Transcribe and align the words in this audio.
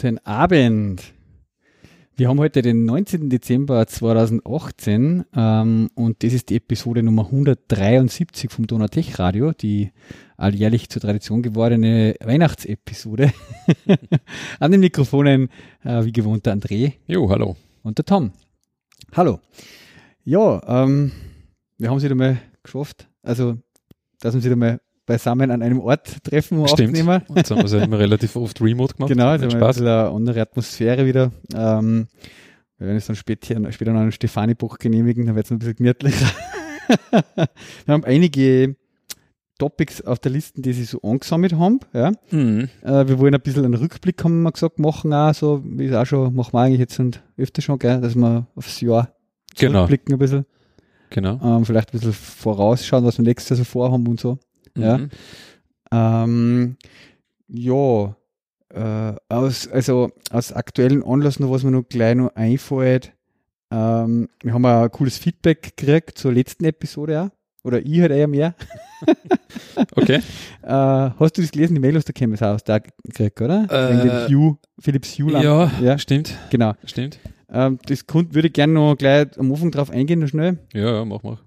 Guten 0.00 0.16
Abend. 0.24 1.12
Wir 2.16 2.30
haben 2.30 2.38
heute 2.38 2.62
den 2.62 2.86
19. 2.86 3.28
Dezember 3.28 3.86
2018 3.86 5.26
ähm, 5.36 5.90
und 5.94 6.22
das 6.22 6.32
ist 6.32 6.48
die 6.48 6.56
Episode 6.56 7.02
Nummer 7.02 7.26
173 7.26 8.50
vom 8.50 8.66
Donatech 8.66 9.18
Radio, 9.18 9.52
die 9.52 9.92
alljährlich 10.38 10.88
zur 10.88 11.02
Tradition 11.02 11.42
gewordene 11.42 12.14
Weihnachtsepisode. 12.24 13.30
An 14.58 14.72
den 14.72 14.80
Mikrofonen, 14.80 15.50
äh, 15.84 16.02
wie 16.02 16.12
gewohnt, 16.12 16.46
der 16.46 16.56
André. 16.56 16.94
Jo, 17.06 17.28
hallo. 17.28 17.56
Und 17.82 17.98
der 17.98 18.06
Tom. 18.06 18.32
Hallo. 19.12 19.40
Ja, 20.24 20.62
ähm, 20.66 21.12
wir 21.76 21.90
haben 21.90 21.98
es 21.98 22.04
wieder 22.04 22.14
mal 22.14 22.40
geschafft. 22.62 23.06
Also, 23.22 23.58
dass 24.18 24.32
wir 24.32 24.38
uns 24.38 24.46
wieder 24.46 24.56
mal 24.56 24.80
beisammen 25.10 25.50
an 25.50 25.60
einem 25.60 25.80
Ort 25.80 26.22
treffen 26.22 26.58
und 26.58 26.70
Stimmt. 26.70 26.90
aufnehmen. 26.90 27.22
Und 27.28 27.36
das 27.36 27.50
haben 27.50 27.58
wir 27.58 27.64
es 27.64 27.72
ja 27.72 27.82
immer 27.82 27.98
relativ 27.98 28.36
oft 28.36 28.60
remote 28.60 28.94
gemacht. 28.94 29.10
Genau, 29.10 29.24
haben 29.24 29.42
wir 29.42 29.52
ein 29.52 29.58
bisschen 29.58 29.88
eine 29.88 30.08
andere 30.08 30.40
Atmosphäre 30.40 31.04
wieder. 31.04 31.32
Ähm, 31.52 32.06
wir 32.78 32.86
werden 32.86 32.96
es 32.96 33.06
dann 33.06 33.16
später, 33.16 33.72
später 33.72 33.92
noch 33.92 34.00
einen 34.00 34.12
Stefani-Buch 34.12 34.78
genehmigen, 34.78 35.26
dann 35.26 35.34
wird 35.34 35.46
es 35.46 35.50
ein 35.50 35.58
bisschen 35.58 35.74
gemütlicher. 35.74 36.30
wir 37.10 37.92
haben 37.92 38.04
einige 38.04 38.76
Topics 39.58 40.00
auf 40.00 40.20
der 40.20 40.30
Liste, 40.30 40.62
die 40.62 40.72
sie 40.72 40.84
so 40.84 41.02
angesammelt 41.02 41.54
haben. 41.54 41.80
Ja. 41.92 42.12
Mhm. 42.30 42.68
Äh, 42.82 43.08
wir 43.08 43.18
wollen 43.18 43.34
ein 43.34 43.40
bisschen 43.40 43.64
einen 43.64 43.74
Rückblick, 43.74 44.22
haben 44.22 44.42
wir 44.42 44.52
gesagt, 44.52 44.78
machen 44.78 45.12
auch 45.12 45.34
so, 45.34 45.60
wie 45.64 45.86
es 45.86 45.94
auch 45.94 46.06
schon, 46.06 46.32
machen 46.34 46.52
wir 46.52 46.60
eigentlich 46.60 46.78
jetzt 46.78 47.00
und 47.00 47.20
öfter 47.36 47.62
schon, 47.62 47.80
gell, 47.80 48.00
dass 48.00 48.14
wir 48.14 48.46
aufs 48.54 48.80
Jahr 48.80 49.12
genau. 49.56 49.86
zurückblicken 49.86 50.14
ein 50.14 50.18
bisschen. 50.18 50.46
Genau. 51.10 51.40
Ähm, 51.42 51.64
vielleicht 51.66 51.88
ein 51.88 51.98
bisschen 51.98 52.12
vorausschauen, 52.12 53.04
was 53.04 53.18
wir 53.18 53.24
nächstes 53.24 53.50
Jahr 53.50 53.56
so 53.58 53.64
vorhaben 53.64 54.06
und 54.06 54.20
so. 54.20 54.38
Ja. 54.76 54.98
Mhm. 54.98 55.10
Ähm, 55.92 56.76
ja, 57.48 58.16
äh, 58.72 59.16
aus, 59.28 59.68
also 59.68 60.10
aus 60.30 60.52
aktuellen 60.52 61.02
Anlässen, 61.02 61.50
was 61.50 61.64
mir 61.64 61.72
noch 61.72 61.88
gleich 61.88 62.14
noch 62.14 62.34
einfällt, 62.34 63.12
ähm, 63.72 64.28
wir 64.42 64.52
haben 64.52 64.64
ein 64.64 64.90
cooles 64.90 65.18
Feedback 65.18 65.76
gekriegt 65.76 66.18
zur 66.18 66.32
letzten 66.32 66.64
Episode 66.64 67.22
auch. 67.22 67.30
Oder 67.62 67.84
ich 67.84 68.00
halt 68.00 68.12
eher 68.12 68.26
mehr. 68.26 68.54
okay. 69.96 70.20
Äh, 70.62 70.68
hast 70.68 71.38
du 71.38 71.40
das 71.40 71.50
gelesen, 71.50 71.74
die 71.74 71.80
Mail 71.80 71.96
aus 71.96 72.04
der 72.04 72.14
Chemist 72.14 72.42
House 72.42 72.62
da 72.62 72.78
gekriegt, 72.78 73.40
oder? 73.40 73.64
Äh, 73.70 73.90
Wegen 73.90 74.08
den 74.08 74.28
Hugh, 74.28 74.58
Philips 74.78 75.18
Hue 75.18 75.32
ja, 75.42 75.72
ja, 75.80 75.98
stimmt. 75.98 76.36
Genau. 76.50 76.74
Stimmt. 76.84 77.18
Ähm, 77.48 77.78
das 77.86 78.04
würde 78.06 78.48
ich 78.48 78.52
gerne 78.52 78.74
noch 78.74 78.94
gleich 78.94 79.28
am 79.38 79.50
Anfang 79.50 79.70
drauf 79.70 79.90
eingehen, 79.90 80.20
noch 80.20 80.28
schnell. 80.28 80.58
Ja, 80.74 80.96
ja, 80.96 81.04
mach 81.06 81.22
mal. 81.22 81.38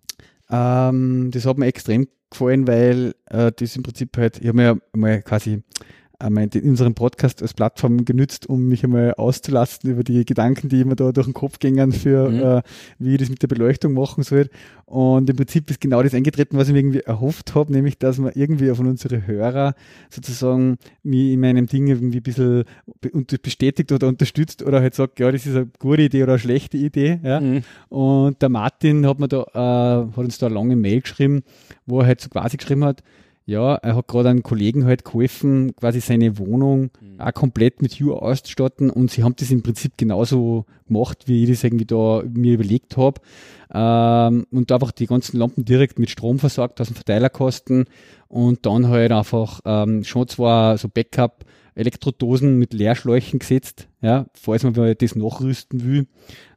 Ähm, 0.49 1.29
das 1.31 1.45
hat 1.45 1.59
mir 1.59 1.67
extrem 1.67 2.07
gefallen, 2.33 2.67
weil 2.67 3.15
äh, 3.29 3.51
das 3.55 3.75
im 3.75 3.83
Prinzip 3.83 4.17
halt, 4.17 4.39
ich 4.39 4.47
habe 4.47 4.57
mir 4.57 4.63
ja 4.63 4.75
mal 4.93 5.21
quasi 5.21 5.63
einmal 6.23 6.47
in 6.53 6.69
unserem 6.69 6.93
Podcast 6.95 7.41
als 7.41 7.53
Plattform 7.53 8.05
genützt, 8.05 8.47
um 8.47 8.67
mich 8.67 8.83
einmal 8.83 9.13
auszulasten 9.15 9.91
über 9.91 10.03
die 10.03 10.25
Gedanken, 10.25 10.69
die 10.69 10.81
immer 10.81 10.95
da 10.95 11.11
durch 11.11 11.27
den 11.27 11.33
Kopf 11.33 11.59
gingen 11.59 11.91
für, 11.91 12.29
mhm. 12.29 12.39
äh, 12.39 12.61
wie 12.99 13.13
ich 13.13 13.19
das 13.19 13.29
mit 13.29 13.41
der 13.41 13.47
Beleuchtung 13.47 13.93
machen 13.93 14.23
soll. 14.23 14.49
Und 14.85 15.29
im 15.29 15.35
Prinzip 15.35 15.69
ist 15.69 15.81
genau 15.81 16.03
das 16.03 16.13
eingetreten, 16.13 16.57
was 16.57 16.67
ich 16.67 16.73
mir 16.73 16.79
irgendwie 16.79 16.99
erhofft 16.99 17.55
habe, 17.55 17.71
nämlich, 17.71 17.97
dass 17.97 18.17
man 18.17 18.31
irgendwie 18.35 18.73
von 18.73 18.87
unseren 18.87 19.25
Hörer 19.25 19.75
sozusagen 20.09 20.77
mich 21.03 21.31
in 21.33 21.39
meinem 21.39 21.67
Ding 21.67 21.87
irgendwie 21.87 22.17
ein 22.17 22.23
bisschen 22.23 22.63
bestätigt 23.41 23.91
oder 23.91 24.07
unterstützt 24.07 24.63
oder 24.63 24.81
halt 24.81 24.93
sagt, 24.95 25.19
ja, 25.19 25.31
das 25.31 25.45
ist 25.45 25.55
eine 25.55 25.69
gute 25.79 26.03
Idee 26.03 26.23
oder 26.23 26.33
eine 26.33 26.39
schlechte 26.39 26.77
Idee. 26.77 27.19
Ja. 27.23 27.39
Mhm. 27.39 27.63
Und 27.89 28.41
der 28.41 28.49
Martin 28.49 29.07
hat 29.07 29.19
mir 29.19 29.27
da, 29.27 29.43
äh, 29.53 30.11
hat 30.11 30.17
uns 30.17 30.37
da 30.37 30.47
eine 30.47 30.55
lange 30.55 30.75
Mail 30.75 31.01
geschrieben, 31.01 31.43
wo 31.85 32.01
er 32.01 32.07
halt 32.07 32.21
so 32.21 32.29
quasi 32.29 32.57
geschrieben 32.57 32.83
hat, 32.83 33.03
ja, 33.45 33.75
er 33.75 33.95
hat 33.95 34.07
gerade 34.07 34.29
einen 34.29 34.43
Kollegen 34.43 34.85
halt 34.85 35.03
geholfen, 35.03 35.75
quasi 35.75 35.99
seine 35.99 36.37
Wohnung 36.37 36.91
mhm. 37.01 37.19
auch 37.19 37.33
komplett 37.33 37.81
mit 37.81 37.93
Hue 37.99 38.13
auszustatten 38.13 38.89
und 38.89 39.11
sie 39.11 39.23
haben 39.23 39.35
das 39.35 39.51
im 39.51 39.63
Prinzip 39.63 39.97
genauso 39.97 40.65
gemacht, 40.87 41.23
wie 41.27 41.43
ich 41.43 41.49
das 41.49 41.63
irgendwie 41.63 41.85
da 41.85 42.23
mir 42.31 42.53
überlegt 42.53 42.95
habe. 42.95 43.19
Ähm, 43.73 44.45
und 44.51 44.71
einfach 44.71 44.91
die 44.91 45.07
ganzen 45.07 45.37
Lampen 45.37 45.65
direkt 45.65 45.99
mit 45.99 46.09
Strom 46.09 46.39
versorgt 46.39 46.79
aus 46.79 46.87
dem 46.87 46.95
Verteilerkosten 46.95 47.85
und 48.29 48.65
dann 48.65 48.87
halt 48.87 49.11
einfach 49.11 49.59
ähm, 49.65 50.03
schon 50.03 50.27
zwar 50.27 50.77
so 50.77 50.87
Backup 50.87 51.45
Elektrodosen 51.75 52.59
mit 52.59 52.73
Leerschläuchen 52.73 53.39
gesetzt, 53.39 53.87
ja, 54.01 54.27
falls 54.33 54.63
man 54.63 54.73
das 54.73 55.15
nachrüsten 55.15 55.83
will, 55.83 56.07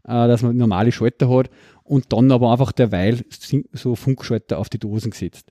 äh, 0.04 0.28
dass 0.28 0.42
man 0.42 0.56
normale 0.56 0.92
Schalter 0.92 1.28
hat 1.30 1.50
und 1.84 2.12
dann 2.12 2.30
aber 2.30 2.52
einfach 2.52 2.72
derweil 2.72 3.24
so 3.72 3.94
Funkschalter 3.94 4.58
auf 4.58 4.68
die 4.68 4.78
Dosen 4.78 5.10
gesetzt. 5.10 5.50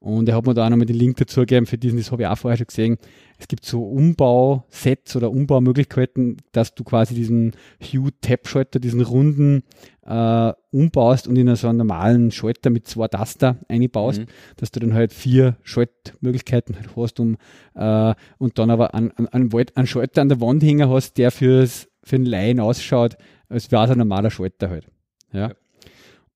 Und 0.00 0.28
er 0.28 0.36
hat 0.36 0.46
mir 0.46 0.54
da 0.54 0.66
auch 0.66 0.70
nochmal 0.70 0.86
den 0.86 0.96
Link 0.96 1.16
dazu 1.16 1.40
gegeben 1.40 1.66
für 1.66 1.76
diesen, 1.76 1.98
das 1.98 2.12
habe 2.12 2.22
ich 2.22 2.28
auch 2.28 2.38
vorher 2.38 2.56
schon 2.56 2.68
gesehen. 2.68 2.98
Es 3.36 3.48
gibt 3.48 3.64
so 3.64 3.82
Umbausets 3.82 5.16
oder 5.16 5.30
Umbaumöglichkeiten, 5.30 6.36
dass 6.52 6.74
du 6.74 6.84
quasi 6.84 7.14
diesen 7.14 7.52
Hue-Tab-Schalter, 7.82 8.78
diesen 8.78 9.00
runden, 9.00 9.64
äh, 10.06 10.52
umbaust 10.70 11.26
und 11.26 11.36
in 11.36 11.54
so 11.56 11.68
einen 11.68 11.78
normalen 11.78 12.30
Schalter 12.30 12.70
mit 12.70 12.86
zwei 12.86 13.08
Taster 13.08 13.58
einbaust, 13.68 14.20
mhm. 14.20 14.26
dass 14.56 14.70
du 14.70 14.80
dann 14.80 14.94
halt 14.94 15.12
vier 15.12 15.56
Schaltmöglichkeiten 15.62 16.76
halt 16.76 16.90
hast, 16.96 17.18
um 17.18 17.36
äh, 17.74 18.14
und 18.38 18.58
dann 18.58 18.70
aber 18.70 18.94
einen, 18.94 19.10
einen, 19.10 19.50
einen 19.52 19.86
Schalter 19.86 20.22
an 20.22 20.28
der 20.28 20.40
Wand 20.40 20.62
hängen 20.62 20.88
hast, 20.88 21.18
der 21.18 21.32
fürs, 21.32 21.88
für 22.04 22.16
einen 22.16 22.26
Laien 22.26 22.60
ausschaut, 22.60 23.16
als 23.48 23.70
wäre 23.72 23.84
es 23.84 23.90
ein 23.90 23.98
normaler 23.98 24.30
Schalter 24.30 24.70
halt. 24.70 24.86
Ja. 25.32 25.48
ja. 25.48 25.54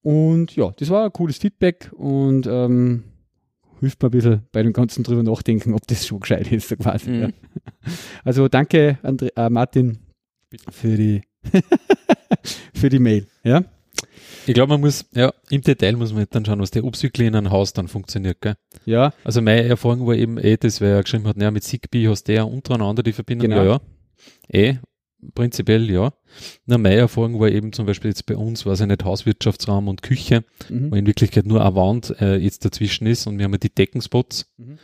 Und 0.02 0.56
ja, 0.56 0.72
das 0.76 0.90
war 0.90 1.04
ein 1.04 1.12
cooles 1.12 1.38
Feedback 1.38 1.90
und 1.96 2.48
ähm, 2.48 3.04
hilft 3.82 4.00
mir 4.00 4.08
ein 4.08 4.12
bisschen 4.12 4.42
bei 4.52 4.62
dem 4.62 4.72
Ganzen 4.72 5.02
drüber 5.02 5.22
nachdenken, 5.22 5.74
ob 5.74 5.86
das 5.88 6.06
schon 6.06 6.20
gescheit 6.20 6.50
ist, 6.52 6.68
so 6.68 6.76
quasi. 6.76 7.10
Mhm. 7.10 7.20
Ja. 7.20 7.28
Also 8.24 8.48
danke, 8.48 8.98
André, 9.02 9.30
äh, 9.36 9.50
Martin, 9.50 9.98
für 10.70 10.96
die, 10.96 11.22
für 12.74 12.88
die 12.88 13.00
Mail. 13.00 13.26
Ja? 13.42 13.64
Ich 14.46 14.54
glaube, 14.54 14.70
man 14.70 14.80
muss, 14.80 15.04
ja, 15.14 15.32
im 15.50 15.62
Detail 15.62 15.96
muss 15.96 16.12
man 16.12 16.26
dann 16.30 16.44
schauen, 16.44 16.60
was 16.60 16.70
der 16.70 16.84
Obzykli 16.84 17.26
in 17.26 17.34
einem 17.34 17.50
Haus 17.50 17.72
dann 17.72 17.88
funktioniert, 17.88 18.40
gell? 18.40 18.54
Ja. 18.84 19.12
Also 19.24 19.42
meine 19.42 19.64
Erfahrung 19.64 20.06
war 20.06 20.14
eben 20.14 20.38
eh, 20.38 20.56
das 20.56 20.80
wer 20.80 21.02
geschrieben 21.02 21.26
hat, 21.26 21.36
naja, 21.36 21.50
mit 21.50 21.64
Zigbee 21.64 22.08
hast 22.08 22.28
du 22.28 22.34
ja 22.34 22.44
untereinander 22.44 23.02
die 23.02 23.12
Verbindung, 23.12 23.50
genau. 23.50 23.64
ja, 23.64 23.70
ja. 23.72 23.80
Eh, 24.48 24.76
prinzipiell 25.34 25.90
ja. 25.90 26.12
Na, 26.66 26.78
meine 26.78 26.96
Erfahrung 26.96 27.38
war 27.40 27.48
eben 27.48 27.72
zum 27.72 27.86
Beispiel 27.86 28.10
jetzt 28.10 28.26
bei 28.26 28.36
uns, 28.36 28.66
war 28.66 28.72
es 28.72 28.80
ja 28.80 28.86
nicht 28.86 29.04
Hauswirtschaftsraum 29.04 29.88
und 29.88 30.02
Küche, 30.02 30.44
mhm. 30.68 30.90
wo 30.90 30.96
in 30.96 31.06
Wirklichkeit 31.06 31.46
nur 31.46 31.64
eine 31.64 31.74
Wand 31.74 32.14
äh, 32.20 32.36
jetzt 32.36 32.64
dazwischen 32.64 33.06
ist 33.06 33.26
und 33.26 33.38
wir 33.38 33.44
haben 33.44 33.52
ja 33.52 33.58
die 33.58 33.74
Deckenspots. 33.74 34.46
Mhm. 34.56 34.78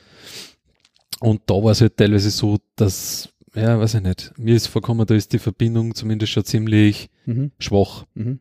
Und 1.21 1.43
da 1.47 1.55
war 1.55 1.73
es 1.73 1.81
halt 1.81 1.97
teilweise 1.97 2.31
so, 2.31 2.59
dass, 2.77 3.31
ja, 3.55 3.79
weiß 3.79 3.95
ich 3.95 4.03
nicht, 4.03 4.33
mir 4.37 4.55
ist 4.55 4.69
vorgekommen, 4.69 5.07
da 5.07 5.15
ist 5.15 5.33
die 5.33 5.41
Verbindung 5.41 5.95
zumindest 5.95 6.33
schon 6.33 6.45
ziemlich 6.45 7.11
mhm. 7.27 7.51
schwach. 7.59 8.05
Mhm. 8.15 8.41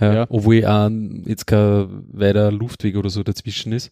Ja, 0.00 0.14
ja. 0.14 0.26
Obwohl 0.28 0.64
auch 0.64 0.90
jetzt 1.26 1.46
kein 1.46 2.04
weiter 2.12 2.52
Luftweg 2.52 2.96
oder 2.96 3.10
so 3.10 3.22
dazwischen 3.22 3.72
ist. 3.72 3.90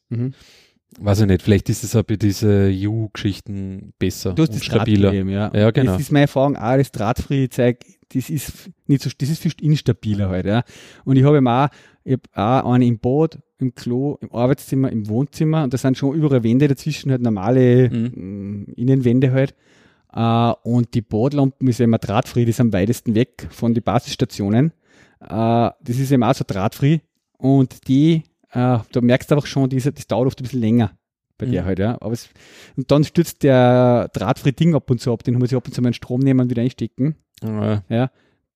Weiß 0.99 1.21
ich 1.21 1.27
nicht, 1.27 1.43
vielleicht 1.43 1.69
ist 1.69 1.85
es 1.85 1.95
auch 1.95 2.05
bei 2.05 2.17
diesen 2.17 2.71
EU-Geschichten 2.73 3.93
besser 3.99 4.33
du 4.33 4.43
hast 4.43 4.53
und 4.53 4.65
stabiler. 4.65 5.13
Ja. 5.13 5.51
ja, 5.53 5.71
genau. 5.71 5.93
Das 5.93 6.01
ist 6.01 6.13
meine 6.13 6.23
Erfahrung 6.23 6.57
auch, 6.57 6.77
das 6.77 6.93
drahtfreie 6.93 7.49
Zeug, 7.51 7.81
das 8.15 8.31
ist 8.31 8.71
nicht 8.87 9.03
so, 9.03 9.11
das 9.19 9.29
ist 9.29 9.43
viel 9.43 9.53
instabiler 9.61 10.29
halt, 10.29 10.47
ja. 10.47 10.63
Und 11.05 11.17
ich 11.17 11.25
habe 11.25 11.39
auch, 11.39 11.69
ich 12.05 12.15
hab 12.15 12.65
auch 12.65 12.73
eine 12.73 12.87
im 12.87 12.99
Bad, 12.99 13.39
im 13.59 13.75
Klo, 13.75 14.17
im 14.21 14.33
Arbeitszimmer, 14.33 14.91
im 14.91 15.09
Wohnzimmer 15.09 15.65
und 15.65 15.75
da 15.75 15.79
sind 15.79 15.99
schon 15.99 16.15
überall 16.15 16.45
Wände 16.45 16.69
dazwischen, 16.69 17.11
halt 17.11 17.23
normale 17.23 17.91
mhm. 17.91 18.13
Mm, 18.15 18.73
Innenwände 18.77 19.33
halt. 19.33 19.55
Uh, 20.17 20.55
und 20.63 20.95
die 20.95 21.03
Badlampen 21.03 21.69
ist 21.69 21.79
immer 21.79 21.99
drahtfrei, 21.99 22.47
die 22.47 22.53
sind 22.53 22.69
am 22.69 22.73
weitesten 22.73 23.15
weg 23.15 23.49
von 23.51 23.75
den 23.75 23.83
Basisstationen. 23.83 24.73
Uh, 25.21 25.71
das 25.83 25.99
ist 25.99 26.11
eben 26.11 26.23
auch 26.23 26.35
so 26.35 26.45
drahtfrei 26.47 27.03
und 27.37 27.87
die 27.89 28.23
äh, 28.57 28.79
da 28.91 29.01
merkst 29.03 29.31
du 29.31 29.35
einfach 29.35 29.47
schon, 29.47 29.69
diese, 29.69 29.93
das 29.93 30.07
dauert 30.07 30.27
oft 30.27 30.41
ein 30.41 30.45
bisschen 30.45 30.61
länger 30.61 30.97
bei 31.39 31.47
mhm. 31.47 31.53
der 31.53 31.65
halt, 31.67 31.79
ja. 31.79 31.99
Aber 32.01 32.13
es, 32.13 32.31
und 32.77 32.91
dann 32.91 33.05
stürzt 33.05 33.43
der 33.43 34.09
drahtfreie 34.15 34.53
Ding 34.55 34.75
ab 34.75 34.91
und 34.91 35.01
zu 35.01 35.13
ab, 35.13 35.23
den 35.23 35.39
muss 35.39 35.53
ich 35.53 35.57
ab 35.57 35.67
und 35.67 35.75
zu 35.75 35.83
meinen 35.83 35.93
Strom 35.93 36.21
nehmen 36.21 36.41
und 36.41 36.51
wieder 36.51 36.63
einstecken. 36.63 37.17
Mhm. 37.43 37.83
Ja. 37.89 38.11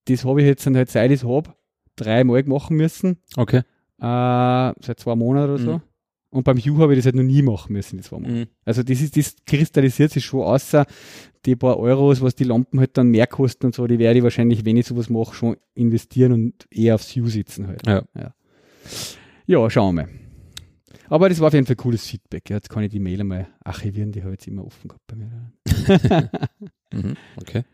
Das 0.07 0.25
habe 0.25 0.41
ich 0.41 0.47
jetzt 0.47 0.67
dann 0.67 0.77
halt, 0.77 0.91
seit 0.91 1.11
ich 1.11 1.21
es 1.21 1.29
habe, 1.29 1.55
dreimal 1.97 2.43
machen 2.45 2.77
müssen. 2.77 3.19
Okay. 3.37 3.59
Äh, 3.99 4.73
seit 4.81 4.99
zwei 4.99 5.15
Monaten 5.15 5.53
oder 5.53 5.63
so. 5.63 5.73
Mhm. 5.75 5.83
Und 6.31 6.45
beim 6.45 6.59
Hue 6.59 6.79
habe 6.79 6.95
ich 6.95 6.99
das 6.99 7.07
halt 7.07 7.17
noch 7.17 7.25
nie 7.25 7.43
machen 7.43 7.73
müssen, 7.73 7.99
die 7.99 8.03
zwei 8.03 8.17
Monate. 8.17 8.35
Mhm. 8.35 8.47
Also 8.65 8.83
das 8.83 9.01
ist, 9.03 9.17
das 9.17 9.37
kristallisiert 9.45 10.13
sich 10.13 10.25
schon 10.25 10.43
außer 10.43 10.87
die 11.45 11.57
paar 11.57 11.79
Euros, 11.79 12.23
was 12.23 12.35
die 12.35 12.45
Lampen 12.45 12.81
halt 12.81 12.97
dann 12.97 13.09
mehr 13.09 13.27
kosten 13.27 13.67
und 13.67 13.75
so, 13.75 13.87
die 13.87 13.99
werde 13.99 14.19
ich 14.19 14.23
wahrscheinlich, 14.23 14.65
wenn 14.65 14.77
ich 14.77 14.87
sowas 14.87 15.11
mache, 15.11 15.35
schon 15.35 15.57
investieren 15.75 16.33
und 16.33 16.67
eher 16.71 16.95
aufs 16.95 17.15
Hue 17.17 17.29
sitzen 17.29 17.67
halt. 17.67 17.87
Ja. 17.87 18.05
ja. 18.15 18.35
Ja, 19.51 19.69
schauen 19.69 19.97
wir 19.97 20.05
mal. 20.05 20.13
Aber 21.09 21.29
das 21.29 21.41
war 21.41 21.49
auf 21.49 21.55
jeden 21.55 21.67
Fall 21.67 21.75
cooles 21.75 22.07
Feedback. 22.07 22.49
Jetzt 22.51 22.71
kann 22.71 22.85
ich 22.85 22.91
die 22.91 23.01
Mail 23.01 23.21
einmal 23.21 23.49
archivieren, 23.65 24.13
die 24.13 24.23
habe 24.23 24.31
ich 24.31 24.39
jetzt 24.39 24.47
immer 24.47 24.65
offen 24.65 24.87
gehabt 24.87 25.05
bei 25.09 25.17
mir. 25.17 26.31
mhm, 26.95 27.17
okay. 27.37 27.65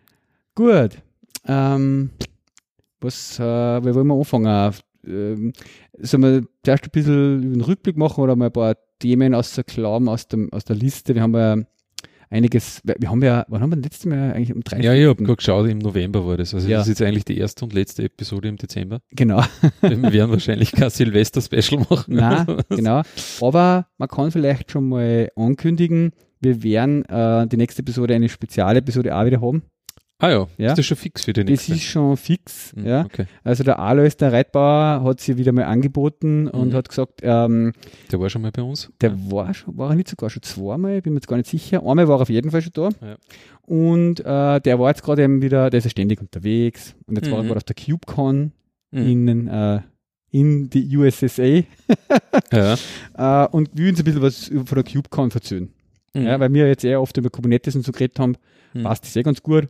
Gut. 0.54 1.02
Ähm, 1.44 2.12
was, 2.98 3.38
äh, 3.38 3.42
wie 3.42 3.94
wollen 3.94 4.06
wir 4.06 4.14
anfangen? 4.14 4.74
ähm, 5.06 5.52
sollen 5.98 6.22
wir 6.22 6.48
zuerst 6.64 6.84
ein 6.84 6.90
bisschen 6.92 7.42
einen 7.42 7.60
Rückblick 7.60 7.98
machen 7.98 8.24
oder 8.24 8.36
mal 8.36 8.46
ein 8.46 8.52
paar 8.52 8.76
Themen 8.98 9.34
aus 9.34 9.54
der 9.54 9.64
Klauen, 9.64 10.08
aus, 10.08 10.28
dem, 10.28 10.50
aus 10.54 10.64
der 10.64 10.76
Liste? 10.76 11.14
Wir 11.14 11.20
haben 11.20 11.34
ja 11.34 11.58
einiges, 12.30 12.80
wir 12.84 13.10
haben 13.10 13.22
ja, 13.22 13.44
wann 13.48 13.60
haben 13.62 13.70
wir 13.70 13.76
das 13.76 13.84
letzte 13.84 14.08
Mal 14.08 14.32
eigentlich 14.32 14.54
um 14.54 14.62
drei 14.62 14.80
Ja, 14.80 14.92
ich 14.94 15.06
habe 15.06 15.22
gerade 15.22 15.36
geschaut, 15.36 15.68
im 15.68 15.78
November 15.78 16.26
war 16.26 16.36
das. 16.36 16.54
Also 16.54 16.68
Ja. 16.68 16.78
das 16.78 16.88
ist 16.88 16.98
jetzt 16.98 17.06
eigentlich 17.08 17.24
die 17.24 17.38
erste 17.38 17.64
und 17.64 17.72
letzte 17.72 18.02
Episode 18.04 18.48
im 18.48 18.56
Dezember. 18.56 19.00
Genau, 19.12 19.42
Wir 19.80 20.12
werden 20.12 20.30
wahrscheinlich 20.30 20.72
kein 20.72 20.90
Silvester-Special 20.90 21.86
machen. 21.88 22.14
Nein, 22.14 22.46
genau. 22.68 23.02
Aber 23.40 23.86
man 23.98 24.08
kann 24.08 24.30
vielleicht 24.30 24.70
schon 24.70 24.88
mal 24.88 25.30
ankündigen, 25.36 26.12
wir 26.40 26.62
werden 26.62 27.04
äh, 27.06 27.46
die 27.46 27.56
nächste 27.56 27.80
Episode 27.80 28.14
eine 28.14 28.28
Spezialepisode 28.28 29.16
auch 29.16 29.24
wieder 29.24 29.40
haben. 29.40 29.62
Ah 30.18 30.30
ja, 30.30 30.46
Ja. 30.56 30.68
ist 30.70 30.78
das 30.78 30.86
schon 30.86 30.96
fix 30.96 31.24
für 31.24 31.34
die 31.34 31.40
Das 31.42 31.50
nächste? 31.50 31.72
ist 31.74 31.82
schon 31.82 32.16
fix. 32.16 32.74
Mhm, 32.74 32.86
Ja. 32.86 33.04
Okay. 33.04 33.26
Also 33.44 33.64
der 33.64 33.78
Alois, 33.78 34.16
der 34.18 34.32
Reitbauer, 34.32 35.02
hat 35.04 35.20
sie 35.20 35.36
wieder 35.36 35.52
mal 35.52 35.64
angeboten 35.64 36.48
und 36.48 36.68
Mhm. 36.70 36.74
hat 36.74 36.88
gesagt, 36.88 37.20
ähm, 37.22 37.72
Der 38.10 38.18
war 38.18 38.30
schon 38.30 38.40
mal 38.40 38.50
bei 38.50 38.62
uns. 38.62 38.90
der 39.02 39.12
war 39.30 39.52
schon, 39.52 39.76
war 39.76 39.90
er 39.90 39.96
nicht 39.96 40.08
sogar 40.08 40.30
schon 40.30 40.42
zweimal, 40.42 41.02
bin 41.02 41.12
mir 41.12 41.18
jetzt 41.18 41.28
gar 41.28 41.36
nicht 41.36 41.50
sicher. 41.50 41.80
Einmal 41.86 42.08
war 42.08 42.18
er 42.18 42.22
auf 42.22 42.30
jeden 42.30 42.50
Fall 42.50 42.62
schon 42.62 42.72
da. 42.72 42.88
Ja. 43.06 43.16
Und 43.62 44.20
äh, 44.20 44.60
der 44.60 44.78
war 44.78 44.88
jetzt 44.88 45.02
gerade 45.02 45.22
eben 45.22 45.42
wieder, 45.42 45.68
der 45.68 45.78
ist 45.78 45.84
ja 45.84 45.90
ständig 45.90 46.20
unterwegs. 46.20 46.94
Und 47.06 47.16
jetzt 47.16 47.30
war 47.30 47.38
er 47.38 47.42
Mhm. 47.42 47.48
gerade 47.48 47.58
auf 47.58 47.64
der 47.64 47.76
CubeCon 47.76 48.52
Mhm. 48.92 49.28
in, 49.28 49.48
äh, 49.48 49.80
in 50.30 50.70
die 50.70 50.96
USSA 50.96 51.62
Ja. 52.52 52.76
äh, 53.44 53.48
und 53.50 53.70
will 53.76 53.90
uns 53.90 53.98
ein 53.98 54.04
bisschen 54.04 54.22
was 54.22 54.46
von 54.48 54.64
der 54.76 54.84
CubeCon 54.84 55.30
erzählen. 55.30 55.68
Mhm. 56.14 56.22
Ja, 56.22 56.40
weil 56.40 56.52
wir 56.54 56.68
jetzt 56.68 56.84
eher 56.84 57.02
oft 57.02 57.16
über 57.18 57.28
Kubernetes 57.28 57.74
und 57.76 57.84
so 57.84 57.92
geredet 57.92 58.18
haben, 58.18 58.36
Mhm. 58.72 58.84
passt 58.84 59.04
das 59.04 59.14
eh 59.16 59.22
ganz 59.22 59.42
gut. 59.42 59.68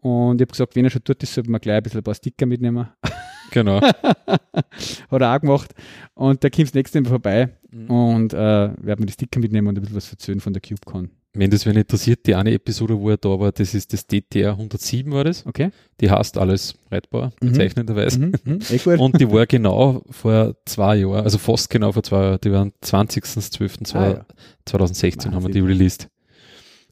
Und 0.00 0.36
ich 0.40 0.44
habe 0.44 0.52
gesagt, 0.52 0.76
wenn 0.76 0.84
er 0.84 0.90
schon 0.90 1.02
tut, 1.04 1.22
das 1.22 1.34
sollte 1.34 1.50
man 1.50 1.60
gleich 1.60 1.76
ein 1.78 1.82
bisschen 1.82 2.00
ein 2.00 2.04
paar 2.04 2.14
Sticker 2.14 2.46
mitnehmen. 2.46 2.88
Genau. 3.50 3.80
Hat 5.10 5.22
er 5.22 5.34
auch 5.34 5.40
gemacht. 5.40 5.74
Und 6.12 6.44
da 6.44 6.50
kommt 6.50 6.66
das 6.68 6.74
nächste 6.74 7.00
Mal 7.00 7.08
vorbei 7.08 7.48
Mhm. 7.70 7.90
und 7.90 8.32
äh, 8.34 8.36
werden 8.36 8.98
wir 9.00 9.06
die 9.06 9.12
Sticker 9.14 9.40
mitnehmen 9.40 9.68
und 9.68 9.76
ein 9.76 9.80
bisschen 9.80 9.96
was 9.96 10.10
erzählen 10.10 10.40
von 10.40 10.52
der 10.52 10.60
CubeCon. 10.60 11.10
Wenn 11.34 11.50
das 11.50 11.64
wen 11.64 11.76
interessiert, 11.76 12.26
die 12.26 12.34
eine 12.34 12.52
Episode, 12.52 12.98
wo 12.98 13.08
er 13.10 13.16
da 13.16 13.28
war, 13.40 13.52
das 13.52 13.72
ist 13.74 13.92
das 13.94 14.06
DTR 14.06 14.50
107 14.52 15.10
war 15.12 15.24
das. 15.24 15.46
Okay? 15.46 15.70
Die 16.00 16.10
heißt 16.10 16.36
alles 16.36 16.74
Reitbar, 16.90 17.32
Mhm. 17.40 17.46
bezeichnenderweise. 17.52 18.18
Mhm, 18.20 18.32
mhm, 18.44 18.58
eh 18.70 18.76
gut. 18.78 18.98
Und 18.98 19.18
die 19.20 19.30
war 19.30 19.46
genau 19.46 20.02
vor 20.10 20.54
zwei 20.66 20.96
Jahren, 20.96 21.24
also 21.24 21.38
fast 21.38 21.70
genau 21.70 21.92
vor 21.92 22.02
zwei 22.02 22.22
Jahren, 22.22 22.38
die 22.44 22.52
waren 22.52 22.72
20.12.2016 22.82 23.96
Ah, 23.96 24.08
ja. 24.10 24.26
2016 24.66 25.34
haben 25.34 25.42
wir 25.46 25.50
die 25.52 25.60
released. 25.60 26.08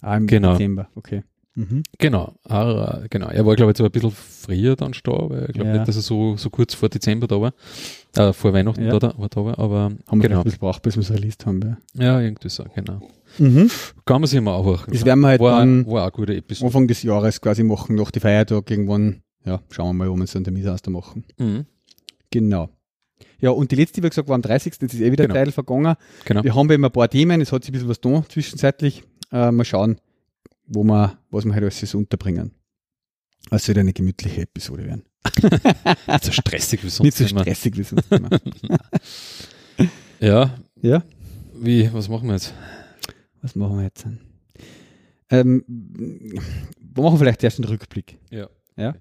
Ah, 0.01 0.17
im 0.17 0.27
genau. 0.27 0.53
Dezember, 0.53 0.89
okay. 0.95 1.23
Mhm. 1.59 1.83
Genau, 1.99 2.35
ah, 2.45 3.01
genau. 3.09 3.29
Er 3.29 3.47
war, 3.47 3.57
glaube 3.57 3.73
ich, 3.73 3.79
so 3.79 3.85
ein 3.85 3.91
bisschen 3.91 4.11
früher 4.11 4.77
dann 4.77 4.93
da, 5.03 5.13
weil 5.31 5.47
ich 5.49 5.55
glaube 5.55 5.71
Ja. 5.71 5.77
nicht, 5.79 5.89
dass 5.89 5.97
er 5.97 6.03
so, 6.03 6.37
so 6.37 6.51
kurz 6.51 6.75
vor 6.75 6.89
Dezember 6.91 7.27
da 7.27 7.41
war, 7.41 7.55
äh, 8.15 8.33
vor 8.35 8.53
Weihnachten 8.53 8.85
Ja. 8.85 8.99
da, 8.99 9.13
da, 9.13 9.29
da 9.29 9.45
war, 9.45 9.59
aber 9.59 9.91
Haben 10.07 10.23
wir 10.23 10.29
genau. 10.29 10.41
ein 10.41 10.45
bisschen 10.45 10.59
gebraucht, 10.61 10.83
bis 10.83 10.97
wir 10.97 11.01
es 11.01 11.11
released 11.11 11.47
haben. 11.47 11.79
Ja. 11.95 12.05
Ja, 12.05 12.21
irgendwie 12.21 12.51
so, 12.51 12.65
genau. 12.75 13.01
Mhm. 13.39 13.71
Kann 14.05 14.21
man 14.21 14.29
sich 14.29 14.41
mal 14.41 14.53
auch 14.55 14.87
Das 14.87 15.05
werden 15.05 15.21
wir 15.21 15.29
halt 15.29 15.41
war, 15.41 15.59
dann 15.61 15.87
war 15.87 16.07
auch 16.07 16.13
gute 16.13 16.37
Episode. 16.37 16.67
Anfang 16.67 16.89
des 16.89 17.03
Jahres 17.03 17.41
quasi 17.41 17.63
machen, 17.63 17.97
nach 17.97 18.11
die 18.11 18.21
Feiertag 18.21 18.71
irgendwann. 18.71 19.23
Ja, 19.45 19.61
schauen 19.71 19.97
wir 19.97 20.05
mal, 20.05 20.11
wo 20.13 20.17
wir 20.17 20.27
so 20.27 20.37
einen 20.39 20.45
Termin 20.45 20.69
aus 20.69 20.83
da 20.83 20.91
machen. 20.91 21.25
Mhm. 21.39 21.65
Genau. 22.31 22.69
Ja, 23.41 23.51
und 23.51 23.71
die 23.71 23.77
letzte, 23.77 24.03
wie 24.03 24.09
gesagt, 24.09 24.29
war 24.29 24.35
am 24.35 24.43
30. 24.43 24.75
Jetzt 24.81 24.93
ist 24.95 25.01
eh 25.01 25.11
wieder 25.13 25.25
Genau. 25.27 25.39
ein 25.39 25.45
Teil 25.45 25.53
vergangen. 25.53 25.95
Genau. 26.25 26.45
Wir 26.45 26.55
haben 26.55 26.71
eben 26.71 26.85
ein 26.85 26.91
paar 26.91 27.09
Themen, 27.09 27.41
es 27.41 27.53
hat 27.53 27.65
sich 27.65 27.71
ein 27.71 27.73
bisschen 27.75 27.89
was 27.89 28.01
da 28.01 28.23
zwischenzeitlich. 28.29 29.05
Äh, 29.33 29.51
mal 29.51 29.65
schauen, 29.65 29.97
wo 30.67 30.85
wir, 30.85 31.19
was 31.31 31.45
wir 31.45 31.55
halt 31.55 31.65
alles 31.65 31.95
unterbringen. 31.95 32.53
Es 33.51 33.65
soll 33.67 33.79
eine 33.79 33.93
gemütliche 33.93 34.43
Episode 34.43 34.85
werden. 34.87 35.05
Nicht 36.09 36.25
so 36.25 36.33
stressig 36.33 36.83
wie 36.83 36.89
sonst 36.89 37.05
Nicht 37.05 37.17
so 37.17 37.25
immer. 37.27 37.43
stressig 37.43 37.77
wie 37.77 37.83
sonst 37.83 38.11
immer. 38.11 38.31
Ja, 40.21 40.59
ja, 40.83 41.03
wie, 41.55 41.93
was 41.93 42.09
machen 42.09 42.29
wir 42.29 42.35
jetzt? 42.35 42.55
was 43.43 43.55
machen 43.55 43.77
wir 43.77 43.85
jetzt? 43.85 44.05
dann? 44.05 44.19
Ähm, 45.31 45.65
wir 45.69 47.03
machen 47.03 47.19
vielleicht 47.19 47.45
erst 47.45 47.59
einen 47.59 47.69
Rückblick. 47.69 48.19
Ja. 48.31 48.49
Ja. 48.77 48.95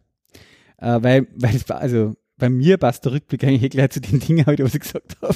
Äh, 0.78 1.02
weil, 1.04 1.28
weil 1.36 1.56
es, 1.56 1.68
war- 1.70 1.80
also 1.80 2.16
bei 2.38 2.50
mir 2.50 2.78
passt 2.78 3.06
der 3.06 3.14
Rückblick 3.14 3.44
eigentlich 3.44 3.64
eh 3.64 3.70
gleich 3.70 3.92
zu 3.92 4.02
den 4.02 4.20
Dingen 4.20 4.46
heute, 4.46 4.64
was 4.64 4.76
ich 4.76 4.82
gesagt 4.82 5.16
habe. 5.22 5.36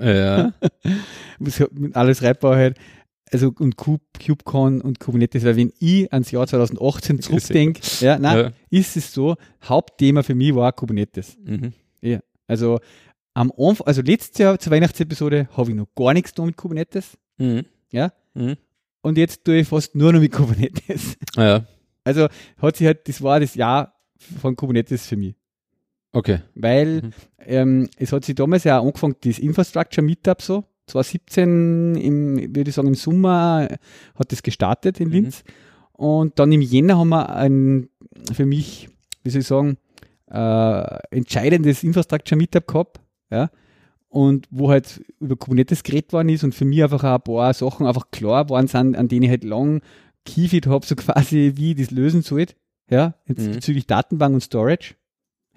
Ja, 0.00 0.52
halt 1.38 1.60
alles 1.94 2.22
reitbar 2.22 2.56
halt. 2.56 2.78
Also 3.32 3.52
und 3.58 3.76
Cube, 3.76 4.02
CubeCon 4.24 4.82
und 4.82 5.00
Kubernetes, 5.00 5.44
weil 5.44 5.56
wenn 5.56 5.72
ich 5.80 6.12
ans 6.12 6.30
Jahr 6.30 6.46
2018 6.46 7.20
zurückdenke, 7.22 7.80
ja, 8.00 8.18
nein, 8.18 8.36
ja. 8.38 8.52
ist 8.70 8.96
es 8.96 9.12
so, 9.14 9.36
Hauptthema 9.64 10.22
für 10.22 10.34
mich 10.34 10.54
war 10.54 10.72
Kubernetes. 10.72 11.36
Mhm. 11.42 11.72
Also 12.46 12.80
am 13.34 13.50
Anfang, 13.56 13.86
also 13.86 14.02
letztes 14.02 14.36
Jahr 14.38 14.58
zur 14.58 14.72
Weihnachtsepisode 14.72 15.48
habe 15.56 15.70
ich 15.70 15.76
noch 15.76 15.86
gar 15.94 16.12
nichts 16.12 16.34
da 16.34 16.44
mit 16.44 16.56
Kubernetes 16.56 17.16
Mhm. 17.38 17.64
Ja. 17.90 18.12
Mhm. 18.34 18.56
und 19.00 19.16
jetzt 19.16 19.44
tue 19.44 19.56
ich 19.60 19.68
fast 19.68 19.94
nur 19.94 20.12
noch 20.12 20.20
mit 20.20 20.32
Kubernetes. 20.32 21.16
Ja, 21.36 21.64
Also 22.04 22.28
hat 22.58 22.76
sich 22.76 22.86
halt, 22.86 23.08
das 23.08 23.22
war 23.22 23.40
das 23.40 23.54
Jahr 23.54 23.94
von 24.40 24.54
Kubernetes 24.56 25.06
für 25.06 25.16
mich. 25.16 25.34
okay. 26.12 26.40
Weil 26.54 27.00
Mhm. 27.02 27.12
ähm, 27.38 27.88
es 27.96 28.12
hat 28.12 28.24
sich 28.26 28.34
damals 28.34 28.64
ja 28.64 28.78
auch 28.80 28.86
angefangen, 28.86 29.16
das 29.22 29.38
Infrastructure 29.38 30.04
Meetup 30.04 30.42
so, 30.42 30.64
2017, 30.86 31.94
im, 31.96 32.36
würde 32.54 32.68
ich 32.70 32.74
sagen, 32.74 32.88
im 32.88 32.94
Sommer 32.94 33.68
hat 34.14 34.32
das 34.32 34.42
gestartet 34.42 35.00
in 35.00 35.08
Mhm. 35.08 35.14
Linz. 35.14 35.44
Und 35.92 36.38
dann 36.38 36.50
im 36.52 36.60
Jänner 36.60 36.98
haben 36.98 37.10
wir 37.10 37.28
ein, 37.34 37.88
für 38.32 38.46
mich, 38.46 38.88
wie 39.22 39.30
soll 39.30 39.40
ich 39.42 39.46
sagen, 39.46 39.76
äh, 40.30 40.98
entscheidendes 41.10 41.82
Infrastructure 41.84 42.36
Meetup 42.38 42.66
gehabt, 42.66 43.00
ja. 43.30 43.50
Und 44.08 44.46
wo 44.50 44.70
halt 44.70 45.02
über 45.20 45.36
Kubernetes 45.36 45.82
geredet 45.82 46.12
worden 46.12 46.28
ist 46.28 46.44
und 46.44 46.54
für 46.54 46.66
mich 46.66 46.82
einfach 46.82 47.02
auch 47.04 47.14
ein 47.14 47.22
paar 47.22 47.54
Sachen 47.54 47.86
einfach 47.86 48.10
klar 48.10 48.50
waren 48.50 48.66
sind, 48.66 48.94
an 48.94 49.08
denen 49.08 49.22
ich 49.22 49.30
halt 49.30 49.44
lang 49.44 49.80
kiefit 50.26 50.66
habe, 50.66 50.84
so 50.84 50.94
quasi, 50.96 51.52
wie 51.56 51.70
ich 51.72 51.78
das 51.78 51.90
lösen 51.90 52.22
sollte, 52.22 52.54
ja, 52.90 53.14
Mhm. 53.26 53.52
bezüglich 53.52 53.86
Datenbank 53.86 54.34
und 54.34 54.40
Storage, 54.42 54.94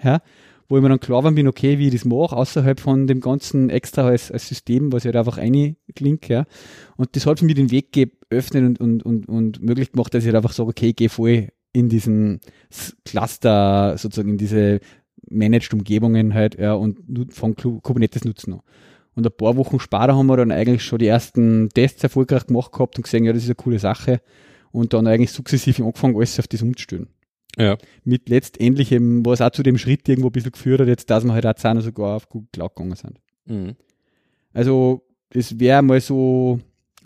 ja, 0.01 0.21
wo 0.67 0.77
ich 0.77 0.83
mir 0.83 0.89
dann 0.89 0.99
klar 0.99 1.23
war, 1.23 1.31
bin, 1.31 1.47
okay, 1.47 1.77
wie 1.77 1.87
ich 1.87 1.93
das 1.93 2.05
mache, 2.05 2.35
außerhalb 2.35 2.79
von 2.79 3.07
dem 3.07 3.19
ganzen 3.19 3.69
extra 3.69 4.07
als, 4.07 4.31
als 4.31 4.47
System, 4.47 4.91
was 4.91 5.03
ich 5.03 5.07
halt 5.07 5.17
einfach 5.17 5.37
reinklinke, 5.37 6.33
ja. 6.33 6.45
Und 6.97 7.15
das 7.15 7.25
hat 7.25 7.39
für 7.39 7.45
mich 7.45 7.55
den 7.55 7.71
Weg 7.71 7.91
geöffnet 7.91 8.79
und, 8.79 8.81
und, 8.81 9.03
und, 9.03 9.29
und 9.29 9.61
möglich 9.61 9.91
gemacht, 9.91 10.13
dass 10.13 10.23
ich 10.23 10.27
halt 10.27 10.37
einfach 10.37 10.53
sage, 10.53 10.69
okay, 10.69 10.89
ich 10.89 10.95
gehe 10.95 11.09
voll 11.09 11.49
in 11.73 11.89
diesen 11.89 12.39
Cluster, 13.03 13.97
sozusagen 13.97 14.29
in 14.29 14.37
diese 14.37 14.79
managed 15.29 15.73
Umgebungen 15.73 16.33
halt, 16.33 16.57
ja, 16.57 16.73
und 16.73 16.99
von 17.33 17.55
Kubernetes 17.55 18.25
nutzen. 18.25 18.59
Und 19.15 19.25
ein 19.25 19.37
paar 19.37 19.55
Wochen 19.55 19.79
später 19.79 20.15
haben 20.15 20.27
wir 20.27 20.37
dann 20.37 20.51
eigentlich 20.51 20.83
schon 20.83 20.99
die 20.99 21.07
ersten 21.07 21.69
Tests 21.69 22.03
erfolgreich 22.03 22.47
gemacht 22.47 22.71
gehabt 22.71 22.97
und 22.97 23.03
gesehen, 23.03 23.23
ja, 23.23 23.33
das 23.33 23.43
ist 23.43 23.49
eine 23.49 23.55
coole 23.55 23.79
Sache. 23.79 24.21
Und 24.71 24.93
dann 24.93 25.07
eigentlich 25.07 25.31
sukzessive 25.31 25.83
angefangen, 25.83 26.17
alles 26.17 26.37
auf 26.39 26.47
das 26.47 26.61
umzustellen 26.61 27.07
Ja. 27.57 27.77
mit 28.03 28.27
letztendlich 28.29 28.91
eben, 28.91 29.25
was 29.25 29.41
auch 29.41 29.51
zu 29.51 29.63
dem 29.63 29.77
Schritt 29.77 30.07
irgendwo 30.09 30.29
ein 30.29 30.33
bisschen 30.33 30.51
geführt 30.51 30.81
hat, 30.81 30.87
jetzt, 30.87 31.09
dass 31.09 31.23
wir 31.23 31.33
halt 31.33 31.45
auch 31.45 31.55
zusammen 31.55 31.81
sogar 31.81 32.17
auf 32.17 32.27
Google 32.27 32.49
Cloud 32.51 32.75
gegangen 32.75 32.95
sind. 32.95 33.19
Mhm. 33.45 33.75
Also, 34.53 35.03
das 35.29 35.59
wäre 35.59 35.81
mal 35.81 36.01
so 36.01 36.59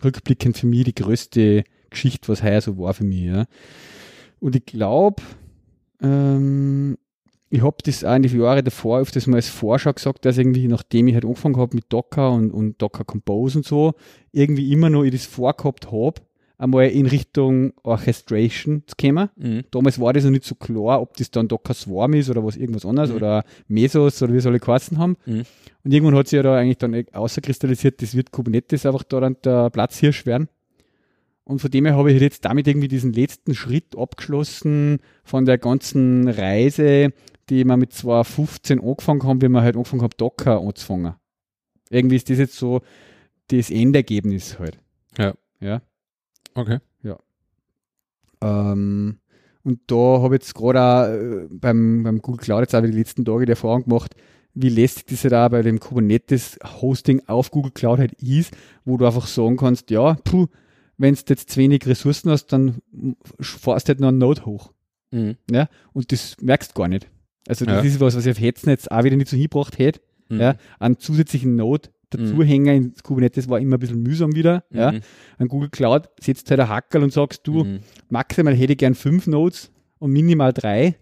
rückblickend 0.04 0.58
für 0.58 0.68
mich 0.68 0.86
die 0.86 0.96
größte 0.96 1.64
Geschichte, 1.90 2.28
was 2.30 2.44
heuer 2.44 2.62
so 2.62 2.78
war 2.78 2.94
für 2.94 3.04
mich, 3.04 3.26
ja. 3.26 3.46
Und 4.40 4.56
ich 4.56 4.66
glaube, 4.66 5.22
ähm, 6.02 6.98
ich 7.50 7.64
habe 7.64 7.78
das 7.84 8.04
auch 8.04 8.16
in 8.16 8.22
den 8.22 8.40
Jahren 8.40 8.64
davor 8.64 9.00
öfters 9.00 9.28
mal 9.28 9.38
als 9.38 9.50
Vorschau 9.50 9.92
gesagt, 9.92 10.26
dass 10.26 10.38
irgendwie, 10.38 10.68
nachdem 10.68 11.08
ich 11.08 11.16
halt 11.16 11.26
angefangen 11.26 11.58
habe 11.58 11.76
mit 11.76 11.86
Docker 11.90 12.32
und, 12.32 12.52
und 12.52 12.82
Docker 12.82 13.04
Compose 13.04 13.60
und 13.60 13.66
so, 13.66 13.94
irgendwie 14.32 14.72
immer 14.72 14.90
noch 14.90 15.04
ich 15.04 15.12
das 15.12 15.26
vorgehabt 15.26 15.92
habe, 15.92 16.22
einmal 16.60 16.90
in 16.90 17.08
Richtung 17.08 17.74
Orchestration 17.84 18.84
zu 18.86 18.96
kommen. 19.00 19.30
Mhm. 19.38 19.64
Damals 19.72 20.00
war 20.00 20.14
das 20.14 20.26
noch 20.26 20.32
nicht 20.32 20.44
so 20.44 20.54
klar, 20.56 21.02
ob 21.02 21.18
das 21.18 21.32
dann 21.32 21.48
Docker 21.48 21.74
Swarm 21.74 22.14
ist 22.14 22.30
oder 22.30 22.44
was 22.46 22.58
irgendwas 22.58 22.86
anderes 22.86 23.10
Mhm. 23.10 23.16
oder 23.16 23.44
Mesos 23.68 24.22
oder 24.22 24.34
wie 24.34 24.38
es 24.38 24.46
alle 24.46 24.60
geheißen 24.60 24.98
haben. 25.00 25.16
Mhm. 25.26 25.44
Und 25.84 25.94
irgendwann 25.94 26.16
hat 26.16 26.28
sich 26.28 26.38
ja 26.38 26.44
da 26.44 26.58
eigentlich 26.58 26.78
dann 26.78 27.06
außerkristallisiert, 27.14 28.02
das 28.02 28.14
wird 28.14 28.32
Kubernetes 28.32 28.86
einfach 28.86 29.04
da 29.04 29.22
dann 29.22 29.38
der 29.44 29.70
Platzhirsch 29.72 30.26
werden. 30.26 30.50
Und 31.46 31.60
von 31.60 31.72
dem 31.72 31.86
her 31.86 31.96
habe 31.96 32.12
ich 32.12 32.22
jetzt 32.22 32.46
damit 32.46 32.68
irgendwie 32.68 32.90
diesen 32.90 33.14
letzten 33.14 33.56
Schritt 33.56 33.98
abgeschlossen 33.98 35.00
von 35.24 35.46
der 35.46 35.58
ganzen 35.58 36.28
Reise, 36.28 37.12
die 37.50 37.64
wir 37.64 37.78
mit 37.78 37.94
2015 37.94 38.80
angefangen 38.80 39.24
haben, 39.24 39.42
wie 39.42 39.50
wir 39.50 39.62
halt 39.62 39.76
angefangen 39.76 40.04
haben, 40.04 40.14
Docker 40.18 40.60
anzufangen. 40.60 41.14
Irgendwie 41.90 42.18
ist 42.18 42.30
das 42.30 42.38
jetzt 42.38 42.56
so 42.56 42.82
das 43.48 43.72
Endergebnis 43.72 44.60
halt. 44.60 44.78
Ja. 45.18 45.34
Ja. 45.60 45.82
Okay. 46.56 46.80
Ähm, 48.42 49.18
und 49.64 49.80
da 49.88 49.96
habe 50.22 50.36
ich 50.36 50.42
jetzt 50.42 50.56
gerade 50.56 50.80
auch 50.82 51.08
äh, 51.14 51.48
beim, 51.52 52.04
beim 52.04 52.22
Google 52.22 52.40
Cloud 52.42 52.62
jetzt 52.62 52.76
auch 52.76 52.82
die 52.82 52.88
letzten 52.92 53.26
Tage 53.26 53.46
die 53.46 53.52
Erfahrung 53.52 53.84
gemacht, 53.84 54.16
wie 54.54 54.70
lästig 54.70 55.08
das 55.08 55.24
halt 55.24 55.34
auch 55.34 55.50
bei 55.50 55.62
dem 55.62 55.80
Kubernetes-Hosting 55.80 57.24
auf 57.28 57.52
Google 57.52 57.72
Cloud 57.72 58.00
halt 58.00 58.14
ist, 58.22 58.56
wo 58.86 58.98
du 58.98 59.06
einfach 59.06 59.28
sagen 59.28 59.58
kannst, 59.58 59.92
ja, 59.92 60.14
puh, 60.24 60.48
wenn 60.98 61.14
du 61.16 61.22
jetzt 61.28 61.50
zu 61.50 61.60
wenig 61.60 61.86
Ressourcen 61.86 62.32
hast, 62.32 62.48
dann 62.48 62.82
fährst 63.40 63.88
du 63.88 63.90
halt 63.90 64.00
noch 64.00 64.08
einen 64.10 64.18
Node 64.18 64.46
hoch. 64.46 64.72
Mhm. 65.12 65.36
Ja? 65.52 65.68
Und 65.94 66.12
das 66.12 66.38
merkst 66.42 66.72
du 66.72 66.76
gar 66.82 66.88
nicht. 66.88 67.10
Also 67.48 67.66
das 67.66 67.84
Ja. 67.84 67.90
ist 67.90 68.00
was, 68.00 68.16
was 68.16 68.26
ich 68.26 68.32
auf 68.32 68.40
Hetzen 68.42 68.70
jetzt 68.70 68.92
auch 68.92 69.04
wieder 69.04 69.16
nicht 69.16 69.30
so 69.30 69.36
hingebracht 69.38 69.78
hätte. 69.78 70.02
mhm. 70.30 70.40
ja, 70.40 70.56
einen 70.80 70.98
zusätzlichen 71.00 71.56
Node 71.56 71.90
dazuhängen 72.10 72.78
mhm. 72.78 72.86
in 72.86 72.94
Kubernetes 73.04 73.50
war 73.50 73.60
immer 73.60 73.78
ein 73.78 73.80
bisschen 73.80 74.02
mühsam 74.02 74.36
wieder. 74.36 74.64
Mhm. 74.70 74.78
Ja. 74.78 74.94
An 75.38 75.48
Google 75.48 75.70
Cloud 75.70 76.10
setzt 76.20 76.50
halt 76.50 76.60
ein 76.60 76.70
Hackerl 76.70 77.04
und 77.04 77.14
sagst 77.14 77.46
du, 77.46 77.64
mhm. 77.64 77.80
maximal 78.10 78.56
hätte 78.56 78.74
ich 78.74 78.80
gern 78.80 78.96
fünf 78.96 79.28
Nodes 79.28 79.72
und 80.00 80.12
minimal 80.12 80.54
drei 80.54 80.96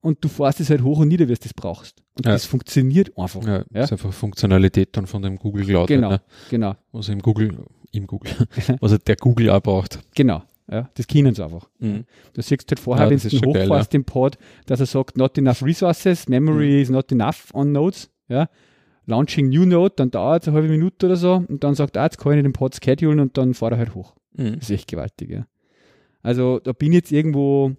und 0.00 0.22
du 0.22 0.28
fährst 0.28 0.60
es 0.60 0.68
halt 0.68 0.82
hoch 0.82 0.98
und 0.98 1.08
nieder, 1.08 1.28
wie 1.28 1.34
du 1.34 1.40
das 1.40 1.54
brauchst. 1.54 2.02
Und 2.16 2.26
ja. 2.26 2.32
das 2.32 2.44
funktioniert 2.44 3.16
einfach. 3.16 3.42
Ja, 3.46 3.58
ja, 3.58 3.64
das 3.72 3.84
ist 3.86 3.92
einfach 3.92 4.12
Funktionalität 4.12 4.96
dann 4.96 5.06
von 5.06 5.22
dem 5.22 5.36
Google 5.36 5.64
Cloud. 5.64 5.88
Genau, 5.88 6.10
halt, 6.10 6.22
ne? 6.22 6.26
genau. 6.50 6.76
Was 6.92 7.08
im 7.08 7.20
Google, 7.20 7.56
im 7.92 8.06
Google, 8.06 8.32
was 8.80 8.90
halt 8.90 9.08
der 9.08 9.16
Google 9.16 9.50
auch 9.50 9.62
braucht. 9.62 10.00
Genau. 10.14 10.42
Ja, 10.70 10.88
das 10.94 11.06
können 11.06 11.34
sie 11.34 11.44
einfach. 11.44 11.68
Mhm. 11.80 12.04
Du 12.32 12.42
siehst 12.42 12.70
halt 12.70 12.78
vorher, 12.78 13.04
ja, 13.04 13.10
wenn 13.10 13.18
du 13.18 13.46
hochfährst 13.46 13.90
geil, 13.90 14.00
ja. 14.00 14.04
Pod, 14.04 14.38
dass 14.66 14.80
er 14.80 14.86
sagt, 14.86 15.16
not 15.16 15.36
enough 15.36 15.62
resources, 15.62 16.28
memory 16.28 16.70
mhm. 16.70 16.82
is 16.82 16.90
not 16.90 17.10
enough 17.12 17.48
on 17.52 17.72
nodes. 17.72 18.10
Ja. 18.28 18.48
Launching 19.06 19.48
new 19.48 19.64
node, 19.64 19.94
dann 19.96 20.10
dauert 20.10 20.42
es 20.42 20.48
eine 20.48 20.56
halbe 20.56 20.68
Minute 20.68 21.06
oder 21.06 21.16
so 21.16 21.44
und 21.48 21.64
dann 21.64 21.74
sagt 21.74 21.96
er, 21.96 22.02
ah, 22.02 22.04
jetzt 22.06 22.18
kann 22.18 22.36
ich 22.36 22.42
den 22.42 22.52
Pod 22.52 22.78
schedulen 22.82 23.20
und 23.20 23.36
dann 23.36 23.54
fahrt 23.54 23.72
er 23.72 23.78
halt 23.78 23.94
hoch. 23.94 24.14
Mhm. 24.36 24.54
Das 24.54 24.64
ist 24.64 24.70
echt 24.70 24.88
gewaltig, 24.88 25.30
ja. 25.30 25.46
Also 26.22 26.60
da 26.60 26.72
bin 26.72 26.92
ich 26.92 26.98
jetzt 26.98 27.12
irgendwo, 27.12 27.72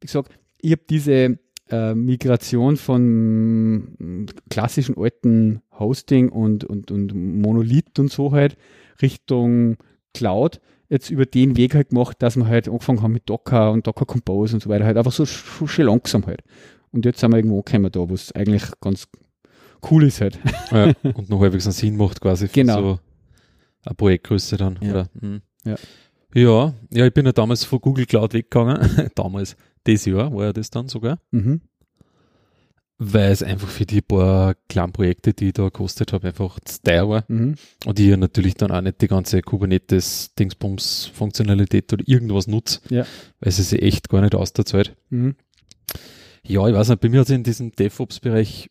wie 0.00 0.06
gesagt, 0.06 0.32
ich 0.60 0.72
habe 0.72 0.82
diese 0.88 1.38
äh, 1.70 1.94
Migration 1.94 2.76
von 2.76 4.26
klassischen 4.48 4.96
alten 4.96 5.60
Hosting 5.78 6.30
und, 6.30 6.64
und, 6.64 6.90
und 6.90 7.14
Monolith 7.14 7.98
und 7.98 8.10
so 8.10 8.32
halt 8.32 8.56
Richtung 9.02 9.76
Cloud 10.14 10.60
jetzt 10.88 11.10
über 11.10 11.24
den 11.24 11.56
Weg 11.56 11.74
halt 11.74 11.88
gemacht, 11.88 12.18
dass 12.20 12.36
wir 12.36 12.46
halt 12.46 12.68
angefangen 12.68 13.00
haben 13.00 13.12
mit 13.12 13.28
Docker 13.28 13.72
und 13.72 13.86
Docker 13.86 14.04
Compose 14.04 14.56
und 14.56 14.60
so 14.62 14.68
weiter, 14.68 14.84
halt 14.84 14.98
einfach 14.98 15.12
so 15.12 15.24
schön 15.24 15.86
langsam 15.86 16.26
halt. 16.26 16.42
Und 16.90 17.06
jetzt 17.06 17.20
sind 17.20 17.30
wir 17.30 17.38
irgendwo 17.38 17.58
angekommen 17.58 17.90
da, 17.90 18.08
wo 18.08 18.12
es 18.12 18.32
eigentlich 18.32 18.64
ganz 18.80 19.08
cool 19.90 20.04
ist 20.04 20.20
halt. 20.20 20.38
Ja, 20.70 20.92
und 21.02 21.28
noch 21.28 21.40
halbwegs 21.40 21.66
einen 21.66 21.72
Sinn 21.72 21.96
macht 21.96 22.20
quasi 22.20 22.48
für 22.48 22.54
genau. 22.54 22.80
so 22.80 23.00
eine 23.84 23.94
Projektgröße 23.94 24.56
dann. 24.56 24.78
Ja. 24.80 24.90
Oder, 24.90 25.08
hm. 25.20 25.42
ja. 25.64 25.76
ja. 26.34 26.74
Ja, 26.90 27.06
ich 27.06 27.12
bin 27.12 27.26
ja 27.26 27.32
damals 27.32 27.64
von 27.64 27.80
Google 27.80 28.06
Cloud 28.06 28.32
weggegangen. 28.32 29.10
damals, 29.14 29.56
das 29.84 30.06
Jahr 30.06 30.32
war 30.32 30.46
ja 30.46 30.52
das 30.52 30.70
dann 30.70 30.88
sogar. 30.88 31.18
Mhm 31.30 31.60
weil 33.04 33.32
es 33.32 33.42
einfach 33.42 33.68
für 33.68 33.84
die 33.84 34.00
paar 34.00 34.54
kleinen 34.68 34.92
Projekte, 34.92 35.34
die 35.34 35.48
ich 35.48 35.54
da 35.54 35.64
gekostet 35.64 36.12
habe, 36.12 36.28
einfach 36.28 36.60
zu 36.60 36.80
teuer 36.82 37.08
war. 37.08 37.24
Mhm. 37.28 37.56
Und 37.84 37.98
ich 37.98 38.06
ja 38.06 38.16
natürlich 38.16 38.54
dann 38.54 38.70
auch 38.70 38.80
nicht 38.80 39.02
die 39.02 39.08
ganze 39.08 39.42
Kubernetes-Dingsbums-Funktionalität 39.42 41.92
oder 41.92 42.04
irgendwas 42.06 42.46
nutze, 42.46 42.78
ja. 42.90 43.04
weil 43.40 43.48
es 43.48 43.56
sich 43.56 43.82
echt 43.82 44.08
gar 44.08 44.20
nicht 44.20 44.36
auszahlt. 44.36 44.94
Mhm. 45.10 45.34
Ja, 46.44 46.68
ich 46.68 46.74
weiß 46.74 46.90
nicht, 46.90 47.00
bei 47.00 47.08
mir 47.08 47.20
hat 47.20 47.28
es 47.28 47.34
in 47.34 47.44
diesem 47.44 47.72
DevOps-Bereich 47.72 48.70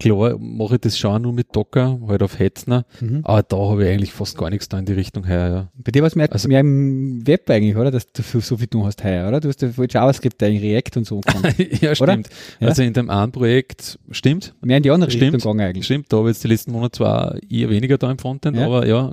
Klar 0.00 0.38
mache 0.38 0.76
ich 0.76 0.80
das 0.80 0.98
schon 0.98 1.20
nur 1.22 1.34
mit 1.34 1.54
Docker, 1.54 2.00
halt 2.08 2.22
auf 2.22 2.38
Hetzner, 2.38 2.86
mhm. 3.00 3.20
aber 3.22 3.42
da 3.42 3.56
habe 3.56 3.84
ich 3.84 3.90
eigentlich 3.90 4.12
fast 4.12 4.36
gar 4.36 4.48
nichts 4.48 4.68
da 4.68 4.78
in 4.78 4.86
die 4.86 4.94
Richtung 4.94 5.26
her. 5.26 5.48
Ja. 5.48 5.68
Bei 5.74 5.92
dir 5.92 6.00
war 6.00 6.06
es 6.06 6.16
mehr, 6.16 6.32
also, 6.32 6.48
mehr 6.48 6.60
im 6.60 7.26
Web 7.26 7.48
eigentlich, 7.50 7.76
oder? 7.76 7.90
Dass 7.90 8.10
du 8.10 8.22
so 8.40 8.56
viel 8.56 8.66
tun 8.66 8.84
hast 8.86 9.04
heuer, 9.04 9.28
oder? 9.28 9.40
Du 9.40 9.48
hast 9.48 9.60
ja 9.60 9.68
voll 9.68 9.88
JavaScript 9.90 10.42
eigentlich 10.42 10.62
React 10.62 10.96
und 10.96 11.06
so 11.06 11.20
Ja, 11.80 11.94
stimmt. 11.94 12.30
Ja? 12.60 12.68
Also 12.68 12.82
in 12.82 12.94
dem 12.94 13.10
einen 13.10 13.30
Projekt, 13.30 13.98
stimmt. 14.10 14.54
Mehr 14.62 14.78
in 14.78 14.82
die 14.82 14.90
andere 14.90 15.10
stimmt, 15.10 15.34
Richtung 15.34 15.52
gegangen 15.52 15.68
eigentlich. 15.68 15.84
Stimmt, 15.84 16.10
da 16.10 16.16
habe 16.16 16.30
ich 16.30 16.36
jetzt 16.36 16.44
die 16.44 16.48
letzten 16.48 16.72
Monate 16.72 16.96
zwar 16.96 17.36
eher 17.50 17.68
weniger 17.68 17.98
da 17.98 18.10
im 18.10 18.18
Frontend, 18.18 18.56
ja. 18.56 18.66
aber 18.66 18.86
ja, 18.86 19.12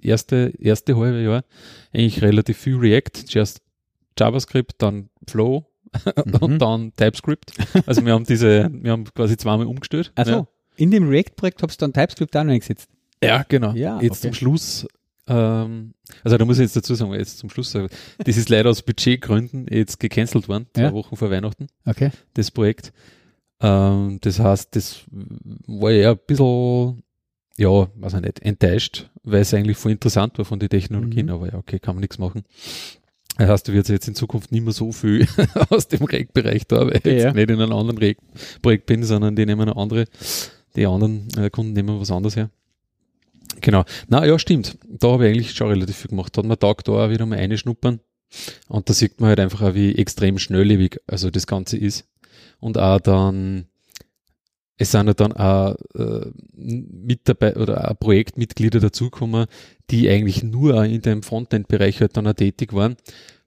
erste, 0.00 0.52
erste 0.60 0.96
halbe 0.96 1.20
Jahr 1.20 1.44
eigentlich 1.92 2.22
relativ 2.22 2.58
viel 2.58 2.76
React, 2.76 3.24
just 3.28 3.60
JavaScript, 4.16 4.74
dann 4.78 5.08
Flow, 5.26 5.67
und 6.40 6.54
mhm. 6.54 6.58
dann 6.58 6.92
TypeScript. 6.96 7.52
Also 7.86 8.04
wir 8.04 8.12
haben 8.12 8.24
diese, 8.24 8.70
wir 8.72 8.92
haben 8.92 9.04
quasi 9.04 9.36
zweimal 9.36 9.66
umgestellt. 9.66 10.12
Also 10.14 10.30
ja. 10.30 10.46
in 10.76 10.90
dem 10.90 11.08
React-Projekt 11.08 11.62
du 11.62 11.66
dann 11.78 11.92
TypeScript 11.92 12.36
auch 12.36 12.44
noch 12.44 12.52
eingesetzt? 12.52 12.88
Ja, 13.22 13.44
genau. 13.48 13.72
Ja, 13.72 14.00
jetzt 14.00 14.24
okay. 14.24 14.28
zum 14.28 14.34
Schluss, 14.34 14.86
ähm, 15.26 15.94
also 16.24 16.38
da 16.38 16.44
muss 16.44 16.58
ich 16.58 16.62
jetzt 16.62 16.76
dazu 16.76 16.94
sagen, 16.94 17.12
jetzt 17.14 17.38
zum 17.38 17.50
Schluss 17.50 17.70
sagen, 17.70 17.88
das 18.24 18.36
ist 18.36 18.48
leider 18.48 18.70
aus 18.70 18.82
Budgetgründen 18.82 19.66
jetzt 19.70 20.00
gecancelt 20.00 20.48
worden, 20.48 20.66
zwei 20.72 20.82
ja. 20.82 20.92
Wochen 20.92 21.16
vor 21.16 21.30
Weihnachten. 21.30 21.66
Okay. 21.84 22.10
Das 22.34 22.50
Projekt. 22.50 22.92
Ähm, 23.60 24.18
das 24.20 24.38
heißt, 24.38 24.74
das 24.76 25.04
war 25.66 25.90
ja 25.90 26.12
ein 26.12 26.18
bisschen, 26.26 27.02
ja, 27.56 27.88
weiß 27.96 28.14
ich 28.14 28.20
nicht, 28.20 28.40
enttäuscht, 28.40 29.10
weil 29.24 29.40
es 29.40 29.52
eigentlich 29.52 29.76
voll 29.76 29.92
interessant 29.92 30.38
war 30.38 30.44
von 30.44 30.58
den 30.58 30.68
Technologien, 30.68 31.26
mhm. 31.26 31.32
aber 31.32 31.46
ja, 31.48 31.54
okay, 31.54 31.78
kann 31.78 31.96
man 31.96 32.00
nichts 32.00 32.18
machen. 32.18 32.44
Das 33.38 33.48
heißt, 33.48 33.68
du 33.68 33.72
wirst 33.72 33.88
jetzt 33.88 34.08
in 34.08 34.16
Zukunft 34.16 34.50
nicht 34.50 34.64
mehr 34.64 34.72
so 34.72 34.90
viel 34.90 35.26
aus 35.70 35.86
dem 35.86 36.04
React-Bereich 36.04 36.66
da, 36.66 36.86
weil 36.86 36.96
ich 36.96 37.04
ja, 37.04 37.12
jetzt 37.12 37.34
nicht 37.36 37.50
in 37.50 37.60
einem 37.60 37.72
anderen 37.72 37.98
React-Projekt 37.98 38.86
bin, 38.86 39.04
sondern 39.04 39.36
die 39.36 39.46
nehmen 39.46 39.62
eine 39.62 39.76
andere, 39.76 40.06
die 40.74 40.86
anderen 40.86 41.28
äh, 41.38 41.48
Kunden 41.48 41.72
nehmen 41.72 42.00
was 42.00 42.10
anderes 42.10 42.34
her. 42.34 42.50
Genau. 43.60 43.84
Na 44.08 44.26
ja, 44.26 44.38
stimmt. 44.38 44.76
Da 44.88 45.12
habe 45.12 45.28
ich 45.28 45.34
eigentlich 45.34 45.54
schon 45.54 45.68
relativ 45.68 45.96
viel 45.96 46.10
gemacht. 46.10 46.36
Da 46.36 46.42
hat 46.42 46.48
man 46.48 46.58
Tag 46.58 46.84
da 46.84 46.92
auch 46.92 47.10
wieder 47.10 47.26
mal 47.26 47.38
einschnuppern. 47.38 48.00
Und 48.68 48.88
da 48.88 48.92
sieht 48.92 49.20
man 49.20 49.30
halt 49.30 49.40
einfach 49.40 49.62
auch, 49.62 49.74
wie 49.74 49.94
extrem 49.94 50.38
schnelllebig 50.38 51.00
also 51.06 51.30
das 51.30 51.46
Ganze 51.46 51.76
ist. 51.76 52.08
Und 52.58 52.76
auch 52.76 53.00
dann 53.00 53.66
es 54.78 54.92
sind 54.92 55.08
ja 55.08 55.14
dann 55.14 55.32
auch 55.32 55.74
äh, 55.94 56.26
Mitarbeiter 56.54 57.60
oder 57.60 57.90
auch 57.90 57.98
Projektmitglieder 57.98 58.80
dazugekommen, 58.80 59.46
die 59.90 60.08
eigentlich 60.08 60.42
nur 60.42 60.84
in 60.84 61.02
dem 61.02 61.22
Frontend-Bereich 61.22 62.00
halt 62.00 62.16
dann 62.16 62.26
auch 62.26 62.34
tätig 62.34 62.72
waren 62.72 62.96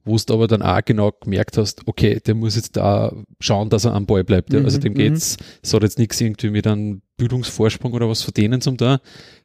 wo 0.04 0.18
du 0.18 0.34
aber 0.34 0.48
dann 0.48 0.62
auch 0.62 0.82
genau 0.84 1.12
gemerkt 1.12 1.58
hast, 1.58 1.88
okay, 1.88 2.20
der 2.26 2.36
muss 2.36 2.56
jetzt 2.56 2.76
da 2.78 3.14
schauen, 3.40 3.70
dass 3.70 3.86
er 3.86 3.94
am 3.94 4.06
Ball 4.06 4.24
bleibt. 4.24 4.52
Ja. 4.54 4.62
Also 4.62 4.78
mhm, 4.78 4.82
dem 4.82 4.94
geht's, 4.96 5.38
mhm. 5.38 5.46
es 5.62 5.74
hat 5.74 5.84
jetzt 5.84 6.00
nichts 6.00 6.20
irgendwie 6.20 6.50
mit 6.50 6.68
einem 6.68 7.02
Bildungsvorsprung 7.22 7.94
oder 7.94 8.10
was 8.10 8.24
von 8.24 8.34
denen 8.34 8.62
zum 8.62 8.78
da, 8.78 9.00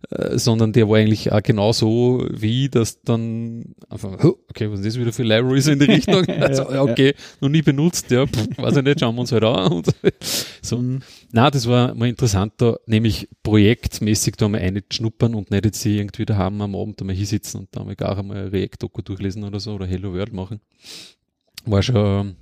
äh, 0.09 0.39
sondern 0.39 0.73
der 0.73 0.89
war 0.89 0.97
eigentlich 0.97 1.31
auch 1.31 1.43
genauso 1.43 2.27
wie, 2.31 2.71
dass 2.71 3.03
dann 3.03 3.75
einfach, 3.91 4.13
okay, 4.49 4.71
was 4.71 4.81
ist 4.81 4.87
das 4.87 4.99
wieder 4.99 5.13
für 5.13 5.25
Libraries 5.25 5.67
in 5.67 5.79
die 5.79 5.85
Richtung? 5.85 6.25
also, 6.41 6.71
okay, 6.71 7.15
noch 7.43 7.51
nie 7.51 7.61
benutzt, 7.61 8.11
ja, 8.11 8.27
pff, 8.27 8.57
weiß 8.57 8.79
ich 8.79 8.83
nicht, 8.83 9.01
schauen 9.01 9.15
wir 9.15 9.21
uns 9.21 9.33
halt 9.33 9.45
an. 9.45 9.73
Und 9.73 9.89
so. 10.63 10.79
Mhm. 10.79 11.03
Na, 11.33 11.51
das 11.51 11.69
war 11.69 11.95
mal 11.95 12.09
interessant, 12.09 12.55
da 12.57 12.77
nämlich 12.87 13.29
projektmäßig 13.43 14.37
da 14.37 14.49
mal 14.49 14.63
einschnuppern 14.63 15.35
und 15.35 15.51
nicht 15.51 15.67
jetzt 15.67 15.85
irgendwie 15.85 16.25
daheim 16.25 16.59
am 16.63 16.75
Abend 16.75 16.99
einmal 17.03 17.15
hinsitzen 17.15 17.61
und 17.61 17.69
da 17.73 17.85
mal 17.85 17.95
gar 17.95 18.17
einmal 18.17 18.49
React-Doku 18.49 19.03
durchlesen 19.03 19.45
oder 19.45 19.61
so 19.61 19.75
oder 19.75 19.87
Hello 19.87 20.15
World 20.15 20.33
machen. 20.33 20.61
War 21.67 21.83
schon 21.83 22.37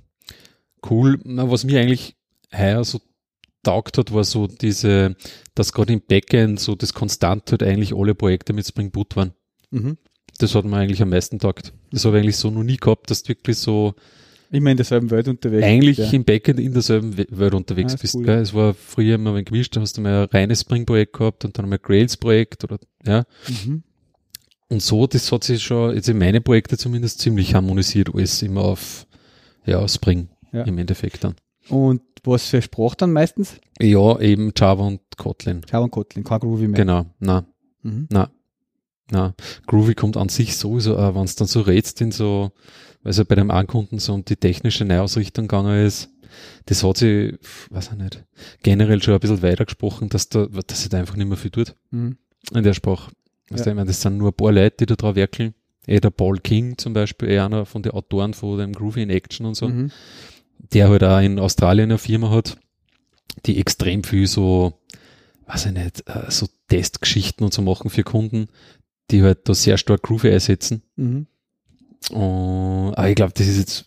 cool. 0.89 1.19
Was 1.25 1.65
mir 1.65 1.81
eigentlich 1.81 2.15
heuer 2.55 2.85
so 2.85 3.01
taugt 3.65 3.97
hat, 3.97 4.13
war 4.13 4.23
so 4.23 4.47
diese, 4.47 5.15
dass 5.53 5.73
gerade 5.73 5.93
im 5.93 6.01
Backend 6.01 6.59
so 6.59 6.75
das 6.75 6.93
konstant 6.93 7.51
halt 7.51 7.63
eigentlich 7.63 7.93
alle 7.93 8.15
Projekte 8.15 8.53
mit 8.53 8.65
Spring 8.65 8.91
Boot 8.91 9.15
waren. 9.15 9.33
Mhm. 9.71 9.97
Das 10.37 10.55
hat 10.55 10.65
mir 10.65 10.77
eigentlich 10.77 11.01
am 11.01 11.09
meisten 11.09 11.39
taugt. 11.39 11.73
Das 11.91 12.05
habe 12.05 12.17
ich 12.17 12.23
eigentlich 12.23 12.37
so 12.37 12.49
noch 12.49 12.63
nie 12.63 12.77
gehabt, 12.77 13.09
dass 13.09 13.23
du 13.23 13.29
wirklich 13.29 13.57
so 13.57 13.95
immer 14.51 14.71
in 14.71 14.77
derselben 14.77 15.11
Welt 15.11 15.27
unterwegs 15.27 15.65
Eigentlich 15.65 15.97
ja. 15.97 16.09
im 16.11 16.23
Backend 16.23 16.59
in 16.59 16.73
derselben 16.73 17.17
Welt 17.17 17.53
unterwegs 17.53 17.93
ah, 17.93 17.97
bist. 17.99 18.15
Cool. 18.15 18.25
Gell? 18.25 18.39
Es 18.39 18.53
war 18.53 18.73
früher 18.73 19.15
immer 19.15 19.33
ein 19.35 19.45
gemischt, 19.45 19.75
da 19.75 19.81
hast 19.81 19.97
du 19.97 20.01
mal 20.01 20.23
ein 20.23 20.29
reines 20.29 20.61
Spring-Projekt 20.61 21.13
gehabt 21.13 21.45
und 21.45 21.57
dann 21.57 21.67
mal 21.67 21.75
ein 21.75 21.81
Grails-Projekt 21.81 22.63
oder 22.63 22.79
ja. 23.05 23.23
Mhm. 23.47 23.83
Und 24.67 24.81
so, 24.81 25.07
das 25.07 25.31
hat 25.31 25.43
sich 25.43 25.63
schon, 25.63 25.93
jetzt 25.95 26.09
in 26.09 26.17
meine 26.17 26.41
Projekte 26.41 26.77
zumindest 26.77 27.19
ziemlich 27.19 27.53
harmonisiert, 27.53 28.13
alles 28.13 28.41
immer 28.41 28.63
auf 28.63 29.05
ja, 29.65 29.87
Spring 29.87 30.29
ja. 30.51 30.63
im 30.63 30.77
Endeffekt 30.77 31.23
dann. 31.23 31.35
Und 31.69 32.01
was 32.27 32.47
für 32.47 32.61
Sprache 32.61 32.95
dann 32.97 33.13
meistens? 33.13 33.55
Ja, 33.79 34.19
eben 34.19 34.51
Java 34.55 34.83
und 34.85 35.01
Kotlin. 35.17 35.61
Java 35.71 35.85
und 35.85 35.91
Kotlin, 35.91 36.23
kein 36.23 36.39
Groovy 36.39 36.67
mehr. 36.67 36.77
Genau, 36.77 37.05
na, 37.19 37.45
mhm. 37.81 38.07
na, 38.09 38.29
na. 39.11 39.33
Groovy 39.67 39.95
kommt 39.95 40.17
an 40.17 40.29
sich 40.29 40.57
sowieso, 40.57 40.95
äh, 40.97 41.15
wenn 41.15 41.23
es 41.23 41.35
dann 41.35 41.47
so 41.47 41.61
rätst 41.61 42.01
in 42.01 42.11
so, 42.11 42.51
weil 43.03 43.11
es 43.11 43.17
ja 43.17 43.23
bei 43.23 43.35
dem 43.35 43.51
Ankunden 43.51 43.99
so 43.99 44.13
um 44.13 44.25
die 44.25 44.35
technische 44.35 44.85
Neuausrichtung 44.85 45.47
gegangen 45.47 45.85
ist, 45.85 46.09
das 46.65 46.83
hat 46.83 46.97
sich, 46.97 47.37
weiß 47.69 47.91
ich 47.91 47.97
nicht, 47.97 48.23
generell 48.63 49.01
schon 49.01 49.13
ein 49.13 49.19
bisschen 49.19 49.41
weitergesprochen, 49.41 50.09
dass 50.09 50.29
da, 50.29 50.47
dass 50.47 50.81
sich 50.81 50.89
da 50.89 50.97
einfach 50.97 51.15
nicht 51.15 51.27
mehr 51.27 51.37
viel 51.37 51.51
tut. 51.51 51.75
Mhm. 51.91 52.17
In 52.53 52.63
der 52.63 52.73
Sprache. 52.73 53.11
Also 53.49 53.65
ja. 53.65 53.71
ich 53.71 53.75
meine, 53.75 53.87
das 53.87 54.01
sind 54.01 54.17
nur 54.17 54.29
ein 54.29 54.33
paar 54.33 54.51
Leute, 54.51 54.77
die 54.79 54.85
da 54.85 54.95
drauf 54.95 55.15
werkeln. 55.15 55.53
Eh 55.87 55.99
der 55.99 56.09
Paul 56.09 56.39
King 56.39 56.77
zum 56.77 56.93
Beispiel, 56.93 57.29
eh 57.29 57.39
einer 57.39 57.65
von 57.65 57.83
den 57.83 57.91
Autoren 57.91 58.33
von 58.33 58.57
dem 58.57 58.73
Groovy 58.73 59.03
in 59.03 59.11
Action 59.11 59.45
und 59.45 59.55
so. 59.55 59.69
Mhm 59.69 59.91
der 60.57 60.89
halt 60.89 61.03
auch 61.03 61.19
in 61.19 61.39
Australien 61.39 61.91
eine 61.91 61.97
Firma 61.97 62.29
hat, 62.29 62.57
die 63.45 63.59
extrem 63.59 64.03
viel 64.03 64.27
so, 64.27 64.79
weiß 65.47 65.67
ich 65.67 65.71
nicht, 65.73 66.03
äh, 66.07 66.29
so 66.29 66.47
Testgeschichten 66.67 67.45
und 67.45 67.53
so 67.53 67.61
machen 67.61 67.89
für 67.89 68.03
Kunden, 68.03 68.47
die 69.11 69.21
halt 69.21 69.47
da 69.47 69.53
sehr 69.53 69.77
stark 69.77 70.03
Groovy 70.03 70.31
einsetzen. 70.31 70.81
Mhm. 70.95 71.27
Und, 72.11 72.93
aber 72.95 73.09
ich 73.09 73.15
glaube, 73.15 73.33
das 73.35 73.47
ist 73.47 73.57
jetzt 73.57 73.85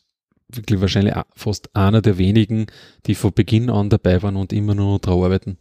wirklich 0.49 0.81
wahrscheinlich 0.81 1.15
fast 1.35 1.75
einer 1.75 2.01
der 2.01 2.19
wenigen, 2.19 2.67
die 3.07 3.15
von 3.15 3.33
Beginn 3.33 3.71
an 3.71 3.91
dabei 3.91 4.23
waren 4.23 4.37
und 4.37 4.53
immer 4.53 4.75
nur 4.75 4.99
daran 4.99 5.25
arbeiten. 5.25 5.59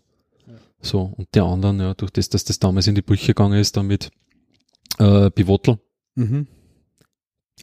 Ja. 0.48 0.54
So, 0.82 1.02
und 1.02 1.28
die 1.36 1.40
anderen, 1.40 1.80
ja, 1.80 1.94
durch 1.94 2.12
das, 2.12 2.30
dass 2.30 2.46
das 2.46 2.60
damals 2.60 2.88
in 2.88 2.96
die 2.96 3.02
Brüche 3.02 3.28
gegangen 3.28 3.60
ist, 3.60 3.78
damit 3.78 4.12
äh, 5.00 5.30
Pivotal. 5.30 5.80
Mhm. 6.16 6.48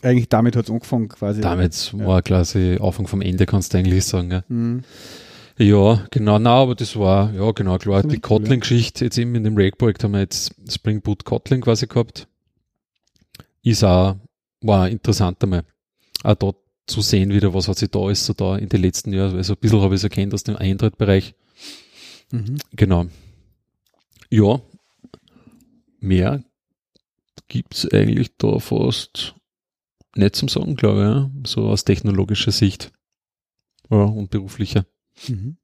Eigentlich 0.02 0.28
damit 0.28 0.56
hat 0.56 0.64
es 0.64 0.70
angefangen 0.70 1.08
quasi. 1.08 1.40
Damit 1.40 1.92
ja. 1.92 2.06
war 2.06 2.22
quasi 2.22 2.78
Anfang 2.80 3.06
vom 3.06 3.22
Ende, 3.22 3.46
kannst 3.46 3.72
du 3.72 3.78
eigentlich 3.78 4.04
sagen. 4.04 4.30
Ja. 4.30 4.44
Mhm. 4.48 4.82
Ja, 5.56 6.04
genau, 6.10 6.40
na, 6.40 6.50
aber 6.50 6.74
das 6.74 6.96
war, 6.96 7.32
ja, 7.32 7.52
genau, 7.52 7.78
klar, 7.78 8.02
die 8.02 8.18
Kotlin-Geschichte, 8.18 9.04
jetzt 9.04 9.18
eben 9.18 9.36
in 9.36 9.44
dem 9.44 9.56
Rake-Projekt 9.56 10.02
haben 10.02 10.12
wir 10.12 10.18
jetzt 10.18 10.52
Spring 10.68 11.00
Boot 11.00 11.24
Kotlin 11.24 11.60
quasi 11.60 11.86
gehabt. 11.86 12.26
Ist 13.62 13.84
auch, 13.84 14.16
war 14.62 14.88
interessant 14.88 15.40
einmal, 15.44 15.62
auch 16.24 16.34
dort 16.34 16.56
zu 16.86 17.02
sehen 17.02 17.32
wieder, 17.32 17.54
was 17.54 17.68
hat 17.68 17.78
sich 17.78 17.88
da 17.88 18.00
alles 18.00 18.26
so 18.26 18.32
da 18.32 18.56
in 18.56 18.68
den 18.68 18.82
letzten 18.82 19.12
Jahren, 19.12 19.36
also 19.36 19.52
ein 19.52 19.60
bisschen 19.60 19.80
habe 19.80 19.94
ich 19.94 20.00
es 20.00 20.04
erkannt 20.04 20.34
aus 20.34 20.42
dem 20.42 20.56
Android-Bereich. 20.56 21.34
Mhm. 22.32 22.58
Genau. 22.72 23.06
Ja, 24.30 24.60
mehr 26.00 26.42
gibt's 27.46 27.88
eigentlich 27.92 28.36
da 28.38 28.58
fast 28.58 29.36
nicht 30.16 30.36
zum 30.36 30.48
Sagen, 30.48 30.76
glaube 30.76 31.00
ich, 31.00 31.06
ja? 31.06 31.30
so 31.46 31.68
aus 31.68 31.84
technologischer 31.84 32.52
Sicht 32.52 32.92
ja, 33.90 34.04
und 34.04 34.30
beruflicher. 34.30 34.86
Mhm. 35.28 35.56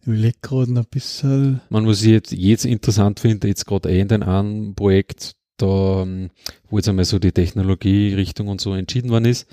Ich 0.00 0.06
überlege 0.06 0.38
gerade 0.42 0.72
ein 0.72 0.84
bisschen. 0.90 1.60
Man, 1.68 1.86
was 1.86 2.02
ich 2.02 2.10
jetzt, 2.10 2.32
jetzt 2.32 2.64
interessant 2.64 3.20
finde, 3.20 3.48
jetzt 3.48 3.66
gerade 3.66 3.90
eh 3.90 4.00
in 4.00 4.08
den 4.08 4.22
einen 4.22 4.74
Projekt, 4.74 5.36
da, 5.56 6.02
ähm, 6.02 6.30
wo 6.68 6.78
jetzt 6.78 6.88
einmal 6.88 7.04
so 7.04 7.18
die 7.18 7.32
Technologierichtung 7.32 8.48
und 8.48 8.60
so 8.60 8.74
entschieden 8.74 9.10
worden 9.10 9.26
ist, 9.26 9.46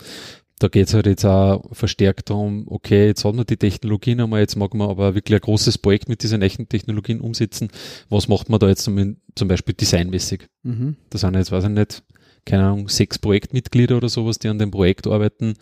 da 0.62 0.68
geht 0.68 0.88
es 0.88 0.94
halt 0.94 1.08
jetzt 1.08 1.26
auch 1.26 1.64
verstärkt 1.72 2.30
darum, 2.30 2.66
okay, 2.68 3.08
jetzt 3.08 3.26
hat 3.26 3.34
man 3.34 3.46
die 3.46 3.58
Technologien 3.58 4.22
einmal, 4.22 4.42
jetzt 4.42 4.56
mag 4.56 4.74
man 4.76 4.90
aber 4.90 5.16
wirklich 5.16 5.36
ein 5.36 5.42
großes 5.42 5.80
Projekt 5.80 6.08
mit 6.08 6.22
diesen 6.22 6.44
echten 6.44 6.70
Technologien 6.70 7.20
umsetzen. 7.20 7.70
Was 8.10 8.28
macht 8.28 8.50
man 8.50 8.60
da 8.60 8.68
jetzt 8.68 8.84
zum, 8.84 9.18
zum 9.36 9.48
Beispiel 9.48 9.74
designmäßig? 9.74 10.48
Mhm. 10.62 10.98
Da 11.10 11.18
sind 11.18 11.36
jetzt, 11.36 11.52
weiß 11.52 11.64
ich 11.64 11.70
nicht, 11.72 12.04
keine 12.46 12.66
Ahnung, 12.66 12.90
sechs 12.90 13.20
Projektmitglieder 13.20 13.98
oder 13.98 14.10
sowas, 14.10 14.40
die 14.40 14.48
an 14.48 14.60
dem 14.60 14.72
Projekt 14.72 15.08
arbeiten. 15.08 15.54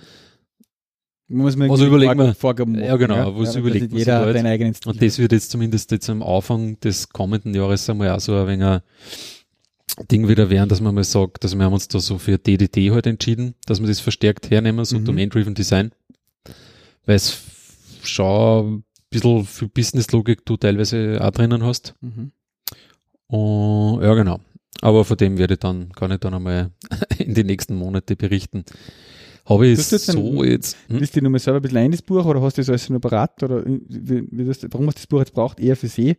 Muss 1.28 1.56
man 1.56 1.70
also 1.70 1.86
überlegen 1.86 2.18
wir, 2.18 2.34
Vorgaben 2.34 2.72
machen, 2.72 2.86
ja 2.86 2.98
genau, 2.98 3.16
ja, 3.16 3.38
was 3.38 3.54
ja, 3.54 3.60
überlegt 3.60 3.92
man 3.92 4.00
jeder 4.00 4.34
seinen 4.34 4.48
eigenen 4.48 4.74
Stil 4.74 4.92
Und 4.92 5.02
das 5.02 5.20
wird 5.20 5.32
jetzt 5.32 5.52
zumindest 5.52 5.92
jetzt 5.92 6.10
am 6.10 6.24
Anfang 6.24 6.80
des 6.80 7.10
kommenden 7.10 7.54
Jahres 7.54 7.88
einmal 7.88 8.10
auch 8.10 8.20
so 8.20 8.34
ein 8.34 8.48
wenig 8.48 8.82
Ding 10.10 10.28
wieder 10.28 10.50
werden, 10.50 10.70
dass 10.70 10.82
man 10.82 10.96
mal 10.96 11.04
sagt, 11.04 11.44
dass 11.44 11.56
wir 11.56 11.64
haben 11.64 11.74
uns 11.74 11.88
da 11.88 12.00
so 12.00 12.18
für 12.18 12.40
DDD 12.40 12.90
heute 12.90 12.94
halt 12.94 13.08
entschieden, 13.08 13.54
dass 13.66 13.80
wir 13.80 13.88
das 13.88 14.00
verstärkt 14.00 14.50
hernehmen, 14.50 14.86
so 14.86 14.98
mhm. 14.98 15.06
Domain-Driven 15.06 15.54
Design, 15.54 15.92
weil 17.06 17.16
es 17.16 17.38
schon 18.02 18.78
ein 18.78 18.84
bisschen 19.10 19.46
für 19.46 19.68
Business-Logik 19.68 20.46
du 20.46 20.58
teilweise 20.58 21.20
auch 21.22 21.32
drinnen 21.32 21.64
hast. 21.64 21.94
Mhm. 22.02 22.32
Und 23.28 24.02
ja, 24.02 24.14
genau. 24.16 24.40
Aber 24.82 25.06
von 25.06 25.18
dem 25.18 25.38
werde 25.38 25.56
ich 25.56 25.60
dann, 25.60 25.92
kann 25.94 26.12
ich 26.12 26.20
dann 26.20 26.34
einmal 26.34 26.72
in 27.18 27.34
die 27.34 27.44
nächsten 27.44 27.76
Monate 27.76 28.16
berichten. 28.16 28.64
Habe 29.50 29.66
ich 29.66 29.80
es 29.80 29.90
so 29.90 30.44
jetzt. 30.44 30.78
Hm? 30.88 31.00
Willst 31.00 31.16
du 31.16 31.22
nochmal 31.22 31.40
selber 31.40 31.58
ein 31.58 31.62
bisschen 31.64 31.78
ein 31.78 31.92
das 31.92 32.04
Buch 32.04 32.24
oder 32.24 32.40
hast 32.40 32.58
du 32.58 32.62
das 32.62 32.70
alles 32.70 32.88
nur 32.88 33.02
parat? 33.02 33.42
Oder 33.42 33.64
wie, 33.66 34.24
wie 34.30 34.46
das, 34.46 34.60
warum 34.70 34.86
hast 34.86 34.98
du 34.98 35.00
das 35.00 35.08
Buch 35.08 35.20
jetzt 35.20 35.34
braucht? 35.34 35.60
Eher 35.60 35.76
für 35.76 35.88
sie? 35.88 36.18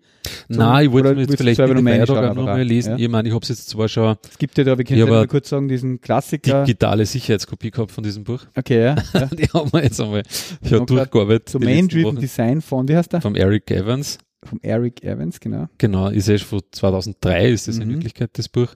Nein, 0.48 0.86
ich 0.86 0.92
wollte 0.92 1.14
mir 1.14 1.20
jetzt 1.20 1.36
vielleicht 1.36 1.60
dem 1.60 1.84
nochmal 1.84 2.62
lesen. 2.62 2.90
Ja? 2.90 2.98
Ich 2.98 3.08
meine, 3.08 3.28
ich 3.28 3.34
habe 3.34 3.42
es 3.44 3.50
jetzt 3.50 3.68
zwar 3.68 3.88
schon. 3.88 4.16
Es 4.28 4.36
gibt 4.36 4.58
ja 4.58 4.64
da, 4.64 4.76
wir 4.76 4.84
können 4.84 4.98
ja 4.98 5.06
mal 5.06 5.28
kurz 5.28 5.48
sagen, 5.48 5.68
diesen 5.68 6.00
Klassiker. 6.00 6.64
Digitale 6.64 7.06
Sicherheitskopie 7.06 7.70
gehabt 7.70 7.92
von 7.92 8.02
diesem 8.02 8.24
Buch. 8.24 8.40
Okay, 8.56 8.82
ja. 8.82 8.96
ja. 9.14 9.26
die 9.32 9.46
haben 9.46 9.72
wir 9.72 9.84
jetzt 9.84 10.00
einmal 10.00 10.24
ja, 10.62 10.80
durchgearbeitet. 10.80 11.54
Domain-Driven 11.54 12.16
Design 12.16 12.60
von, 12.60 12.88
wie 12.88 12.96
heißt 12.96 13.12
der? 13.12 13.20
Vom 13.20 13.36
Eric 13.36 13.70
Evans. 13.70 14.18
Vom 14.42 14.58
Eric 14.62 15.02
Evans, 15.04 15.38
genau. 15.40 15.68
Genau, 15.78 16.08
ist 16.08 16.28
erst 16.28 16.44
von 16.44 16.62
2003 16.70 17.50
ist 17.50 17.68
das 17.68 17.76
mhm. 17.76 17.82
in 17.82 17.90
Wirklichkeit 17.90 18.30
das 18.34 18.48
Buch. 18.48 18.74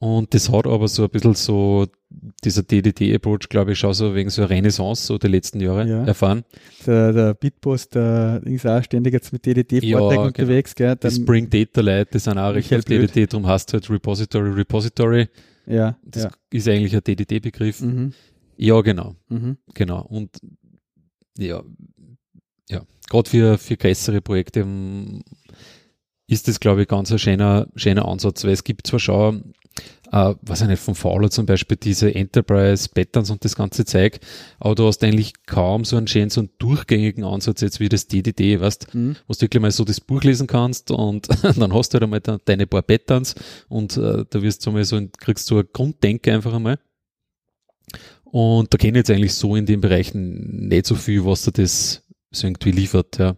Und 0.00 0.32
das 0.32 0.50
hat 0.50 0.66
aber 0.66 0.86
so 0.86 1.02
ein 1.04 1.10
bisschen 1.10 1.34
so, 1.34 1.86
dieser 2.44 2.62
DDD-Approach, 2.62 3.48
glaube 3.48 3.72
ich, 3.72 3.80
schon 3.80 3.92
so 3.94 4.14
wegen 4.14 4.30
so 4.30 4.44
Renaissance 4.44 5.04
so 5.04 5.18
der 5.18 5.28
letzten 5.30 5.60
Jahre 5.60 5.88
ja. 5.88 6.04
erfahren. 6.04 6.44
Der, 6.86 7.12
der 7.12 7.34
Bitboss, 7.34 7.88
der 7.88 8.40
ist 8.44 8.64
auch 8.64 8.82
ständig 8.82 9.12
jetzt 9.12 9.32
mit 9.32 9.44
DDD-Vorträgen 9.44 9.90
ja, 9.90 10.08
genau. 10.08 10.22
unterwegs. 10.26 10.74
Gell? 10.76 10.94
die 10.94 11.10
Spring 11.10 11.50
Data 11.50 11.80
Leute, 11.80 12.10
die 12.12 12.18
sind 12.20 12.38
auch 12.38 12.54
recht 12.54 12.72
auf 12.72 12.84
DDD, 12.84 13.26
darum 13.26 13.46
hast 13.48 13.72
du 13.72 13.74
halt 13.74 13.90
Repository, 13.90 14.50
Repository. 14.50 15.28
Ja. 15.66 15.98
Das 16.04 16.24
ja. 16.24 16.30
ist 16.50 16.68
eigentlich 16.68 16.94
ein 16.94 17.02
DDD-Begriff. 17.02 17.80
Mhm. 17.80 18.12
Ja, 18.56 18.80
genau. 18.80 19.16
Mhm. 19.28 19.58
Genau. 19.74 20.02
Und 20.02 20.38
ja, 21.36 21.62
ja, 22.68 22.82
gerade 23.08 23.30
für, 23.30 23.58
für 23.58 23.76
größere 23.76 24.20
Projekte 24.20 24.66
ist 26.26 26.48
das, 26.48 26.60
glaube 26.60 26.82
ich, 26.82 26.88
ganz 26.88 27.10
ein 27.10 27.18
schöner, 27.18 27.68
schöner 27.74 28.06
Ansatz, 28.06 28.44
weil 28.44 28.52
es 28.52 28.64
gibt 28.64 28.86
zwar 28.86 29.00
schon 29.00 29.54
äh, 30.12 30.34
was 30.42 30.62
ich 30.62 30.68
nicht, 30.68 30.82
von 30.82 30.94
Fowler 30.94 31.30
zum 31.30 31.46
Beispiel, 31.46 31.76
diese 31.76 32.14
Enterprise 32.14 32.88
Patterns 32.88 33.30
und 33.30 33.44
das 33.44 33.56
ganze 33.56 33.84
Zeug, 33.84 34.20
aber 34.58 34.74
du 34.74 34.86
hast 34.86 35.02
eigentlich 35.04 35.32
kaum 35.46 35.84
so 35.84 35.96
einen 35.96 36.06
schönen, 36.06 36.30
so 36.30 36.40
einen 36.40 36.50
durchgängigen 36.58 37.24
Ansatz 37.24 37.60
jetzt 37.60 37.80
wie 37.80 37.88
das 37.88 38.06
DDD, 38.06 38.60
weißt, 38.60 38.94
mhm. 38.94 39.16
wo 39.26 39.34
du 39.34 39.40
wirklich 39.42 39.60
mal 39.60 39.70
so 39.70 39.84
das 39.84 40.00
Buch 40.00 40.22
lesen 40.22 40.46
kannst 40.46 40.90
und 40.90 41.28
dann 41.42 41.74
hast 41.74 41.90
du 41.90 41.94
halt 41.94 42.04
einmal 42.04 42.20
deine 42.44 42.66
paar 42.66 42.82
Patterns 42.82 43.34
und 43.68 43.96
äh, 43.96 44.24
da 44.28 44.42
wirst 44.42 44.64
du 44.66 44.72
mal 44.72 44.84
so, 44.84 45.00
kriegst 45.18 45.50
du 45.50 45.56
eine 45.56 45.64
Grunddenke 45.64 46.32
einfach 46.32 46.54
einmal. 46.54 46.78
Und 48.30 48.74
da 48.74 48.76
kenne 48.76 48.98
ich 48.98 49.08
jetzt 49.08 49.10
eigentlich 49.10 49.34
so 49.34 49.56
in 49.56 49.64
den 49.64 49.80
Bereichen 49.80 50.68
nicht 50.68 50.84
so 50.84 50.94
viel, 50.94 51.24
was 51.24 51.44
da 51.44 51.50
das 51.50 52.02
so 52.30 52.46
irgendwie 52.46 52.72
liefert, 52.72 53.18
ja, 53.18 53.36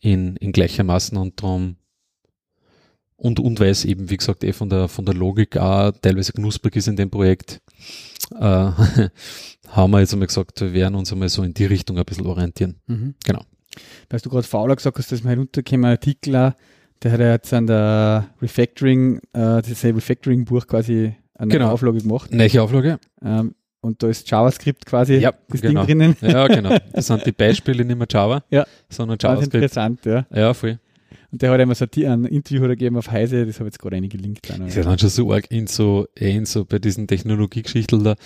in, 0.00 0.36
in 0.36 0.52
gleichermaßen 0.52 1.16
und 1.16 1.42
darum 1.42 1.76
und, 3.16 3.40
und 3.40 3.60
weil 3.60 3.70
es 3.70 3.84
eben, 3.84 4.10
wie 4.10 4.16
gesagt, 4.16 4.44
eh 4.44 4.52
von 4.52 4.68
der, 4.68 4.88
von 4.88 5.06
der 5.06 5.14
Logik 5.14 5.56
auch 5.56 5.90
teilweise 6.02 6.32
knusprig 6.32 6.76
ist 6.76 6.88
in 6.88 6.96
dem 6.96 7.10
Projekt, 7.10 7.62
äh, 8.34 8.38
haben 9.68 9.90
wir 9.90 10.00
jetzt 10.00 10.12
einmal 10.12 10.28
gesagt, 10.28 10.60
wir 10.60 10.72
werden 10.74 10.94
uns 10.94 11.12
einmal 11.12 11.30
so 11.30 11.42
in 11.42 11.54
die 11.54 11.64
Richtung 11.64 11.98
ein 11.98 12.04
bisschen 12.04 12.26
orientieren. 12.26 12.76
Mhm. 12.86 13.14
Genau. 13.24 13.42
Weil 14.10 14.20
du 14.20 14.28
gerade 14.28 14.46
Fauler 14.46 14.76
gesagt 14.76 14.98
hast, 14.98 15.12
dass 15.12 15.24
wir 15.24 15.30
herunterkommen, 15.30 15.90
Artikel 15.90 16.36
auch, 16.36 16.52
der 17.02 17.12
hat 17.12 17.20
ja 17.20 17.32
jetzt 17.32 17.52
an 17.52 17.66
der 17.66 18.28
Refactoring, 18.40 19.18
äh, 19.32 19.62
das 19.62 19.84
Refactoring-Buch 19.84 20.66
quasi 20.66 21.14
eine 21.34 21.52
genau. 21.52 21.70
Auflage 21.70 21.98
gemacht. 21.98 22.30
Welche 22.32 22.62
Auflage? 22.62 22.98
Ähm, 23.22 23.54
und 23.86 24.02
da 24.02 24.08
ist 24.08 24.30
JavaScript 24.30 24.84
quasi 24.84 25.14
ja, 25.16 25.32
das 25.48 25.60
genau. 25.60 25.84
Ding 25.84 25.98
drinnen. 25.98 26.16
Ja, 26.20 26.46
genau. 26.46 26.76
Das 26.92 27.06
sind 27.06 27.24
die 27.24 27.32
Beispiele 27.32 27.84
nicht 27.84 27.96
mehr 27.96 28.08
Java, 28.10 28.42
ja. 28.50 28.66
sondern 28.88 29.18
JavaScript. 29.20 29.54
interessant, 29.54 30.04
ja. 30.04 30.26
Ja, 30.34 30.52
voll. 30.54 30.78
Und 31.32 31.42
der 31.42 31.50
hat 31.50 31.60
einmal 31.60 31.74
so 31.74 31.84
ein 31.84 32.24
Interview 32.24 32.66
gegeben 32.68 32.96
auf 32.96 33.10
Heise, 33.10 33.46
das 33.46 33.56
habe 33.56 33.68
ich 33.68 33.74
jetzt 33.74 33.78
gerade 33.78 33.96
eingelinkt. 33.96 34.48
Das 34.48 34.58
ist 34.58 34.76
ja 34.76 34.82
dann 34.82 34.98
schon 34.98 35.08
so 35.08 35.32
arg 35.32 35.50
in 35.50 35.66
so, 35.66 36.06
eh 36.18 36.34
in 36.34 36.46
so 36.46 36.64
bei 36.64 36.78
diesen 36.78 37.06
Technologiegeschichten 37.06 38.04
da. 38.04 38.16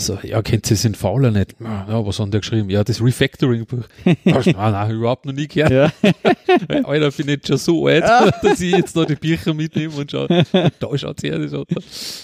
So, 0.00 0.16
ja, 0.22 0.40
kennt 0.42 0.70
ihr 0.70 0.74
es 0.74 0.84
in 0.84 0.94
Fauler 0.94 1.32
nicht? 1.32 1.56
Ja, 1.60 2.06
was 2.06 2.20
haben 2.20 2.30
die 2.30 2.38
geschrieben? 2.38 2.70
Ja, 2.70 2.84
das 2.84 3.02
Refactoring-Buch. 3.02 3.84
nein, 4.04 4.16
nein, 4.54 4.90
überhaupt 4.92 5.26
noch 5.26 5.32
nie 5.32 5.48
gehört. 5.48 5.72
Ja. 5.72 5.92
Alter, 6.84 7.10
bin 7.10 7.28
ich 7.28 7.44
schon 7.44 7.56
so 7.56 7.86
alt, 7.86 8.04
dass 8.42 8.60
ich 8.60 8.76
jetzt 8.76 8.96
da 8.96 9.04
die 9.04 9.16
Bücher 9.16 9.52
mitnehme 9.54 9.94
und 9.96 10.10
schau, 10.10 10.28
da 10.28 10.98
schaut 10.98 11.22
her, 11.24 11.40
das 11.40 11.52
hat 11.52 11.68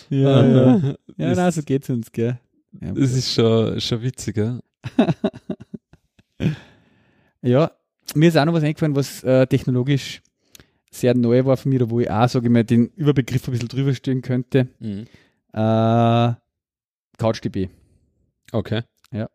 Ja, 0.09 0.29
ah, 0.29 0.47
ja. 0.47 0.95
ja 1.17 1.35
nein, 1.35 1.51
so 1.51 1.63
geht's 1.63 1.91
uns, 1.91 2.13
gell. 2.13 2.39
Ja, 2.81 2.93
das 2.93 3.13
ist 3.13 3.35
schon, 3.35 3.81
schon 3.81 4.03
witzig, 4.03 4.37
ja. 4.37 4.61
ja, 7.43 7.73
mir 8.15 8.29
ist 8.29 8.39
auch 8.39 8.45
noch 8.45 8.55
was 8.55 8.63
eingefallen, 8.63 8.95
was 8.95 9.25
äh, 9.25 9.49
technologisch 9.49 10.23
sehr 10.93 11.15
neu 11.15 11.45
war 11.45 11.57
für 11.57 11.69
mich, 11.69 11.81
wo 11.91 11.99
ich 11.99 12.09
auch, 12.09 12.29
sage 12.29 12.47
ich 12.47 12.53
mal, 12.53 12.63
den 12.63 12.87
Überbegriff 12.95 13.49
ein 13.49 13.53
bisschen 13.53 13.69
drüber 13.69 13.95
stehen 13.95 14.23
könnte. 14.23 14.69
Mhm. 14.79 15.07
Äh, 15.53 16.35
CouchDB. 17.19 17.69
Okay. 18.53 18.83
Ja. 19.11 19.29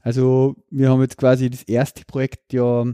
Also 0.00 0.56
wir 0.70 0.90
haben 0.90 1.00
jetzt 1.00 1.18
quasi 1.18 1.50
das 1.50 1.62
erste 1.64 2.04
Projekt 2.04 2.52
ja 2.52 2.84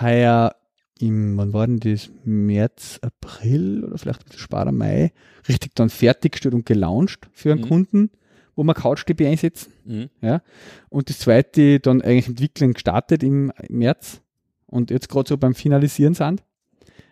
heuer 0.00 0.56
im, 0.98 1.36
wann 1.36 1.52
war 1.52 1.66
denn 1.66 1.78
das? 1.80 2.10
März, 2.24 2.98
April 3.02 3.84
oder 3.84 3.98
vielleicht 3.98 4.20
ein 4.20 4.24
bisschen 4.24 4.40
später 4.40 4.72
Mai, 4.72 5.12
richtig 5.48 5.74
dann 5.74 5.90
fertiggestellt 5.90 6.54
und 6.54 6.64
gelauncht 6.64 7.28
für 7.32 7.52
einen 7.52 7.60
mhm. 7.60 7.68
Kunden 7.68 8.10
wo 8.56 8.64
wir 8.64 8.74
CouchDB 8.74 9.26
einsetzen. 9.26 9.72
Mhm. 9.84 10.10
Ja. 10.22 10.42
Und 10.88 11.10
das 11.10 11.20
zweite 11.20 11.78
dann 11.78 12.02
eigentlich 12.02 12.28
entwickeln 12.28 12.72
gestartet 12.72 13.22
im 13.22 13.52
März 13.68 14.22
und 14.66 14.90
jetzt 14.90 15.08
gerade 15.08 15.28
so 15.28 15.36
beim 15.36 15.54
Finalisieren 15.54 16.14
sind. 16.14 16.42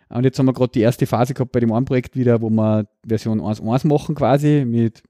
Und 0.09 0.23
jetzt 0.23 0.37
haben 0.37 0.47
wir 0.47 0.53
gerade 0.53 0.71
die 0.71 0.81
erste 0.81 1.05
Phase 1.05 1.33
gehabt 1.33 1.51
bei 1.51 1.59
dem 1.59 1.71
einen 1.71 1.85
Projekt 1.85 2.15
wieder, 2.15 2.41
wo 2.41 2.49
wir 2.49 2.87
Version 3.07 3.39
1.1 3.39 3.87
machen 3.87 4.15
quasi 4.15 4.65
mit 4.65 5.03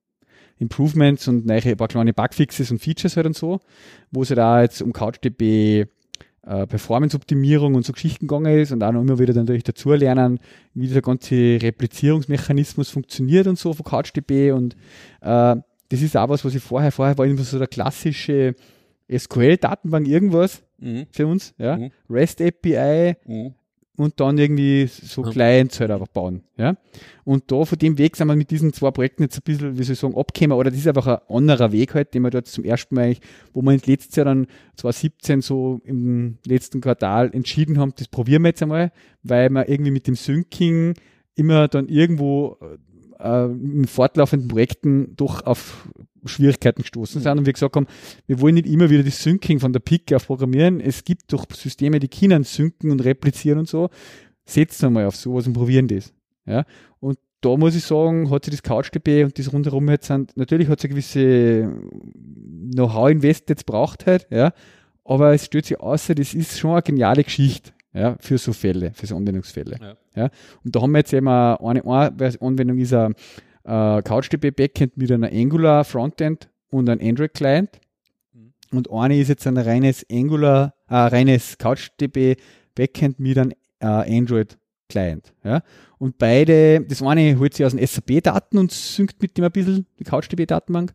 Improvements 0.58 1.28
und 1.28 1.46
neue, 1.46 1.64
ein 1.64 1.78
paar 1.78 1.88
kleine 1.88 2.14
Bugfixes 2.14 2.72
und 2.72 2.80
Features 2.80 3.18
halt 3.18 3.28
und 3.28 3.36
so, 3.36 3.60
wo 4.12 4.24
es 4.24 4.30
halt 4.30 4.40
auch 4.40 4.60
jetzt 4.60 4.82
um 4.82 4.94
CouchDB 4.94 5.86
äh, 6.46 6.68
Performance-Optimierung 6.68 7.76
und 7.76 7.86
so 7.86 7.94
Geschichten 7.94 8.28
gegangen 8.28 8.60
ist 8.60 8.72
und 8.72 8.84
auch 8.84 8.92
noch 8.92 9.02
immer 9.02 9.20
wieder 9.20 9.34
natürlich 9.34 9.64
dazu 9.64 9.92
lernen, 9.94 10.40
wie 10.74 10.88
dieser 10.88 11.02
ganze 11.02 11.36
Replizierungsmechanismus 11.62 12.90
funktioniert 12.90 13.48
und 13.48 13.58
so 13.58 13.74
von 13.74 13.86
CouchDB 13.86 14.52
und 14.52 14.76
äh, 15.22 15.56
das 15.90 16.02
ist 16.02 16.18
auch 16.18 16.30
was, 16.30 16.44
was 16.46 16.56
ich 16.56 16.64
vorher, 16.64 16.92
vorher 16.92 17.18
war 17.18 17.26
immer 17.26 17.44
so 17.44 17.60
der 17.60 17.68
klassische 17.68 18.56
SQL-Datenbank 19.12 20.08
irgendwas 20.08 20.64
mhm. 20.80 21.06
für 21.12 21.28
uns, 21.28 21.54
ja. 21.58 21.78
Mhm. 21.78 21.92
REST 22.10 22.42
API, 22.42 23.16
mhm. 23.26 23.54
Und 23.98 24.20
dann 24.20 24.38
irgendwie 24.38 24.88
so. 24.88 25.22
Clients 25.22 25.80
halt 25.80 25.92
einfach 25.92 26.08
bauen. 26.08 26.44
Ja? 26.58 26.76
Und 27.24 27.52
da 27.52 27.66
von 27.66 27.78
dem 27.78 27.98
Weg 27.98 28.16
sind 28.16 28.28
wir 28.28 28.36
mit 28.36 28.52
diesen 28.52 28.74
zwei 28.74 28.92
Projekten 28.92 29.24
jetzt 29.24 29.38
ein 29.38 29.44
bisschen, 29.44 29.78
wie 29.78 29.84
soll 29.84 29.94
ich 29.94 30.00
sagen, 30.00 30.18
abgekommen, 30.18 30.58
oder 30.58 30.70
das 30.70 30.80
ist 30.80 30.88
einfach 30.88 31.08
ein 31.08 31.36
anderer 31.36 31.72
Weg 31.72 31.94
halt, 31.94 32.14
den 32.14 32.24
wir 32.24 32.30
dort 32.30 32.48
zum 32.48 32.64
ersten 32.64 32.96
Mal 32.96 33.06
eigentlich, 33.06 33.22
wo 33.54 33.62
wir 33.62 33.74
letztes 33.74 34.16
Jahr 34.16 34.26
dann 34.26 34.48
2017 34.76 35.42
so 35.42 35.82
im 35.86 36.38
letzten 36.46 36.82
Quartal 36.82 37.32
entschieden 37.34 37.80
haben, 37.80 37.94
das 37.96 38.08
probieren 38.08 38.44
wir 38.44 38.50
jetzt 38.50 38.64
einmal, 38.64 38.92
weil 39.24 39.50
wir 39.50 39.70
irgendwie 39.70 39.92
mit 39.92 40.08
dem 40.08 40.16
Syncing 40.16 40.94
immer 41.36 41.68
dann 41.68 41.88
irgendwo 41.88 42.58
äh, 43.20 43.46
in 43.46 43.86
fortlaufenden 43.86 44.48
Projekten 44.48 45.16
doch 45.16 45.46
auf 45.46 45.90
Schwierigkeiten 46.28 46.82
gestoßen 46.82 47.22
sind 47.22 47.38
und 47.38 47.46
wir 47.46 47.54
gesagt 47.54 47.76
haben, 47.76 47.88
wir 48.28 48.42
wollen 48.42 48.56
nicht 48.56 48.68
immer 48.68 48.90
wieder 48.90 49.04
das 49.04 49.22
Syncing 49.22 49.60
von 49.60 49.74
der 49.74 49.80
Pike 49.80 50.16
auf 50.16 50.28
programmieren. 50.28 50.80
Es 50.80 51.04
gibt 51.04 51.32
doch 51.34 51.46
Systeme, 51.54 52.00
die 52.00 52.08
können 52.08 52.44
synken 52.44 52.92
und 52.92 53.04
replizieren 53.04 53.60
und 53.60 53.68
so. 53.68 53.90
Setzen 54.46 54.84
wir 54.84 54.90
mal 54.90 55.06
auf 55.06 55.16
sowas 55.16 55.48
und 55.48 55.54
probieren 55.54 55.88
das. 55.88 56.14
Ja, 56.46 56.66
und 57.00 57.18
da 57.42 57.58
muss 57.58 57.76
ich 57.76 57.84
sagen, 57.84 58.30
hat 58.30 58.46
sich 58.46 58.54
das 58.54 58.64
CouchDB 58.64 59.24
und 59.24 59.38
das 59.38 59.52
rundherum 59.52 59.90
jetzt 59.90 60.08
sind, 60.08 60.36
natürlich 60.36 60.68
hat 60.68 60.80
es 60.80 60.86
eine 60.86 60.94
gewisse 60.94 61.72
Know-how-Invest 62.74 63.50
jetzt 63.50 63.66
braucht 63.66 64.06
halt, 64.06 64.28
ja, 64.32 64.52
aber 65.04 65.34
es 65.34 65.46
stellt 65.46 65.66
sich 65.66 65.80
aus, 65.80 66.08
das 66.08 66.34
ist 66.34 66.58
schon 66.58 66.72
eine 66.72 66.82
geniale 66.82 67.24
Geschichte 67.24 67.72
ja, 67.94 68.18
für 68.20 68.38
so 68.38 68.52
Fälle, 68.52 68.92
für 68.94 69.06
so 69.08 69.16
Anwendungsfälle. 69.16 69.78
Ja. 69.80 69.96
ja. 70.16 70.30
Und 70.64 70.76
da 70.76 70.82
haben 70.82 70.92
wir 70.92 71.00
jetzt 71.00 71.14
eben 71.14 71.28
eine, 71.28 71.60
eine 71.62 72.36
Anwendung 72.42 72.78
ist 72.80 72.94
ein 72.94 73.16
äh, 73.66 74.02
CouchDB 74.02 74.52
Backend 74.52 74.98
mit 74.98 75.12
einer 75.12 75.32
Angular 75.32 75.84
Frontend 75.84 76.50
und 76.70 76.90
einem 76.90 77.02
Android 77.02 77.34
Client. 77.34 77.80
Mhm. 78.34 78.54
Und 78.78 78.92
eine 78.92 79.18
ist 79.18 79.30
jetzt 79.30 79.48
ein 79.48 79.58
reines 79.58 80.06
Angular, 80.12 80.74
äh, 80.88 80.96
reines 80.96 81.58
CouchDB 81.58 82.38
Backend 82.76 83.20
mit 83.20 83.38
einem 83.38 83.52
äh, 83.80 83.86
Android 83.88 84.58
Client. 84.90 85.34
Ja. 85.44 85.62
Und 85.98 86.18
beide, 86.18 86.82
das 86.82 87.02
eine 87.02 87.38
holt 87.40 87.54
sich 87.54 87.66
aus 87.66 87.76
den 87.76 87.86
SAP-Daten 87.86 88.58
und 88.58 88.72
synkt 88.72 89.22
mit 89.22 89.38
dem 89.38 89.46
ein 89.46 89.52
bisschen 89.52 89.88
die 90.00 90.04
CouchDB-Datenbank. 90.04 90.94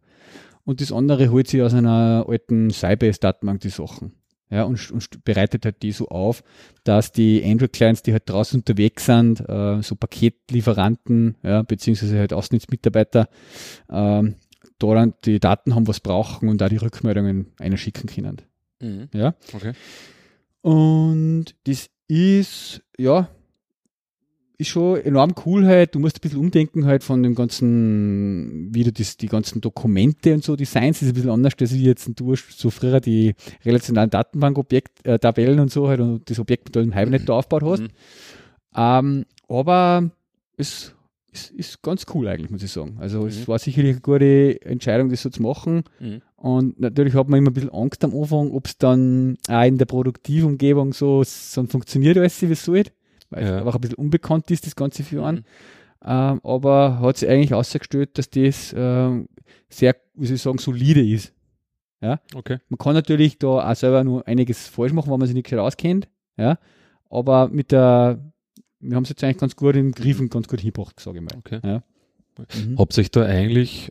Und 0.64 0.80
das 0.80 0.92
andere 0.92 1.30
holt 1.30 1.48
sich 1.48 1.62
aus 1.62 1.74
einer 1.74 2.24
alten 2.28 2.70
Sybase-Datenbank 2.70 3.60
die 3.60 3.70
Sachen 3.70 4.19
ja, 4.50 4.64
und, 4.64 4.90
und 4.90 5.24
bereitet 5.24 5.64
halt 5.64 5.82
die 5.82 5.92
so 5.92 6.08
auf, 6.08 6.42
dass 6.84 7.12
die 7.12 7.42
Android-Clients, 7.44 8.02
die 8.02 8.12
halt 8.12 8.28
draußen 8.28 8.60
unterwegs 8.60 9.06
sind, 9.06 9.40
äh, 9.48 9.80
so 9.82 9.94
Paketlieferanten, 9.94 11.36
ja, 11.42 11.62
beziehungsweise 11.62 12.18
halt 12.18 12.32
Außendienstmitarbeiter, 12.32 13.28
ähm, 13.90 14.34
da 14.78 14.94
dann 14.94 15.14
die 15.24 15.40
Daten 15.40 15.74
haben, 15.74 15.86
was 15.86 16.00
brauchen 16.00 16.48
und 16.48 16.60
da 16.60 16.68
die 16.68 16.76
Rückmeldungen 16.78 17.52
einer 17.58 17.76
schicken 17.76 18.08
können. 18.08 18.42
Mhm. 18.80 19.08
Ja. 19.12 19.34
Okay. 19.52 19.72
Und 20.62 21.54
das 21.64 21.88
ist, 22.08 22.82
ja, 22.98 23.28
ist 24.60 24.68
schon 24.68 25.00
enorm 25.00 25.34
cool 25.46 25.66
halt. 25.66 25.94
Du 25.94 25.98
musst 25.98 26.18
ein 26.18 26.20
bisschen 26.20 26.38
umdenken 26.38 26.84
halt 26.84 27.02
von 27.02 27.22
dem 27.22 27.34
ganzen, 27.34 28.68
wie 28.74 28.84
du 28.84 28.92
das, 28.92 29.16
die 29.16 29.26
ganzen 29.26 29.60
Dokumente 29.60 30.34
und 30.34 30.44
so, 30.44 30.54
Designs 30.54 31.00
ist 31.00 31.08
ein 31.08 31.14
bisschen 31.14 31.30
anders, 31.30 31.54
als 31.58 31.74
wie 31.74 31.84
jetzt 31.84 32.08
du 32.20 32.32
hast 32.32 32.58
so 32.58 32.68
früher 32.68 33.00
die 33.00 33.34
relationalen 33.64 34.10
Datenbankobjekt, 34.10 35.06
äh, 35.06 35.18
Tabellen 35.18 35.60
und 35.60 35.72
so 35.72 35.88
halt 35.88 36.00
und 36.00 36.28
das 36.28 36.38
Objektmodell 36.38 36.84
im 36.84 36.92
Hibernate 36.92 37.24
da 37.24 37.32
aufgebaut 37.34 37.62
hast. 37.70 37.82
Mhm. 37.82 37.88
Ähm, 38.76 39.24
aber 39.48 40.10
es 40.58 40.94
ist, 41.32 41.50
ist 41.52 41.82
ganz 41.82 42.04
cool 42.14 42.28
eigentlich, 42.28 42.50
muss 42.50 42.62
ich 42.62 42.70
sagen. 42.70 42.98
Also 43.00 43.22
mhm. 43.22 43.28
es 43.28 43.48
war 43.48 43.58
sicherlich 43.58 43.92
eine 43.92 44.00
gute 44.00 44.60
Entscheidung, 44.62 45.08
das 45.08 45.22
so 45.22 45.30
zu 45.30 45.42
machen. 45.42 45.84
Mhm. 46.00 46.20
Und 46.36 46.80
natürlich 46.80 47.14
hat 47.14 47.28
man 47.28 47.38
immer 47.38 47.50
ein 47.50 47.54
bisschen 47.54 47.72
Angst 47.72 48.04
am 48.04 48.14
Anfang, 48.14 48.50
ob 48.50 48.66
es 48.66 48.76
dann 48.76 49.38
auch 49.48 49.64
in 49.64 49.78
der 49.78 49.86
Produktivumgebung 49.86 50.92
so, 50.92 51.22
so 51.24 51.64
funktioniert 51.64 52.18
alles, 52.18 52.40
wie 52.42 52.52
es 52.52 52.64
soll 52.64 52.84
weil 53.30 53.44
ja. 53.44 53.50
es 53.50 53.56
einfach 53.58 53.74
ein 53.76 53.80
bisschen 53.80 53.98
unbekannt 53.98 54.50
ist, 54.50 54.66
das 54.66 54.76
ganze 54.76 55.02
für 55.02 55.24
einen. 55.24 55.38
Mhm. 55.38 55.44
Ähm, 56.02 56.40
aber 56.42 57.00
hat 57.00 57.18
sich 57.18 57.28
eigentlich 57.28 57.54
ausgestellt, 57.54 58.16
dass 58.16 58.30
das 58.30 58.74
ähm, 58.76 59.28
sehr, 59.68 59.96
wie 60.14 60.26
soll 60.26 60.36
ich 60.36 60.42
sagen, 60.42 60.58
solide 60.58 61.06
ist. 61.06 61.32
Ja? 62.00 62.20
Okay. 62.34 62.58
Man 62.68 62.78
kann 62.78 62.94
natürlich 62.94 63.38
da 63.38 63.70
auch 63.70 63.74
selber 63.74 64.02
nur 64.04 64.26
einiges 64.26 64.68
falsch 64.68 64.92
machen, 64.92 65.10
wenn 65.10 65.18
man 65.18 65.26
sich 65.26 65.34
nicht 65.34 65.52
auskennt. 65.54 66.08
Ja? 66.36 66.58
Aber 67.10 67.48
mit 67.48 67.72
der, 67.72 68.32
wir 68.80 68.96
haben 68.96 69.02
es 69.02 69.10
jetzt 69.10 69.22
eigentlich 69.22 69.38
ganz 69.38 69.56
gut 69.56 69.76
im 69.76 69.92
Griff 69.92 70.20
und 70.20 70.30
ganz 70.30 70.48
gut 70.48 70.60
hingebracht, 70.60 70.98
sage 70.98 71.18
ich 71.18 71.24
mal. 71.24 71.38
Okay. 71.38 71.60
Ja? 71.62 71.82
Mhm. 72.38 72.78
Habt 72.78 72.96
ihr 72.96 73.02
euch 73.02 73.10
da 73.10 73.24
eigentlich 73.24 73.90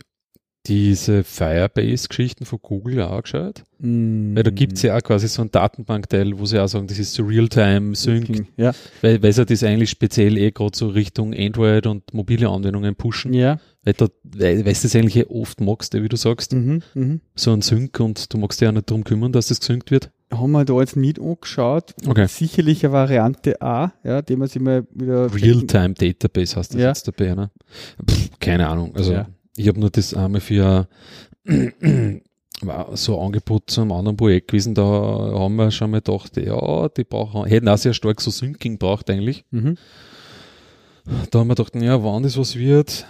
diese 0.69 1.23
Firebase-Geschichten 1.23 2.45
von 2.45 2.59
Google 2.61 3.01
auch 3.01 3.11
angeschaut? 3.11 3.63
Mm. 3.79 4.35
Weil 4.35 4.43
da 4.43 4.51
gibt 4.51 4.73
es 4.73 4.83
ja 4.83 4.95
auch 4.95 5.01
quasi 5.01 5.27
so 5.27 5.41
ein 5.41 5.51
Datenbankteil, 5.51 6.37
wo 6.37 6.45
sie 6.45 6.59
auch 6.59 6.67
sagen, 6.67 6.85
das 6.87 6.99
ist 6.99 7.13
so 7.13 7.23
Real-Time-Sync. 7.23 8.45
Ja. 8.55 8.73
Weil, 9.01 9.21
weil 9.23 9.33
sie 9.33 9.45
das 9.45 9.63
eigentlich 9.63 9.89
speziell 9.89 10.37
eh 10.37 10.51
gerade 10.51 10.77
so 10.77 10.87
Richtung 10.89 11.33
Android 11.33 11.87
und 11.87 12.13
mobile 12.13 12.47
Anwendungen 12.47 12.95
pushen. 12.95 13.33
Ja. 13.33 13.59
Weil, 13.83 13.93
da, 13.93 14.07
weil, 14.23 14.65
weil 14.65 14.73
du 14.73 14.79
das 14.81 14.95
eigentlich 14.95 15.15
eh 15.17 15.25
oft 15.25 15.59
magst, 15.59 15.93
wie 15.95 16.07
du 16.07 16.17
sagst. 16.17 16.53
Mhm, 16.53 16.83
mh. 16.93 17.19
So 17.35 17.51
ein 17.51 17.61
Sync 17.61 17.99
und 17.99 18.31
du 18.31 18.37
magst 18.37 18.61
dich 18.61 18.67
ja 18.67 18.71
nicht 18.71 18.89
darum 18.91 19.03
kümmern, 19.03 19.31
dass 19.31 19.47
das 19.47 19.59
gesynkt 19.59 19.89
wird. 19.89 20.11
Haben 20.31 20.51
wir 20.51 20.63
da 20.63 20.79
jetzt 20.79 20.95
nicht 20.95 21.19
angeschaut. 21.19 21.95
Okay. 22.05 22.27
Sicherlich 22.27 22.85
eine 22.85 22.93
Variante 22.93 23.59
A, 23.63 23.93
ja, 24.03 24.21
die 24.21 24.35
man 24.35 24.47
sich 24.47 24.61
mal 24.61 24.85
wieder. 24.93 25.33
Real-Time-Database 25.33 26.55
hast 26.55 26.75
du 26.75 26.77
ja. 26.77 26.89
jetzt 26.89 27.07
dabei, 27.07 27.33
ne? 27.33 27.49
Pff, 28.07 28.29
keine 28.39 28.67
Ahnung. 28.67 28.95
Also. 28.95 29.13
Ja 29.13 29.27
ich 29.55 29.67
habe 29.67 29.79
nur 29.79 29.89
das 29.89 30.13
einmal 30.13 30.41
für 30.41 30.87
so 32.93 33.21
Angebot 33.21 33.69
zu 33.69 33.81
einem 33.81 33.91
anderen 33.91 34.17
Projekt 34.17 34.49
gewesen, 34.49 34.73
da 34.73 34.83
haben 34.83 35.55
wir 35.55 35.71
schon 35.71 35.91
mal 35.91 36.01
gedacht, 36.01 36.37
ja, 36.37 36.89
die 36.89 37.03
brauchen, 37.03 37.45
hätten 37.45 37.67
auch 37.67 37.77
sehr 37.77 37.93
stark 37.93 38.21
so 38.21 38.31
Syncing 38.31 38.77
braucht 38.77 39.09
eigentlich. 39.09 39.45
Mhm. 39.51 39.77
Da 41.31 41.39
haben 41.39 41.47
wir 41.47 41.55
gedacht, 41.55 41.75
ja, 41.75 42.03
wann 42.03 42.23
das 42.23 42.37
was 42.37 42.55
wird, 42.55 43.05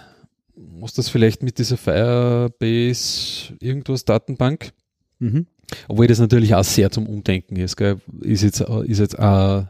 muss 0.54 0.94
das 0.94 1.08
vielleicht 1.08 1.42
mit 1.42 1.58
dieser 1.58 1.76
Firebase 1.76 3.54
irgendwas 3.60 4.04
Datenbank. 4.04 4.72
Mhm. 5.18 5.46
Obwohl 5.88 6.06
das 6.06 6.18
natürlich 6.18 6.54
auch 6.54 6.64
sehr 6.64 6.90
zum 6.90 7.06
Umdenken 7.06 7.56
ist, 7.56 7.76
gell? 7.76 8.00
Ist 8.22 8.42
jetzt, 8.42 8.60
ist 8.60 8.98
jetzt, 8.98 9.14
äh, 9.14 9.18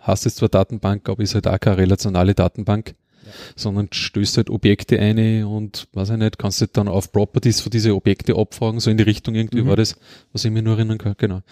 hast 0.01 0.25
jetzt 0.25 0.37
zwar 0.37 0.49
Datenbank, 0.49 1.09
aber 1.09 1.23
ist 1.23 1.35
halt 1.35 1.47
auch 1.47 1.61
keine 1.61 1.79
relationale 1.79 2.35
Datenbank 2.35 2.95
sondern 3.57 3.89
stößt 3.93 4.37
halt 4.37 4.51
Objekte 4.51 4.99
ein 4.99 5.45
und 5.45 5.89
weiß 5.93 6.11
ich 6.11 6.17
nicht, 6.17 6.39
kannst 6.39 6.61
du 6.61 6.67
halt 6.67 6.77
dann 6.77 6.89
auf 6.89 7.13
Properties 7.13 7.61
für 7.61 7.71
diese 7.71 7.95
Objekte 7.95 8.37
abfragen, 8.37 8.81
so 8.81 8.91
in 8.91 8.97
die 8.97 9.05
Richtung 9.05 9.35
irgendwie 9.35 9.63
mhm. 9.63 9.69
war 9.69 9.77
das, 9.77 9.97
was 10.33 10.45
ich 10.45 10.51
mir 10.51 10.63
nur 10.63 10.77
erinnern 10.77 10.99
kann, 10.99 11.15
genau. 11.19 11.43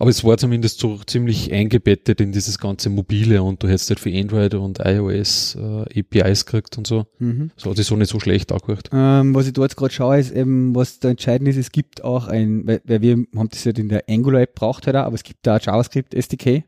Aber 0.00 0.08
es 0.08 0.24
war 0.24 0.38
zumindest 0.38 0.80
so 0.80 0.96
ziemlich 1.06 1.52
eingebettet 1.52 2.22
in 2.22 2.32
dieses 2.32 2.58
ganze 2.58 2.88
Mobile 2.88 3.42
und 3.42 3.62
du 3.62 3.68
hättest 3.68 3.90
halt 3.90 4.00
für 4.00 4.10
Android 4.10 4.54
und 4.54 4.78
iOS 4.82 5.56
äh, 5.56 6.00
APIs 6.00 6.46
gekriegt 6.46 6.78
und 6.78 6.86
so. 6.86 7.04
Mhm. 7.18 7.50
So 7.58 7.68
hat 7.68 7.76
sich 7.76 7.86
so 7.86 7.96
nicht 7.96 8.10
so 8.10 8.18
schlecht 8.18 8.50
angehört. 8.50 8.88
Ähm, 8.94 9.34
was 9.34 9.46
ich 9.46 9.52
da 9.52 9.60
jetzt 9.60 9.76
gerade 9.76 9.92
schaue, 9.92 10.18
ist 10.18 10.30
eben, 10.30 10.74
was 10.74 11.00
da 11.00 11.10
entscheidend 11.10 11.50
ist, 11.50 11.58
es 11.58 11.70
gibt 11.70 12.02
auch 12.02 12.28
ein, 12.28 12.66
weil, 12.66 12.80
weil 12.86 13.02
wir 13.02 13.12
haben 13.36 13.48
das 13.50 13.66
halt 13.66 13.78
in 13.78 13.90
der 13.90 14.04
Angular 14.08 14.40
App 14.40 14.54
braucht 14.54 14.86
halt 14.86 14.96
auch, 14.96 15.04
aber 15.04 15.16
es 15.16 15.22
gibt 15.22 15.40
da 15.42 15.58
JavaScript 15.58 16.14
SDK. 16.14 16.64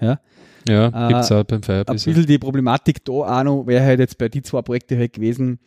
Ja. 0.00 0.20
Ja, 0.68 0.88
äh, 0.88 1.08
gibt 1.08 1.24
es 1.24 1.32
auch 1.32 1.44
beim 1.44 1.62
Firebase. 1.62 2.10
Ein 2.10 2.14
bisschen 2.14 2.26
die 2.26 2.38
Problematik 2.38 3.04
da 3.04 3.12
auch 3.12 3.42
noch 3.42 3.66
wäre 3.66 3.84
halt 3.84 4.00
jetzt 4.00 4.18
bei 4.18 4.28
die 4.28 4.42
zwei 4.42 4.62
Projekte 4.62 4.96
halt 4.96 5.12
gewesen, 5.14 5.58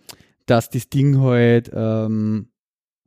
dass 0.46 0.70
das 0.70 0.90
Ding 0.90 1.20
halt, 1.20 1.72
ähm, 1.74 2.48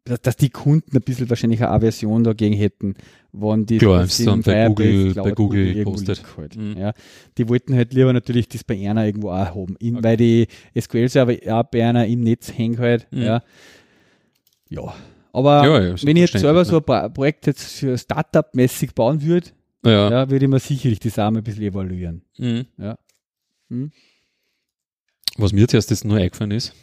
dass, 0.05 0.37
die 0.37 0.51
Kunden 0.51 0.97
ein 0.97 1.03
bisschen 1.03 1.29
wahrscheinlich 1.29 1.61
eine 1.61 1.71
Aversion 1.71 2.25
dagegen 2.25 2.55
hätten, 2.55 2.95
wann 3.33 3.67
die 3.67 3.79
Klar, 3.79 4.03
das 4.03 4.17
dann 4.19 4.43
bei 4.43 4.67
Google, 4.69 5.15
bei 5.15 5.33
Google, 5.33 5.67
Google 5.67 5.85
postet. 5.85 6.23
Halt, 6.37 6.57
mhm. 6.57 6.77
ja. 6.79 6.93
Die 7.37 7.49
wollten 7.49 7.75
halt 7.75 7.93
lieber 7.93 8.13
natürlich 8.13 8.49
das 8.49 8.65
bei 8.65 8.89
einer 8.89 9.05
irgendwo 9.05 9.31
auch 9.31 9.55
haben, 9.55 9.77
in, 9.79 9.97
okay. 9.97 10.05
weil 10.05 10.17
die 10.17 10.49
SQL-Server 10.79 11.35
auch 11.53 11.65
bei 11.65 11.87
einer 11.87 12.07
im 12.07 12.21
Netz 12.21 12.53
hängen 12.57 12.79
halt, 12.79 13.07
mhm. 13.11 13.23
ja. 13.23 13.43
Ja. 14.71 14.95
Aber 15.33 15.65
ja, 15.65 15.81
ja, 15.89 15.95
wenn 16.03 16.17
ich 16.17 16.33
jetzt 16.33 16.41
selber 16.41 16.65
so 16.65 16.83
ein 16.85 17.13
Projekt 17.13 17.47
jetzt 17.47 17.79
für 17.79 17.97
Startup-mäßig 17.97 18.95
bauen 18.95 19.23
würde, 19.23 19.51
ja. 19.85 20.11
ja 20.11 20.31
würde 20.31 20.45
ich 20.45 20.51
mir 20.51 20.59
sicherlich 20.59 21.01
die 21.01 21.11
Samen 21.11 21.39
ein 21.39 21.45
bisschen 21.45 21.65
evaluieren. 21.65 22.23
Mhm. 22.39 22.67
Ja. 22.77 22.99
Mhm. 23.69 23.93
Was 25.37 25.53
mir 25.53 25.69
zuerst 25.69 25.91
jetzt 25.91 26.05
nur 26.05 26.17
eingefallen 26.17 26.51
ist, 26.53 26.75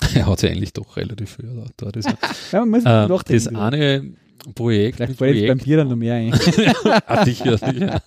er 0.14 0.26
hat 0.26 0.42
ja 0.42 0.50
eigentlich 0.50 0.72
doch 0.72 0.96
relativ 0.96 1.36
viel 1.36 1.64
da. 1.76 1.90
Das, 1.90 2.04
ja, 2.52 2.60
man 2.60 2.70
muss 2.70 2.84
äh, 2.84 3.34
das 3.34 3.48
eine 3.48 4.14
Projekt. 4.54 4.96
Vielleicht 4.96 5.18
fällt 5.18 5.36
jetzt 5.36 5.48
beim 5.48 5.58
Bier 5.58 5.76
dann 5.76 5.88
noch 5.88 5.96
mehr 5.96 6.14
ein. 6.14 6.32
ah, 7.06 7.24
sicher, 7.26 7.58
sicher. 7.58 8.02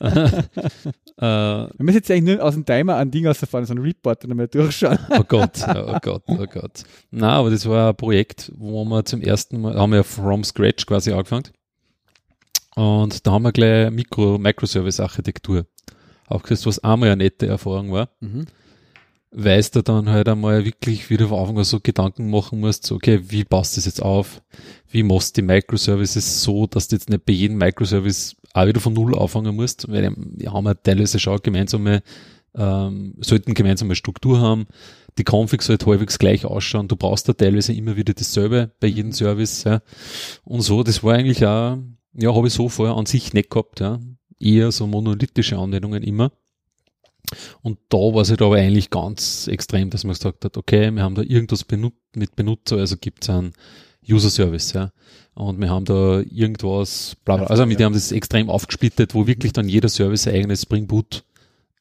äh, 0.00 1.20
wir 1.20 1.68
müssen 1.78 1.96
jetzt 1.96 2.10
eigentlich 2.12 2.36
nur 2.36 2.44
aus 2.44 2.54
dem 2.54 2.64
Timer 2.64 2.96
ein 2.96 3.10
Ding 3.10 3.26
ausfahren, 3.26 3.64
so 3.64 3.74
ein 3.74 3.78
Report 3.78 4.22
dann 4.22 4.36
mal 4.36 4.46
durchschauen. 4.46 4.98
oh 5.10 5.24
Gott, 5.26 5.58
oh 5.66 5.98
Gott, 6.00 6.22
oh 6.26 6.46
Gott. 6.46 6.84
Nein, 7.10 7.30
aber 7.30 7.50
das 7.50 7.66
war 7.66 7.88
ein 7.88 7.96
Projekt, 7.96 8.52
wo 8.56 8.84
wir 8.84 9.04
zum 9.04 9.20
ersten 9.20 9.60
Mal, 9.60 9.74
haben 9.74 9.92
wir 9.92 10.04
from 10.04 10.44
scratch 10.44 10.86
quasi 10.86 11.10
angefangen. 11.10 11.48
Und 12.74 13.26
da 13.26 13.32
haben 13.32 13.42
wir 13.42 13.52
gleich 13.52 13.90
Mikro, 13.90 14.38
Microservice-Architektur 14.38 15.66
aufgesetzt, 16.26 16.66
was 16.66 16.78
einmal 16.78 17.10
eine 17.10 17.24
nette 17.24 17.46
Erfahrung 17.46 17.92
war. 17.92 18.08
Mhm. 18.20 18.46
weil 19.34 19.62
du 19.62 19.82
dann 19.82 20.10
halt 20.10 20.28
einmal 20.28 20.64
wirklich 20.64 21.08
wieder 21.08 21.28
von 21.28 21.38
Anfang 21.38 21.58
an 21.58 21.64
so 21.64 21.80
Gedanken 21.80 22.30
machen 22.30 22.60
musst, 22.60 22.84
so, 22.84 22.96
okay, 22.96 23.18
wie 23.28 23.44
passt 23.44 23.76
das 23.78 23.86
jetzt 23.86 24.02
auf? 24.02 24.42
Wie 24.90 25.02
machst 25.02 25.36
du 25.36 25.40
die 25.40 25.46
Microservices 25.46 26.42
so, 26.42 26.66
dass 26.66 26.88
du 26.88 26.96
jetzt 26.96 27.08
nicht 27.08 27.24
bei 27.24 27.32
jedem 27.32 27.56
Microservice 27.56 28.36
auch 28.52 28.66
wieder 28.66 28.80
von 28.80 28.92
Null 28.92 29.18
anfangen 29.18 29.56
musst, 29.56 29.90
weil 29.90 30.14
wir 30.16 30.52
haben 30.52 30.66
ja 30.66 30.74
teilweise 30.74 31.18
schon 31.18 31.38
gemeinsame, 31.42 32.02
ähm, 32.54 33.14
sollten 33.20 33.54
gemeinsame 33.54 33.94
Struktur 33.94 34.38
haben, 34.38 34.66
die 35.16 35.24
Config 35.24 35.62
sollte 35.62 35.86
halbwegs 35.86 36.18
gleich 36.18 36.44
ausschauen, 36.44 36.88
du 36.88 36.96
brauchst 36.96 37.26
da 37.26 37.32
teilweise 37.32 37.72
immer 37.72 37.96
wieder 37.96 38.12
dasselbe 38.12 38.70
bei 38.80 38.88
jedem 38.88 39.12
Service, 39.12 39.64
ja. 39.64 39.80
Und 40.44 40.60
so, 40.60 40.82
das 40.82 41.02
war 41.02 41.14
eigentlich 41.14 41.46
auch, 41.46 41.78
ja, 42.14 42.34
habe 42.34 42.48
ich 42.48 42.54
so 42.54 42.68
vorher 42.68 42.96
an 42.96 43.06
sich 43.06 43.32
nicht 43.32 43.50
gehabt, 43.50 43.80
ja. 43.80 44.00
Eher 44.38 44.72
so 44.72 44.86
monolithische 44.86 45.56
Anwendungen 45.56 46.02
immer. 46.02 46.32
Und 47.62 47.78
da 47.88 47.98
war 47.98 48.22
es 48.22 48.30
halt 48.30 48.42
aber 48.42 48.56
eigentlich 48.56 48.90
ganz 48.90 49.46
extrem, 49.46 49.90
dass 49.90 50.04
man 50.04 50.14
gesagt 50.14 50.44
hat, 50.44 50.56
okay, 50.56 50.90
wir 50.90 51.02
haben 51.02 51.14
da 51.14 51.22
irgendwas 51.22 51.64
benut 51.64 51.94
mit 52.14 52.36
Benutzer, 52.36 52.76
also 52.76 52.96
gibt 52.96 53.24
es 53.24 53.30
einen 53.30 53.52
User 54.08 54.30
Service, 54.30 54.72
ja. 54.72 54.90
Und 55.34 55.60
wir 55.60 55.70
haben 55.70 55.84
da 55.84 56.20
irgendwas, 56.20 57.16
bla, 57.24 57.38
bla. 57.38 57.46
also 57.46 57.64
mit 57.64 57.78
dem 57.78 57.86
haben 57.86 57.94
das 57.94 58.12
extrem 58.12 58.50
aufgesplittet, 58.50 59.14
wo 59.14 59.26
wirklich 59.26 59.52
dann 59.52 59.68
jeder 59.68 59.88
Service 59.88 60.26
eine 60.26 60.38
eigene 60.38 60.56
Spring 60.56 60.86
Boot 60.86 61.24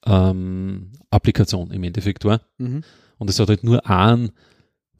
ähm, 0.05 0.91
Applikation 1.09 1.71
im 1.71 1.83
Endeffekt 1.83 2.23
war. 2.23 2.41
Mhm. 2.57 2.83
Und 3.17 3.29
es 3.29 3.39
hat 3.39 3.49
halt 3.49 3.63
nur 3.63 3.89
einen, 3.89 4.31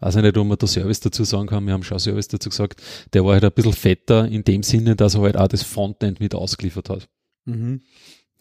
weiß 0.01 0.17
ich 0.17 0.21
nicht, 0.23 0.37
ob 0.37 0.47
man 0.47 0.57
da 0.57 0.67
Service 0.67 0.99
dazu 0.99 1.23
sagen 1.23 1.47
kann, 1.47 1.65
wir 1.65 1.73
haben 1.73 1.83
schon 1.83 1.99
Service 1.99 2.27
dazu 2.27 2.49
gesagt, 2.49 2.81
der 3.13 3.23
war 3.23 3.33
halt 3.33 3.45
ein 3.45 3.51
bisschen 3.51 3.73
fetter 3.73 4.27
in 4.27 4.43
dem 4.43 4.63
Sinne, 4.63 4.95
dass 4.95 5.15
er 5.15 5.21
halt 5.21 5.37
auch 5.37 5.47
das 5.47 5.63
Frontend 5.63 6.19
mit 6.19 6.35
ausgeliefert 6.35 6.89
hat. 6.89 7.07
Mhm. 7.45 7.81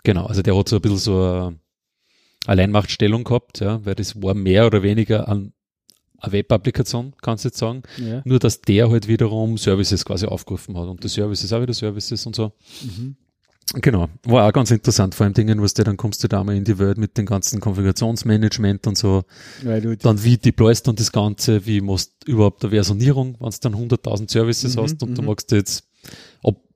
Genau, 0.02 0.26
also 0.26 0.42
der 0.42 0.56
hat 0.56 0.68
so 0.68 0.76
ein 0.76 0.82
bisschen 0.82 0.98
so 0.98 1.22
eine 1.22 1.58
Alleinmachtstellung 2.46 3.24
gehabt, 3.24 3.60
ja, 3.60 3.84
weil 3.84 3.94
das 3.94 4.20
war 4.20 4.34
mehr 4.34 4.66
oder 4.66 4.82
weniger 4.82 5.28
an 5.28 5.52
eine 6.18 6.32
Web-Applikation, 6.32 7.14
kannst 7.22 7.44
du 7.44 7.48
jetzt 7.48 7.58
sagen. 7.58 7.82
Ja. 7.96 8.22
Nur, 8.24 8.38
dass 8.38 8.60
der 8.60 8.90
halt 8.90 9.08
wiederum 9.08 9.56
Services 9.56 10.04
quasi 10.04 10.26
aufgerufen 10.26 10.76
hat 10.76 10.88
und 10.88 11.02
die 11.02 11.08
Services 11.08 11.52
auch 11.52 11.62
wieder 11.62 11.74
Services 11.74 12.26
und 12.26 12.36
so. 12.36 12.52
Mhm. 12.82 13.16
Genau, 13.74 14.08
war 14.24 14.48
auch 14.48 14.52
ganz 14.52 14.70
interessant, 14.72 15.14
vor 15.14 15.24
allem 15.24 15.34
Dingen, 15.34 15.62
was 15.62 15.74
du 15.74 15.84
dann 15.84 15.96
kommst 15.96 16.24
du 16.24 16.28
da 16.28 16.42
mal 16.42 16.56
in 16.56 16.64
die 16.64 16.78
Welt 16.78 16.98
mit 16.98 17.16
dem 17.16 17.26
ganzen 17.26 17.60
Konfigurationsmanagement 17.60 18.86
und 18.86 18.98
so. 18.98 19.22
dann 20.02 20.24
wie 20.24 20.36
deployst 20.38 20.88
du 20.88 20.92
das 20.92 21.12
Ganze, 21.12 21.64
wie 21.66 21.80
machst 21.80 22.12
du 22.24 22.32
überhaupt 22.32 22.64
eine 22.64 22.72
Versionierung, 22.72 23.36
wenn 23.38 23.50
du 23.50 23.56
dann 23.60 23.74
100.000 23.74 24.30
Services 24.30 24.76
mhm, 24.76 24.80
hast 24.80 25.02
und 25.02 25.16
du 25.16 25.22
mhm. 25.22 25.28
magst 25.28 25.52
jetzt, 25.52 25.84
ob 26.42 26.69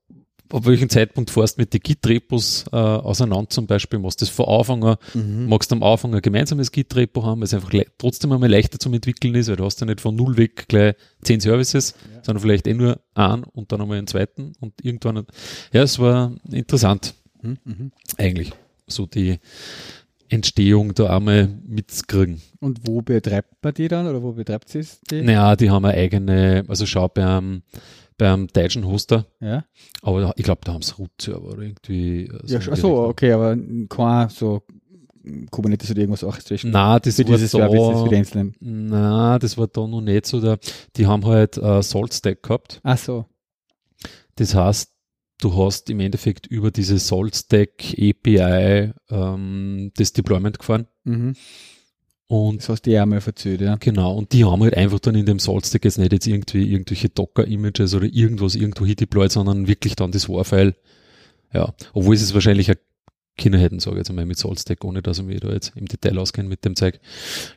ab 0.53 0.67
welchem 0.67 0.89
Zeitpunkt 0.89 1.31
fährst 1.31 1.59
mit 1.59 1.73
den 1.73 1.81
Git-Repos 1.81 2.67
äh, 2.73 2.77
auseinander 2.77 3.51
zum 3.51 3.67
Beispiel, 3.67 3.99
machst 3.99 4.21
du 4.21 4.25
das 4.25 4.35
von 4.35 4.47
Anfang 4.47 4.85
an, 4.85 4.97
mhm. 5.15 5.49
magst 5.49 5.73
am 5.73 5.83
Anfang 5.83 6.15
ein 6.15 6.23
gemeinsames 6.23 6.71
Git-Repo 6.71 7.25
haben, 7.25 7.41
weil 7.41 7.47
es 7.47 7.55
einfach 7.55 7.73
trotzdem 7.99 8.33
einmal 8.33 8.51
leichter 8.51 8.79
zum 8.79 8.95
Entwickeln 8.95 9.35
ist, 9.35 9.49
weil 9.49 9.57
du 9.57 9.65
hast 9.65 9.81
ja 9.81 9.87
nicht 9.87 10.01
von 10.01 10.15
null 10.15 10.37
weg 10.37 10.69
gleich 10.69 10.95
zehn 11.23 11.41
Services, 11.41 11.95
ja. 12.15 12.23
sondern 12.23 12.43
vielleicht 12.43 12.67
eh 12.67 12.75
nur 12.75 13.01
einen 13.15 13.45
und 13.45 13.73
dann 13.73 13.81
einmal 13.81 13.99
einen 13.99 14.07
zweiten 14.07 14.53
und 14.61 14.75
irgendwann, 14.83 15.25
ja, 15.73 15.83
es 15.83 15.99
war 15.99 16.35
interessant, 16.51 17.15
mhm. 17.43 17.59
mhm. 17.65 17.93
eigentlich, 18.19 18.53
so 18.87 19.07
die 19.07 19.39
Entstehung 20.29 20.95
da 20.95 21.17
einmal 21.17 21.49
mitzukriegen. 21.67 22.41
Und 22.61 22.81
wo 22.87 23.03
betreibt 23.03 23.63
man 23.63 23.75
die 23.75 23.89
dann 23.89 24.07
oder 24.07 24.23
wo 24.23 24.33
betreibt 24.33 24.69
sie 24.69 24.81
es? 24.81 25.01
Naja, 25.11 25.55
die 25.57 25.71
haben 25.71 25.85
eine 25.85 25.95
eigene, 25.95 26.65
also 26.67 26.87
schau 26.87 27.09
beim 27.09 27.63
beim 28.19 28.47
deutschen 28.49 28.87
Hoster. 28.87 29.27
Ja. 29.41 29.65
Aber 30.03 30.33
ich 30.37 30.45
glaube, 30.45 30.61
da 30.65 30.75
haben 30.75 30.83
sie 30.83 30.95
Root-Server 30.95 31.53
oder 31.53 31.63
irgendwie. 31.63 32.27
Äh, 32.27 32.41
so 32.45 32.55
ja, 32.55 32.73
achso, 32.73 33.05
okay, 33.07 33.33
aber 33.33 33.57
kein 33.89 34.29
so 34.29 34.63
Kubernetes 35.51 35.91
oder 35.91 36.01
irgendwas 36.01 36.23
Orchestration. 36.23 36.71
Nein, 36.71 37.01
das 37.03 37.19
war 37.19 37.25
dieses 37.25 37.51
da, 37.53 37.69
für 37.69 38.53
Nein, 38.61 39.41
das 39.41 39.57
war 39.57 39.67
da 39.67 39.87
noch 39.87 40.01
nicht 40.01 40.27
so. 40.27 40.41
Da, 40.41 40.59
die 40.97 41.07
haben 41.07 41.25
halt 41.25 41.57
äh, 41.57 41.83
Salt 41.83 42.13
Stack 42.13 42.43
gehabt. 42.43 42.81
Ach 42.83 42.99
so. 42.99 43.25
Das 44.37 44.55
heißt, 44.55 44.93
du 45.41 45.57
hast 45.57 45.91
im 45.91 46.01
Endeffekt 46.01 46.47
über 46.47 46.71
diese 46.71 46.99
Salt 46.99 47.37
Stack 47.37 47.95
API 47.99 48.93
ähm, 49.11 49.93
das 49.97 50.13
Deployment 50.13 50.59
gefahren. 50.59 50.87
Mhm. 51.05 51.35
Und 52.27 52.63
das 52.63 52.69
hast 52.71 52.83
du 52.83 52.91
ja 52.91 53.03
einmal 53.03 53.21
verzählt, 53.21 53.61
ja. 53.61 53.77
Genau, 53.77 54.15
und 54.17 54.33
die 54.33 54.45
haben 54.45 54.63
halt 54.63 54.77
einfach 54.77 54.99
dann 54.99 55.15
in 55.15 55.27
dem 55.27 55.39
Saltstack 55.39 55.85
jetzt 55.85 55.99
nicht 55.99 56.13
jetzt 56.13 56.27
irgendwie 56.27 56.73
irgendwelche 56.73 57.11
Docker-Images 57.11 57.95
oder 57.95 58.07
irgendwas 58.07 58.55
irgendwo 58.55 58.87
deployed, 58.87 59.31
sondern 59.31 59.69
wirklich 59.69 59.95
dann 59.95 60.11
das 60.11 60.29
War-File. 60.29 60.75
Ja, 61.53 61.75
obwohl 61.93 62.15
es 62.15 62.33
wahrscheinlich 62.33 62.71
auch 62.71 62.77
Kinder 63.37 63.59
hätten, 63.59 63.79
sage 63.79 63.97
ich 63.97 64.01
jetzt 64.01 64.11
einmal 64.11 64.27
mit 64.27 64.39
Saltstack, 64.39 64.85
ohne 64.85 65.03
dass 65.03 65.19
ich 65.19 65.25
mich 65.25 65.41
da 65.41 65.51
jetzt 65.53 65.73
im 65.77 65.87
Detail 65.87 66.19
auskenne 66.19 66.49
mit 66.49 66.65
dem 66.65 66.77
Zeug. 66.77 66.99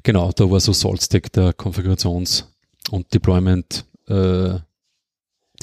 Genau, 0.03 0.31
da 0.31 0.49
war 0.49 0.59
so 0.59 0.73
Saltstack 0.73 1.31
der 1.31 1.53
Konfigurations- 1.53 2.45
und 2.91 3.13
Deployment 3.13 3.85
äh, 4.07 4.59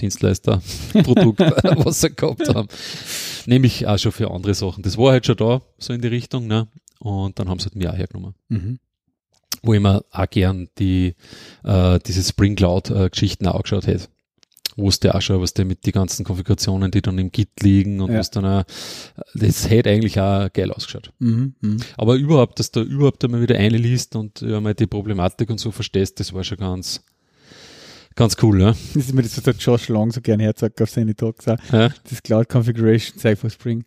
Dienstleister, 0.01 0.63
Produkt, 0.93 1.41
was 1.41 2.01
sie 2.01 2.11
gehabt 2.11 2.49
haben. 2.49 2.69
Nämlich 3.47 3.87
auch 3.87 3.99
schon 3.99 4.13
für 4.13 4.31
andere 4.31 4.55
Sachen. 4.55 4.83
Das 4.83 4.97
war 4.97 5.13
halt 5.13 5.27
schon 5.27 5.37
da, 5.37 5.61
so 5.79 5.93
in 5.93 6.01
die 6.01 6.09
Richtung, 6.09 6.47
ne? 6.47 6.69
Und 7.01 7.39
dann 7.39 7.49
haben 7.49 7.59
sie 7.59 7.67
halt 7.67 7.77
mir 7.77 7.93
auch 7.93 7.97
hergenommen. 7.97 8.35
Mhm 8.49 8.79
wo 9.65 9.75
ich 9.75 9.81
mir 9.81 10.05
auch 10.11 10.31
gern 10.31 10.69
die, 10.79 11.15
äh, 11.65 11.99
diese 12.07 12.23
Spring 12.23 12.57
Cloud 12.57 12.91
äh, 12.91 13.09
Geschichten 13.11 13.47
auch 13.47 13.57
angeschaut 13.57 13.87
hätte. 13.87 14.09
Wusste 14.77 15.15
auch 15.15 15.23
schon, 15.23 15.41
was 15.41 15.55
der 15.55 15.65
mit 15.65 15.87
die 15.87 15.93
ganzen 15.93 16.25
Konfigurationen, 16.25 16.91
die 16.91 17.01
dann 17.01 17.17
im 17.19 17.31
Git 17.31 17.63
liegen 17.63 18.01
und 18.01 18.11
ja. 18.11 18.19
was 18.19 18.31
dann 18.31 18.45
auch, 18.45 18.65
das 19.35 19.71
hätte 19.71 19.91
eigentlich 19.91 20.19
auch 20.19 20.53
geil 20.53 20.73
ausgeschaut. 20.73 21.13
Mhm, 21.21 21.55
mh. 21.61 21.77
Aber 21.97 22.17
überhaupt, 22.17 22.59
dass 22.59 22.73
du 22.73 22.81
überhaupt 22.81 23.25
einmal 23.25 23.41
wieder 23.41 23.57
einliest 23.57 24.17
und 24.17 24.41
ja, 24.41 24.61
mal 24.61 24.75
die 24.75 24.89
Problematik 24.89 25.49
und 25.51 25.61
so 25.61 25.71
verstehst, 25.71 26.19
das 26.19 26.33
war 26.33 26.43
schon 26.43 26.59
ganz, 26.59 27.05
ganz 28.17 28.37
cool, 28.43 28.61
ja. 28.61 28.75
Das 28.95 28.97
ist 28.97 29.15
mir 29.15 29.23
das, 29.23 29.37
was 29.37 29.45
der 29.45 29.55
Josh 29.55 29.89
Long 29.89 30.11
so 30.11 30.21
gern 30.21 30.41
herzagt 30.41 30.83
auf 30.83 30.91
seine 30.91 31.15
Talks 31.15 31.47
auch. 31.47 31.59
Ja? 31.71 31.91
Das 32.11 32.21
Cloud 32.25 32.49
Configuration 32.49 33.37
für 33.37 33.51
Spring. 33.51 33.85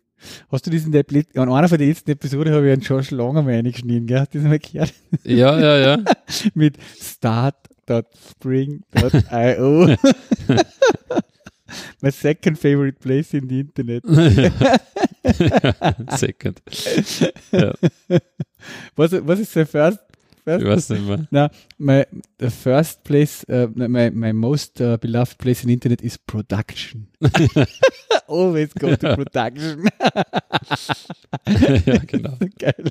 Hast 0.50 0.66
du 0.66 0.70
diesen 0.70 0.94
an 0.94 1.04
einer 1.34 1.68
von 1.68 1.78
den 1.78 1.88
letzten 1.88 2.10
Episoden 2.10 2.52
habe 2.52 2.66
ich 2.66 2.72
einen 2.72 2.82
Josh 2.82 3.10
Long 3.10 3.38
einmal 3.38 3.54
reingeschnitten, 3.54 4.06
gell? 4.06 4.20
Hast 4.20 4.34
du 4.34 4.38
das 4.38 4.48
mal 4.48 4.58
gehört? 4.58 4.92
Ja, 5.24 5.58
ja, 5.58 5.78
ja. 5.78 5.98
Mit 6.54 6.76
start.spring.io. 7.00 9.96
My 12.00 12.10
second 12.10 12.58
favorite 12.58 12.98
place 12.98 13.34
in 13.34 13.46
the 13.48 13.60
Internet. 13.60 14.02
second. 16.16 16.62
Ja. 17.52 17.74
Was, 18.96 19.12
was 19.12 19.40
ist 19.40 19.54
der 19.54 19.66
first 19.66 20.00
ich 20.56 20.64
weiß 20.64 20.90
nicht 20.90 21.06
mehr. 21.06 21.26
Na, 21.30 21.50
my 21.76 22.04
the 22.40 22.48
first 22.48 23.04
place, 23.04 23.44
uh, 23.50 23.68
my, 23.74 24.10
my 24.10 24.32
most 24.32 24.80
uh, 24.80 24.96
beloved 24.96 25.36
place 25.38 25.62
in 25.62 25.68
Internet 25.68 26.00
is 26.00 26.16
production. 26.16 27.08
Always 28.28 28.74
go 28.74 28.94
to 28.94 29.14
production. 29.16 29.88
ja, 31.86 31.98
genau. 32.06 32.36
Geil. 32.58 32.84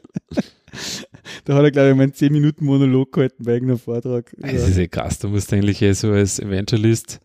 Da 1.46 1.56
hat 1.56 1.64
er, 1.64 1.72
glaube 1.72 1.90
ich, 1.92 1.96
meinen 1.96 2.14
10 2.14 2.32
Minuten 2.32 2.66
Monolog 2.66 3.12
gehalten 3.12 3.44
bei 3.44 3.54
irgendeinem 3.54 3.80
Vortrag. 3.80 4.36
Das 4.38 4.52
ja. 4.52 4.68
ist 4.68 4.78
eh 4.78 4.88
krass. 4.88 5.20
Du 5.20 5.30
musst 5.30 5.54
eigentlich 5.54 5.82
eh 5.82 5.94
so 5.94 6.12
als 6.12 6.40
Evangelist 6.40 7.20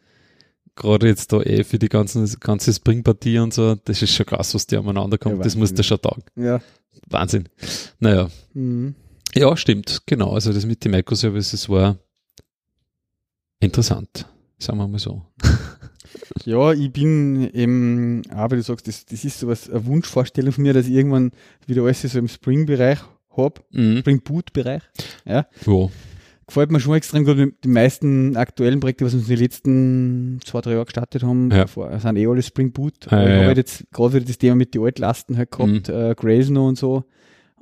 gerade 0.77 1.07
jetzt 1.07 1.33
da 1.33 1.41
eh 1.41 1.65
für 1.65 1.79
die 1.79 1.89
ganzen, 1.89 2.27
ganze 2.41 2.73
Springpartie 2.73 3.39
und 3.39 3.53
so, 3.53 3.75
das 3.75 4.03
ist 4.03 4.15
schon 4.15 4.27
krass, 4.27 4.55
was 4.55 4.67
dir 4.67 4.81
umeinander 4.81 5.19
kommt. 5.19 5.39
Ja, 5.39 5.43
das 5.43 5.57
muss 5.57 5.75
der 5.75 5.83
schon 5.83 6.01
taugen. 6.01 6.25
Ja. 6.37 6.61
Wahnsinn. 7.09 7.49
Naja. 7.99 8.29
Mhm. 8.55 8.95
Ja, 9.35 9.57
stimmt, 9.57 10.03
genau. 10.07 10.33
Also 10.33 10.53
das 10.53 10.67
mit 10.67 10.85
den 10.85 10.93
Microservices 10.93 11.69
war 11.69 11.99
interessant, 13.61 14.27
sagen 14.59 14.79
wir 14.79 14.89
mal 14.89 14.99
so. 14.99 15.23
Ja, 16.45 16.73
ich 16.73 16.93
bin 16.93 17.49
eben, 17.53 18.23
aber 18.31 18.57
du 18.57 18.63
sagst, 18.63 18.89
das, 18.89 19.05
das 19.07 19.25
ist 19.25 19.39
so 19.41 19.49
was, 19.49 19.69
eine 19.69 19.85
Wunschvorstellung 19.87 20.53
von 20.53 20.63
mir, 20.63 20.73
dass 20.73 20.87
ich 20.87 20.95
irgendwann 20.95 21.33
wieder 21.67 21.83
alles 21.83 22.03
so 22.03 22.19
im 22.19 22.29
Spring-Bereich 22.29 22.99
habe, 23.37 23.61
mhm. 23.71 23.99
Spring 23.99 24.21
Boot-Bereich. 24.21 24.83
Ja. 25.25 25.47
ja. 25.67 25.89
Gefällt 26.47 26.71
mir 26.71 26.81
schon 26.81 26.95
extrem 26.95 27.25
gut. 27.25 27.55
Die 27.65 27.69
meisten 27.69 28.37
aktuellen 28.37 28.81
Projekte, 28.81 29.05
was 29.05 29.15
wir 29.15 29.21
in 29.21 29.27
den 29.27 29.39
letzten 29.39 30.41
zwei, 30.45 30.61
drei 30.61 30.73
Jahren 30.73 30.85
gestartet 30.85 31.23
haben, 31.23 31.51
ja. 31.51 31.67
sind 31.67 32.17
eh 32.17 32.27
alle 32.27 32.43
Spring 32.43 32.73
Boot. 32.73 33.11
Ah, 33.11 33.23
ja, 33.23 33.27
ich 33.27 33.35
habe 33.37 33.47
halt 33.47 33.57
jetzt 33.59 33.85
gerade 33.93 34.15
wieder 34.15 34.27
das 34.27 34.39
Thema 34.39 34.57
mit 34.57 34.75
den 34.75 34.83
Altlasten 34.83 35.39
halt 35.39 35.51
gehabt, 35.51 35.89
mhm. 35.89 35.95
äh, 35.95 36.15
Grayson 36.15 36.57
und 36.57 36.77
so. 36.77 37.05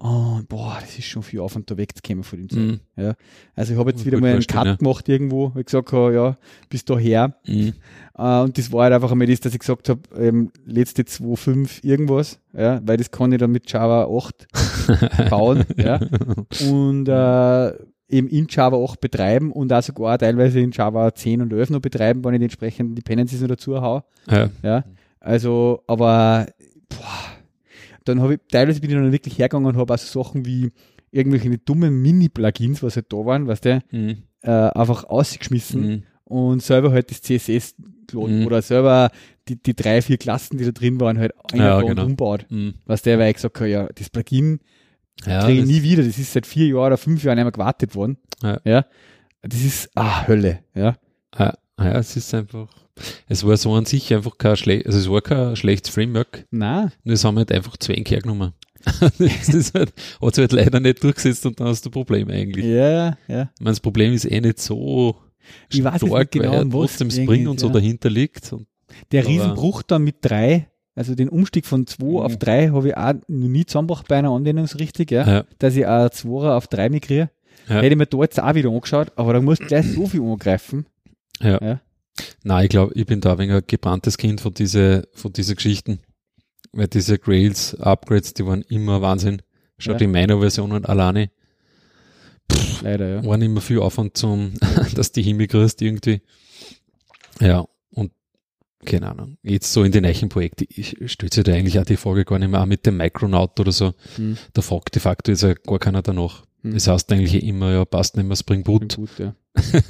Oh, 0.03 0.41
boah, 0.49 0.79
das 0.81 0.99
ist 0.99 1.05
schon 1.05 1.23
viel 1.23 1.41
Aufwand, 1.41 1.71
da 1.71 1.77
wegzukommen 1.77 2.25
von 2.25 2.39
dem 2.39 2.49
Zeug. 2.49 2.59
Mhm. 2.59 2.81
Ja. 2.97 3.15
Also 3.55 3.75
ich 3.75 3.79
habe 3.79 3.91
jetzt 3.91 4.07
wieder 4.07 4.19
mal 4.19 4.33
einen 4.33 4.47
Cut 4.47 4.67
ja. 4.67 4.75
gemacht 4.77 5.07
irgendwo, 5.11 5.53
ich 5.59 5.67
gesagt 5.67 5.93
habe, 5.93 6.15
ja, 6.15 6.37
bis 6.71 6.87
daher. 6.87 7.35
Mhm. 7.47 7.75
Uh, 8.19 8.43
und 8.45 8.57
das 8.57 8.73
war 8.73 8.85
halt 8.85 8.95
einfach 8.95 9.13
einmal 9.13 9.27
das, 9.27 9.41
dass 9.41 9.53
ich 9.53 9.61
gesagt 9.61 9.91
habe, 9.91 10.01
ähm, 10.17 10.51
letzte 10.65 11.03
2.5 11.03 11.85
irgendwas, 11.85 12.41
ja, 12.55 12.81
weil 12.85 12.97
das 12.97 13.11
kann 13.11 13.33
ich 13.33 13.39
dann 13.39 13.51
mit 13.51 13.71
Java 13.71 14.05
8 14.05 14.49
bauen, 15.31 15.65
ja. 15.77 16.01
Und 16.67 17.09
uh, 17.09 17.73
eben 18.09 18.29
in 18.29 18.47
Java 18.49 18.83
8 18.83 19.01
betreiben 19.01 19.53
und 19.53 19.73
auch 19.73 19.83
sogar 19.83 20.19
teilweise 20.19 20.61
in 20.61 20.71
Java 20.71 21.15
10 21.15 21.43
und 21.43 21.53
11 21.53 21.71
noch 21.71 21.81
betreiben, 21.81 22.25
wenn 22.25 22.35
ich 22.35 22.41
die 22.41 22.45
entsprechenden 22.45 22.95
Dependencies 22.95 23.43
noch 23.43 23.49
dazu 23.49 23.81
hau. 23.81 24.03
Ja. 24.31 24.49
ja. 24.63 24.85
Also, 25.21 25.83
aber 25.87 26.47
boah, 26.89 27.40
dann 28.11 28.23
habe 28.23 28.35
ich, 28.35 28.41
teilweise 28.51 28.81
bin 28.81 28.91
ich 28.91 28.97
dann 28.97 29.13
wirklich 29.13 29.39
hergegangen 29.39 29.69
und 29.69 29.77
habe 29.77 29.93
also 29.93 30.23
Sachen 30.23 30.47
wie 30.47 30.73
irgendwelche 31.11 31.59
dummen 31.59 32.01
Mini-Plugins, 32.03 32.83
was 32.83 32.97
halt 32.97 33.13
da 33.13 33.17
waren, 33.19 33.47
was 33.47 33.61
der, 33.61 33.83
mhm. 33.91 34.23
äh, 34.43 34.51
einfach 34.51 35.05
ausgeschmissen 35.05 35.89
mhm. 35.89 36.03
und 36.25 36.63
selber 36.63 36.93
halt 36.93 37.11
das 37.11 37.23
CSS 37.23 37.75
geladen 38.07 38.41
mhm. 38.41 38.47
oder 38.47 38.63
selber 38.63 39.11
die, 39.49 39.61
die 39.61 39.75
drei, 39.75 40.03
vier 40.03 40.19
Klassen, 40.19 40.59
die 40.59 40.65
da 40.65 40.71
drin 40.71 41.01
waren, 41.01 41.19
halt 41.19 41.33
ja, 41.53 41.81
genau. 41.81 42.05
umbaut. 42.05 42.47
Mhm. 42.49 42.75
Was 42.87 43.03
der, 43.03 43.19
weil 43.19 43.31
ich 43.31 43.37
gesagt 43.37 43.57
habe, 43.57 43.69
ja, 43.69 43.89
das 43.95 44.11
Plugin 44.11 44.61
ja, 45.25 45.45
kriege 45.45 45.61
ich 45.61 45.67
nie 45.67 45.83
wieder, 45.83 46.03
das 46.03 46.19
ist 46.19 46.33
seit 46.33 46.47
vier 46.47 46.69
Jahren 46.69 46.87
oder 46.87 46.97
fünf 46.97 47.25
Jahren 47.25 47.37
mehr 47.37 47.51
gewartet 47.51 47.95
worden. 47.95 48.17
Ja. 48.43 48.61
ja. 48.65 48.85
Das 49.43 49.61
ist, 49.61 49.91
ah, 49.95 50.27
Hölle, 50.27 50.61
ja. 50.75 50.97
Ja, 51.39 51.55
ja, 51.79 51.99
es 51.99 52.17
ist 52.17 52.35
einfach, 52.35 52.69
es 53.29 53.47
war 53.47 53.57
so 53.57 53.75
an 53.75 53.85
sich 53.85 54.13
einfach 54.15 54.39
kein 54.39 54.57
schlecht, 54.57 54.87
also 54.87 54.99
es 54.99 55.11
war 55.11 55.23
kein 55.23 55.57
schlechtes 55.57 55.93
Framework. 55.93 56.47
Nein. 56.51 56.93
Nur 57.05 57.15
es 57.15 57.25
haben 57.25 57.37
halt 57.37 57.53
einfach 57.53 57.77
Zwänge 57.77 58.05
hergenommen. 58.07 58.53
das 59.01 59.49
ist 59.49 59.75
halt, 59.75 59.93
hat 60.23 60.35
sich 60.35 60.43
halt 60.43 60.53
leider 60.53 60.81
nicht 60.81 61.03
durchgesetzt 61.03 61.45
und 61.47 61.61
dann 61.61 61.69
hast 61.69 61.85
du 61.85 61.91
ein 61.91 61.93
Problem 61.93 62.29
eigentlich. 62.31 62.65
Ja, 62.65 63.17
ja. 63.29 63.51
Ich 63.55 63.61
meine, 63.61 63.73
das 63.73 63.81
Problem 63.81 64.13
ist 64.13 64.25
eh 64.25 64.41
nicht 64.41 64.59
so 64.59 65.17
ich 65.69 65.81
stark, 65.81 66.03
weiß 66.03 66.03
nicht 66.03 66.31
genau, 66.33 66.53
weil 66.53 66.71
trotzdem 66.71 67.11
Spring 67.11 67.49
und 67.49 67.61
so 67.61 67.67
ja. 67.67 67.75
dahinter 67.75 68.11
liegt. 68.11 68.53
Und, 68.53 68.67
Der 69.13 69.27
Riesenbruch 69.27 69.83
dann 69.83 70.03
mit 70.03 70.17
drei, 70.23 70.69
also 70.95 71.15
den 71.15 71.29
Umstieg 71.29 71.67
von 71.67 71.87
zwei 71.87 72.05
mhm. 72.05 72.17
auf 72.19 72.37
drei 72.39 72.69
habe 72.69 72.89
ich 72.89 72.97
auch 72.97 73.15
noch 73.29 73.49
nie 73.49 73.67
zusammengebracht 73.67 74.09
bei 74.09 74.17
einer 74.17 74.31
Anwendung 74.31 74.67
so 74.67 74.79
richtig, 74.79 75.11
ja, 75.11 75.27
ja. 75.27 75.45
dass 75.59 75.77
ich 75.77 75.87
auch 75.87 76.11
zwei 76.11 76.55
auf 76.55 76.67
drei 76.67 76.89
migriere. 76.89 77.31
Ja. 77.69 77.77
Hätte 77.77 77.89
ich 77.89 77.97
mir 77.97 78.07
da 78.07 78.19
jetzt 78.19 78.41
auch 78.41 78.55
wieder 78.55 78.71
angeschaut, 78.71 79.13
aber 79.17 79.35
da 79.35 79.41
musst 79.41 79.63
du 79.63 79.67
gleich 79.67 79.87
so 79.93 80.07
viel 80.07 80.23
angreifen. 80.23 80.87
Ja. 81.41 81.59
ja. 81.63 81.81
Nein, 82.43 82.65
ich 82.65 82.71
glaube, 82.71 82.93
ich 82.95 83.07
bin 83.07 83.21
da 83.21 83.39
wenig 83.39 83.55
ein 83.55 83.63
gebranntes 83.67 84.19
Kind 84.19 84.41
von 84.41 84.55
diese, 84.55 85.09
von 85.15 85.33
diese 85.33 85.55
Geschichten. 85.55 86.01
Weil 86.73 86.89
diese 86.89 87.19
Grails, 87.19 87.75
Upgrades, 87.75 88.35
die 88.35 88.47
waren 88.47 88.63
immer 88.63 89.03
Wahnsinn. 89.03 89.43
Schaut 89.79 90.01
ja. 90.01 90.05
in 90.05 90.13
meiner 90.13 90.39
Version 90.39 90.85
alleine. 90.85 91.31
Pff, 92.53 92.83
Leider, 92.83 93.09
ja. 93.09 93.25
Waren 93.25 93.43
immer 93.43 93.61
viel 93.61 93.81
Aufwand 93.81 94.17
zum, 94.17 94.55
dass 94.95 95.13
die 95.13 95.23
hinkriegst 95.23 95.83
irgendwie. 95.83 96.23
Ja, 97.41 97.67
und 97.91 98.13
keine 98.85 99.11
Ahnung. 99.11 99.39
Jetzt 99.43 99.73
so 99.73 99.83
in 99.83 99.93
den 99.93 100.05
neuen 100.05 100.29
Projekten, 100.29 100.67
ich 100.69 100.97
stelle 101.07 101.33
sich 101.33 101.45
da 101.45 101.53
eigentlich 101.53 101.79
auch 101.79 101.85
die 101.85 101.97
Frage 101.97 102.25
gar 102.25 102.39
nicht 102.39 102.51
mehr, 102.51 102.63
auch 102.63 102.67
mit 102.67 102.87
dem 102.87 102.99
Micronaut 102.99 103.59
oder 103.59 103.73
so. 103.73 103.95
Hm. 104.17 104.37
Da 104.53 104.63
fragt 104.63 104.95
de 104.95 105.01
facto 105.01 105.33
ist 105.33 105.43
ja 105.43 105.55
gar 105.55 105.79
keiner 105.79 106.03
danach. 106.03 106.45
Hm. 106.63 106.75
Das 106.75 106.87
heißt 106.87 107.11
eigentlich 107.13 107.43
immer, 107.43 107.73
ja, 107.73 107.85
passt 107.85 108.17
nicht 108.17 108.27
mehr 108.27 108.37
Spring 108.37 108.63
Boot. 108.63 108.93
Spring 108.93 109.07
Boot 109.07 109.19
ja. 109.19 109.35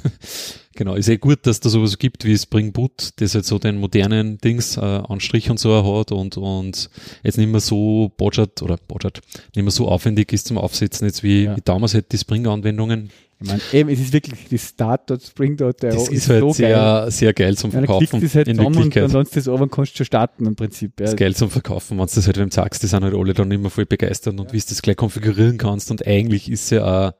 genau, 0.75 0.95
ist 0.95 1.09
eh 1.09 1.17
gut, 1.17 1.45
dass 1.45 1.59
da 1.59 1.69
sowas 1.69 1.97
gibt 1.99 2.25
wie 2.25 2.37
Spring 2.37 2.71
Boot, 2.71 3.11
das 3.17 3.35
halt 3.35 3.45
so 3.45 3.59
den 3.59 3.77
modernen 3.79 4.37
Dings 4.39 4.77
äh, 4.77 4.81
Anstrich 4.81 5.49
und 5.49 5.59
so 5.59 5.99
hat 5.99 6.11
und, 6.11 6.37
und 6.37 6.89
jetzt 7.23 7.37
nicht 7.37 7.49
mehr 7.49 7.59
so 7.59 8.11
budget 8.17 8.61
oder 8.61 8.77
budget, 8.77 9.21
nicht 9.55 9.63
mehr 9.63 9.71
so 9.71 9.87
aufwendig 9.87 10.33
ist 10.33 10.47
zum 10.47 10.57
Aufsetzen, 10.57 11.07
jetzt 11.07 11.23
wie, 11.23 11.43
ja. 11.43 11.55
wie 11.55 11.61
damals 11.63 11.93
halt 11.93 12.11
die 12.11 12.17
Spring-Anwendungen. 12.17 13.11
Ich 13.41 13.47
meine, 13.47 13.61
eben, 13.73 13.89
es 13.89 13.99
ist 13.99 14.13
wirklich 14.13 14.47
die 14.49 14.57
Start.spring.io. 14.59 15.71
Das 15.71 15.95
ist, 16.03 16.11
ist 16.11 16.29
halt 16.29 16.41
so 16.41 16.53
sehr, 16.53 16.75
geil. 16.75 17.11
sehr 17.11 17.33
geil 17.33 17.57
zum 17.57 17.71
Verkaufen. 17.71 18.07
Ja, 18.13 18.19
das 18.19 18.35
halt 18.35 18.47
in 18.47 18.57
Wirklichkeit. 18.57 19.03
Und 19.03 19.09
sonst 19.09 19.35
das 19.35 19.47
oben 19.47 19.69
kannst 19.69 19.93
du 19.93 19.97
schon 19.97 20.05
starten 20.05 20.45
im 20.45 20.55
Prinzip. 20.55 20.99
Ja. 20.99 21.05
Das 21.05 21.13
ist 21.13 21.17
geil 21.17 21.35
zum 21.35 21.49
Verkaufen, 21.49 21.97
wenn 21.97 22.05
du 22.05 22.11
das 22.13 22.27
halt 22.27 22.37
wem 22.37 22.51
sagst, 22.51 22.83
die 22.83 22.87
sind 22.87 23.03
halt 23.03 23.15
alle 23.15 23.33
dann 23.33 23.49
immer 23.49 23.69
voll 23.69 23.85
begeistert 23.85 24.39
und 24.39 24.47
ja. 24.47 24.53
wie 24.53 24.59
du 24.59 24.65
das 24.69 24.81
gleich 24.81 24.95
konfigurieren 24.95 25.57
kannst 25.57 25.89
und 25.89 26.05
eigentlich 26.05 26.51
ist 26.51 26.69
ja 26.69 27.09
auch, 27.09 27.13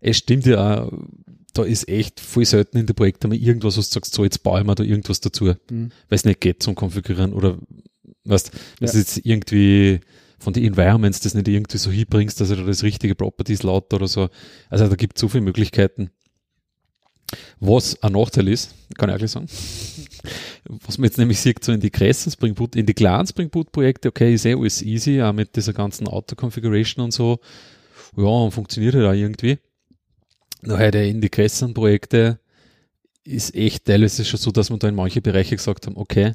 es 0.00 0.18
stimmt 0.18 0.44
ja 0.44 0.84
auch, 0.84 0.92
da 1.54 1.64
ist 1.64 1.88
echt 1.88 2.20
voll 2.20 2.44
selten 2.44 2.78
in 2.78 2.86
den 2.86 2.94
Projekten 2.94 3.28
mal 3.28 3.36
irgendwas, 3.36 3.78
was 3.78 3.88
du 3.88 3.94
sagst, 3.94 4.14
so 4.14 4.24
jetzt 4.24 4.42
baue 4.42 4.60
ich 4.60 4.66
mir 4.66 4.74
da 4.74 4.84
irgendwas 4.84 5.20
dazu, 5.20 5.46
mhm. 5.70 5.90
weil 6.08 6.16
es 6.16 6.24
nicht 6.24 6.40
geht 6.40 6.62
zum 6.62 6.74
Konfigurieren 6.74 7.32
oder 7.32 7.58
weißt, 8.24 8.52
was 8.80 8.92
ja. 8.92 8.98
jetzt 9.00 9.20
irgendwie 9.24 10.00
von 10.42 10.52
den 10.52 10.64
Environments 10.64 11.20
das 11.20 11.34
nicht 11.34 11.46
irgendwie 11.46 11.78
so 11.78 11.90
hinbringst, 11.90 12.40
dass 12.40 12.50
er 12.50 12.56
da 12.56 12.64
das 12.64 12.82
richtige 12.82 13.14
Properties 13.14 13.62
laut 13.62 13.94
oder 13.94 14.08
so. 14.08 14.28
Also 14.68 14.88
da 14.88 14.96
gibt 14.96 15.16
es 15.16 15.20
so 15.20 15.28
viele 15.28 15.44
Möglichkeiten. 15.44 16.10
Was 17.60 18.02
ein 18.02 18.12
Nachteil 18.12 18.48
ist, 18.48 18.74
kann 18.98 19.08
ich 19.08 19.22
auch 19.22 19.26
sagen. 19.26 19.46
Was 20.86 20.98
man 20.98 21.04
jetzt 21.06 21.18
nämlich 21.18 21.40
sieht, 21.40 21.64
so 21.64 21.72
in 21.72 21.80
die 21.80 21.90
krassen 21.90 22.30
Spring 22.30 22.54
Boot, 22.54 22.76
in 22.76 22.86
die 22.86 22.94
kleinen 22.94 23.26
Spring 23.26 23.50
Boot 23.50 23.72
Projekte, 23.72 24.08
okay, 24.08 24.34
ist 24.34 24.44
eh 24.44 24.54
alles 24.54 24.82
easy, 24.82 25.22
auch 25.22 25.32
mit 25.32 25.56
dieser 25.56 25.72
ganzen 25.72 26.08
Auto-Configuration 26.08 27.04
und 27.04 27.12
so. 27.12 27.38
Ja, 28.16 28.50
funktioniert 28.50 28.94
halt 28.94 29.06
auch 29.06 29.12
irgendwie. 29.12 29.58
Nur 30.60 30.78
heute 30.78 30.98
in 30.98 31.20
die 31.20 31.30
größeren 31.30 31.72
Projekte 31.72 32.38
ist 33.24 33.54
echt 33.54 33.86
teilweise 33.86 34.24
schon 34.24 34.38
so, 34.38 34.50
dass 34.50 34.70
wir 34.70 34.78
da 34.78 34.88
in 34.88 34.94
manche 34.94 35.22
Bereiche 35.22 35.56
gesagt 35.56 35.86
haben, 35.86 35.96
okay, 35.96 36.34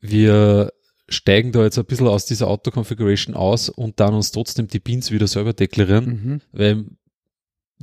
wir 0.00 0.72
steigen 1.08 1.52
da 1.52 1.62
jetzt 1.62 1.78
ein 1.78 1.84
bisschen 1.84 2.08
aus 2.08 2.26
dieser 2.26 2.48
Auto-Configuration 2.48 3.34
aus 3.34 3.68
und 3.68 4.00
dann 4.00 4.14
uns 4.14 4.32
trotzdem 4.32 4.68
die 4.68 4.80
Pins 4.80 5.10
wieder 5.10 5.26
selber 5.26 5.52
deklarieren, 5.52 6.06
mhm. 6.06 6.40
weil 6.52 6.84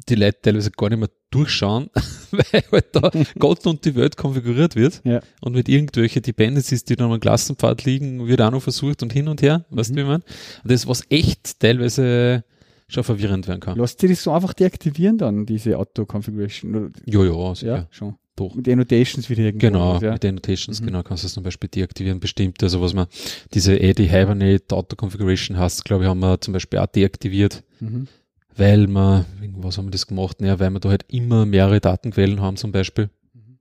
die 0.09 0.15
Leute 0.15 0.41
teilweise 0.41 0.71
gar 0.71 0.89
nicht 0.89 0.99
mehr 0.99 1.09
durchschauen, 1.29 1.89
weil 2.31 2.63
halt 2.71 2.87
da 2.93 3.11
Gott 3.39 3.65
und 3.67 3.85
die 3.85 3.95
Welt 3.95 4.17
konfiguriert 4.17 4.75
wird 4.75 5.01
ja. 5.03 5.21
und 5.41 5.53
mit 5.53 5.69
irgendwelche 5.69 6.21
Dependencies, 6.21 6.83
die 6.83 6.95
dann 6.95 7.11
am 7.11 7.19
Klassenpfad 7.19 7.85
liegen, 7.85 8.27
wird 8.27 8.41
auch 8.41 8.51
noch 8.51 8.63
versucht 8.63 9.03
und 9.03 9.13
hin 9.13 9.27
und 9.27 9.41
her, 9.41 9.65
mhm. 9.69 9.77
weißt 9.77 9.91
du, 9.91 9.95
wie 9.95 10.03
man? 10.03 10.21
Und 10.63 10.71
das, 10.71 10.87
was 10.87 11.03
echt 11.09 11.59
teilweise 11.59 12.43
schon 12.87 13.03
verwirrend 13.03 13.47
werden 13.47 13.61
kann. 13.61 13.77
Lasst 13.77 14.03
ihr 14.03 14.09
das 14.09 14.23
so 14.23 14.31
einfach 14.31 14.53
deaktivieren 14.53 15.17
dann, 15.17 15.45
diese 15.45 15.77
Auto-Configuration? 15.77 16.93
Ja, 17.05 17.23
ja, 17.23 17.55
sicher. 17.55 17.75
Ja, 17.75 17.87
schon. 17.89 18.15
Doch. 18.35 18.55
Mit 18.55 18.67
Annotations 18.69 19.29
wieder 19.29 19.43
irgendwo. 19.43 19.67
Genau, 19.67 19.99
ja. 19.99 20.13
mit 20.13 20.23
Annotations, 20.23 20.81
mhm. 20.81 20.85
genau, 20.85 21.03
kannst 21.03 21.23
du 21.23 21.27
es 21.27 21.33
zum 21.33 21.43
Beispiel 21.43 21.69
deaktivieren, 21.69 22.19
bestimmt. 22.19 22.63
Also 22.63 22.81
was 22.81 22.93
man, 22.93 23.07
diese 23.53 23.73
AD 23.73 24.07
Hibernate 24.07 24.75
Auto 24.75 24.95
Configuration 24.95 25.57
hast, 25.57 25.83
glaube 25.83 26.03
ich, 26.03 26.09
haben 26.09 26.19
wir 26.19 26.39
zum 26.39 26.53
Beispiel 26.53 26.79
auch 26.79 26.87
deaktiviert, 26.87 27.63
mhm. 27.79 28.07
weil 28.55 28.87
wir, 28.87 29.25
was 29.57 29.77
haben 29.77 29.87
wir 29.87 29.91
das 29.91 30.07
gemacht? 30.07 30.39
Naja, 30.39 30.59
weil 30.59 30.69
wir 30.69 30.79
da 30.79 30.89
halt 30.89 31.05
immer 31.09 31.45
mehrere 31.45 31.81
Datenquellen 31.81 32.41
haben 32.41 32.55
zum 32.55 32.71
Beispiel. 32.71 33.09
Mhm. 33.33 33.59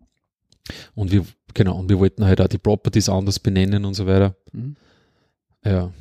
Und 0.94 1.10
wir, 1.10 1.26
genau, 1.52 1.78
und 1.78 1.88
wir 1.88 1.98
wollten 1.98 2.24
halt 2.24 2.40
auch 2.40 2.48
die 2.48 2.58
Properties 2.58 3.08
anders 3.08 3.40
benennen 3.40 3.84
und 3.84 3.94
so 3.94 4.06
weiter. 4.06 4.36
Mhm. 4.52 4.76
Ja. 5.64 5.92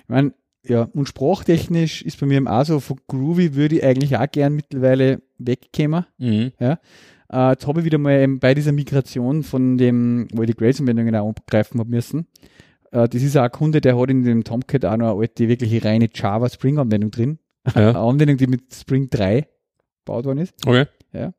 Ich 0.00 0.08
meine, 0.08 0.32
ja, 0.64 0.88
und 0.94 1.08
sprachtechnisch 1.08 2.02
ist 2.02 2.20
bei 2.20 2.26
mir 2.26 2.42
auch 2.50 2.64
so, 2.64 2.80
von 2.80 2.98
Groovy 3.08 3.54
würde 3.54 3.76
ich 3.76 3.84
eigentlich 3.84 4.16
auch 4.16 4.30
gern 4.30 4.54
mittlerweile 4.54 5.20
wegkommen. 5.38 6.06
Mhm. 6.18 6.52
Ja. 6.58 6.78
Äh, 7.32 7.50
jetzt 7.50 7.66
habe 7.66 7.80
ich 7.80 7.86
wieder 7.86 7.98
mal 7.98 8.26
bei 8.28 8.54
dieser 8.54 8.72
Migration 8.72 9.42
von 9.42 9.78
dem, 9.78 10.28
wo 10.32 10.42
ich 10.42 10.50
die 10.50 10.56
Grace-Anwendungen 10.56 11.16
auch 11.16 11.30
abgreifen 11.30 11.80
habe 11.80 11.90
müssen. 11.90 12.26
Äh, 12.90 13.08
das 13.08 13.22
ist 13.22 13.36
auch 13.36 13.42
ein 13.42 13.50
Kunde, 13.50 13.80
der 13.80 13.98
hat 13.98 14.10
in 14.10 14.22
dem 14.22 14.44
Tomcat 14.44 14.84
auch 14.84 14.96
noch 14.96 15.12
eine 15.12 15.20
alte, 15.20 15.48
wirklich 15.48 15.84
reine 15.84 16.08
Java-Spring-Anwendung 16.12 17.10
drin. 17.10 17.38
Ja. 17.74 17.74
eine 17.90 17.98
Anwendung, 17.98 18.36
die 18.36 18.46
mit 18.46 18.74
Spring 18.74 19.08
3 19.08 19.46
gebaut 20.04 20.26
worden 20.26 20.38
ist. 20.38 20.54
Okay. 20.66 20.86
Ja. 21.12 21.32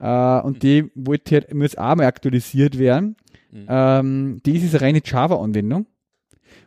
Äh, 0.00 0.42
und 0.46 0.62
die 0.62 0.90
wollte 0.94 1.36
halt, 1.36 1.54
muss 1.54 1.76
auch 1.76 1.96
mal 1.96 2.06
aktualisiert 2.06 2.78
werden. 2.78 3.16
Mhm. 3.50 3.66
Ähm, 3.68 4.40
das 4.44 4.54
ist 4.54 4.74
eine 4.74 4.82
reine 4.82 5.00
Java-Anwendung. 5.04 5.86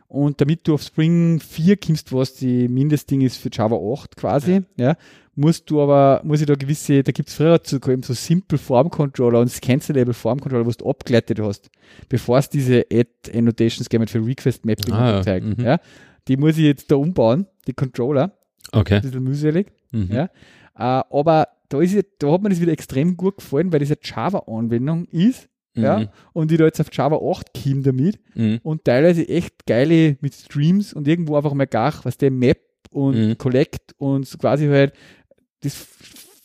Und 0.08 0.42
damit 0.42 0.68
du 0.68 0.74
auf 0.74 0.82
Spring 0.82 1.40
4 1.40 1.78
kommst, 1.78 2.12
was 2.12 2.34
die 2.34 2.68
Mindestding 2.68 3.22
ist 3.22 3.38
für 3.38 3.48
Java 3.50 3.76
8 3.76 4.14
quasi, 4.14 4.62
ja, 4.76 4.88
ja 4.88 4.96
musst 5.34 5.70
du 5.70 5.80
aber, 5.80 6.20
muss 6.24 6.40
ich 6.40 6.46
da 6.46 6.54
gewisse, 6.54 7.02
da 7.02 7.12
gibt 7.12 7.28
es 7.28 7.34
früher 7.34 7.62
zu 7.62 7.76
eben 7.76 8.02
so 8.02 8.12
Simple 8.12 8.58
Form 8.58 8.90
Controller 8.90 9.40
und 9.40 9.62
Cancelable 9.62 10.14
Form 10.14 10.40
Controller, 10.40 10.66
was 10.66 10.76
du 10.76 10.88
abgeleitet 10.88 11.40
hast, 11.40 11.70
bevor 12.08 12.38
es 12.38 12.48
diese 12.48 12.84
Add 12.92 13.10
Annotations 13.34 13.88
gegeben 13.88 14.08
für 14.08 14.24
Request 14.24 14.64
Mapping 14.66 14.94
ah, 14.94 15.22
ja. 15.24 15.40
Mhm. 15.40 15.56
ja. 15.58 15.78
Die 16.28 16.36
muss 16.36 16.58
ich 16.58 16.64
jetzt 16.64 16.90
da 16.90 16.96
umbauen, 16.96 17.46
die 17.66 17.72
Controller. 17.72 18.36
Okay. 18.70 18.96
Ein 18.96 19.02
bisschen 19.02 19.24
mühselig. 19.24 19.72
Mhm. 19.90 20.10
Ja. 20.12 20.30
Uh, 20.74 21.18
aber 21.18 21.48
da 21.68 21.80
ist 21.80 21.96
da 22.18 22.32
hat 22.32 22.42
mir 22.42 22.48
das 22.48 22.60
wieder 22.60 22.72
extrem 22.72 23.16
gut 23.16 23.38
gefallen, 23.38 23.72
weil 23.72 23.80
das 23.80 23.90
eine 23.90 23.98
Java-Anwendung 24.02 25.04
ist, 25.06 25.48
Mhm. 25.74 25.82
Ja, 25.82 26.12
und 26.32 26.50
die 26.50 26.56
da 26.56 26.64
jetzt 26.64 26.80
auf 26.80 26.88
Java 26.92 27.16
8 27.16 27.46
kommen 27.54 27.82
damit 27.82 28.18
mhm. 28.34 28.60
und 28.62 28.84
teilweise 28.84 29.26
echt 29.28 29.66
geile 29.66 30.18
mit 30.20 30.34
Streams 30.34 30.92
und 30.92 31.08
irgendwo 31.08 31.36
einfach 31.36 31.54
mal 31.54 31.66
gar, 31.66 31.94
was 32.04 32.18
der 32.18 32.30
Map 32.30 32.60
und 32.90 33.16
mhm. 33.16 33.38
Collect 33.38 33.94
und 33.96 34.26
so 34.26 34.38
quasi 34.38 34.66
halt, 34.66 34.92
das 35.62 35.86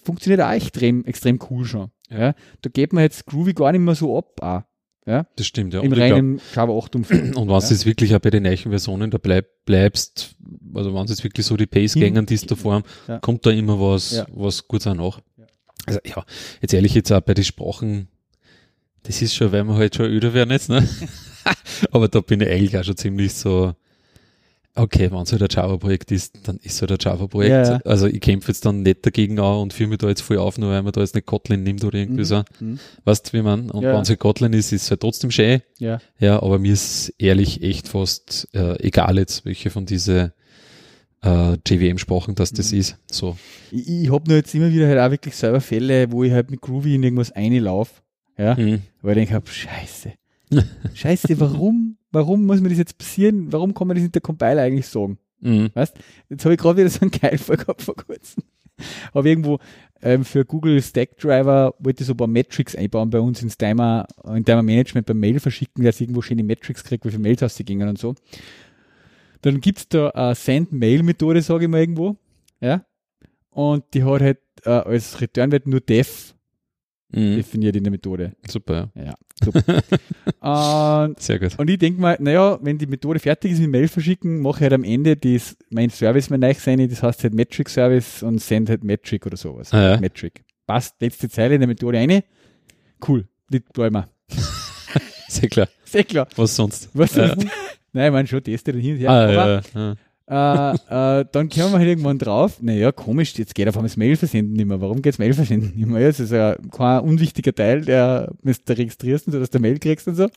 funktioniert 0.03 0.41
auch 0.41 0.51
extrem, 0.51 1.06
extrem 1.06 1.39
cool 1.49 1.65
schon. 1.65 1.91
Ja. 2.10 2.34
Da 2.62 2.69
geht 2.71 2.93
man 2.93 3.03
jetzt 3.03 3.25
Groovy 3.25 3.53
gar 3.53 3.71
nicht 3.71 3.82
mehr 3.82 3.95
so 3.95 4.18
ab. 4.18 4.41
Auch. 4.41 4.63
Ja, 5.05 5.26
das 5.38 5.47
stimmt, 5.47 5.74
ja. 5.74 5.80
Im 5.80 5.93
reinen 5.93 6.41
Java 6.53 6.78
8 6.78 6.97
Umfeld. 6.97 7.36
Und 7.38 7.47
wenn 7.47 7.53
ja. 7.53 7.59
du 7.59 7.65
jetzt 7.65 7.86
wirklich 7.86 8.13
auch 8.13 8.20
bei 8.20 8.30
den 8.30 8.43
neuen 8.43 8.57
Versionen 8.57 9.09
da 9.09 9.18
bleib, 9.18 9.47
bleibst, 9.65 10.36
also 10.74 10.93
wenn 10.93 11.05
du 11.05 11.11
jetzt 11.13 11.24
wirklich 11.24 11.45
so 11.45 11.55
die 11.55 11.65
Pace 11.65 11.93
gängen, 11.93 12.26
die 12.26 12.34
es 12.34 12.45
da 12.45 12.55
vorm, 12.55 12.84
ja. 13.07 13.20
kommt 13.20 13.45
da 13.45 13.51
immer 13.51 13.80
was, 13.80 14.11
ja. 14.11 14.28
was 14.34 14.68
gut 14.68 14.82
sein 14.82 14.97
nach. 14.97 15.22
Also 15.86 16.01
ja, 16.05 16.26
jetzt 16.61 16.74
ehrlich 16.74 16.93
jetzt 16.93 17.11
auch 17.13 17.22
bei 17.22 17.34
den 17.34 17.45
Sprachen, 17.45 18.09
das 19.03 19.22
ist 19.22 19.34
schon, 19.34 19.53
weil 19.53 19.63
wir 19.63 19.76
halt 19.76 19.95
schon 19.95 20.07
öder 20.07 20.34
werden 20.34 20.51
jetzt, 20.51 20.70
ne? 20.70 20.86
Aber 21.91 22.09
da 22.09 22.20
bin 22.20 22.41
ich 22.41 22.49
eigentlich 22.49 22.78
auch 22.78 22.84
schon 22.84 22.97
ziemlich 22.97 23.34
so, 23.34 23.74
Okay, 24.80 25.09
wenn 25.11 25.19
es 25.21 25.32
halt 25.32 25.41
ein 25.41 25.47
Java-Projekt 25.49 26.11
ist, 26.11 26.47
dann 26.47 26.57
ist 26.57 26.75
es 26.75 26.82
halt 26.82 26.91
ein 26.91 26.97
Java-Projekt. 27.01 27.51
Ja, 27.67 27.71
ja. 27.73 27.82
Also 27.84 28.05
ich 28.07 28.21
kämpfe 28.21 28.49
jetzt 28.49 28.65
dann 28.65 28.84
nicht 28.84 29.05
dagegen 29.05 29.39
an 29.39 29.57
und 29.57 29.73
führe 29.73 29.89
mich 29.89 29.97
da 29.97 30.07
jetzt 30.07 30.21
voll 30.21 30.38
auf, 30.38 30.57
nur 30.57 30.69
weil 30.69 30.84
man 30.84 30.91
da 30.91 31.01
jetzt 31.01 31.15
nicht 31.15 31.25
Kotlin 31.25 31.63
nimmt 31.63 31.84
oder 31.84 31.97
irgendwie 31.97 32.21
Mhm. 32.21 32.25
so. 32.25 32.43
Mhm. 32.59 32.80
Weißt 33.03 33.28
du, 33.34 33.38
wie 33.38 33.41
man? 33.41 33.69
Und 33.71 33.84
Ja. 33.84 33.93
wenn 33.93 34.01
es 34.01 34.09
halt 34.09 34.19
Kotlin 34.19 34.53
ist, 34.53 34.71
ist 34.71 34.84
es 34.84 34.89
halt 34.91 35.01
trotzdem 35.01 35.32
schön. 35.32 35.61
Ja. 35.80 35.99
Ja, 36.19 36.41
aber 36.43 36.59
mir 36.59 36.73
ist 36.73 37.13
ehrlich 37.17 37.63
echt 37.63 37.88
fast 37.88 38.47
äh, 38.53 38.80
egal 38.86 39.17
jetzt, 39.17 39.45
welche 39.45 39.69
von 39.71 39.86
diese 39.86 40.34
äh, 41.23 41.57
JVM-Sprachen 41.67 42.36
das 42.36 42.51
das 42.53 42.71
Mhm. 42.71 42.80
ist. 42.80 42.97
So. 43.11 43.36
Ich, 43.71 43.88
ich 43.89 44.11
habe 44.11 44.28
nur 44.28 44.38
jetzt 44.38 44.53
immer 44.53 44.69
wieder 44.71 44.88
halt 44.88 44.99
auch 44.99 45.09
wirklich 45.11 45.36
selber 45.36 45.61
Fälle, 45.61 46.11
wo 46.11 46.23
ich 46.23 46.32
halt 46.32 46.51
mit 46.51 46.61
Groovy 46.61 46.93
in 46.95 47.03
irgendwas 47.03 47.32
einlaufe. 47.32 47.93
Ja. 48.38 48.53
Mhm. 48.55 48.84
Weil 49.01 49.17
ich 49.17 49.21
denke 49.21 49.34
hab, 49.34 49.49
scheiße. 49.49 50.13
Scheiße, 50.93 51.39
warum? 51.39 51.98
Warum 52.12 52.45
muss 52.45 52.62
mir 52.62 52.70
das 52.70 52.78
jetzt 52.78 52.98
passieren? 52.98 53.52
Warum 53.52 53.74
kann 53.74 53.88
man 53.88 53.98
das 53.98 54.06
in 54.06 54.12
der 54.12 54.22
Compiler 54.22 54.62
eigentlich 54.62 54.88
sagen? 54.88 55.18
Mhm. 55.39 55.70
Jetzt 55.76 56.45
habe 56.45 56.54
ich 56.54 56.60
gerade 56.60 56.78
wieder 56.78 56.89
so 56.89 57.02
einen 57.02 57.12
Geilfall 57.12 57.58
gehabt 57.58 57.82
vor 57.82 57.95
kurzem. 57.95 58.43
Habe 59.14 59.30
irgendwo 59.30 59.60
ähm, 60.02 60.24
für 60.24 60.45
Google 60.45 60.82
Stack 60.82 61.18
Driver 61.18 61.74
wollte 61.80 62.02
ich 62.02 62.08
so 62.08 62.14
ein 62.14 62.18
paar 62.18 62.28
Metrics 62.28 62.76
einbauen 62.76 63.10
bei 63.10 63.20
uns 63.20 63.41
ins 63.41 63.58
Timer, 63.58 64.06
in 64.36 64.45
Timer 64.45 64.62
Management 64.62 65.08
beim 65.08 65.20
Mail 65.20 65.39
verschicken, 65.39 65.84
dass 65.84 65.95
ich 65.95 66.02
irgendwo 66.02 66.22
schöne 66.22 66.43
Metrics 66.43 66.84
kriege, 66.84 67.04
wie 67.06 67.10
viele 67.10 67.24
Mails 67.24 67.41
ausgegeben 67.41 67.88
und 67.88 67.98
so. 67.98 68.14
Dann 69.41 69.62
gibt's 69.62 69.88
da 69.88 70.10
eine 70.10 70.36
Send-Mail-Methode, 70.36 71.41
sage 71.41 71.66
ich 71.66 71.70
mal 71.70 71.80
irgendwo. 71.80 72.18
Ja. 72.60 72.86
Und 73.50 73.86
die 73.93 74.04
hat 74.04 74.22
halt 74.22 74.39
äh, 74.66 74.70
als 74.70 75.22
Return-Wert 75.22 75.68
nur 75.68 75.82
def 75.82 76.36
Mhm. 77.10 77.38
definiert 77.38 77.76
in 77.76 77.84
der 77.84 77.91
Methode. 77.91 78.34
Super, 78.47 78.91
ja. 78.95 79.05
Ja, 79.05 79.14
super. 79.43 79.64
und 81.08 81.20
Sehr 81.22 81.39
gut. 81.39 81.58
und 81.58 81.70
ich 81.70 81.78
denke 81.80 82.01
mal, 82.01 82.18
naja, 82.20 82.60
wenn 82.62 82.78
die 82.78 82.86
Methode 82.88 83.20
fertig 83.20 83.53
ist 83.53 83.60
mit 83.60 83.70
Mail 83.70 83.88
verschicken, 83.88 84.41
mache 84.41 84.58
ich 84.58 84.62
halt 84.64 84.74
am 84.74 84.84
Ende 84.84 85.16
das, 85.16 85.55
mein 85.70 85.89
Service 85.89 86.30
mein 86.30 86.41
neu 86.41 86.53
sein, 86.53 86.86
das 86.89 87.01
heißt 87.01 87.24
halt 87.24 87.34
Metric 87.34 87.70
Service 87.70 88.24
und 88.24 88.39
send 88.41 88.70
halt 88.70 88.84
Metric 88.84 89.26
oder 89.26 89.38
sowas. 89.38 89.74
Ah, 89.74 89.91
ja. 89.93 89.97
Metric. 89.99 90.43
Passt, 90.66 90.95
letzte 91.01 91.30
Zeile 91.30 91.55
in 91.55 91.62
der 91.62 91.68
Methode 91.68 91.97
eine. 91.97 92.24
Cool, 93.08 93.26
die 93.49 93.60
bleiben 93.60 93.95
wir. 93.95 94.10
Sehr 95.30 95.47
klar. 95.49 95.68
Sehr 95.86 96.03
klar. 96.03 96.28
Was 96.36 96.55
sonst? 96.55 96.89
Was 96.93 97.16
Ja. 97.16 97.30
sonst? 97.30 97.47
Nein, 97.93 98.12
man 98.12 98.28
schon 98.28 98.43
testet 98.43 98.76
dann 98.76 98.82
hin 98.82 98.95
und 98.95 98.99
her. 98.99 99.10
Ah, 99.10 99.24
aber 99.24 99.34
ja, 99.34 99.62
ja. 99.74 99.95
Äh, 100.30 100.71
äh, 100.71 101.25
dann 101.32 101.49
kommen 101.49 101.71
wir 101.71 101.80
halt 101.80 101.88
irgendwann 101.88 102.19
drauf, 102.19 102.61
naja, 102.61 102.91
komisch, 102.91 103.34
jetzt 103.38 103.55
geht 103.55 103.67
auf 103.69 103.78
einmal 103.78 103.88
das 103.88 103.95
Mail 103.95 104.17
versenden 104.17 104.53
nicht 104.53 104.65
mehr. 104.65 104.82
Warum 104.82 105.01
geht's 105.01 105.19
Mail 105.19 105.34
versenden 105.34 105.73
nicht 105.75 105.88
mehr? 105.88 106.01
Ja, 106.01 106.07
das 106.07 106.19
ist 106.19 106.32
ja 106.32 106.55
kein 106.71 106.99
unwichtiger 107.01 107.55
Teil, 107.55 107.82
der, 107.82 108.34
du 108.43 108.78
registrierst 108.78 109.28
und 109.28 109.34
so, 109.34 109.39
dass 109.39 109.49
du 109.49 109.59
Mail 109.59 109.80
kriegst 109.80 110.07
und 110.07 110.15
so. 110.15 110.28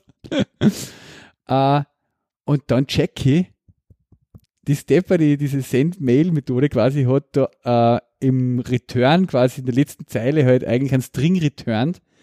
äh, 1.48 1.82
und 2.44 2.62
dann 2.68 2.86
check 2.86 3.26
ich, 3.26 3.46
die 4.62 4.76
Stepper, 4.76 5.18
die 5.18 5.36
diese 5.36 5.60
Send-Mail-Methode 5.60 6.68
quasi 6.68 7.04
hat, 7.04 7.24
da 7.32 7.96
äh, 7.96 8.26
im 8.26 8.60
Return 8.60 9.26
quasi 9.26 9.60
in 9.60 9.66
der 9.66 9.74
letzten 9.74 10.06
Zeile 10.06 10.44
halt 10.44 10.64
eigentlich 10.64 10.94
ein 10.94 11.02
String 11.02 11.36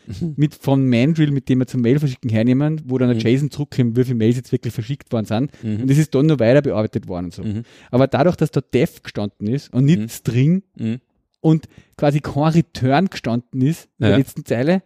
mit 0.36 0.56
vom 0.56 0.88
Mandrill, 0.90 1.32
mit 1.32 1.50
dem 1.50 1.60
wir 1.60 1.68
zum 1.68 1.82
Mail 1.82 2.00
verschicken 2.00 2.30
hernehmen, 2.30 2.82
wo 2.86 2.98
dann 2.98 3.10
Mhm. 3.10 3.20
JSON 3.20 3.52
zurückkommt, 3.52 3.96
wie 3.98 4.04
viele 4.04 4.16
Mails 4.16 4.36
jetzt 4.38 4.52
wirklich 4.52 4.74
verschickt 4.74 5.12
worden 5.12 5.26
sind. 5.26 5.52
Mhm. 5.64 5.82
Und 5.82 5.90
das 5.90 5.98
ist 5.98 6.14
dann 6.16 6.26
noch 6.28 6.40
weiter 6.40 6.62
bearbeitet 6.62 7.08
worden 7.08 7.26
und 7.26 7.34
so. 7.34 7.44
Mhm. 7.44 7.64
Aber 7.92 8.08
dadurch, 8.08 8.36
dass 8.36 8.52
da 8.52 8.62
def 8.62 9.04
gestanden 9.04 9.48
ist 9.48 9.74
und 9.74 9.86
nicht 9.86 10.00
Mhm. 10.00 10.10
String 10.10 10.64
Mhm. 10.78 11.00
und 11.42 11.68
quasi 11.98 12.20
kein 12.22 12.54
Return 12.54 13.08
gestanden 13.10 13.62
ist 13.62 13.90
in 14.00 14.06
Ja. 14.06 14.10
der 14.10 14.18
letzten 14.20 14.46
Zeile, 14.46 14.84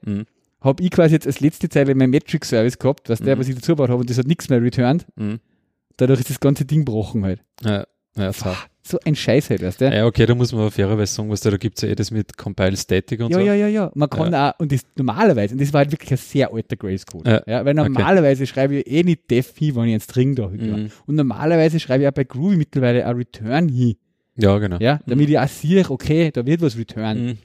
habe 0.62 0.84
ich 0.84 0.92
quasi 0.92 1.16
jetzt 1.16 1.26
als 1.28 1.40
letzte 1.40 1.70
Zeile 1.70 1.96
mein 1.96 2.10
Metric 2.12 2.46
Service 2.46 2.78
gehabt, 2.78 3.10
was 3.10 3.20
der, 3.20 3.38
was 3.40 3.48
ich 3.48 3.56
dazu 3.56 3.72
gebaut 3.74 3.90
habe, 3.90 4.00
und 4.02 4.10
das 4.10 4.18
hat 4.18 4.28
nichts 4.28 4.48
mehr 4.50 4.62
returned. 4.62 5.06
Dadurch 5.98 6.20
ist 6.22 6.30
das 6.30 6.40
ganze 6.40 6.66
Ding 6.66 6.80
gebrochen 6.86 7.24
halt. 7.26 7.42
Ja, 7.64 7.86
ja, 8.18 8.34
so. 8.34 8.50
So 8.84 8.98
ein 9.06 9.16
Scheiß 9.16 9.52
halt, 9.52 9.62
weißt 9.62 9.82
du? 9.82 9.86
ja, 9.96 10.08
okay, 10.08 10.26
da 10.26 10.34
muss 10.34 10.52
man 10.52 10.72
fairerweise 10.72 11.14
sagen, 11.14 11.30
was 11.30 11.42
da, 11.42 11.52
da 11.52 11.58
gibt 11.58 11.78
es 11.78 11.84
ja 11.84 11.90
eh 11.90 11.96
das 11.96 12.10
mit 12.10 12.36
Compile 12.36 12.76
Static 12.76 13.20
und 13.22 13.30
Ja, 13.30 13.38
so. 13.38 13.46
ja, 13.46 13.54
ja, 13.54 13.68
ja. 13.68 13.92
Man 13.94 14.10
kann 14.10 14.34
auch, 14.34 14.54
und 14.58 14.72
das 14.72 14.82
normalerweise, 14.96 15.54
und 15.54 15.62
das 15.62 15.72
war 15.72 15.82
halt 15.82 15.92
wirklich 15.92 16.10
ein 16.12 16.18
sehr 16.18 16.52
alter 16.52 16.76
Grace 16.76 17.06
Code. 17.06 17.30
Ja, 17.30 17.44
Ja, 17.46 17.64
weil 17.64 17.78
okay. 17.80 17.90
normalerweise 17.90 18.48
schreibe 18.48 18.78
ich 18.78 18.88
eh 18.92 19.04
nicht 19.04 19.30
def 19.30 19.56
hin, 19.56 19.76
wenn 19.76 19.86
ich 19.86 19.92
einen 19.92 20.02
String 20.02 20.34
da. 20.36 20.48
Mhm. 20.48 20.90
Und 21.06 21.16
normalerweise 21.16 21.80
schreibe 21.80 22.04
ich 22.04 22.10
auch 22.10 22.14
bei 22.14 22.24
Groovy 22.24 22.56
mittlerweile 22.58 23.06
ein 23.06 23.16
Return 23.16 23.70
hin. 23.70 23.96
Ja, 24.36 24.58
genau. 24.58 24.78
Ja, 24.80 25.00
damit 25.06 25.30
ich 25.30 25.38
auch 25.38 25.48
sehe, 25.48 25.88
okay, 25.88 26.32
da 26.32 26.44
wird 26.44 26.62
was 26.62 26.76
return. 26.76 27.26
Mhm. 27.26 27.38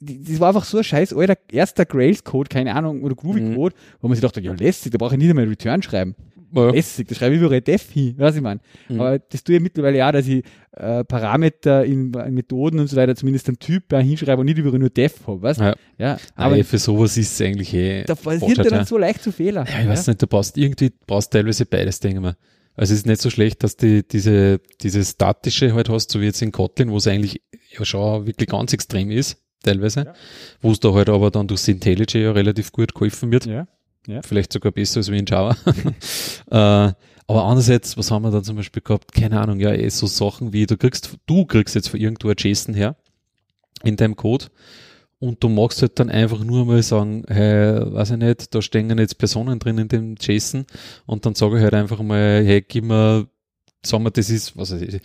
Das 0.00 0.40
war 0.40 0.48
einfach 0.48 0.64
so 0.64 0.78
ein 0.78 0.84
scheiß 0.84 1.12
alter 1.14 1.36
erster 1.50 1.84
Grails-Code, 1.84 2.48
keine 2.48 2.74
Ahnung, 2.74 3.02
oder 3.02 3.14
Groovy-Code, 3.14 3.74
wo 4.00 4.08
man 4.08 4.16
sich 4.16 4.22
dachte, 4.22 4.40
ja 4.40 4.52
lässig, 4.52 4.90
da 4.92 4.98
brauche 4.98 5.14
ich 5.14 5.18
nicht 5.18 5.30
einmal 5.30 5.46
Return 5.46 5.82
schreiben. 5.82 6.14
Ja. 6.54 6.70
Lässig, 6.70 7.08
da 7.08 7.14
schreibe 7.14 7.34
ich 7.34 7.40
überall 7.40 7.60
def 7.60 7.90
hin, 7.90 8.14
was 8.16 8.36
ich 8.36 8.42
meine. 8.42 8.60
Mhm. 8.88 9.00
Aber 9.00 9.18
das 9.18 9.44
tue 9.44 9.56
ich 9.56 9.60
mittlerweile 9.60 10.06
auch, 10.06 10.12
dass 10.12 10.26
ich 10.26 10.44
äh, 10.72 11.04
Parameter 11.04 11.84
in, 11.84 12.12
in 12.14 12.34
Methoden 12.34 12.78
und 12.80 12.86
so 12.86 12.96
weiter, 12.96 13.14
zumindest 13.16 13.48
einen 13.48 13.58
Typ 13.58 13.92
äh, 13.92 14.02
hinschreibe 14.02 14.40
und 14.40 14.46
nicht 14.46 14.58
überall 14.58 14.78
nur 14.78 14.90
def 14.90 15.26
habe, 15.26 15.42
weißt 15.42 15.60
Ja. 15.60 15.74
Ja, 15.98 16.18
Aber 16.34 16.54
aber 16.54 16.64
für 16.64 16.78
sowas 16.78 17.16
ist 17.16 17.32
es 17.32 17.46
eigentlich 17.46 17.74
eh. 17.74 18.04
da 18.04 18.14
passiert 18.14 18.56
ja 18.58 18.64
dann 18.64 18.72
ja. 18.80 18.84
so 18.84 18.96
leicht 18.98 19.22
zu 19.22 19.32
Fehler. 19.32 19.64
Ja, 19.68 19.82
ich 19.82 19.88
weiß 19.88 20.06
nicht, 20.06 20.22
du 20.22 20.26
brauchst 20.26 20.56
irgendwie, 20.56 20.92
brauchst 21.06 21.32
teilweise 21.32 21.66
beides, 21.66 22.00
denke 22.00 22.18
ich 22.18 22.22
mal. 22.22 22.36
Also 22.74 22.92
es 22.94 23.00
ist 23.00 23.06
nicht 23.06 23.20
so 23.20 23.28
schlecht, 23.28 23.64
dass 23.64 23.76
du 23.76 24.04
diese, 24.04 24.60
diese 24.80 25.04
statische 25.04 25.74
halt 25.74 25.88
hast, 25.88 26.12
so 26.12 26.20
wie 26.20 26.26
jetzt 26.26 26.40
in 26.42 26.52
Kotlin, 26.52 26.90
wo 26.92 26.98
es 26.98 27.08
eigentlich 27.08 27.42
ja 27.76 27.84
schon 27.84 28.26
wirklich 28.26 28.48
ganz 28.48 28.72
extrem 28.72 29.10
ist, 29.10 29.36
teilweise, 29.64 30.04
Ja. 30.04 30.14
wo 30.60 30.70
es 30.70 30.78
da 30.78 30.92
halt 30.94 31.08
aber 31.08 31.32
dann 31.32 31.48
durch 31.48 31.66
IntelliJ 31.66 32.22
ja 32.22 32.30
relativ 32.30 32.70
gut 32.70 32.94
geholfen 32.94 33.32
wird. 33.32 33.46
Ja. 33.46 33.66
Ja. 34.08 34.22
Vielleicht 34.22 34.52
sogar 34.52 34.72
besser 34.72 34.98
als 34.98 35.10
wie 35.10 35.18
in 35.18 35.26
Java. 35.26 35.54
äh, 36.50 36.92
aber 37.30 37.44
andererseits, 37.44 37.96
was 37.98 38.10
haben 38.10 38.22
wir 38.22 38.30
da 38.30 38.42
zum 38.42 38.56
Beispiel 38.56 38.82
gehabt? 38.82 39.12
Keine 39.12 39.38
Ahnung, 39.38 39.60
ja, 39.60 39.70
eh 39.70 39.88
so 39.90 40.06
Sachen 40.06 40.54
wie, 40.54 40.64
du 40.66 40.78
kriegst, 40.78 41.14
du 41.26 41.44
kriegst 41.44 41.74
jetzt 41.74 41.88
von 41.88 42.00
irgendwo 42.00 42.30
ein 42.30 42.36
JSON 42.38 42.74
her 42.74 42.96
in 43.84 43.96
deinem 43.96 44.16
Code 44.16 44.46
und 45.18 45.44
du 45.44 45.50
magst 45.50 45.82
halt 45.82 45.98
dann 45.98 46.08
einfach 46.08 46.42
nur 46.42 46.64
mal 46.64 46.82
sagen, 46.82 47.24
hey, 47.28 47.80
weiß 47.92 48.12
ich 48.12 48.16
nicht, 48.16 48.54
da 48.54 48.62
stehen 48.62 48.96
jetzt 48.98 49.18
Personen 49.18 49.58
drin 49.58 49.76
in 49.76 49.88
dem 49.88 50.14
JSON 50.18 50.64
und 51.04 51.26
dann 51.26 51.34
sage 51.34 51.58
ich 51.58 51.62
halt 51.62 51.74
einfach 51.74 52.00
mal, 52.00 52.42
hey, 52.42 52.64
gib 52.66 52.84
mir, 52.84 53.28
sagen 53.84 54.04
wir, 54.04 54.10
das 54.10 54.30
ist, 54.30 54.56
was 54.56 54.72
weiß 54.72 54.80
ich, 54.80 55.02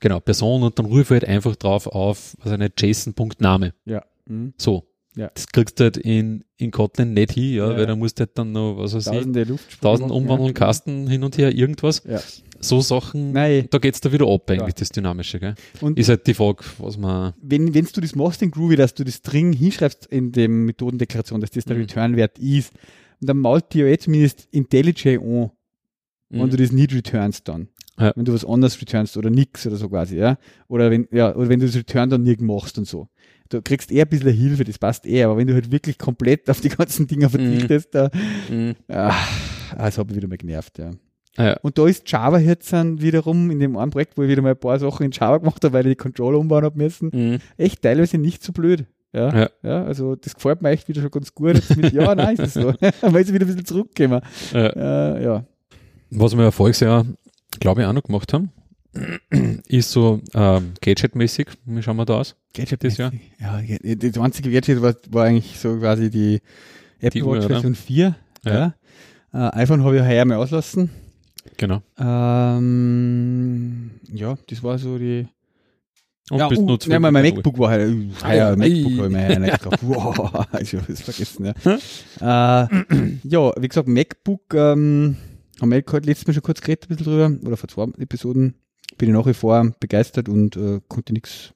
genau, 0.00 0.20
Person 0.20 0.62
und 0.62 0.78
dann 0.78 0.84
rufe 0.84 1.00
ich 1.00 1.10
halt 1.10 1.24
einfach 1.24 1.56
drauf 1.56 1.86
auf, 1.86 2.36
was 2.42 2.52
ich 2.52 2.58
nicht, 2.58 2.82
JSON.name. 2.82 3.72
Ja. 3.86 4.04
Mhm. 4.26 4.52
So. 4.58 4.87
Ja. 5.18 5.30
Das 5.34 5.48
kriegst 5.48 5.80
du 5.80 5.84
halt 5.84 5.96
in, 5.96 6.44
in 6.58 6.70
Kotlin 6.70 7.12
nicht 7.12 7.32
hin, 7.32 7.54
ja, 7.54 7.70
Ja, 7.72 7.76
weil 7.76 7.86
da 7.86 7.96
musst 7.96 8.18
du 8.18 8.20
halt 8.20 8.38
dann 8.38 8.52
noch, 8.52 8.76
was 8.78 8.94
weiß 8.94 9.06
ich, 9.08 9.12
Tausende 9.12 9.42
Luftsprünge 9.44 9.80
tausend 9.80 10.10
umwandeln. 10.12 10.54
Kasten 10.54 11.08
hin 11.08 11.24
und 11.24 11.36
her, 11.38 11.52
irgendwas. 11.52 12.02
So 12.60 12.80
Sachen, 12.80 13.32
Nein. 13.32 13.66
da 13.70 13.78
geht's 13.78 14.00
da 14.00 14.12
wieder 14.12 14.26
ab, 14.28 14.48
eigentlich, 14.50 14.74
das 14.76 14.90
Dynamische, 14.90 15.40
gell? 15.40 15.54
Und 15.80 15.98
Ist 15.98 16.08
halt 16.08 16.26
die 16.26 16.34
Frage, 16.34 16.62
was 16.78 16.96
man, 16.96 17.34
wenn, 17.42 17.74
wenn 17.74 17.86
du 17.92 18.00
das 18.00 18.14
machst 18.14 18.42
in 18.42 18.50
Groovy, 18.52 18.76
dass 18.76 18.94
du 18.94 19.02
das 19.04 19.14
String 19.14 19.52
hinschreibst 19.52 20.06
in 20.06 20.30
dem 20.32 20.64
Methodendeklaration, 20.66 21.40
dass 21.40 21.50
das 21.50 21.64
der 21.64 21.76
Mhm. 21.76 21.82
Return-Wert 21.82 22.38
ist, 22.38 22.72
und 23.20 23.28
dann 23.28 23.38
malt 23.38 23.72
dir 23.74 23.86
ja 23.86 23.90
jetzt 23.90 24.04
zumindest 24.04 24.46
IntelliJ 24.52 25.18
an, 25.18 25.50
wenn 26.30 26.42
Mhm. 26.46 26.50
du 26.50 26.56
das 26.58 26.70
nicht 26.72 26.94
returnst 26.94 27.48
dann. 27.48 27.68
Ja. 27.98 28.12
Wenn 28.14 28.24
du 28.24 28.32
was 28.32 28.44
anderes 28.44 28.80
returnst 28.80 29.16
oder 29.16 29.30
nix 29.30 29.66
oder 29.66 29.74
so 29.76 29.88
quasi, 29.88 30.16
ja. 30.18 30.38
Oder 30.68 30.90
wenn, 30.92 31.08
ja, 31.10 31.34
oder 31.34 31.48
wenn 31.48 31.58
du 31.58 31.66
das 31.66 31.74
Return 31.74 32.08
dann 32.10 32.22
nicht 32.22 32.40
machst 32.40 32.78
und 32.78 32.86
so. 32.86 33.08
Du 33.50 33.62
kriegst 33.62 33.90
eher 33.90 34.04
ein 34.04 34.08
bisschen 34.08 34.32
Hilfe, 34.32 34.64
das 34.64 34.78
passt 34.78 35.06
eher, 35.06 35.26
aber 35.28 35.36
wenn 35.38 35.46
du 35.46 35.54
halt 35.54 35.70
wirklich 35.72 35.96
komplett 35.98 36.48
auf 36.50 36.60
die 36.60 36.68
ganzen 36.68 37.06
Dinger 37.06 37.30
verzichtest, 37.30 37.94
da, 37.94 38.10
Mhm. 38.50 38.74
ah, 38.88 39.14
das 39.76 39.96
hat 39.98 40.06
mich 40.08 40.16
wieder 40.16 40.28
mal 40.28 40.36
genervt, 40.36 40.78
ja. 40.78 40.90
Ah, 41.36 41.44
ja. 41.44 41.56
Und 41.62 41.78
da 41.78 41.86
ist 41.86 42.10
Java 42.10 42.38
jetzt 42.38 42.72
dann 42.72 43.00
wiederum 43.00 43.50
in 43.50 43.60
dem 43.60 43.76
einen 43.76 43.90
Projekt, 43.92 44.18
wo 44.18 44.22
ich 44.22 44.28
wieder 44.28 44.42
mal 44.42 44.50
ein 44.50 44.58
paar 44.60 44.78
Sachen 44.78 45.06
in 45.06 45.12
Java 45.12 45.38
gemacht 45.38 45.62
habe, 45.64 45.72
weil 45.72 45.86
ich 45.86 45.92
die 45.92 45.96
Controller 46.02 46.38
umbauen 46.38 46.64
habe 46.64 46.76
müssen, 46.76 47.10
Mhm. 47.12 47.38
echt 47.56 47.80
teilweise 47.82 48.18
nicht 48.18 48.42
so 48.42 48.52
blöd. 48.52 48.86
Ja, 49.14 49.34
Ja. 49.34 49.50
ja. 49.62 49.84
also 49.84 50.16
das 50.16 50.34
gefällt 50.34 50.60
mir 50.60 50.70
echt 50.70 50.86
wieder 50.88 51.00
schon 51.00 51.10
ganz 51.10 51.32
gut. 51.34 51.54
Jetzt 51.54 51.74
mit, 51.76 51.92
ja, 51.94 52.12
nein, 52.14 52.36
ist 52.36 52.40
das 52.40 52.54
so. 52.54 52.74
Weil 53.00 53.24
sie 53.24 53.32
wieder 53.32 53.46
ein 53.46 53.48
bisschen 53.48 53.64
zurückkommen. 53.64 54.20
Ja. 54.52 54.66
Äh, 55.16 55.24
ja. 55.24 55.44
Was 56.10 56.36
wir 56.36 56.44
ja 56.44 56.50
voriges 56.50 56.80
Jahr, 56.80 57.06
glaube 57.60 57.80
ich, 57.82 57.86
auch 57.86 57.92
noch 57.94 58.02
gemacht 58.02 58.32
haben, 58.34 58.50
ist 59.68 59.90
so 59.90 60.20
ähm, 60.34 60.72
Gadget-mäßig. 60.80 61.48
Wie 61.64 61.82
schauen 61.82 61.96
wir 61.96 62.04
da 62.04 62.20
aus? 62.20 62.36
Gadget 62.54 62.84
Das 62.84 62.96
Jahr? 62.96 63.12
Ja, 63.40 63.60
ja, 63.60 63.94
das 63.94 64.18
einzige 64.18 64.50
Gadget 64.50 64.82
war, 64.82 64.94
war 65.10 65.24
eigentlich 65.24 65.58
so 65.58 65.76
quasi 65.78 66.10
die 66.10 66.40
Apple 67.00 67.10
Die 67.10 67.22
Uhr, 67.22 67.36
Watch 67.36 67.44
oder? 67.46 67.54
Version 67.56 67.74
4. 67.74 68.14
Ja. 68.44 68.52
Ja. 68.52 68.74
Äh, 69.32 69.62
iPhone 69.62 69.84
habe 69.84 69.96
ich 69.96 70.02
heuer 70.02 70.24
mal 70.24 70.36
auslassen. 70.36 70.90
Genau. 71.56 71.82
Ähm, 71.98 73.90
ja, 74.12 74.36
das 74.48 74.62
war 74.62 74.78
so 74.78 74.98
die. 74.98 75.26
Und 76.30 76.38
ja, 76.40 76.48
bist 76.48 76.60
uh, 76.60 76.66
nur 76.66 76.78
ja, 76.86 76.98
mein, 77.00 77.12
MacBook 77.14 77.58
war 77.58 77.70
heuer. 77.70 77.88
Uh, 77.88 78.10
Ah, 78.22 78.34
ja. 78.34 78.54
MacBook 78.54 78.98
habe 78.98 79.06
ich 79.06 79.12
mir 79.12 79.38
nicht 79.40 79.62
gekauft. 79.62 79.78
Wow, 79.82 80.46
ich 80.60 80.74
habe 80.74 80.92
es 80.92 81.00
vergessen. 81.00 81.46
Ja. 81.46 82.64
äh, 82.64 82.68
ja, 83.24 83.52
wie 83.58 83.68
gesagt, 83.68 83.88
MacBook 83.88 84.52
ähm, 84.52 85.16
haben 85.60 85.70
wir 85.70 85.82
halt 85.90 86.06
letztes 86.06 86.26
Mal 86.26 86.34
schon 86.34 86.42
kurz 86.42 86.60
geredet, 86.60 86.84
ein 86.84 86.96
bisschen 86.96 87.06
drüber, 87.06 87.46
oder 87.46 87.56
vor 87.56 87.68
zwei 87.68 87.84
Episoden. 87.98 88.54
Bin 88.98 89.08
ich 89.08 89.14
nach 89.14 89.26
wie 89.26 89.34
vor 89.34 89.72
begeistert 89.80 90.28
und 90.28 90.56
äh, 90.56 90.80
konnte 90.88 91.12
nichts 91.12 91.54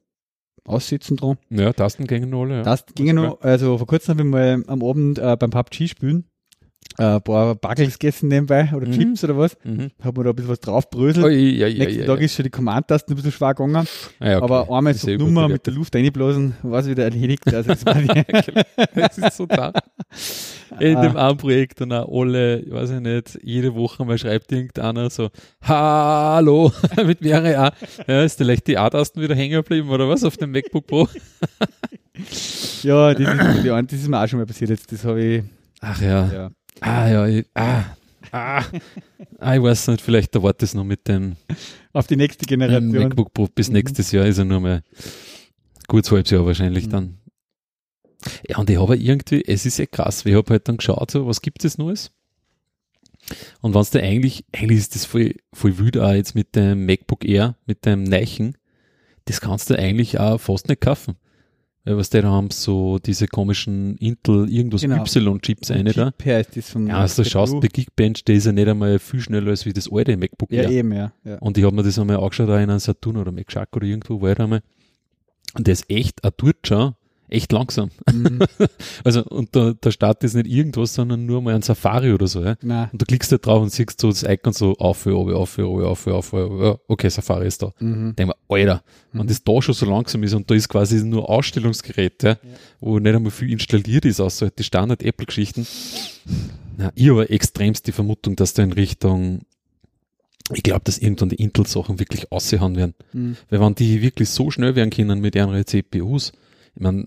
aussetzen 0.65 1.17
dran. 1.17 1.39
Ja, 1.51 1.73
Tastengänge 1.73 2.35
alle. 2.37 2.57
Ja. 2.59 2.63
Das 2.63 2.87
ging 2.95 3.07
ja 3.07 3.13
noch, 3.13 3.41
also 3.41 3.79
vor 3.79 3.87
kurzem 3.87 4.15
habe 4.15 4.23
ich 4.23 4.31
mal 4.31 4.65
am 4.67 4.83
Abend 4.83 5.19
äh, 5.19 5.37
beim 5.37 5.51
PUBG 5.51 5.89
spielen, 5.89 6.25
ein 6.99 7.23
paar 7.23 7.55
Buggles 7.55 7.99
gegessen 7.99 8.29
nebenbei 8.29 8.71
oder 8.75 8.87
Mhm. 8.87 8.93
Chips 8.93 9.25
oder 9.25 9.37
was. 9.39 9.57
Mhm. 9.65 9.91
Hat 10.03 10.15
man 10.15 10.25
da 10.25 10.31
ein 10.31 10.37
bisschen 10.37 10.51
was 10.51 10.61
draufbröselt. 10.61 11.25
Oh, 11.25 11.29
ja, 11.29 11.67
ja, 11.67 11.79
Nächsten 11.85 12.01
ja, 12.01 12.07
Tag 12.07 12.21
ist 12.21 12.35
schon 12.35 12.43
die 12.45 12.51
Command-Tasten 12.51 13.13
ein 13.13 13.17
bisschen 13.17 13.33
schwer 13.33 13.55
gegangen. 13.55 13.77
Ah, 13.77 13.85
okay. 14.21 14.35
Aber 14.35 14.71
einmal 14.71 14.95
so 14.95 15.11
Nummer 15.11 15.49
mit 15.49 15.67
der 15.67 15.73
Luft 15.73 15.95
reinblasen, 15.97 16.55
war 16.63 16.81
es 16.81 16.89
wieder 16.89 17.05
erledigt. 17.05 17.53
Also 17.53 17.71
das 17.71 17.87
war 17.87 17.95
die, 17.95 18.09
das 18.95 19.19
ist 19.19 19.37
so 19.37 19.47
da. 19.47 19.73
In 20.81 21.01
dem 21.01 21.17
einen 21.17 21.37
Projekt 21.39 21.81
dann 21.81 21.93
auch 21.93 22.23
alle, 22.23 22.61
ich 22.61 22.71
weiß 22.71 22.91
ich 22.91 23.01
nicht, 23.01 23.39
jede 23.43 23.75
Woche 23.75 24.05
mal 24.05 24.19
schreibt 24.19 24.53
irgendeiner 24.53 25.09
so, 25.11 25.31
Hallo, 25.63 26.73
mit 27.07 27.21
mehrere 27.23 27.59
A. 27.59 27.73
Ja, 28.07 28.23
ist 28.23 28.39
vielleicht 28.39 28.67
die 28.67 28.77
A-Tasten 28.77 29.21
wieder 29.23 29.35
hängen 29.35 29.55
geblieben 29.55 29.89
oder 29.89 30.09
was 30.09 30.25
auf 30.25 30.37
dem 30.37 30.51
MacBook 30.53 30.87
Pro? 30.87 31.09
ja, 32.83 33.15
das 33.15 33.21
ist, 33.21 33.65
das 33.67 33.93
ist 33.93 34.09
mir 34.09 34.23
auch 34.23 34.27
schon 34.29 34.39
mal 34.39 34.47
passiert 34.47 34.71
jetzt. 34.71 34.91
Das 34.93 35.05
habe 35.05 35.23
ich, 35.23 35.43
Ach 35.81 36.01
ja. 36.01 36.31
ja. 36.33 36.51
Ah 36.85 37.09
ja, 37.09 37.27
ich, 37.27 37.47
ah, 37.55 37.85
ah, 38.33 38.65
ah, 39.39 39.55
ich 39.55 39.63
weiß 39.63 39.89
nicht, 39.89 40.01
vielleicht 40.03 40.35
dauert 40.35 40.61
das 40.63 40.75
noch 40.75 40.85
mit 40.85 41.07
dem 41.09 41.37
Auf 41.93 42.07
die 42.07 42.17
nächste 42.17 42.45
Generation. 42.45 42.91
MacBook 42.91 43.33
Pro. 43.33 43.47
Bis 43.47 43.69
Mhm. 43.69 43.75
nächstes 43.75 44.11
Jahr 44.13 44.27
ist 44.27 44.39
er 44.39 44.45
nur 44.45 44.61
mal 44.61 44.83
gut 45.89 46.11
halbes 46.11 46.31
Jahr 46.31 46.45
wahrscheinlich 46.45 46.87
Mhm. 46.87 46.91
dann. 46.91 47.19
Ja, 48.49 48.59
und 48.59 48.71
ich 48.71 48.79
habe 48.79 48.97
irgendwie, 48.97 49.45
es 49.47 49.67
ist 49.67 49.79
ja 49.79 49.87
krass, 49.87 50.25
ich 50.25 50.35
habe 50.35 50.51
halt 50.51 50.69
dann 50.69 50.77
geschaut, 50.77 51.11
so, 51.11 51.27
was 51.27 51.41
gibt 51.43 51.65
es 51.65 51.79
Neues? 51.79 52.11
Und 53.61 53.75
wenn 53.75 53.81
es 53.81 53.91
da 53.91 54.01
eigentlich, 54.01 54.45
eigentlich 54.53 54.79
ist 54.79 54.95
das 54.95 55.05
voll, 55.05 55.35
voll 55.53 55.79
wild 55.79 55.97
auch 55.99 56.13
jetzt 56.13 56.35
mit 56.35 56.55
dem 56.57 56.87
MacBook 56.87 57.25
Air, 57.25 57.57
mit 57.67 57.85
dem 57.85 58.03
Neichen, 58.05 58.57
das 59.27 59.41
kannst 59.41 59.71
du 59.71 59.79
eigentlich 59.79 60.19
auch 60.19 60.39
fast 60.39 60.69
nicht 60.69 60.81
kaufen. 60.81 61.15
Weil 61.85 61.97
was 61.97 62.11
die 62.11 62.21
da 62.21 62.29
haben, 62.31 62.51
so 62.51 62.99
diese 63.01 63.27
komischen 63.27 63.97
Intel, 63.97 64.49
irgendwas 64.49 64.83
Genau. 64.83 65.03
Y-Chips 65.03 65.71
eine 65.73 65.93
da. 65.93 66.13
Ist 66.25 66.57
das 66.57 66.71
von 66.71 66.87
Ja, 66.87 66.99
also 66.99 67.25
du 67.25 67.29
schaust, 67.29 67.61
der 67.61 67.71
Geekbench, 67.71 68.25
der 68.25 68.37
ist 68.37 68.47
ja 68.47 68.53
nicht 68.53 68.69
einmal 68.69 69.01
viel 69.01 69.21
schneller 69.21 69.51
als 69.51 69.67
wie 69.67 69.73
das 69.73 69.91
alte 69.91 70.17
MacBook 70.17 70.53
Ja, 70.53 70.63
Air. 70.63 70.71
eben, 70.71 70.93
ja. 70.93 71.13
ja. 71.25 71.39
Und 71.39 71.59
ich 71.59 71.65
habe 71.65 71.75
mir 71.75 71.83
das 71.83 71.99
einmal 71.99 72.19
angeschaut, 72.19 72.49
auch 72.49 72.55
in 72.55 72.71
einem 72.71 72.79
Saturn 72.79 73.17
oder 73.17 73.33
MacShark 73.33 73.75
oder 73.75 73.87
irgendwo 73.87 74.21
war 74.21 74.31
ich 74.31 74.39
einmal. 74.39 74.63
Und 75.55 75.67
der 75.67 75.73
ist 75.73 75.91
echt, 75.91 76.21
tut 76.37 76.57
schon 76.65 76.95
echt 77.33 77.53
langsam. 77.53 77.91
Mhm. 78.13 78.41
Also, 79.05 79.25
und 79.25 79.55
da, 79.57 79.73
da 79.81 79.91
startet 79.91 80.23
jetzt 80.25 80.35
nicht 80.35 80.47
irgendwas, 80.55 80.95
sondern 80.95 81.27
nur 81.27 81.43
mal 81.43 81.55
ein 81.55 81.63
Safari 81.63 82.13
oder 82.13 82.27
so, 82.29 82.43
ja. 82.45 82.57
Nein. 82.63 82.89
Und 82.93 83.01
du 83.03 83.07
klickst 83.07 83.33
da 83.33 83.39
drauf 83.39 83.63
und 83.63 83.71
siehst 83.73 84.01
so 84.01 84.09
das 84.11 84.23
Icon 84.23 84.53
so 84.53 84.75
auf, 84.75 85.07
auf, 85.07 85.29
auf, 85.29 85.59
auf, 85.59 85.69
auf, 85.69 86.07
auf, 86.07 86.33
auf, 86.35 86.61
ja, 86.61 86.77
okay, 86.89 87.09
Safari 87.09 87.47
ist 87.47 87.63
da. 87.63 87.73
Mhm. 87.81 88.15
Denk 88.17 88.29
mir, 88.29 88.37
Alter, 88.49 88.83
Mhm. 89.13 89.19
wenn 89.21 89.27
das 89.27 89.45
da 89.45 89.61
schon 89.61 89.75
so 89.75 89.87
langsam 89.87 90.23
ist 90.23 90.33
und 90.35 90.51
da 90.51 90.55
ist 90.55 90.69
quasi 90.69 91.03
nur 91.05 91.29
Ausstellungsgerät, 91.29 92.23
ja, 92.23 92.37
wo 92.81 92.99
nicht 92.99 93.15
einmal 93.15 93.31
viel 93.31 93.51
installiert 93.51 94.05
ist, 94.05 94.21
außer 94.21 94.47
halt 94.47 94.59
die 94.59 94.65
Standard-Apple-Geschichten. 94.65 95.67
Na, 96.79 96.93
ich 96.95 97.11
habe 97.11 97.29
extremst 97.29 97.87
die 97.87 97.93
Vermutung, 97.93 98.37
dass 98.37 98.55
da 98.55 98.63
in 98.63 98.73
Richtung, 98.73 99.41
ich 100.55 100.63
glaube, 100.63 100.83
dass 100.85 100.99
irgendwann 100.99 101.29
die 101.31 101.37
Intel-Sachen 101.37 101.99
wirklich 101.99 102.31
aussehen 102.33 102.77
werden. 102.77 102.95
Mhm. 103.13 103.37
Weil 103.51 103.61
wenn 103.61 103.75
die 103.75 104.01
wirklich 104.03 104.31
so 104.31 104.51
schnell 104.51 104.75
werden 104.77 104.91
können 104.91 105.21
mit 105.21 105.35
ihren 105.35 105.67
CPUs, 105.67 106.33
ich 106.75 106.81
meine, 106.81 107.07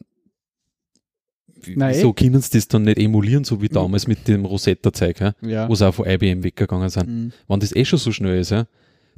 Nein, 1.75 1.93
wieso 1.95 2.13
können 2.13 2.41
sie 2.41 2.51
das 2.57 2.67
dann 2.67 2.83
nicht 2.83 2.97
emulieren, 2.99 3.43
so 3.43 3.61
wie 3.61 3.69
damals 3.69 4.07
mit 4.07 4.27
dem 4.27 4.45
Rosetta-Zeug, 4.45 5.19
ja, 5.19 5.33
Ja. 5.41 5.69
wo 5.69 5.75
sie 5.75 5.87
auch 5.87 5.93
von 5.95 6.07
IBM 6.07 6.43
weggegangen 6.43 6.89
sind? 6.89 7.07
Mhm. 7.07 7.31
Wenn 7.47 7.59
das 7.59 7.75
eh 7.75 7.85
schon 7.85 7.99
so 7.99 8.11
schnell 8.11 8.39
ist, 8.39 8.51
ja, 8.51 8.67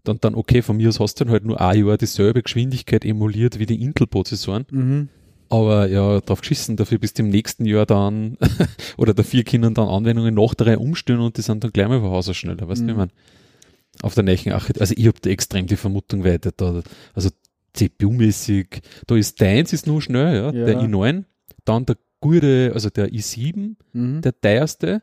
dann, 0.03 0.19
dann 0.21 0.35
okay, 0.35 0.61
von 0.61 0.77
mir 0.77 0.89
aus 0.89 0.99
hast 0.99 1.15
du 1.19 1.25
dann 1.25 1.33
halt 1.33 1.45
nur 1.45 1.59
ein 1.59 1.85
Jahr 1.85 1.97
dieselbe 1.97 2.41
Geschwindigkeit 2.43 3.03
emuliert 3.05 3.59
wie 3.59 3.65
die 3.65 3.81
Intel-Prozessoren, 3.81 4.65
Mhm. 4.71 5.09
aber 5.49 5.87
ja, 5.89 6.21
drauf 6.21 6.41
geschissen, 6.41 6.77
dafür 6.77 6.97
bis 6.99 7.11
im 7.13 7.29
nächsten 7.29 7.65
Jahr 7.65 7.85
dann, 7.85 8.37
oder 8.97 9.13
dafür 9.13 9.43
können 9.43 9.73
dann 9.73 9.89
Anwendungen 9.89 10.33
nach 10.35 10.53
der 10.55 10.67
Reihe 10.67 10.79
umstellen 10.79 11.19
und 11.19 11.37
die 11.37 11.41
sind 11.41 11.63
dann 11.63 11.71
gleich 11.71 11.87
mal 11.87 11.99
von 11.99 12.11
Haus 12.11 12.29
aus 12.29 12.37
schneller, 12.37 12.67
weißt 12.67 12.81
du, 12.81 12.83
Mhm. 12.85 12.89
ich 12.91 12.95
mein? 12.97 13.11
Auf 14.03 14.13
der 14.13 14.23
neuen 14.23 14.37
Architektur, 14.51 14.81
also 14.81 14.93
ich 14.95 15.07
habe 15.07 15.17
da 15.21 15.29
extrem 15.31 15.65
die 15.65 15.75
Vermutung 15.75 16.23
weiter, 16.23 16.51
da, 16.55 16.81
also 17.15 17.29
CPU-mäßig, 17.75 18.81
da 19.07 19.15
ist 19.15 19.39
deins 19.41 19.73
ist 19.73 19.87
nur 19.87 20.01
schnell, 20.01 20.35
ja, 20.35 20.51
Ja. 20.51 20.65
der 20.65 20.79
i9, 20.81 21.23
dann 21.65 21.85
der 21.85 21.97
gute, 22.19 22.71
also 22.73 22.89
der 22.89 23.09
i7, 23.09 23.75
Mhm. 23.93 24.21
der 24.21 24.39
teuerste, 24.39 25.01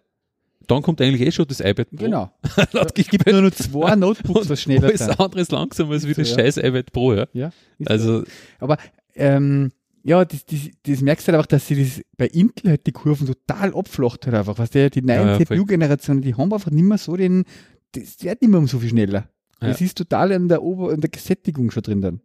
dann 0.66 0.82
kommt 0.82 1.00
eigentlich 1.02 1.20
eh 1.20 1.30
schon 1.30 1.46
das 1.46 1.60
iPad 1.60 1.90
Pro. 1.90 1.96
Genau. 2.04 2.32
Laut 2.72 2.98
Es 2.98 3.08
gibt 3.08 3.26
nur 3.30 3.42
noch 3.42 3.50
zwei 3.54 3.94
Notebooks, 3.96 4.48
was 4.48 4.62
schneller 4.62 4.84
alles 4.88 5.00
sind. 5.04 5.20
andere 5.20 5.40
ist 5.42 5.52
langsam 5.52 5.90
als 5.90 6.06
wie 6.08 6.14
das 6.14 6.30
Ja. 6.30 6.36
scheiß 6.38 6.56
iPad 6.58 6.92
Pro, 6.92 7.14
ja. 7.14 7.26
Ja. 7.34 7.48
ist 7.78 7.86
so. 7.86 7.90
Also, 7.92 8.24
Aber 8.60 8.78
ähm, 9.14 9.70
ja, 10.02 10.24
das, 10.24 10.44
das, 10.46 10.60
das 10.82 11.00
merkst 11.02 11.26
du 11.28 11.32
halt 11.32 11.38
einfach, 11.38 11.46
dass 11.48 11.66
sie 11.66 11.82
das 11.82 12.00
bei 12.16 12.26
Intel 12.28 12.70
halt 12.70 12.86
die 12.86 12.92
Kurven 12.92 13.26
total 13.26 13.74
abflacht 13.74 14.24
halt 14.26 14.36
einfach. 14.36 14.58
Was 14.58 14.70
der, 14.70 14.90
die 14.90 15.02
neuen 15.02 15.26
Ja, 15.26 15.32
ja. 15.32 15.38
CPU-Generationen, 15.38 16.22
die 16.22 16.34
haben 16.34 16.52
einfach 16.52 16.70
nicht 16.70 16.82
mehr 16.84 16.98
so 16.98 17.16
den, 17.16 17.44
das 17.92 18.22
wird 18.22 18.40
nicht 18.42 18.50
mehr 18.50 18.58
um 18.60 18.66
so 18.66 18.78
viel 18.78 18.88
schneller. 18.90 19.28
Ja. 19.62 19.68
Das 19.68 19.80
ist 19.80 19.96
total 19.96 20.30
in 20.32 20.48
der 20.48 20.62
Ober-, 20.62 20.92
in 20.92 21.00
der 21.00 21.10
Sättigung 21.16 21.70
schon 21.70 21.82
drin 21.82 22.00
dann. 22.00 22.20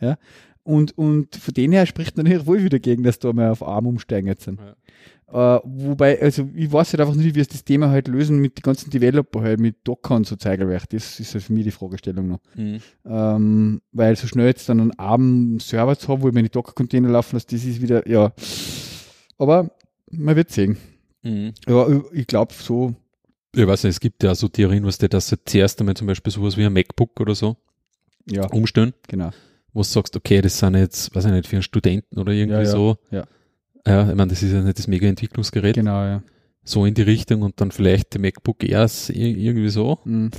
ja. 0.00 0.16
Und, 0.64 0.96
und 0.96 1.34
von 1.36 1.54
denen 1.54 1.72
her 1.72 1.86
spricht 1.86 2.16
natürlich 2.16 2.46
wohl 2.46 2.62
wieder 2.62 2.78
gegen, 2.78 3.02
dass 3.02 3.18
da 3.18 3.32
mal 3.32 3.50
auf 3.50 3.62
ARM 3.62 3.86
umsteigen 3.86 4.28
jetzt 4.28 4.44
sind. 4.44 4.60
Äh, 4.60 5.58
wobei, 5.64 6.20
also 6.20 6.48
ich 6.54 6.70
weiß 6.70 6.92
halt 6.92 7.00
einfach 7.00 7.14
nicht, 7.14 7.34
wie 7.34 7.40
es 7.40 7.48
das 7.48 7.64
Thema 7.64 7.88
halt 7.88 8.06
lösen 8.06 8.38
mit 8.38 8.58
den 8.58 8.62
ganzen 8.62 8.90
Developer 8.90 9.40
halt, 9.40 9.60
mit 9.60 9.76
Docker 9.84 10.14
und 10.14 10.26
so 10.26 10.36
Zeigelwerk. 10.36 10.88
Das 10.90 11.18
ist 11.18 11.32
halt 11.32 11.44
für 11.44 11.52
mich 11.54 11.64
die 11.64 11.70
Fragestellung 11.70 12.28
noch. 12.28 12.40
Mhm. 12.54 12.80
Ähm, 13.06 13.80
weil 13.92 14.14
so 14.14 14.26
schnell 14.26 14.46
jetzt 14.46 14.68
dann 14.68 14.80
einen 14.80 14.98
ARM-Server 14.98 15.98
zu 15.98 16.08
haben, 16.08 16.22
wo 16.22 16.28
ich 16.28 16.34
meine 16.34 16.50
Docker-Container 16.50 17.08
laufen 17.08 17.36
lasse, 17.36 17.46
das 17.50 17.64
ist 17.64 17.80
wieder, 17.80 18.06
ja. 18.06 18.32
Aber 19.38 19.70
man 20.10 20.36
wird 20.36 20.50
sehen. 20.50 20.76
Mhm. 21.22 21.54
Ja, 21.66 21.86
ich 22.12 22.26
glaube 22.26 22.52
so, 22.52 22.94
Ich 23.54 23.66
weiß 23.66 23.84
nicht, 23.84 23.94
es 23.94 24.00
gibt 24.00 24.22
ja 24.22 24.34
so 24.34 24.48
Theorien, 24.48 24.84
was 24.84 24.98
die, 24.98 25.08
dass 25.08 25.28
sie 25.28 25.42
zuerst 25.44 25.80
einmal 25.80 25.96
zum 25.96 26.06
Beispiel 26.06 26.32
sowas 26.32 26.56
wie 26.56 26.64
ein 26.64 26.72
MacBook 26.72 27.18
oder 27.20 27.34
so 27.34 27.56
ja, 28.26 28.46
umstellen, 28.46 28.92
genau. 29.08 29.30
Wo 29.72 29.80
du 29.80 29.84
sagst, 29.84 30.16
okay, 30.16 30.40
das 30.40 30.58
sind 30.58 30.74
jetzt, 30.76 31.14
weiß 31.14 31.24
ich 31.26 31.32
nicht, 31.32 31.46
für 31.48 31.56
einen 31.56 31.62
Studenten 31.62 32.18
oder 32.18 32.32
irgendwie 32.32 32.56
Ja, 32.58 32.62
ja, 32.62 32.70
so. 32.70 32.96
ja. 33.10 33.24
Ja, 33.86 34.08
ich 34.10 34.14
meine, 34.14 34.28
das 34.30 34.42
ist 34.42 34.52
ja 34.52 34.62
nicht 34.62 34.78
das 34.78 34.86
Mega-Entwicklungsgerät. 34.86 35.74
Genau, 35.74 36.04
ja. 36.04 36.22
So 36.62 36.86
in 36.86 36.94
die 36.94 37.02
Richtung 37.02 37.42
und 37.42 37.60
dann 37.60 37.72
vielleicht 37.72 38.14
die 38.14 38.18
MacBook 38.18 38.62
Airs 38.62 39.10
ir- 39.10 39.36
irgendwie 39.36 39.68
so. 39.70 39.98
Mhm. 40.04 40.30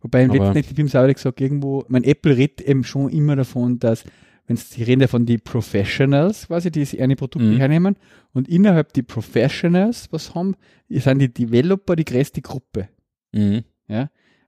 Wobei 0.00 0.24
im 0.24 0.30
letzten 0.32 0.58
ich 0.58 0.74
beim 0.74 0.88
Sauer 0.88 1.12
gesagt, 1.12 1.40
irgendwo, 1.40 1.84
mein 1.88 2.04
Apple 2.04 2.36
redet 2.36 2.60
eben 2.62 2.84
schon 2.84 3.10
immer 3.10 3.36
davon, 3.36 3.78
dass, 3.78 4.04
wenn 4.46 4.56
sie 4.56 4.82
reden 4.82 5.00
ja 5.02 5.06
von 5.08 5.26
die 5.26 5.38
Professionals, 5.38 6.46
quasi, 6.48 6.70
die 6.70 6.84
sich 6.84 7.00
eine 7.02 7.16
Produkte 7.16 7.48
Mhm. 7.48 7.56
hernehmen 7.56 7.96
und 8.32 8.48
innerhalb 8.48 8.92
die 8.92 9.02
Professionals, 9.02 10.08
was 10.12 10.34
haben, 10.34 10.54
sind 10.88 11.18
die 11.18 11.32
Developer 11.32 11.96
die 11.96 12.04
größte 12.04 12.40
Gruppe. 12.42 12.88
Mhm. 13.32 13.64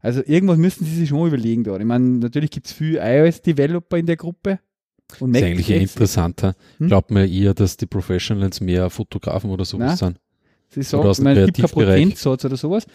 Also 0.03 0.21
irgendwas 0.27 0.59
müssen 0.59 0.85
sie 0.85 0.95
sich 0.97 1.09
schon 1.09 1.27
überlegen 1.29 1.65
da. 1.65 1.77
Ich 1.79 1.85
meine, 1.85 2.05
natürlich 2.19 2.51
gibt 2.51 2.67
es 2.67 2.73
viele 2.73 2.99
iOS-Developer 3.01 3.97
in 3.97 4.07
der 4.07 4.17
Gruppe. 4.17 4.59
Und 5.21 5.33
Das 5.33 5.43
ist 5.43 5.43
Mac 5.43 5.51
eigentlich 5.53 5.69
jetzt- 5.69 5.81
interessanter. 5.93 6.55
Hm? 6.79 6.89
Glaubt 6.89 7.11
man 7.11 7.29
eher, 7.29 7.55
dass 7.55 7.77
die 7.77 7.87
Professionals 7.87 8.61
mehr 8.61 8.91
Fotografen 8.91 9.51
oder 9.51 9.65
sowas 9.65 10.01
Nein. 10.01 10.15
sind. 10.15 10.19
Sie 10.71 10.83
sagen, 10.83 11.07
aus 11.07 11.19
ich 11.19 11.25
meine, 11.25 11.41
es 11.41 11.47
gibt 11.53 11.59
keinen. 11.59 11.71
Prozentsatz 11.87 12.45
oder 12.47 12.57
sowas, 12.57 12.87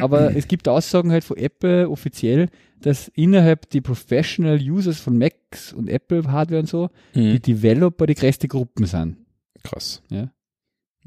aber 0.00 0.34
es 0.34 0.48
gibt 0.48 0.66
Aussagen 0.68 1.12
halt 1.12 1.22
von 1.22 1.36
Apple 1.36 1.88
offiziell, 1.90 2.48
dass 2.80 3.08
innerhalb 3.08 3.68
die 3.68 3.82
Professional 3.82 4.58
Users 4.58 4.98
von 4.98 5.18
Macs 5.18 5.74
und 5.74 5.90
Apple 5.90 6.32
Hardware 6.32 6.60
und 6.60 6.66
so, 6.68 6.88
die 7.14 7.34
Mhm. 7.34 7.42
Developer 7.42 8.06
die 8.06 8.14
größte 8.14 8.48
Gruppen 8.48 8.86
sind. 8.86 9.18
Krass. 9.62 10.02
Ja. 10.08 10.30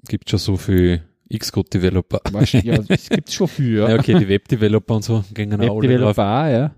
Gibt 0.08 0.30
schon 0.30 0.38
so 0.40 0.56
viel 0.56 1.02
Xcode-Developer. 1.38 2.22
Ja, 2.64 2.80
es 2.88 3.10
gibt 3.10 3.32
schon 3.32 3.48
viel, 3.48 3.78
ja. 3.78 3.90
Ja. 3.90 3.96
okay, 4.00 4.18
die 4.18 4.28
Web-Developer 4.28 4.96
und 4.96 5.04
so 5.04 5.24
gehen 5.34 5.54
auch 5.54 5.80
alle 5.82 5.98
drauf. 5.98 6.18
Auch, 6.18 6.22
ja. 6.46 6.72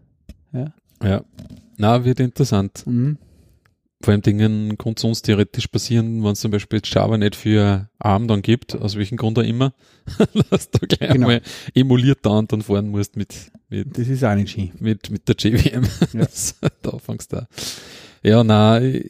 Ja. 1.03 1.23
Na, 1.77 2.03
wird 2.05 2.19
interessant. 2.19 2.83
Mhm. 2.85 3.17
Vor 4.03 4.11
allem 4.13 4.21
Dingen 4.23 4.77
kann 4.79 4.95
sonst 4.97 5.23
theoretisch 5.23 5.67
passieren, 5.67 6.23
wenn 6.23 6.31
es 6.31 6.39
zum 6.39 6.49
Beispiel 6.51 6.77
jetzt 6.77 6.91
Java 6.93 7.17
nicht 7.17 7.35
für 7.35 7.87
ARM 7.99 8.27
dann 8.27 8.41
gibt, 8.41 8.75
aus 8.75 8.97
welchem 8.97 9.15
Grund 9.17 9.37
auch 9.37 9.43
immer, 9.43 9.73
dass 10.49 10.71
du 10.71 10.79
gleich 10.87 11.11
Genau. 11.11 11.27
einmal 11.27 11.41
emuliert 11.75 12.19
da 12.23 12.31
und 12.31 12.51
dann 12.51 12.61
fahren 12.63 12.89
musst 12.89 13.15
mit, 13.15 13.51
mit, 13.69 13.95
Das 13.97 14.07
ist 14.07 14.23
auch 14.23 14.33
nicht 14.35 14.49
schön. 14.51 14.71
mit, 14.79 15.11
mit 15.11 15.27
der 15.27 15.35
JVM. 15.37 15.83
Ja. 16.13 16.25
da 16.81 16.97
fängst 16.97 17.31
du. 17.33 17.47
Ja, 18.23 18.77
ich, 18.79 19.03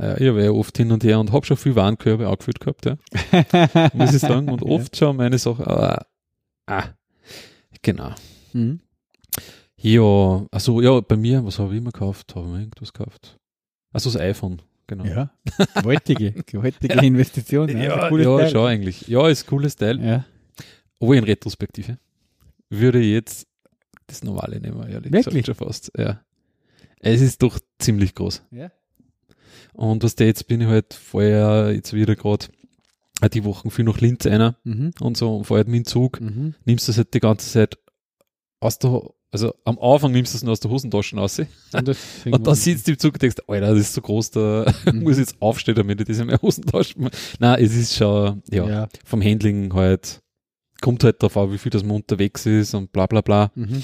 äh, 0.00 0.24
ich 0.26 0.34
war 0.34 0.42
ja 0.42 0.50
oft 0.50 0.76
hin 0.76 0.90
und 0.90 1.04
her 1.04 1.20
und 1.20 1.30
habe 1.32 1.46
schon 1.46 1.56
viel 1.56 1.76
Warenkörbe 1.76 2.26
angefüllt 2.28 2.58
gehabt, 2.60 2.86
ja. 2.86 2.96
muss 3.94 4.12
ich 4.14 4.20
sagen. 4.20 4.48
Und 4.50 4.62
Ja. 4.62 4.68
oft 4.68 4.96
schon 4.96 5.16
meine 5.16 5.38
Sachen, 5.38 5.64
ah, 5.66 6.04
ah, 6.66 6.84
genau. 7.82 8.14
Mhm. 8.52 8.80
Ja, 9.80 10.44
also 10.50 10.80
ja, 10.80 10.98
bei 11.00 11.16
mir, 11.16 11.44
was 11.44 11.58
habe 11.60 11.72
ich 11.72 11.78
immer 11.78 11.92
gekauft? 11.92 12.34
Habe 12.34 12.46
ich 12.46 12.52
mir 12.52 12.58
irgendwas 12.62 12.92
gekauft? 12.92 13.38
Also 13.92 14.10
das 14.10 14.20
iPhone, 14.20 14.60
genau. 14.88 15.04
Ja, 15.04 15.30
gewaltige, 15.76 16.32
gewaltige 16.46 16.94
Investition. 17.06 17.68
Ja, 17.68 17.78
ja, 17.84 18.08
cooles 18.08 18.26
ja 18.26 18.36
Teil. 18.38 18.50
schon 18.50 18.66
eigentlich. 18.66 19.06
Ja, 19.06 19.28
ist 19.28 19.44
ein 19.44 19.48
cooles 19.50 19.76
Teil. 19.76 20.04
Ja. 20.04 20.24
Aber 21.00 21.14
in 21.14 21.22
Retrospektive 21.22 21.98
würde 22.70 22.98
ich 22.98 23.12
jetzt 23.12 23.46
das 24.08 24.24
normale 24.24 24.58
nehmen, 24.60 24.80
ehrlich 24.88 25.12
Wirklich? 25.12 25.44
gesagt 25.44 25.58
schon 25.58 25.66
fast. 25.68 25.92
Ja. 25.96 26.20
Es 27.00 27.20
ist 27.20 27.42
doch 27.42 27.58
ziemlich 27.78 28.14
groß. 28.14 28.42
Ja. 28.50 28.70
Und 29.72 30.02
was 30.02 30.14
der 30.16 30.26
jetzt 30.26 30.46
bin 30.48 30.60
ich 30.60 30.66
halt 30.66 30.94
vorher 30.94 31.72
jetzt 31.72 31.92
wieder 31.92 32.16
gerade 32.16 32.46
auch 33.20 33.28
die 33.28 33.44
Wochen 33.44 33.70
viel 33.70 33.84
nach 33.84 34.00
Linz 34.00 34.26
einer 34.26 34.56
Mhm. 34.64 34.92
und 35.00 35.16
so, 35.16 35.42
fährt 35.44 35.68
mit 35.68 35.76
dem 35.76 35.84
Zug, 35.86 36.20
Mhm. 36.20 36.54
nimmst 36.64 36.86
du 36.88 36.90
das 36.90 36.98
halt 36.98 37.14
die 37.14 37.20
ganze 37.20 37.50
Zeit 37.50 37.78
aus 38.60 38.78
der, 38.78 39.02
also 39.30 39.54
am 39.64 39.78
Anfang 39.78 40.12
nimmst 40.12 40.34
du 40.34 40.36
es 40.38 40.42
nur 40.42 40.52
aus 40.52 40.60
der 40.60 40.70
Hosentasche 40.70 41.16
raus 41.16 41.38
Und, 41.38 41.48
und 42.30 42.46
dann 42.46 42.54
sitzt 42.54 42.86
du 42.88 42.92
im 42.92 42.98
Zug 42.98 43.14
und 43.14 43.22
denkst, 43.22 43.36
Alter, 43.46 43.70
das 43.74 43.78
ist 43.80 43.94
so 43.94 44.00
groß, 44.00 44.30
da 44.32 44.72
Mhm. 44.92 45.02
muss 45.02 45.14
ich 45.18 45.26
jetzt 45.28 45.36
aufstehen, 45.40 45.74
damit 45.74 46.00
ich 46.00 46.06
das 46.06 46.18
in 46.18 46.26
meine 46.26 46.40
Hosentasche 46.42 46.94
mache. 47.00 47.12
Nein, 47.38 47.62
es 47.64 47.74
ist 47.76 47.94
schon, 47.96 48.42
ja, 48.50 48.68
ja. 48.68 48.88
vom 49.04 49.22
Handling 49.22 49.72
halt, 49.74 50.20
kommt 50.80 51.02
halt 51.04 51.20
darauf 51.22 51.36
an, 51.36 51.52
wie 51.52 51.58
viel 51.58 51.70
das 51.70 51.82
man 51.82 51.96
unterwegs 51.96 52.46
ist 52.46 52.74
und 52.74 52.92
bla 52.92 53.06
bla 53.06 53.20
bla. 53.20 53.50
Mhm. 53.54 53.82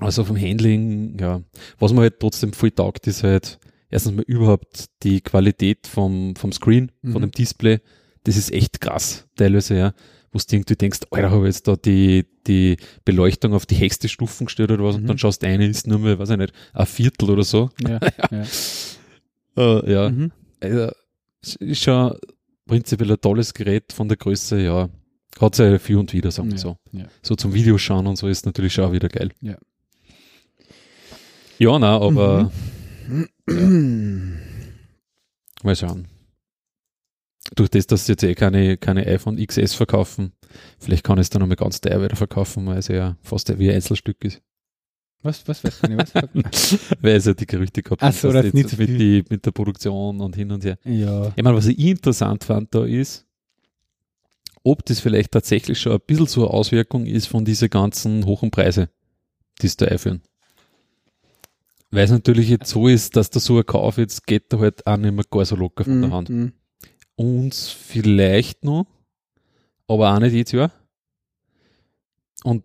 Also 0.00 0.24
vom 0.24 0.36
Handling, 0.36 1.18
ja, 1.18 1.42
was 1.78 1.92
mir 1.92 2.02
halt 2.02 2.20
trotzdem 2.20 2.52
voll 2.52 2.70
taugt, 2.70 3.06
ist 3.06 3.24
halt 3.24 3.58
erstens 3.90 4.12
mal 4.14 4.22
überhaupt 4.22 4.86
die 5.02 5.20
Qualität 5.20 5.86
vom, 5.86 6.36
vom 6.36 6.52
Screen, 6.52 6.92
Mhm. 7.02 7.12
von 7.12 7.22
dem 7.22 7.30
Display. 7.32 7.80
Das 8.24 8.36
ist 8.36 8.52
echt 8.52 8.80
krass, 8.80 9.26
teilweise, 9.36 9.76
ja. 9.76 9.94
Wo 10.30 10.38
du 10.38 10.44
irgendwie 10.54 10.76
denkst, 10.76 11.00
Alter, 11.10 11.30
habe 11.30 11.48
ich 11.48 11.54
jetzt 11.54 11.66
da 11.68 11.74
die, 11.76 12.26
die 12.46 12.76
Beleuchtung 13.04 13.54
auf 13.54 13.64
die 13.64 13.78
höchste 13.78 14.08
Stufen 14.08 14.44
gestellt 14.46 14.70
oder 14.70 14.84
was 14.84 14.96
und 14.96 15.04
Mhm. 15.04 15.06
dann 15.08 15.18
schaust 15.18 15.42
du 15.42 15.46
eine, 15.46 15.66
ist 15.66 15.86
nur 15.86 15.98
mehr, 15.98 16.18
weiß 16.18 16.30
ich 16.30 16.36
nicht, 16.36 16.52
ein 16.74 16.86
Viertel 16.86 17.30
oder 17.30 17.44
so. 17.44 17.70
Ja. 17.82 17.98
ja. 18.30 18.44
Äh, 19.56 19.92
ja, 19.92 20.10
Mhm. 20.10 20.32
also, 20.60 20.90
es 21.42 21.56
ist 21.56 21.82
schon 21.82 22.14
prinzipiell 22.66 23.10
ein 23.12 23.20
tolles 23.20 23.54
Gerät 23.54 23.92
von 23.92 24.08
der 24.08 24.16
Größe, 24.16 24.60
ja. 24.60 24.88
Hat 25.40 25.58
ja 25.58 25.78
viel 25.78 25.96
und 25.96 26.12
wieder, 26.12 26.30
sagen 26.30 26.48
wir 26.48 26.56
Ja, 26.56 26.62
so. 26.62 26.76
ja. 26.92 27.06
So 27.22 27.34
zum 27.36 27.54
Videoschauen 27.54 28.06
und 28.06 28.16
so 28.16 28.28
ist 28.28 28.44
natürlich 28.44 28.78
auch 28.80 28.92
wieder 28.92 29.08
geil. 29.08 29.30
Ja. 29.40 29.56
Ja, 31.58 31.78
na, 31.78 31.98
aber 32.00 32.50
Mhm. 33.46 34.38
mal 35.62 35.76
schauen. 35.76 36.06
Durch 37.56 37.70
das, 37.70 37.86
dass 37.86 38.04
sie 38.06 38.12
jetzt 38.12 38.22
eh 38.22 38.34
keine, 38.34 38.76
keine 38.76 39.06
iPhone 39.06 39.38
XS 39.44 39.74
verkaufen, 39.74 40.32
vielleicht 40.78 41.04
kann 41.04 41.16
ich 41.18 41.22
es 41.22 41.30
dann 41.30 41.40
nochmal 41.40 41.56
ganz 41.56 41.80
teuer 41.80 42.02
wieder 42.02 42.16
verkaufen, 42.16 42.66
weil 42.66 42.78
es 42.78 42.88
ja 42.88 43.16
fast 43.22 43.58
wie 43.58 43.70
ein 43.70 43.76
Einzelstück 43.76 44.22
ist. 44.24 44.42
Was, 45.22 45.48
was, 45.48 45.64
weiß 45.64 45.80
ich 45.82 45.88
nicht, 45.88 46.14
was? 46.14 46.78
weil 47.00 47.16
es 47.16 47.24
ja 47.24 47.34
die 47.34 47.46
Gerüchte 47.46 47.82
gehabt 47.82 48.02
Ach 48.02 48.12
so, 48.12 48.30
das 48.30 48.52
nicht 48.52 48.68
so 48.68 48.76
mit, 48.76 48.88
die, 48.90 49.24
mit 49.28 49.44
der 49.46 49.50
Produktion 49.50 50.20
und 50.20 50.36
hin 50.36 50.52
und 50.52 50.64
her. 50.64 50.78
ja. 50.84 51.32
Ich 51.34 51.42
meine, 51.42 51.56
was 51.56 51.66
ich 51.66 51.78
interessant 51.78 52.44
fand 52.44 52.72
da 52.74 52.84
ist, 52.84 53.26
ob 54.62 54.84
das 54.84 55.00
vielleicht 55.00 55.32
tatsächlich 55.32 55.80
schon 55.80 55.92
ein 55.92 56.00
bisschen 56.06 56.26
so 56.26 56.42
eine 56.46 56.50
Auswirkung 56.54 57.06
ist 57.06 57.26
von 57.26 57.44
diese 57.44 57.68
ganzen 57.68 58.26
hohen 58.26 58.50
Preise, 58.50 58.90
die 59.62 59.66
es 59.66 59.76
da 59.76 59.86
einführen. 59.86 60.20
Weil 61.90 62.04
es 62.04 62.10
natürlich 62.10 62.48
jetzt 62.50 62.68
so 62.70 62.86
ist, 62.88 63.16
dass 63.16 63.30
da 63.30 63.40
so 63.40 63.56
ein 63.58 63.64
Kauf 63.66 63.96
jetzt 63.98 64.26
geht 64.26 64.52
da 64.52 64.58
halt 64.58 64.86
auch 64.86 64.96
nicht 64.98 65.14
mehr 65.14 65.24
gar 65.30 65.44
so 65.44 65.56
locker 65.56 65.84
von 65.84 66.00
der 66.00 66.08
Mhm, 66.10 66.14
Hand. 66.14 66.28
mhm. 66.30 66.52
Uns 67.16 67.70
vielleicht 67.70 68.64
noch, 68.64 68.86
aber 69.88 70.14
auch 70.14 70.18
nicht 70.20 70.32
jedes 70.34 70.52
Jahr. 70.52 70.70
Und 72.44 72.62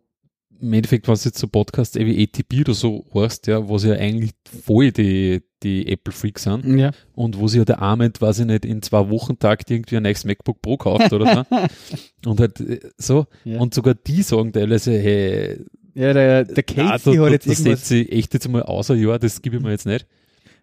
im 0.59 0.71
Endeffekt, 0.73 1.07
was 1.07 1.25
jetzt 1.25 1.39
so 1.39 1.47
Podcasts 1.47 1.95
eh 1.95 2.05
wie 2.05 2.21
ATP 2.23 2.61
oder 2.61 2.73
so 2.73 3.05
hörst, 3.11 3.47
ja, 3.47 3.67
wo 3.67 3.77
sie 3.77 3.89
ja 3.89 3.95
eigentlich 3.95 4.31
voll 4.45 4.91
die, 4.91 5.41
die 5.63 5.87
Apple-Freaks 5.87 6.43
sind 6.43 6.77
Ja. 6.77 6.91
und 7.15 7.37
wo 7.39 7.47
sie 7.47 7.57
ja 7.57 7.65
der 7.65 7.81
Arment, 7.81 8.21
weiß 8.21 8.39
ich 8.39 8.45
nicht, 8.45 8.63
in 8.65 8.81
zwei 8.81 9.09
Wochentakt 9.09 9.71
irgendwie 9.71 9.97
ein 9.97 10.03
neues 10.03 10.23
MacBook 10.23 10.61
Pro 10.61 10.77
kauft 10.77 11.11
oder 11.11 11.45
so. 11.49 12.29
und 12.29 12.39
halt 12.39 12.59
äh, 12.61 12.79
so. 12.97 13.25
Ja. 13.43 13.59
Und 13.59 13.73
sogar 13.73 13.95
die 13.95 14.21
sagen 14.21 14.53
teilweise, 14.53 14.91
hey, 14.97 15.65
Ja, 15.95 16.13
der, 16.13 16.43
der 16.45 16.63
Casey 16.63 17.15
hat 17.17 17.31
jetzt 17.31 17.47
irgendwas. 17.47 17.57
setze 17.57 17.97
ich 17.97 18.11
echt 18.11 18.33
jetzt 18.33 18.47
mal 18.49 18.63
außer 18.63 18.95
ja, 18.95 19.17
das 19.17 19.41
gebe 19.41 19.57
ich 19.57 19.61
mir 19.63 19.71
jetzt 19.71 19.85
nicht. 19.85 20.07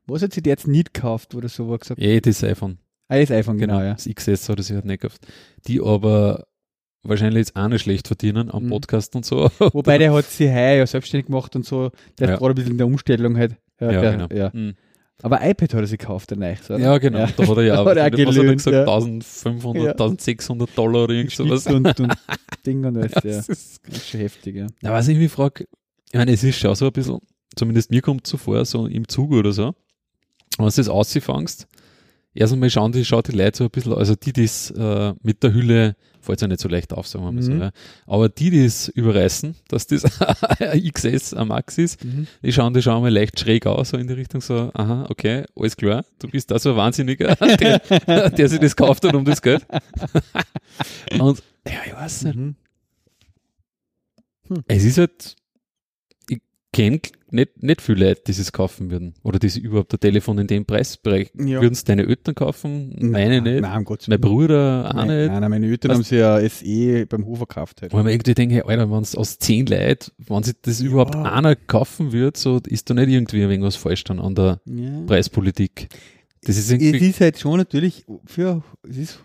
Was 0.07 0.22
hat 0.22 0.33
sie 0.33 0.43
dir 0.43 0.51
jetzt 0.51 0.66
nicht 0.66 0.93
gekauft 0.93 1.35
oder 1.35 1.49
so, 1.49 1.68
wo 1.68 1.74
er 1.74 1.78
gesagt 1.78 2.01
Eh, 2.01 2.20
das 2.20 2.43
iPhone. 2.43 2.78
Ah, 3.09 3.18
das 3.18 3.31
iPhone, 3.31 3.59
Genau, 3.59 3.78
genau, 3.78 3.87
ja. 3.87 3.95
das 3.95 4.09
XS 4.12 4.49
hat 4.49 4.62
sich 4.62 4.74
halt 4.74 4.85
nicht 4.85 5.03
gekauft. 5.03 5.26
Die 5.66 5.81
aber 5.81 6.47
wahrscheinlich 7.03 7.39
jetzt 7.47 7.57
auch 7.57 7.68
nicht 7.68 7.83
schlecht 7.83 8.07
verdienen 8.09 8.51
am 8.51 8.64
Mhm. 8.64 8.70
Podcast 8.70 9.14
und 9.16 9.24
so. 9.24 9.51
Wobei 9.59 9.99
der 9.99 10.12
hat 10.12 10.26
sie 10.26 10.49
heuer 10.51 10.76
ja 10.78 10.87
selbstständig 10.87 11.26
gemacht 11.26 11.55
und 11.57 11.64
so. 11.64 11.91
Der 12.18 12.28
Ja. 12.28 12.35
ist 12.35 12.41
gerade 12.41 12.53
ein 12.53 12.55
bisschen 12.57 12.72
in 12.72 12.78
der 12.78 12.87
Umstellung 12.87 13.37
halt. 13.37 13.57
Ja, 13.81 13.91
ja, 13.93 14.01
der, 14.01 14.12
genau. 14.12 14.26
ja. 14.35 14.51
Mhm. 14.53 14.74
Aber 15.23 15.37
iPad 15.47 15.75
hat 15.75 15.81
er 15.81 15.87
sich 15.87 15.99
gekauft, 15.99 16.31
der 16.31 16.39
Neich, 16.39 16.59
oder? 16.68 16.79
Ja, 16.79 16.99
genau. 16.99 17.27
Da 17.37 17.47
hat 17.47 17.57
er 17.57 17.62
ja 17.62 17.75
auch, 17.81 17.87
er 17.87 17.97
was 17.97 18.37
hat 18.37 18.45
er 18.45 18.55
gesagt, 18.55 18.75
ja. 18.75 18.81
1500, 18.83 19.85
Ja. 19.85 19.91
1600 19.93 20.79
Dollar 20.79 21.05
oder 21.05 21.14
irgend 21.14 21.33
sowas. 21.33 21.66
Und, 21.66 22.01
und 22.01 22.12
Ding 22.66 22.85
und 22.85 22.97
alles, 22.97 23.12
ja. 23.14 23.21
Das 23.23 23.49
ist 23.49 23.81
Das 23.87 23.97
ist 23.97 24.09
schon 24.09 24.21
heftig, 24.21 24.57
ja. 24.57 24.66
Na, 24.83 24.93
was 24.93 25.09
ich 25.09 25.18
mich 25.18 25.31
frage, 25.31 25.66
ich 26.11 26.18
meine, 26.18 26.33
es 26.33 26.43
ist 26.43 26.59
schon 26.59 26.75
so 26.75 26.87
ein 26.87 26.93
bisschen, 26.93 27.18
zumindest 27.57 27.91
mir 27.91 28.03
kommt 28.03 28.25
es 28.27 28.31
so 28.31 28.37
vor, 28.39 28.64
so 28.64 28.87
im 28.87 29.07
Zug 29.09 29.33
oder 29.33 29.53
so, 29.53 29.75
wenn 30.59 30.66
du 30.66 30.73
das 30.75 30.89
ausfängst, 30.89 31.66
erst 32.35 32.53
einmal 32.53 32.70
schauen 32.70 32.93
die, 32.93 33.05
schaut 33.05 33.28
die 33.28 33.33
Leute 33.33 33.59
so 33.59 33.64
ein 33.64 33.70
bisschen, 33.70 33.93
also 33.95 34.14
die, 34.14 34.33
die 34.33 34.45
es 34.45 34.70
äh, 34.70 35.14
mit 35.22 35.43
der 35.43 35.53
Hülle, 35.53 35.97
fällt 36.22 36.43
ja 36.43 36.49
nicht 36.49 36.61
so 36.61 36.68
leicht 36.68 36.93
auf, 36.93 37.07
sagen 37.09 37.24
wir 37.24 37.33
mal 37.33 37.43
so, 37.43 37.53
Mhm. 37.53 37.61
ja. 37.62 37.70
aber 38.07 38.28
die, 38.28 38.51
die 38.51 38.64
es 38.64 38.89
überreißen, 38.89 39.55
dass 39.68 39.87
das 39.87 40.03
XS, 40.93 41.33
ein 41.35 41.49
Max 41.49 41.78
ist, 41.78 42.05
Mhm. 42.05 42.26
die 42.43 42.53
schauen, 42.53 42.74
die 42.74 42.83
schauen 42.83 43.01
mal 43.03 43.11
leicht 43.12 43.41
schräg 43.41 43.66
aus, 43.66 43.89
so 43.91 43.97
in 43.97 44.07
die 44.07 44.12
Richtung 44.14 44.41
so, 44.43 44.70
aha, 44.74 45.07
okay, 45.09 45.45
alles 45.57 45.76
klar, 45.76 46.05
du 46.18 46.28
bist 46.28 46.51
da 46.51 46.59
so 46.59 46.70
ein 46.70 46.76
Wahnsinniger, 46.76 47.35
der, 47.61 48.31
der 48.31 48.49
sich 48.49 48.59
das 48.61 48.76
kauft 48.76 49.05
hat 49.07 49.14
um 49.14 49.24
das 49.24 49.41
Geld. 49.41 49.66
Und, 51.18 51.43
ja, 51.66 51.72
ich 51.87 51.95
weiß 51.95 52.24
nicht, 52.24 52.37
Mhm. 52.37 52.55
es 54.66 54.85
ist 54.85 54.99
halt, 54.99 55.37
kenne 56.73 57.01
nicht, 57.33 57.62
nicht 57.62 57.81
viele 57.81 58.09
Leute, 58.09 58.23
die 58.27 58.33
es 58.33 58.53
kaufen 58.53 58.91
würden. 58.91 59.14
Oder 59.23 59.39
die 59.39 59.49
sich 59.49 59.62
überhaupt 59.62 59.93
ein 59.93 60.01
Telefon 60.01 60.39
in 60.39 60.47
dem 60.47 60.64
Preisbereich. 60.66 61.31
Ja. 61.39 61.61
Würden 61.61 61.73
es 61.75 61.85
deine 61.85 62.07
Eltern 62.07 62.35
kaufen? 62.35 62.95
Meine 63.01 63.41
nicht. 63.41 63.61
Nein, 63.62 63.79
um 63.79 63.85
Gottes 63.85 64.09
mein. 64.09 64.21
Bruder 64.21 64.87
auch 64.91 64.95
Nein, 64.95 65.07
nicht. 65.09 65.31
nein, 65.31 65.41
nein, 65.41 65.51
meine 65.51 65.66
Eltern 65.66 65.91
Was- 65.91 65.97
haben 65.99 66.05
sie 66.05 66.16
ja 66.16 66.41
SE 66.49 67.07
beim 67.07 67.27
Hofer 67.27 67.47
gekauft 67.47 67.83
halt. 67.83 67.93
Weil 67.93 68.03
man 68.03 68.12
irgendwie 68.12 68.35
denkt, 68.35 68.55
hey, 68.55 68.62
Alter, 68.62 68.91
wenn 68.91 69.03
es 69.03 69.14
aus 69.14 69.39
zehn 69.39 69.66
Leuten, 69.66 70.11
wenn 70.18 70.43
sich 70.43 70.55
das 70.62 70.81
überhaupt 70.81 71.14
Ja. 71.14 71.23
einer 71.23 71.55
kaufen 71.57 72.12
wird, 72.12 72.37
so 72.37 72.61
ist 72.66 72.91
da 72.91 72.95
nicht 72.95 73.09
irgendwie 73.09 73.41
irgendwas 73.41 73.77
falsch 73.77 74.05
dann 74.05 74.18
an 74.18 74.35
der 74.35 74.61
Ja. 74.66 75.03
Preispolitik. 75.07 75.89
Das 76.43 76.57
ist 76.57 76.64
Es 76.66 76.71
irgendwie, 76.73 77.11
ist 77.11 77.21
halt 77.21 77.39
schon 77.39 77.59
natürlich 77.59 78.05
für, 78.27 78.62
es 78.89 78.97
ist 78.97 79.21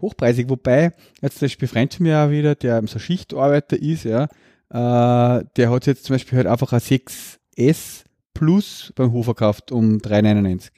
hochpreisig, 0.00 0.48
wobei, 0.48 0.92
jetzt 1.22 1.38
zum 1.38 1.46
Beispiel 1.46 1.68
Freund 1.68 1.94
von 1.94 2.04
mir 2.04 2.18
auch 2.18 2.30
wieder, 2.30 2.54
der 2.54 2.82
so 2.86 2.98
Schichtarbeiter 2.98 3.80
ist, 3.80 4.04
ja, 4.04 4.28
äh, 4.70 5.44
der 5.56 5.70
hat 5.70 5.86
jetzt 5.86 6.04
zum 6.04 6.14
Beispiel 6.14 6.38
halt 6.38 6.46
einfach 6.46 6.72
ein 6.72 6.80
6S 6.80 8.04
Plus 8.34 8.92
beim 8.94 9.12
Hofer 9.12 9.34
gekauft 9.34 9.72
um 9.72 9.98
3,99. 9.98 10.70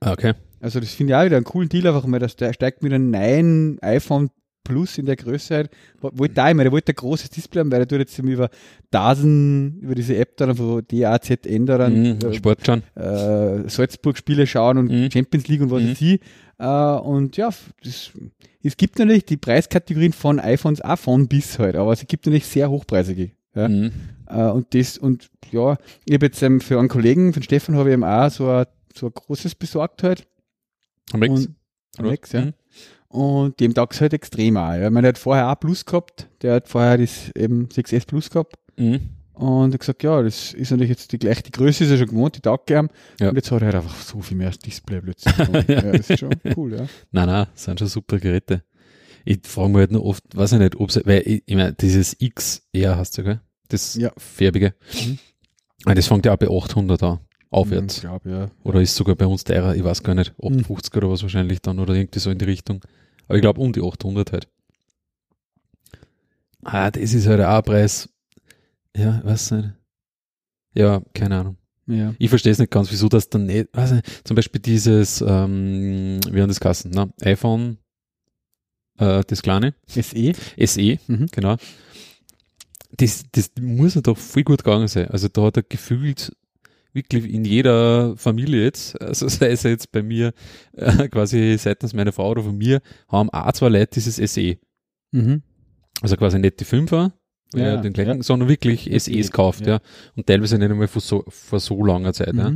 Ah, 0.00 0.12
okay. 0.12 0.34
Also 0.60 0.80
das 0.80 0.94
finde 0.94 1.12
ich 1.12 1.16
auch 1.16 1.24
wieder 1.24 1.36
einen 1.36 1.44
coolen 1.44 1.68
Deal, 1.68 1.86
einfach 1.86 2.06
mal, 2.06 2.18
dass 2.18 2.36
der 2.36 2.52
steigt 2.52 2.82
mit 2.82 2.92
einem 2.92 3.10
neuen 3.10 3.78
iPhone 3.82 4.30
Plus 4.66 4.98
in 4.98 5.06
der 5.06 5.16
Größe 5.16 5.54
halt. 5.54 5.70
Wollte 6.00 6.34
da 6.34 6.50
immer, 6.50 6.62
der 6.64 6.72
wollte 6.72 6.92
ein 6.92 6.96
großes 6.96 7.30
Display 7.30 7.60
haben, 7.60 7.70
weil 7.70 7.80
er 7.80 7.88
tut 7.88 7.98
jetzt 8.00 8.18
eben 8.18 8.28
über 8.28 8.50
DASN, 8.90 9.78
über 9.80 9.94
diese 9.94 10.16
App 10.16 10.36
da, 10.36 10.58
wo 10.58 10.80
DAZN 10.80 11.66
da 11.66 11.78
dann, 11.78 11.92
Mhm, 12.02 12.18
äh, 12.24 12.34
Sport 12.34 12.66
schon. 12.66 12.82
äh, 12.94 13.68
Salzburg-Spiele 13.68 14.46
schauen 14.46 14.78
und 14.78 14.90
Mhm. 14.90 15.10
Champions 15.10 15.48
League 15.48 15.60
und 15.62 15.70
was 15.70 15.82
Mhm. 15.82 15.90
ich. 15.98 16.20
Äh, 16.58 16.66
und 16.66 17.36
ja, 17.36 17.50
das, 17.84 18.10
es 18.62 18.76
gibt 18.76 18.98
natürlich 18.98 19.24
die 19.26 19.36
Preiskategorien 19.36 20.12
von 20.12 20.40
iPhones 20.40 20.80
auch 20.80 20.98
von 20.98 21.28
bis 21.28 21.58
halt, 21.58 21.76
aber 21.76 21.92
es 21.92 22.06
gibt 22.06 22.26
natürlich 22.26 22.46
sehr 22.46 22.70
hochpreisige. 22.70 23.30
Ja? 23.54 23.68
Mhm. 23.68 23.92
Äh, 24.28 24.42
und 24.50 24.74
das, 24.74 24.98
und 24.98 25.28
ja, 25.52 25.76
ich 26.06 26.14
habe 26.14 26.26
jetzt 26.26 26.42
ähm, 26.42 26.60
für 26.60 26.78
einen 26.78 26.88
Kollegen, 26.88 27.32
von 27.32 27.42
Stefan, 27.42 27.76
habe 27.76 27.90
ich 27.90 27.94
ihm 27.94 28.04
auch 28.04 28.30
so 28.30 28.48
ein, 28.50 28.64
so 28.94 29.06
ein 29.06 29.12
großes 29.14 29.54
besorgt 29.54 30.02
halt. 30.02 30.26
Am 31.12 31.22
Rex. 31.22 31.48
Am 31.98 32.06
Rex, 32.06 32.32
ja. 32.32 32.50
Und 33.08 33.58
dem 33.60 33.72
taugt 33.74 34.00
halt 34.00 34.12
extrem 34.12 34.56
auch. 34.56 34.72
Ja. 34.74 34.86
Ich 34.86 34.90
meine, 34.90 35.02
der 35.02 35.08
hat 35.10 35.18
vorher 35.18 35.50
auch 35.50 35.58
Plus 35.60 35.84
gehabt, 35.84 36.28
der 36.42 36.54
hat 36.54 36.68
vorher 36.68 36.98
das 36.98 37.30
eben 37.36 37.66
6S 37.68 38.06
Plus 38.06 38.30
gehabt. 38.30 38.56
Mhm. 38.76 39.10
Und 39.34 39.74
hat 39.74 39.80
gesagt, 39.80 40.02
ja, 40.02 40.22
das 40.22 40.54
ist 40.54 40.70
natürlich 40.70 40.90
jetzt 40.90 41.12
die 41.12 41.18
gleiche, 41.18 41.42
die 41.42 41.50
Größe 41.50 41.84
ist 41.84 41.90
er 41.90 41.98
schon 41.98 42.06
gewohnt, 42.08 42.36
die 42.36 42.40
taugt 42.40 42.66
gern. 42.68 42.88
Ja. 43.20 43.28
Und 43.28 43.36
jetzt 43.36 43.50
hat 43.50 43.60
er 43.60 43.66
halt 43.66 43.74
einfach 43.76 44.00
so 44.00 44.20
viel 44.22 44.36
mehr 44.36 44.50
Display 44.50 45.00
plötzlich. 45.02 45.38
Und, 45.48 45.68
ja, 45.68 45.82
das 45.92 46.08
ist 46.10 46.18
schon 46.20 46.30
cool, 46.56 46.72
ja. 46.72 46.86
Nein, 47.12 47.26
nein, 47.26 47.46
das 47.52 47.64
sind 47.64 47.78
schon 47.78 47.88
super 47.88 48.18
Geräte. 48.18 48.62
Ich 49.26 49.40
frage 49.44 49.68
mich 49.68 49.78
halt 49.78 49.92
nur 49.92 50.04
oft, 50.06 50.22
weiß 50.34 50.52
ich 50.52 50.58
nicht, 50.58 50.76
ob 50.76 50.90
weil 51.06 51.22
ich, 51.26 51.42
ich 51.46 51.54
meine, 51.56 51.74
dieses 51.74 52.16
XR 52.18 52.96
hast 52.96 53.18
du, 53.18 53.24
gell? 53.24 53.40
Das 53.68 53.94
Ja. 53.96 54.10
färbige. 54.16 54.74
Mhm. 54.94 55.18
Ah, 55.84 55.94
Das 55.94 56.06
fängt 56.06 56.24
ja 56.24 56.32
auch 56.32 56.38
bei 56.38 56.48
800 56.48 57.02
an, 57.02 57.18
aufwärts. 57.50 57.96
Ich 57.96 58.00
glaube, 58.02 58.30
ja. 58.30 58.50
Oder 58.64 58.80
ist 58.80 58.94
sogar 58.96 59.14
bei 59.14 59.26
uns 59.26 59.44
teurer, 59.44 59.74
ich 59.74 59.84
weiß 59.84 60.02
gar 60.02 60.14
nicht, 60.14 60.32
850 60.42 60.94
oder 60.96 61.10
was 61.10 61.22
wahrscheinlich 61.22 61.60
dann 61.62 61.78
oder 61.78 61.94
irgendwie 61.94 62.18
so 62.18 62.30
in 62.30 62.38
die 62.38 62.44
Richtung. 62.44 62.82
Aber 63.26 63.36
ich 63.36 63.42
glaube 63.42 63.60
um 63.60 63.72
die 63.72 63.82
800 63.82 64.32
halt. 64.32 64.48
Ah, 66.64 66.90
das 66.90 67.14
ist 67.14 67.26
halt 67.26 67.40
auch 67.40 67.56
ein 67.58 67.62
Preis. 67.62 68.08
Ja, 68.96 69.22
weiß 69.24 69.52
nicht. 69.52 69.70
Ja, 70.74 71.02
keine 71.14 71.38
Ahnung. 71.40 71.56
Ja. 71.86 72.14
Ich 72.18 72.28
verstehe 72.30 72.50
es 72.52 72.58
nicht 72.58 72.72
ganz, 72.72 72.90
wieso 72.90 73.08
das 73.08 73.28
dann 73.28 73.46
nicht, 73.46 73.68
weiß 73.72 73.92
nicht, 73.92 74.26
zum 74.26 74.34
Beispiel 74.34 74.60
dieses, 74.60 75.20
ähm, 75.20 76.18
wie 76.30 76.40
haben 76.42 76.48
das 76.48 76.58
Kassen, 76.58 76.90
na, 76.92 77.08
iPhone, 77.22 77.78
äh, 78.98 79.22
das 79.24 79.42
kleine, 79.42 79.74
SE? 79.86 80.32
SE, 80.66 80.98
Mhm. 81.06 81.26
genau. 81.30 81.56
Das, 82.96 83.24
das 83.30 83.52
muss 83.60 83.94
ja 83.94 84.00
doch 84.00 84.18
viel 84.18 84.42
gut 84.42 84.64
gegangen 84.64 84.88
sein. 84.88 85.08
Also 85.10 85.28
da 85.28 85.42
hat 85.42 85.58
er 85.58 85.62
gefühlt 85.62 86.34
wirklich 86.96 87.32
in 87.32 87.44
jeder 87.44 88.16
Familie 88.16 88.64
jetzt, 88.64 89.00
also 89.00 89.28
sei 89.28 89.50
es 89.50 89.62
jetzt 89.62 89.92
bei 89.92 90.02
mir 90.02 90.32
äh, 90.72 91.08
quasi 91.08 91.56
seitens 91.58 91.94
meiner 91.94 92.10
Frau 92.10 92.30
oder 92.30 92.42
von 92.42 92.56
mir, 92.56 92.80
haben 93.08 93.30
auch 93.30 93.52
zwei 93.52 93.68
Leute 93.68 93.92
dieses 93.94 94.16
SE. 94.16 94.56
Mhm. 95.12 95.42
Also 96.02 96.16
quasi 96.16 96.40
nicht 96.40 96.58
die 96.58 96.64
Fünfer, 96.64 97.12
ja, 97.54 97.76
den 97.76 97.92
gleichen, 97.92 98.16
ja. 98.16 98.22
sondern 98.22 98.48
wirklich 98.48 98.90
SEs 99.02 99.30
kauft, 99.30 99.66
ja. 99.66 99.74
ja. 99.74 99.80
Und 100.16 100.26
teilweise 100.26 100.58
nicht 100.58 100.70
einmal 100.70 100.88
vor 100.88 101.00
so, 101.00 101.24
vor 101.28 101.60
so 101.60 101.84
langer 101.84 102.12
Zeit, 102.12 102.32
mhm. 102.32 102.40
ja. 102.40 102.52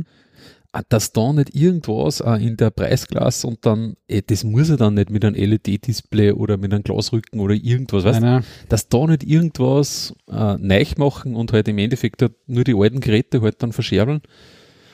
Ah, 0.73 0.83
dass 0.87 1.11
da 1.11 1.33
nicht 1.33 1.53
irgendwas 1.53 2.21
äh, 2.21 2.35
in 2.35 2.55
der 2.55 2.69
Preisklasse 2.69 3.45
und 3.45 3.65
dann, 3.65 3.97
ey, 4.07 4.21
das 4.21 4.45
muss 4.45 4.69
er 4.69 4.77
dann 4.77 4.93
nicht 4.93 5.09
mit 5.09 5.25
einem 5.25 5.35
LED-Display 5.35 6.31
oder 6.31 6.55
mit 6.55 6.73
einem 6.73 6.83
Glasrücken 6.83 7.41
oder 7.41 7.55
irgendwas, 7.55 8.05
weißt 8.05 8.21
du, 8.21 8.41
dass 8.69 8.87
da 8.87 9.05
nicht 9.05 9.23
irgendwas 9.23 10.13
äh, 10.29 10.55
neu 10.57 10.85
machen 10.95 11.35
und 11.35 11.51
halt 11.51 11.67
im 11.67 11.77
Endeffekt 11.77 12.21
halt 12.21 12.35
nur 12.47 12.63
die 12.63 12.73
alten 12.73 13.01
Geräte 13.01 13.41
halt 13.41 13.61
dann 13.61 13.73
verscherbeln. 13.73 14.21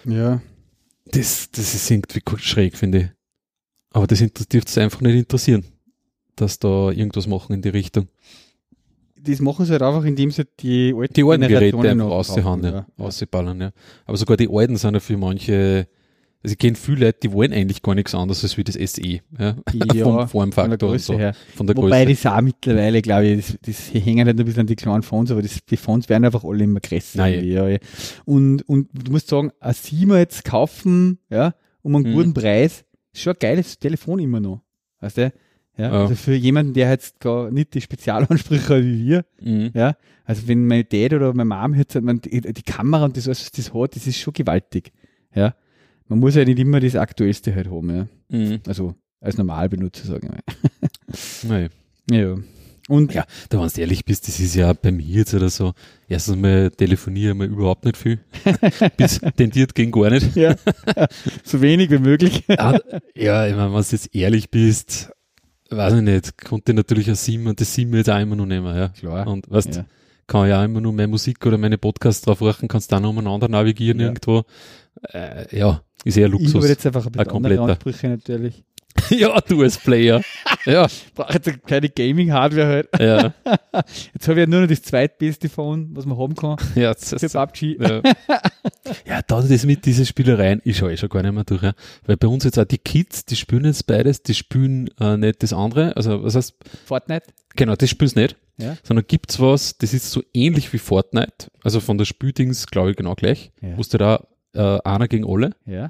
Ja. 0.03 0.41
Das, 1.05 1.51
das 1.51 1.75
ist 1.75 1.91
irgendwie 1.91 2.21
schräg, 2.37 2.75
finde 2.75 2.97
ich. 2.97 3.07
Aber 3.91 4.07
das 4.07 4.19
dürfte 4.19 4.69
es 4.69 4.77
einfach 4.79 5.01
nicht 5.01 5.15
interessieren, 5.15 5.63
dass 6.35 6.57
da 6.57 6.89
irgendwas 6.89 7.27
machen 7.27 7.53
in 7.53 7.61
die 7.61 7.69
Richtung 7.69 8.07
das 9.21 9.39
machen 9.39 9.65
sie 9.65 9.71
halt 9.71 9.81
einfach, 9.81 10.03
indem 10.03 10.31
sie 10.31 10.45
die 10.59 10.93
alten, 10.95 11.13
die 11.13 11.23
alten 11.23 11.47
Geräte 11.47 11.77
einfach 11.77 12.05
aushauen, 12.05 12.63
ja, 12.63 12.71
ja. 12.71 12.87
ausballern, 12.97 13.61
ja. 13.61 13.71
Aber 14.05 14.17
sogar 14.17 14.37
die 14.37 14.49
alten 14.49 14.77
sind 14.77 14.93
ja 14.93 14.99
für 14.99 15.17
manche, 15.17 15.87
also 16.43 16.53
ich 16.53 16.57
kenne 16.57 16.75
viele 16.75 17.07
Leute, 17.07 17.19
die 17.23 17.31
wollen 17.31 17.53
eigentlich 17.53 17.81
gar 17.81 17.95
nichts 17.95 18.13
anderes 18.15 18.43
als 18.43 18.57
wie 18.57 18.63
das 18.63 18.75
SE, 18.75 19.01
ja, 19.01 19.21
ja 19.73 20.03
vom 20.03 20.27
Formfaktor 20.27 20.91
und 20.91 21.01
so, 21.01 21.17
her. 21.17 21.33
von 21.55 21.67
der 21.67 21.75
Wobei 21.77 22.05
Größe. 22.05 22.23
das 22.23 22.33
auch 22.33 22.41
mittlerweile, 22.41 23.01
glaube 23.01 23.27
ich, 23.27 23.45
das, 23.45 23.57
das 23.61 23.93
hängen 23.93 24.25
halt 24.25 24.39
ein 24.39 24.45
bisschen 24.45 24.61
an 24.61 24.67
die 24.67 24.75
kleinen 24.75 25.03
Phones, 25.03 25.31
aber 25.31 25.41
das, 25.41 25.59
die 25.65 25.77
Phones 25.77 26.09
werden 26.09 26.25
einfach 26.25 26.43
alle 26.43 26.63
immer 26.63 26.79
größer. 26.79 27.27
Ja. 27.27 27.77
Und, 28.25 28.67
und 28.69 28.89
du 28.93 29.11
musst 29.11 29.29
sagen, 29.29 29.51
ein 29.59 29.73
Siemer 29.73 30.19
jetzt 30.19 30.43
kaufen, 30.45 31.19
ja, 31.29 31.53
um 31.81 31.95
einen 31.95 32.05
hm. 32.05 32.13
guten 32.13 32.33
Preis, 32.33 32.85
ist 33.13 33.21
schon 33.21 33.33
ein 33.33 33.39
geiles 33.39 33.79
Telefon 33.79 34.19
immer 34.19 34.39
noch. 34.39 34.61
Weißt 34.99 35.17
du? 35.17 35.31
Ja, 35.77 35.91
also 35.91 36.15
für 36.15 36.33
jemanden, 36.33 36.73
der 36.73 36.89
jetzt 36.89 37.19
gar 37.19 37.51
nicht 37.51 37.73
die 37.75 37.81
Spezialansprüche 37.81 38.75
hat 38.75 38.83
wie 38.83 39.05
wir, 39.05 39.25
mhm. 39.39 39.71
ja, 39.75 39.95
also 40.25 40.47
wenn 40.47 40.65
mein 40.65 40.85
Dad 40.89 41.13
oder 41.13 41.33
meine 41.33 41.45
Mom 41.45 41.75
jetzt 41.75 41.99
man, 42.01 42.19
die, 42.19 42.41
die, 42.41 42.63
Kamera 42.63 43.05
und 43.05 43.15
das, 43.15 43.27
was 43.27 43.51
das 43.51 43.73
hat, 43.73 43.95
das 43.95 44.07
ist 44.07 44.17
schon 44.17 44.33
gewaltig. 44.33 44.91
Ja, 45.35 45.53
man 46.07 46.19
muss 46.19 46.35
ja 46.35 46.43
nicht 46.43 46.59
immer 46.59 46.79
das 46.79 46.95
Aktuellste 46.95 47.53
halt 47.53 47.69
haben, 47.69 47.95
ja. 47.95 48.07
Mhm. 48.29 48.59
Also 48.65 48.95
als 49.21 49.37
Normalbenutzer, 49.37 50.05
sagen 50.07 50.29
wir. 50.31 51.49
Nein. 51.49 51.69
Ja. 52.09 52.35
Und 52.89 53.13
ja, 53.13 53.25
da 53.49 53.59
wenn 53.59 53.67
du 53.67 53.81
ehrlich 53.81 54.05
bist, 54.05 54.27
das 54.27 54.39
ist 54.39 54.55
ja 54.55 54.71
bei 54.71 54.91
mir 54.91 55.05
jetzt 55.05 55.33
oder 55.33 55.49
so. 55.49 55.73
Erstens 56.07 56.37
mal 56.37 56.71
telefoniere 56.71 57.33
ich 57.33 57.37
mal 57.37 57.47
überhaupt 57.47 57.83
nicht 57.83 57.97
viel. 57.97 58.19
Bis 58.97 59.19
tendiert 59.35 59.75
gegen 59.75 59.91
gar 59.91 60.09
nicht. 60.09 60.35
Ja. 60.35 60.55
So 61.43 61.61
wenig 61.61 61.91
wie 61.91 61.99
möglich. 61.99 62.43
ja, 62.47 62.75
ich 63.47 63.55
meine, 63.55 63.73
wenn 63.73 63.81
du 63.81 63.87
jetzt 63.91 64.15
ehrlich 64.15 64.49
bist, 64.49 65.11
weiß 65.69 65.93
ich 65.95 66.01
nicht, 66.01 66.37
konnte 66.43 66.73
natürlich 66.73 67.09
ein 67.09 67.15
Sim 67.15 67.47
und 67.47 67.59
das 67.59 67.73
Sim 67.73 67.93
jetzt 67.93 68.09
auch 68.09 68.19
immer 68.19 68.35
noch 68.35 68.45
nehmen, 68.45 68.75
ja. 68.75 68.89
Klar. 68.89 69.27
Und 69.27 69.49
weißt, 69.49 69.75
ja. 69.75 69.85
kann 70.27 70.47
ja 70.47 70.59
auch 70.59 70.65
immer 70.65 70.81
nur 70.81 70.93
meine 70.93 71.07
Musik 71.07 71.45
oder 71.45 71.57
meine 71.57 71.77
Podcasts 71.77 72.21
drauf 72.21 72.41
machen, 72.41 72.67
kannst 72.67 72.91
da 72.91 72.99
noch 72.99 73.09
umeinander 73.09 73.47
navigieren 73.47 73.99
ja. 73.99 74.07
irgendwo. 74.07 74.43
Äh, 75.13 75.55
ja, 75.57 75.81
ist 76.03 76.17
eher 76.17 76.29
Luxus. 76.29 76.49
Ich 76.49 76.55
habe 76.55 76.67
jetzt 76.67 76.85
einfach 76.85 77.05
ein 77.05 77.11
bisschen 77.11 77.31
andere 77.31 77.61
Ansprüche 77.61 78.09
natürlich. 78.09 78.63
ja, 79.17 79.39
du 79.41 79.61
als 79.61 79.77
Player. 79.77 80.21
ja. 80.65 80.87
Brauche 81.15 81.33
jetzt 81.33 81.67
keine 81.67 81.89
Gaming-Hardware 81.89 82.67
halt. 82.67 82.89
Ja. 82.99 83.33
Jetzt 84.13 84.27
habe 84.27 84.39
ich 84.39 84.45
ja 84.45 84.47
nur 84.47 84.61
noch 84.61 84.67
das 84.67 84.81
zweitbeste 84.81 85.49
Phone, 85.49 85.95
was 85.95 86.05
man 86.05 86.17
haben 86.17 86.35
kann. 86.35 86.57
Ja, 86.75 86.93
das 86.93 87.09
für 87.09 87.29
PUBG. 87.29 87.77
Ja. 87.79 88.01
ja, 89.05 89.21
da 89.25 89.41
das 89.41 89.65
mit 89.65 89.85
diesen 89.85 90.05
Spielereien, 90.05 90.61
ich 90.63 90.77
schaue 90.77 90.93
eh 90.93 90.97
schon 90.97 91.09
gar 91.09 91.23
nicht 91.23 91.33
mehr 91.33 91.43
durch. 91.43 91.63
Ja. 91.63 91.73
Weil 92.05 92.17
bei 92.17 92.27
uns 92.27 92.43
jetzt 92.43 92.59
auch 92.59 92.65
die 92.65 92.77
Kids, 92.77 93.25
die 93.25 93.35
spielen 93.35 93.65
jetzt 93.65 93.87
beides, 93.87 94.21
die 94.23 94.33
spielen 94.33 94.89
äh, 94.99 95.17
nicht 95.17 95.43
das 95.43 95.53
andere. 95.53 95.95
Also, 95.95 96.23
was 96.23 96.35
heißt? 96.35 96.55
Fortnite? 96.85 97.27
Genau, 97.55 97.75
das 97.75 97.89
spielen 97.89 98.09
sie 98.09 98.19
nicht. 98.19 98.35
Ja. 98.57 98.75
Sondern 98.83 99.05
gibt's 99.07 99.39
was, 99.39 99.77
das 99.77 99.93
ist 99.93 100.11
so 100.11 100.23
ähnlich 100.33 100.71
wie 100.73 100.79
Fortnite. 100.79 101.47
Also 101.63 101.79
von 101.79 101.97
der 101.97 102.05
Spieldings, 102.05 102.67
glaube 102.67 102.91
ich, 102.91 102.97
genau 102.97 103.15
gleich. 103.15 103.51
Ja. 103.61 103.77
Wusste 103.77 103.97
da 103.97 104.27
äh, 104.53 104.79
einer 104.83 105.07
gegen 105.07 105.25
alle. 105.27 105.51
Ja. 105.65 105.89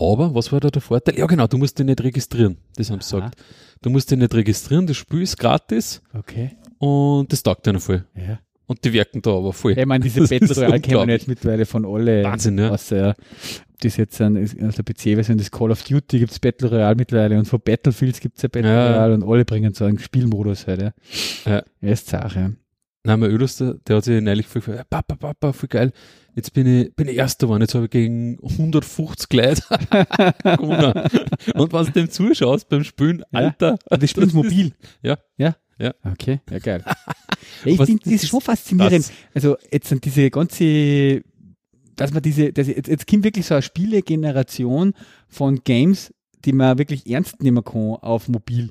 Aber 0.00 0.34
was 0.34 0.50
war 0.50 0.60
da 0.60 0.70
der 0.70 0.80
Vorteil? 0.80 1.18
Ja, 1.18 1.26
genau, 1.26 1.46
du 1.46 1.58
musst 1.58 1.78
dich 1.78 1.84
nicht 1.84 2.02
registrieren. 2.02 2.56
Das 2.76 2.90
haben 2.90 3.02
sie 3.02 3.16
gesagt. 3.16 3.38
Du 3.82 3.90
musst 3.90 4.10
dich 4.10 4.18
nicht 4.18 4.34
registrieren, 4.34 4.86
das 4.86 4.96
Spiel 4.96 5.22
ist 5.22 5.36
gratis. 5.36 6.00
Okay. 6.14 6.52
Und 6.78 7.30
das 7.30 7.42
taugt 7.42 7.66
dir 7.66 7.78
voll. 7.78 8.06
Ja. 8.16 8.38
Und 8.66 8.84
die 8.84 8.92
wirken 8.92 9.20
da 9.20 9.32
aber 9.32 9.52
voll. 9.52 9.76
ich 9.76 9.86
meine, 9.86 10.02
diese 10.02 10.20
Battle 10.28 10.54
Royale 10.54 10.80
kennen 10.80 11.06
wir 11.06 11.14
jetzt 11.14 11.28
mittlerweile 11.28 11.66
von 11.66 11.84
alle. 11.84 12.24
Wahnsinn, 12.24 12.56
ja. 12.56 12.70
Außer, 12.70 12.96
ja. 12.96 13.14
Das 13.82 13.96
jetzt 13.96 14.20
an 14.20 14.34
der 14.34 14.82
PC-Version 14.82 15.36
des 15.38 15.50
Call 15.50 15.70
of 15.70 15.82
Duty 15.82 16.18
gibt 16.18 16.32
es 16.32 16.38
Battle 16.38 16.70
Royale 16.70 16.94
mittlerweile 16.94 17.38
und 17.38 17.46
von 17.46 17.60
Battlefields 17.60 18.20
gibt 18.20 18.36
es 18.36 18.42
ja 18.42 18.48
Battle 18.48 18.70
ja. 18.70 18.90
Royale 18.92 19.14
und 19.14 19.24
alle 19.24 19.44
bringen 19.44 19.74
so 19.74 19.84
einen 19.84 19.98
Spielmodus 19.98 20.66
halt, 20.66 20.82
ja. 20.82 20.92
Ja. 21.44 21.62
ja 21.80 21.90
ist 21.90 22.08
Sache. 22.08 22.54
Nein, 23.02 23.20
mein 23.20 23.30
Öderster, 23.30 23.74
der 23.86 23.96
hat 23.96 24.04
sich 24.04 24.20
neulich 24.20 24.46
voll 24.46 24.60
gefragt, 24.60 24.90
Papa, 24.90 25.16
Papa, 25.16 25.52
voll 25.54 25.68
geil. 25.68 25.92
Jetzt 26.34 26.52
bin 26.52 26.66
ich, 26.66 26.94
bin 26.94 27.08
ich 27.08 27.16
Erster 27.16 27.46
geworden, 27.46 27.62
jetzt 27.62 27.74
habe 27.74 27.86
ich 27.86 27.90
gegen 27.90 28.38
150 28.42 29.32
Leute 29.32 29.62
gewonnen. 30.42 30.92
Und 31.54 31.72
wenn 31.72 31.86
du 31.86 31.92
dem 31.92 32.10
zuschaust 32.10 32.68
beim 32.68 32.84
Spielen, 32.84 33.24
Alter. 33.32 33.78
Ja, 33.90 33.96
das 33.96 34.10
spielst 34.10 34.34
mobil. 34.34 34.72
ja. 35.02 35.18
Ja. 35.38 35.56
Ja. 35.78 35.94
Okay, 36.04 36.40
ja 36.50 36.58
geil. 36.58 36.84
ja, 37.64 37.72
ich 37.72 37.80
finde, 37.82 38.02
das 38.04 38.12
ist 38.12 38.28
schon 38.28 38.42
faszinierend. 38.42 39.08
Das, 39.08 39.12
also 39.34 39.56
jetzt 39.72 39.88
sind 39.88 40.04
diese 40.04 40.30
ganze, 40.30 41.22
dass 41.96 42.12
man 42.12 42.22
diese, 42.22 42.52
dass 42.52 42.68
jetzt, 42.68 42.86
jetzt 42.86 43.06
kommt 43.06 43.24
wirklich 43.24 43.46
so 43.46 43.54
eine 43.54 43.62
Spielegeneration 43.62 44.92
von 45.26 45.64
Games, 45.64 46.12
die 46.44 46.52
man 46.52 46.76
wirklich 46.76 47.10
ernst 47.10 47.42
nehmen 47.42 47.64
kann 47.64 47.96
auf 48.02 48.28
mobil. 48.28 48.70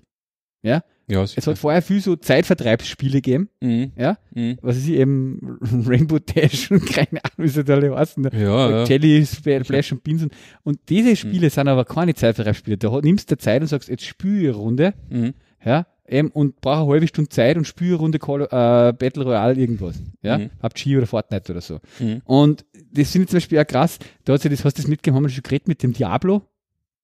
Ja, 0.62 0.84
ja, 1.10 1.24
es 1.24 1.48
hat 1.48 1.58
vorher 1.58 1.82
viel 1.82 2.02
so 2.02 2.16
Zeitvertreibsspiele 2.16 3.22
gegeben, 3.22 3.50
mhm. 3.62 3.92
ja, 3.98 4.18
mhm. 4.34 4.58
was 4.62 4.78
ist 4.78 4.90
eben 4.90 5.58
Rainbow 5.88 6.20
Dash 6.20 6.70
und 6.72 6.86
keine 6.86 7.24
Ahnung, 7.24 7.38
wie 7.38 7.48
sie 7.48 7.64
da 7.64 7.74
alle 7.74 7.96
heißen, 7.96 8.30
ja, 8.32 8.70
ja. 8.70 8.84
Jelly, 8.84 9.26
Flash 9.26 9.92
und 9.92 10.04
Beans 10.04 10.24
und, 10.24 10.34
und 10.64 10.80
diese 10.88 11.16
Spiele 11.16 11.48
mhm. 11.48 11.52
sind 11.52 11.68
aber 11.68 11.86
keine 11.86 12.14
Zeitvertreibsspiele, 12.14 12.78
da 12.78 13.00
nimmst 13.02 13.32
du 13.32 13.38
Zeit 13.38 13.62
und 13.62 13.68
sagst, 13.68 13.90
jetzt 13.90 14.16
eine 14.24 14.52
Runde, 14.52 14.94
mhm. 15.10 15.34
ja, 15.66 15.88
eben, 16.08 16.30
und 16.30 16.62
brauche 16.62 16.84
eine 16.84 16.92
halbe 16.92 17.08
Stunde 17.08 17.30
Zeit 17.30 17.58
und 17.58 17.74
eine 17.80 17.96
Runde 17.96 18.18
äh, 18.20 18.94
Battle 18.94 19.24
Royale 19.24 19.56
irgendwas, 19.56 20.02
ja, 20.22 20.38
mhm. 20.38 20.50
PUBG 20.62 20.98
oder 20.98 21.08
Fortnite 21.08 21.52
oder 21.52 21.62
so. 21.62 21.80
Mhm. 22.00 22.22
Und 22.26 22.66
das 22.92 23.12
finde 23.12 23.24
ich 23.24 23.30
zum 23.30 23.38
Beispiel 23.38 23.60
auch 23.60 23.68
krass, 23.68 23.98
da 24.26 24.34
hat 24.34 24.42
sich 24.42 24.52
das, 24.52 24.64
hast 24.64 24.78
du 24.78 24.84
das 24.84 24.90
wir 24.90 25.30
schon 25.30 25.44
geredet 25.44 25.68
mit 25.68 25.82
dem 25.82 25.94
Diablo, 25.94 26.44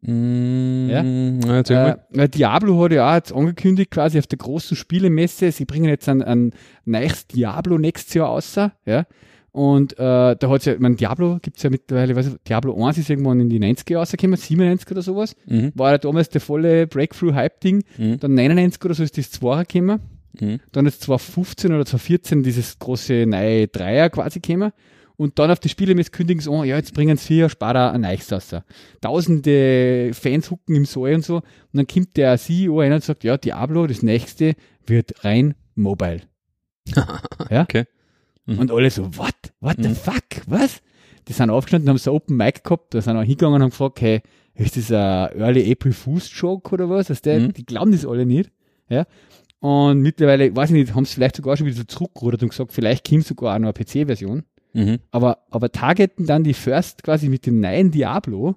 Mm, 0.02 0.90
ja? 0.90 1.98
Äh, 2.14 2.30
Diablo 2.30 2.84
hat 2.84 2.92
ja 2.92 3.10
auch 3.10 3.16
jetzt 3.16 3.34
angekündigt, 3.34 3.92
quasi 3.92 4.20
auf 4.20 4.28
der 4.28 4.38
großen 4.38 4.78
Spielemesse, 4.78 5.52
sie 5.52 5.66
bringen 5.66 5.90
jetzt 5.90 6.08
ein, 6.08 6.22
ein 6.22 6.52
neues 6.86 7.28
Diablo 7.28 7.78
nächstes 7.78 8.14
Jahr 8.14 8.28
raus, 8.28 8.56
ja. 8.86 9.06
Und 9.52 9.94
äh, 9.94 10.36
da 10.36 10.50
hat 10.50 10.60
es 10.60 10.66
ja, 10.66 10.76
mein 10.80 10.98
Diablo 10.98 11.40
gibt 11.42 11.56
es 11.56 11.64
ja 11.64 11.70
mittlerweile, 11.70 12.14
weiß 12.14 12.28
ich, 12.28 12.34
Diablo 12.46 12.76
1 12.86 12.98
ist 12.98 13.10
irgendwann 13.10 13.40
in 13.40 13.48
die 13.48 13.60
90er 13.60 13.96
rausgekommen, 13.96 14.36
97 14.36 14.92
oder 14.92 15.02
sowas. 15.02 15.34
Mhm. 15.46 15.72
War 15.76 15.92
ja 15.92 15.98
damals 15.98 16.28
der 16.28 16.42
volle 16.42 16.88
Breakthrough-Hype-Ding. 16.88 17.86
Mhm. 17.98 18.20
Dann 18.20 18.34
99 18.34 18.84
oder 18.84 18.94
so 18.96 19.04
ist 19.04 19.18
das 19.18 19.32
2 19.32 19.64
gekommen. 19.64 20.02
Mhm. 20.42 20.60
Dann 20.74 20.86
ist 20.86 21.02
2015 21.04 21.72
oder 21.72 21.86
2014 21.86 22.44
dieses 22.44 22.78
große 22.80 23.26
neue 23.26 23.70
Dreier 23.70 24.10
quasi 24.10 24.42
gekommen 24.42 24.74
und 25.18 25.40
dann 25.40 25.52
auf 25.52 25.60
die 25.60 25.70
Spielemesse 25.70 26.12
kündigen 26.12 26.42
sie 26.42 26.52
an, 26.52 26.66
ja, 26.66 26.76
jetzt 26.76 26.94
bringen 26.94 27.18
sie 27.18 27.36
hier, 27.36 27.50
spart 27.50 27.78
ein 27.78 28.06
raus. 28.06 28.56
Tausende 29.02 30.12
Fans 30.14 30.52
hucken 30.52 30.76
im 30.76 30.86
Saal 30.86 31.16
und 31.16 31.26
so. 31.26 31.36
Und 31.38 31.44
dann 31.74 31.88
kommt 31.88 32.18
der 32.18 32.38
CEO 32.38 32.80
rein 32.80 32.94
und 32.94 33.04
sagt, 33.04 33.24
ja, 33.24 33.38
Diablo, 33.38 33.88
das 33.88 34.04
nächste 34.04 34.56
wird 34.86 35.24
rein 35.24 35.56
mobile. 35.76 36.22
ja? 37.50 37.64
Okay. 37.64 37.86
Mhm. 38.46 38.60
Und 38.60 38.72
alle 38.72 38.90
so, 38.90 39.18
what? 39.18 39.36
What 39.60 39.78
the 39.82 39.90
mhm. 39.90 39.96
fuck? 39.96 40.24
Was? 40.48 40.82
Die 41.28 41.34
sind 41.34 41.50
aufgestanden, 41.50 41.90
haben 41.90 41.98
so 41.98 42.14
Open 42.14 42.38
Mic 42.38 42.64
gehabt, 42.64 42.94
da 42.94 43.02
sind 43.02 43.18
auch 43.18 43.24
hingegangen 43.24 43.56
und 43.56 43.62
haben 43.64 43.70
gefragt, 43.72 44.02
hey, 44.02 44.22
ist 44.54 44.78
das 44.78 44.92
ein 44.92 45.40
Early 45.40 45.72
April 45.72 45.94
Fool's 45.94 46.30
Joke 46.34 46.72
oder 46.74 46.90
was? 46.90 47.10
Also 47.10 47.22
der, 47.24 47.40
mhm. 47.40 47.54
Die 47.54 47.66
glauben 47.66 47.92
das 47.92 48.06
alle 48.06 48.26
nicht. 48.26 48.52
Ja? 48.90 49.06
Und 49.60 50.02
mittlerweile, 50.02 50.56
weiß 50.56 50.70
ich 50.70 50.76
nicht, 50.76 50.94
haben 50.94 51.06
sie 51.06 51.16
vielleicht 51.16 51.38
sogar 51.38 51.58
schon 51.58 51.66
wieder 51.66 51.78
so 51.78 51.84
zurückgerudert 51.84 52.44
und 52.44 52.50
gesagt, 52.50 52.72
vielleicht 52.72 53.10
kommt 53.10 53.26
sogar 53.26 53.56
auch 53.56 53.60
noch 53.60 53.74
eine 53.74 53.86
PC-Version. 53.86 54.44
Mhm. 54.76 55.00
Aber, 55.12 55.46
aber 55.50 55.72
targeten 55.72 56.26
dann 56.26 56.44
die 56.44 56.54
First 56.54 57.04
quasi 57.04 57.30
mit 57.30 57.46
dem 57.46 57.62
neuen 57.62 57.92
Diablo, 57.92 58.56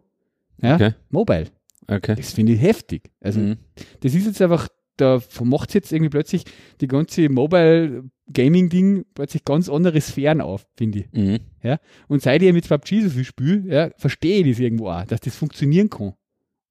ja, 0.61 0.75
okay. 0.75 0.95
mobile. 1.11 1.47
Okay. 1.87 2.17
Das 2.17 2.33
finde 2.33 2.53
ich 2.53 2.61
heftig. 2.61 3.11
Also, 3.21 3.41
mhm. 3.41 3.57
das 4.01 4.15
ist 4.15 4.27
jetzt 4.27 4.43
einfach, 4.43 4.69
da 4.97 5.21
macht 5.43 5.75
jetzt 5.75 5.93
irgendwie 5.93 6.11
plötzlich 6.11 6.45
die 6.81 6.89
ganze 6.89 7.29
Mobile 7.29 8.05
Gaming 8.33 8.69
Ding 8.69 9.07
plötzlich 9.15 9.45
ganz 9.45 9.69
andere 9.69 10.01
Sphären 10.01 10.41
auf, 10.41 10.67
finde 10.77 10.99
ich. 11.01 11.13
Mhm. 11.13 11.39
Ja? 11.63 11.79
Und 12.09 12.21
seit 12.21 12.43
ich 12.43 12.53
mit 12.53 12.69
PUBG 12.69 13.03
so 13.03 13.11
viel 13.11 13.25
spiele, 13.25 13.63
ja, 13.73 13.91
verstehe 13.97 14.45
ich 14.45 14.53
das 14.53 14.61
irgendwo 14.61 14.89
auch, 14.91 15.05
dass 15.05 15.21
das 15.21 15.37
funktionieren 15.37 15.89
kann. 15.89 16.15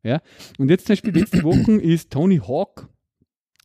Ja? 0.04 0.22
Und 0.60 0.70
jetzt 0.70 0.86
zum 0.86 0.94
Beispiel 0.94 1.18
letzte 1.18 1.44
Wochen 1.44 1.80
ist 1.80 2.12
Tony 2.12 2.38
Hawk 2.38 2.90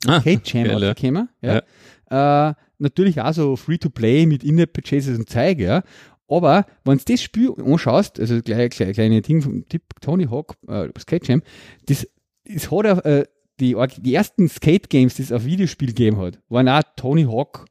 ah, 0.07 0.25
Hate 0.25 0.43
Jam 0.45 0.71
rausgekommen. 0.71 1.29
Ja. 1.43 1.63
ja. 2.11 2.51
Äh, 2.51 2.55
natürlich 2.83 3.21
auch 3.21 3.33
so 3.33 3.57
Free-to-Play 3.57 4.27
mit 4.27 4.45
In-App-Purchases 4.45 5.19
und 5.19 5.29
Zeige, 5.29 5.65
ja. 5.65 5.83
Aber 6.29 6.67
wenn 6.85 6.99
du 6.99 7.05
das 7.05 7.21
Spiel 7.21 7.53
anschaust, 7.63 8.19
also 8.19 8.41
gleich, 8.41 8.71
gleich 8.71 8.95
kleine 8.95 9.21
Ding 9.21 9.43
vom 9.43 9.69
Tipp 9.69 9.83
Tony 10.01 10.27
Hawk, 10.27 10.55
äh, 10.67 10.89
Skate 10.99 11.29
Jam, 11.29 11.43
das, 11.87 12.07
das 12.45 12.71
hat 12.71 12.85
er, 12.85 13.05
äh, 13.05 13.25
die, 13.61 13.77
die 13.99 14.15
ersten 14.15 14.49
Skate 14.49 14.89
Games, 14.89 15.15
die 15.15 15.23
es 15.23 15.33
auf 15.33 15.45
Videospiel 15.45 15.89
gegeben 15.89 16.19
hat, 16.19 16.39
waren 16.49 16.69
auch 16.69 16.83
Tony 16.97 17.25
Hawk 17.25 17.67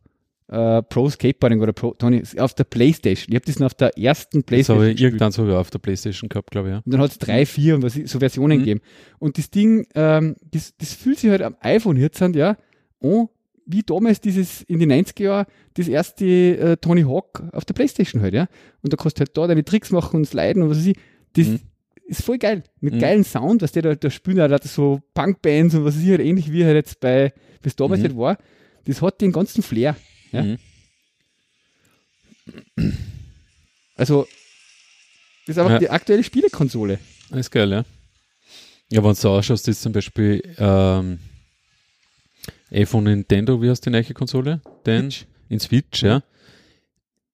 äh, 0.52 0.84
Pro 0.84 1.10
Skateboarding 1.10 1.62
oder 1.62 1.74
Pro 1.74 1.94
Tony 1.94 2.22
auf 2.38 2.54
der 2.54 2.66
Playstation. 2.66 3.28
Ich 3.30 3.36
habe 3.36 3.46
das 3.46 3.60
noch 3.60 3.68
auf 3.68 3.74
der 3.74 3.98
ersten 3.98 4.44
Playstation. 4.44 4.80
Das 4.80 4.90
habe 4.90 4.94
ich 4.94 5.02
irgendwann 5.02 5.32
sogar 5.32 5.60
auf 5.60 5.72
der 5.72 5.80
Playstation 5.80 6.30
gehabt, 6.30 6.52
glaube 6.52 6.68
ich. 6.68 6.74
Ja. 6.74 6.82
Und 6.86 6.94
dann 6.94 7.02
hat 7.02 7.12
es 7.12 7.18
drei, 7.18 7.46
vier 7.46 7.76
und 7.76 7.84
was, 7.84 7.94
so 7.94 8.20
Versionen 8.20 8.58
mhm. 8.58 8.62
gegeben. 8.62 8.82
Und 9.18 9.38
das 9.38 9.50
Ding, 9.50 9.88
ähm, 9.96 10.36
das, 10.52 10.76
das 10.78 10.94
fühlt 10.94 11.20
sich 11.20 11.30
halt 11.30 11.42
am 11.42 11.56
iPhone 11.62 11.98
jetzt 11.98 12.22
an, 12.22 12.34
ja, 12.34 12.58
an, 13.02 13.30
wie 13.72 13.84
damals 13.84 14.22
dieses 14.22 14.62
in 14.64 14.80
den 14.80 14.92
90er 14.92 15.24
Jahren 15.24 15.46
das 15.76 15.88
erste 15.88 16.26
äh, 16.26 16.78
Tony 16.78 17.04
Hawk 17.04 17.44
auf 17.54 17.66
der 17.66 17.74
Playstation 17.74 18.22
halt, 18.22 18.34
ja. 18.34 18.48
Und 18.82 18.94
da 18.94 18.98
kannst 18.98 19.18
du 19.18 19.22
halt 19.22 19.38
da 19.38 19.48
deine 19.48 19.64
Tricks 19.64 19.92
machen 19.92 20.18
und 20.18 20.26
sliden 20.26 20.64
und 20.64 20.70
was 20.70 20.78
weiß 20.78 20.88
ich. 20.88 20.98
Das 21.34 21.48
mhm. 21.48 21.60
ist 22.06 22.24
voll 22.24 22.38
geil. 22.38 22.64
Mit 22.80 22.96
mhm. 22.96 23.00
geilen 23.00 23.24
Sound, 23.24 23.62
was 23.62 23.72
der 23.72 23.84
da, 23.84 23.96
da 23.96 24.10
spielen 24.10 24.40
halt 24.40 24.64
so 24.64 25.02
Punkbands 25.14 25.76
und 25.76 25.86
was 25.86 25.96
weiß 25.96 26.04
ich 26.04 26.10
halt 26.10 26.22
ähnlich 26.22 26.52
wie 26.52 26.66
halt 26.66 26.76
jetzt 26.76 27.00
bei, 27.00 27.34
es 27.64 27.76
damals 27.76 28.02
mhm. 28.02 28.06
halt 28.06 28.18
war. 28.18 28.38
Das 28.86 29.02
hat 29.02 29.22
den 29.22 29.32
ganzen 29.32 29.64
Flair. 29.64 29.96
Ja? 30.32 30.44
Mhm. 30.44 30.58
Also, 33.96 34.28
das 35.46 35.56
ist 35.56 35.60
einfach 35.60 35.74
ja. 35.74 35.80
die 35.80 35.90
aktuelle 35.90 36.24
Spielekonsole. 36.24 37.00
Das 37.30 37.40
ist 37.40 37.52
geil, 37.52 37.72
ja. 37.72 37.86
Ja, 38.90 39.04
wenn 39.04 39.12
du 39.12 39.16
so 39.16 39.30
ausschaust, 39.30 39.68
ist 39.68 39.82
zum 39.82 39.94
Beispiel 39.94 40.42
ähm, 40.58 41.20
eh 42.72 42.86
von 42.86 43.04
Nintendo, 43.04 43.62
wie 43.62 43.70
heißt 43.70 43.86
die 43.86 43.90
neue 43.90 44.04
Konsole? 44.04 44.62
Den, 44.86 45.12
Switch. 45.12 45.28
In 45.50 45.60
Switch, 45.60 46.04
ja. 46.04 46.24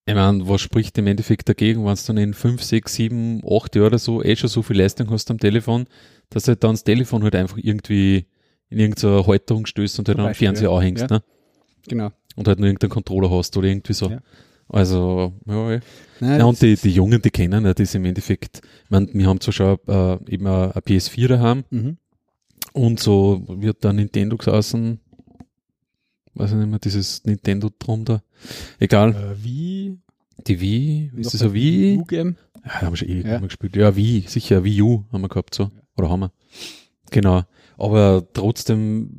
Ich 0.06 0.16
meine, 0.16 0.48
was 0.48 0.62
spricht 0.62 0.98
im 0.98 1.08
Endeffekt 1.08 1.50
dagegen, 1.50 1.86
wenn 1.86 1.96
du 1.96 2.02
dann 2.08 2.18
in 2.18 2.34
5, 2.34 2.64
6, 2.64 2.94
7, 2.94 3.42
8 3.46 3.76
Jahren 3.76 3.88
oder 3.88 4.00
so 4.00 4.24
eh 4.24 4.36
schon 4.36 4.50
so 4.50 4.62
viel 4.62 4.78
Leistung 4.78 5.10
hast 5.12 5.30
am 5.30 5.38
Telefon, 5.38 5.86
dass 6.30 6.44
du 6.44 6.50
halt 6.50 6.64
dann 6.64 6.72
das 6.72 6.84
Telefon 6.84 7.24
halt 7.24 7.36
einfach 7.36 7.58
irgendwie 7.58 8.26
in 8.70 8.80
irgendeine 8.80 9.28
Halterung 9.28 9.66
stößt 9.66 10.00
und 10.00 10.08
halt 10.08 10.20
am 10.20 10.34
Fernseher 10.34 10.70
ja. 10.70 10.78
anhängst. 10.78 11.10
Ja. 11.10 11.18
Ne? 11.18 11.24
Genau 11.88 12.12
und 12.38 12.48
halt 12.48 12.60
nur 12.60 12.68
irgendeinen 12.68 12.92
Controller 12.92 13.30
hast 13.30 13.58
oder 13.58 13.68
irgendwie 13.68 13.94
so. 13.94 14.10
Ja. 14.10 14.20
Also, 14.70 15.34
ja, 15.46 15.72
ja. 15.74 15.80
Nein, 16.20 16.40
ja 16.40 16.46
und 16.46 16.62
die, 16.62 16.76
die 16.76 16.92
Jungen, 16.92 17.22
die 17.22 17.32
kennen 17.32 17.66
ja 17.66 17.74
das 17.74 17.96
im 17.96 18.06
Endeffekt. 18.06 18.62
Ich 18.86 18.90
meine, 18.90 19.08
wir 19.12 19.28
haben 19.28 19.42
zwar 19.42 19.54
schon 19.54 19.78
äh, 19.88 20.32
eben 20.32 20.46
eine, 20.48 20.76
eine 20.76 20.82
PS4 20.82 21.28
daheim 21.28 21.64
mhm. 21.70 21.98
und 22.74 23.00
so 23.00 23.44
wird 23.48 23.84
da 23.84 23.92
Nintendo 23.92 24.38
gesessen, 24.38 25.00
weiß 26.38 26.52
ich 26.52 26.58
nicht 26.58 26.70
mehr, 26.70 26.80
dieses 26.80 27.24
Nintendo 27.26 27.70
drum 27.78 28.06
da. 28.06 28.22
Egal. 28.80 29.12
Äh, 29.12 29.44
wie? 29.44 29.98
Die 30.46 30.62
Wii, 30.62 31.12
ist 31.18 31.34
das 31.34 31.42
ein 31.42 31.54
Wii? 31.54 31.98
U-Game? 31.98 32.36
Ja, 32.64 32.82
haben 32.82 32.94
wir 32.94 32.98
schon 32.98 33.10
ewig 33.10 33.26
ja. 33.26 33.40
gespielt. 33.40 33.76
Ja, 33.76 33.96
Wii, 33.96 34.26
sicher, 34.28 34.64
Wii 34.64 34.82
U 34.82 35.04
haben 35.12 35.22
wir 35.22 35.30
gehabt, 35.30 35.56
so. 35.56 35.72
Oder 35.98 36.10
haben 36.10 36.20
wir. 36.22 36.32
Genau. 37.12 37.44
Aber 37.78 38.26
trotzdem 38.34 39.10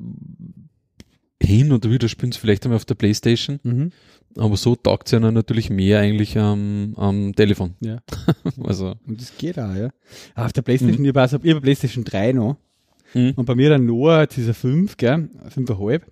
hin 1.42 1.72
und 1.72 1.88
wieder 1.88 2.08
spielen 2.08 2.32
sie 2.32 2.38
vielleicht 2.38 2.64
einmal 2.64 2.76
auf 2.76 2.84
der 2.84 2.94
Playstation. 2.94 3.60
Mhm. 3.62 3.92
Aber 4.36 4.56
so 4.56 4.76
taugt 4.76 5.08
es 5.08 5.12
ja 5.12 5.20
natürlich 5.20 5.70
mehr 5.70 6.00
eigentlich 6.00 6.38
am, 6.38 6.94
am 6.96 7.34
Telefon. 7.34 7.74
Ja. 7.80 7.98
also. 8.62 8.94
Und 9.06 9.20
das 9.20 9.36
geht 9.36 9.58
auch, 9.58 9.74
ja. 9.74 9.90
Ah, 10.34 10.46
auf 10.46 10.52
der 10.52 10.62
Playstation, 10.62 11.02
mhm. 11.02 11.10
ich 11.10 11.16
habe 11.16 11.60
Playstation 11.60 12.04
3 12.04 12.32
noch. 12.32 12.56
Mhm. 13.14 13.32
Und 13.36 13.46
bei 13.46 13.54
mir 13.54 13.70
dann 13.70 13.86
Noah, 13.86 14.26
dieser 14.26 14.54
5, 14.54 14.96
gell, 14.96 15.30
5,5. 15.54 16.02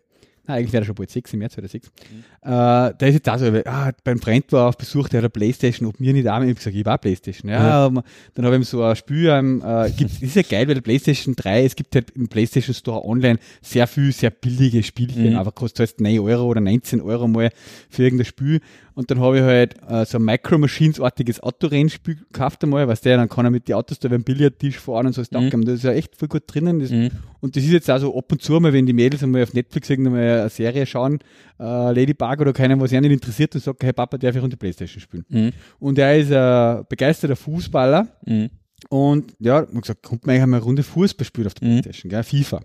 Nein, 0.47 0.59
eigentlich 0.59 0.72
wäre 0.72 0.82
er 0.82 0.86
schon 0.86 0.94
bald 0.94 1.11
6 1.11 1.32
im 1.32 1.38
März 1.40 1.59
oder 1.59 1.68
6. 1.68 1.88
Mhm. 1.88 2.18
Äh, 2.42 2.49
da 2.49 2.94
ist 3.01 3.14
jetzt 3.14 3.28
auch 3.28 3.38
so, 3.38 3.47
ah, 3.64 3.92
beim 4.05 4.18
Freund 4.20 4.51
war 4.53 4.68
auf 4.68 4.76
Besuch, 4.76 5.09
der 5.09 5.18
hat 5.18 5.24
eine 5.24 5.30
Playstation, 5.30 5.88
ob 5.88 5.99
mir 6.01 6.12
nicht 6.12 6.28
auch, 6.28 6.36
ich 6.36 6.42
habe 6.42 6.55
gesagt, 6.55 6.76
ich 6.76 6.84
war 6.84 6.99
Playstation. 6.99 7.51
Ja, 7.51 7.88
ja. 7.88 8.03
dann 8.34 8.44
habe 8.44 8.57
ich 8.57 8.61
ihm 8.61 8.64
so 8.64 8.82
ein 8.82 8.97
Spiel, 8.97 9.28
ähm, 9.28 9.62
äh, 9.64 9.90
gibt, 9.90 10.11
ist 10.22 10.36
ja 10.36 10.42
geil, 10.42 10.68
weil 10.68 10.74
der 10.74 10.82
Playstation 10.82 11.34
3, 11.34 11.64
es 11.64 11.76
gibt 11.76 11.94
halt 11.94 12.11
im 12.12 12.28
Playstation 12.28 12.74
Store 12.74 13.05
online 13.05 13.38
sehr 13.62 13.86
viel, 13.86 14.12
sehr 14.12 14.30
billige 14.30 14.82
Spielchen, 14.82 15.30
mhm. 15.30 15.36
aber 15.36 15.53
kostet 15.53 15.88
halt 15.88 16.01
9 16.01 16.20
Euro 16.20 16.44
oder 16.47 16.61
19 16.61 17.01
Euro 17.01 17.26
mal 17.28 17.51
für 17.88 18.05
irgendein 18.05 18.26
Spiel. 18.26 18.61
Und 18.97 19.11
dann 19.11 19.20
habe 19.20 19.36
ich 19.36 19.42
halt 19.42 19.74
äh, 19.90 20.07
so 20.07 20.16
ein 20.16 20.24
Micro 20.24 20.57
Machines-artiges 20.57 21.40
Autorennspiel 21.40 22.16
gekauft 22.16 22.64
einmal, 22.64 22.88
weißt 22.88 23.05
du, 23.05 23.11
dann 23.11 23.28
kann 23.28 23.44
er 23.44 23.51
mit 23.51 23.68
den 23.68 23.74
Autos 23.74 23.99
da 23.99 24.09
beim 24.09 24.24
Billardtisch 24.24 24.78
fahren 24.78 25.07
und 25.07 25.12
so. 25.12 25.22
Das, 25.22 25.30
mhm. 25.30 25.66
das 25.66 25.74
ist 25.74 25.82
ja 25.82 25.92
echt 25.92 26.16
voll 26.16 26.28
gut 26.28 26.44
drinnen. 26.47 26.80
Das, 26.80 26.90
mhm. 26.90 27.11
Und 27.40 27.57
das 27.57 27.64
ist 27.64 27.72
jetzt 27.72 27.90
auch 27.90 27.99
so 27.99 28.16
ab 28.16 28.32
und 28.32 28.40
zu 28.40 28.59
mal, 28.59 28.72
wenn 28.72 28.86
die 28.86 28.94
Mädels 28.94 29.22
einmal 29.22 29.42
auf 29.42 29.53
Netflix 29.53 29.90
irgendwann 29.90 30.14
mal 30.14 30.40
eine 30.40 30.49
Serie 30.49 30.86
schauen, 30.86 31.18
äh, 31.61 31.62
Ladybug 31.62 32.40
oder 32.40 32.55
keinen, 32.55 32.80
was 32.80 32.90
ihnen 32.90 33.11
interessiert, 33.11 33.55
und 33.55 33.62
sagt, 33.62 33.82
hey 33.82 33.92
Papa, 33.92 34.16
darf 34.16 34.34
ich 34.34 34.42
runter 34.42 34.57
Playstation 34.57 35.03
spielen? 35.03 35.26
Mhm. 35.28 35.53
Und 35.78 35.99
er 35.99 36.16
ist 36.16 36.32
ein 36.32 36.86
begeisterter 36.88 37.36
Fußballer. 37.36 38.09
Mhm. 38.24 38.49
Und 38.88 39.34
ja, 39.40 39.66
man 39.70 39.82
gesagt, 39.82 40.05
kommt 40.05 40.24
man 40.24 40.36
eigentlich 40.36 40.42
einmal 40.44 40.61
eine 40.61 40.64
Runde 40.64 40.82
Fußball 40.82 41.26
spielen 41.26 41.49
auf 41.49 41.55
der 41.55 41.68
mhm. 41.68 41.82
Playstation, 41.82 42.09
gell? 42.09 42.22
FIFA. 42.22 42.62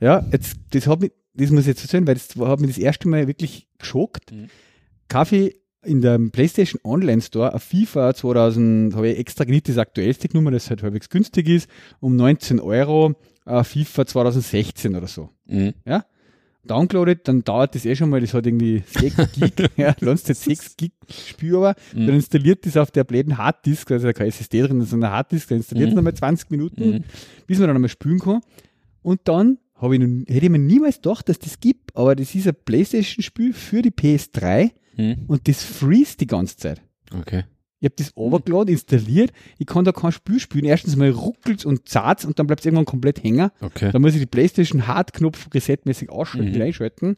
Ja, 0.00 0.26
jetzt, 0.32 0.56
das 0.70 0.88
hat 0.88 1.00
mich, 1.02 1.12
das 1.34 1.50
muss 1.50 1.60
ich 1.60 1.68
jetzt 1.68 1.82
erzählen, 1.82 2.04
weil 2.04 2.14
das 2.14 2.34
hat 2.34 2.58
mich 2.58 2.70
das 2.70 2.78
erste 2.78 3.06
Mal 3.06 3.28
wirklich 3.28 3.68
geschockt. 3.78 4.32
Kaffee 5.12 5.54
in 5.84 6.00
der 6.00 6.18
PlayStation 6.18 6.80
Online 6.84 7.20
Store 7.20 7.54
auf 7.54 7.62
FIFA 7.64 8.14
2000, 8.14 8.94
habe 8.94 9.10
ich 9.10 9.18
extra 9.18 9.44
nicht 9.44 9.68
das 9.68 9.76
aktuellste 9.76 10.28
genommen, 10.28 10.52
das 10.52 10.70
halt 10.70 10.82
halbwegs 10.82 11.10
günstig 11.10 11.48
ist, 11.48 11.68
um 12.00 12.16
19 12.16 12.60
Euro, 12.60 13.14
uh, 13.46 13.62
FIFA 13.62 14.06
2016 14.06 14.96
oder 14.96 15.08
so. 15.08 15.28
Mhm. 15.46 15.74
Ja? 15.84 16.06
Downloadet, 16.64 17.26
dann 17.26 17.42
dauert 17.42 17.74
das 17.74 17.84
eh 17.84 17.94
schon 17.94 18.08
mal, 18.08 18.20
das 18.20 18.32
hat 18.32 18.46
irgendwie 18.46 18.84
6 18.86 19.32
Gig, 19.32 19.52
ja, 19.76 19.94
lass 20.00 20.26
jetzt 20.28 20.44
6 20.44 20.76
Gig 20.76 20.92
spürbar, 21.10 21.74
mhm. 21.92 22.06
dann 22.06 22.14
installiert 22.14 22.64
das 22.64 22.78
auf 22.78 22.90
der 22.90 23.04
bläden 23.04 23.36
Harddisk, 23.36 23.90
also 23.90 24.06
da 24.06 24.12
kein 24.14 24.28
SSD 24.28 24.62
drin, 24.62 24.80
sondern 24.82 25.10
Harddisk, 25.10 25.48
dann 25.48 25.58
installiert 25.58 25.90
mhm. 25.90 25.96
nochmal 25.96 26.14
20 26.14 26.50
Minuten, 26.50 26.90
mhm. 26.90 27.04
bis 27.46 27.58
man 27.58 27.66
dann 27.66 27.76
einmal 27.76 27.90
spülen 27.90 28.20
kann. 28.20 28.40
Und 29.02 29.20
dann 29.24 29.58
habe 29.74 29.96
ich 29.96 30.00
noch, 30.00 30.08
hätte 30.28 30.46
ich 30.46 30.50
mir 30.50 30.58
niemals 30.58 31.02
gedacht, 31.02 31.28
dass 31.28 31.38
das 31.40 31.58
gibt, 31.60 31.94
aber 31.96 32.14
das 32.14 32.34
ist 32.34 32.46
ein 32.46 32.54
Playstation-Spiel 32.64 33.52
für 33.52 33.82
die 33.82 33.90
PS3 33.90 34.70
hm. 34.96 35.24
und 35.26 35.48
das 35.48 35.62
freeze 35.62 36.16
die 36.16 36.26
ganze 36.26 36.56
Zeit. 36.56 36.82
Okay. 37.14 37.44
Ich 37.80 37.86
habe 37.86 37.96
das 37.96 38.16
overgeladen, 38.16 38.68
installiert, 38.68 39.32
ich 39.58 39.66
kann 39.66 39.84
da 39.84 39.90
kein 39.90 40.12
Spiel 40.12 40.38
spielen. 40.38 40.64
Erstens 40.64 40.94
mal 40.94 41.10
ruckelt 41.10 41.64
und 41.66 41.88
zart 41.88 42.24
und 42.24 42.38
dann 42.38 42.46
bleibt 42.46 42.60
es 42.60 42.66
irgendwann 42.66 42.84
komplett 42.84 43.24
hängen. 43.24 43.50
Okay. 43.60 43.90
Dann 43.90 44.00
muss 44.02 44.14
ich 44.14 44.20
die 44.20 44.26
Playstation 44.26 44.86
Hardknopf 44.86 45.48
resetmäßig 45.52 46.08
ausschalten, 46.08 46.54
mhm. 46.54 46.62
einschalten. 46.62 47.16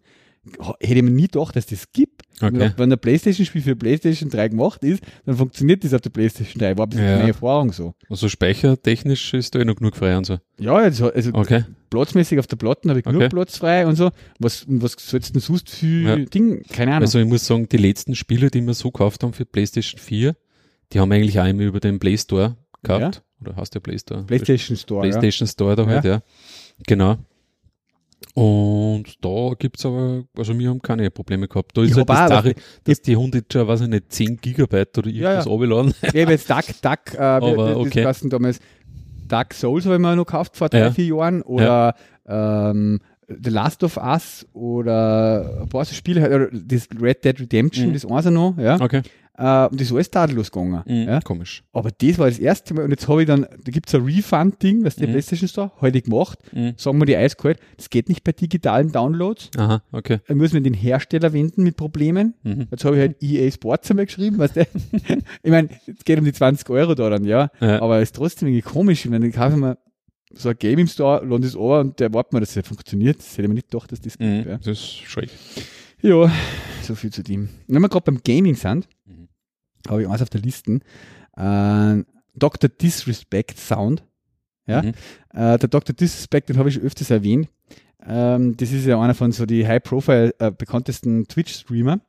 Hätte 0.80 0.94
ich 0.94 1.02
mir 1.02 1.10
nie 1.10 1.28
gedacht, 1.28 1.56
dass 1.56 1.66
das 1.66 1.90
gibt. 1.92 2.22
Okay. 2.40 2.72
Wenn 2.76 2.92
ein 2.92 2.98
Playstation-Spiel 2.98 3.62
für 3.62 3.76
Playstation 3.76 4.28
3 4.28 4.48
gemacht 4.48 4.82
ist, 4.82 5.02
dann 5.24 5.36
funktioniert 5.36 5.84
das 5.84 5.94
auf 5.94 6.00
der 6.00 6.10
Playstation 6.10 6.60
3. 6.60 6.76
War 6.76 6.86
ein 6.86 6.90
bisschen 6.90 7.04
ja. 7.06 7.16
meine 7.16 7.28
Erfahrung 7.28 7.72
so. 7.72 7.94
Also 8.10 8.28
speichertechnisch 8.28 9.34
ist 9.34 9.54
da 9.54 9.60
eh 9.60 9.64
noch 9.64 9.76
genug 9.76 9.96
frei 9.96 10.16
und 10.16 10.26
so. 10.26 10.38
Ja, 10.58 10.74
also, 10.74 11.10
also 11.12 11.30
okay. 11.32 11.64
platzmäßig 11.90 12.38
auf 12.38 12.46
der 12.46 12.56
Platte 12.56 12.88
habe 12.88 12.98
ich 12.98 13.04
genug 13.04 13.22
okay. 13.22 13.28
Platz 13.28 13.58
frei 13.58 13.86
und 13.86 13.96
so. 13.96 14.10
Was, 14.38 14.64
was 14.68 14.96
sollst 14.98 15.30
du 15.30 15.32
denn 15.34 15.40
sonst 15.40 15.70
für 15.70 15.86
ja. 15.86 16.16
Ding? 16.16 16.62
Keine 16.64 16.92
Ahnung. 16.92 17.02
Also 17.02 17.18
ich 17.20 17.26
muss 17.26 17.46
sagen, 17.46 17.68
die 17.68 17.76
letzten 17.76 18.14
Spiele, 18.14 18.50
die 18.50 18.60
wir 18.62 18.74
so 18.74 18.90
gekauft 18.90 19.22
haben 19.22 19.32
für 19.32 19.44
Playstation 19.44 20.00
4, 20.00 20.34
die 20.92 21.00
haben 21.00 21.10
eigentlich 21.12 21.38
auch 21.40 21.46
immer 21.46 21.62
über 21.62 21.80
den 21.80 21.98
Play 21.98 22.18
Store 22.18 22.56
gehabt. 22.82 23.16
Ja. 23.16 23.22
Oder 23.40 23.56
hast 23.56 23.74
du 23.74 23.80
Play 23.80 23.98
Store? 23.98 24.24
PlayStation 24.24 24.76
Store. 24.76 25.02
PlayStation 25.02 25.48
Store 25.48 25.76
da 25.76 25.86
halt, 25.86 26.04
ja. 26.04 26.22
Genau. 26.86 27.16
Und 28.34 29.24
da 29.24 29.52
gibt 29.58 29.78
es 29.78 29.86
aber, 29.86 30.24
also 30.36 30.58
wir 30.58 30.68
haben 30.68 30.82
keine 30.82 31.10
Probleme 31.10 31.46
gehabt. 31.46 31.76
Da 31.76 31.82
ist 31.82 31.96
halt 31.96 32.08
das 32.08 32.28
Sache, 32.28 32.54
dass 32.84 33.00
die 33.02 33.16
Hunde 33.16 33.42
schon, 33.50 33.68
weiß 33.68 33.82
ich 33.82 33.88
nicht, 33.88 34.12
10 34.12 34.38
Gigabyte 34.38 34.98
oder 34.98 35.08
irgendwas 35.08 35.44
ja, 35.44 35.50
ja. 35.50 35.56
runterladen. 35.56 35.94
Ich 36.02 36.22
habe 36.22 36.32
jetzt 36.32 36.50
Duck, 36.50 36.64
Duck, 36.82 37.14
äh, 37.14 37.18
aber, 37.18 37.76
okay. 37.76 38.02
das 38.02 38.20
damals, 38.20 38.58
Dark 39.28 39.54
Souls 39.54 39.84
habe 39.84 39.94
ich 39.96 40.00
mir 40.00 40.16
noch 40.16 40.26
gekauft 40.26 40.56
vor 40.56 40.68
drei, 40.68 40.80
ja. 40.80 40.90
vier 40.90 41.16
Jahren 41.16 41.42
oder 41.42 41.94
ja. 42.26 42.70
ähm, 42.70 43.00
The 43.28 43.50
Last 43.50 43.82
of 43.84 43.96
Us 43.96 44.46
oder 44.52 45.62
ein 45.62 45.68
paar 45.68 45.84
so 45.84 45.94
Spiele, 45.94 46.20
halt, 46.20 46.50
das 46.52 46.88
Red 47.00 47.24
Dead 47.24 47.40
Redemption, 47.40 47.88
mhm. 47.88 47.92
das 47.94 48.04
eins 48.04 48.26
noch, 48.26 48.56
ja. 48.58 48.80
Okay. 48.80 49.02
Äh, 49.36 49.66
und 49.66 49.80
das 49.80 49.88
ist 49.88 49.92
alles 49.92 50.10
tadellos 50.10 50.50
gegangen. 50.50 50.82
Mhm, 50.86 51.08
ja? 51.08 51.20
Komisch. 51.20 51.64
Aber 51.72 51.90
das 51.90 52.18
war 52.18 52.28
das 52.28 52.38
erste 52.38 52.74
Mal, 52.74 52.84
und 52.84 52.90
jetzt 52.90 53.08
habe 53.08 53.22
ich 53.22 53.26
dann, 53.26 53.42
da 53.42 53.72
gibt 53.72 53.88
es 53.88 53.94
ein 53.94 54.02
Refund-Ding, 54.02 54.84
was 54.84 54.96
der 54.96 55.08
mhm. 55.08 55.12
PlayStation 55.12 55.48
Store 55.48 55.72
heute 55.80 56.02
gemacht, 56.02 56.38
mhm. 56.52 56.74
sagen 56.76 56.98
wir 56.98 57.06
die 57.06 57.16
eiskalt, 57.16 57.58
das 57.76 57.90
geht 57.90 58.08
nicht 58.08 58.22
bei 58.22 58.32
digitalen 58.32 58.92
Downloads. 58.92 59.50
Aha, 59.56 59.82
okay. 59.92 60.20
Da 60.26 60.34
müssen 60.34 60.54
wir 60.54 60.60
den 60.60 60.74
Hersteller 60.74 61.32
wenden 61.32 61.64
mit 61.64 61.76
Problemen. 61.76 62.34
Mhm. 62.42 62.68
Jetzt 62.70 62.84
habe 62.84 62.96
ich 62.96 63.00
halt 63.00 63.22
EA 63.22 63.50
Sports 63.50 63.90
einmal 63.90 64.06
geschrieben, 64.06 64.38
weißt 64.38 64.56
du? 64.56 64.60
ich 65.42 65.50
meine, 65.50 65.68
es 65.86 66.04
geht 66.04 66.18
um 66.18 66.24
die 66.24 66.32
20 66.32 66.68
Euro 66.70 66.94
da 66.94 67.10
dann, 67.10 67.24
ja. 67.24 67.50
ja. 67.60 67.82
Aber 67.82 67.96
es 67.96 68.10
ist 68.10 68.16
trotzdem 68.16 68.48
irgendwie 68.48 68.62
komisch, 68.62 69.10
wenn 69.10 69.22
ich 69.22 69.34
kaufe 69.34 69.56
mir 69.56 69.78
so 70.36 70.48
ein 70.48 70.56
Game 70.58 70.78
im 70.78 70.86
Store, 70.86 71.24
lande 71.24 71.46
es 71.46 71.56
an 71.56 71.62
und 71.62 72.00
der 72.00 72.12
wartet 72.12 72.32
mir, 72.32 72.40
dass 72.40 72.56
es 72.56 72.66
funktioniert. 72.66 73.18
Das 73.18 73.32
hätte 73.32 73.42
ich 73.42 73.48
mir 73.48 73.54
nicht 73.54 73.70
gedacht, 73.70 73.90
dass 73.92 74.00
das 74.00 74.18
mhm, 74.18 74.36
gibt. 74.36 74.46
Ja. 74.46 74.58
Das 74.58 74.66
ist 74.66 74.84
schräg. 74.84 75.30
Ja, 76.02 76.30
so 76.82 76.94
viel 76.94 77.10
zu 77.10 77.22
dem. 77.22 77.48
Wenn 77.66 77.80
wir 77.80 77.88
gerade 77.88 78.04
beim 78.04 78.20
Gaming 78.22 78.56
sind, 78.56 78.88
mhm. 79.06 79.23
Habe 79.88 80.02
ich 80.02 80.08
eins 80.08 80.22
auf 80.22 80.30
der 80.30 80.40
Liste. 80.40 80.80
Äh, 81.36 82.04
Dr. 82.34 82.68
Disrespect 82.68 83.58
Sound. 83.58 84.04
Ja? 84.66 84.82
Mhm. 84.82 84.92
Äh, 85.32 85.58
der 85.58 85.68
Dr. 85.68 85.94
Disrespect, 85.94 86.48
den 86.48 86.58
habe 86.58 86.68
ich 86.68 86.76
schon 86.76 86.84
öfters 86.84 87.10
erwähnt. 87.10 87.48
Ähm, 88.06 88.56
das 88.56 88.72
ist 88.72 88.86
ja 88.86 89.00
einer 89.00 89.14
von 89.14 89.32
so 89.32 89.46
die 89.46 89.66
High-Profile 89.66 90.34
äh, 90.38 90.50
bekanntesten 90.50 91.26
Twitch-Streamer. 91.26 92.00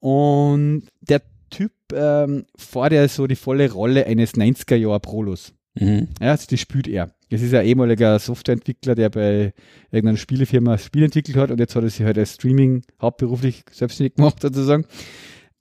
Und 0.00 0.88
der 1.00 1.22
Typ 1.50 1.72
ähm, 1.94 2.46
fährt 2.56 2.92
er 2.92 3.08
so 3.08 3.26
die 3.26 3.36
volle 3.36 3.70
Rolle 3.70 4.06
eines 4.06 4.34
90er-Jahr-Prolos. 4.34 5.54
Mhm. 5.74 6.08
Ja, 6.20 6.32
also 6.32 6.46
das 6.50 6.60
spielt 6.60 6.88
er. 6.88 7.10
Das 7.30 7.40
ist 7.40 7.54
ein 7.54 7.64
ehemaliger 7.64 8.18
Softwareentwickler, 8.18 8.94
der 8.94 9.08
bei 9.08 9.54
irgendeiner 9.90 10.18
Spielefirma 10.18 10.76
Spiel 10.76 11.04
entwickelt 11.04 11.36
hat 11.36 11.50
und 11.50 11.58
jetzt 11.58 11.74
hat 11.74 11.82
er 11.82 11.90
sich 11.90 12.04
halt 12.04 12.18
als 12.18 12.34
Streaming 12.34 12.82
hauptberuflich 13.00 13.64
selbstständig 13.70 14.16
gemacht 14.16 14.36
sozusagen. 14.42 14.84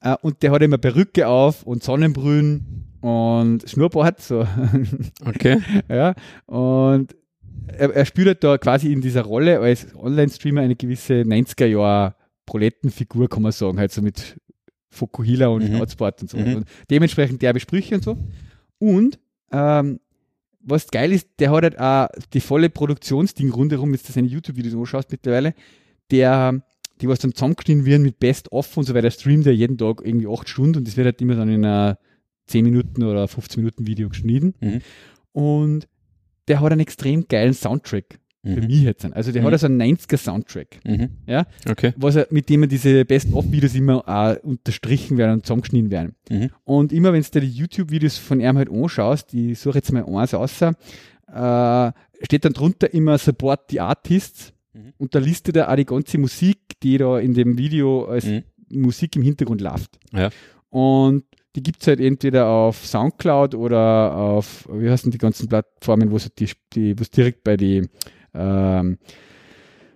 Äh, 0.02 0.16
und 0.22 0.44
der 0.44 0.52
hat 0.52 0.62
immer 0.62 0.78
Perücke 0.78 1.28
auf 1.28 1.64
und 1.64 1.84
Sonnenbrühen 1.84 2.98
und 3.02 3.70
Schnurrbart, 3.70 4.22
so. 4.22 4.46
Okay. 5.26 5.60
ja, 5.90 6.14
und 6.46 7.16
er, 7.68 7.94
er 7.94 8.06
spielt 8.06 8.28
halt 8.28 8.44
da 8.44 8.58
quasi 8.58 8.92
in 8.92 9.02
dieser 9.02 9.24
Rolle 9.24 9.60
als 9.60 9.88
Online-Streamer 9.96 10.62
eine 10.62 10.76
gewisse 10.76 11.22
90er-Jahr 11.22 12.16
Prolettenfigur, 12.46 13.30
kann 13.30 13.44
man 13.44 13.52
sagen, 13.52 13.80
halt 13.80 13.92
so 13.92 14.02
mit 14.02 14.38
Fokuhila 14.90 15.48
und 15.48 15.70
mhm. 15.70 15.80
Hotspot 15.80 16.22
und 16.22 16.30
so. 16.30 16.38
Mhm. 16.38 16.56
Und 16.58 16.68
dementsprechend 16.90 17.42
derbe 17.42 17.60
Sprüche 17.60 17.96
und 17.96 18.04
so. 18.04 18.18
Und 18.78 19.20
ähm, 19.52 20.00
was 20.60 20.88
geil 20.88 21.12
ist, 21.12 21.28
der 21.40 21.52
hat 21.52 21.64
halt 21.64 21.80
auch 21.80 22.08
die 22.34 22.42
volle 22.42 22.70
Produktionsding 22.70 23.52
rundherum, 23.52 23.94
jetzt 23.94 24.08
das 24.08 24.16
seine 24.16 24.28
YouTube-Videos 24.28 24.76
anschaust 24.76 25.12
mittlerweile, 25.12 25.54
der, 26.12 26.62
die 27.02 27.08
was 27.08 27.20
dann 27.20 27.34
zusammengeschnitten 27.34 27.86
werden 27.86 28.04
mit 28.04 28.20
Best-of 28.20 28.78
und 28.78 28.84
so 28.84 28.94
weiter, 28.94 29.12
streamt 29.12 29.46
er 29.46 29.54
jeden 29.54 29.78
Tag 29.78 30.02
irgendwie 30.04 30.28
acht 30.28 30.48
Stunden 30.50 30.78
und 30.78 30.88
das 30.88 30.98
wird 30.98 31.06
halt 31.06 31.22
immer 31.22 31.36
dann 31.36 31.50
in 31.50 31.66
einer 31.66 31.98
10 32.48 32.64
Minuten 32.64 33.04
oder 33.04 33.28
15 33.28 33.62
Minuten 33.62 33.88
Video 33.88 34.10
geschnitten. 34.10 34.54
Mhm. 34.60 34.82
Und 35.32 35.88
der 36.48 36.60
hat 36.60 36.72
einen 36.72 36.82
extrem 36.82 37.28
geilen 37.28 37.54
Soundtrack. 37.54 38.20
Mhm. 38.44 38.54
Für 38.56 38.62
mich 38.62 38.82
jetzt. 38.82 39.06
Also 39.14 39.32
der 39.32 39.42
mhm. 39.42 39.48
hat 39.48 39.54
also 39.54 39.68
einen 39.68 39.82
90er 39.82 40.18
Soundtrack. 40.18 40.80
Mhm. 40.84 41.10
Ja? 41.28 41.46
Okay. 41.70 41.94
Was 41.98 42.16
er, 42.16 42.28
mit 42.32 42.50
dem 42.50 42.64
er 42.64 42.68
diese 42.68 43.06
Best-of-Videos 43.06 43.76
immer 43.76 44.08
auch 44.08 44.36
unterstrichen 44.44 45.18
werden 45.18 45.34
und 45.34 45.46
zusammengeschnitten 45.46 45.92
werden. 45.92 46.16
Mhm. 46.30 46.50
Und 46.64 46.92
immer 46.92 47.14
wenn 47.14 47.22
du 47.22 47.30
dir 47.30 47.42
die 47.42 47.52
YouTube-Videos 47.52 48.18
von 48.18 48.40
ihm 48.40 48.58
halt 48.58 48.70
anschaust, 48.72 49.32
die 49.32 49.54
suche 49.54 49.78
jetzt 49.78 49.92
mal 49.92 50.06
eins 50.06 50.34
außer, 50.34 50.74
äh, 51.28 51.92
steht 52.26 52.46
dann 52.46 52.54
drunter 52.54 52.94
immer 52.94 53.18
Support 53.18 53.70
the 53.70 53.80
Artists 53.80 54.54
mhm. 54.74 54.94
und 54.98 55.14
da 55.14 55.20
listet 55.20 55.56
er 55.56 55.72
auch 55.72 55.76
die 55.76 55.86
ganze 55.86 56.18
Musik, 56.18 56.60
die 56.84 56.98
da 56.98 57.20
in 57.20 57.34
dem 57.34 57.58
Video 57.58 58.06
als 58.06 58.26
mhm. 58.26 58.44
Musik 58.70 59.16
im 59.16 59.22
Hintergrund 59.22 59.62
läuft. 59.62 60.00
Ja. 60.14 60.30
Und 60.70 61.24
die 61.56 61.64
gibt 61.64 61.82
es 61.82 61.88
halt 61.88 62.00
entweder 62.00 62.48
auf 62.48 62.86
Soundcloud 62.86 63.56
oder 63.56 64.16
auf, 64.16 64.68
wie 64.72 64.90
heißen 64.90 65.12
die 65.12 65.18
ganzen 65.18 65.50
Plattformen, 65.50 66.12
wo 66.12 66.16
es 66.16 66.34
die, 66.34 66.50
die 66.74 66.96
direkt 66.96 67.44
bei 67.44 67.58
die 67.58 67.90
ähm, 68.34 68.98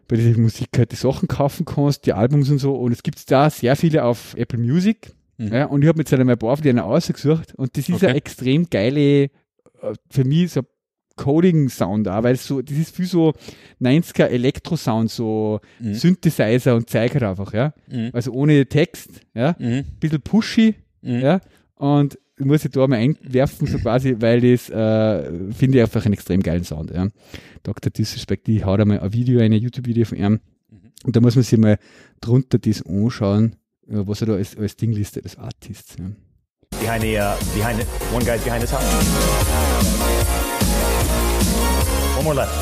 bei 0.07 0.17
dieser 0.17 0.39
Musik 0.39 0.69
halt 0.77 0.91
die 0.91 0.97
Sachen 0.97 1.27
kaufen 1.27 1.65
kannst, 1.65 2.05
die 2.05 2.13
Albums 2.13 2.49
und 2.49 2.59
so. 2.59 2.75
Und 2.75 2.91
es 2.91 3.01
gibt 3.01 3.29
da 3.31 3.49
sehr 3.49 3.75
viele 3.75 4.03
auf 4.03 4.35
Apple 4.37 4.59
Music. 4.59 5.13
Mhm. 5.37 5.53
Ja, 5.53 5.65
und 5.65 5.81
ich 5.81 5.87
habe 5.87 5.97
mir 5.97 6.01
jetzt 6.01 6.11
halt 6.11 6.19
einmal 6.19 6.35
ein 6.35 6.39
paar 6.39 6.55
von 6.55 6.63
denen 6.63 6.79
ausgesucht. 6.79 7.55
Und 7.55 7.75
das 7.75 7.89
ist 7.89 7.95
okay. 7.95 8.07
eine 8.07 8.17
extrem 8.17 8.69
geile, 8.69 9.23
äh, 9.23 9.29
für 10.09 10.23
mich 10.23 10.51
so 10.51 10.61
Coding-Sound 11.15 12.07
auch, 12.07 12.23
weil 12.23 12.35
so, 12.35 12.61
das 12.61 12.77
ist 12.77 12.95
viel 12.95 13.05
so 13.05 13.33
90er 13.81 14.25
Elektro-Sound, 14.25 15.09
so 15.09 15.59
mhm. 15.79 15.93
Synthesizer 15.93 16.75
und 16.75 16.89
Zeiger 16.89 17.29
einfach, 17.29 17.53
ja. 17.53 17.73
Mhm. 17.89 18.09
Also 18.13 18.31
ohne 18.31 18.65
Text, 18.65 19.21
ja. 19.33 19.55
Mhm. 19.59 19.85
Bisschen 19.99 20.21
pushy, 20.21 20.75
mhm. 21.01 21.19
ja. 21.19 21.41
Und 21.75 22.17
ich 22.37 22.45
muss 22.45 22.65
ich 22.65 22.71
da 22.71 22.85
mal 22.85 22.97
einwerfen, 22.97 23.65
so 23.67 23.77
quasi, 23.77 24.15
weil 24.19 24.41
das 24.41 24.69
äh, 24.69 25.51
finde 25.53 25.77
ich 25.77 25.83
einfach 25.83 26.03
einen 26.05 26.13
extrem 26.13 26.43
geilen 26.43 26.65
Sound. 26.65 26.91
Ja. 26.91 27.07
Dr. 27.63 27.91
Disrespect, 27.91 28.49
ich 28.49 28.65
hau 28.65 28.75
da 28.75 28.83
mal 28.83 28.99
ein 28.99 29.13
Video, 29.13 29.39
ein 29.39 29.53
YouTube-Video 29.53 30.05
von 30.05 30.17
ihm. 30.17 30.31
Mhm. 30.31 30.39
Und 31.05 31.15
da 31.15 31.21
muss 31.21 31.35
man 31.35 31.43
sich 31.43 31.57
mal 31.57 31.77
drunter 32.19 32.59
das 32.59 32.85
anschauen, 32.85 33.55
was 33.87 34.21
er 34.21 34.27
da 34.27 34.33
als, 34.33 34.57
als 34.57 34.75
Ding 34.75 34.91
listet, 34.91 35.23
als 35.23 35.37
Artist. 35.37 35.95
Ja. 35.97 36.11
Behind 36.81 37.01
the, 37.01 37.17
uh, 37.17 37.35
behind 37.55 37.79
the, 37.79 37.85
one 38.13 38.25
guy's 38.25 38.43
behind 38.43 38.61
his 38.61 38.71
house. 38.71 38.83
One 42.15 42.23
more 42.23 42.35
left. 42.35 42.53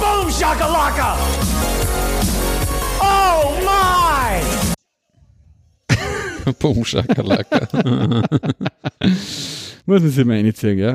Boom 0.00 0.30
shakalaka! 0.30 1.16
Oh 3.00 3.60
my! 3.64 4.66
Boom, 6.60 6.84
Schakalaka. 6.84 7.68
Muss 9.88 10.00
man 10.02 10.10
sich 10.10 10.24
mal 10.24 10.36
reinziehen, 10.36 10.78
ja. 10.78 10.94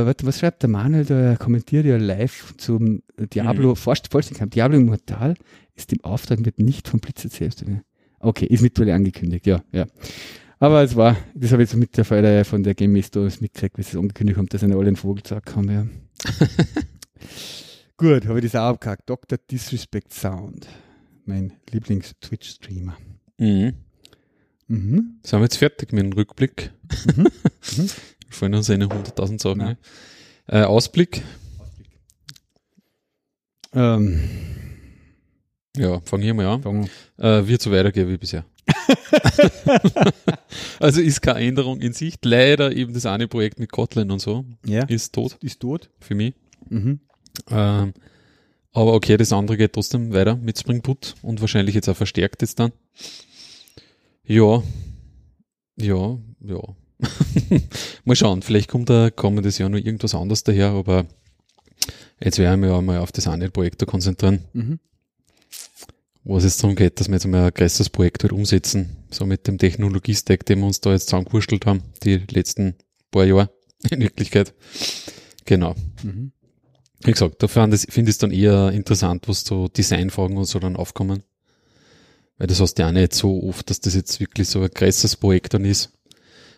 Äh, 0.00 0.06
warte, 0.06 0.26
was 0.26 0.38
schreibt 0.38 0.62
der 0.62 0.70
Manuel 0.70 1.04
da? 1.04 1.14
Er 1.14 1.36
kommentiert 1.36 1.86
ja 1.86 1.96
live 1.96 2.54
zum 2.56 3.02
Diablo, 3.16 3.70
mhm. 3.70 3.76
Vollständigkeit. 3.76 4.54
Diablo 4.54 4.78
Immortal 4.78 5.34
ist 5.74 5.92
im 5.92 6.02
Auftrag, 6.02 6.44
wird 6.44 6.58
nicht 6.58 6.88
vom 6.88 7.00
Blitz 7.00 7.24
erzählt. 7.24 7.64
Okay, 8.18 8.46
ist 8.46 8.62
mittlerweile 8.62 8.94
angekündigt, 8.94 9.46
ja, 9.46 9.62
ja. 9.72 9.86
Aber 10.62 10.84
es 10.84 10.94
war, 10.94 11.16
das 11.34 11.50
habe 11.50 11.64
ich 11.64 11.70
jetzt 11.70 11.76
mittlerweile 11.76 12.44
von 12.44 12.62
der 12.62 12.74
Game 12.74 12.92
Mesto 12.92 13.18
mitgekriegt, 13.18 13.78
wie 13.78 13.82
sie 13.82 13.96
es 13.96 13.96
angekündigt 13.96 14.38
haben, 14.38 14.46
dass 14.46 14.62
eine 14.62 14.76
alle 14.76 14.86
einen 14.86 14.94
Vogelzack 14.94 15.56
haben, 15.56 15.68
ja. 15.68 15.86
Gut, 17.96 18.26
habe 18.26 18.38
ich 18.38 18.44
das 18.44 18.54
auch 18.54 18.68
abgehakt. 18.68 19.10
Dr. 19.10 19.38
Disrespect 19.50 20.14
Sound. 20.14 20.68
Mein 21.24 21.54
Lieblings-Twitch-Streamer. 21.68 22.96
Mhm. 23.38 23.72
Mhm. 24.68 25.18
Sind 25.24 25.40
wir 25.40 25.42
jetzt 25.42 25.56
fertig 25.56 25.90
mit 25.90 26.04
dem 26.04 26.12
Rückblick? 26.12 26.70
Mhm. 27.06 27.22
mhm. 27.76 27.90
Fallen 28.28 28.54
uns 28.54 28.70
eine 28.70 28.86
100.000 28.86 29.42
Sachen. 29.42 29.76
Äh, 30.46 30.62
Ausblick. 30.62 31.24
Ausblick. 31.58 31.92
Ähm. 33.74 34.20
Ja, 35.76 35.98
fange 36.04 36.24
ich 36.24 36.32
mal 36.32 36.46
an. 36.46 36.62
Fang. 36.62 36.88
Äh, 37.18 37.48
wird 37.48 37.62
so 37.62 37.72
weitergehen 37.72 38.08
wie 38.08 38.16
bisher. 38.18 38.44
also 40.80 41.00
ist 41.00 41.22
keine 41.22 41.40
Änderung 41.40 41.80
in 41.80 41.92
Sicht. 41.92 42.24
Leider 42.24 42.74
eben 42.74 42.94
das 42.94 43.06
eine 43.06 43.28
Projekt 43.28 43.58
mit 43.58 43.72
Kotlin 43.72 44.10
und 44.10 44.20
so 44.20 44.44
ja. 44.66 44.84
ist 44.84 45.14
tot. 45.14 45.36
Ist 45.40 45.60
tot. 45.60 45.90
Für 46.00 46.14
mich. 46.14 46.34
Mhm. 46.68 47.00
Ähm, 47.50 47.92
aber 48.72 48.94
okay, 48.94 49.16
das 49.16 49.32
andere 49.32 49.56
geht 49.56 49.74
trotzdem 49.74 50.12
weiter 50.12 50.36
mit 50.36 50.58
Spring 50.58 50.80
Boot 50.80 51.14
und 51.22 51.40
wahrscheinlich 51.40 51.74
jetzt 51.74 51.88
auch 51.88 51.96
verstärkt 51.96 52.42
jetzt 52.42 52.58
dann. 52.58 52.72
Ja, 54.24 54.62
ja, 55.76 56.18
ja. 56.40 56.60
mal 58.04 58.16
schauen, 58.16 58.42
vielleicht 58.42 58.70
kommt 58.70 58.88
da 58.88 59.10
kommendes 59.10 59.58
Jahr 59.58 59.68
noch 59.68 59.78
irgendwas 59.78 60.14
anderes 60.14 60.44
daher, 60.44 60.70
aber 60.70 61.06
jetzt 62.20 62.38
werden 62.38 62.62
wir 62.62 62.70
ja 62.70 62.80
mal 62.80 62.98
auf 62.98 63.12
das 63.12 63.26
eine 63.26 63.50
Projekt 63.50 63.84
konzentrieren. 63.86 64.44
Mhm. 64.52 64.78
Wo 66.24 66.36
es 66.36 66.44
jetzt 66.44 66.62
darum 66.62 66.76
geht, 66.76 67.00
dass 67.00 67.08
wir 67.08 67.14
jetzt 67.14 67.26
mal 67.26 67.46
ein 67.46 67.54
größeres 67.54 67.90
Projekt 67.90 68.22
halt 68.22 68.32
umsetzen, 68.32 68.96
so 69.10 69.26
mit 69.26 69.48
dem 69.48 69.58
Technologiestack, 69.58 70.46
den 70.46 70.60
wir 70.60 70.66
uns 70.66 70.80
da 70.80 70.92
jetzt 70.92 71.06
zusammengewurschtelt 71.06 71.66
haben, 71.66 71.82
die 72.04 72.18
letzten 72.30 72.76
paar 73.10 73.24
Jahre 73.24 73.50
in 73.90 74.00
Wirklichkeit. 74.00 74.54
Genau. 75.44 75.74
Mhm. 76.02 76.32
Wie 77.04 77.10
gesagt, 77.10 77.42
da 77.42 77.48
finde 77.48 77.76
ich 77.76 77.96
es 77.96 78.18
dann 78.18 78.30
eher 78.30 78.70
interessant, 78.70 79.26
was 79.26 79.40
so 79.40 79.66
Designfragen 79.66 80.36
und 80.36 80.44
so 80.44 80.60
dann 80.60 80.76
aufkommen. 80.76 81.24
Weil 82.38 82.46
das 82.46 82.60
hast 82.60 82.74
du 82.74 82.82
ja 82.82 82.88
auch 82.88 82.92
nicht 82.92 83.14
so 83.14 83.42
oft, 83.42 83.68
dass 83.68 83.80
das 83.80 83.94
jetzt 83.94 84.20
wirklich 84.20 84.48
so 84.48 84.62
ein 84.62 84.70
krasses 84.70 85.16
Projekt 85.16 85.54
dann 85.54 85.64
ist, 85.64 85.92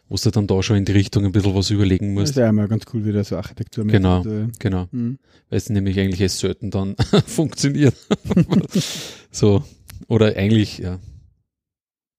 wo 0.09 0.17
du 0.17 0.31
dann 0.31 0.47
da 0.47 0.63
schon 0.63 0.77
in 0.77 0.85
die 0.85 0.93
Richtung 0.93 1.25
ein 1.25 1.33
bisschen 1.33 1.55
was 1.55 1.71
überlegen 1.71 2.13
musst. 2.13 2.31
Das 2.31 2.31
ist 2.31 2.37
ja 2.37 2.49
immer 2.49 2.69
ganz 2.69 2.85
cool, 2.93 3.05
wie 3.05 3.13
das 3.13 3.29
so 3.29 3.37
Architektur 3.37 3.87
Genau, 3.87 4.21
und, 4.21 4.27
äh, 4.27 4.53
genau. 4.59 4.89
Mhm. 4.93 5.19
Weil 5.49 5.57
es 5.57 5.71
nämlich 5.71 5.99
eigentlich 5.99 6.21
erst 6.21 6.39
selten 6.39 6.71
dann 6.71 6.97
funktioniert. 7.27 7.95
so, 9.31 9.65
oder 10.09 10.37
eigentlich, 10.37 10.79
ja, 10.79 10.99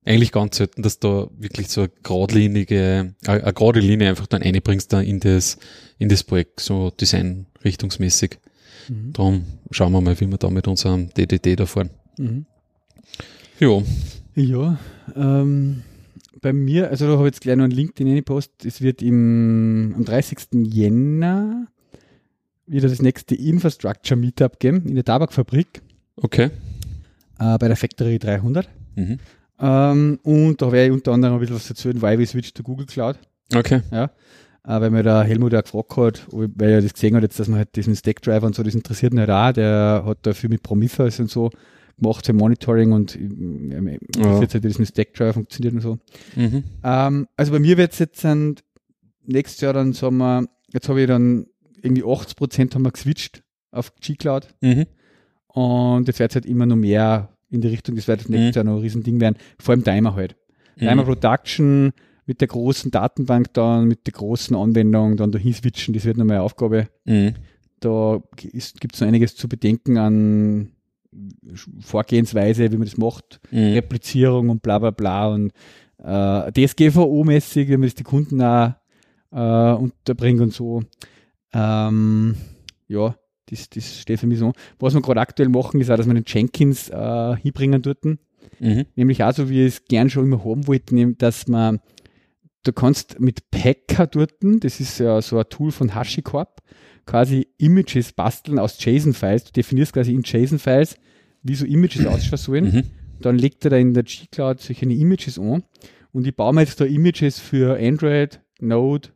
eigentlich 0.05 0.31
ganz 0.31 0.57
selten, 0.57 0.81
dass 0.81 0.99
da 0.99 1.27
wirklich 1.37 1.67
so 1.69 1.81
eine 1.81 1.91
geradlinige, 2.03 3.15
eine, 3.25 3.43
eine 3.43 3.53
gerade 3.53 3.79
Linie 3.79 4.09
einfach 4.09 4.27
dann 4.27 4.41
einbringst 4.41 4.93
da 4.93 5.01
in 5.01 5.19
das, 5.19 5.57
in 5.97 6.09
das 6.09 6.23
Projekt, 6.23 6.59
so 6.59 6.91
designrichtungsmäßig. 6.91 8.37
Mhm. 8.87 9.13
Darum 9.13 9.45
schauen 9.71 9.91
wir 9.91 10.01
mal, 10.01 10.19
wie 10.19 10.27
wir 10.27 10.37
da 10.37 10.49
mit 10.49 10.67
unserem 10.67 11.09
DDD 11.13 11.55
da 11.55 11.65
fahren. 11.65 11.89
Mhm. 12.17 12.45
Jo. 13.59 13.83
Ja. 14.35 14.77
Ähm, 15.15 15.83
bei 16.45 16.53
mir, 16.53 16.91
also 16.91 17.07
da 17.07 17.13
habe 17.13 17.23
ich 17.23 17.33
jetzt 17.33 17.41
gleich 17.41 17.55
noch 17.55 17.63
einen 17.63 17.73
Link, 17.73 17.95
den 17.95 18.05
ich 18.05 18.23
post. 18.23 18.51
Es 18.65 18.79
wird 18.79 19.01
im, 19.01 19.95
am 19.97 20.05
30. 20.05 20.37
Jänner 20.71 21.65
wieder 22.67 22.87
das 22.87 23.01
nächste 23.01 23.33
Infrastructure 23.33 24.15
Meetup 24.15 24.59
geben 24.59 24.85
in 24.85 24.93
der 24.93 25.03
Tabakfabrik. 25.03 25.81
Okay. 26.17 26.51
Äh, 27.39 27.57
bei 27.57 27.67
der 27.67 27.75
Factory 27.75 28.19
300. 28.19 28.69
Mhm. 28.93 29.17
Ähm, 29.59 30.19
und 30.21 30.61
da 30.61 30.71
werde 30.71 30.85
ich 30.85 30.91
unter 30.91 31.13
anderem 31.13 31.33
ein 31.33 31.39
bisschen 31.39 31.55
was 31.55 31.67
erzählen, 31.67 31.99
weil 31.99 32.19
wir 32.19 32.27
switch 32.27 32.53
to 32.53 32.61
Google 32.61 32.85
Cloud. 32.85 33.17
Okay. 33.51 33.81
Ja. 33.89 34.03
Äh, 34.67 34.81
weil 34.81 34.91
mir 34.91 35.01
der 35.01 35.23
Helmut 35.23 35.55
auch 35.55 35.63
gefragt 35.63 35.97
hat, 35.97 36.27
weil 36.29 36.69
er 36.69 36.81
das 36.83 36.93
gesehen 36.93 37.15
hat, 37.15 37.23
jetzt, 37.23 37.39
dass 37.39 37.47
man 37.47 37.57
halt 37.57 37.75
diesen 37.75 37.95
Stack 37.95 38.21
Driver 38.21 38.45
und 38.45 38.53
so, 38.53 38.61
das 38.61 38.75
interessiert 38.75 39.13
ihn 39.13 39.19
halt 39.19 39.31
auch. 39.31 39.51
Der 39.51 40.03
hat 40.05 40.19
da 40.21 40.35
viel 40.35 40.51
mit 40.51 40.61
Prometheus 40.61 41.19
und 41.19 41.31
so 41.31 41.49
gemacht, 41.97 42.25
sein 42.25 42.35
Monitoring 42.35 42.91
und 42.91 43.15
äh, 43.15 43.99
ja. 44.17 44.41
jetzt 44.41 44.53
halt 44.53 44.65
das 44.65 44.79
mit 44.79 44.87
Stackdriver 44.87 45.33
funktioniert 45.33 45.73
und 45.73 45.81
so. 45.81 45.99
Mhm. 46.35 46.63
Ähm, 46.83 47.27
also 47.35 47.51
bei 47.51 47.59
mir 47.59 47.77
wird 47.77 47.93
es 47.93 47.99
jetzt 47.99 48.25
ein, 48.25 48.55
nächstes 49.25 49.61
Jahr 49.61 49.73
dann 49.73 49.93
sagen 49.93 50.17
wir, 50.17 50.47
jetzt 50.73 50.89
habe 50.89 51.01
ich 51.01 51.07
dann 51.07 51.47
irgendwie 51.81 52.03
80 52.03 52.35
Prozent 52.35 52.75
haben 52.75 52.83
wir 52.83 52.91
geswitcht 52.91 53.43
auf 53.71 53.93
G-Cloud. 53.95 54.53
Mhm. 54.61 54.85
Und 55.47 56.07
jetzt 56.07 56.19
wird 56.19 56.31
es 56.31 56.35
halt 56.35 56.45
immer 56.45 56.65
noch 56.65 56.75
mehr 56.75 57.29
in 57.49 57.61
die 57.61 57.67
Richtung, 57.69 57.95
das 57.95 58.07
wird 58.07 58.21
das 58.21 58.29
nächste 58.29 58.63
mhm. 58.63 58.67
Jahr 58.67 58.73
noch 58.73 58.79
ein 58.79 58.83
Riesending 58.83 59.21
werden, 59.21 59.37
vor 59.59 59.73
allem 59.73 59.83
Timer 59.83 60.15
halt. 60.15 60.35
Mhm. 60.75 60.87
Timer 60.87 61.03
Production 61.03 61.93
mit 62.25 62.41
der 62.41 62.47
großen 62.47 62.91
Datenbank 62.91 63.53
dann, 63.53 63.87
mit 63.87 64.07
der 64.07 64.13
großen 64.13 64.55
Anwendung 64.55 65.15
dann 65.15 65.31
dahin 65.31 65.53
switchen, 65.53 65.93
das 65.93 66.05
wird 66.05 66.17
nochmal 66.17 66.37
eine 66.37 66.43
Aufgabe. 66.43 66.87
Mhm. 67.05 67.35
Da 67.79 68.21
gibt 68.35 68.95
es 68.95 69.01
noch 69.01 69.07
einiges 69.07 69.35
zu 69.35 69.47
bedenken 69.47 69.97
an 69.97 70.71
Vorgehensweise, 71.79 72.71
wie 72.71 72.77
man 72.77 72.87
das 72.87 72.97
macht, 72.97 73.39
mhm. 73.51 73.73
Replizierung 73.73 74.49
und 74.49 74.61
bla 74.61 74.79
bla 74.79 74.91
bla 74.91 75.27
und 75.27 75.51
äh, 75.99 76.51
DSGVO-mäßig, 76.51 77.69
wenn 77.69 77.79
man 77.79 77.87
das 77.87 77.95
die 77.95 78.03
Kunden 78.03 78.41
auch 78.41 78.73
äh, 79.31 79.73
unterbringen 79.73 80.41
und 80.41 80.53
so. 80.53 80.83
Ähm, 81.53 82.35
ja, 82.87 83.15
das, 83.47 83.69
das 83.69 84.01
steht 84.01 84.19
für 84.19 84.27
mich 84.27 84.39
so. 84.39 84.53
Was 84.79 84.93
wir 84.93 85.01
gerade 85.01 85.21
aktuell 85.21 85.49
machen, 85.49 85.79
ist 85.81 85.89
auch, 85.89 85.97
dass 85.97 86.07
wir 86.07 86.13
den 86.13 86.25
Jenkins 86.27 86.89
äh, 86.89 87.35
hinbringen 87.37 87.81
dort. 87.81 88.03
Mhm. 88.59 88.85
Nämlich 88.95 89.23
auch 89.23 89.33
so, 89.33 89.49
wie 89.49 89.65
ich 89.65 89.75
es 89.75 89.85
gern 89.85 90.09
schon 90.09 90.25
immer 90.25 90.43
haben 90.43 90.67
wollte, 90.67 91.13
dass 91.15 91.47
man, 91.47 91.79
du 92.65 92.73
kannst 92.73 93.19
mit 93.19 93.49
Packer 93.51 94.07
dort, 94.07 94.33
das 94.41 94.79
ist 94.79 94.99
ja 94.99 95.21
so 95.21 95.37
ein 95.37 95.45
Tool 95.49 95.71
von 95.71 95.95
HashiCorp, 95.95 96.61
quasi 97.05 97.47
Images 97.57 98.11
basteln 98.11 98.59
aus 98.59 98.83
JSON-Files. 98.83 99.45
Du 99.45 99.51
definierst 99.53 99.93
quasi 99.93 100.13
in 100.13 100.23
JSON-Files, 100.23 100.97
wie 101.43 101.55
so 101.55 101.65
Images 101.65 102.05
ausschauen 102.05 102.37
sollen. 102.37 102.65
Mhm. 102.65 102.83
Dann 103.21 103.37
legt 103.37 103.63
er 103.63 103.71
da 103.71 103.77
in 103.77 103.93
der 103.93 104.03
G-Cloud 104.03 104.59
solche 104.59 104.85
Images 104.85 105.39
an. 105.39 105.63
Und 106.11 106.27
ich 106.27 106.35
baue 106.35 106.53
mir 106.53 106.61
jetzt 106.61 106.81
da 106.81 106.85
Images 106.85 107.39
für 107.39 107.79
Android, 107.79 108.41
Node, 108.59 109.09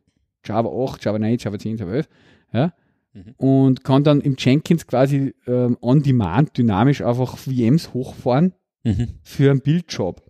Java 0.44 0.68
8, 0.68 1.04
Java 1.04 1.18
9, 1.18 1.38
Java 1.38 1.58
10, 1.58 1.76
Java 1.76 1.92
11. 1.92 2.08
Ja? 2.52 2.72
Mhm. 3.12 3.34
Und 3.36 3.84
kann 3.84 4.04
dann 4.04 4.20
im 4.20 4.36
Jenkins 4.38 4.86
quasi 4.86 5.34
ähm, 5.46 5.76
on 5.80 6.02
demand 6.02 6.56
dynamisch 6.56 7.02
einfach 7.02 7.36
VMs 7.36 7.92
hochfahren 7.92 8.54
mhm. 8.84 9.08
für 9.22 9.50
einen 9.50 9.60
Bildjob. 9.60 10.22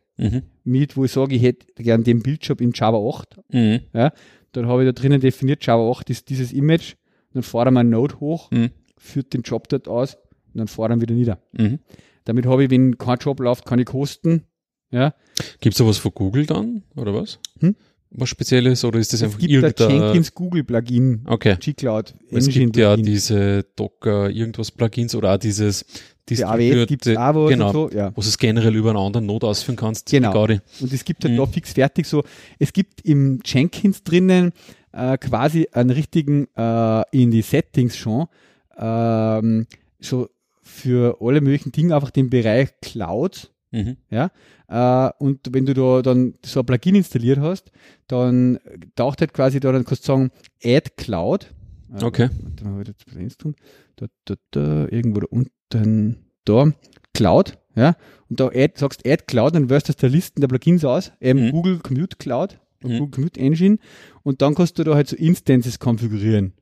Mit, 0.65 0.97
wo 0.97 1.05
ich 1.05 1.13
sage, 1.13 1.35
ich 1.35 1.43
hätte 1.43 1.67
gern 1.83 2.05
den 2.05 2.23
Bildjob 2.23 2.61
in 2.61 2.73
Java 2.75 2.99
8. 2.99 3.41
Mhm. 3.53 3.81
Ja? 3.93 4.13
Dann 4.53 4.67
habe 4.67 4.83
ich 4.83 4.89
da 4.89 4.93
drinnen 4.93 5.21
definiert, 5.21 5.65
Java 5.65 5.91
8 5.91 6.11
ist 6.11 6.29
dieses 6.29 6.53
Image. 6.53 6.95
Dann 7.33 7.43
fahre 7.43 7.71
ich 7.71 7.77
einen 7.77 7.91
Node 7.91 8.19
hoch, 8.21 8.51
mhm. 8.51 8.71
führt 8.99 9.33
den 9.33 9.43
Job 9.43 9.69
dort 9.69 9.89
aus 9.89 10.17
und 10.53 10.59
dann 10.59 10.69
fahre 10.69 10.95
ich 10.95 11.01
wieder 11.01 11.15
nieder. 11.15 11.39
Mhm. 11.53 11.79
Damit 12.25 12.47
habe 12.47 12.65
ich, 12.65 12.71
wenn 12.71 12.99
kein 12.99 13.19
Job 13.19 13.41
läuft, 13.41 13.65
kann 13.65 13.79
ich 13.79 13.87
kosten. 13.87 14.45
Ja. 14.91 15.15
Gibt 15.61 15.75
es 15.75 15.79
sowas 15.79 15.99
von 15.99 16.13
Google 16.13 16.47
dann, 16.47 16.83
oder 16.97 17.15
was? 17.15 17.39
Hm? 17.61 17.77
Was 18.11 18.29
Spezielles 18.29 18.85
oder 18.85 18.99
ist 18.99 19.13
das 19.13 19.21
es 19.21 19.25
einfach 19.25 19.39
gibt 19.39 19.53
irgendein... 19.53 19.91
Jenkins 19.91 20.35
Google 20.35 20.65
Plugin. 20.65 21.23
Okay. 21.27 21.57
G-Cloud. 21.59 22.15
Es 22.31 22.49
gibt 22.49 22.77
ja 22.77 22.97
diese 22.97 23.65
Docker 23.77 24.31
irgendwas 24.31 24.71
Plugins 24.71 25.15
oder 25.15 25.35
auch 25.35 25.39
dieses 25.39 25.85
es 26.31 26.45
auch 26.45 26.55
was 27.35 27.51
genau, 27.51 27.73
so, 27.73 27.91
ja. 27.91 28.13
wo 28.15 28.21
du 28.21 28.29
es 28.29 28.39
generell 28.39 28.77
über 28.77 28.91
einen 28.91 28.99
anderen 28.99 29.27
Node 29.27 29.49
ausführen 29.49 29.77
kannst. 29.77 30.11
Genau. 30.11 30.45
Und 30.45 30.93
es 30.93 31.05
gibt 31.05 31.25
halt 31.25 31.35
mhm. 31.35 31.39
da 31.39 31.47
fix 31.47 31.73
fertig 31.73 32.07
so. 32.07 32.23
Es 32.61 32.73
gibt 32.73 33.01
im 33.01 33.41
Jenkins 33.45 34.05
drinnen 34.05 34.53
äh, 34.93 35.19
quasi 35.19 35.69
einen 35.73 35.91
richtigen 35.91 36.47
äh, 36.57 37.03
in 37.11 37.33
die 37.33 37.43
Settings 37.43 37.97
schon 37.97 38.27
ähm, 38.79 39.67
so 39.99 40.29
für 40.63 41.19
alle 41.21 41.41
möglichen 41.41 41.73
Dinge 41.73 41.95
einfach 41.95 42.11
den 42.11 42.31
Bereich 42.31 42.71
Cloud 42.81 43.51
Mhm. 43.73 43.97
Ja? 44.11 44.31
Äh, 44.69 45.13
und 45.19 45.41
wenn 45.51 45.67
du 45.67 45.75
da 45.75 46.03
dann 46.03 46.35
so 46.45 46.61
ein 46.61 46.67
Plugin 46.67 46.97
installiert 46.97 47.39
hast, 47.39 47.71
dann 48.09 48.59
taucht 48.97 49.21
halt 49.21 49.33
quasi 49.33 49.61
da, 49.61 49.73
dann 49.73 49.85
kannst 49.85 50.05
du 50.05 50.13
sagen, 50.13 50.31
Add 50.65 50.91
Cloud. 50.97 51.53
Äh, 51.95 52.05
okay. 52.05 52.29
Habe 52.65 52.83
ich 52.83 53.21
jetzt 53.21 53.41
tun. 53.41 53.55
Da, 53.97 54.07
da, 54.25 54.35
da, 54.51 54.89
irgendwo 54.89 55.21
da 55.21 55.27
unten, 55.31 56.17
da, 56.45 56.73
Cloud, 57.13 57.59
ja. 57.75 57.97
Und 58.29 58.41
da 58.41 58.47
add, 58.47 58.75
sagst 58.77 59.07
Add 59.07 59.25
Cloud, 59.27 59.55
dann 59.55 59.69
wirst 59.71 59.89
du 59.89 59.93
aus 59.93 59.97
der 59.97 60.09
Listen 60.09 60.41
der 60.41 60.49
Plugins 60.49 60.85
aus, 60.85 61.13
eben 61.21 61.47
mhm. 61.47 61.51
Google 61.51 61.79
Commute 61.81 62.17
Cloud, 62.17 62.59
mhm. 62.83 62.99
Google 62.99 63.11
Commute 63.11 63.41
Engine. 63.41 63.79
Und 64.23 64.43
dann 64.43 64.55
kannst 64.55 64.79
du 64.79 64.85
da 64.85 64.95
halt 64.95 65.09
so 65.09 65.17
Instances 65.17 65.79
konfigurieren. 65.79 66.53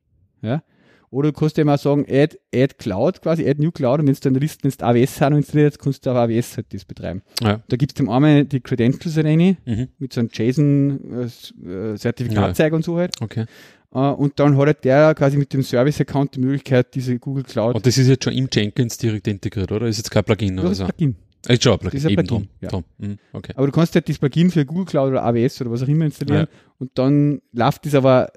Ja. 0.43 0.63
Oder 1.11 1.33
du 1.33 1.39
kannst 1.39 1.57
ja 1.57 1.65
mal 1.65 1.79
sagen, 1.79 2.05
add, 2.09 2.37
add 2.55 2.75
Cloud 2.79 3.23
quasi, 3.23 3.49
add 3.49 3.63
New 3.63 3.71
Cloud 3.71 4.01
und 4.01 4.07
wenn 4.07 4.15
du 4.15 4.21
dann 4.21 4.35
in 4.35 4.35
der 4.35 4.43
Liste, 4.43 4.65
wenn 4.65 4.71
du 4.71 4.85
AWS 4.85 5.21
haben 5.21 5.37
installiert 5.37 5.79
kannst 5.79 6.05
du 6.05 6.11
auf 6.11 6.17
AWS 6.17 6.57
halt 6.57 6.67
das 6.73 6.85
betreiben. 6.85 7.23
Ja. 7.43 7.63
Da 7.69 7.77
gibt 7.77 7.93
es 7.93 7.95
dem 7.95 8.11
einmal 8.11 8.45
die 8.45 8.61
Credentials 8.61 9.17
rein, 9.19 9.57
mhm. 9.65 9.89
mit 9.99 10.13
so 10.13 10.21
einem 10.21 10.31
JSON-Zertifikatzeig 10.33 12.67
äh, 12.67 12.71
ja. 12.71 12.77
und 12.77 12.85
so 12.85 12.99
halt. 12.99 13.15
Okay. 13.21 13.47
Uh, 13.91 14.11
und 14.11 14.39
dann 14.39 14.59
hat 14.59 14.67
halt 14.67 14.85
der 14.85 15.15
quasi 15.15 15.39
mit 15.39 15.51
dem 15.55 15.63
Service-Account 15.63 16.37
die 16.37 16.41
Möglichkeit, 16.41 16.95
diese 16.95 17.19
Google 17.19 17.45
Cloud. 17.45 17.75
Und 17.75 17.87
das 17.87 17.97
ist 17.97 18.07
jetzt 18.07 18.25
schon 18.25 18.35
im 18.35 18.47
Jenkins 18.53 18.99
direkt 18.99 19.27
integriert, 19.29 19.73
oder? 19.73 19.87
Ist 19.87 19.97
jetzt 19.97 20.11
kein 20.11 20.25
Plugin 20.25 20.59
oder 20.59 20.75
so? 20.75 20.85
Plugin. 20.85 21.17
Ist 21.49 21.63
schon 21.63 21.73
ein 21.73 21.79
Plugin. 21.79 22.03
Das 22.03 22.11
ist 22.11 22.19
ein 22.19 22.27
Plugin. 22.27 22.49
Ja. 22.61 22.83
Mhm. 22.99 23.17
Okay. 23.33 23.55
Aber 23.57 23.65
du 23.65 23.73
kannst 23.73 23.95
halt 23.95 24.07
das 24.07 24.19
Plugin 24.19 24.51
für 24.51 24.67
Google 24.67 24.85
Cloud 24.85 25.13
oder 25.13 25.25
AWS 25.25 25.63
oder 25.63 25.71
was 25.71 25.83
auch 25.83 25.89
immer 25.89 26.05
installieren 26.05 26.49
ja. 26.51 26.59
und 26.77 26.91
dann 26.97 27.41
läuft 27.53 27.87
das 27.87 27.95
aber 27.95 28.31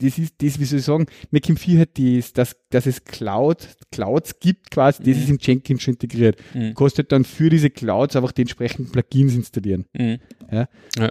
das 0.00 0.18
ist 0.18 0.34
das, 0.38 0.58
wie 0.58 0.64
soll 0.64 0.78
ich 0.78 0.84
sagen, 0.84 1.06
Mac 1.30 1.46
4 1.46 1.80
hat 1.80 1.90
das, 1.98 2.32
dass, 2.32 2.56
dass 2.70 2.86
es 2.86 3.04
Cloud, 3.04 3.68
Clouds 3.92 4.38
gibt 4.40 4.70
quasi, 4.70 5.02
das 5.02 5.16
mhm. 5.16 5.22
ist 5.22 5.30
in 5.30 5.38
Jenkins 5.40 5.82
schon 5.82 5.94
integriert. 5.94 6.36
Mhm. 6.54 6.74
Kostet 6.74 7.12
dann 7.12 7.24
für 7.24 7.50
diese 7.50 7.70
Clouds 7.70 8.16
einfach 8.16 8.32
die 8.32 8.42
entsprechenden 8.42 8.90
Plugins 8.90 9.34
installieren. 9.34 9.86
Mhm. 9.92 10.18
Ja. 10.50 10.68
ja. 10.98 11.10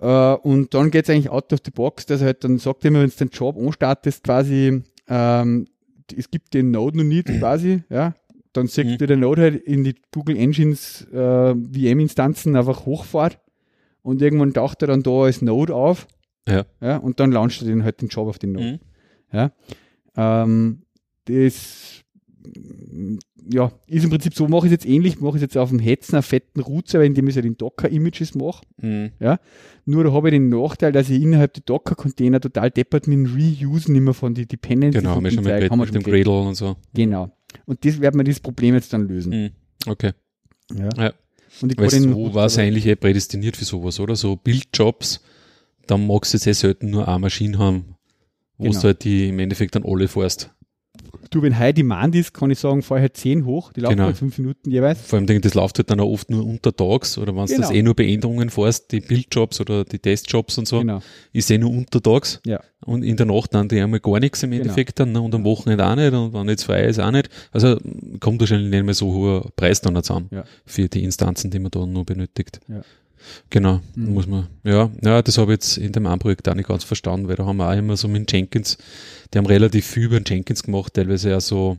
Uh, 0.00 0.36
und 0.42 0.74
dann 0.74 0.90
geht 0.90 1.04
es 1.04 1.10
eigentlich 1.10 1.30
out 1.30 1.52
of 1.52 1.60
the 1.64 1.70
box, 1.70 2.06
dass 2.06 2.20
er 2.22 2.28
halt 2.28 2.42
dann 2.42 2.58
sagt 2.58 2.84
immer, 2.84 3.00
wenn 3.00 3.10
du 3.10 3.16
den 3.16 3.28
Job 3.28 3.56
anstartest, 3.56 4.24
quasi, 4.24 4.82
ähm, 5.08 5.66
es 6.16 6.28
gibt 6.28 6.54
den 6.54 6.72
Node 6.72 6.98
noch 6.98 7.04
nicht 7.04 7.26
quasi, 7.26 7.84
ja, 7.88 8.14
dann 8.52 8.66
sagt 8.66 8.88
mhm. 8.88 8.98
der 8.98 9.16
Node 9.16 9.42
halt 9.42 9.62
in 9.62 9.84
die 9.84 9.94
Google 10.12 10.36
Engines 10.36 11.06
äh, 11.12 11.54
VM-Instanzen 11.54 12.56
einfach 12.56 12.84
hochfahrt 12.84 13.38
und 14.02 14.20
irgendwann 14.20 14.52
taucht 14.52 14.82
er 14.82 14.88
dann 14.88 15.04
da 15.04 15.22
als 15.22 15.40
Node 15.40 15.72
auf 15.72 16.08
ja. 16.48 16.64
ja 16.80 16.96
und 16.96 17.20
dann 17.20 17.32
launcht 17.32 17.60
er 17.62 17.68
den 17.68 17.84
halt 17.84 18.00
den 18.00 18.08
Job 18.08 18.28
auf 18.28 18.38
den 18.38 18.52
Node. 18.52 18.72
Mhm. 18.72 18.80
Ja. 19.32 19.52
Ähm, 20.16 20.82
das 21.24 22.02
ja, 23.50 23.72
ist 23.86 24.04
im 24.04 24.10
Prinzip 24.10 24.34
so, 24.34 24.48
mache 24.48 24.66
ich 24.66 24.72
es 24.72 24.82
jetzt 24.82 24.86
ähnlich, 24.86 25.20
mache 25.20 25.36
ich 25.36 25.36
es 25.36 25.42
jetzt 25.42 25.56
auf 25.56 25.70
dem 25.70 25.78
Hetzner 25.78 26.22
fetten 26.22 26.60
Root-Server, 26.60 27.04
indem 27.04 27.26
ich 27.26 27.32
es 27.32 27.36
halt 27.36 27.46
in 27.46 27.56
Docker-Images 27.56 28.34
mache. 28.34 28.64
Mhm. 28.78 29.10
Ja. 29.20 29.38
Nur 29.84 30.04
da 30.04 30.12
habe 30.12 30.28
ich 30.28 30.32
den 30.32 30.48
Nachteil, 30.48 30.92
dass 30.92 31.10
ich 31.10 31.22
innerhalb 31.22 31.54
der 31.54 31.62
Docker-Container 31.64 32.40
total 32.40 32.70
deppert 32.70 33.06
mit 33.06 33.18
dem 33.18 33.26
Reusen 33.26 33.94
immer 33.94 34.14
von 34.14 34.34
den 34.34 34.48
Dependencies. 34.48 35.02
Genau, 35.02 35.16
haben 35.16 35.24
wir 35.24 35.30
schon 35.30 35.44
mit, 35.44 35.76
mit 35.76 35.94
dem 35.94 36.02
Gradle 36.02 36.40
und 36.40 36.54
so. 36.54 36.76
Genau. 36.94 37.32
Und 37.66 37.84
das 37.84 38.00
wird 38.00 38.14
man 38.14 38.24
dieses 38.24 38.40
Problem 38.40 38.74
jetzt 38.74 38.92
dann 38.92 39.08
lösen. 39.08 39.32
Mhm. 39.32 39.50
Okay. 39.86 40.12
Ja. 40.74 40.88
ja. 40.96 41.12
Und 41.60 41.72
ich 41.72 41.78
weißt, 41.78 42.00
so 42.00 42.34
war 42.34 42.46
es 42.46 42.58
eigentlich 42.58 42.86
eh 42.86 42.96
prädestiniert 42.96 43.56
für 43.56 43.64
sowas, 43.64 44.00
oder? 44.00 44.16
So 44.16 44.36
Bildjobs, 44.36 45.20
dann 45.86 46.06
magst 46.06 46.32
du 46.32 46.36
jetzt 46.36 46.46
eh 46.46 46.52
selten 46.52 46.90
nur 46.90 47.08
eine 47.08 47.18
Maschine 47.18 47.58
haben, 47.58 47.96
wo 48.58 48.64
genau. 48.64 48.80
du 48.80 48.86
halt 48.86 49.04
die 49.04 49.28
im 49.28 49.38
Endeffekt 49.38 49.74
dann 49.74 49.84
alle 49.84 50.08
fährst. 50.08 50.50
Du, 51.30 51.40
wenn 51.40 51.58
High 51.58 51.72
Demand 51.72 52.14
ist, 52.14 52.34
kann 52.34 52.50
ich 52.50 52.58
sagen, 52.58 52.82
fahr 52.82 53.00
halt 53.00 53.16
10 53.16 53.46
hoch, 53.46 53.72
die 53.72 53.80
laufen 53.80 53.96
genau. 53.96 54.06
halt 54.06 54.18
5 54.18 54.36
Minuten 54.38 54.70
jeweils. 54.70 55.00
Vor 55.00 55.18
allem, 55.18 55.40
das 55.40 55.54
läuft 55.54 55.78
halt 55.78 55.90
dann 55.90 56.00
auch 56.00 56.10
oft 56.10 56.28
nur 56.28 56.44
untertags 56.44 57.16
oder 57.16 57.34
wenn 57.34 57.46
du 57.46 57.54
genau. 57.54 57.60
das 57.60 57.70
eh 57.70 57.82
nur 57.82 57.94
Beänderungen 57.94 58.50
fährst, 58.50 58.92
die 58.92 59.00
Bildjobs 59.00 59.60
oder 59.60 59.84
die 59.84 59.98
Testjobs 59.98 60.58
und 60.58 60.68
so, 60.68 60.80
genau. 60.80 61.00
ist 61.32 61.50
eh 61.50 61.56
nur 61.56 61.70
untertags. 61.70 62.40
Ja. 62.44 62.60
Und 62.84 63.02
in 63.02 63.16
der 63.16 63.26
Nacht 63.26 63.54
dann 63.54 63.68
die 63.68 63.80
einmal 63.80 64.00
gar 64.00 64.20
nichts 64.20 64.42
im 64.42 64.50
genau. 64.50 64.62
Endeffekt 64.62 65.00
dann 65.00 65.12
ne? 65.12 65.22
und 65.22 65.34
am 65.34 65.44
Wochenende 65.44 65.86
auch 65.86 65.94
nicht 65.94 66.12
und 66.12 66.34
wenn 66.34 66.48
jetzt 66.48 66.64
frei 66.64 66.84
ist 66.84 67.00
auch 67.00 67.10
nicht. 67.10 67.30
Also 67.52 67.78
kommt 68.20 68.40
wahrscheinlich 68.40 68.70
nicht 68.70 68.84
mehr 68.84 68.94
so 68.94 69.12
hoher 69.12 69.50
Preis 69.56 69.80
dann 69.80 69.96
zusammen 70.02 70.28
ja. 70.30 70.44
für 70.66 70.88
die 70.88 71.02
Instanzen, 71.02 71.50
die 71.50 71.58
man 71.58 71.70
da 71.70 71.86
nur 71.86 72.04
benötigt. 72.04 72.60
Ja. 72.68 72.82
Genau, 73.50 73.80
mhm. 73.94 74.14
muss 74.14 74.26
man. 74.26 74.48
Ja, 74.64 74.90
ja, 75.02 75.22
das 75.22 75.38
habe 75.38 75.52
ich 75.52 75.56
jetzt 75.56 75.76
in 75.78 75.92
dem 75.92 76.06
einen 76.06 76.18
Projekt 76.18 76.48
auch 76.48 76.54
nicht 76.54 76.68
ganz 76.68 76.84
verstanden, 76.84 77.28
weil 77.28 77.36
da 77.36 77.44
haben 77.44 77.56
wir 77.56 77.68
auch 77.68 77.76
immer 77.76 77.96
so 77.96 78.08
mit 78.08 78.30
Jenkins, 78.30 78.78
die 79.32 79.38
haben 79.38 79.46
relativ 79.46 79.86
viel 79.86 80.04
über 80.04 80.20
den 80.20 80.24
Jenkins 80.26 80.62
gemacht, 80.62 80.94
teilweise 80.94 81.30
ja 81.30 81.40
so 81.40 81.78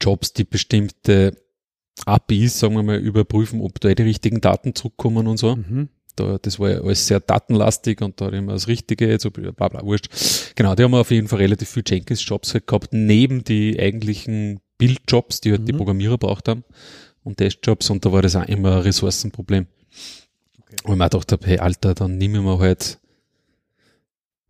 Jobs, 0.00 0.32
die 0.32 0.44
bestimmte 0.44 1.36
APIs, 2.06 2.58
sagen 2.58 2.74
wir 2.74 2.82
mal, 2.82 2.98
überprüfen, 2.98 3.60
ob 3.60 3.80
da 3.80 3.94
die 3.94 4.02
richtigen 4.02 4.40
Daten 4.40 4.74
zurückkommen 4.74 5.26
und 5.26 5.36
so. 5.36 5.56
Mhm. 5.56 5.88
Da, 6.16 6.38
das 6.38 6.58
war 6.58 6.70
ja 6.70 6.80
alles 6.80 7.06
sehr 7.06 7.20
datenlastig 7.20 8.02
und 8.02 8.20
da 8.20 8.28
immer 8.28 8.52
das 8.52 8.68
Richtige, 8.68 9.08
jetzt, 9.08 9.30
bla 9.32 9.68
bla, 9.68 9.82
wurscht. 9.82 10.08
Genau, 10.56 10.74
die 10.74 10.82
haben 10.82 10.94
auf 10.94 11.10
jeden 11.10 11.28
Fall 11.28 11.38
relativ 11.38 11.70
viel 11.70 11.84
Jenkins-Jobs 11.86 12.52
halt 12.52 12.66
gehabt, 12.66 12.88
neben 12.92 13.44
die 13.44 13.78
eigentlichen 13.80 14.60
Build-Jobs, 14.76 15.40
die 15.40 15.52
halt 15.52 15.62
mhm. 15.62 15.66
die 15.66 15.72
Programmierer 15.72 16.18
braucht 16.18 16.48
haben 16.48 16.64
und 17.24 17.36
Testjobs 17.36 17.90
und 17.90 18.04
da 18.04 18.12
war 18.12 18.22
das 18.22 18.36
auch 18.36 18.46
immer 18.46 18.76
ein 18.76 18.82
Ressourcenproblem. 18.82 19.66
Okay. 20.60 20.76
Und 20.84 20.92
ich 20.92 20.98
mir 20.98 21.08
gedacht 21.08 21.32
habe, 21.32 21.46
hey 21.46 21.58
Alter, 21.58 21.94
dann 21.94 22.18
nehmen 22.18 22.44
wir 22.44 22.58
halt, 22.58 22.98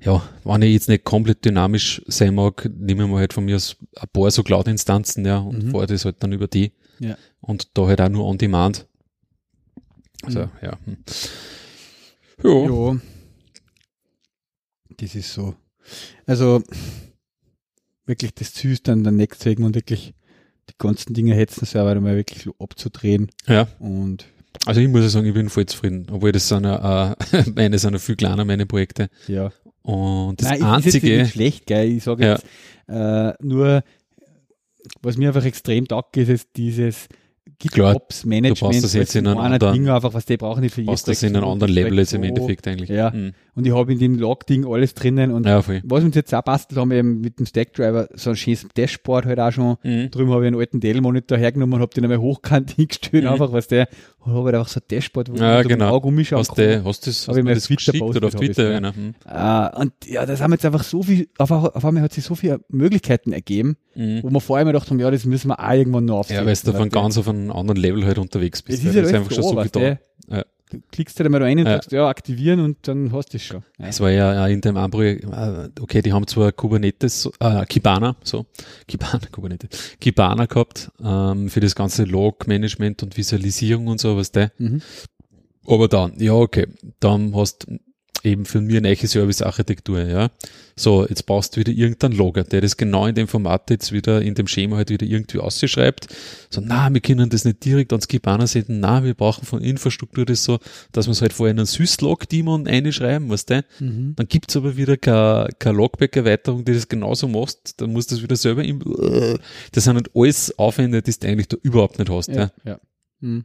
ja, 0.00 0.22
wenn 0.44 0.62
ich 0.62 0.72
jetzt 0.72 0.88
nicht 0.88 1.04
komplett 1.04 1.44
dynamisch 1.44 2.02
sein 2.06 2.34
mag, 2.34 2.68
nehmen 2.76 3.10
wir 3.10 3.18
halt 3.18 3.32
von 3.32 3.44
mir 3.44 3.56
aus 3.56 3.76
ein 3.96 4.08
paar 4.12 4.30
so 4.30 4.42
Cloud-Instanzen, 4.42 5.24
ja, 5.24 5.38
und 5.38 5.64
mhm. 5.64 5.70
fahre 5.70 5.86
das 5.86 6.04
halt 6.04 6.22
dann 6.22 6.32
über 6.32 6.48
die. 6.48 6.72
Ja. 6.98 7.16
Und 7.40 7.76
da 7.76 7.86
halt 7.86 8.00
auch 8.00 8.08
nur 8.08 8.26
on 8.26 8.38
demand. 8.38 8.86
Also, 10.22 10.40
mhm. 10.40 10.50
ja. 10.62 10.78
Hm. 10.84 10.96
Ja. 12.44 12.90
ja. 12.90 13.00
Das 14.96 15.14
ist 15.14 15.32
so. 15.32 15.54
Also, 16.26 16.62
wirklich 18.06 18.34
das 18.34 18.64
ist 18.64 18.88
dann 18.88 19.02
der 19.02 19.12
Netzwerken 19.12 19.64
und 19.64 19.74
wirklich 19.74 20.14
die 20.70 20.74
ganzen 20.78 21.14
Dinge 21.14 21.34
hetzen 21.34 21.64
Server 21.66 21.98
mal 22.00 22.16
wirklich 22.16 22.46
abzudrehen. 22.58 23.30
Ja. 23.46 23.68
Und 23.78 24.26
also 24.66 24.80
ich 24.80 24.88
muss 24.88 25.02
ja 25.02 25.08
sagen, 25.08 25.26
ich 25.26 25.34
bin 25.34 25.48
voll 25.48 25.66
zufrieden, 25.66 26.06
obwohl 26.10 26.30
das 26.32 26.48
sind 26.48 26.64
ja, 26.64 27.12
äh, 27.12 27.16
meine 27.54 27.78
sind 27.78 27.92
ja 27.94 27.98
viel 27.98 28.16
kleiner, 28.16 28.44
meine 28.44 28.66
Projekte. 28.66 29.08
ja. 29.26 29.50
Und 29.84 30.40
das 30.40 30.48
Nein, 30.50 30.62
einzige, 30.62 31.22
ist 31.22 31.32
schlecht, 31.32 31.66
gell? 31.66 31.88
Ich 31.88 32.04
sage 32.04 32.24
Ja. 32.24 32.32
jetzt 32.34 32.44
äh, 32.88 33.32
nur, 33.44 33.82
was 35.02 35.16
mir 35.16 35.28
einfach 35.28 35.44
extrem 35.44 35.88
taugt, 35.88 36.16
ist 36.16 36.28
jetzt 36.28 36.48
dieses 36.56 37.08
GitOps-Management. 37.58 38.60
du 38.60 38.64
brauchst 38.66 38.84
das 38.84 38.92
jetzt 38.92 39.16
in 39.16 39.26
einem 39.26 39.38
einer 39.38 39.54
anderen- 39.54 39.74
Ding 39.74 39.88
einfach, 39.88 40.14
was 40.14 40.24
die 40.24 40.36
brauchen 40.36 40.60
nicht 40.60 40.74
für 40.74 40.86
was 40.86 41.02
das 41.02 41.22
in 41.24 41.34
einem 41.36 41.46
anderen 41.48 41.72
Level 41.72 41.98
jetzt 41.98 42.12
im 42.14 42.22
Endeffekt 42.22 42.66
eigentlich. 42.68 42.90
Ja. 42.90 43.10
Mhm. 43.10 43.32
Und 43.54 43.66
ich 43.66 43.74
habe 43.74 43.92
in 43.92 43.98
dem 43.98 44.18
Log-Ding 44.18 44.66
alles 44.66 44.94
drinnen 44.94 45.30
und 45.30 45.44
Ja, 45.44 45.62
was 45.84 46.04
uns 46.04 46.14
jetzt 46.16 46.34
auch 46.34 46.40
bastelt 46.42 46.80
haben, 46.80 46.90
eben 46.90 47.20
mit 47.20 47.38
dem 47.38 47.44
Stackdriver, 47.44 48.08
so 48.14 48.30
ein 48.30 48.36
schönes 48.36 48.66
Dashboard 48.74 49.26
halt 49.26 49.38
auch 49.40 49.52
schon. 49.52 49.76
Mhm. 49.82 50.10
Drüben 50.10 50.30
habe 50.32 50.44
ich 50.44 50.46
einen 50.48 50.58
alten 50.58 50.80
Dell-Monitor 50.80 51.36
hergenommen 51.36 51.74
und 51.74 51.80
habe 51.82 51.92
den 51.92 52.04
einmal 52.04 52.18
hochkant 52.18 52.70
hingestellt, 52.76 53.24
Mhm. 53.24 53.30
einfach, 53.30 53.52
was 53.52 53.68
der, 53.68 53.88
und 54.20 54.32
habe 54.32 54.44
halt 54.46 54.54
einfach 54.54 54.68
so 54.68 54.80
ein 54.80 54.84
Dashboard, 54.90 55.30
wo 55.32 55.36
Ja, 55.36 55.60
ich 55.60 55.68
genau. 55.68 55.90
Auge 55.90 56.08
umschauen 56.08 56.38
Hast 56.38 56.54
kann. 56.56 56.64
du, 56.64 56.84
hast 56.84 57.06
du 57.06 57.10
das, 57.10 57.28
Hab 57.28 57.32
hast 57.32 57.36
ich 57.38 57.44
mir 57.44 57.54
das 57.54 57.64
Twitter 57.64 57.76
geschickt 57.92 58.02
oder 58.02 58.26
auf 58.26 58.34
Twitter? 58.34 58.70
Genau. 58.72 58.90
Mhm. 58.92 59.14
Äh, 59.26 59.80
und 59.80 59.92
ja, 60.06 60.24
das 60.24 60.40
haben 60.40 60.52
jetzt 60.52 60.64
einfach 60.64 60.82
so 60.84 61.02
viel, 61.02 61.28
auf, 61.36 61.50
auf 61.50 61.84
einmal 61.84 62.02
hat 62.04 62.12
sich 62.14 62.24
so 62.24 62.34
viele 62.34 62.60
Möglichkeiten 62.68 63.32
ergeben, 63.32 63.76
Mhm. 63.94 64.20
wo 64.22 64.30
wir 64.30 64.40
vorher 64.40 64.62
immer 64.62 64.72
gedacht 64.72 64.88
haben, 64.88 64.98
ja, 64.98 65.10
das 65.10 65.26
müssen 65.26 65.48
wir 65.48 65.60
auch 65.60 65.72
irgendwann 65.74 66.06
noch 66.06 66.20
aufsetzen. 66.20 66.42
Ja, 66.42 66.46
weil 66.50 66.56
du 66.56 66.72
von 66.72 66.88
ganz 66.88 67.18
auf 67.18 67.28
einem 67.28 67.50
anderen 67.50 67.78
Level 67.78 68.06
halt 68.06 68.16
unterwegs 68.16 68.62
bist. 68.62 68.78
Es 68.78 68.84
ja. 68.84 68.88
ist 68.90 68.96
ja 68.96 69.02
das 69.02 69.10
ist 69.10 69.16
einfach 69.18 69.32
schon 69.32 69.42
so 69.44 69.60
viel 69.60 69.70
da. 69.70 69.98
Klickst 70.90 71.18
halt 71.18 71.26
einmal 71.26 71.42
rein 71.42 71.58
und 71.58 71.66
Ja. 71.66 71.72
sagst, 71.74 71.92
ja, 71.92 72.08
aktivieren 72.08 72.60
und 72.60 72.76
dann 72.88 73.12
hast 73.12 73.32
du 73.32 73.36
es 73.36 73.44
schon. 73.44 73.62
Es 73.78 74.00
war 74.00 74.10
ja 74.10 74.46
in 74.46 74.60
dem 74.60 74.76
einen 74.76 74.90
Projekt, 74.90 75.24
äh, 75.24 75.68
okay, 75.80 76.02
die 76.02 76.12
haben 76.12 76.26
zwar 76.26 76.52
Kubernetes, 76.52 77.30
äh, 77.40 77.64
Kibana, 77.66 78.16
so, 78.24 78.46
Kibana, 78.88 79.20
Kubernetes, 79.30 79.96
Kibana 80.00 80.46
gehabt, 80.46 80.90
ähm, 81.02 81.48
für 81.48 81.60
das 81.60 81.74
ganze 81.74 82.04
Log-Management 82.04 83.02
und 83.02 83.16
Visualisierung 83.16 83.86
und 83.88 84.00
so, 84.00 84.16
was 84.16 84.32
der. 84.32 84.52
Mhm. 84.58 84.82
Aber 85.66 85.88
dann, 85.88 86.14
ja, 86.18 86.32
okay, 86.32 86.66
dann 87.00 87.34
hast 87.36 87.66
eben 88.24 88.44
für 88.44 88.60
mich 88.60 88.76
eine 88.76 88.94
Service-Architektur, 88.94 90.02
ja. 90.06 90.30
So, 90.76 91.06
jetzt 91.06 91.26
brauchst 91.26 91.54
du 91.54 91.60
wieder 91.60 91.72
irgendeinen 91.72 92.14
Logger, 92.14 92.44
der 92.44 92.60
das 92.60 92.76
genau 92.76 93.06
in 93.06 93.14
dem 93.14 93.28
Format 93.28 93.68
jetzt 93.70 93.92
wieder, 93.92 94.22
in 94.22 94.34
dem 94.34 94.46
Schema 94.46 94.76
halt 94.76 94.90
wieder 94.90 95.06
irgendwie 95.06 95.38
ausschreibt. 95.38 96.06
So, 96.48 96.62
na, 96.64 96.92
wir 96.92 97.00
können 97.00 97.28
das 97.28 97.44
nicht 97.44 97.64
direkt 97.64 97.92
ans 97.92 98.08
Kibana 98.08 98.46
senden, 98.46 98.80
na, 98.80 99.04
wir 99.04 99.14
brauchen 99.14 99.44
von 99.44 99.60
Infrastruktur 99.62 100.24
das 100.24 100.44
so, 100.44 100.58
dass 100.92 101.06
wir 101.06 101.12
es 101.12 101.20
halt 101.20 101.32
vorher 101.32 101.52
in 101.52 101.58
einen 101.58 101.66
Syslog-Daemon 101.66 102.66
einschreiben, 102.66 103.28
weißt 103.28 103.50
du? 103.50 103.64
Mhm. 103.80 104.14
Dann 104.16 104.28
gibt's 104.28 104.56
aber 104.56 104.76
wieder 104.76 104.96
keine, 104.96 105.48
keine 105.58 105.76
Logback-Erweiterung, 105.76 106.64
die 106.64 106.72
das 106.72 106.88
genauso 106.88 107.28
macht. 107.28 107.80
Dann 107.80 107.92
musst 107.92 108.10
du 108.10 108.14
das 108.14 108.22
wieder 108.22 108.36
selber 108.36 108.64
im, 108.64 108.80
das 109.72 109.84
sind 109.84 109.94
halt 109.94 110.10
alles 110.14 110.58
Aufwände, 110.58 111.02
die 111.02 111.12
du 111.12 111.26
eigentlich 111.26 111.48
da 111.48 111.56
überhaupt 111.62 111.98
nicht 111.98 112.10
hast, 112.10 112.28
ja. 112.28 112.34
Ja, 112.34 112.50
ja. 112.64 112.80
Mhm. 113.20 113.44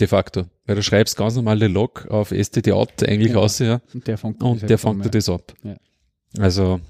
De 0.00 0.06
facto. 0.06 0.46
Weil 0.66 0.76
du 0.76 0.82
schreibst 0.82 1.16
ganz 1.16 1.34
normale 1.36 1.66
Log 1.68 2.06
auf 2.08 2.30
std-out 2.32 3.02
eigentlich 3.02 3.32
Ja. 3.32 3.38
aus, 3.38 3.58
ja. 3.58 3.80
Und 3.94 4.06
der 4.06 4.16
fängt 4.18 4.42
Und 4.42 4.62
das 4.62 4.68
der 4.68 4.78
fängt 4.78 5.04
dir 5.04 5.10
das 5.10 5.28
ab. 5.28 5.52
Ja. 5.64 5.76
Also, 6.38 6.80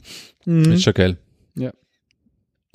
Mhm. 0.45 0.73
ist 0.73 0.83
schon 0.83 0.95
geil. 0.95 1.17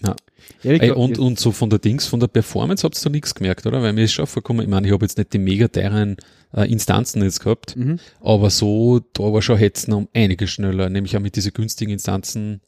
Ja, 0.06 0.16
wie 0.62 0.70
Ey, 0.70 0.80
gesagt, 0.80 0.98
und, 1.00 1.20
und 1.20 1.40
so 1.40 1.54
von 1.54 1.70
der 1.70 1.80
Dings, 1.80 2.06
von 2.06 2.20
der 2.20 2.28
Performance 2.28 2.84
habt 2.84 3.02
ihr 3.06 3.10
nichts 3.10 3.34
gemerkt, 3.34 3.66
oder? 3.66 3.82
Weil 3.82 3.94
mir 3.94 4.04
ist 4.04 4.12
schon 4.12 4.28
vorgekommen, 4.28 4.64
ich 4.64 4.70
meine, 4.70 4.86
ich 4.86 4.92
habe 4.94 5.06
jetzt 5.06 5.18
nicht 5.18 5.32
die 5.32 5.38
mega 5.38 5.70
teuren 5.70 6.18
äh, 6.54 6.70
Instanzen 6.70 7.24
jetzt 7.24 7.40
gehabt, 7.40 7.78
Mhm. 7.78 8.00
aber 8.20 8.50
so, 8.50 9.00
da 9.14 9.24
war 9.32 9.42
schon 9.42 9.58
Hetzen 9.58 9.94
um 9.94 10.10
einiges 10.14 10.50
schneller, 10.52 10.90
nämlich 10.90 11.16
auch 11.16 11.22
mit 11.22 11.38
diesen 11.38 11.54
günstigen 11.54 11.92
Instanzen 11.94 12.60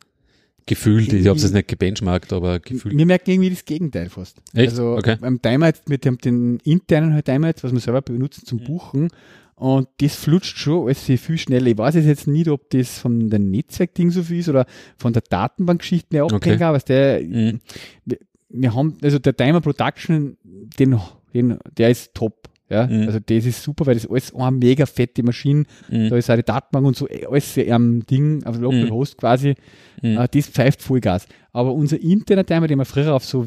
gefühlt. 0.65 1.11
Ich 1.13 1.27
habe 1.27 1.37
es 1.37 1.43
jetzt 1.43 1.53
nicht 1.53 1.67
gebenchmarkt, 1.67 2.33
aber 2.33 2.59
gefühlt. 2.59 2.97
Wir 2.97 3.05
merken 3.05 3.31
irgendwie 3.31 3.49
das 3.51 3.65
Gegenteil 3.65 4.09
fast. 4.09 4.37
Echt? 4.53 4.69
Also 4.71 4.95
Okay. 4.97 5.17
beim 5.19 5.41
Timer 5.41 5.71
mit 5.87 6.05
dem 6.05 6.17
den 6.17 6.57
internen 6.63 7.13
halt 7.13 7.25
Timer 7.25 7.53
was 7.61 7.71
wir 7.71 7.79
selber 7.79 8.01
benutzen 8.01 8.45
zum 8.45 8.59
Buchen. 8.59 9.09
Und 9.55 9.87
das 10.01 10.15
flutscht 10.15 10.57
schon 10.57 10.85
alles 10.87 11.03
viel 11.03 11.37
schneller. 11.37 11.67
Ich 11.67 11.77
weiß 11.77 11.95
jetzt 11.95 12.27
nicht, 12.27 12.49
ob 12.49 12.69
das 12.71 12.99
von 12.99 13.29
dem 13.29 13.51
Netzwerkding 13.51 14.11
so 14.11 14.21
viel 14.21 14.39
ist 14.39 14.49
oder 14.49 14.65
von 14.97 15.13
der 15.13 15.21
Datenbankgeschichte 15.29 16.07
mehr 16.11 16.25
Okay. 16.25 16.35
abhängt, 16.35 16.61
aber 16.61 16.79
der, 16.79 17.21
Mhm. 17.23 17.61
wir, 18.03 18.17
wir 18.49 18.73
haben, 18.75 18.97
also 19.01 19.17
der 19.17 19.35
Timer 19.35 19.61
Production, 19.61 20.35
den, 20.43 20.99
den, 21.33 21.57
der 21.77 21.89
ist 21.89 22.13
top. 22.13 22.49
Ja, 22.69 22.87
Mhm. 22.87 23.03
also 23.07 23.19
das 23.19 23.45
ist 23.45 23.61
super, 23.61 23.85
weil 23.85 23.93
das 23.93 24.09
alles 24.09 24.33
eine 24.33 24.51
mega 24.57 24.85
fette 24.87 25.21
Maschine, 25.21 25.65
Mhm. 25.89 26.09
da 26.09 26.17
ist 26.17 26.31
auch 26.31 26.35
die 26.35 26.43
Datenbank 26.43 26.87
und 26.87 26.95
so, 26.95 27.07
eh, 27.07 27.25
alles 27.27 27.55
am 27.69 28.03
Ding, 28.07 28.43
auf 28.43 28.57
Local 28.57 28.85
Mhm. 28.85 28.91
Host 28.91 29.17
quasi, 29.17 29.53
Mhm. 30.01 30.17
äh, 30.17 30.27
das 30.31 30.47
pfeift 30.47 30.81
Vollgas. 30.81 31.27
Aber 31.53 31.73
unser 31.73 32.01
interner 32.01 32.43
Timer, 32.45 32.67
den 32.67 32.79
wir 32.79 32.85
früher 32.85 33.13
auf 33.13 33.23
so 33.23 33.45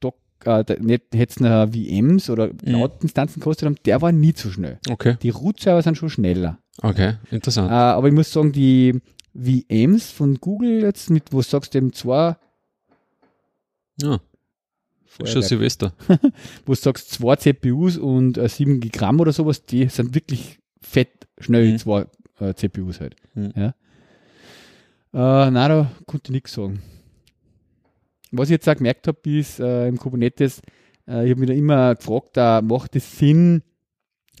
Doc, 0.00 0.14
äh, 0.44 0.62
nicht 0.80 1.40
noch 1.40 1.68
VMs 1.72 2.28
oder 2.28 2.48
Mhm. 2.48 2.58
Cloud-Instanzen 2.58 3.40
gekostet 3.40 3.64
haben, 3.66 3.76
der 3.86 4.02
war 4.02 4.12
nie 4.12 4.34
so 4.36 4.50
schnell. 4.50 4.78
Okay, 4.90 5.16
Die 5.22 5.30
Root-Server 5.30 5.80
sind 5.82 5.96
schon 5.96 6.10
schneller. 6.10 6.58
okay, 6.82 7.14
Äh, 7.30 7.34
interessant. 7.34 7.70
aber 7.70 8.08
ich 8.08 8.14
muss 8.14 8.30
sagen, 8.30 8.52
die 8.52 9.00
VMs 9.34 10.10
von 10.10 10.34
Google 10.36 10.82
jetzt 10.82 11.08
mit, 11.08 11.32
wo 11.32 11.38
du 11.38 11.42
sagst, 11.44 11.74
eben 11.74 11.92
zwei, 11.94 12.36
Ja, 14.02 14.18
schon 15.10 15.26
Feuerwerk, 15.26 15.44
Silvester. 15.44 15.92
wo 16.66 16.72
du 16.72 16.74
sagst, 16.74 17.10
zwei 17.10 17.36
CPUs 17.36 17.96
und 17.98 18.38
äh, 18.38 18.48
7 18.48 18.80
Gramm 18.80 19.20
oder 19.20 19.32
sowas, 19.32 19.64
die 19.66 19.88
sind 19.88 20.14
wirklich 20.14 20.58
fett 20.80 21.26
schnell, 21.38 21.72
Mhm. 21.72 21.78
zwei 21.78 22.06
äh, 22.38 22.54
CPUs 22.54 23.00
halt. 23.00 23.16
Mhm. 23.34 23.52
Ja. 23.56 23.74
Äh, 25.12 25.50
nein, 25.50 25.70
da 25.70 25.90
konnte 26.06 26.28
ich 26.30 26.34
nichts 26.34 26.52
sagen. 26.52 26.82
Was 28.32 28.48
ich 28.48 28.52
jetzt 28.52 28.68
auch 28.68 28.76
gemerkt 28.76 29.08
habe, 29.08 29.18
ist 29.28 29.58
äh, 29.58 29.88
im 29.88 29.98
Kubernetes, 29.98 30.60
äh, 31.08 31.24
ich 31.24 31.30
habe 31.32 31.40
mich 31.40 31.48
da 31.48 31.54
immer 31.54 31.94
gefragt, 31.96 32.36
da 32.36 32.62
macht 32.62 32.94
es 32.94 33.18
Sinn, 33.18 33.62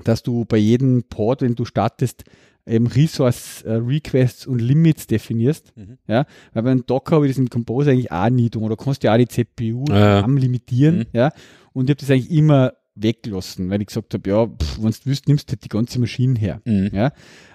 dass 0.04 0.22
du 0.22 0.44
bei 0.44 0.56
jedem 0.58 1.02
Pod, 1.02 1.42
wenn 1.42 1.56
du 1.56 1.64
startest, 1.64 2.24
eben 2.70 2.86
Resource 2.86 3.62
äh, 3.62 3.72
Requests 3.72 4.46
und 4.46 4.60
Limits 4.60 5.06
definierst. 5.06 5.76
Mhm. 5.76 5.98
Ja, 6.06 6.24
weil 6.54 6.62
beim 6.62 6.86
Docker 6.86 7.16
habe 7.16 7.26
ich 7.26 7.32
das 7.32 7.38
im 7.38 7.50
Compose 7.50 7.90
eigentlich 7.90 8.12
auch 8.12 8.30
nie 8.30 8.48
tun. 8.50 8.62
Oder 8.62 8.76
kannst 8.76 9.02
du 9.02 9.08
ja 9.08 9.14
auch 9.14 9.18
die 9.18 9.28
CPU 9.28 9.84
Ja, 9.88 10.22
am 10.22 10.36
limitieren. 10.36 10.98
Mhm. 10.98 11.04
Ja, 11.12 11.32
und 11.72 11.90
ich 11.90 11.94
habe 11.94 12.00
das 12.00 12.10
eigentlich 12.10 12.30
immer 12.30 12.72
weggelassen, 12.94 13.70
weil 13.70 13.80
ich 13.80 13.86
gesagt 13.88 14.12
habe, 14.14 14.28
ja, 14.28 14.48
wenn 14.80 14.90
du 14.90 14.98
willst, 15.04 15.26
nimmst 15.28 15.48
du 15.48 15.52
halt 15.52 15.64
die 15.64 15.68
ganze 15.68 15.98
Maschine 16.00 16.38
her. 16.38 16.60
Mhm. 16.64 16.90
Ja, 16.92 17.12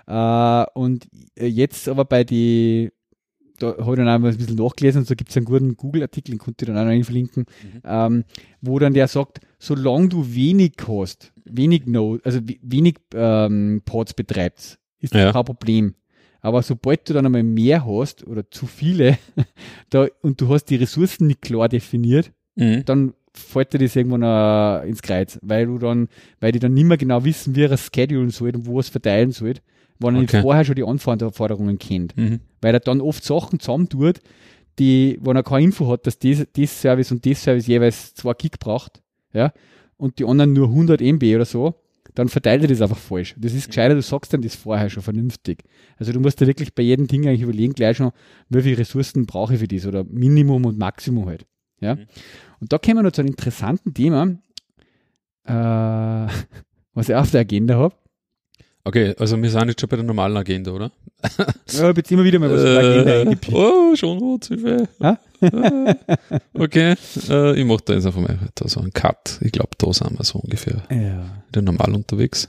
äh, 0.07 0.65
und 0.73 1.07
jetzt 1.39 1.87
aber 1.87 2.05
bei 2.05 2.23
die, 2.23 2.91
da 3.59 3.67
habe 3.77 3.91
ich 3.93 3.97
dann 3.97 4.07
auch 4.09 4.19
mal 4.19 4.31
ein 4.31 4.37
bisschen 4.37 4.55
nachgelesen 4.55 4.99
und 5.01 5.07
so 5.07 5.15
gibt 5.15 5.29
es 5.29 5.37
einen 5.37 5.45
guten 5.45 5.75
Google-Artikel, 5.77 6.31
den 6.31 6.39
konnte 6.39 6.65
ich 6.65 6.67
dann 6.73 6.77
auch 6.77 6.91
noch 6.93 7.03
verlinken, 7.05 7.45
Mhm. 7.63 7.81
ähm, 7.85 8.23
wo 8.61 8.79
dann 8.79 8.93
der 8.93 9.07
sagt, 9.07 9.39
solange 9.59 10.09
du 10.09 10.33
wenig 10.33 10.73
hast, 10.87 11.31
wenig 11.45 11.85
Node, 11.85 12.21
also 12.25 12.39
we- 12.41 12.57
wenig 12.61 12.95
ähm, 13.13 13.81
Pods 13.85 14.13
betreibst, 14.13 14.79
ist 14.99 15.13
das 15.13 15.21
Ja. 15.21 15.31
kein 15.31 15.45
Problem. 15.45 15.95
Aber 16.41 16.61
sobald 16.61 17.09
du 17.09 17.13
dann 17.13 17.25
einmal 17.25 17.43
mehr 17.43 17.85
hast 17.85 18.25
oder 18.27 18.49
zu 18.51 18.67
viele 18.67 19.17
da, 19.89 20.07
und 20.21 20.39
du 20.41 20.49
hast 20.49 20.65
die 20.65 20.75
Ressourcen 20.75 21.27
nicht 21.27 21.41
klar 21.41 21.69
definiert, 21.69 22.31
Mhm. 22.57 22.85
dann 22.85 23.13
fällt 23.33 23.73
dir 23.73 23.79
das 23.79 23.97
irgendwann 23.97 24.23
äh, 24.23 24.87
ins 24.87 25.01
Kreuz, 25.01 25.37
weil 25.41 25.65
du 25.65 25.77
dann, 25.77 26.07
weil 26.39 26.53
die 26.53 26.59
dann 26.59 26.73
nicht 26.73 26.85
mehr 26.85 26.95
genau 26.97 27.25
wissen, 27.25 27.53
wie 27.55 27.63
er 27.63 27.71
es 27.71 27.89
schedulen 27.93 28.29
soll 28.29 28.55
und 28.55 28.65
wo 28.65 28.77
er 28.77 28.79
es 28.79 28.87
verteilen 28.89 29.31
soll, 29.31 29.55
wenn 29.99 30.15
er 30.15 30.21
nicht 30.21 30.29
Okay. 30.33 30.41
vorher 30.41 30.63
schon 30.63 30.75
die 30.75 30.83
Anforderungen 30.85 31.77
kennt. 31.77 32.15
Mhm. 32.15 32.39
Weil 32.61 32.73
er 32.75 32.79
dann 32.79 33.01
oft 33.01 33.25
Sachen 33.25 33.59
zusammentut, 33.59 34.21
die, 34.79 35.19
wenn 35.21 35.35
er 35.35 35.43
keine 35.43 35.65
Info 35.65 35.87
hat, 35.89 36.07
dass 36.07 36.17
das, 36.17 36.45
das 36.53 36.81
Service 36.81 37.11
und 37.11 37.25
das 37.25 37.43
Service 37.43 37.67
jeweils 37.67 38.13
2 38.13 38.33
Gig 38.35 38.51
braucht, 38.59 39.01
ja, 39.33 39.51
und 39.97 40.19
die 40.19 40.25
anderen 40.25 40.53
nur 40.53 40.69
100 40.69 41.01
MB 41.01 41.35
oder 41.35 41.45
so, 41.45 41.75
dann 42.15 42.29
verteilt 42.29 42.63
er 42.63 42.69
das 42.69 42.81
einfach 42.81 42.97
falsch. 42.97 43.35
Das 43.37 43.53
ist 43.53 43.67
gescheiter, 43.67 43.93
du 43.93 44.01
sagst 44.01 44.33
dann 44.33 44.41
das 44.41 44.55
vorher 44.55 44.89
schon 44.89 45.03
vernünftig. 45.03 45.63
Also 45.97 46.13
du 46.13 46.19
musst 46.19 46.39
dir 46.39 46.47
wirklich 46.47 46.73
bei 46.73 46.81
jedem 46.81 47.07
Ding 47.07 47.27
eigentlich 47.27 47.41
überlegen, 47.41 47.73
gleich 47.73 47.97
schon, 47.97 48.11
wie 48.49 48.61
viele 48.61 48.79
Ressourcen 48.79 49.25
brauche 49.25 49.53
ich 49.53 49.59
für 49.59 49.67
das 49.67 49.85
oder 49.85 50.03
Minimum 50.05 50.65
und 50.65 50.79
Maximum 50.79 51.27
halt. 51.27 51.45
Ja. 51.81 51.95
Mhm. 51.95 52.05
Und 52.61 52.73
da 52.73 52.77
kommen 52.77 52.97
wir 52.97 53.03
noch 53.03 53.11
zu 53.11 53.21
einem 53.21 53.31
interessanten 53.31 53.93
Thema, 53.93 54.37
äh, 55.43 56.31
was 56.93 57.09
ich 57.09 57.15
auf 57.15 57.31
der 57.31 57.41
Agenda 57.41 57.75
habe. 57.75 57.95
Okay, 58.87 59.15
also 59.17 59.41
wir 59.41 59.49
sind 59.49 59.67
jetzt 59.69 59.81
schon 59.81 59.89
bei 59.89 59.95
der 59.95 60.05
normalen 60.05 60.37
Agenda, 60.37 60.71
oder? 60.71 60.91
Ich 61.65 61.81
habe 61.81 61.99
jetzt 61.99 62.11
immer 62.11 62.23
wieder 62.23 62.37
mal 62.37 62.51
was 62.51 62.63
Äh, 62.63 63.35
oh, 63.51 63.95
schon 63.95 64.19
rot, 64.19 64.45
Hilfe. 64.45 64.87
Ha? 65.01 65.19
Äh, 65.41 65.95
okay, 66.53 66.93
äh, 67.29 67.59
ich 67.59 67.65
mache 67.65 67.81
da 67.83 67.93
jetzt 67.93 68.05
einfach 68.05 68.21
mal 68.21 68.37
da 68.53 68.67
so 68.67 68.79
einen 68.79 68.93
Cut. 68.93 69.39
Ich 69.41 69.51
glaube, 69.51 69.71
da 69.79 69.91
sind 69.91 70.15
wir 70.19 70.23
so 70.23 70.37
ungefähr 70.37 70.83
Ja. 70.91 71.25
wieder 71.47 71.61
normal 71.63 71.95
unterwegs. 71.95 72.47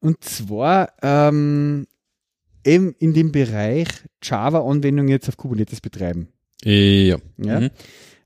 Und 0.00 0.22
zwar 0.22 0.92
ähm, 1.00 1.86
eben 2.62 2.94
in 2.98 3.14
dem 3.14 3.32
Bereich 3.32 3.88
Java-Anwendungen 4.22 5.08
jetzt 5.08 5.26
auf 5.30 5.38
Kubernetes 5.38 5.80
betreiben. 5.80 6.28
Ja. 6.64 7.16
Ja? 7.38 7.60
Mhm. 7.60 7.70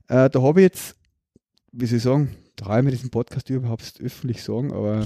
Äh, 0.09 0.29
da 0.29 0.41
habe 0.41 0.59
ich 0.59 0.63
jetzt, 0.65 0.95
wie 1.71 1.85
soll 1.85 1.97
ich 1.97 2.03
sagen, 2.03 2.35
traue 2.57 2.79
ich 2.79 2.83
mir 2.83 2.91
diesen 2.91 3.09
Podcast 3.09 3.49
überhaupt 3.49 3.93
öffentlich 4.03 4.43
sagen, 4.43 4.73
aber 4.73 5.05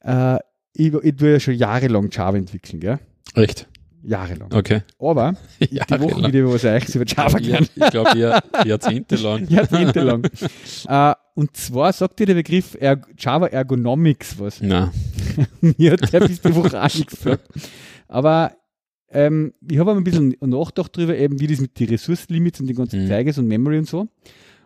äh, 0.02 0.38
ich, 0.74 0.94
ich 0.94 1.16
tue 1.16 1.32
ja 1.32 1.40
schon 1.40 1.54
jahrelang 1.54 2.08
Java 2.10 2.36
entwickeln, 2.36 2.80
gell? 2.80 2.98
Recht. 3.36 3.68
Jahrelang. 4.02 4.52
Okay. 4.52 4.82
Aber 4.98 5.34
die 5.60 6.00
Woche 6.00 6.32
wieder 6.32 6.52
was 6.52 6.64
Eiches 6.64 6.94
über 6.94 7.04
Java 7.04 7.38
gelernt. 7.38 7.70
Ich, 7.74 7.82
ich 7.82 7.90
glaube, 7.90 8.18
Jahr, 8.18 8.42
jahrzehntelang. 8.64 9.46
jahrzehntelang. 9.48 10.26
uh, 10.88 11.12
und 11.34 11.56
zwar 11.56 11.92
sagt 11.92 12.18
dir 12.18 12.26
der 12.26 12.34
Begriff 12.34 12.76
er 12.80 13.00
Java 13.18 13.46
Ergonomics 13.46 14.38
was. 14.38 14.60
Nein. 14.62 14.90
Mir 15.60 15.92
hat 15.92 16.12
der 16.12 16.20
bis 16.20 16.40
die 16.40 16.54
Woche 16.54 16.82
auch 16.82 16.94
nichts 16.94 17.16
gesagt. 17.16 17.46
Aber 18.08 18.52
ähm, 19.10 19.52
ich 19.68 19.78
habe 19.78 19.92
ein 19.92 20.04
bisschen 20.04 20.36
nachgedacht 20.40 20.96
darüber, 20.96 21.16
eben 21.16 21.40
wie 21.40 21.46
das 21.46 21.60
mit 21.60 21.78
den 21.78 21.88
Ressourcenlimits 21.88 22.60
und 22.60 22.68
den 22.68 22.76
ganzen 22.76 23.04
mhm. 23.04 23.08
Zeiges 23.08 23.38
und 23.38 23.48
Memory 23.48 23.78
und 23.78 23.88
so. 23.88 24.08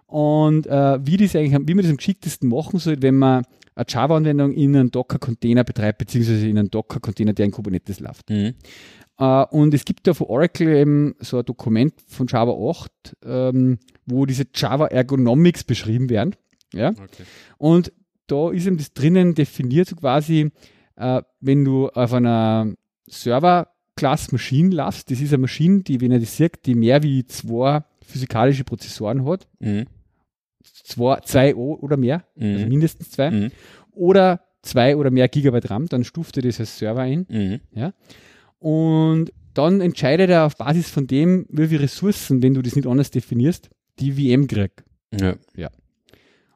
Und 0.07 0.67
äh, 0.67 0.99
wie, 1.05 1.17
das 1.17 1.35
eigentlich, 1.35 1.67
wie 1.67 1.75
man 1.75 1.83
das 1.83 1.91
am 1.91 1.97
geschicktesten 1.97 2.51
machen 2.51 2.79
soll, 2.79 3.01
wenn 3.01 3.17
man 3.17 3.45
eine 3.75 3.87
Java-Anwendung 3.89 4.53
in 4.53 4.77
einem 4.77 4.91
Docker-Container 4.91 5.65
betreibt, 5.65 5.99
beziehungsweise 5.99 6.49
in 6.49 6.59
einem 6.59 6.71
Docker-Container, 6.71 7.33
der 7.33 7.47
in 7.47 7.53
Kubernetes 7.53 8.01
läuft. 8.01 8.31
Mhm. 8.31 8.55
Uh, 9.21 9.45
und 9.51 9.73
es 9.75 9.85
gibt 9.85 10.09
da 10.09 10.15
von 10.15 10.27
Oracle 10.27 10.77
eben 10.77 11.15
so 11.21 11.39
ein 11.39 11.45
Dokument 11.45 11.95
von 12.09 12.27
Java 12.27 12.53
8, 12.53 13.17
ähm, 13.25 13.79
wo 14.07 14.27
diese 14.27 14.45
Java 14.53 14.87
Ergonomics 14.87 15.63
beschrieben 15.63 16.11
werden. 16.11 16.35
Ja? 16.73 16.89
Okay. 16.89 17.23
Und 17.57 17.93
da 18.27 18.51
ist 18.51 18.67
eben 18.67 18.77
das 18.77 18.93
drinnen 18.93 19.35
definiert, 19.37 19.89
so 19.89 19.95
quasi, 19.95 20.51
uh, 20.99 21.21
wenn 21.41 21.65
du 21.65 21.91
auf 21.91 22.13
einer 22.13 22.75
Server-Class 23.07 24.33
Maschine 24.33 24.75
laufst, 24.75 25.09
das 25.13 25.21
ist 25.21 25.33
eine 25.33 25.43
Maschine, 25.43 25.83
die, 25.83 26.01
wenn 26.01 26.11
ihr 26.11 26.19
das 26.19 26.37
sieht, 26.37 26.67
die 26.67 26.75
mehr 26.75 27.05
wie 27.05 27.25
zwei 27.25 27.85
physikalische 28.05 28.65
Prozessoren 28.65 29.25
hat. 29.25 29.47
Mhm. 29.61 29.87
Zwei, 30.85 31.19
zwei 31.25 31.55
oder 31.55 31.97
mehr, 31.97 32.25
also 32.37 32.47
mhm. 32.47 32.55
also 32.55 32.67
mindestens 32.67 33.11
zwei. 33.11 33.31
Mhm. 33.31 33.51
Oder 33.91 34.41
zwei 34.63 34.97
oder 34.97 35.11
mehr 35.11 35.29
Gigabyte 35.29 35.71
RAM, 35.71 35.89
dann 35.89 36.05
stuft 36.05 36.37
ihr 36.37 36.43
das 36.43 36.61
als 36.61 36.79
Server 36.79 37.01
ein. 37.01 37.27
Mhm. 37.29 37.61
Ja? 37.75 37.93
Und 38.59 39.33
dann 39.55 39.81
entscheidet 39.81 40.31
er 40.31 40.47
auf 40.47 40.57
Basis 40.57 40.91
von 40.91 41.07
dem, 41.07 41.47
wie 41.49 41.69
viele 41.69 41.83
Ressourcen, 41.83 42.43
wenn 42.43 42.55
du 42.55 42.63
das 42.63 42.77
nicht 42.77 42.87
anders 42.87 43.11
definierst, 43.11 43.71
die 43.99 44.13
VM 44.13 44.47
kriegt. 44.47 44.85
Ja. 45.13 45.37
ja. 45.57 45.71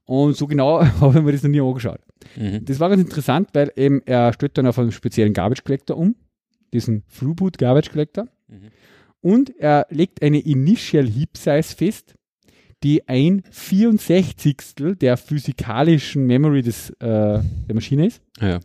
Und 0.05 0.37
so 0.37 0.47
genau 0.47 0.83
habe 1.01 1.19
ich 1.19 1.25
mir 1.25 1.33
das 1.33 1.43
noch 1.43 1.51
nie 1.51 1.61
angeschaut. 1.61 2.01
Mhm. 2.37 2.65
Das 2.65 2.81
war 2.81 2.89
ganz 2.89 3.03
interessant, 3.03 3.51
weil 3.53 3.73
eben 3.77 4.03
er 4.05 4.33
stellt 4.33 4.59
dann 4.59 4.67
auf 4.67 4.79
einen 4.79 4.93
speziellen 4.93 5.33
Garbage 5.33 5.65
Collector 5.65 5.97
um, 5.97 6.17
diesen 6.73 7.05
Throughput 7.17 7.59
Garbage 7.59 7.91
Collector. 7.91 8.27
Mhm. 8.49 8.71
Und 9.21 9.57
er 9.59 9.87
legt 9.91 10.23
eine 10.23 10.41
Initial 10.41 11.09
Heap 11.09 11.37
Size 11.37 11.77
fest, 11.77 12.15
die 12.83 13.09
ein 13.09 13.43
64. 13.51 14.97
der 15.01 15.17
physikalischen 15.17 16.27
Memory 16.27 16.63
des, 16.63 16.91
äh, 16.91 16.95
der 17.01 17.75
Maschine 17.75 18.07
ist. 18.07 18.23
Ja. 18.41 18.61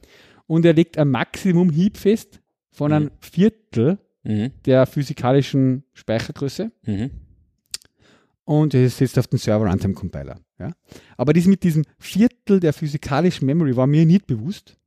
Und 0.48 0.66
er 0.66 0.74
legt 0.74 0.98
ein 0.98 1.10
Maximum 1.10 1.70
Heap 1.72 1.98
fest, 1.98 2.42
von 2.72 2.92
mhm. 2.92 2.96
einem 2.96 3.12
Viertel 3.20 3.98
mhm. 4.24 4.52
der 4.66 4.86
physikalischen 4.86 5.84
Speichergröße. 5.94 6.72
Mhm. 6.86 7.12
Und 8.46 8.74
es 8.74 8.98
sitzt 8.98 9.18
auf 9.18 9.28
dem 9.28 9.40
Server 9.40 9.70
Runtime 9.70 9.94
Compiler. 9.94 10.40
Ja? 10.60 10.72
Aber 11.18 11.34
das 11.34 11.46
mit 11.46 11.64
diesem 11.64 11.84
Viertel 11.98 12.60
der 12.60 12.74
physikalischen 12.74 13.46
Memory 13.46 13.76
war 13.76 13.88
mir 13.88 14.06
nicht 14.06 14.28
bewusst. 14.28 14.78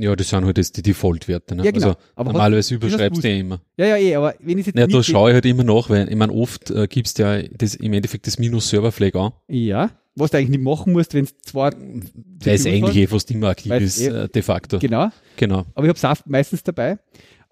Ja, 0.00 0.16
das 0.16 0.30
sind 0.30 0.44
halt 0.44 0.56
jetzt 0.56 0.76
die 0.76 0.82
Default-Werte. 0.82 1.54
Ne? 1.54 1.64
Ja, 1.64 1.70
genau. 1.70 1.88
Also 1.88 1.98
aber 2.14 2.32
normalerweise 2.32 2.74
überschreibst 2.74 3.22
du 3.22 3.28
ja 3.28 3.36
immer. 3.36 3.60
Ja, 3.76 3.86
ja, 3.86 3.96
eh, 3.96 4.14
aber 4.14 4.34
wenn 4.40 4.58
ich 4.58 4.66
jetzt 4.66 4.78
Ja, 4.78 4.86
da 4.86 5.02
schaue 5.02 5.30
ich 5.30 5.34
halt 5.34 5.44
immer 5.46 5.64
nach, 5.64 5.90
weil 5.90 6.08
ich 6.08 6.16
meine, 6.16 6.32
oft 6.32 6.70
äh, 6.70 6.86
gibst 6.88 7.18
du 7.18 7.22
ja 7.22 7.42
das, 7.42 7.74
im 7.74 7.92
Endeffekt 7.92 8.26
das 8.26 8.38
Minus-Server-Flag 8.38 9.14
an. 9.14 9.32
Ja, 9.48 9.90
was 10.14 10.30
du 10.30 10.38
eigentlich 10.38 10.50
nicht 10.50 10.62
machen 10.62 10.92
musst, 10.92 11.14
wenn 11.14 11.24
es 11.24 11.38
zwar. 11.38 11.72
Der 11.74 12.54
ist 12.54 12.66
eigentlich 12.66 12.96
eh 12.96 13.06
fast 13.06 13.30
immer 13.30 13.48
aktiv 13.48 13.72
ist, 13.72 14.00
eh, 14.00 14.28
de 14.28 14.42
facto. 14.42 14.78
Genau. 14.78 15.10
Genau. 15.36 15.64
Aber 15.74 15.86
ich 15.86 15.88
habe 15.88 15.96
es 15.96 16.04
auch 16.04 16.26
meistens 16.26 16.62
dabei. 16.62 16.98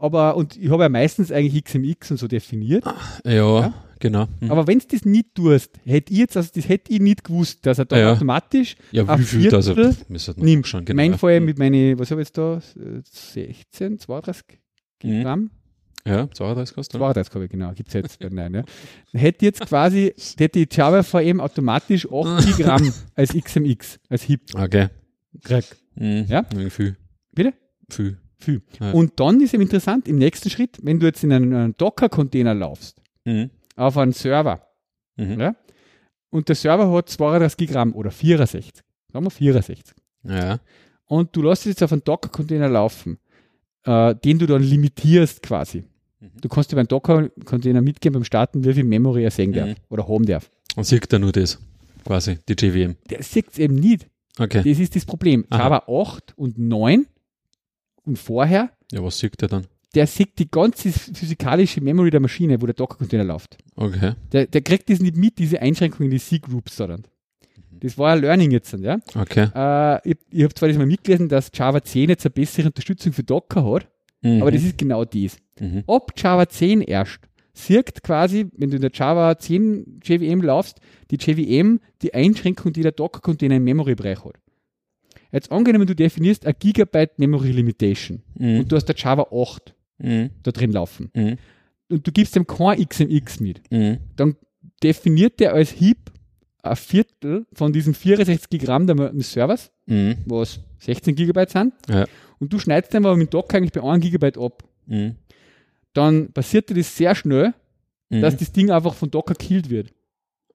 Aber, 0.00 0.36
und 0.36 0.56
ich 0.56 0.70
habe 0.70 0.84
ja 0.84 0.88
meistens 0.88 1.32
eigentlich 1.32 1.64
XMX 1.64 2.12
und 2.12 2.16
so 2.18 2.28
definiert. 2.28 2.84
Ja, 3.24 3.32
ja. 3.32 3.74
genau. 3.98 4.28
Mhm. 4.40 4.52
Aber 4.52 4.68
wenn 4.68 4.78
du 4.78 4.86
das 4.88 5.04
nicht 5.04 5.34
tust, 5.34 5.72
hätte 5.84 6.12
ich 6.12 6.20
jetzt, 6.20 6.36
also 6.36 6.50
das 6.54 6.68
hätte 6.68 6.92
ich 6.92 7.00
nicht 7.00 7.24
gewusst, 7.24 7.66
dass 7.66 7.80
er 7.80 7.84
da 7.84 7.98
ja. 7.98 8.12
automatisch 8.12 8.76
ja, 8.92 9.18
wie 9.18 9.24
viel 9.24 9.50
das 9.50 9.66
er 9.66 10.34
nimmt. 10.36 10.68
Schon, 10.68 10.84
genau. 10.84 10.96
Mein 10.96 11.18
Fall 11.18 11.40
mit 11.40 11.58
meinen, 11.58 11.98
was 11.98 12.12
habe 12.12 12.22
ich 12.22 12.28
jetzt 12.28 12.38
da, 12.38 12.62
16, 13.10 13.98
32 13.98 14.44
mhm. 15.02 15.22
Gramm. 15.22 15.50
Ja, 16.06 16.30
32 16.30 16.74
kostet. 16.76 16.98
32 16.98 17.34
habe 17.34 17.44
ich, 17.46 17.50
genau, 17.50 17.72
gibt 17.72 17.88
es 17.88 17.94
jetzt. 17.94 18.20
nein, 18.30 18.54
ja. 18.54 18.62
Hätte 19.12 19.46
jetzt 19.46 19.60
quasi, 19.66 20.14
hätte 20.38 20.64
die 20.64 20.68
Java 20.70 21.02
VM 21.02 21.40
automatisch 21.40 22.06
80 22.10 22.56
Gramm 22.58 22.92
als 23.16 23.34
XMX, 23.34 23.98
als 24.08 24.22
HIP. 24.22 24.42
Okay. 24.54 24.88
Crack. 25.42 25.64
Mhm. 25.96 26.24
Ja? 26.28 26.44
Viel. 26.70 26.96
Bitte? 27.34 27.52
Viel. 27.90 28.16
Viel. 28.38 28.62
Ja. 28.80 28.92
Und 28.92 29.18
dann 29.18 29.40
ist 29.40 29.54
eben 29.54 29.64
interessant, 29.64 30.06
im 30.06 30.16
nächsten 30.16 30.48
Schritt, 30.48 30.78
wenn 30.82 31.00
du 31.00 31.06
jetzt 31.06 31.24
in 31.24 31.32
einen, 31.32 31.76
Docker-Container 31.76 32.54
laufst, 32.54 33.00
mhm. 33.24 33.50
auf 33.76 33.96
einen 33.98 34.12
Server, 34.12 34.62
mhm. 35.16 35.40
ja, 35.40 35.56
und 36.30 36.48
der 36.48 36.56
Server 36.56 36.90
hat 36.92 37.08
32 37.08 37.68
Gramm 37.68 37.94
oder 37.94 38.10
64, 38.10 38.72
sagen 39.12 39.24
wir 39.24 39.30
64. 39.30 39.94
Ja. 40.24 40.60
Und 41.06 41.34
du 41.34 41.42
lässt 41.42 41.62
es 41.62 41.70
jetzt 41.70 41.82
auf 41.82 41.92
einen 41.92 42.04
Docker-Container 42.04 42.68
laufen, 42.68 43.18
äh, 43.84 44.14
den 44.14 44.38
du 44.38 44.46
dann 44.46 44.62
limitierst 44.62 45.42
quasi. 45.42 45.84
Mhm. 46.20 46.30
Du 46.40 46.48
kannst 46.48 46.70
dir 46.70 46.76
beim 46.76 46.86
Docker-Container 46.86 47.80
mitgeben 47.80 48.14
beim 48.14 48.24
Starten, 48.24 48.64
wie 48.64 48.74
viel 48.74 48.84
Memory 48.84 49.24
er 49.24 49.30
sehen 49.30 49.52
darf 49.52 49.68
mhm. 49.68 49.76
oder 49.88 50.06
haben 50.06 50.26
darf. 50.26 50.50
Und 50.76 50.84
sieht 50.84 51.12
er 51.12 51.18
nur 51.18 51.32
das, 51.32 51.58
quasi, 52.04 52.38
die 52.48 52.52
JVM? 52.52 52.96
Der 53.10 53.22
sieht 53.22 53.50
es 53.50 53.58
eben 53.58 53.76
nicht. 53.76 54.06
Okay. 54.38 54.62
Das 54.64 54.78
ist 54.78 54.94
das 54.94 55.04
Problem. 55.04 55.44
Java 55.50 55.84
8 55.88 56.34
und 56.36 56.58
9 56.58 57.06
und 58.08 58.18
vorher. 58.18 58.70
Ja, 58.92 59.02
was 59.02 59.18
sieht 59.18 59.40
der 59.40 59.48
dann? 59.48 59.66
Der 59.94 60.06
sieht 60.06 60.38
die 60.38 60.50
ganze 60.50 60.90
physikalische 60.90 61.80
Memory 61.80 62.10
der 62.10 62.20
Maschine, 62.20 62.60
wo 62.60 62.66
der 62.66 62.74
Docker-Container 62.74 63.24
läuft. 63.24 63.56
Okay. 63.74 64.12
Der, 64.32 64.46
der 64.46 64.60
kriegt 64.60 64.90
das 64.90 65.00
nicht 65.00 65.16
mit, 65.16 65.38
diese 65.38 65.62
Einschränkungen, 65.62 66.10
die 66.10 66.18
C-Groups 66.18 66.76
da 66.76 66.88
dann. 66.88 67.04
Das 67.80 67.96
war 67.96 68.12
ein 68.12 68.20
Learning 68.20 68.50
jetzt, 68.50 68.72
ja. 68.72 68.98
Okay. 69.14 69.48
Äh, 69.54 70.10
ich 70.10 70.18
ich 70.30 70.42
habe 70.42 70.54
zwar 70.54 70.68
das 70.68 70.78
mal 70.78 70.86
mitgelesen, 70.86 71.28
dass 71.28 71.50
Java 71.54 71.82
10 71.82 72.10
jetzt 72.10 72.26
eine 72.26 72.30
bessere 72.30 72.66
Unterstützung 72.66 73.12
für 73.12 73.22
Docker 73.22 73.64
hat, 73.64 73.88
mhm. 74.22 74.42
aber 74.42 74.50
das 74.50 74.64
ist 74.64 74.78
genau 74.78 75.04
das. 75.04 75.38
Mhm. 75.60 75.84
Ab 75.86 76.12
Java 76.16 76.48
10 76.48 76.82
erst 76.82 77.20
sieht 77.52 78.02
quasi, 78.02 78.46
wenn 78.56 78.70
du 78.70 78.76
in 78.76 78.82
der 78.82 78.90
Java 78.92 79.38
10 79.38 80.00
JVM 80.02 80.42
laufst, 80.42 80.80
die 81.10 81.16
JVM 81.16 81.80
die 82.02 82.14
Einschränkung, 82.14 82.72
die 82.72 82.82
der 82.82 82.92
Docker-Container 82.92 83.56
im 83.56 83.64
Memory-Bereich 83.64 84.24
hat. 84.24 84.34
Jetzt 85.32 85.52
angenommen, 85.52 85.86
du 85.86 85.94
definierst 85.94 86.46
ein 86.46 86.54
Gigabyte 86.58 87.18
Memory 87.18 87.52
Limitation 87.52 88.22
mhm. 88.34 88.60
und 88.60 88.72
du 88.72 88.76
hast 88.76 88.86
der 88.86 88.96
Java 88.96 89.26
8 89.30 89.74
mhm. 89.98 90.30
da 90.42 90.50
drin 90.52 90.72
laufen 90.72 91.10
mhm. 91.14 91.36
und 91.90 92.06
du 92.06 92.12
gibst 92.12 92.34
dem 92.34 92.46
kein 92.46 92.86
XMX 92.86 93.40
mit, 93.40 93.60
mhm. 93.70 93.98
dann 94.16 94.36
definiert 94.82 95.38
der 95.40 95.52
als 95.52 95.78
Heap 95.80 96.10
ein 96.62 96.76
Viertel 96.76 97.46
von 97.52 97.72
diesen 97.72 97.94
64 97.94 98.60
Gramm 98.60 98.86
des 98.86 99.32
Servers, 99.32 99.70
mhm. 99.86 100.16
was 100.26 100.60
16 100.78 101.14
Gigabyte 101.14 101.50
sind, 101.50 101.74
ja. 101.88 102.06
und 102.38 102.52
du 102.52 102.58
schneidest 102.58 102.94
dann 102.94 103.04
aber 103.04 103.16
mit 103.16 103.32
Docker 103.32 103.58
eigentlich 103.58 103.72
bei 103.72 103.82
1 103.82 104.02
Gigabyte 104.02 104.38
ab. 104.38 104.64
Dann 105.92 106.32
passiert 106.32 106.70
dir 106.70 106.74
das 106.74 106.96
sehr 106.96 107.14
schnell, 107.14 107.52
dass 108.08 108.36
das 108.36 108.52
Ding 108.52 108.70
einfach 108.70 108.94
von 108.94 109.10
Docker 109.10 109.34
killt 109.34 109.68
wird. 109.68 109.92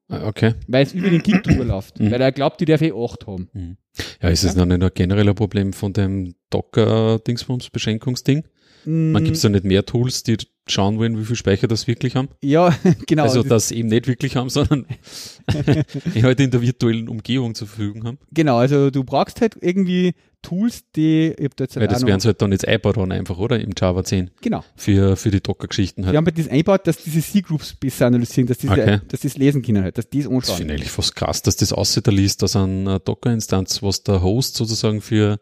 Ah, 0.09 0.27
okay. 0.27 0.53
Weil 0.67 0.84
es 0.84 0.93
über 0.93 1.09
den 1.09 1.23
Gig 1.23 1.41
drüber 1.43 1.63
läuft. 1.65 1.99
Mhm. 1.99 2.11
Weil 2.11 2.21
er 2.21 2.31
glaubt, 2.31 2.59
die 2.61 2.65
darf 2.65 2.81
eh 2.81 2.91
8 2.93 3.27
haben. 3.27 3.49
Mhm. 3.53 3.77
Ja, 4.21 4.30
ist 4.30 4.43
es 4.43 4.55
ja? 4.55 4.59
noch 4.59 4.65
nicht 4.65 4.84
ein 4.84 4.91
genereller 4.93 5.34
Problem 5.34 5.73
von 5.73 5.93
dem 5.93 6.35
Docker-Dingsbums-Beschränkungsding? 6.49 8.43
Mhm. 8.85 9.11
Man 9.11 9.23
gibt 9.23 9.35
es 9.35 9.41
da 9.41 9.49
nicht 9.49 9.65
mehr 9.65 9.85
Tools, 9.85 10.23
die 10.23 10.38
schauen 10.68 10.97
wollen, 10.97 11.18
wie 11.19 11.26
viel 11.26 11.35
Speicher 11.35 11.68
das 11.68 11.88
wirklich 11.88 12.15
haben? 12.15 12.30
Ja, 12.41 12.76
genau. 13.07 13.23
Also 13.23 13.43
das 13.43 13.72
eben 13.72 13.89
nicht 13.89 14.07
wirklich 14.07 14.35
haben, 14.35 14.49
sondern 14.49 14.85
halt 16.22 16.39
in 16.39 16.51
der 16.51 16.61
virtuellen 16.61 17.10
Umgebung 17.10 17.55
zur 17.55 17.68
Verfügung 17.68 18.05
haben. 18.05 18.18
Genau, 18.31 18.57
also 18.57 18.89
du 18.89 19.03
brauchst 19.03 19.41
halt 19.41 19.57
irgendwie 19.60 20.14
Tools, 20.41 20.84
die 20.95 21.34
ich 21.38 21.49
da 21.55 21.64
jetzt 21.64 21.77
Weil 21.77 21.88
das 21.88 22.05
werden 22.05 22.19
sie 22.19 22.27
halt 22.27 22.41
dann 22.41 22.51
jetzt 22.51 22.68
einbaut 22.68 22.97
haben 22.97 23.11
einfach, 23.11 23.38
oder? 23.38 23.60
Im 23.60 23.72
Java 23.77 24.03
10. 24.03 24.30
Genau. 24.41 24.64
Für, 24.76 25.15
für 25.15 25.31
die 25.31 25.41
Docker-Geschichten 25.41 26.03
halt. 26.03 26.14
Wir 26.14 26.18
haben 26.18 26.26
halt 26.26 26.38
das 26.38 26.49
einbaut, 26.49 26.85
dass 26.85 26.97
diese 26.97 27.22
C-Groups 27.22 27.76
besser 27.76 28.07
analysieren, 28.07 28.47
dass 28.47 28.57
diese, 28.57 28.73
okay. 28.73 28.99
dass 29.07 29.22
das 29.22 29.38
lesen 29.38 29.61
können 29.61 29.84
halt, 29.84 29.97
dass 29.97 30.10
die 30.10 30.19
es 30.19 30.26
anschauen. 30.26 30.41
Das 30.41 30.55
finde 30.57 30.73
ich 30.73 30.81
eigentlich 30.81 30.91
fast 30.91 31.15
krass, 31.15 31.41
dass 31.41 31.55
das 31.55 31.72
aussieht, 31.72 32.07
da 32.07 32.11
liest, 32.11 32.41
dass 32.41 32.57
ein 32.57 32.85
Docker-Instanz, 33.05 33.81
was 33.81 34.03
der 34.03 34.22
Host 34.22 34.55
sozusagen 34.55 35.01
für 35.01 35.39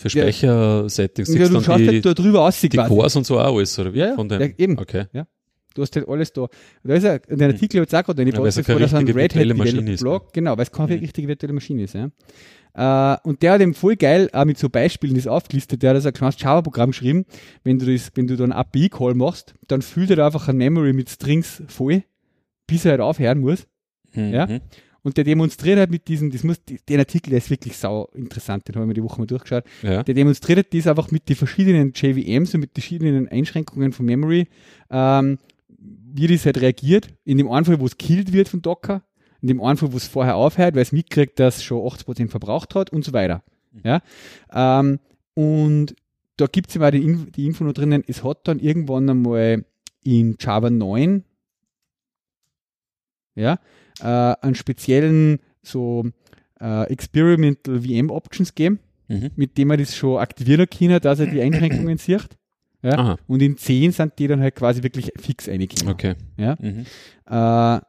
für 0.00 0.10
Speichersettings. 0.10 1.34
Ja, 1.34 1.48
du 1.48 1.60
schaust 1.60 1.80
die, 1.80 1.86
halt 1.88 2.06
da 2.06 2.14
drüber 2.14 2.46
aus, 2.46 2.60
die 2.60 2.68
quasi. 2.68 2.88
Cores 2.88 3.16
und 3.16 3.26
so 3.26 3.38
auch 3.38 3.56
alles, 3.56 3.78
oder 3.78 3.92
wie? 3.92 3.98
Ja, 3.98 4.14
Von 4.14 4.28
dem? 4.28 4.40
Ja, 4.40 4.48
eben. 4.56 4.78
Okay. 4.78 5.04
Ja. 5.12 5.26
Du 5.74 5.82
hast 5.82 5.94
halt 5.94 6.08
alles 6.08 6.32
da. 6.32 6.48
Da 6.82 6.94
ist 6.94 7.04
ja, 7.04 7.14
in 7.14 7.38
den 7.38 7.52
Artikel 7.52 7.76
jetzt 7.76 7.94
auch 7.94 8.02
gerade 8.02 8.22
eine 8.22 8.32
Post, 8.32 8.56
ja, 8.56 8.74
wo 8.74 8.78
das 8.78 8.94
ein 8.94 9.06
Red 9.08 9.34
Hat 9.34 9.56
Maschine 9.56 9.92
ist. 9.92 10.00
Blog, 10.00 10.32
genau, 10.32 10.56
weil 10.56 10.64
es 10.64 10.72
keine 10.72 10.96
mhm. 10.96 11.00
richtige 11.00 11.28
virtuelle 11.28 11.52
Maschine 11.52 11.82
ist. 11.84 11.94
Ja. 11.94 12.10
Uh, 12.72 13.16
und 13.28 13.42
der 13.42 13.52
hat 13.52 13.60
eben 13.60 13.74
voll 13.74 13.96
geil 13.96 14.30
auch 14.32 14.44
mit 14.44 14.56
so 14.56 14.68
Beispielen 14.68 15.16
das 15.16 15.26
aufgelistet. 15.26 15.82
Der 15.82 15.90
hat 15.90 15.96
also 15.96 16.08
ein 16.08 16.32
Java-Programm 16.36 16.90
geschrieben. 16.90 17.24
Wenn 17.64 17.78
du 17.78 17.92
das, 17.92 18.12
wenn 18.14 18.26
du 18.26 18.36
dann 18.36 18.52
API-Call 18.52 19.14
machst, 19.14 19.54
dann 19.68 19.82
füllt 19.82 20.10
er 20.10 20.24
einfach 20.24 20.48
ein 20.48 20.56
Memory 20.56 20.92
mit 20.92 21.10
Strings 21.10 21.62
voll, 21.66 22.04
bis 22.66 22.84
er 22.84 22.92
halt 22.92 23.00
aufhören 23.00 23.40
muss. 23.40 23.66
Mhm. 24.14 24.32
Ja. 24.32 24.48
Und 25.02 25.16
der 25.16 25.24
demonstriert 25.24 25.78
halt 25.78 25.90
mit 25.90 26.08
diesem, 26.08 26.30
das 26.30 26.44
muss, 26.44 26.60
den 26.64 26.98
Artikel, 26.98 27.30
der 27.30 27.38
ist 27.38 27.50
wirklich 27.50 27.76
sau 27.76 28.08
interessant, 28.14 28.68
den 28.68 28.76
haben 28.76 28.88
wir 28.88 28.94
die 28.94 29.02
Woche 29.02 29.20
mal 29.20 29.26
durchgeschaut. 29.26 29.64
Ja. 29.82 30.02
Der 30.02 30.14
demonstriert 30.14 30.58
halt 30.58 30.74
das 30.74 30.86
einfach 30.86 31.10
mit 31.10 31.28
den 31.28 31.36
verschiedenen 31.36 31.92
JVMs 31.94 32.54
und 32.54 32.60
mit 32.60 32.76
den 32.76 32.82
verschiedenen 32.82 33.28
Einschränkungen 33.28 33.92
von 33.92 34.06
Memory, 34.06 34.48
ähm, 34.90 35.38
wie 35.78 36.26
das 36.26 36.44
halt 36.44 36.60
reagiert. 36.60 37.08
In 37.24 37.38
dem 37.38 37.50
einen 37.50 37.64
Fall, 37.64 37.80
wo 37.80 37.86
es 37.86 37.96
killed 37.96 38.32
wird 38.32 38.48
von 38.48 38.62
Docker, 38.62 39.02
in 39.40 39.48
dem 39.48 39.62
einen 39.62 39.76
Fall, 39.78 39.92
wo 39.92 39.96
es 39.96 40.06
vorher 40.06 40.36
aufhört, 40.36 40.74
weil 40.74 40.82
es 40.82 40.92
mitkriegt, 40.92 41.38
dass 41.40 41.58
es 41.58 41.64
schon 41.64 41.80
80% 41.80 42.28
verbraucht 42.28 42.74
hat 42.74 42.90
und 42.90 43.04
so 43.04 43.12
weiter. 43.12 43.42
Ja. 43.82 44.02
Ähm, 44.52 44.98
und 45.34 45.94
da 46.36 46.46
gibt 46.46 46.70
es 46.70 46.76
immer 46.76 46.90
die, 46.90 47.30
die 47.30 47.46
Info 47.46 47.64
noch 47.64 47.72
drinnen, 47.72 48.04
es 48.06 48.24
hat 48.24 48.48
dann 48.48 48.58
irgendwann 48.58 49.08
einmal 49.08 49.64
in 50.02 50.36
Java 50.38 50.70
9 50.70 51.24
ja, 53.34 53.58
äh, 54.02 54.06
einen 54.40 54.54
speziellen 54.54 55.38
so 55.62 56.04
äh, 56.60 56.84
Experimental 56.90 57.80
VM 57.82 58.10
Options 58.10 58.54
geben, 58.54 58.78
Mhm. 59.08 59.30
mit 59.34 59.58
dem 59.58 59.66
man 59.68 59.78
das 59.78 59.96
schon 59.96 60.18
aktivieren 60.18 60.66
kann, 60.70 61.00
dass 61.00 61.18
er 61.18 61.26
die 61.26 61.40
Einschränkungen 61.40 61.98
sieht. 61.98 62.28
Ja. 62.82 63.16
Und 63.26 63.42
in 63.42 63.56
10 63.56 63.90
sind 63.92 64.12
die 64.18 64.28
dann 64.28 64.40
halt 64.40 64.54
quasi 64.54 64.82
wirklich 64.84 65.12
fix 65.18 65.48
eingekommen. 65.48 65.92
okay. 65.92 66.14
Ja. 66.38 66.56
Mhm. 66.60 66.86
Äh, 67.26 67.80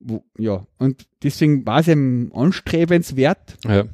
wo, 0.00 0.24
ja, 0.38 0.66
und 0.78 1.06
deswegen 1.22 1.66
war 1.66 1.80
es 1.80 1.88
eben 1.88 2.32
anstrebenswert, 2.34 3.58
Ja. 3.66 3.84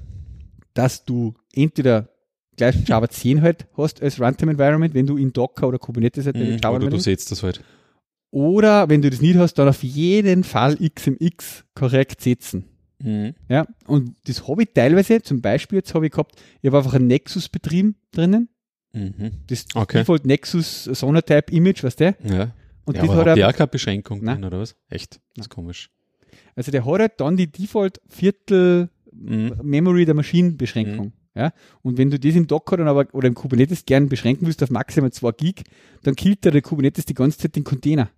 dass 0.74 1.04
du 1.04 1.34
entweder 1.52 2.08
gleich 2.56 2.76
Java 2.88 3.08
10 3.08 3.42
halt 3.42 3.66
hast 3.76 4.00
als 4.02 4.20
Runtime 4.20 4.52
Environment, 4.52 4.94
wenn 4.94 5.06
du 5.06 5.16
in 5.16 5.32
Docker 5.32 5.66
oder 5.68 5.78
Kubernetes 5.78 6.24
halt 6.26 6.36
Mhm. 6.36 6.58
Java 6.62 6.76
Oder 6.76 6.88
du 6.90 6.98
setzt 7.00 7.30
das 7.32 7.42
halt. 7.42 7.62
Oder 8.30 8.88
wenn 8.88 9.02
du 9.02 9.10
das 9.10 9.20
nicht 9.20 9.36
hast, 9.36 9.54
dann 9.54 9.68
auf 9.68 9.82
jeden 9.82 10.44
Fall 10.44 10.76
XMX 10.76 11.64
korrekt 11.74 12.20
setzen. 12.20 12.64
Mhm. 13.02 13.34
Ja, 13.48 13.66
und 13.86 14.14
das 14.26 14.46
habe 14.48 14.62
ich 14.62 14.70
teilweise, 14.74 15.22
zum 15.22 15.40
Beispiel 15.40 15.76
jetzt 15.78 15.94
habe 15.94 16.06
ich 16.06 16.12
gehabt, 16.12 16.34
ich 16.62 16.66
habe 16.68 16.78
einfach 16.78 16.94
einen 16.94 17.06
Nexus-Betrieb 17.08 17.94
drinnen, 18.12 18.48
Mhm. 18.92 19.32
das 19.48 19.66
Okay. 19.74 19.98
Default 19.98 20.24
Nexus 20.24 20.84
Sonatype 20.84 21.52
Image, 21.52 21.84
weißt 21.84 22.00
du? 22.00 22.16
Ja. 22.24 22.54
Und 22.86 22.96
ja, 22.96 23.02
das 23.02 23.10
aber 23.10 23.30
hat 23.32 23.38
er, 23.38 23.48
auch 23.48 23.52
keine 23.52 23.66
Beschränkung 23.68 24.22
Nein. 24.24 24.36
drin, 24.36 24.44
oder 24.44 24.60
was? 24.60 24.74
Echt? 24.88 25.20
Das 25.36 25.46
ist 25.46 25.50
komisch. 25.50 25.90
also 26.54 26.70
der 26.70 26.84
hat 26.86 27.00
halt 27.00 27.12
dann 27.18 27.36
die 27.36 27.50
Default 27.50 28.00
Viertel 28.08 28.88
Mhm. 29.12 29.52
Memory 29.62 30.04
der 30.04 30.14
Maschinenbeschränkung. 30.14 31.12
Ja, 31.36 31.52
und 31.82 31.98
wenn 31.98 32.10
du 32.10 32.18
das 32.18 32.34
im 32.34 32.46
Docker 32.46 32.78
dann 32.78 32.88
aber 32.88 33.06
oder 33.12 33.28
im 33.28 33.34
Kubernetes 33.34 33.84
gern 33.84 34.08
beschränken 34.08 34.46
willst 34.46 34.62
auf 34.62 34.70
maximal 34.70 35.12
2 35.12 35.32
Gig, 35.32 35.64
dann 36.02 36.16
killt 36.16 36.44
der 36.46 36.62
Kubernetes 36.62 37.04
die 37.04 37.12
ganze 37.14 37.36
Zeit 37.36 37.54
den 37.56 37.62
Container. 37.64 38.08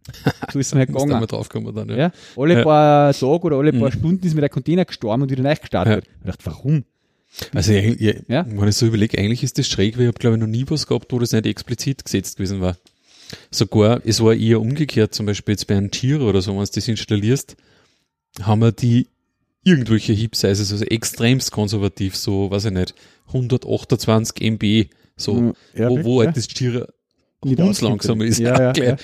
So 0.53 0.61
ist 0.61 0.69
es 0.69 0.75
mir 0.75 0.79
halt 0.87 0.91
Muss 0.91 1.03
da 1.03 1.07
mal 1.09 1.15
gegangen. 1.15 1.27
draufkommen 1.27 1.75
dann, 1.75 1.89
ja. 1.89 1.97
Ja, 1.97 2.13
alle 2.37 2.55
Ja. 2.59 2.63
paar 2.63 3.13
Tage 3.13 3.43
oder 3.43 3.57
alle 3.57 3.73
paar 3.73 3.89
Mhm. 3.89 3.99
Stunden 3.99 4.27
ist 4.27 4.35
mir 4.35 4.41
der 4.43 4.51
Container 4.51 4.85
gestorben 4.85 5.23
und 5.23 5.31
wieder 5.33 5.43
neu 5.43 5.57
gestartet. 5.57 6.05
Ich 6.21 6.27
dachte, 6.27 6.47
warum? 6.47 6.85
Also, 7.55 7.73
ja, 7.73 7.81
ja, 7.81 8.13
Ja. 8.29 8.47
wenn 8.49 8.69
ich 8.69 8.77
so 8.77 8.87
überlege, 8.87 9.19
eigentlich 9.19 9.43
ist 9.43 9.59
das 9.59 9.67
schräg, 9.67 9.97
weil 9.97 10.03
ich 10.05 10.09
habe, 10.09 10.19
glaube 10.19 10.37
ich, 10.37 10.41
noch 10.41 10.47
nie 10.47 10.65
was 10.69 10.87
gehabt, 10.87 11.13
wo 11.13 11.19
das 11.19 11.33
nicht 11.33 11.45
explizit 11.47 12.05
gesetzt 12.05 12.37
gewesen 12.37 12.61
war. 12.61 12.77
Sogar, 13.51 14.01
es 14.07 14.23
war 14.23 14.35
eher 14.35 14.61
umgekehrt, 14.61 15.13
zum 15.13 15.27
Beispiel 15.27 15.53
jetzt 15.55 15.67
bei 15.67 15.77
einem 15.77 15.91
Tier 15.91 16.21
oder 16.23 16.41
so, 16.41 16.53
wenn 16.53 16.65
du 16.65 16.71
das 16.73 16.89
installierst, 16.89 17.57
haben 18.43 18.61
wir 18.61 18.73
die 18.73 19.09
irgendwelche 19.69 20.13
Heap-Sizes, 20.13 20.73
also 20.73 20.85
extremst 20.85 21.53
konservativ, 21.53 22.17
so, 22.17 22.51
weiß 22.51 22.67
ich 22.67 22.73
nicht, 22.73 22.95
128 23.29 24.41
MB, 24.41 24.87
so, 25.17 25.55
ja, 25.75 25.91
wo, 25.91 26.05
wo 26.05 26.23
ja. 26.23 26.27
halt 26.27 26.37
das 26.37 26.49
Nicht 27.45 27.61
uns 27.61 27.81
langsam 27.81 28.21
ist. 28.21 28.39
Ja, 28.39 28.73
ja, 28.77 28.97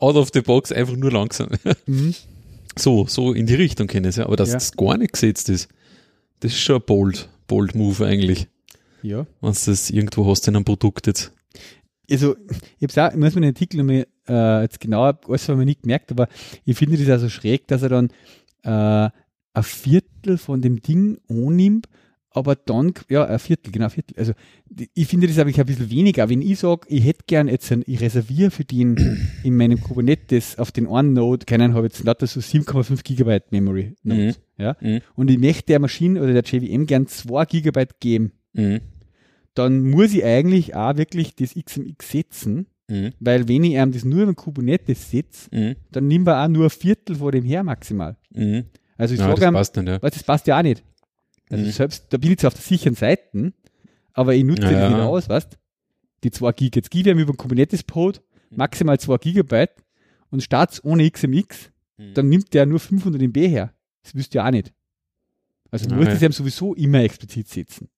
Out 0.00 0.16
of 0.16 0.30
the 0.32 0.40
box, 0.40 0.70
einfach 0.72 0.96
nur 0.96 1.10
langsam. 1.10 1.48
Mhm. 1.86 2.14
So, 2.76 3.06
so 3.06 3.32
in 3.32 3.46
die 3.46 3.54
Richtung 3.54 3.86
kennen 3.86 4.06
es 4.06 4.16
ja. 4.16 4.26
Aber 4.26 4.36
dass 4.36 4.50
das 4.50 4.72
gar 4.72 4.96
nicht 4.96 5.12
gesetzt 5.12 5.48
ist, 5.48 5.68
das 6.40 6.52
ist 6.52 6.60
schon 6.60 6.76
ein 6.76 6.82
bold, 6.86 7.28
bold 7.46 7.74
Move 7.74 8.06
eigentlich. 8.06 8.48
Ja. 9.02 9.26
Wenn 9.40 9.52
du 9.52 9.58
das 9.66 9.90
irgendwo 9.90 10.26
hast 10.26 10.46
in 10.48 10.56
einem 10.56 10.64
Produkt 10.64 11.06
jetzt. 11.06 11.32
Also, 12.10 12.36
ich 12.78 12.98
auch, 12.98 13.10
ich 13.10 13.16
muss 13.16 13.34
mir 13.34 13.40
den 13.42 13.54
Artikel 13.54 13.78
nochmal, 13.78 14.06
äh, 14.28 14.62
jetzt 14.62 14.80
genauer, 14.80 15.18
alles 15.26 15.48
haben 15.48 15.58
wir 15.58 15.66
nicht 15.66 15.82
gemerkt, 15.82 16.10
aber 16.10 16.28
ich 16.64 16.76
finde 16.76 16.96
das 16.98 17.08
also 17.08 17.28
schräg, 17.28 17.66
dass 17.68 17.82
er 17.82 17.88
dann, 17.88 18.10
äh, 18.64 19.10
ein 19.54 19.62
Viertel 19.62 20.38
von 20.38 20.60
dem 20.62 20.80
Ding 20.80 21.18
annimmt, 21.28 21.86
aber 22.34 22.56
dann, 22.56 22.94
ja, 23.10 23.26
ein 23.26 23.38
Viertel, 23.38 23.72
genau, 23.72 23.84
ein 23.86 23.90
Viertel. 23.90 24.18
Also, 24.18 24.32
ich 24.94 25.06
finde 25.06 25.26
das 25.26 25.38
aber 25.38 25.50
ein 25.54 25.66
bisschen 25.66 25.90
weniger. 25.90 26.30
Wenn 26.30 26.40
ich 26.40 26.60
sage, 26.60 26.86
ich 26.88 27.04
hätte 27.04 27.24
gern 27.26 27.46
jetzt 27.48 27.70
ein, 27.70 27.82
ich 27.86 28.00
reserviere 28.00 28.50
für 28.50 28.64
den 28.64 28.96
in 29.44 29.54
meinem 29.56 29.78
Kubernetes 29.80 30.58
auf 30.58 30.72
den 30.72 30.86
einen 30.86 31.12
Node, 31.12 31.44
keinen 31.44 31.74
habe 31.74 31.86
jetzt 31.88 32.02
lauter 32.04 32.26
so 32.26 32.40
7,5 32.40 33.02
Gigabyte 33.04 33.52
Memory 33.52 33.94
Nodes, 34.02 34.40
ja, 34.56 34.76
Mhm. 34.80 35.00
und 35.14 35.30
ich 35.30 35.38
möchte 35.38 35.66
der 35.66 35.78
Maschine 35.80 36.22
oder 36.22 36.32
der 36.32 36.42
JVM 36.44 36.86
gern 36.86 37.06
2 37.06 37.44
Gigabyte 37.44 38.00
geben, 38.00 38.32
Mhm. 38.54 38.80
dann 39.54 39.90
muss 39.90 40.14
ich 40.14 40.24
eigentlich 40.24 40.74
auch 40.74 40.96
wirklich 40.96 41.34
das 41.36 41.54
XMX 41.54 42.10
setzen, 42.10 42.66
Mhm. 42.88 43.10
weil 43.20 43.46
wenn 43.48 43.64
ich 43.64 43.74
ihm 43.74 43.92
das 43.92 44.06
nur 44.06 44.22
über 44.22 44.34
Kubernetes 44.34 45.10
setze, 45.10 45.48
Mhm. 45.54 45.74
dann 45.90 46.06
nimmt 46.08 46.28
er 46.28 46.42
auch 46.44 46.48
nur 46.48 46.64
ein 46.64 46.70
Viertel 46.70 47.16
von 47.16 47.30
dem 47.32 47.44
her 47.44 47.62
maximal. 47.62 48.16
Also 48.96 49.14
ich 49.14 49.20
Ja, 49.20 49.26
sage 49.28 49.40
das 49.40 49.52
passt 49.52 49.76
nicht, 49.76 49.88
ja. 49.88 49.98
Das 49.98 50.22
passt 50.22 50.46
ja 50.46 50.58
auch 50.58 50.62
nicht. 50.62 50.82
Also 51.50 51.64
Mhm. 51.64 51.70
selbst, 51.70 52.06
da 52.10 52.16
bin 52.18 52.32
ich 52.32 52.38
zwar 52.38 52.48
auf 52.48 52.54
der 52.54 52.62
sicheren 52.62 52.94
Seite, 52.94 53.52
aber 54.12 54.34
ich 54.34 54.44
nutze 54.44 54.62
Ja, 54.62 54.70
das 54.72 54.80
ja. 54.80 54.88
nicht 54.90 55.00
aus, 55.00 55.28
weißt 55.28 55.58
Die 56.24 56.30
2 56.30 56.52
Gig. 56.52 56.76
Jetzt 56.76 56.90
gebe 56.90 57.10
ich 57.10 57.14
ihm 57.16 57.18
über 57.20 57.32
den 57.32 57.36
Kubernetes-Pod 57.36 58.22
Mhm. 58.50 58.56
maximal 58.56 58.98
2 59.00 59.16
Gigabyte 59.18 59.72
und 60.30 60.42
start's 60.42 60.82
ohne 60.84 61.10
XMX, 61.10 61.70
Mhm. 61.98 62.14
dann 62.14 62.28
nimmt 62.28 62.54
der 62.54 62.64
nur 62.66 62.78
500 62.80 63.20
MB 63.22 63.48
her. 63.48 63.72
Das 64.02 64.14
wüsste 64.14 64.38
ich 64.38 64.42
auch 64.42 64.50
nicht. 64.50 64.72
Also 65.70 65.86
du 65.86 65.92
Ja, 65.94 65.96
musst 66.00 66.12
es 66.12 66.22
ihm 66.22 66.32
sowieso 66.32 66.74
immer 66.74 67.00
explizit 67.02 67.48
setzen. 67.48 67.88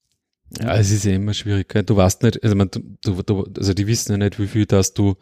Ja, 0.60 0.76
es 0.76 0.90
ist 0.90 1.04
ja 1.04 1.12
immer 1.12 1.34
schwierig. 1.34 1.68
Du 1.86 1.96
weißt 1.96 2.22
nicht, 2.22 2.42
also, 2.44 2.54
man, 2.54 2.70
du, 2.70 3.22
du, 3.22 3.44
also 3.56 3.74
die 3.74 3.86
wissen 3.86 4.12
ja 4.12 4.18
nicht, 4.18 4.38
wie 4.38 4.46
viel 4.46 4.66
das 4.66 4.94
du 4.94 5.16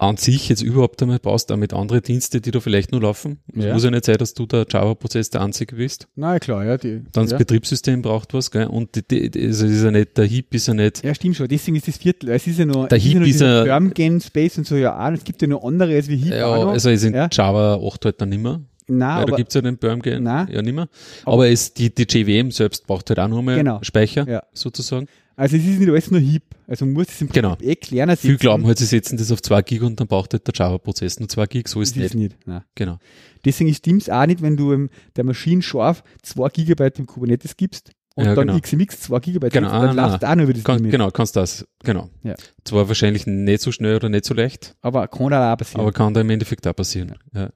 an 0.00 0.16
sich 0.16 0.48
jetzt 0.48 0.62
überhaupt 0.62 1.02
einmal 1.02 1.18
baust, 1.18 1.52
auch 1.52 1.56
mit 1.58 1.74
anderen 1.74 2.02
Diensten, 2.02 2.40
die 2.40 2.50
da 2.50 2.60
vielleicht 2.60 2.90
nur 2.90 3.02
laufen. 3.02 3.38
Es 3.54 3.64
Ja. 3.64 3.74
muss 3.74 3.84
ja 3.84 3.90
nicht 3.90 4.06
sein, 4.06 4.16
dass 4.16 4.32
du 4.32 4.46
der 4.46 4.64
Java-Prozess 4.68 5.28
der 5.28 5.42
einzige 5.42 5.76
bist. 5.76 6.08
Na 6.16 6.38
klar, 6.38 6.64
ja. 6.64 6.78
Die, 6.78 7.02
Dann 7.12 7.24
das 7.24 7.32
ja. 7.32 7.38
Betriebssystem 7.38 8.00
braucht 8.00 8.32
was, 8.32 8.50
gell? 8.50 8.66
Und 8.66 8.94
die, 8.94 9.06
die, 9.06 9.30
die, 9.30 9.46
also 9.46 9.66
es 9.66 9.72
ist 9.72 9.84
ja 9.84 9.90
nicht, 9.90 10.16
der 10.16 10.24
Heap 10.26 10.54
ist 10.54 10.68
ja 10.68 10.74
nicht, 10.74 11.04
ja, 11.04 11.14
stimmt 11.14 11.36
schon. 11.36 11.48
Deswegen 11.48 11.76
ist 11.76 11.86
das 11.86 11.98
Viertel. 11.98 12.30
Es 12.30 12.46
ist 12.46 12.58
ja 12.58 12.64
noch, 12.64 12.88
Der 12.88 12.96
es 12.98 13.04
ist 13.04 13.12
ja 13.12 13.22
ist 13.22 13.40
ja- 13.42 13.64
Firm-Gen-Space 13.64 14.58
und 14.58 14.66
so, 14.66 14.76
ja 14.76 14.98
auch. 14.98 15.12
Es 15.12 15.22
gibt 15.22 15.42
ja 15.42 15.48
noch 15.48 15.62
andere 15.64 15.94
als 15.94 16.08
wie 16.08 16.16
Heap 16.16 16.32
ja, 16.32 16.50
also 16.50 16.88
ist 16.88 17.04
in 17.04 17.12
Ja. 17.14 17.28
Java 17.30 17.74
8 17.86 18.04
halt 18.06 18.20
dann 18.22 18.30
nimmer. 18.30 18.60
Nein, 18.92 19.08
Weil 19.08 19.16
da 19.16 19.22
aber, 19.32 19.36
gibt's 19.36 19.54
ja 19.54 19.60
den 19.60 19.78
Nein. 20.22 20.48
ja 20.50 20.62
nimmer. 20.62 20.88
Aber- 21.24 21.34
Aber, 21.34 21.48
es, 21.50 21.74
die, 21.74 21.94
die 21.94 22.06
JVM 22.08 22.50
selbst 22.50 22.86
braucht 22.88 23.08
halt 23.10 23.20
auch 23.20 23.28
noch 23.28 23.40
mal 23.42 23.56
Genau. 23.56 23.78
Speicher, 23.82 24.26
Ja. 24.28 24.42
sozusagen. 24.52 25.06
Also 25.40 25.56
es 25.56 25.64
ist 25.64 25.78
nicht 25.80 25.88
alles 25.88 26.10
nur 26.10 26.20
Heap. 26.20 26.42
Also 26.66 26.84
man 26.84 26.94
muss 26.94 27.08
es 27.08 27.20
im 27.20 27.28
Prinzip 27.28 27.42
Genau. 27.42 27.56
eh 27.60 27.74
kleiner 27.76 28.16
Viele 28.16 28.36
glauben 28.36 28.66
halt, 28.66 28.78
sie 28.78 28.84
setzen 28.84 29.16
das 29.16 29.32
auf 29.32 29.40
2 29.42 29.62
Gig 29.62 29.82
und 29.82 29.98
dann 29.98 30.06
braucht 30.06 30.32
halt 30.34 30.46
der 30.46 30.54
Java-Prozess 30.54 31.18
nur 31.18 31.28
2 31.28 31.46
Gig, 31.46 31.68
so 31.68 31.80
ist 31.80 31.96
Das 31.96 32.00
es 32.04 32.06
ist 32.10 32.14
nicht. 32.14 32.32
nicht. 32.36 32.46
Nein. 32.46 32.62
Genau. 32.74 32.98
Deswegen 33.44 33.72
stimmt 33.74 34.02
es 34.02 34.10
auch 34.10 34.26
nicht, 34.26 34.42
wenn 34.42 34.56
du 34.56 34.88
der 35.16 35.24
Maschine 35.24 35.62
scharf 35.62 36.04
2 36.22 36.48
Gigabyte 36.50 36.98
im 36.98 37.06
Kubernetes 37.06 37.56
gibst 37.56 37.90
und 38.16 38.26
Ja, 38.26 38.34
dann 38.34 38.48
genau. 38.48 38.60
XMX 38.60 39.00
2 39.00 39.18
Gigabyte 39.20 39.52
Genau, 39.52 39.70
dann 39.70 39.98
ah, 39.98 40.08
läuft 40.10 40.22
nein. 40.22 40.30
auch 40.30 40.34
nur 40.36 40.44
über 40.44 40.52
das 40.52 40.64
Kann, 40.64 40.76
Limit. 40.76 40.90
genau, 40.92 41.10
kannst 41.10 41.34
das, 41.36 41.66
genau. 41.82 42.10
Ja. 42.22 42.34
Zwar 42.64 42.86
wahrscheinlich 42.88 43.26
nicht 43.26 43.62
so 43.62 43.72
schnell 43.72 43.96
oder 43.96 44.08
nicht 44.08 44.26
so 44.26 44.34
leicht, 44.34 44.76
Aber 44.82 45.08
kann 45.08 45.30
da 45.30 45.52
auch 45.52 45.56
passieren. 45.56 45.80
aber 45.80 45.92
kann 45.92 46.12
da 46.14 46.20
im 46.20 46.30
Endeffekt 46.30 46.66
auch 46.66 46.76
passieren. 46.76 47.14
Ja. 47.34 47.50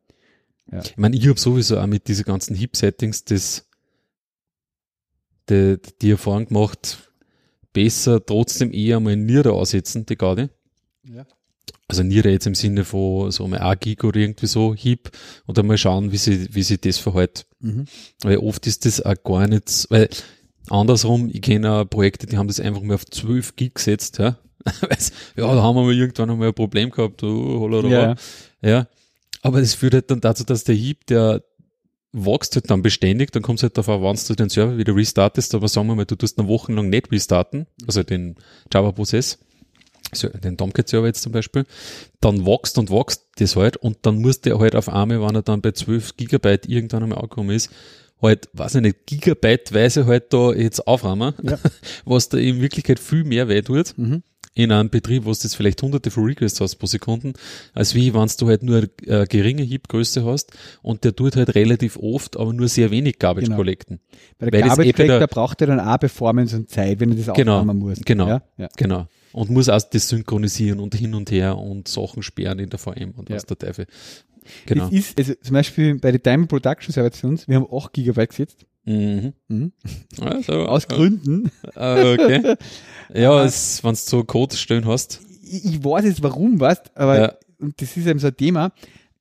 Ja. 0.73 0.81
Ich 0.83 0.97
meine, 0.97 1.15
ich 1.17 1.29
habe 1.29 1.39
sowieso 1.39 1.79
auch 1.79 1.87
mit 1.87 2.09
diesen 2.09 2.25
ganzen 2.25 2.57
Heap-Settings 2.57 3.25
das, 3.27 3.69
die, 5.51 5.77
die 6.01 6.11
Erfahrung 6.13 6.47
gemacht, 6.47 7.04
besser 7.75 8.25
trotzdem 8.25 8.73
eher 8.73 8.99
mal 9.01 9.17
Niere 9.17 9.53
aussetzen, 9.53 10.07
die 10.07 10.17
Garde. 10.17 10.49
ja. 11.05 11.27
Also 11.87 12.03
Niere 12.03 12.31
jetzt 12.31 12.47
im 12.47 12.55
Sinne 12.55 12.83
von 12.85 13.31
so 13.31 13.47
mal 13.47 13.59
1 13.59 13.81
Gig 13.81 14.03
oder 14.05 14.19
irgendwie 14.19 14.47
so 14.47 14.75
Heap 14.75 15.11
und 15.45 15.59
dann 15.59 15.67
mal 15.67 15.77
schauen, 15.77 16.13
wie 16.13 16.17
sie, 16.17 16.49
wie 16.55 16.63
sie 16.63 16.79
das 16.79 16.97
verhält. 16.97 17.47
Mhm. 17.61 17.85
Weil 18.23 18.39
oft 18.39 18.67
ist 18.67 18.87
das 18.87 19.03
auch 19.03 19.15
gar 19.23 19.47
nicht, 19.47 19.87
weil 19.91 20.09
andersrum, 20.71 21.29
ich 21.31 21.43
kenne 21.43 21.71
auch 21.71 21.85
Projekte, 21.85 22.27
die 22.27 22.39
haben 22.39 22.49
das 22.49 22.59
einfach 22.59 22.81
mal 22.81 22.95
auf 22.95 23.05
12 23.05 23.57
Gig 23.57 23.75
gesetzt, 23.75 24.19
ja. 24.19 24.39
Ja, 25.37 25.55
da 25.55 25.63
haben 25.63 25.77
wir 25.77 25.83
mal 25.83 25.95
irgendwann 25.95 26.31
einmal 26.31 26.49
ein 26.49 26.55
Problem 26.55 26.91
gehabt, 26.91 27.23
oh. 27.23 27.69
Ja, 27.87 28.15
ja. 28.63 28.89
Aber 29.43 29.61
das 29.61 29.75
führt 29.75 29.93
halt 29.93 30.11
dann 30.11 30.23
dazu, 30.23 30.43
dass 30.43 30.65
der 30.65 30.75
Heap, 30.75 31.05
der 31.07 31.43
wächst 32.15 32.55
halt 32.55 32.71
dann 32.71 32.81
beständig, 32.83 33.33
dann 33.33 33.43
kommt 33.43 33.59
es 33.59 33.65
halt 33.65 33.77
darauf 33.77 33.97
an, 33.97 34.03
wann 34.03 34.17
du 34.27 34.35
den 34.35 34.49
Server 34.49 34.79
wieder 34.79 34.95
restartest, 34.95 35.55
aber 35.55 35.69
sagen 35.69 35.89
wir 35.89 35.97
mal, 35.97 36.05
du 36.07 36.15
tust 36.17 36.39
eine 36.39 36.49
Woche 36.49 36.73
lang 36.73 36.89
nicht 36.89 37.11
restarten, 37.11 37.67
also 37.87 38.03
den 38.03 38.37
Java-Prozess, 38.73 39.39
den 40.45 40.57
Tomcat-Server 40.57 41.07
jetzt 41.09 41.23
zum 41.23 41.33
Beispiel, 41.33 41.65
dann 42.21 42.47
wächst 42.47 42.79
und 42.79 42.91
wächst 42.91 43.27
das 43.39 43.57
halt 43.57 43.77
und 43.77 43.99
dann 44.03 44.21
muss 44.21 44.41
der 44.41 44.59
halt 44.61 44.77
auf 44.77 44.89
einmal, 44.89 45.21
wenn 45.21 45.35
er 45.35 45.43
dann 45.43 45.61
bei 45.61 45.73
12 45.73 46.17
Gigabyte 46.17 46.67
irgendwann 46.69 47.03
einmal 47.03 47.19
angekommen 47.19 47.51
ist, 47.51 47.71
halt, 48.23 48.49
weiß 48.53 48.77
ich 48.77 48.83
nicht, 48.83 49.07
Gigabyteweise 49.07 50.07
halt 50.07 50.33
da 50.33 50.53
jetzt 50.53 50.87
aufräumen, 50.87 51.35
Ja. 51.43 51.59
was 52.05 52.29
da 52.29 52.39
in 52.39 52.61
Wirklichkeit 52.63 53.01
viel 53.01 53.25
mehr 53.25 53.49
weh 53.49 53.61
tut, 53.63 53.99
Mhm. 53.99 54.23
In 54.55 54.71
einem 54.71 54.89
Betrieb, 54.89 55.25
wo 55.25 55.33
du 55.33 55.39
jetzt 55.43 55.57
vielleicht 55.57 55.83
hunderte 55.83 56.11
von 56.11 56.25
Requests 56.25 56.61
hast 56.61 56.77
pro 56.77 56.87
Sekunden, 56.87 57.33
als 57.73 57.95
wie 57.95 58.15
wenn 58.15 58.31
du 58.39 58.49
halt 58.49 58.63
nur 58.63 58.77
eine 58.77 59.27
geringe 59.27 59.63
Heap-Größe 59.63 60.25
hast 60.25 60.53
und 60.83 61.03
der 61.05 61.15
tut 61.15 61.37
halt 61.37 61.55
relativ 61.57 61.97
oft, 61.97 62.37
aber 62.37 62.53
nur 62.53 62.69
sehr 62.69 62.91
wenig 62.91 63.19
Garbage 63.19 63.47
genau. 63.47 63.57
collecten. 63.57 64.01
Bei 64.39 64.51
der 64.51 64.61
Weil 64.61 64.69
Garbage 64.69 64.93
Collector 64.93 65.27
braucht 65.27 65.61
er 65.61 65.67
dann 65.67 65.81
auch 65.81 65.99
Performance 65.99 66.57
und 66.57 66.71
Zeit, 66.71 67.01
wenn 67.01 67.11
er 67.11 67.17
das 67.17 67.35
genau, 67.35 67.61
aufnehmen 67.61 67.79
muss. 67.81 68.01
Genau, 68.05 68.29
ja? 68.29 68.43
Ja. 68.57 68.69
genau. 68.77 69.09
Und 69.33 69.51
muss 69.51 69.69
auch 69.69 69.83
das 69.83 70.09
synchronisieren 70.09 70.79
und 70.79 70.95
hin 70.95 71.15
und 71.15 71.33
her 71.33 71.59
und 71.59 71.89
Sachen 71.89 72.23
sperren 72.23 72.61
in 72.61 72.71
der 72.71 72.79
VM 72.79 73.11
und 73.17 73.29
ja. 73.29 73.37
was 73.37 73.47
der 73.47 73.59
Teufel. 73.59 73.87
Genau. 74.67 74.85
Das 74.85 74.93
ist, 74.93 75.19
also 75.19 75.35
zum 75.35 75.55
Beispiel 75.55 75.99
bei 75.99 76.13
den 76.13 76.23
Diamond 76.23 76.49
Production 76.49 76.93
Servations, 76.93 77.49
wir 77.49 77.57
haben 77.57 77.67
8 77.71 77.93
Gigabyte 77.93 78.31
gesetzt. 78.31 78.67
Mhm. 78.85 79.33
Mhm. 79.49 79.73
Also, 80.21 80.53
Aus 80.69 80.89
Gründen. 80.89 81.51
Uh, 81.77 82.15
okay. 82.15 82.55
Ja, 83.13 83.43
wenn 83.43 83.91
du 83.91 83.95
so 83.97 84.25
Code 84.25 84.57
stellen 84.57 84.87
hast. 84.87 85.21
Ich, 85.43 85.65
ich 85.65 85.85
weiß 85.85 86.05
jetzt 86.05 86.23
warum, 86.23 86.59
weißt, 86.59 86.97
aber 86.97 87.19
ja. 87.19 87.33
und 87.61 87.81
das 87.81 87.97
ist 87.97 88.07
eben 88.07 88.19
so 88.19 88.29
ein 88.29 88.37
Thema. 88.37 88.73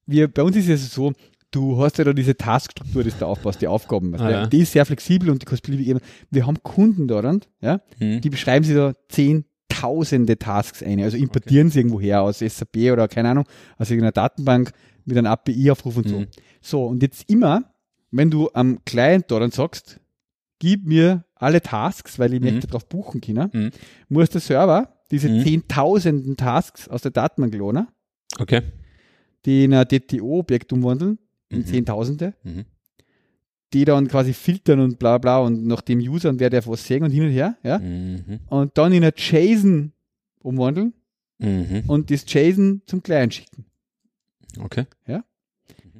Wir, 0.06 0.30
bei 0.30 0.41
uns 0.41 0.56
ist 0.56 0.69
es 0.69 0.94
so, 0.94 1.14
du 1.52 1.77
hast 1.77 1.98
ja 1.98 2.06
da 2.06 2.14
diese 2.14 2.35
Taskstruktur, 2.35 3.03
die 3.03 3.11
du 3.11 3.26
aufbaust, 3.26 3.61
die 3.61 3.68
Aufgaben. 3.68 4.15
Ah, 4.15 4.31
ja. 4.31 4.48
Die 4.48 4.60
ist 4.60 4.72
sehr 4.72 4.85
flexibel 4.85 5.30
und 5.30 5.41
die 5.41 5.45
kannst 5.45 5.64
beliebig 5.64 5.88
eben. 5.88 5.99
Wir 6.31 6.48
haben 6.48 6.64
Kunden 6.64 7.07
dort, 7.07 7.49
ja, 7.61 7.81
mhm. 7.99 8.22
die 8.22 8.30
beschreiben 8.30 8.65
sich 8.65 8.76
da 8.76 8.94
zehntausende 9.10 10.40
Tasks 10.40 10.81
ein. 10.81 11.02
Also 11.02 11.18
importieren 11.18 11.68
okay. 11.68 11.73
sie 11.73 11.80
irgendwo 11.80 11.99
her 11.99 12.22
aus 12.22 12.40
SAP 12.40 12.91
oder 12.91 13.07
keine 13.07 13.30
Ahnung, 13.30 13.45
aus 13.77 13.90
irgendeiner 13.90 14.14
Datenbank 14.14 14.72
mit 15.06 15.18
einem 15.18 15.27
API-Aufruf 15.27 15.98
und 15.98 16.07
so. 16.07 16.19
Mhm. 16.19 16.27
So, 16.61 16.85
und 16.85 17.03
jetzt 17.03 17.30
immer, 17.30 17.73
wenn 18.14 18.30
du 18.30 18.49
am 18.53 18.80
Client 18.85 19.26
dort 19.27 19.53
sagst, 19.53 19.99
gib 20.60 20.85
mir 20.85 21.26
alle 21.35 21.61
Tasks, 21.61 22.19
weil 22.19 22.34
ich 22.34 22.40
mhm. 22.40 22.52
möchte 22.52 22.68
darauf 22.68 22.88
buchen 22.88 23.19
können, 23.19 23.49
mhm. 23.52 23.72
muss 24.07 24.30
der 24.30 24.40
Server 24.40 24.94
diese 25.11 25.30
mhm. 25.30 25.44
zehntausenden 25.44 26.38
Tasks 26.38 26.88
aus 26.88 27.02
der 27.02 27.11
Datenbank 27.11 27.53
lohnen, 27.56 27.88
okay. 28.40 28.61
die 29.45 29.65
in 29.65 29.73
ein 29.73 29.88
DTO-Objekt 29.88 30.72
umwandeln, 30.72 31.18
in 31.49 31.60
mhm. 31.60 31.65
Zehntausende, 31.65 32.34
mhm. 32.44 32.65
die 33.73 33.84
dann 33.84 34.07
quasi 34.07 34.34
filtern 34.34 34.80
und 34.80 34.99
bla 34.99 35.18
bla 35.18 35.40
und 35.40 35.65
nach 35.65 35.81
dem 35.81 35.99
User 35.99 36.30
und 36.30 36.40
wer 36.40 36.52
darf 36.52 36.68
was 36.68 36.85
sehen 36.85 37.03
und 37.03 37.11
hin 37.11 37.23
und 37.23 37.31
her, 37.31 37.57
ja, 37.64 37.80
mhm. 37.80 38.40
und 38.48 38.77
dann 38.77 38.94
in 38.94 39.03
ein 39.03 39.14
JSON 39.15 39.91
umwandeln 40.40 40.94
und 41.88 42.10
das 42.10 42.26
JSON 42.27 42.84
zum 42.85 43.03
Client 43.03 43.34
schicken. 43.34 43.65
Okay. 44.60 44.85
Ja. 45.07 45.26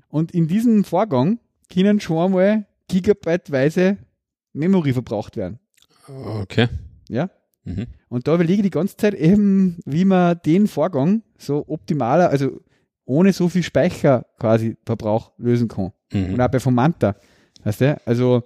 Und 0.08 0.32
in 0.32 0.48
diesem 0.48 0.84
Vorgang 0.86 1.40
können 1.72 2.00
schon 2.00 2.18
einmal 2.18 2.66
gigabyteweise 2.88 3.98
Memory 4.54 4.94
verbraucht 4.94 5.38
werden. 5.38 5.60
Okay. 6.08 6.68
Ja. 7.10 7.30
Mhm. 7.64 7.88
Und 8.10 8.28
da 8.28 8.36
überlege 8.36 8.62
ich 8.62 8.64
die 8.64 8.70
ganze 8.70 8.98
Zeit 8.98 9.14
eben, 9.14 9.80
wie 9.86 10.06
man 10.06 10.40
den 10.46 10.68
Vorgang 10.68 11.24
so 11.38 11.64
optimaler, 11.68 12.30
also 12.30 12.60
ohne 13.06 13.34
so 13.34 13.50
viel 13.50 13.64
Speicher 13.64 14.26
quasi 14.40 14.78
Verbrauch 14.86 15.32
lösen 15.38 15.68
kann. 15.68 15.92
Mhm. 16.12 16.34
Und 16.34 16.42
auch 16.42 16.50
bei 16.50 16.60
Formanta. 16.60 17.16
Weißt 17.64 17.82
du? 17.82 18.02
Also. 18.06 18.44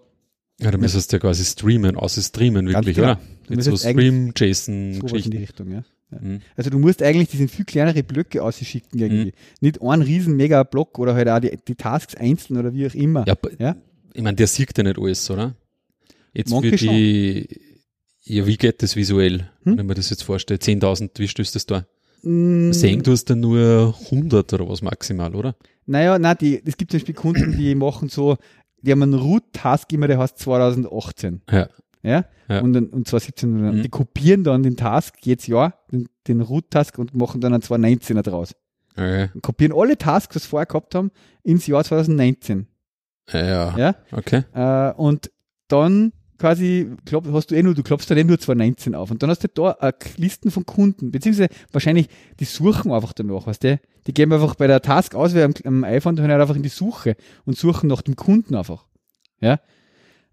Ja, 0.60 0.72
du 0.72 0.78
müsstest 0.78 1.12
ja 1.14 1.20
quasi 1.20 1.46
streamen, 1.46 1.96
außer 1.96 2.22
streamen 2.22 2.68
wirklich, 2.68 2.96
genau. 2.96 3.12
oder? 3.12 3.20
Jetzt 3.50 3.66
so 3.66 3.78
Stream, 3.78 4.34
JSON, 4.36 5.00
Geschichten. 5.00 5.32
in 5.32 5.32
die 5.32 5.38
Richtung, 5.38 5.72
ja. 5.72 5.84
Mhm. 6.10 6.42
Also 6.56 6.70
du 6.70 6.80
musst 6.80 7.02
eigentlich 7.04 7.30
diesen 7.30 7.48
viel 7.48 7.66
kleinere 7.66 8.04
Blöcke 8.04 8.44
ausschicken 8.44 9.00
irgendwie. 9.00 9.26
Mhm. 9.26 9.62
Nicht 9.62 9.82
einen 9.82 10.02
riesen 10.02 10.36
mega 10.36 10.64
Block 10.64 11.00
oder 11.00 11.16
halt 11.16 11.30
auch 11.30 11.40
die, 11.40 11.58
die 11.68 11.76
Tasks 11.76 12.16
einzeln 12.16 12.58
oder 12.58 12.74
wie 12.74 12.88
auch 12.88 12.96
immer. 12.96 13.26
Ja, 13.28 13.36
ja? 13.60 13.76
ich 14.14 14.22
meine, 14.22 14.36
der 14.36 14.48
sieht 14.48 14.78
ja 14.78 14.84
nicht 14.84 14.98
alles, 14.98 15.30
oder? 15.30 15.56
Jetzt 16.34 16.52
Manche 16.52 16.70
für 16.70 16.78
die, 16.78 17.48
schon. 17.50 18.36
ja, 18.36 18.48
wie 18.48 18.58
geht 18.58 18.84
das 18.84 18.96
visuell, 18.96 19.50
hm? 19.64 19.78
wenn 19.78 19.86
man 19.86 19.96
das 19.96 20.10
jetzt 20.10 20.24
vorstellt? 20.24 20.64
10.000, 20.64 21.12
wie 21.18 21.28
stößt 21.28 21.56
das 21.56 21.66
da? 21.66 21.86
Mm. 22.24 22.72
Sehen 22.72 23.04
du 23.04 23.12
es 23.12 23.26
dann 23.26 23.40
nur 23.40 23.96
100 24.06 24.54
oder 24.54 24.68
was 24.68 24.82
maximal, 24.82 25.36
oder? 25.36 25.56
Naja, 25.86 26.20
nein, 26.20 26.36
die, 26.40 26.62
es 26.66 26.78
gibt 26.78 26.92
zum 26.92 27.00
Beispiel 27.00 27.16
Kunden, 27.16 27.58
die 27.58 27.74
machen 27.76 28.10
so, 28.10 28.38
die 28.82 28.92
haben 28.92 29.04
einen 29.04 29.14
Root-Task 29.14 29.92
immer, 29.94 30.08
der 30.08 30.20
heißt 30.20 30.38
2018. 30.40 31.42
Ja. 31.50 31.70
Ja? 32.04 32.26
ja. 32.50 32.62
Und, 32.62 32.76
und 32.76 33.08
2017. 33.08 33.52
Mhm. 33.52 33.84
Die 33.84 33.90
kopieren 33.90 34.44
dann 34.44 34.64
den 34.64 34.78
Task 34.78 35.16
jedes 35.22 35.48
Jahr, 35.48 35.74
den, 35.92 36.08
den 36.28 36.42
Root-Task 36.42 36.98
und 36.98 37.16
machen 37.16 37.42
dann 37.42 37.54
einen 37.54 37.64
2019er 37.64 38.22
draus. 38.22 38.56
Okay. 38.94 39.30
Und 39.34 39.44
kopieren 39.44 39.78
alle 39.78 39.98
Tasks, 39.98 40.36
was 40.36 40.44
sie 40.44 40.50
vorher 40.50 40.66
gehabt 40.66 40.96
haben, 40.96 41.12
ins 41.44 41.68
Jahr 41.68 41.84
2019. 41.84 42.68
Ja. 43.32 43.78
ja? 43.78 43.96
Okay. 44.12 44.44
Äh, 44.54 44.94
und 44.94 45.32
dann 45.68 46.14
quasi 46.38 46.92
klopp, 47.06 47.28
hast 47.32 47.52
du 47.52 47.56
eh 47.56 47.64
nur, 47.64 47.74
du 47.74 47.84
klopfst 47.84 48.10
dann 48.10 48.18
eh 48.18 48.24
nur 48.24 48.40
2019 48.40 48.96
auf 48.96 49.12
und 49.12 49.22
dann 49.24 49.30
hast 49.30 49.44
du 49.44 49.48
da 49.48 49.72
äh, 49.82 49.94
Listen 50.18 50.52
von 50.52 50.66
Kunden, 50.66 51.12
beziehungsweise 51.12 51.50
wahrscheinlich, 51.72 52.10
die 52.40 52.46
suchen 52.46 52.92
einfach 52.92 53.14
danach, 53.14 53.48
weißt 53.48 53.64
du? 53.64 53.80
Die 54.06 54.14
geben 54.14 54.34
einfach 54.34 54.56
bei 54.56 54.68
der 54.68 54.82
Task 54.82 55.16
aus, 55.16 55.34
wie 55.34 55.42
am, 55.42 55.54
am 55.64 55.84
iPhone, 55.84 56.16
dann 56.16 56.30
halt 56.30 56.42
einfach 56.42 56.56
in 56.56 56.64
die 56.64 56.70
Suche 56.70 57.16
und 57.46 57.58
suchen 57.58 57.88
nach 57.88 58.02
dem 58.02 58.16
Kunden 58.16 58.56
einfach. 58.56 58.86
Ja? 59.40 59.60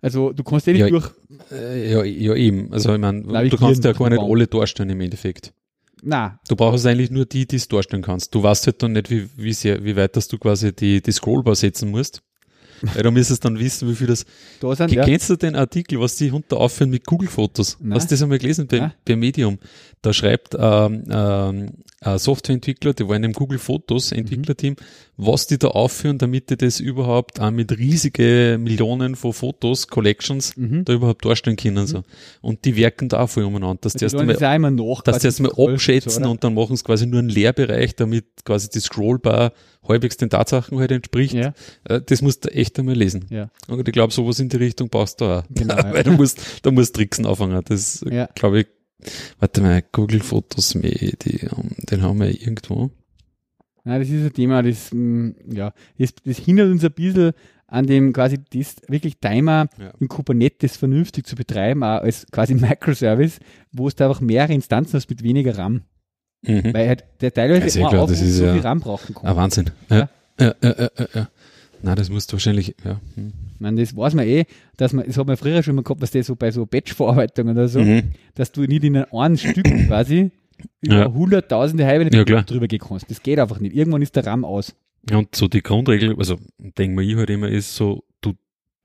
Also 0.05 0.35
du 0.35 0.43
kannst 0.43 0.68
eh 0.68 0.72
nicht 0.72 0.82
ja, 0.82 0.90
durch. 0.90 1.10
Äh, 1.51 1.90
ja, 1.90 2.05
ja, 2.05 2.35
eben. 2.35 2.70
Also 2.70 2.93
ich 2.93 3.01
meine, 3.01 3.22
du 3.22 3.56
kannst 3.56 3.82
ja 3.85 3.93
gar 3.93 4.10
nicht 4.10 4.20
alle 4.20 4.47
darstellen 4.47 4.90
im 4.90 5.01
Endeffekt. 5.01 5.55
Na. 6.02 6.39
Du 6.47 6.56
brauchst 6.56 6.85
eigentlich 6.85 7.10
nur 7.10 7.24
die, 7.24 7.47
die 7.47 7.56
es 7.56 7.68
darstellen 7.68 8.02
kannst. 8.02 8.35
Du 8.35 8.43
weißt 8.43 8.66
halt 8.66 8.82
dann 8.82 8.93
nicht, 8.93 9.09
wie, 9.09 9.31
wie 9.39 9.55
sehr, 9.55 9.82
wie 9.82 9.97
weit 9.97 10.14
dass 10.14 10.28
du 10.28 10.36
quasi 10.36 10.74
die, 10.74 11.01
die 11.01 11.10
Scrollbar 11.10 11.55
setzen 11.55 11.90
musst. 11.90 12.20
Weil 12.93 13.02
du 13.02 13.11
müsstest 13.11 13.44
dann 13.44 13.59
wissen, 13.59 13.89
wie 13.89 13.94
viel 13.94 14.06
das. 14.06 14.24
Da 14.61 14.74
sind, 14.74 14.90
Kennst 14.90 15.28
ja. 15.28 15.36
du 15.36 15.47
den 15.47 15.56
Artikel, 15.56 16.01
was 16.01 16.16
die 16.16 16.31
unter 16.31 16.59
aufführen 16.59 16.90
mit 16.90 17.05
Google-Fotos? 17.06 17.78
Hast 17.90 18.11
du 18.11 18.15
das 18.15 18.23
einmal 18.23 18.39
gelesen 18.39 18.66
bei, 18.66 18.93
bei 19.05 19.16
Medium? 19.16 19.59
Da 20.02 20.12
schreibt 20.12 20.55
ähm, 20.59 21.05
ähm, 21.11 21.70
ein 22.01 22.19
Softwareentwickler, 22.19 22.93
die 22.93 23.09
waren 23.09 23.24
im 23.24 23.32
Google 23.32 23.59
Fotos 23.59 24.12
Entwicklerteam, 24.12 24.74
mhm. 24.74 24.77
was 25.16 25.47
die 25.47 25.59
da 25.59 25.69
aufführen, 25.69 26.19
damit 26.19 26.51
die 26.51 26.56
das 26.59 26.81
überhaupt 26.81 27.40
auch 27.40 27.51
mit 27.51 27.73
riesige 27.78 28.59
Millionen 28.61 29.16
von 29.16 29.32
Fotos, 29.32 29.89
Collections, 29.89 30.56
mhm. 30.56 30.85
da 30.85 30.93
überhaupt 30.93 31.24
darstellen 31.24 31.56
können. 31.56 31.85
Mhm. 31.85 31.86
So. 31.86 32.02
Und 32.43 32.65
die 32.66 32.77
wirken 32.77 33.09
da 33.09 33.20
auch 33.20 33.31
voll 33.31 33.44
umeinander, 33.44 33.78
dass 33.81 33.94
die 33.94 34.05
erst 34.05 34.16
einmal, 34.16 34.70
noch, 34.73 35.01
dass 35.02 35.20
die 35.20 35.27
erst 35.27 35.40
mal 35.40 35.52
abschätzen 35.56 36.24
so, 36.24 36.31
und 36.31 36.44
dann 36.44 36.52
machen 36.52 36.77
sie 36.77 36.85
quasi 36.85 37.06
nur 37.06 37.20
einen 37.20 37.31
Leerbereich, 37.31 37.97
damit 37.97 38.27
quasi 38.44 38.69
die 38.69 38.81
Scrollbar 38.81 39.52
halbwegs 39.89 40.16
den 40.16 40.31
Tatsachen 40.31 40.78
halt 40.78 40.90
entspricht. 40.90 41.35
Ja. 41.35 41.55
Äh, 41.85 42.01
das 42.05 42.23
musst 42.23 42.44
du 42.44 42.51
echt 42.51 42.73
einmal 42.78 42.94
lesen. 42.94 43.26
Ja. 43.30 43.51
Und 43.68 43.86
ich 43.86 43.92
glaube, 43.92 44.12
sowas 44.12 44.38
in 44.40 44.48
die 44.48 44.56
Richtung 44.56 44.88
brauchst 44.88 45.20
du 45.20 45.26
auch. 45.26 45.44
Genau, 45.51 45.76
Weil 45.92 46.02
du 46.02 46.12
musst, 46.12 46.40
du 46.62 46.72
musst 46.72 46.94
Tricksen 46.94 47.26
anfangen. 47.26 47.60
Das, 47.66 48.05
ja. 48.09 48.28
glaube 48.34 48.60
ich, 48.60 48.66
warte 49.38 49.60
mal, 49.60 49.82
Google 49.92 50.20
Fotos 50.20 50.74
Medium, 50.74 51.70
den 51.90 52.02
haben 52.02 52.20
wir 52.20 52.28
irgendwo. 52.28 52.90
Nein, 53.84 54.01
das 54.01 54.09
ist 54.09 54.24
ein 54.24 54.32
Thema, 54.32 54.62
das, 54.62 54.90
mm, 54.92 55.30
ja, 55.52 55.72
das, 55.98 56.14
das 56.24 56.38
hindert 56.38 56.70
uns 56.70 56.84
ein 56.84 56.92
bisschen 56.92 57.32
an 57.66 57.86
dem 57.86 58.12
quasi 58.12 58.38
das 58.52 58.76
wirklich 58.88 59.18
Timer 59.18 59.66
ja. 59.78 59.92
in 59.98 60.09
Kubernetes 60.09 60.76
vernünftig 60.76 61.26
zu 61.26 61.34
betreiben, 61.34 61.82
auch 61.82 62.02
als 62.02 62.26
quasi 62.30 62.55
Microservice, 62.55 63.40
wo 63.72 63.88
es 63.88 63.94
da 63.94 64.09
einfach 64.09 64.20
mehrere 64.20 64.55
Instanzen 64.55 64.94
hast 64.94 65.10
mit 65.10 65.22
weniger 65.22 65.59
RAM. 65.59 65.82
Mhm. 66.42 66.74
Weil 66.74 66.88
halt 66.88 67.05
der 67.20 67.32
teilweise 67.32 67.80
ja, 67.80 67.88
klar, 67.88 68.06
das 68.06 68.20
ist 68.20 68.36
so 68.36 68.44
ja 68.44 68.52
viel 68.52 68.62
RAM 68.62 68.80
brauchen 68.80 69.14
kann. 69.14 69.26
Ah, 69.26 69.36
Wahnsinn. 69.36 69.70
Ja. 69.88 69.96
Ja. 69.96 70.09
Ja, 70.40 70.55
ja, 70.62 70.88
ja, 70.98 71.06
ja. 71.14 71.28
Na, 71.85 71.94
das 71.94 72.09
musst 72.09 72.32
du 72.32 72.35
wahrscheinlich, 72.35 72.74
ja. 72.82 72.98
Hm. 73.15 73.35
Man, 73.59 73.77
das 73.77 73.94
weiß 73.94 74.15
man 74.15 74.27
eh, 74.27 74.47
dass 74.78 74.94
man, 74.94 75.06
das 75.06 75.19
hat 75.19 75.27
man 75.27 75.36
früher 75.36 75.62
schon 75.62 75.74
mal 75.74 75.82
gehabt, 75.82 76.01
was 76.01 76.11
das 76.11 76.27
so 76.27 76.35
bei 76.35 76.51
so 76.51 76.65
Batch-Verarbeitungen 76.65 77.55
oder 77.55 77.69
so, 77.69 77.81
mhm. 77.81 78.12
dass 78.35 78.52
du 78.52 78.62
nicht 78.62 78.85
in 78.85 78.97
einem 78.97 79.36
Stück 79.36 79.65
quasi 79.86 80.31
über 80.81 80.94
ja. 80.94 81.12
hunderttausende 81.12 81.85
halbe 81.85 82.09
ja, 82.16 82.24
drüber 82.43 82.69
gehen 82.69 82.78
kannst. 82.78 83.11
Das 83.11 83.23
geht 83.23 83.39
einfach 83.39 83.61
nicht. 83.61 83.77
Irgendwann 83.77 84.01
ist 84.01 84.16
der 84.16 84.24
RAM 84.24 84.47
aus. 84.47 84.74
Ja, 85.11 85.19
und 85.19 85.36
so 85.36 85.47
die 85.47 85.62
Grundregel, 85.62 86.16
also 86.16 86.39
denke 86.59 86.97
mal 86.97 87.05
ich 87.05 87.16
halt 87.16 87.28
immer, 87.28 87.51
ist 87.51 87.77
so, 87.77 88.05
du 88.23 88.32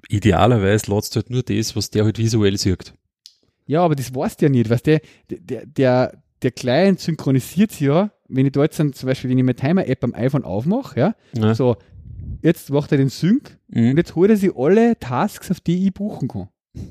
idealerweise 0.10 0.92
lädst 0.94 1.16
halt 1.16 1.30
nur 1.30 1.44
das, 1.44 1.78
was 1.78 1.92
der 1.92 2.04
halt 2.04 2.18
visuell 2.18 2.58
sieht. 2.58 2.94
Ja, 3.66 3.82
aber 3.82 3.96
das 3.96 4.14
weißt 4.14 4.42
du 4.42 4.48
ja 4.48 4.50
nicht, 4.50 4.70
weißt 4.70 4.88
du, 4.88 5.00
der, 5.30 5.66
der, 5.66 6.22
der 6.42 6.52
Client 6.52 7.00
synchronisiert 7.00 7.72
sich 7.72 7.88
ja, 7.88 8.12
wenn 8.28 8.46
ich 8.46 8.56
jetzt 8.56 8.78
dann 8.78 8.92
zum 8.92 9.08
Beispiel, 9.08 9.30
wenn 9.30 9.38
ich 9.38 9.44
meine 9.46 9.56
Timer-App 9.56 10.04
am 10.04 10.14
iPhone 10.14 10.44
aufmache, 10.44 11.00
ja, 11.00 11.16
ja, 11.34 11.56
so, 11.56 11.78
jetzt 12.42 12.70
macht 12.70 12.92
er 12.92 12.98
den 12.98 13.10
Sync 13.10 13.58
mhm. 13.68 13.92
und 13.92 13.98
jetzt 13.98 14.16
holt 14.16 14.30
er 14.30 14.38
sich 14.38 14.56
alle 14.56 14.98
Tasks, 15.00 15.52
auf 15.52 15.60
die 15.60 15.88
ich 15.88 15.94
buchen 15.94 16.28
kann. 16.28 16.50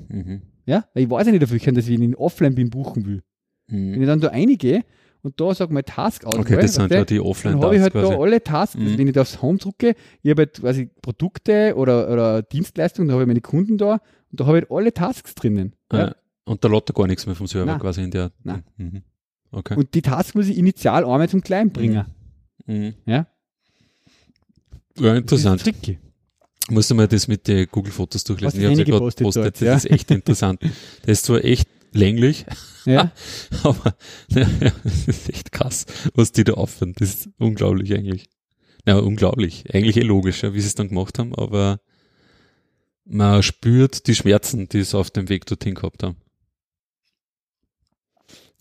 Mhm. 0.08 0.42
Ja, 0.66 0.84
weil 0.92 1.04
ich 1.04 1.10
weiß 1.10 1.26
ja 1.26 1.32
nicht 1.32 1.42
dafür, 1.42 1.58
dass 1.72 1.88
ich 1.88 1.98
ihn 1.98 2.14
offline 2.14 2.54
bin, 2.54 2.70
buchen 2.70 3.06
will. 3.06 3.22
Mhm. 3.68 3.92
Wenn 3.92 4.02
ich 4.02 4.06
dann 4.06 4.20
da 4.20 4.28
einige 4.28 4.84
und 5.22 5.40
da 5.40 5.54
sage 5.54 5.72
mal 5.72 5.82
Task 5.82 6.24
aus, 6.24 6.34
okay, 6.36 6.56
das 6.56 6.74
sind 6.74 6.90
ja 6.90 7.04
die 7.04 7.20
offline 7.20 7.54
Dann 7.54 7.62
habe 7.62 7.76
ich 7.76 7.82
halt 7.82 7.92
quasi. 7.92 8.12
da 8.12 8.20
alle 8.20 8.42
Tasks. 8.42 8.76
Also 8.76 8.90
mhm. 8.90 8.98
wenn 8.98 9.06
ich 9.06 9.14
da 9.14 9.22
aufs 9.22 9.42
Home 9.42 9.58
drücke, 9.58 9.94
ich 10.22 10.30
habe 10.30 10.42
halt 10.42 10.60
quasi 10.60 10.90
Produkte 11.02 11.74
oder, 11.76 12.10
oder 12.10 12.42
Dienstleistungen, 12.42 13.08
da 13.08 13.14
habe 13.14 13.24
ich 13.24 13.28
meine 13.28 13.40
Kunden 13.40 13.78
da 13.78 13.94
und 14.30 14.40
da 14.40 14.46
habe 14.46 14.58
ich 14.58 14.62
halt 14.62 14.70
alle 14.70 14.92
Tasks 14.92 15.34
drinnen. 15.34 15.74
Ja. 15.92 15.98
Ja. 15.98 16.16
Und 16.44 16.64
da 16.64 16.68
lädt 16.68 16.90
er 16.90 16.94
gar 16.94 17.06
nichts 17.06 17.26
mehr 17.26 17.34
vom 17.34 17.46
Server 17.46 17.66
Nein. 17.66 17.80
quasi 17.80 18.02
in 18.02 18.10
der. 18.10 18.32
Nein. 18.42 18.64
Mhm. 18.76 19.02
Okay. 19.50 19.74
Und 19.74 19.94
die 19.94 20.02
Tasks 20.02 20.34
muss 20.34 20.48
ich 20.48 20.56
initial 20.56 21.04
einmal 21.04 21.28
zum 21.28 21.42
Kleinen 21.42 21.70
bringen. 21.70 22.06
Mhm. 22.66 22.94
Ja. 23.06 23.26
Ja, 25.00 25.14
interessant. 25.14 25.60
Das 25.60 25.66
ist 25.66 25.74
tricky. 25.82 25.98
Musst 26.70 26.90
du 26.90 26.94
mal 26.94 27.08
das 27.08 27.28
mit 27.28 27.48
den 27.48 27.66
Google-Fotos 27.70 28.24
durchlesen. 28.24 28.60
Ich 28.60 28.66
habe 28.66 28.76
ja 28.76 28.84
gerade 28.84 29.06
gepostet. 29.14 29.54
Das 29.54 29.60
ja. 29.60 29.74
ist 29.74 29.90
echt 29.90 30.10
interessant. 30.10 30.60
Das 30.62 31.18
ist 31.18 31.24
zwar 31.24 31.42
echt 31.44 31.68
länglich. 31.92 32.44
Ja. 32.84 33.12
Aber 33.62 33.96
ja, 34.28 34.46
das 34.84 35.08
ist 35.08 35.28
echt 35.30 35.52
krass, 35.52 35.86
was 36.14 36.32
die 36.32 36.44
da 36.44 36.54
aufhören. 36.54 36.92
Das 36.98 37.08
ist 37.14 37.28
unglaublich 37.38 37.94
eigentlich. 37.94 38.28
Ja, 38.86 38.96
unglaublich. 38.98 39.64
Eigentlich 39.74 39.96
eh 39.96 40.02
logisch, 40.02 40.42
wie 40.42 40.60
sie 40.60 40.66
es 40.66 40.74
dann 40.74 40.88
gemacht 40.88 41.18
haben, 41.18 41.34
aber 41.34 41.80
man 43.04 43.42
spürt 43.42 44.06
die 44.06 44.14
Schmerzen, 44.14 44.68
die 44.68 44.78
es 44.80 44.94
auf 44.94 45.10
dem 45.10 45.28
Weg 45.28 45.44
dorthin 45.46 45.74
gehabt 45.74 46.02
haben. 46.02 46.16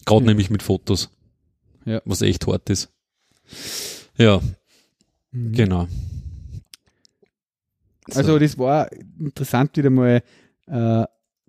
Gerade 0.05 0.21
Ja. 0.25 0.27
nämlich 0.27 0.49
mit 0.49 0.63
Fotos. 0.63 1.09
Ja. 1.85 2.01
Was 2.05 2.21
echt 2.21 2.47
hart 2.47 2.69
ist. 2.69 2.89
Ja, 4.17 4.41
Mhm. 5.31 5.51
genau. 5.53 5.87
So. 8.07 8.19
Also 8.19 8.39
das 8.39 8.57
war 8.57 8.91
interessant 9.19 9.75
wieder 9.77 9.89
mal 9.89 10.21
äh, 10.67 11.05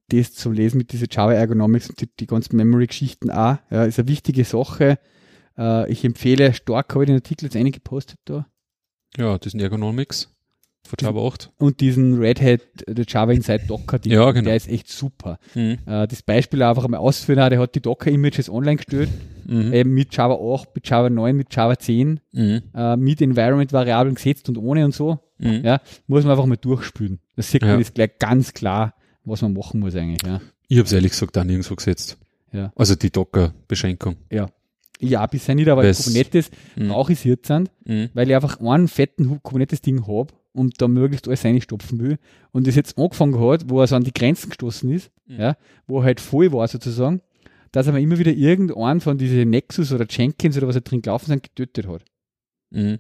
das 0.08 0.32
zu 0.32 0.50
lesen 0.50 0.78
mit 0.78 0.92
dieser 0.92 1.06
Java 1.10 1.32
Ergonomics 1.34 1.90
und 1.90 2.00
die, 2.00 2.08
die 2.18 2.26
ganzen 2.26 2.56
Memory-Geschichten 2.56 3.30
auch. 3.30 3.58
Ja, 3.70 3.84
ist 3.84 3.98
eine 3.98 4.08
wichtige 4.08 4.44
Sache. 4.44 4.98
Äh, 5.56 5.90
ich 5.90 6.04
empfehle 6.04 6.54
stark, 6.54 6.94
habe 6.94 7.04
ich 7.04 7.08
den 7.08 7.16
Artikel 7.16 7.44
jetzt 7.44 7.56
eingepostet 7.56 8.18
da. 8.24 8.46
ja, 9.16 9.38
diesen 9.38 9.60
Ergonomics 9.60 10.34
von 10.88 10.96
Java 11.00 11.26
8. 11.26 11.50
Und 11.58 11.80
diesen 11.80 12.18
Red 12.18 12.40
Hat, 12.40 12.60
der 12.88 13.04
Java 13.06 13.32
Inside 13.32 13.64
Docker, 13.68 13.98
die, 13.98 14.10
Ja, 14.10 14.30
genau. 14.32 14.46
der 14.46 14.56
ist 14.56 14.68
echt 14.68 14.88
super. 14.88 15.38
Mhm. 15.54 15.78
Äh, 15.86 16.06
das 16.08 16.22
Beispiel 16.22 16.62
einfach 16.62 16.84
einmal 16.84 17.00
ausführen, 17.00 17.48
der 17.50 17.58
hat 17.60 17.74
die 17.74 17.80
Docker-Images 17.80 18.48
online 18.50 18.76
gestellt, 18.76 19.10
Mhm. 19.46 19.72
eben 19.72 19.94
mit 19.94 20.14
Java 20.16 20.34
8, 20.34 20.74
mit 20.74 20.88
Java 20.88 21.08
9, 21.10 21.36
mit 21.36 21.54
Java 21.54 21.78
10, 21.78 22.20
Mhm. 22.32 22.62
äh, 22.74 22.96
mit 22.96 23.20
Environment-Variablen 23.20 24.14
gesetzt 24.14 24.48
und 24.48 24.56
ohne 24.58 24.84
und 24.84 24.94
so. 24.94 25.18
Mhm. 25.38 25.62
Ja, 25.64 25.80
muss 26.06 26.24
man 26.24 26.32
einfach 26.32 26.46
mal 26.46 26.56
durchspülen. 26.56 27.20
Das 27.36 27.50
sieht 27.50 27.62
man 27.62 27.72
Ja. 27.72 27.78
jetzt 27.78 27.94
gleich 27.94 28.18
ganz 28.18 28.52
klar, 28.54 28.94
was 29.24 29.42
man 29.42 29.52
machen 29.52 29.80
muss 29.80 29.94
eigentlich. 29.94 30.22
Ja, 30.26 30.40
Ich 30.70 30.76
habe 30.78 30.86
es 30.86 30.92
ehrlich 30.92 31.12
gesagt 31.12 31.38
auch 31.38 31.44
nirgendwo 31.44 31.74
gesetzt. 31.76 32.18
Ja. 32.52 32.72
Also 32.76 32.94
die 32.94 33.10
Docker-Beschränkung. 33.10 34.16
ja 35.00 35.26
bisher 35.26 35.54
nicht, 35.54 35.68
aber 35.68 35.82
Kubernetes 35.92 36.50
Mhm. 36.76 36.88
brauche 36.88 37.12
ich 37.12 37.18
es 37.20 37.24
jetzt, 37.24 37.50
an, 37.52 37.68
Mhm. 37.84 38.08
weil 38.14 38.28
ich 38.28 38.34
einfach 38.34 38.60
einen 38.60 38.88
fetten 38.88 39.40
Kubernetes-Ding 39.42 40.06
habe 40.08 40.32
und 40.58 40.80
da 40.82 40.88
möglichst 40.88 41.28
alles 41.28 41.44
reinstopfen 41.44 42.00
will. 42.00 42.18
Und 42.52 42.66
das 42.66 42.74
jetzt 42.74 42.98
angefangen 42.98 43.38
hat, 43.40 43.68
wo 43.70 43.80
er 43.80 43.86
so 43.86 43.96
an 43.96 44.04
die 44.04 44.12
Grenzen 44.12 44.50
gestoßen 44.50 44.90
ist, 44.90 45.10
Mhm. 45.26 45.40
ja, 45.40 45.56
wo 45.86 46.00
er 46.00 46.04
halt 46.04 46.20
voll 46.20 46.52
war 46.52 46.66
sozusagen, 46.68 47.20
dass 47.72 47.86
er 47.86 47.92
mir 47.92 48.00
immer 48.00 48.18
wieder 48.18 48.32
irgendeinen 48.32 49.00
von 49.00 49.18
diesen 49.18 49.50
Nexus 49.50 49.92
oder 49.92 50.06
Jenkins 50.08 50.56
oder 50.56 50.66
was 50.68 50.74
da 50.74 50.80
drin 50.80 51.02
gelaufen 51.02 51.26
sind, 51.26 51.42
getötet 51.42 51.86
hat. 51.86 52.02
Mhm. 52.70 52.98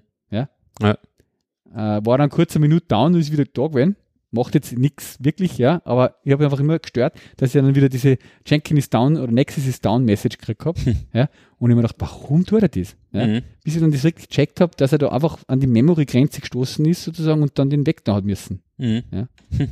Äh, 1.74 2.00
war 2.04 2.16
dann 2.16 2.30
kurz 2.30 2.56
eine 2.56 2.66
Minute 2.66 2.86
down 2.86 3.12
und 3.14 3.20
ist 3.20 3.30
wieder 3.32 3.44
da 3.44 3.66
gewesen. 3.66 3.96
Macht 4.30 4.54
jetzt 4.54 4.76
nichts 4.76 5.16
wirklich, 5.20 5.56
ja, 5.56 5.80
aber 5.86 6.16
ich 6.22 6.32
habe 6.32 6.44
einfach 6.44 6.60
immer 6.60 6.78
gestört, 6.78 7.14
dass 7.38 7.54
ich 7.54 7.60
dann 7.62 7.74
wieder 7.74 7.88
diese 7.88 8.18
Jenkins 8.46 8.80
is 8.80 8.90
down 8.90 9.16
oder 9.16 9.32
Nexus 9.32 9.66
is 9.66 9.80
down 9.80 10.04
Message 10.04 10.36
gekriegt 10.36 10.66
habe. 10.66 10.78
ja, 11.14 11.30
und 11.58 11.70
ich 11.70 11.76
mir 11.76 11.82
gedacht, 11.82 11.96
warum 11.98 12.44
tut 12.44 12.60
er 12.62 12.68
das? 12.68 12.94
Ja, 13.12 13.26
Mhm. 13.26 13.42
Bis 13.64 13.74
ich 13.74 13.80
dann 13.80 13.90
das 13.90 14.04
wirklich 14.04 14.28
gecheckt 14.28 14.60
habe, 14.60 14.72
dass 14.76 14.92
er 14.92 14.98
da 14.98 15.08
einfach 15.08 15.38
an 15.46 15.60
die 15.60 15.66
Memory-Grenze 15.66 16.40
gestoßen 16.42 16.84
ist 16.84 17.04
sozusagen 17.04 17.40
und 17.42 17.58
dann 17.58 17.70
den 17.70 17.86
weg 17.86 18.04
da 18.04 18.16
hat 18.16 18.24
müssen. 18.24 18.62
Mhm. 18.76 19.02
Ja. 19.10 19.28
Hm. 19.56 19.70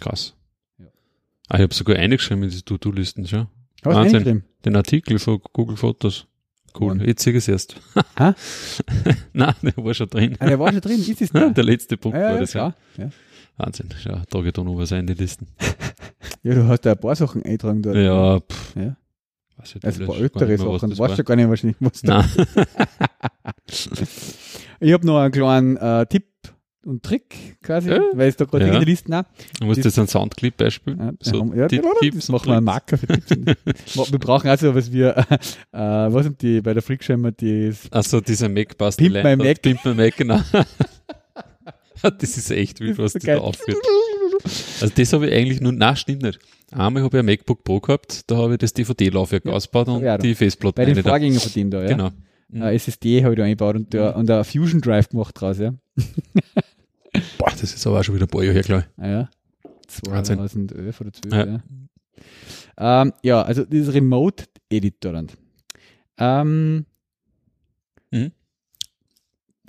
Krass. 0.00 0.34
Ja. 0.78 0.86
Ah, 1.48 1.56
ich 1.56 1.62
habe 1.62 1.74
sogar 1.74 1.96
eingeschrieben 1.96 2.42
in 2.42 2.50
die 2.50 2.62
To-Do-Listen 2.62 3.26
schon. 3.28 3.46
Hast 3.84 3.84
du 3.84 3.90
Wahnsinn. 3.90 4.42
Den 4.64 4.74
Artikel 4.74 5.20
von 5.20 5.40
Google 5.52 5.76
Fotos. 5.76 6.26
Cool. 6.78 7.00
Jetzt 7.06 7.22
sehe 7.22 7.32
ich 7.32 7.38
es 7.38 7.48
erst. 7.48 7.76
Nein, 9.32 9.54
der 9.62 9.76
war 9.76 9.94
schon 9.94 10.08
drin. 10.08 10.36
Ah, 10.38 10.46
der 10.46 10.58
war 10.58 10.70
schon 10.72 10.80
drin, 10.80 11.00
ist 11.00 11.22
es 11.22 11.30
da? 11.32 11.48
Der 11.48 11.64
letzte 11.64 11.96
Punkt 11.96 12.16
Ja, 12.18 12.24
war 12.24 12.34
ja, 12.34 12.40
das. 12.40 12.52
Ja. 12.52 12.74
Ja. 12.96 13.10
Wahnsinn. 13.58 13.88
Ja, 14.04 14.24
trage 14.30 14.48
ich 14.48 14.52
da 14.54 14.62
noch 14.64 14.76
was 14.78 14.92
ein, 14.92 15.06
die 15.06 15.14
Listen. 15.14 15.46
ja, 16.42 16.54
du 16.54 16.66
hast 16.68 16.80
da 16.86 16.92
ein 16.92 16.98
paar 16.98 17.14
Sachen 17.16 17.42
eingetragen 17.42 17.82
dort. 17.82 17.96
Ja, 17.96 18.40
pff. 18.40 18.76
Ja. 18.76 18.96
Weiß 19.56 19.74
ich 19.76 19.84
Also 19.84 20.02
ein 20.02 20.06
paar 20.06 20.16
ältere 20.18 20.46
mehr, 20.46 20.58
Sachen, 20.58 20.90
das 20.90 20.98
du 20.98 20.98
weißt 21.04 21.16
schon 21.16 21.24
gar 21.24 21.36
nicht 21.36 21.48
wahrscheinlich, 21.48 21.76
was 21.80 22.00
da. 22.02 22.24
Ich 24.80 24.92
habe 24.92 25.04
noch 25.06 25.18
einen 25.18 25.32
kleinen 25.32 25.76
äh, 25.76 26.06
Tipp 26.06 26.26
und 26.84 27.02
Trick 27.02 27.58
quasi, 27.62 27.90
Ja. 27.90 28.00
weil 28.14 28.28
es 28.28 28.36
da 28.36 28.44
gerade 28.44 28.64
Ja. 28.66 28.72
in 28.74 28.78
der 28.78 28.86
Liste 28.86 29.18
auch. 29.18 29.24
Du 29.58 29.66
musst 29.66 29.78
Das- 29.78 29.86
jetzt 29.86 29.98
einen 29.98 30.06
Soundclip 30.08 30.56
beispielen. 30.56 30.98
Ja, 30.98 31.12
So, 31.20 31.52
ja, 31.54 31.66
Tipp- 31.66 31.82
das 31.82 32.00
Tipps 32.00 32.28
machen 32.28 32.46
wir 32.46 32.56
einen. 32.58 32.64
Marker 32.64 32.96
für 32.96 33.06
Tipps. 33.08 33.30
wir 34.12 34.18
brauchen 34.20 34.48
also 34.48 34.74
was 34.74 34.92
wir, 34.92 35.16
äh, 35.18 35.78
was 35.78 36.22
sind 36.24 36.40
die 36.40 36.60
bei 36.60 36.72
der 36.74 36.82
Freakshammer, 36.82 37.32
die 37.32 37.72
Also 37.90 38.20
dieser 38.20 38.48
Mac 38.48 38.78
passt 38.78 38.98
Pimp 38.98 39.16
my 39.22 39.36
Mac. 39.36 39.60
Pimp 39.60 39.84
my 39.84 39.94
Mac, 39.94 40.16
genau. 40.16 40.40
das 42.18 42.36
ist 42.36 42.50
echt 42.50 42.80
wild, 42.80 42.98
was 42.98 43.12
die 43.14 43.26
da 43.26 43.38
aufführt. 43.38 43.78
Also 44.80 44.94
das 44.94 45.12
habe 45.12 45.28
ich 45.28 45.34
eigentlich 45.34 45.60
nur, 45.60 45.72
na 45.72 45.96
stimmt 45.96 46.22
nicht. 46.22 46.38
Einmal 46.70 47.02
habe 47.02 47.16
ich 47.16 47.20
ein 47.20 47.26
MacBook 47.26 47.64
Pro 47.64 47.80
gehabt, 47.80 48.22
da 48.30 48.36
habe 48.36 48.52
ich 48.52 48.58
das 48.58 48.72
DVD-Laufwerk 48.74 49.44
Ja, 49.46 49.52
ausgebaut 49.52 49.88
und 49.88 50.02
ja, 50.02 50.16
da. 50.18 50.22
die 50.22 50.34
Festplatte 50.34 50.74
bei 50.76 50.84
den 50.84 50.94
rein 50.96 51.04
da. 51.04 51.10
Vorgängern 51.10 51.40
von 51.40 51.52
dem 51.52 51.70
da, 51.70 51.82
ja. 51.82 51.88
Genau. 51.88 52.10
Mhm. 52.50 52.62
Äh, 52.62 52.74
SSD 52.74 53.22
habe 53.24 53.34
ich 53.34 53.38
da 53.38 53.44
eingebaut 53.44 53.76
und, 53.76 53.92
der, 53.92 54.16
und 54.16 54.30
ein 54.30 54.44
Fusion 54.44 54.80
Drive 54.80 55.08
gemacht 55.08 55.38
draus, 55.40 55.58
ja. 55.58 55.74
Boah, 57.38 57.50
das 57.58 57.62
ist 57.74 57.86
aber 57.86 58.00
auch 58.00 58.04
schon 58.04 58.14
wieder 58.14 58.26
ein 58.26 58.28
paar 58.30 58.42
Jahre 58.42 58.54
her, 58.54 58.62
glaube 58.62 58.86
Ah, 58.98 59.08
ja. 59.08 59.30
Wahnsinn. 60.06 60.36
2011 60.38 61.00
oder 61.00 61.12
12, 61.12 61.34
Ja. 61.34 61.46
ja. 61.46 63.02
Ähm, 63.02 63.12
ja, 63.22 63.42
also 63.42 63.64
das 63.64 63.92
Remote 63.92 64.44
Editor 64.70 65.12
dann. 65.12 65.28
Ähm, 66.18 66.84
Mhm. 68.10 68.32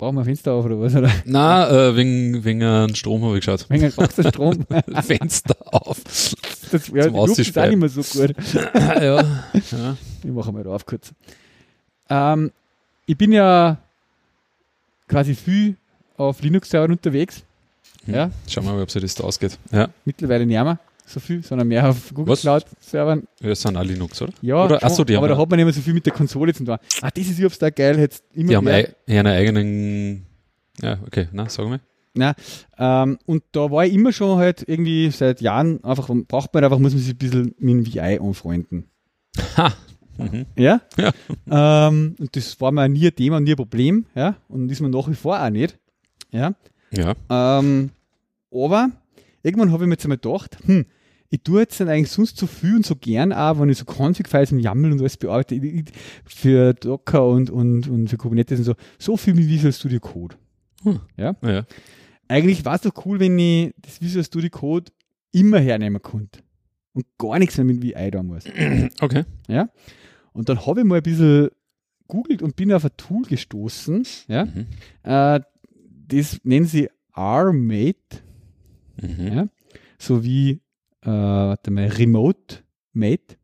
Brauchen 0.00 0.14
wir 0.14 0.22
ein 0.22 0.24
Fenster 0.24 0.54
auf 0.54 0.64
oder 0.64 0.80
was? 0.80 0.96
Oder? 0.96 1.12
Na, 1.26 1.68
äh, 1.68 1.94
wegen, 1.94 2.42
wegen 2.42 2.62
einem 2.62 2.94
Strom 2.94 3.22
habe 3.22 3.36
ich 3.36 3.44
geschaut. 3.44 3.66
Wegen 3.68 3.90
Strom. 3.90 4.64
Fenster 5.02 5.54
auf. 5.66 6.02
Das, 6.72 6.88
ja, 6.88 7.02
Zum 7.02 7.12
die 7.12 7.18
Luft 7.18 7.38
ist 7.38 7.58
auch 7.58 7.62
Aussperren. 7.62 7.68
nicht 7.68 7.78
mehr 7.80 7.88
so 7.90 8.00
gut. 8.00 8.34
ja. 8.74 9.22
ja. 9.22 9.96
Ich 10.24 10.30
mache 10.30 10.52
mal 10.52 10.64
da 10.64 10.70
auf 10.70 10.86
kurz. 10.86 11.12
Ähm, 12.08 12.50
ich 13.04 13.18
bin 13.18 13.30
ja 13.30 13.76
quasi 15.06 15.34
viel 15.34 15.76
auf 16.16 16.40
Linux-Servern 16.40 16.92
unterwegs. 16.92 17.42
Hm. 18.06 18.14
Ja. 18.14 18.30
Schauen 18.48 18.64
wir 18.64 18.72
mal, 18.72 18.82
ob 18.82 18.90
sich 18.90 19.02
das 19.02 19.14
da 19.16 19.24
ausgeht. 19.24 19.58
Ja, 19.70 19.90
Mittlerweile 20.06 20.46
nicht 20.46 20.62
mehr 20.62 20.78
so 21.10 21.20
viel, 21.20 21.42
sondern 21.42 21.68
mehr 21.68 21.88
auf 21.88 22.12
Google 22.14 22.32
Was? 22.32 22.40
Cloud-Servern. 22.42 23.24
wir 23.40 23.54
sind 23.54 23.76
auch 23.76 23.82
Linux, 23.84 24.20
oder? 24.22 24.32
Ja, 24.42 24.64
Oder- 24.64 24.80
schon, 24.80 24.88
ach 24.90 24.94
so, 24.94 25.04
die 25.04 25.14
aber 25.16 25.24
haben 25.26 25.30
da 25.30 25.34
ja- 25.36 25.42
hat 25.42 25.50
man 25.50 25.56
nicht 25.58 25.64
mehr 25.66 25.72
so 25.74 25.80
viel 25.80 25.94
mit 25.94 26.06
der 26.06 26.12
Konsole 26.12 26.52
zu 26.54 26.64
tun. 26.64 26.76
Ah, 27.02 27.10
das 27.14 27.26
ist 27.26 27.38
überhaupt 27.38 27.60
da 27.60 27.70
geil. 27.70 27.98
Jetzt 27.98 28.24
immer 28.32 28.48
Die 28.50 28.56
haben 28.56 28.68
ei- 28.68 28.94
ja, 29.06 29.20
einen 29.20 29.26
eigenen. 29.32 30.26
Ja, 30.82 30.98
okay, 31.06 31.28
na, 31.32 31.48
sag 31.48 31.66
mal. 31.68 31.80
Ähm, 32.78 33.18
und 33.26 33.42
da 33.52 33.70
war 33.70 33.84
ich 33.86 33.94
immer 33.94 34.12
schon 34.12 34.38
halt 34.38 34.64
irgendwie 34.66 35.10
seit 35.10 35.40
Jahren 35.40 35.82
einfach, 35.84 36.08
braucht 36.28 36.52
man 36.54 36.64
einfach, 36.64 36.78
muss 36.78 36.92
man 36.92 37.00
sich 37.02 37.14
ein 37.14 37.18
bisschen 37.18 37.54
mit 37.58 37.86
dem 37.86 37.86
VI 37.86 38.18
anfreunden. 38.20 38.84
Ha! 39.56 39.72
Mhm. 40.18 40.44
Ja? 40.56 40.80
Ja. 40.98 41.88
Ähm, 41.88 42.14
und 42.18 42.34
das 42.36 42.60
war 42.60 42.72
mir 42.72 42.88
nie 42.88 43.06
ein 43.06 43.14
Thema, 43.14 43.40
nie 43.40 43.52
ein 43.52 43.56
Problem, 43.56 44.04
ja, 44.14 44.36
und 44.48 44.70
ist 44.70 44.80
mir 44.80 44.88
nach 44.90 45.08
wie 45.08 45.14
vor 45.14 45.40
auch 45.42 45.50
nicht. 45.50 45.78
Ja. 46.30 46.52
Ja. 46.92 47.14
Ähm, 47.30 47.90
aber 48.52 48.90
irgendwann 49.42 49.70
habe 49.72 49.84
ich 49.84 49.88
mir 49.88 49.94
jetzt 49.94 50.04
einmal 50.04 50.18
gedacht, 50.18 50.58
hm, 50.66 50.84
ich 51.30 51.42
tue 51.42 51.60
jetzt 51.60 51.78
nicht 51.78 51.88
eigentlich 51.88 52.10
sonst 52.10 52.36
so 52.36 52.46
viel 52.46 52.76
und 52.76 52.84
so 52.86 52.96
gern 52.96 53.32
auch, 53.32 53.60
wenn 53.60 53.68
ich 53.68 53.78
so 53.78 53.84
Config-Files 53.84 54.52
und 54.52 54.58
YAML 54.58 54.92
und 54.92 55.00
alles 55.00 55.16
bearbeite, 55.16 55.54
ich, 55.54 55.62
ich, 55.62 55.84
für 56.24 56.74
Docker 56.74 57.26
und, 57.28 57.50
und, 57.50 57.86
und 57.88 58.08
für 58.10 58.16
Kubernetes 58.16 58.58
und 58.58 58.64
so, 58.64 58.74
so 58.98 59.16
viel 59.16 59.34
mit 59.34 59.46
Visual 59.48 59.72
Studio 59.72 60.00
Code. 60.00 60.36
Ja. 61.16 61.36
Eigentlich 62.28 62.64
war 62.64 62.74
es 62.74 62.80
doch 62.82 63.06
cool, 63.06 63.20
wenn 63.20 63.38
ich 63.38 63.72
das 63.78 64.00
Visual 64.00 64.24
Studio 64.24 64.50
Code 64.50 64.90
immer 65.32 65.58
hernehmen 65.60 66.02
konnte 66.02 66.40
und 66.94 67.06
gar 67.18 67.38
nichts 67.38 67.56
mehr 67.56 67.64
mit 67.64 67.82
VI 67.82 68.10
da 68.10 68.22
muss. 68.22 68.44
Okay. 69.00 69.24
Und 70.32 70.48
dann 70.48 70.64
habe 70.66 70.80
ich 70.80 70.86
mal 70.86 70.96
ein 70.96 71.02
bisschen 71.02 71.48
googelt 72.08 72.42
und 72.42 72.56
bin 72.56 72.72
auf 72.72 72.84
ein 72.84 72.90
Tool 72.96 73.22
gestoßen, 73.22 74.04
ja, 74.28 74.44
Mhm. 74.46 74.66
äh, 75.04 75.40
das 76.08 76.40
nennen 76.42 76.66
sie 76.66 76.88
RMate, 77.16 78.22
Mhm. 79.00 79.26
Ja. 79.32 79.48
sowie 79.98 80.60
äh, 81.02 81.08
warte 81.08 81.70
mal, 81.70 81.86
Remote 81.86 82.62
Mate. 82.92 83.36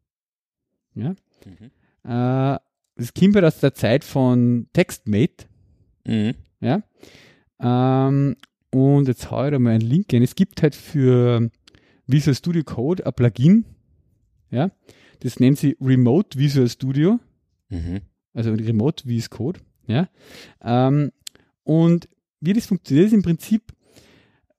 Ja. 0.94 1.10
Mhm. 1.44 1.70
Äh, 2.04 2.58
das 2.96 3.12
kommt 3.12 3.34
halt 3.34 3.44
aus 3.44 3.60
der 3.60 3.74
Zeit 3.74 4.04
von 4.04 4.68
TextMate. 4.72 5.46
Mhm. 6.06 6.34
Ja. 6.60 6.82
Ähm, 7.60 8.36
und 8.70 9.08
jetzt 9.08 9.30
haue 9.30 9.46
ich 9.46 9.52
da 9.52 9.58
mal 9.58 9.70
einen 9.70 9.80
Link 9.80 10.12
ein. 10.12 10.22
Es 10.22 10.34
gibt 10.34 10.62
halt 10.62 10.74
für 10.74 11.50
Visual 12.06 12.34
Studio 12.34 12.62
Code 12.64 13.06
ein 13.06 13.12
Plugin. 13.12 13.64
Ja. 14.50 14.70
Das 15.20 15.40
nennt 15.40 15.58
sie 15.58 15.76
Remote 15.80 16.38
Visual 16.38 16.68
Studio. 16.68 17.18
Mhm. 17.68 18.00
also 18.32 18.52
Remote 18.52 19.04
VS 19.08 19.30
Code. 19.30 19.60
Ja? 19.86 20.08
Ähm, 20.62 21.12
und 21.64 22.08
wie 22.40 22.52
das 22.52 22.66
funktioniert, 22.66 23.08
ist 23.08 23.12
im 23.12 23.22
Prinzip, 23.22 23.72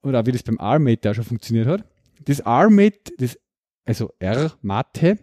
oder 0.04 0.26
wie 0.26 0.32
das 0.32 0.44
beim 0.44 0.60
RMate 0.60 1.02
da 1.02 1.14
schon 1.14 1.24
funktioniert 1.24 1.68
hat, 1.68 1.86
das 2.26 2.46
RMate, 2.46 3.14
das, 3.18 3.38
also 3.86 4.14
R-Mate, 4.20 5.20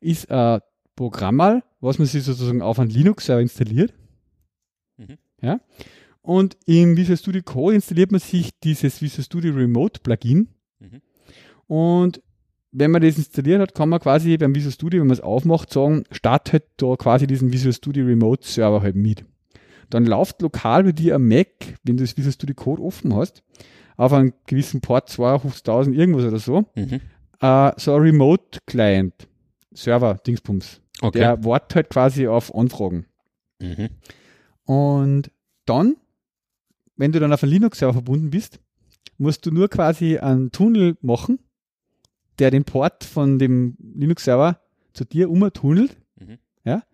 ist 0.00 0.30
ein 0.30 0.60
Programm, 0.96 1.62
was 1.80 1.98
man 1.98 2.06
sich 2.06 2.24
sozusagen 2.24 2.62
auf 2.62 2.78
einen 2.78 2.90
Linux-Server 2.90 3.42
installiert. 3.42 3.94
Mhm. 4.96 5.18
Ja? 5.40 5.60
Und 6.22 6.56
im 6.66 6.96
Visual 6.96 7.16
Studio 7.16 7.42
Code 7.42 7.76
installiert 7.76 8.12
man 8.12 8.20
sich 8.20 8.50
dieses 8.60 9.00
Visual 9.00 9.24
Studio 9.24 9.54
Remote 9.54 10.00
Plugin. 10.00 10.48
Mhm. 10.78 11.00
Und 11.66 12.22
wenn 12.72 12.90
man 12.90 13.02
das 13.02 13.18
installiert 13.18 13.60
hat, 13.60 13.74
kann 13.74 13.88
man 13.88 14.00
quasi 14.00 14.36
beim 14.36 14.54
Visual 14.54 14.72
Studio, 14.72 15.00
wenn 15.00 15.08
man 15.08 15.16
es 15.16 15.22
aufmacht, 15.22 15.72
sagen, 15.72 16.04
start 16.10 16.52
halt 16.52 16.64
da 16.76 16.96
quasi 16.96 17.26
diesen 17.26 17.52
Visual 17.52 17.72
Studio 17.72 18.04
Remote 18.04 18.46
Server 18.46 18.82
halt 18.82 18.96
mit. 18.96 19.24
Dann 19.88 20.06
läuft 20.06 20.40
lokal 20.42 20.84
bei 20.84 20.92
dir 20.92 21.16
am 21.16 21.26
Mac, 21.26 21.48
wenn 21.82 21.96
du 21.96 22.04
das 22.04 22.16
Visual 22.16 22.32
Studio 22.32 22.54
Code 22.54 22.82
offen 22.82 23.14
hast, 23.14 23.42
auf 24.00 24.14
einem 24.14 24.32
gewissen 24.46 24.80
Port 24.80 25.10
250.000 25.10 25.92
irgendwas 25.92 26.24
oder 26.24 26.38
so, 26.38 26.64
mhm. 26.74 27.02
uh, 27.42 27.70
so 27.76 27.94
ein 27.94 28.00
Remote 28.00 28.60
Client, 28.66 29.28
Server, 29.72 30.14
Dingsbums. 30.14 30.80
Okay. 31.02 31.18
Der 31.18 31.44
wartet 31.44 31.76
halt 31.76 31.90
quasi 31.90 32.26
auf 32.26 32.54
Anfragen. 32.54 33.04
Mhm. 33.60 33.90
Und 34.64 35.30
dann, 35.66 35.96
wenn 36.96 37.12
du 37.12 37.20
dann 37.20 37.30
auf 37.30 37.42
einen 37.42 37.52
Linux-Server 37.52 37.92
verbunden 37.92 38.30
bist, 38.30 38.58
musst 39.18 39.44
du 39.44 39.50
nur 39.50 39.68
quasi 39.68 40.16
einen 40.16 40.50
Tunnel 40.50 40.96
machen, 41.02 41.38
der 42.38 42.50
den 42.50 42.64
Port 42.64 43.04
von 43.04 43.38
dem 43.38 43.76
Linux-Server 43.78 44.60
zu 44.94 45.04
dir 45.04 45.28
umtunnelt, 45.28 45.94
mhm. 46.18 46.38
ja, 46.64 46.84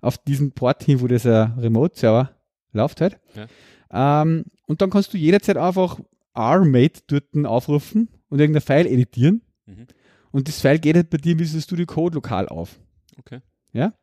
auf 0.00 0.16
diesen 0.16 0.52
Port 0.52 0.82
hin, 0.82 1.02
wo 1.02 1.08
dieser 1.08 1.54
Remote-Server 1.58 2.30
läuft 2.72 3.02
halt. 3.02 3.18
Ja. 3.34 4.22
Ähm, 4.22 4.46
und 4.66 4.80
dann 4.80 4.88
kannst 4.88 5.12
du 5.12 5.18
jederzeit 5.18 5.58
einfach 5.58 5.98
RMate 6.36 7.02
dort 7.06 7.46
aufrufen 7.46 8.08
und 8.28 8.40
irgendein 8.40 8.62
File 8.62 8.86
editieren. 8.86 9.42
Mhm. 9.66 9.86
Und 10.32 10.48
das 10.48 10.60
File 10.60 10.78
geht 10.78 10.96
halt 10.96 11.10
bei 11.10 11.18
dir 11.18 11.32
in 11.32 11.38
Visual 11.38 11.62
Studio 11.62 11.86
Code 11.86 12.14
lokal 12.16 12.48
auf. 12.48 12.78
Okay. 13.18 13.40
Ja. 13.72 13.94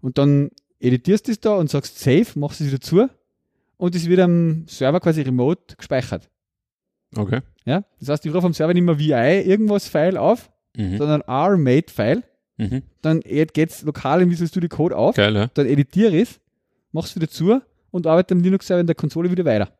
Und 0.00 0.18
dann 0.18 0.50
editierst 0.78 1.28
du 1.28 1.32
es 1.32 1.40
da 1.40 1.54
und 1.54 1.70
sagst 1.70 1.98
Save, 1.98 2.26
machst 2.34 2.60
es 2.60 2.66
wieder 2.66 2.80
zu 2.80 3.08
und 3.76 3.94
es 3.94 4.08
wird 4.08 4.20
am 4.20 4.66
Server 4.66 5.00
quasi 5.00 5.22
remote 5.22 5.76
gespeichert. 5.76 6.28
Okay. 7.16 7.40
Ja, 7.64 7.84
das 7.98 8.08
heißt, 8.08 8.26
ich 8.26 8.34
rufe 8.34 8.46
am 8.46 8.52
Server 8.52 8.74
nicht 8.74 8.84
mehr 8.84 8.98
VI 8.98 9.42
irgendwas 9.42 9.88
File 9.88 10.16
auf, 10.16 10.50
mhm. 10.76 10.98
sondern 10.98 11.22
RMate-File. 11.22 12.22
Mhm. 12.56 12.82
Dann 13.00 13.20
geht 13.20 13.70
es 13.70 13.82
lokal 13.82 14.22
in 14.22 14.30
Visual 14.30 14.48
Studio 14.48 14.68
Code 14.68 14.96
auf. 14.96 15.16
Geil, 15.16 15.34
ja. 15.34 15.46
Dann 15.54 15.66
editiere 15.66 16.14
ich 16.14 16.30
es, 16.30 16.40
mache 16.92 17.06
es 17.06 17.16
wieder 17.16 17.28
zu 17.28 17.60
und 17.90 18.06
arbeite 18.06 18.34
am 18.34 18.40
Linux-Server 18.40 18.80
in 18.80 18.86
der 18.86 18.94
Konsole 18.94 19.30
wieder 19.30 19.44
weiter. 19.44 19.72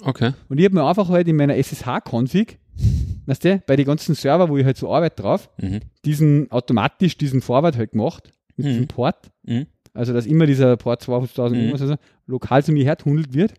Okay. 0.00 0.32
Und 0.48 0.58
ich 0.58 0.64
habe 0.64 0.74
mir 0.74 0.84
einfach 0.84 1.08
halt 1.08 1.28
in 1.28 1.36
meiner 1.36 1.56
SSH-Config, 1.56 2.58
weißt 3.26 3.44
du, 3.44 3.62
bei 3.66 3.76
den 3.76 3.86
ganzen 3.86 4.14
Server, 4.14 4.48
wo 4.48 4.56
ich 4.56 4.64
halt 4.64 4.76
so 4.76 4.92
arbeite 4.92 5.22
drauf, 5.22 5.50
mhm. 5.60 5.80
diesen 6.04 6.50
automatisch 6.50 7.16
diesen 7.16 7.40
Forward 7.40 7.76
halt 7.76 7.92
gemacht, 7.92 8.32
mit 8.56 8.66
mhm. 8.66 8.70
diesem 8.70 8.88
Port. 8.88 9.30
Mhm. 9.44 9.66
Also, 9.94 10.12
dass 10.12 10.26
immer 10.26 10.46
dieser 10.46 10.76
Port 10.76 11.02
2000 11.02 11.66
mhm. 11.66 11.72
also 11.72 11.96
lokal 12.26 12.64
zu 12.64 12.72
mir 12.72 12.84
hertunnelt 12.84 13.34
wird. 13.34 13.54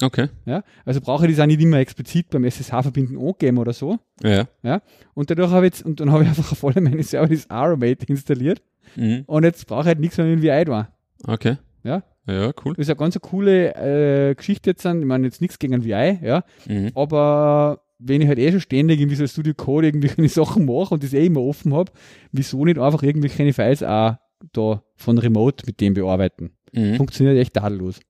Okay. 0.00 0.28
Ja, 0.46 0.62
also 0.86 1.00
brauche 1.00 1.26
ich 1.26 1.32
das 1.32 1.42
auch 1.42 1.46
nicht 1.46 1.60
immer 1.60 1.78
explizit 1.78 2.30
beim 2.30 2.44
SSH-Verbinden 2.44 3.18
angeben 3.18 3.58
oder 3.58 3.72
so. 3.72 3.98
Ja. 4.22 4.46
ja. 4.62 4.80
Und 5.12 5.30
dadurch 5.30 5.50
habe 5.50 5.66
ich 5.66 5.74
jetzt, 5.74 5.84
und 5.84 6.00
dann 6.00 6.10
habe 6.10 6.22
ich 6.22 6.30
einfach 6.30 6.52
auf 6.52 6.64
alle 6.64 6.80
meine 6.80 7.02
Server 7.02 7.28
das 7.28 7.50
Arrowmate 7.50 8.06
installiert. 8.06 8.62
Mhm. 8.96 9.24
Und 9.26 9.44
jetzt 9.44 9.66
brauche 9.66 9.82
ich 9.82 9.86
halt 9.88 10.00
nichts 10.00 10.16
mehr 10.16 10.26
mit 10.26 10.42
VI 10.42 10.64
da. 10.64 10.88
Okay. 11.26 11.56
Ja. 11.84 12.02
Ja, 12.26 12.52
cool. 12.64 12.74
Das 12.74 12.86
ist 12.86 12.90
eine 12.90 12.96
ganz 12.96 13.18
coole 13.20 13.74
äh, 13.74 14.34
Geschichte 14.34 14.70
jetzt. 14.70 14.84
Ich 14.84 14.94
meine, 15.04 15.26
jetzt 15.26 15.40
nichts 15.40 15.58
gegen 15.58 15.74
ein 15.74 15.84
VI, 15.84 16.18
ja. 16.22 16.44
Mhm. 16.66 16.92
Aber 16.94 17.82
wenn 17.98 18.20
ich 18.20 18.28
halt 18.28 18.38
eh 18.38 18.50
schon 18.50 18.60
ständig 18.60 19.00
in 19.00 19.10
Visual 19.10 19.28
Studio 19.28 19.54
Code 19.54 19.88
irgendwelche 19.88 20.28
Sachen 20.44 20.66
mache 20.66 20.94
und 20.94 21.02
das 21.02 21.12
eh 21.12 21.26
immer 21.26 21.40
offen 21.40 21.74
habe, 21.74 21.90
wieso 22.30 22.64
nicht 22.64 22.78
einfach 22.78 23.02
irgendwelche 23.02 23.52
Files 23.52 23.82
auch 23.82 24.16
da 24.52 24.82
von 24.96 25.18
Remote 25.18 25.64
mit 25.66 25.80
dem 25.80 25.94
bearbeiten? 25.94 26.52
Mhm. 26.72 26.96
Funktioniert 26.96 27.38
echt 27.38 27.54
tadellos. 27.54 28.00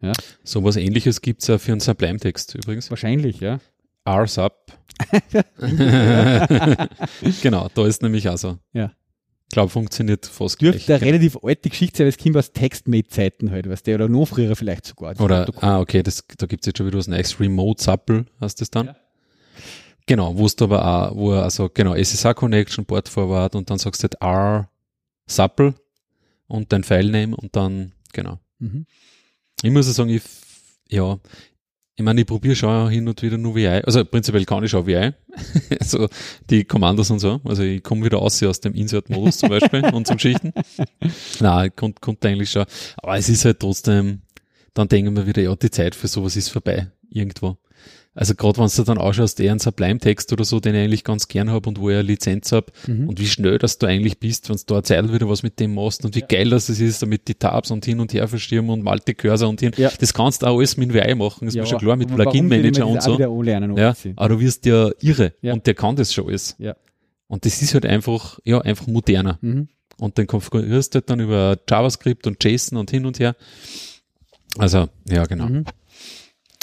Ja. 0.00 0.12
So 0.44 0.64
was 0.64 0.76
ähnliches 0.76 1.20
gibt 1.20 1.42
es 1.42 1.48
ja 1.48 1.58
für 1.58 1.72
einen 1.72 1.80
Sublime-Text 1.80 2.54
übrigens. 2.54 2.88
Wahrscheinlich, 2.90 3.40
ja. 3.40 3.58
RSUB. 4.08 4.54
genau, 7.42 7.68
da 7.74 7.86
ist 7.86 8.02
nämlich 8.02 8.28
auch 8.28 8.38
so. 8.38 8.58
Ja. 8.72 8.92
Ich 9.50 9.54
glaube, 9.54 9.70
funktioniert 9.70 10.26
fast 10.26 10.60
Dürfte 10.60 10.84
gleich. 10.84 11.00
eine 11.00 11.10
relativ 11.10 11.38
alte 11.42 11.70
Geschichte 11.70 11.98
sein, 11.98 12.04
weil 12.04 12.10
es 12.10 12.18
kommt 12.18 12.36
aus 12.36 12.52
Textmate-Zeiten 12.52 13.50
halt, 13.50 13.66
weißt 13.66 13.86
du, 13.86 13.94
oder 13.94 14.06
noch 14.06 14.26
früher 14.26 14.54
vielleicht 14.54 14.84
sogar. 14.84 15.18
Oder, 15.18 15.48
ah, 15.62 15.80
okay, 15.80 16.02
das, 16.02 16.22
da 16.36 16.44
gibt 16.44 16.64
es 16.64 16.66
jetzt 16.66 16.76
schon 16.76 16.86
wieder 16.86 16.98
was 16.98 17.08
Neues. 17.08 17.40
Remote 17.40 17.82
Supple 17.82 18.26
heißt 18.42 18.60
das 18.60 18.70
dann. 18.70 18.88
Ja. 18.88 18.96
Genau, 20.04 20.36
wo 20.36 20.46
du 20.46 20.64
aber 20.64 20.84
auch, 20.84 21.16
wo 21.16 21.32
er 21.32 21.44
also, 21.44 21.70
genau, 21.72 21.94
SSH 21.94 22.34
Connection, 22.34 22.84
Port 22.84 23.08
Forward 23.08 23.54
und 23.54 23.70
dann 23.70 23.78
sagst 23.78 24.02
du 24.02 24.04
halt 24.04 24.20
R 24.20 24.68
Supple 25.26 25.74
und 26.46 26.70
dein 26.70 26.84
Filename 26.84 27.34
und 27.34 27.56
dann, 27.56 27.92
genau. 28.12 28.38
Mhm. 28.58 28.84
Ich 29.62 29.70
muss 29.70 29.86
ja 29.86 29.94
sagen, 29.94 30.10
ich, 30.10 30.22
ja, 30.90 31.18
ich 31.98 32.04
meine, 32.04 32.20
ich 32.20 32.28
probiere 32.28 32.54
schon 32.54 32.90
hin 32.90 33.08
und 33.08 33.20
wieder 33.22 33.36
nur 33.36 33.56
VI. 33.56 33.82
Also 33.84 34.04
prinzipiell 34.04 34.44
kann 34.44 34.62
ich 34.62 34.70
schon 34.70 34.86
VI. 34.86 35.10
also 35.80 36.06
die 36.48 36.62
Kommandos 36.62 37.10
und 37.10 37.18
so. 37.18 37.40
Also 37.42 37.64
ich 37.64 37.82
komme 37.82 38.04
wieder 38.04 38.20
aus, 38.20 38.40
aus 38.44 38.60
dem 38.60 38.72
Insert-Modus 38.74 39.38
zum 39.38 39.48
Beispiel 39.48 39.84
und 39.86 40.06
zum 40.06 40.16
Schichten. 40.16 40.52
Nein, 41.40 41.72
konnte 41.74 42.00
konnt 42.00 42.24
eigentlich 42.24 42.52
schon. 42.52 42.66
Aber 42.98 43.18
es 43.18 43.28
ist 43.28 43.44
halt 43.44 43.58
trotzdem, 43.58 44.22
dann 44.74 44.86
denken 44.86 45.16
wir 45.16 45.26
wieder, 45.26 45.42
ja, 45.42 45.56
die 45.56 45.72
Zeit 45.72 45.96
für 45.96 46.06
sowas 46.06 46.36
ist 46.36 46.50
vorbei. 46.50 46.86
Irgendwo. 47.10 47.56
Also 48.18 48.34
gerade 48.34 48.58
wenn 48.58 48.66
du 48.66 48.82
dann 48.82 48.98
ausschaust, 48.98 49.38
eher 49.38 49.52
einen 49.52 49.60
Sublime-Text 49.60 50.32
oder 50.32 50.42
so, 50.44 50.58
den 50.58 50.74
ich 50.74 50.80
eigentlich 50.82 51.04
ganz 51.04 51.28
gern 51.28 51.50
habe 51.50 51.68
und 51.68 51.78
wo 51.78 51.88
ich 51.88 51.94
eine 51.94 52.02
Lizenz 52.02 52.50
habe 52.50 52.66
mhm. 52.88 53.08
und 53.08 53.20
wie 53.20 53.28
schnell 53.28 53.58
dass 53.58 53.78
du 53.78 53.86
eigentlich 53.86 54.18
bist, 54.18 54.48
wenn 54.48 54.56
du 54.56 54.62
da 54.66 54.82
Zeit 54.82 55.12
wieder 55.12 55.28
was 55.28 55.44
mit 55.44 55.60
dem 55.60 55.72
machst 55.72 56.04
und 56.04 56.16
wie 56.16 56.20
ja. 56.20 56.26
geil 56.26 56.50
das 56.50 56.68
ist, 56.68 57.00
damit 57.00 57.28
die 57.28 57.36
Tabs 57.36 57.70
und 57.70 57.84
hin 57.84 58.00
und 58.00 58.12
her 58.12 58.26
verschirmen 58.26 58.72
und 58.72 58.82
Multi-Cursor 58.82 59.48
und 59.48 59.60
hin. 59.60 59.70
Ja. 59.76 59.92
Das 60.00 60.12
kannst 60.12 60.42
du 60.42 60.46
auch 60.46 60.58
alles 60.58 60.76
mit 60.76 60.92
VI 60.92 61.14
machen, 61.14 61.46
das 61.46 61.54
ja. 61.54 61.62
ist 61.62 61.68
schon 61.68 61.78
klar, 61.78 61.94
mit 61.94 62.12
Plugin-Manager 62.12 62.88
und 62.88 63.00
so. 63.04 63.16
Ja, 63.20 63.94
aber 64.16 64.28
du 64.30 64.40
wirst 64.40 64.66
ja 64.66 64.90
irre 65.00 65.34
und 65.42 65.64
der 65.68 65.74
kann 65.74 65.94
das 65.94 66.12
schon 66.12 66.26
alles. 66.26 66.56
Ja. 66.58 66.74
Und 67.28 67.44
das 67.44 67.62
ist 67.62 67.74
halt 67.74 67.86
einfach, 67.86 68.40
ja, 68.42 68.60
einfach 68.60 68.88
moderner. 68.88 69.38
Mhm. 69.42 69.68
Und 69.96 70.18
dann 70.18 70.26
konfigurierst 70.26 70.92
du 70.92 70.96
halt 70.96 71.10
dann 71.10 71.20
über 71.20 71.56
JavaScript 71.70 72.26
und 72.26 72.42
JSON 72.42 72.78
und 72.78 72.90
hin 72.90 73.06
und 73.06 73.20
her. 73.20 73.36
Also, 74.56 74.88
ja, 75.08 75.24
genau. 75.24 75.46
Mhm. 75.46 75.64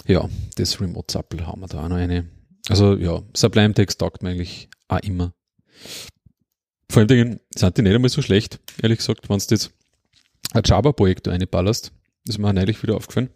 Ja, 0.07 0.29
das 0.55 0.79
Remote 0.79 1.11
Suppl 1.11 1.45
haben 1.45 1.61
wir 1.61 1.67
da 1.67 1.83
auch 1.83 1.89
noch 1.89 1.97
eine. 1.97 2.29
Also 2.69 2.95
ja, 2.95 3.21
Sublime 3.35 3.73
Text 3.73 3.99
taugt 3.99 4.23
mir 4.23 4.29
eigentlich 4.29 4.69
auch 4.87 4.99
immer. 4.99 5.33
Vor 6.89 6.99
allen 6.99 7.07
Dingen 7.07 7.39
sind 7.55 7.77
die 7.77 7.81
nicht 7.81 7.95
einmal 7.95 8.09
so 8.09 8.21
schlecht, 8.21 8.59
ehrlich 8.81 8.99
gesagt, 8.99 9.29
wenn 9.29 9.37
du 9.37 9.45
jetzt 9.49 9.71
ein 10.53 10.61
Java-Projekt 10.63 11.27
einballerst. 11.27 11.91
Das 12.25 12.35
ist 12.35 12.39
mir 12.39 12.53
neulich 12.53 12.81
wieder 12.81 12.95
aufgefallen. 12.95 13.29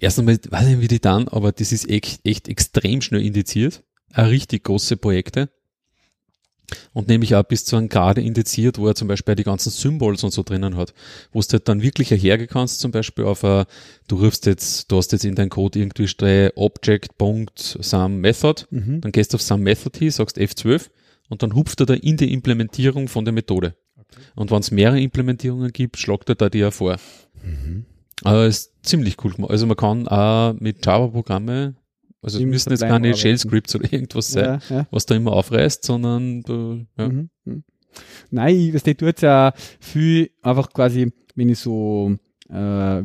Erst 0.00 0.18
einmal, 0.18 0.38
weiß 0.48 0.66
nicht, 0.66 0.80
wie 0.80 0.88
die 0.88 1.00
dann, 1.00 1.28
aber 1.28 1.52
das 1.52 1.72
ist 1.72 1.88
echt, 1.88 2.20
echt 2.24 2.48
extrem 2.48 3.02
schnell 3.02 3.24
indiziert. 3.24 3.84
Ein 4.12 4.26
richtig 4.26 4.64
große 4.64 4.96
Projekte 4.96 5.50
und 6.92 7.08
nämlich 7.08 7.34
auch 7.34 7.42
bis 7.42 7.64
zu 7.64 7.76
einem 7.76 7.88
Grade 7.88 8.20
indiziert, 8.20 8.78
wo 8.78 8.86
er 8.86 8.94
zum 8.94 9.08
Beispiel 9.08 9.34
die 9.34 9.44
ganzen 9.44 9.70
Symbols 9.70 10.24
und 10.24 10.32
so 10.32 10.42
drinnen 10.42 10.76
hat, 10.76 10.94
wo 11.32 11.40
du 11.40 11.46
halt 11.52 11.68
dann 11.68 11.82
wirklich 11.82 12.10
hergehen 12.10 12.48
kannst, 12.48 12.80
zum 12.80 12.90
Beispiel 12.90 13.24
auf 13.24 13.44
a, 13.44 13.66
du 14.08 14.16
rufst 14.16 14.46
jetzt, 14.46 14.90
du 14.90 14.96
hast 14.96 15.12
jetzt 15.12 15.24
in 15.24 15.34
deinem 15.34 15.50
Code 15.50 15.78
irgendwie 15.78 16.06
drei 16.06 16.50
Object.some 16.56 18.16
Method, 18.16 18.64
mhm. 18.70 19.00
dann 19.00 19.12
gehst 19.12 19.32
du 19.32 19.36
auf 19.36 19.42
some 19.42 19.62
Method 19.62 19.98
hin, 19.98 20.10
sagst 20.10 20.38
F12 20.38 20.90
und 21.28 21.42
dann 21.42 21.54
hupft 21.54 21.80
er 21.80 21.86
da 21.86 21.94
in 21.94 22.16
die 22.16 22.32
Implementierung 22.32 23.08
von 23.08 23.24
der 23.24 23.32
Methode. 23.32 23.74
Okay. 23.96 24.20
Und 24.34 24.50
wenn 24.50 24.60
es 24.60 24.70
mehrere 24.70 25.00
Implementierungen 25.00 25.72
gibt, 25.72 25.96
schlagt 25.96 26.28
er 26.28 26.34
da 26.34 26.48
die 26.48 26.58
ja 26.58 26.70
vor. 26.70 26.96
Mhm. 27.42 27.84
Aber 28.22 28.46
ist 28.46 28.72
ziemlich 28.82 29.16
cool 29.24 29.32
gemacht. 29.32 29.50
Also 29.50 29.66
man 29.66 29.76
kann 29.76 30.06
auch 30.08 30.54
mit 30.54 30.84
Java-Programme 30.84 31.74
also 32.22 32.38
es 32.38 32.44
müssen 32.44 32.70
jetzt 32.70 32.80
keine 32.80 33.16
Shell-Scripts 33.16 33.76
oder 33.76 33.92
irgendwas 33.92 34.28
sein, 34.28 34.60
ja, 34.68 34.76
ja. 34.76 34.86
was 34.90 35.06
da 35.06 35.14
immer 35.14 35.32
aufreißt, 35.32 35.84
sondern 35.84 36.42
du, 36.42 36.86
ja. 36.98 37.08
Mhm, 37.08 37.30
mhm. 37.44 37.64
Nein, 38.30 38.54
ich 38.54 38.74
weiß 38.74 38.84
nicht, 38.84 39.00
tut 39.00 39.16
es 39.16 39.22
ja 39.22 39.52
viel 39.80 40.30
einfach 40.42 40.72
quasi, 40.72 41.12
wenn 41.34 41.48
ich 41.48 41.58
so 41.58 42.16
äh, 42.48 43.02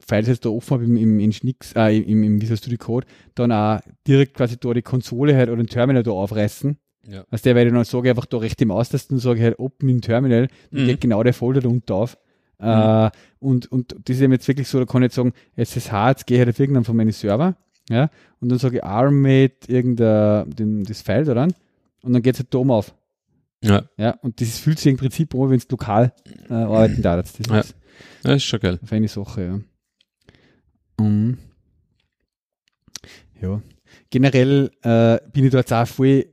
Files 0.00 0.28
jetzt 0.28 0.44
da 0.44 0.50
offen 0.50 0.70
habe 0.74 0.84
im, 0.84 0.96
im, 0.96 1.20
in 1.20 1.32
Schnicks, 1.32 1.72
äh, 1.74 1.96
im, 1.98 2.22
im 2.22 2.40
Visual 2.40 2.56
Studio 2.56 2.78
Code, 2.78 3.06
dann 3.34 3.52
auch 3.52 3.80
direkt 4.06 4.34
quasi 4.34 4.56
da 4.58 4.72
die 4.72 4.82
Konsole 4.82 5.36
halt 5.36 5.48
oder 5.48 5.62
den 5.62 5.68
Terminal 5.68 6.02
da 6.02 6.10
aufreißen. 6.10 6.76
Ja. 7.06 7.24
Also 7.30 7.42
der, 7.44 7.54
weil 7.54 7.66
ich 7.66 7.72
dann 7.72 7.84
sage, 7.84 8.10
einfach 8.10 8.26
da 8.26 8.38
recht 8.38 8.60
im 8.60 8.70
Austasten 8.70 9.14
und 9.14 9.20
sage 9.20 9.42
halt 9.42 9.58
Open 9.58 9.88
im 9.88 10.00
Terminal, 10.00 10.48
dann 10.70 10.82
mhm. 10.82 10.86
geht 10.86 11.00
genau 11.00 11.22
der 11.22 11.34
Folder 11.34 11.60
da 11.60 11.68
unten 11.68 11.92
auf. 11.92 12.18
Mhm. 12.58 12.66
Äh, 12.66 13.10
und, 13.38 13.70
und 13.70 13.94
das 14.04 14.16
ist 14.16 14.22
eben 14.22 14.32
jetzt 14.32 14.48
wirklich 14.48 14.68
so, 14.68 14.78
da 14.78 14.84
kann 14.84 15.02
ich 15.02 15.06
jetzt 15.06 15.14
sagen, 15.14 15.32
SSH, 15.56 16.08
jetzt 16.08 16.26
gehe 16.26 16.36
ich 16.36 16.40
halt 16.40 16.50
auf 16.50 16.58
irgendeinen 16.58 16.84
von 16.84 16.96
meinen 16.96 17.12
Server 17.12 17.56
ja, 17.88 18.10
und 18.40 18.48
dann 18.50 18.58
sage 18.58 18.78
ich 18.78 18.84
armmate 18.84 19.68
irgendein, 19.68 20.50
den, 20.50 20.84
das 20.84 21.02
File 21.02 21.24
da 21.24 21.34
dran 21.34 21.54
und 22.02 22.12
dann 22.12 22.22
geht 22.22 22.34
es 22.34 22.40
halt 22.40 22.54
da 22.54 22.58
oben 22.58 22.70
auf. 22.70 22.94
Ja. 23.62 23.84
Ja, 23.96 24.10
und 24.22 24.40
das 24.40 24.58
fühlt 24.58 24.78
sich 24.78 24.90
im 24.90 24.98
Prinzip 24.98 25.34
an, 25.34 25.50
wenn 25.50 25.56
es 25.58 25.68
lokal 25.68 26.12
äh, 26.48 26.54
arbeiten 26.54 27.02
darf. 27.02 27.22
Das 27.22 27.40
ist, 27.40 27.50
ja. 27.50 27.62
das 28.22 28.36
ist 28.36 28.44
schon 28.44 28.60
geil. 28.60 28.78
Eine 28.80 28.88
feine 28.88 29.08
Sache, 29.08 29.44
ja. 29.44 29.60
Um, 31.00 31.38
ja. 33.40 33.62
Generell 34.10 34.70
äh, 34.82 35.18
bin 35.32 35.44
ich 35.44 35.50
da 35.50 35.58
jetzt 35.58 35.72
auch 35.72 35.86
voll 35.86 36.26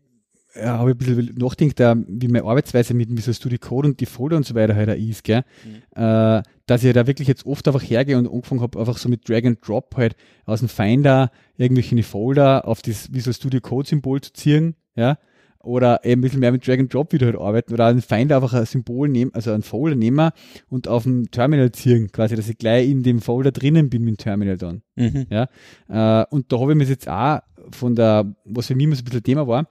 ja, 0.56 0.78
habe 0.78 0.92
ich 0.92 0.96
ein 0.96 1.16
bisschen 1.16 1.36
nachgedacht, 1.36 2.06
wie 2.08 2.28
meine 2.28 2.46
Arbeitsweise 2.46 2.94
mit 2.94 3.16
Visual 3.16 3.34
Studio 3.34 3.58
Code 3.60 3.90
und 3.90 4.00
die 4.00 4.06
Folder 4.06 4.38
und 4.38 4.46
so 4.46 4.56
weiter 4.56 4.76
halt 4.76 4.98
ist, 5.00 5.24
gell? 5.24 5.44
Mhm. 5.64 6.02
Äh, 6.02 6.44
dass 6.66 6.84
ich 6.84 6.94
da 6.94 7.08
wirklich 7.08 7.28
jetzt 7.28 7.46
oft 7.46 7.68
einfach 7.68 7.84
hergehe 7.84 8.18
und 8.18 8.28
angefangen 8.28 8.62
habe, 8.62 8.80
einfach 8.80 8.98
so 8.98 9.10
mit 9.10 9.28
Drag 9.28 9.46
and 9.46 9.60
Drop 9.66 9.96
halt 9.98 10.16
aus 10.46 10.60
dem 10.60 10.70
Finder 10.70 11.30
irgendwelche 11.58 12.02
Folder 12.04 12.68
auf 12.68 12.82
das 12.82 13.14
Visual 13.14 13.34
Studio 13.34 13.62
Code 13.62 13.88
Symbol 13.88 14.22
zu 14.22 14.34
ziehen, 14.34 14.76
ja, 14.96 15.18
oder 15.66 16.06
eben 16.06 16.20
ein 16.20 16.22
bisschen 16.22 16.40
mehr 16.40 16.52
mit 16.52 16.66
Drag 16.66 16.80
and 16.80 16.94
Drop 16.94 17.12
wieder 17.12 17.26
halt 17.26 17.38
arbeiten 17.38 17.74
oder 17.74 17.88
einen 17.88 18.02
Finder 18.02 18.38
einfach 18.38 18.54
ein 18.54 18.66
Symbol 18.66 19.10
nehmen, 19.10 19.32
also 19.34 19.52
ein 19.52 19.64
Folder 19.64 19.96
nehmen 19.96 20.32
und 20.70 20.88
auf 20.88 21.04
dem 21.04 21.30
Terminal 21.32 21.72
ziehen, 21.72 22.12
quasi, 22.12 22.36
dass 22.36 22.50
ich 22.50 22.58
gleich 22.58 22.90
in 22.90 23.04
dem 23.04 23.20
Folder 23.22 23.52
drinnen 23.52 23.90
bin 23.90 24.04
mit 24.04 24.18
dem 24.18 24.18
Terminal 24.18 24.58
dann. 24.58 24.84
Mhm. 24.96 25.28
Ja, 25.30 25.50
äh, 25.90 26.26
und 26.30 26.52
da 26.52 26.60
habe 26.60 26.72
ich 26.72 26.78
mir 26.78 26.86
jetzt 26.86 27.10
auch 27.10 27.40
von 27.72 27.96
der, 27.96 28.36
was 28.46 28.68
für 28.68 28.76
mich 28.76 28.86
immer 28.86 28.96
so 28.96 29.02
ein 29.02 29.06
bisschen 29.06 29.24
Thema 29.24 29.48
war, 29.48 29.68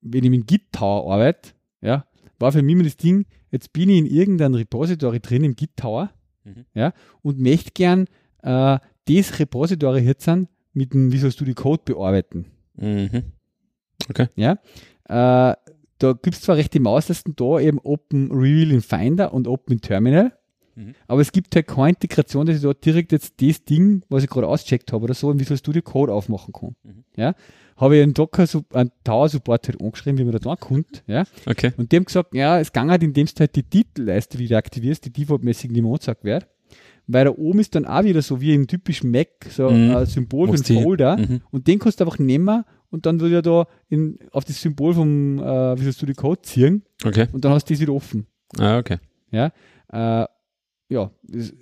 wenn 0.00 0.24
ich 0.24 0.30
mit 0.30 0.46
Git 0.46 0.72
Tower 0.72 1.12
arbeite, 1.12 1.50
ja, 1.80 2.06
war 2.38 2.52
für 2.52 2.62
mich 2.62 2.72
immer 2.72 2.84
das 2.84 2.96
Ding, 2.96 3.26
jetzt 3.50 3.72
bin 3.72 3.88
ich 3.88 3.98
in 3.98 4.06
irgendeinem 4.06 4.54
Repository 4.54 5.20
drin 5.20 5.44
im 5.44 5.56
Git 5.56 5.76
Tower, 5.76 6.10
mhm. 6.44 6.64
ja, 6.74 6.92
und 7.22 7.38
möchte 7.40 7.72
gern 7.72 8.06
äh, 8.42 8.78
das 9.06 9.38
Repository 9.38 10.00
jetzt 10.00 10.28
mit 10.72 10.92
dem 10.92 11.12
Visual 11.12 11.32
Studio 11.32 11.54
Code 11.54 11.82
bearbeiten. 11.84 12.46
Mhm. 12.76 13.24
Okay. 14.08 14.28
Ja, 14.36 14.52
äh, 15.04 15.56
da 15.98 16.12
gibt 16.12 16.36
es 16.36 16.42
zwar 16.42 16.56
rechte 16.56 16.80
Maustasten 16.80 17.34
da, 17.34 17.58
eben 17.58 17.80
Open 17.80 18.30
Reveal 18.30 18.70
in 18.70 18.80
Finder 18.80 19.34
und 19.34 19.48
Open 19.48 19.74
in 19.74 19.80
Terminal, 19.80 20.37
mhm. 20.78 20.94
aber 21.06 21.20
es 21.20 21.32
gibt 21.32 21.54
halt 21.54 21.66
keine 21.66 21.90
Integration, 21.90 22.46
dass 22.46 22.56
ich 22.56 22.62
dort 22.62 22.84
direkt 22.84 23.12
jetzt 23.12 23.40
das 23.40 23.64
Ding, 23.64 24.02
was 24.08 24.22
ich 24.22 24.30
gerade 24.30 24.46
auscheckt 24.46 24.92
habe 24.92 25.04
oder 25.04 25.14
so, 25.14 25.30
in 25.30 25.40
Visual 25.40 25.58
Studio 25.58 25.82
Code 25.82 26.12
aufmachen 26.12 26.52
kann. 26.52 26.76
Mhm. 26.82 27.04
Ja, 27.16 27.34
habe 27.76 27.96
ich 27.96 28.02
einen 28.02 28.14
Docker, 28.14 28.46
einen 28.72 28.90
Tower 29.04 29.28
Support 29.28 29.68
halt 29.68 29.80
angeschrieben, 29.80 30.18
wie 30.18 30.24
man 30.24 30.32
da 30.32 30.38
tun 30.38 30.56
konnte, 30.58 31.02
ja. 31.06 31.24
Okay. 31.46 31.72
Und 31.76 31.92
die 31.92 31.96
haben 31.96 32.04
gesagt, 32.04 32.34
ja, 32.34 32.58
es 32.58 32.72
ging 32.72 32.90
halt, 32.90 33.02
indem 33.02 33.26
du 33.26 33.32
halt 33.40 33.54
die 33.54 33.62
Titelleiste 33.62 34.38
wieder 34.38 34.58
aktivierst, 34.58 35.04
die 35.04 35.12
defaultmäßig 35.12 35.70
nicht 35.70 35.82
mehr 35.82 35.90
angezeigt 35.90 36.24
wird 36.24 36.48
weil 37.08 37.24
da 37.24 37.30
oben 37.32 37.58
ist 37.58 37.74
dann 37.74 37.86
auch 37.86 38.04
wieder 38.04 38.22
so 38.22 38.40
wie 38.40 38.54
im 38.54 38.66
typischen 38.66 39.10
Mac 39.10 39.28
so 39.50 39.70
mhm. 39.70 39.96
ein 39.96 40.06
Symbol 40.06 40.56
für 40.56 40.62
den 40.62 40.82
Folder 40.82 41.16
mhm. 41.16 41.40
und 41.50 41.66
den 41.66 41.78
kannst 41.78 41.98
du 41.98 42.04
einfach 42.04 42.18
nehmen 42.18 42.64
und 42.90 43.06
dann 43.06 43.20
würde 43.20 43.36
er 43.36 43.42
da 43.42 43.66
in, 43.88 44.18
auf 44.30 44.44
das 44.44 44.60
Symbol 44.60 44.94
vom 44.94 45.38
äh, 45.38 45.76
Visual 45.76 45.92
Studio 45.92 46.14
Code 46.14 46.42
ziehen 46.42 46.84
okay. 47.04 47.26
und 47.32 47.44
dann 47.44 47.52
hast 47.52 47.68
du 47.68 47.74
das 47.74 47.80
wieder 47.80 47.94
offen. 47.94 48.26
Ah, 48.58 48.78
okay. 48.78 48.98
Ja, 49.30 49.52
äh, 49.90 50.26
ja, 50.88 51.10
ich, 51.30 51.52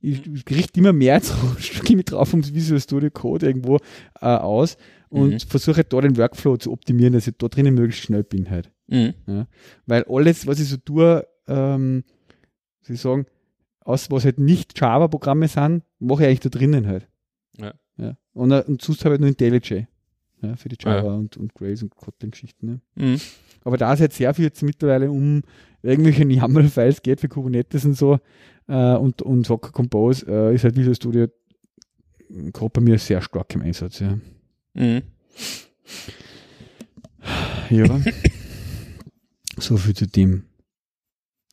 ich, 0.00 0.26
ich 0.26 0.50
richte 0.50 0.80
immer 0.80 0.92
mehr 0.92 1.14
jetzt 1.14 1.34
mit 1.90 2.10
drauf 2.10 2.32
ums 2.32 2.54
Visual 2.54 2.80
Studio 2.80 3.10
Code 3.10 3.46
irgendwo 3.46 3.78
äh, 4.20 4.26
aus 4.26 4.76
und 5.08 5.32
mhm. 5.32 5.40
versuche 5.40 5.78
halt 5.78 5.92
da 5.92 6.00
den 6.00 6.16
Workflow 6.16 6.56
zu 6.56 6.72
optimieren, 6.72 7.12
dass 7.12 7.26
ich 7.26 7.36
da 7.36 7.48
drinnen 7.48 7.74
möglichst 7.74 8.04
schnell 8.04 8.22
bin 8.22 8.48
halt. 8.50 8.70
Mhm. 8.86 9.14
Ja, 9.26 9.46
weil 9.86 10.04
alles, 10.08 10.46
was 10.46 10.60
ich 10.60 10.68
so 10.68 10.76
tue, 10.76 11.26
ähm, 11.48 12.04
sie 12.82 12.96
sagen, 12.96 13.26
aus 13.80 14.10
was 14.10 14.24
halt 14.24 14.38
nicht 14.38 14.78
Java-Programme 14.78 15.48
sind, 15.48 15.82
mache 15.98 16.22
ich 16.22 16.28
eigentlich 16.28 16.40
da 16.40 16.48
drinnen 16.48 16.86
halt. 16.86 17.08
Ja. 17.58 17.74
ja. 17.96 18.16
Und, 18.32 18.52
äh, 18.52 18.64
und 18.66 18.80
sonst 18.82 19.04
habe 19.04 19.16
ich 19.16 19.20
nur 19.20 19.28
IntelliJ. 19.28 19.86
Ja, 20.42 20.56
für 20.56 20.70
die 20.70 20.76
Java 20.80 21.08
ja. 21.08 21.14
und, 21.14 21.36
und 21.36 21.54
Grace 21.54 21.82
und 21.82 21.94
Kotlin-Geschichten. 21.94 22.66
Ne? 22.66 22.80
Mhm. 22.94 23.20
Aber 23.64 23.76
da 23.76 23.92
es 23.92 24.00
halt 24.00 24.12
sehr 24.12 24.32
viel 24.34 24.46
jetzt 24.46 24.62
mittlerweile 24.62 25.10
um 25.10 25.42
irgendwelche 25.82 26.24
YAML-Files 26.24 27.02
geht 27.02 27.20
für 27.20 27.28
Kubernetes 27.28 27.84
und 27.84 27.94
so 27.94 28.18
äh, 28.68 28.94
und, 28.94 29.22
und 29.22 29.48
Docker 29.48 29.72
Compose, 29.72 30.26
äh, 30.26 30.54
ist 30.54 30.64
halt 30.64 30.76
Visual 30.76 30.94
Studio 30.94 31.26
gerade 32.52 32.70
bei 32.70 32.80
mir 32.80 32.98
sehr 32.98 33.20
stark 33.20 33.54
im 33.54 33.62
Einsatz. 33.62 34.00
Ja. 34.00 34.18
Mhm. 34.74 35.02
Ja. 37.70 38.00
so 39.58 39.76
viel 39.76 39.94
zu 39.94 40.06
dem. 40.06 40.44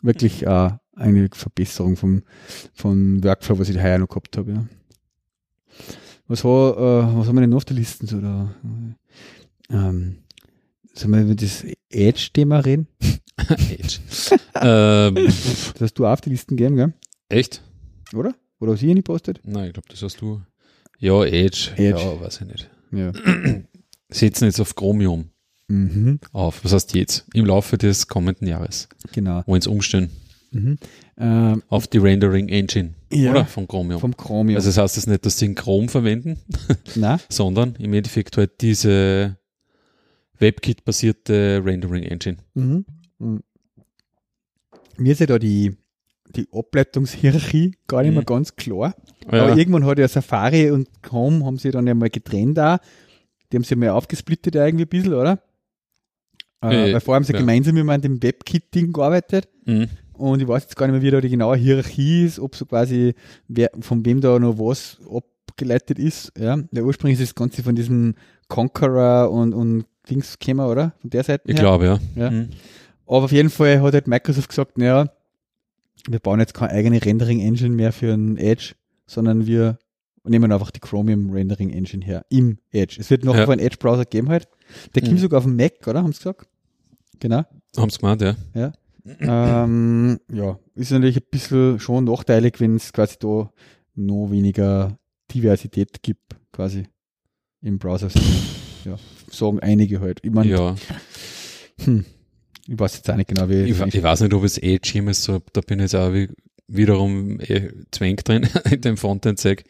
Wirklich 0.01 0.45
äh, 0.45 0.71
eine 0.95 1.29
Verbesserung 1.33 1.95
vom, 1.95 2.23
vom 2.73 3.23
Workflow, 3.23 3.59
was 3.59 3.69
ich 3.69 3.81
heuer 3.81 3.97
noch 3.97 4.07
gehabt 4.07 4.37
habe. 4.37 4.51
Ja. 4.51 4.65
Was, 6.27 6.43
war, 6.43 6.77
äh, 6.77 7.17
was 7.17 7.27
haben 7.27 7.35
wir 7.35 7.41
denn 7.41 7.49
noch 7.49 7.57
auf 7.57 7.65
der 7.65 7.75
Liste? 7.75 8.05
So, 8.05 8.21
da, 8.21 8.53
ähm, 9.69 10.17
sollen 10.97 11.13
wir 11.13 11.21
über 11.21 11.35
das 11.35 11.65
Edge-Thema 11.89 12.59
reden? 12.59 12.87
Edge. 13.47 13.99
ähm, 14.55 15.15
das 15.15 15.73
hast 15.79 15.93
du 15.93 16.05
auf 16.05 16.21
die 16.21 16.29
Listen 16.29 16.57
gegeben, 16.57 16.75
gell? 16.75 16.93
Echt? 17.29 17.61
Oder? 18.13 18.35
Oder 18.59 18.73
hast 18.73 18.81
du 18.81 18.85
hier 18.85 18.95
nicht 18.95 19.05
postet? 19.05 19.39
Nein, 19.43 19.67
ich 19.67 19.73
glaube, 19.73 19.87
das 19.89 20.01
hast 20.01 20.19
du. 20.21 20.41
Ja, 20.99 21.23
Edge. 21.23 21.71
Edge. 21.75 21.99
Ja, 21.99 22.19
weiß 22.19 22.41
ich 22.41 22.47
nicht. 22.47 22.69
Ja. 22.91 23.11
Setzen 24.09 24.45
jetzt 24.45 24.59
auf 24.59 24.75
Chromium 24.75 25.29
mhm. 25.67 26.19
auf. 26.31 26.63
Was 26.63 26.73
heißt 26.73 26.95
jetzt? 26.95 27.25
Im 27.33 27.45
Laufe 27.45 27.77
des 27.77 28.07
kommenden 28.07 28.47
Jahres. 28.47 28.87
Genau. 29.11 29.43
Wollen 29.45 29.59
es 29.59 29.67
umstellen. 29.67 30.09
Mhm. 30.51 30.77
Ähm, 31.17 31.63
auf 31.67 31.87
die 31.87 31.97
Rendering 31.97 32.47
Engine. 32.47 32.93
Ja, 33.11 33.31
oder? 33.31 33.45
Von 33.45 33.67
Chromium. 33.67 33.99
Vom 33.99 34.15
Chromium. 34.15 34.55
Also 34.55 34.69
das 34.69 34.77
heißt 34.77 34.97
das 34.97 35.07
nicht, 35.07 35.25
dass 35.25 35.37
sie 35.37 35.45
in 35.45 35.55
Chrome 35.55 35.89
verwenden, 35.89 36.39
Nein. 36.95 37.19
sondern 37.29 37.75
im 37.75 37.93
Endeffekt 37.93 38.37
halt 38.37 38.61
diese 38.61 39.37
WebKit-basierte 40.39 41.61
Rendering 41.63 42.03
Engine. 42.03 42.37
Mhm. 42.53 42.85
Mhm. 43.19 43.43
Mir 44.97 45.11
ist 45.11 45.19
ja 45.19 45.25
da 45.27 45.39
die, 45.39 45.75
die 46.35 46.47
Ableitungshierarchie 46.51 47.75
gar 47.87 48.01
nicht 48.01 48.09
mhm. 48.09 48.15
mehr 48.15 48.25
ganz 48.25 48.55
klar. 48.55 48.95
Ja. 49.31 49.43
Aber 49.43 49.57
irgendwann 49.57 49.85
hat 49.85 49.99
ja 49.99 50.07
Safari 50.07 50.71
und 50.71 50.89
Chrome 51.01 51.45
haben 51.45 51.57
sie 51.57 51.71
dann 51.71 51.87
ja 51.87 51.93
mal 51.93 52.09
getrennt 52.09 52.57
da. 52.57 52.79
Die 53.51 53.57
haben 53.57 53.63
sie 53.63 53.75
mal 53.75 53.89
aufgesplittet 53.89 54.55
irgendwie 54.55 54.85
ein 54.85 54.89
bisschen, 54.89 55.13
oder? 55.13 55.41
Äh, 56.63 56.89
äh, 56.89 56.93
weil 56.93 57.01
vorher 57.01 57.17
haben 57.17 57.25
sie 57.25 57.33
ja. 57.33 57.39
gemeinsam 57.39 57.77
immer 57.77 57.93
an 57.93 58.01
dem 58.01 58.21
WebKit-Ding 58.21 58.91
gearbeitet. 58.91 59.47
Mhm. 59.65 59.87
Und 60.13 60.41
ich 60.41 60.47
weiß 60.47 60.63
jetzt 60.63 60.75
gar 60.75 60.87
nicht 60.87 60.93
mehr, 60.93 61.01
wie 61.03 61.11
da 61.11 61.21
die 61.21 61.29
genaue 61.29 61.55
Hierarchie 61.55 62.25
ist, 62.25 62.39
ob 62.39 62.55
so 62.55 62.65
quasi, 62.65 63.13
wer, 63.47 63.69
von 63.79 64.03
wem 64.05 64.19
da 64.19 64.39
noch 64.39 64.57
was 64.57 64.97
abgeleitet 65.07 65.99
ist. 65.99 66.33
Ja, 66.37 66.57
der 66.71 66.85
ursprünglich 66.85 67.19
ist 67.19 67.29
das 67.29 67.35
Ganze 67.35 67.61
von 67.61 67.75
diesem 67.75 68.15
Conqueror 68.47 69.31
und, 69.31 69.53
und 69.53 69.85
Dings 70.09 70.37
gekommen, 70.39 70.65
oder? 70.65 70.93
Von 71.01 71.09
der 71.09 71.23
Seite. 71.23 71.43
Ich 71.49 71.55
glaube, 71.55 71.85
ja. 71.85 71.99
ja. 72.15 72.31
Mhm. 72.31 72.49
Aber 73.05 73.25
auf 73.25 73.31
jeden 73.31 73.49
Fall 73.49 73.81
hat 73.81 73.93
halt 73.93 74.07
Microsoft 74.07 74.49
gesagt, 74.49 74.77
naja, 74.77 75.09
wir 76.09 76.19
bauen 76.19 76.39
jetzt 76.39 76.53
keine 76.53 76.71
eigene 76.71 77.03
Rendering 77.03 77.39
Engine 77.39 77.75
mehr 77.75 77.91
für 77.91 78.13
ein 78.13 78.37
Edge, 78.37 78.75
sondern 79.05 79.47
wir 79.47 79.77
nehmen 80.23 80.51
einfach 80.51 80.71
die 80.71 80.79
Chromium 80.79 81.31
Rendering 81.31 81.69
Engine 81.69 82.05
her 82.05 82.25
im 82.29 82.57
Edge. 82.71 82.97
Es 82.99 83.09
wird 83.09 83.23
noch 83.23 83.35
ja. 83.35 83.47
einen 83.47 83.59
Edge 83.59 83.77
Browser 83.79 84.05
geben 84.05 84.29
halt. 84.29 84.47
Der 84.95 85.03
mhm. 85.03 85.07
kommt 85.07 85.19
sogar 85.21 85.37
auf 85.39 85.45
dem 85.45 85.55
Mac, 85.55 85.87
oder? 85.87 86.03
Haben 86.03 86.11
sie 86.11 86.19
gesagt? 86.19 86.47
Genau. 87.19 87.43
Haben 87.77 87.89
sie 87.89 87.99
gemeint, 87.99 88.21
ja. 88.21 88.35
Ja 88.53 88.73
ähm, 89.19 90.19
ja, 90.31 90.59
ist 90.75 90.91
natürlich 90.91 91.17
ein 91.17 91.29
bisschen 91.29 91.79
schon 91.79 92.05
nachteilig, 92.05 92.59
wenn 92.59 92.75
es 92.75 92.91
quasi 92.91 93.17
da 93.19 93.51
noch 93.95 94.27
weniger 94.29 94.97
Diversität 95.33 96.01
gibt, 96.03 96.35
quasi 96.51 96.87
im 97.61 97.79
Browser. 97.79 98.09
Ja, 98.85 98.97
sagen 99.29 99.59
einige 99.59 99.99
halt. 100.01 100.19
Ich 100.23 100.31
meine, 100.31 100.49
ja. 100.49 100.75
hm, 101.83 102.05
ich 102.67 102.79
weiß 102.79 102.97
jetzt 102.97 103.09
auch 103.09 103.15
nicht 103.15 103.29
genau, 103.29 103.49
wie. 103.49 103.63
Ich, 103.63 103.79
ich 103.79 104.03
weiß 104.03 104.21
nicht, 104.21 104.33
ob 104.33 104.43
es 104.43 104.61
eh 104.61 104.79
jemals 104.83 105.23
so, 105.23 105.41
da 105.53 105.61
bin 105.61 105.79
ich 105.79 105.83
jetzt 105.83 105.95
auch 105.95 106.13
wie, 106.13 106.29
wiederum 106.67 107.39
eh 107.39 107.69
zwängt 107.91 108.27
drin 108.27 108.47
in 108.71 108.81
dem 108.81 108.97
Frontend-Zeug. 108.97 109.63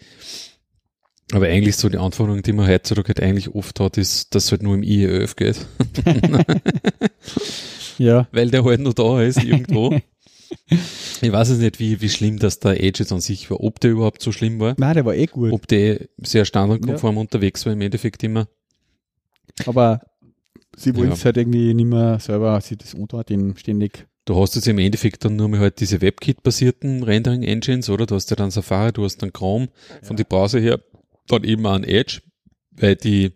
Aber 1.33 1.47
eigentlich 1.47 1.75
so 1.75 1.89
die 1.89 1.97
Anforderung, 1.97 2.41
die 2.41 2.53
man 2.53 2.67
heutzutage 2.67 3.09
halt 3.09 3.21
eigentlich 3.21 3.53
oft 3.53 3.81
hat, 3.81 3.97
ist, 3.97 4.33
dass 4.33 4.45
es 4.45 4.51
halt 4.51 4.63
nur 4.63 4.75
im 4.75 4.81
IE11 4.81 5.35
geht. 5.35 5.65
Ja. 7.97 8.27
Weil 8.31 8.49
der 8.49 8.63
halt 8.63 8.79
noch 8.81 8.93
da 8.93 9.21
ist 9.21 9.43
irgendwo. 9.43 9.97
ich 11.21 11.31
weiß 11.31 11.49
es 11.49 11.59
nicht, 11.59 11.79
wie, 11.79 12.01
wie 12.01 12.09
schlimm 12.09 12.39
das 12.39 12.59
der 12.59 12.83
Edge 12.83 12.99
jetzt 12.99 13.11
an 13.11 13.21
sich 13.21 13.49
war. 13.49 13.61
Ob 13.61 13.79
der 13.79 13.91
überhaupt 13.91 14.21
so 14.21 14.31
schlimm 14.31 14.59
war. 14.59 14.75
Nein, 14.77 14.95
der 14.95 15.05
war 15.05 15.15
eh 15.15 15.25
gut. 15.25 15.51
Ob 15.51 15.67
der 15.67 16.07
sehr 16.17 16.45
standardkonform 16.45 17.15
ja. 17.15 17.21
unterwegs 17.21 17.65
war 17.65 17.73
im 17.73 17.81
Endeffekt 17.81 18.23
immer. 18.23 18.47
Aber 19.65 20.01
sie 20.75 20.95
wollen 20.95 21.11
es 21.11 21.25
halt 21.25 21.37
irgendwie 21.37 21.73
nicht 21.73 21.87
mehr 21.87 22.19
selber 22.19 22.59
sich 22.61 22.77
das 22.77 22.93
unterhalten, 22.93 23.55
ständig. 23.57 24.07
Du 24.25 24.35
hast 24.35 24.55
jetzt 24.55 24.67
im 24.67 24.77
Endeffekt 24.77 25.23
dann 25.23 25.37
nur 25.37 25.47
mehr 25.47 25.61
halt 25.61 25.79
diese 25.79 26.01
WebKit-basierten 26.01 27.03
Rendering-Engines, 27.03 27.89
oder? 27.89 28.05
Du 28.05 28.15
hast 28.15 28.29
ja 28.29 28.35
dann 28.35 28.51
Safari, 28.51 28.91
du 28.91 29.05
hast 29.05 29.21
dann 29.21 29.31
Chrome 29.31 29.69
von 30.01 30.17
ja. 30.17 30.23
die 30.23 30.23
Browser 30.25 30.59
her, 30.59 30.81
dann 31.27 31.43
eben 31.45 31.65
auch 31.65 31.75
ein 31.75 31.85
Edge, 31.85 32.21
weil 32.71 32.97
die 32.97 33.31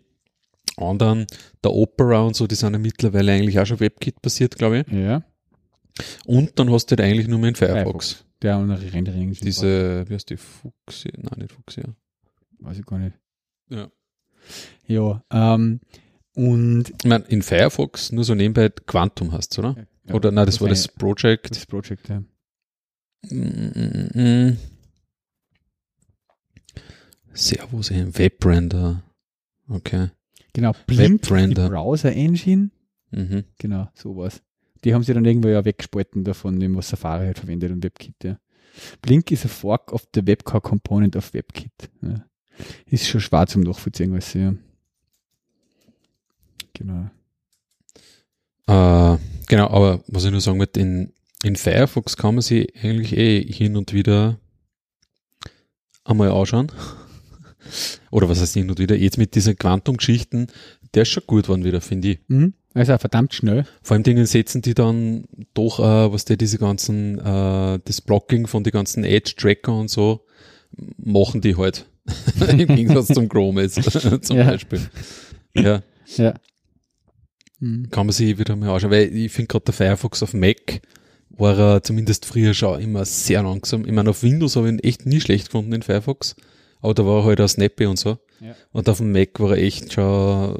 anderen, 0.76 1.26
der 1.64 1.72
Opera 1.72 2.22
und 2.22 2.36
so, 2.36 2.46
die 2.46 2.54
sind 2.54 2.74
ja 2.74 2.78
mittlerweile 2.78 3.32
eigentlich 3.32 3.58
auch 3.58 3.66
schon 3.66 3.80
WebKit-basiert, 3.80 4.56
glaube 4.56 4.80
ich. 4.80 4.92
Ja. 4.92 5.22
Und 6.26 6.58
dann 6.58 6.70
hast 6.70 6.86
du 6.86 6.96
halt 6.96 7.00
eigentlich 7.00 7.28
nur 7.28 7.38
mehr 7.38 7.50
in 7.50 7.54
Firefox. 7.54 8.12
Firefox. 8.12 8.26
Der 8.42 8.58
und 8.58 8.70
Rendering. 8.70 9.32
Diese, 9.32 10.04
wie 10.08 10.14
heißt 10.14 10.30
die, 10.30 10.36
Fuchsia? 10.36 11.12
Nein, 11.16 11.38
nicht 11.38 11.52
Fuchsia. 11.52 11.84
Weiß 12.58 12.78
ich 12.78 12.84
gar 12.84 12.98
nicht. 12.98 13.16
Ja. 13.70 13.90
Ja, 14.86 15.22
ähm, 15.30 15.80
und. 16.34 16.90
Ich 17.02 17.08
meine, 17.08 17.24
in 17.24 17.42
Firefox 17.42 18.12
nur 18.12 18.24
so 18.24 18.34
nebenbei 18.34 18.68
Quantum 18.68 19.32
hast, 19.32 19.58
oder? 19.58 19.76
Ja, 20.06 20.14
oder 20.14 20.30
nein, 20.30 20.46
das, 20.46 20.56
das 20.56 20.60
war 20.60 20.68
das 20.68 20.88
Project. 20.88 21.50
Das 21.50 21.66
Project, 21.66 22.08
ja. 22.08 22.22
Mm, 23.30 24.10
mm, 24.14 24.20
mm. 24.20 24.56
Servus, 27.34 27.90
ein 27.90 28.16
Webrender. 28.18 29.02
Okay. 29.68 30.10
Genau, 30.52 30.72
Blink, 30.86 31.22
die 31.22 31.54
Browser 31.54 32.12
Engine. 32.12 32.70
Mhm. 33.10 33.44
Genau, 33.58 33.88
sowas. 33.94 34.42
Die 34.84 34.92
haben 34.92 35.02
sie 35.02 35.14
dann 35.14 35.24
irgendwo 35.24 35.48
ja 35.48 35.64
weggespalten 35.64 36.24
davon, 36.24 36.76
was 36.76 36.88
Safari 36.88 37.26
halt 37.26 37.38
verwendet 37.38 37.70
und 37.70 37.84
WebKit, 37.84 38.24
ja. 38.24 38.38
Blink 39.00 39.30
ist 39.30 39.44
a 39.44 39.48
fork 39.48 39.92
of 39.92 40.08
the 40.14 40.26
Webcar 40.26 40.60
Component 40.60 41.14
of 41.16 41.32
WebKit. 41.34 41.90
Ja. 42.00 42.24
Ist 42.86 43.06
schon 43.06 43.20
schwarz 43.20 43.52
zum 43.52 43.62
Nachvollziehen, 43.62 44.10
du, 44.12 44.38
ja. 44.38 44.54
Genau. 46.74 47.10
Äh, 48.66 49.18
genau, 49.48 49.68
aber 49.68 50.02
was 50.06 50.24
ich 50.24 50.30
nur 50.30 50.40
sagen 50.40 50.58
möchte, 50.58 50.80
in, 50.80 51.12
in 51.42 51.56
Firefox 51.56 52.16
kann 52.16 52.34
man 52.36 52.42
sich 52.42 52.72
eigentlich 52.82 53.16
eh 53.16 53.42
hin 53.42 53.76
und 53.76 53.92
wieder 53.92 54.38
einmal 56.04 56.30
anschauen. 56.30 56.70
Oder 58.10 58.28
was 58.28 58.40
heißt 58.40 58.54
hin 58.54 58.70
und 58.70 58.78
wieder? 58.78 58.96
Jetzt 58.96 59.18
mit 59.18 59.34
diesen 59.34 59.56
Quantum-Geschichten, 59.56 60.48
der 60.94 61.02
ist 61.02 61.10
schon 61.10 61.22
gut 61.26 61.44
geworden 61.44 61.64
wieder, 61.64 61.80
finde 61.80 62.08
ich. 62.08 62.18
Mhm. 62.28 62.54
Also 62.74 62.96
verdammt 62.98 63.34
schnell. 63.34 63.66
Vor 63.82 63.94
allem 63.94 64.02
Dingen 64.02 64.24
setzen 64.26 64.62
die 64.62 64.74
dann 64.74 65.24
doch, 65.54 65.78
äh, 65.78 66.12
was 66.12 66.24
die 66.24 66.36
diese 66.38 66.58
ganzen, 66.58 67.18
äh, 67.18 67.78
das 67.84 68.00
Blocking 68.00 68.46
von 68.46 68.64
den 68.64 68.72
ganzen 68.72 69.04
Edge-Tracker 69.04 69.76
und 69.76 69.90
so, 69.90 70.24
machen 70.96 71.40
die 71.40 71.56
halt. 71.56 71.86
Im 72.48 72.74
Gegensatz 72.74 73.08
zum 73.08 73.28
Chrome 73.28 73.62
jetzt, 73.62 73.80
zum 74.24 74.36
Ja. 74.36 74.44
Beispiel. 74.44 74.80
Ja, 75.54 75.82
Ja. 76.16 76.34
Mhm. 77.62 77.90
kann 77.90 78.06
man 78.06 78.12
sich 78.12 78.38
wieder 78.38 78.56
mal 78.56 78.70
anschauen, 78.70 78.90
weil 78.90 79.14
ich 79.14 79.30
finde 79.30 79.46
gerade 79.46 79.66
der 79.66 79.74
Firefox 79.74 80.20
auf 80.24 80.34
Mac 80.34 80.80
war 81.30 81.56
er 81.56 81.82
zumindest 81.84 82.26
früher 82.26 82.54
schon 82.54 82.80
immer 82.80 83.04
sehr 83.04 83.44
langsam. 83.44 83.86
Ich 83.86 83.92
meine, 83.92 84.10
auf 84.10 84.24
Windows 84.24 84.56
habe 84.56 84.66
ich 84.66 84.72
ihn 84.72 84.78
echt 84.80 85.06
nie 85.06 85.20
schlecht 85.20 85.46
gefunden, 85.46 85.70
den 85.70 85.82
Firefox, 85.82 86.34
aber 86.80 86.92
da 86.92 87.06
war 87.06 87.20
er 87.20 87.24
halt 87.24 87.40
auch 87.40 87.48
snappy 87.48 87.86
und 87.86 88.00
so. 88.00 88.18
Ja. 88.40 88.56
Und 88.72 88.88
auf 88.88 88.96
dem 88.96 89.12
Mac 89.12 89.38
war 89.38 89.52
er 89.52 89.62
echt 89.62 89.92
schon, 89.92 90.58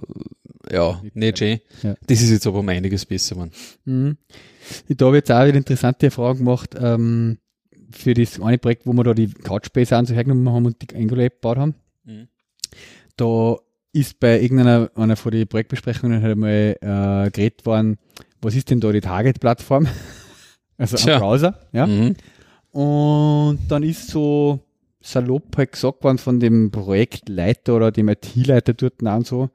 ja, 0.70 1.03
nicht 1.12 1.39
schön. 1.39 1.59
Ja. 1.83 1.97
Das 2.07 2.23
ist 2.23 2.31
jetzt 2.31 2.47
aber 2.47 2.61
um 2.61 2.69
einiges 2.69 3.05
besser 3.05 3.35
geworden. 3.35 3.51
Mhm. 3.85 4.16
Ich 4.87 4.97
da 4.97 5.07
habe 5.07 5.16
jetzt 5.16 5.33
auch 5.33 5.45
wieder 5.45 5.59
interessante 5.59 6.07
Erfahrung 6.07 6.39
gemacht 6.39 6.77
ähm, 6.79 7.39
für 7.91 8.15
das 8.15 8.41
eine 8.41 8.59
Projekt, 8.59 8.87
wo 8.87 8.93
wir 8.93 9.03
da 9.03 9.12
die 9.12 9.27
Couchbase 9.27 9.97
an 9.97 10.07
so 10.07 10.15
hergenommen 10.15 10.49
haben 10.55 10.66
und 10.66 10.81
die 10.81 10.95
Angular 10.95 11.24
App 11.24 11.43
gebaut 11.43 11.59
haben. 11.59 11.74
Mhm. 12.05 12.29
Da 13.16 13.57
ist 13.93 14.19
bei 14.20 14.40
irgendeiner 14.40 14.90
einer 14.94 15.16
von 15.16 15.32
den 15.32 15.47
Projektbesprechungen 15.47 16.23
halt 16.23 16.36
mal 16.39 16.77
äh, 16.81 17.31
geredet 17.31 17.66
worden, 17.66 17.98
was 18.40 18.55
ist 18.55 18.70
denn 18.70 18.81
da 18.81 18.90
die 18.90 19.01
Target-Plattform? 19.01 19.86
also 20.78 20.97
Tja. 20.97 21.14
ein 21.14 21.20
Browser, 21.20 21.60
ja. 21.73 21.86
Mhm. 21.86 22.16
Und 22.73 23.59
dann 23.69 23.82
ist 23.82 24.09
so 24.09 24.60
salopp 25.01 25.56
halt 25.56 25.73
gesagt 25.73 26.05
worden 26.05 26.19
von 26.19 26.40
dem 26.40 26.70
Projektleiter 26.70 27.77
oder 27.77 27.90
dem 27.93 28.09
IT-Leiter 28.09 28.73
dort 28.73 29.02
und 29.02 29.27
so, 29.27 29.51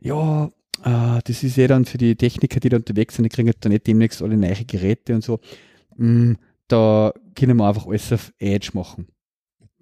ja, 0.00 0.46
äh, 0.84 1.20
das 1.24 1.42
ist 1.42 1.58
eh 1.58 1.66
dann 1.66 1.84
für 1.84 1.98
die 1.98 2.16
Techniker, 2.16 2.60
die 2.60 2.68
da 2.68 2.76
unterwegs 2.76 3.16
sind, 3.16 3.24
die 3.24 3.28
kriegen 3.28 3.48
halt 3.48 3.64
dann 3.64 3.72
nicht 3.72 3.86
demnächst 3.86 4.22
alle 4.22 4.36
neue 4.36 4.64
Geräte 4.64 5.14
und 5.14 5.24
so. 5.24 5.40
Mm, 5.96 6.34
da 6.68 7.12
können 7.34 7.56
wir 7.56 7.68
einfach 7.68 7.86
alles 7.86 8.12
auf 8.12 8.32
Edge 8.38 8.70
machen. 8.74 9.08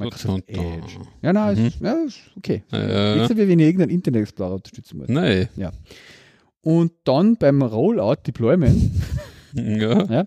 Microsoft 0.04 0.48
Edge. 0.48 0.98
Ja, 1.22 1.32
nein, 1.32 1.58
Mhm. 1.58 1.66
ist, 1.66 1.80
ja, 1.80 1.92
ist 2.04 2.18
okay. 2.36 2.62
Äh, 2.72 3.18
Jetzt 3.20 3.36
wie 3.36 3.48
wenn 3.48 3.58
ich 3.58 3.66
irgendeinen 3.66 3.90
Internet 3.90 4.22
Explorer 4.22 4.54
unterstützen 4.54 4.98
muss. 4.98 5.08
nein. 5.08 5.48
Und 6.62 6.92
dann 7.04 7.36
beim 7.36 7.60
Rollout 7.62 8.16
Deployment 8.26 8.90
Ja. 9.54 10.26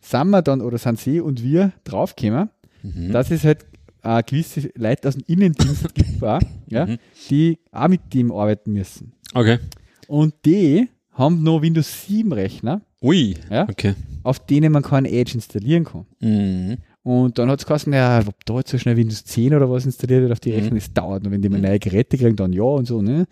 sind 0.00 0.30
wir 0.30 0.42
dann, 0.42 0.60
oder 0.60 0.78
sind 0.78 0.98
sie 1.00 1.20
und 1.20 1.42
wir 1.42 1.72
draufgekommen, 1.84 2.50
Mhm. 2.82 3.12
dass 3.12 3.30
es 3.30 3.44
halt 3.44 3.64
äh, 4.02 4.22
gewisse 4.22 4.70
Leute 4.76 5.08
aus 5.08 5.14
dem 5.14 5.24
Innendienst 5.26 5.94
gibt, 5.94 6.22
auch, 6.22 6.38
ja, 6.68 6.84
Mhm. 6.86 6.98
die 7.30 7.58
auch 7.72 7.88
mit 7.88 8.12
dem 8.12 8.30
arbeiten 8.30 8.72
müssen. 8.72 9.14
Okay. 9.32 9.58
Und 10.06 10.34
die 10.44 10.88
haben 11.12 11.42
noch 11.42 11.62
Windows 11.62 12.06
7 12.06 12.30
Rechner, 12.32 12.82
Ui. 13.02 13.34
Ja. 13.50 13.66
Okay. 13.68 13.94
auf 14.22 14.38
denen 14.44 14.72
man 14.72 14.82
keinen 14.82 15.06
Edge 15.06 15.32
installieren 15.34 15.84
kann. 15.84 16.04
Mhm. 16.20 16.76
Und 17.04 17.38
dann 17.38 17.48
hat 17.50 17.60
es 17.60 17.66
geheißen, 17.66 17.92
ja, 17.92 18.20
ob 18.26 18.44
da 18.46 18.56
jetzt 18.56 18.70
so 18.70 18.78
schnell 18.78 18.96
Windows 18.96 19.24
10 19.24 19.54
oder 19.54 19.70
was 19.70 19.84
installiert 19.86 20.22
wird 20.22 20.32
auf 20.32 20.40
die 20.40 20.50
Mhm. 20.50 20.56
Rechner, 20.56 20.74
das 20.76 20.92
dauert. 20.92 21.24
Und 21.24 21.30
wenn 21.32 21.42
die 21.42 21.48
mal 21.50 21.60
neue 21.60 21.78
Geräte 21.78 22.16
kriegen, 22.18 22.34
dann 22.34 22.52
ja 22.52 22.62
und 22.64 22.86
so, 22.86 23.00
ne? 23.02 23.26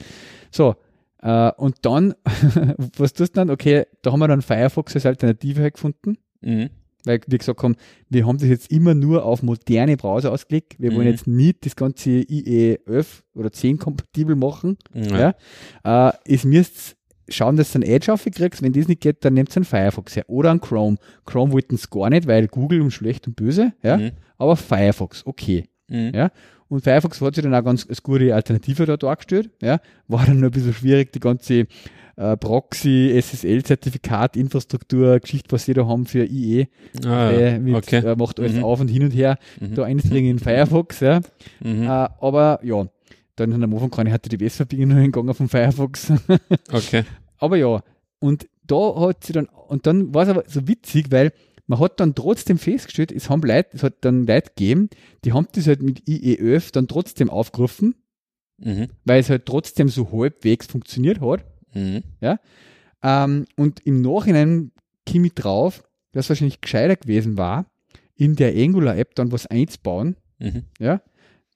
So. 0.51 0.77
Äh, 1.23 1.51
und 1.57 1.77
dann, 1.83 2.15
was 2.99 3.13
tust 3.15 3.35
du 3.35 3.41
dann? 3.41 3.51
Okay, 3.51 3.87
da 4.03 4.13
haben 4.13 4.21
wir 4.21 4.29
dann 4.29 4.43
Firefox 4.43 4.95
als 4.95 5.07
Alternative 5.07 5.63
halt 5.63 5.75
gefunden. 5.75 6.19
Mhm. 6.43 6.69
weil 7.05 7.21
wir 7.27 7.39
gesagt 7.39 7.61
haben, 7.65 7.75
wir 8.11 8.27
haben 8.29 8.39
das 8.39 8.47
jetzt 8.49 8.71
immer 8.71 8.95
nur 8.95 9.25
auf 9.25 9.43
moderne 9.43 9.97
Browser 9.97 10.31
ausgelegt. 10.31 10.77
Wir 10.79 10.93
wollen 10.93 11.07
Mhm. 11.07 11.11
jetzt 11.13 11.27
nicht 11.27 11.67
das 11.67 11.75
ganze 11.75 12.11
IE 12.11 12.79
11 12.87 13.25
oder 13.35 13.51
10 13.51 13.79
kompatibel 13.79 14.37
machen. 14.37 14.77
Ja. 14.95 15.35
Ja. 15.85 16.09
Äh, 16.11 16.13
es 16.27 16.45
müsst 16.45 16.97
schauen, 17.29 17.57
dass 17.57 17.73
du 17.73 17.79
einen 17.79 17.85
Edge 17.91 18.13
aufkriegst. 18.13 18.63
Wenn 18.63 18.73
das 18.73 18.89
nicht 18.89 19.01
geht, 19.01 19.25
dann 19.25 19.35
nehmt 19.35 19.55
einen 19.57 19.65
Firefox 19.65 20.17
her 20.17 20.25
oder 20.29 20.51
einen 20.51 20.61
Chrome. 20.61 20.97
Chrome 21.27 21.53
wollten 21.53 21.75
es 21.77 21.89
gar 21.91 22.11
nicht, 22.11 22.27
weil 22.27 22.49
Google 22.49 22.81
und 22.83 22.91
schlecht 22.91 23.27
und 23.27 23.37
böse. 23.37 23.73
Ja. 23.83 23.97
Mhm. 23.99 24.11
Aber 24.39 24.57
Firefox, 24.57 25.23
okay. 25.27 25.65
Mhm. 25.89 26.13
Ja. 26.15 26.31
Und 26.69 26.83
Firefox 26.85 27.21
hat 27.21 27.35
sich 27.35 27.45
dann 27.45 27.55
auch 27.55 27.65
ganz 27.65 27.87
als 27.89 28.03
gute 28.03 28.35
Alternative 28.35 28.87
da 28.87 28.97
dargestellt. 28.97 29.51
Ja. 29.61 29.79
War 30.09 30.25
dann 30.27 30.41
noch 30.41 30.49
ein 30.49 30.53
bisschen 30.53 30.73
schwierig, 30.75 31.13
die 31.13 31.21
ganze 31.21 31.67
äh, 32.17 32.37
Proxy, 32.37 33.11
SSL-Zertifikat, 33.21 34.37
Infrastruktur, 34.37 35.19
Geschichte, 35.21 35.51
was 35.53 35.65
sie 35.65 35.75
da 35.75 35.87
haben 35.87 36.07
für 36.07 36.25
IE. 36.25 36.67
Ah, 37.07 37.31
Äh, 37.31 37.59
mit, 37.59 37.75
okay. 37.75 37.99
äh, 38.05 38.17
macht 38.17 38.39
alles 38.41 38.55
Mhm. 38.55 38.65
auf 38.65 38.81
und 38.81 38.89
hin 38.89 39.05
und 39.05 39.13
her, 39.13 39.39
Mhm. 39.61 39.75
da 39.75 39.85
einsteigen 39.85 40.29
in 40.31 40.39
Firefox, 40.39 41.01
ja. 41.01 41.21
Mhm. 41.63 41.85
Äh, 41.85 41.87
aber 41.87 42.61
ja, 42.63 42.87
dann 43.37 43.63
am 43.63 43.73
Anfang 43.75 43.91
keine 43.91 44.11
HTTPS-Verbindung 44.17 45.05
gegangen 45.05 45.35
vom 45.35 45.49
Firefox. 45.49 46.13
Okay. 46.73 47.05
aber 47.39 47.57
ja, 47.57 47.83
und 48.19 48.49
da 48.67 48.95
hat 49.01 49.25
sie 49.25 49.33
dann, 49.33 49.47
und 49.47 49.87
dann 49.87 50.15
war 50.15 50.23
es 50.25 50.29
aber 50.29 50.45
so 50.47 50.67
witzig, 50.69 51.11
weil 51.11 51.33
man 51.67 51.79
hat 51.81 51.99
dann 52.01 52.15
trotzdem 52.15 52.59
festgestellt, 52.59 53.11
es 53.13 53.29
haben 53.31 53.43
Leute, 53.43 53.71
es 53.75 53.83
hat 53.83 53.95
dann 54.03 54.27
Leute 54.27 54.51
gegeben, 54.51 54.89
die 55.25 55.33
haben 55.33 55.47
das 55.55 55.67
halt 55.67 55.83
mit 55.83 56.01
IE11 56.07 56.73
dann 56.73 56.89
trotzdem 56.89 57.31
aufgerufen, 57.31 57.95
Mhm. 58.59 58.89
weil 59.05 59.21
es 59.21 59.31
halt 59.31 59.47
trotzdem 59.47 59.89
so 59.89 60.13
halbwegs 60.13 60.67
funktioniert 60.67 61.21
hat. 61.21 61.45
Mhm. 61.75 62.03
Ähm, 63.03 63.47
und 63.57 63.81
im 63.81 64.01
Nachhinein 64.03 64.71
kam 65.09 65.25
ich 65.25 65.35
drauf, 65.35 65.83
dass 66.13 66.29
wahrscheinlich 66.29 66.61
gescheiter 66.61 66.95
gewesen 66.97 67.37
war, 67.37 67.67
in 68.15 68.37
der 68.37 68.55
Angular-App 68.55 69.15
dann 69.15 69.33
was 69.33 69.47
einzubauen, 69.47 70.17
Mhm. 70.39 70.65
ja, 70.79 71.01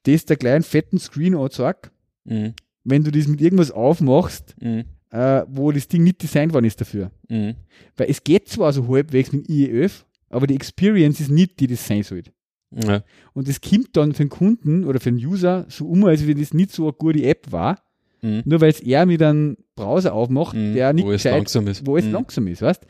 das 0.06 0.24
der 0.24 0.36
kleinen 0.36 0.62
fetten 0.62 0.98
Screen 0.98 1.34
anzeigt, 1.36 1.90
Mhm. 2.24 2.54
wenn 2.84 3.04
du 3.04 3.10
das 3.10 3.26
mit 3.28 3.40
irgendwas 3.40 3.70
aufmachst, 3.70 4.54
Mhm. 4.60 4.84
äh, 5.10 5.42
wo 5.48 5.70
das 5.72 5.88
Ding 5.88 6.02
nicht 6.04 6.22
designt 6.22 6.52
worden 6.52 6.64
ist 6.66 6.80
dafür. 6.80 7.10
Mhm. 7.28 7.54
Weil 7.96 8.10
es 8.10 8.22
geht 8.24 8.48
zwar 8.48 8.72
so 8.72 8.86
halbwegs 8.88 9.32
mit 9.32 9.48
IE11, 9.48 10.04
aber 10.30 10.46
die 10.46 10.54
Experience 10.54 11.20
ist 11.20 11.30
nicht 11.30 11.60
die, 11.60 11.66
das 11.66 11.86
sein 11.86 12.02
sollte. 12.02 12.32
Ja. 12.74 13.02
Und 13.32 13.48
es 13.48 13.60
kommt 13.60 13.96
dann 13.96 14.12
für 14.12 14.24
den 14.24 14.28
Kunden 14.28 14.84
oder 14.84 14.98
für 15.00 15.12
den 15.12 15.24
User 15.24 15.66
so 15.68 15.86
um, 15.86 16.04
als 16.04 16.26
wenn 16.26 16.38
das 16.38 16.52
nicht 16.52 16.72
so 16.72 16.84
eine 16.84 16.92
gute 16.94 17.22
App 17.24 17.50
war, 17.52 17.80
Mhm. 18.22 18.42
nur 18.44 18.60
weil 18.60 18.70
es 18.70 18.80
er 18.80 19.06
mit 19.06 19.22
einem 19.22 19.56
Browser 19.76 20.12
aufmacht, 20.12 20.56
Mhm. 20.56 20.74
der 20.74 20.92
nicht 20.92 21.04
Wo 21.06 21.12
es 21.12 21.22
gescheit 21.22 21.34
langsam 21.38 21.66
ist. 21.68 21.86
wo 21.86 21.96
es 21.96 22.04
Mhm. 22.04 22.12
langsam 22.12 22.46
ist, 22.48 22.62
weißt 22.62 22.86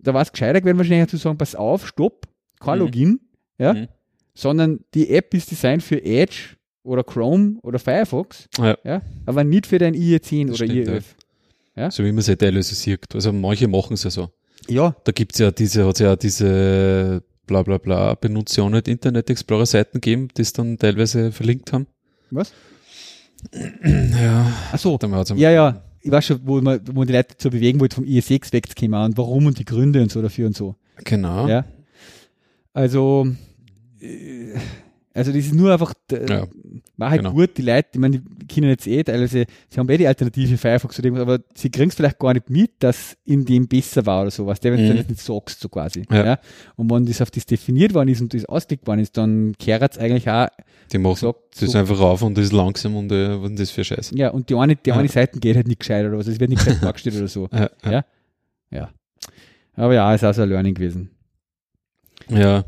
Da 0.00 0.14
war 0.14 0.22
es 0.22 0.30
gescheiter 0.32 0.60
gewesen, 0.60 0.78
wahrscheinlich 0.78 1.08
zu 1.10 1.16
sagen, 1.16 1.36
pass 1.36 1.54
auf, 1.56 1.86
stopp, 1.86 2.26
kein. 2.60 2.78
Login, 2.78 3.18
ja, 3.58 3.88
sondern 4.34 4.80
die 4.94 5.10
App 5.10 5.34
ist 5.34 5.50
designt 5.50 5.82
für 5.82 6.02
Edge 6.04 6.56
oder 6.88 7.04
Chrome 7.04 7.58
oder 7.62 7.78
Firefox, 7.78 8.48
Ja. 8.58 8.76
ja, 8.84 9.02
aber 9.26 9.44
nicht 9.44 9.66
für 9.66 9.78
dein 9.78 9.94
IE10 9.94 10.48
Das 10.48 10.60
oder 10.60 10.70
stimmt, 10.70 10.88
IE11. 11.76 11.90
So 11.90 12.02
wie 12.04 12.10
man 12.10 12.18
es 12.18 12.26
ja 12.26 12.34
teilweise 12.34 12.74
sieht. 12.74 13.14
Also 13.14 13.32
manche 13.32 13.68
machen 13.68 13.94
es 13.94 14.02
ja 14.02 14.10
so. 14.10 14.30
Ja, 14.68 14.96
Da 15.04 15.12
gibt 15.12 15.32
es 15.34 15.38
ja 15.38 15.50
diese, 15.52 15.86
hat 15.86 16.00
ja 16.00 16.16
diese 16.16 17.22
bla 17.46 17.62
bla 17.62 17.78
bla 17.78 18.14
Benutzer 18.14 18.64
auch 18.64 18.70
nicht 18.70 18.88
Internet 18.88 19.30
Explorer 19.30 19.64
Seiten 19.64 20.00
gegeben, 20.00 20.28
die 20.36 20.42
es 20.42 20.52
dann 20.52 20.76
teilweise 20.76 21.30
verlinkt 21.32 21.72
haben. 21.72 21.86
was? 22.30 22.52
Ja. 23.84 24.52
Ach 24.72 24.78
so, 24.78 24.98
ja, 25.36 25.50
ja, 25.52 25.82
ich 26.00 26.10
weiß 26.10 26.26
schon, 26.26 26.40
wo 26.44 26.60
man, 26.60 26.80
wo 26.92 27.04
die 27.04 27.12
Leute 27.12 27.28
dazu 27.34 27.50
bewegen 27.50 27.78
wollte, 27.80 27.94
vom 27.96 28.04
IE6 28.04 28.52
wegzukommen 28.52 29.00
und 29.04 29.16
warum 29.16 29.46
und 29.46 29.58
die 29.58 29.64
Gründe 29.64 30.02
und 30.02 30.10
so 30.10 30.20
dafür 30.20 30.48
und 30.48 30.56
so. 30.56 30.74
Genau. 31.04 31.46
Ja. 31.46 31.64
Also, 32.72 33.26
äh, 34.00 34.54
also 35.14 35.32
das 35.32 35.44
ist 35.46 35.54
nur 35.54 35.72
einfach, 35.72 35.94
Ja, 36.28 36.46
war 36.96 37.10
halt 37.10 37.22
genau. 37.22 37.32
gut, 37.32 37.56
die 37.56 37.62
Leute, 37.62 37.88
ich 37.94 37.98
meine, 37.98 38.20
die 38.20 38.46
kennen 38.46 38.68
jetzt 38.68 38.86
eh 38.86 39.02
teilweise, 39.02 39.46
sie 39.68 39.78
haben 39.80 39.88
eh 39.88 39.96
die 39.96 40.06
Alternative 40.06 40.56
Firefox 40.56 40.98
oder 40.98 41.06
irgendwas, 41.06 41.22
aber 41.28 41.44
sie 41.54 41.70
kriegen 41.70 41.88
es 41.88 41.94
vielleicht 41.96 42.18
gar 42.18 42.34
nicht 42.34 42.50
mit, 42.50 42.72
dass 42.78 43.16
in 43.24 43.44
dem 43.44 43.66
besser 43.66 44.06
war 44.06 44.22
oder 44.22 44.30
sowas, 44.30 44.60
der, 44.60 44.72
wenn 44.72 44.78
du 44.78 44.84
Mhm. 44.84 44.88
dann 44.88 44.96
jetzt 44.98 45.10
nicht 45.10 45.20
sagst, 45.22 45.60
so 45.60 45.68
quasi. 45.68 46.04
Ja. 46.10 46.24
Ja. 46.24 46.38
Und 46.76 46.90
wenn 46.90 47.04
das 47.06 47.20
auf 47.20 47.30
das 47.30 47.46
definiert 47.46 47.94
worden 47.94 48.08
ist 48.10 48.20
und 48.20 48.32
das 48.34 48.44
ausgelegt 48.44 48.86
worden 48.86 49.00
ist, 49.00 49.16
dann 49.16 49.54
kehrt 49.58 49.92
es 49.92 49.98
eigentlich 49.98 50.28
auch 50.30 50.48
Die 50.92 50.98
machen 50.98 51.14
gesagt, 51.14 51.38
das 51.60 51.70
so, 51.72 51.78
einfach 51.78 52.00
auf 52.00 52.22
und 52.22 52.36
das 52.38 52.44
ist 52.46 52.52
langsam 52.52 52.94
und 52.96 53.10
äh, 53.10 53.42
was 53.42 53.50
ist 53.50 53.60
das 53.60 53.70
für 53.70 53.84
Scheiß. 53.84 54.12
ja, 54.14 54.28
und 54.30 54.48
die 54.50 54.54
eine, 54.54 54.76
die 54.76 54.90
Ja. 54.90 54.96
eine 54.96 55.08
Seite 55.08 55.40
geht 55.40 55.56
halt 55.56 55.66
nicht 55.66 55.80
gescheit 55.80 56.06
oder 56.06 56.18
was, 56.18 56.26
es 56.28 56.38
wird 56.38 56.50
nicht 56.50 56.64
gescheit 56.64 56.78
dargestellt 56.82 57.16
oder 57.16 57.28
so. 57.28 57.48
Ja, 57.52 57.70
ja. 57.84 57.90
Ja. 57.90 58.04
Ja. 58.70 58.90
Aber 59.74 59.94
ja, 59.94 60.14
ist 60.14 60.24
auch 60.24 60.34
so 60.34 60.42
ein 60.42 60.48
Learning 60.48 60.74
gewesen. 60.74 61.10
ja. 62.28 62.64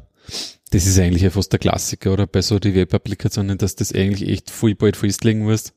Das 0.70 0.86
ist 0.86 0.98
eigentlich 0.98 1.22
ja 1.22 1.30
fast 1.30 1.52
der 1.52 1.58
Klassiker, 1.58 2.12
oder? 2.12 2.26
Bei 2.26 2.42
so 2.42 2.58
die 2.58 2.74
Web-Applikationen, 2.74 3.58
dass 3.58 3.74
das 3.74 3.92
eigentlich 3.92 4.28
echt 4.28 4.50
voll 4.50 4.74
bald 4.74 4.96
festlegen 4.96 5.40
musst. 5.44 5.74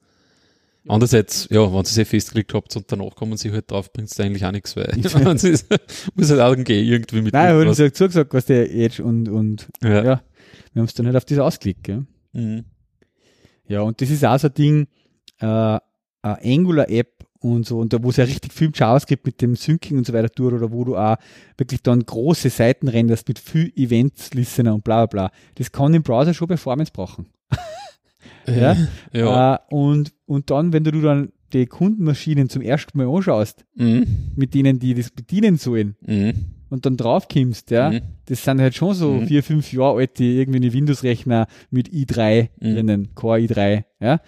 Andererseits, 0.88 1.48
ja, 1.50 1.74
wenn 1.74 1.86
sie 1.86 1.92
es 1.92 1.98
eh 1.98 2.06
festgelegt 2.06 2.54
habt 2.54 2.76
und 2.76 2.92
danach 2.92 3.16
kommen 3.16 3.38
sie 3.38 3.52
halt 3.52 3.72
drauf, 3.72 3.92
bringt 3.94 4.12
es 4.12 4.20
eigentlich 4.20 4.46
auch 4.46 4.52
nichts, 4.52 4.76
ist, 5.44 5.68
muss 6.16 6.30
halt 6.30 6.42
auch 6.42 6.56
gehen, 6.62 6.86
irgendwie 6.86 7.22
mit 7.22 7.34
Nein, 7.34 7.52
aber 7.52 7.64
du 7.64 7.70
hast 7.70 7.96
zugesagt, 7.96 8.34
was 8.34 8.46
der 8.46 8.70
Edge 8.74 9.02
und, 9.02 9.30
und 9.30 9.70
Ja. 9.82 10.04
ja, 10.04 10.24
wir 10.74 10.80
haben 10.82 10.86
es 10.86 10.94
dann 10.94 11.06
halt 11.06 11.16
auf 11.16 11.26
das 11.26 11.40
ausgelegt, 11.40 11.84
gell? 11.84 12.06
Mhm. 12.34 12.66
Ja, 13.68 13.82
und 13.82 14.02
das 14.02 14.10
ist 14.10 14.26
auch 14.26 14.38
so 14.38 14.48
ein 14.48 14.54
Ding, 14.56 14.88
äh, 15.40 15.46
eine 15.46 15.80
Angular-App 16.22 17.13
und 17.44 17.66
so, 17.66 17.80
und 17.80 17.92
da 17.92 18.02
wo 18.02 18.10
es 18.10 18.18
ja 18.18 18.24
richtig 18.24 18.54
viel 18.54 18.72
JavaScript 18.74 19.26
mit 19.26 19.42
dem 19.42 19.56
Syncing 19.56 19.98
und 19.98 20.08
so 20.08 20.14
weiter 20.14 20.30
tut, 20.30 20.54
oder 20.54 20.72
wo 20.72 20.86
du 20.86 20.96
auch 20.96 21.18
wirklich 21.58 21.84
dann 21.84 22.06
große 22.06 22.50
Seiten 22.50 22.88
renderst 22.88 23.28
mit 23.28 23.38
viel 23.38 23.72
Events, 23.76 24.34
Listener 24.34 24.74
und 24.74 24.84
bla 24.84 25.06
bla 25.06 25.28
bla. 25.28 25.38
Das 25.56 25.72
kann 25.72 25.94
im 25.94 26.04
Browser 26.04 26.34
schon 26.34 26.48
Performance 26.48 26.92
brauchen. 26.94 27.28
ja. 28.48 28.78
ja. 29.12 29.56
Äh, 29.56 29.60
und, 29.76 30.14
und 30.26 30.50
dann, 30.52 30.72
wenn 30.72 30.86
du 30.86 31.02
dann 31.02 31.34
die 31.52 31.66
Kundenmaschinen 31.66 32.50
zum 32.50 32.62
ersten 32.62 32.98
Mal 32.98 33.08
anschaust, 33.08 33.66
mhm. 33.76 34.32
mit 34.36 34.54
denen 34.54 34.80
die 34.80 34.94
das 34.94 35.12
bedienen 35.12 35.58
sollen, 35.58 35.96
mhm. 36.02 36.34
und 36.70 36.86
dann 36.86 36.96
draufkommst, 36.96 37.72
ja, 37.72 37.92
mhm. 37.92 38.02
das 38.26 38.44
sind 38.44 38.62
halt 38.62 38.74
schon 38.74 38.94
so 38.96 39.12
mhm. 39.12 39.28
vier, 39.28 39.44
fünf 39.44 39.72
Jahre 39.74 39.98
alte 39.98 40.24
irgendwie 40.24 40.58
eine 40.58 40.74
Windows-Rechner 40.74 41.48
mit 41.70 41.90
i3 41.90 42.50
mhm. 42.60 42.74
drinnen, 42.74 43.16
Core 43.16 43.40
i3, 43.40 43.84
ja. 44.00 44.22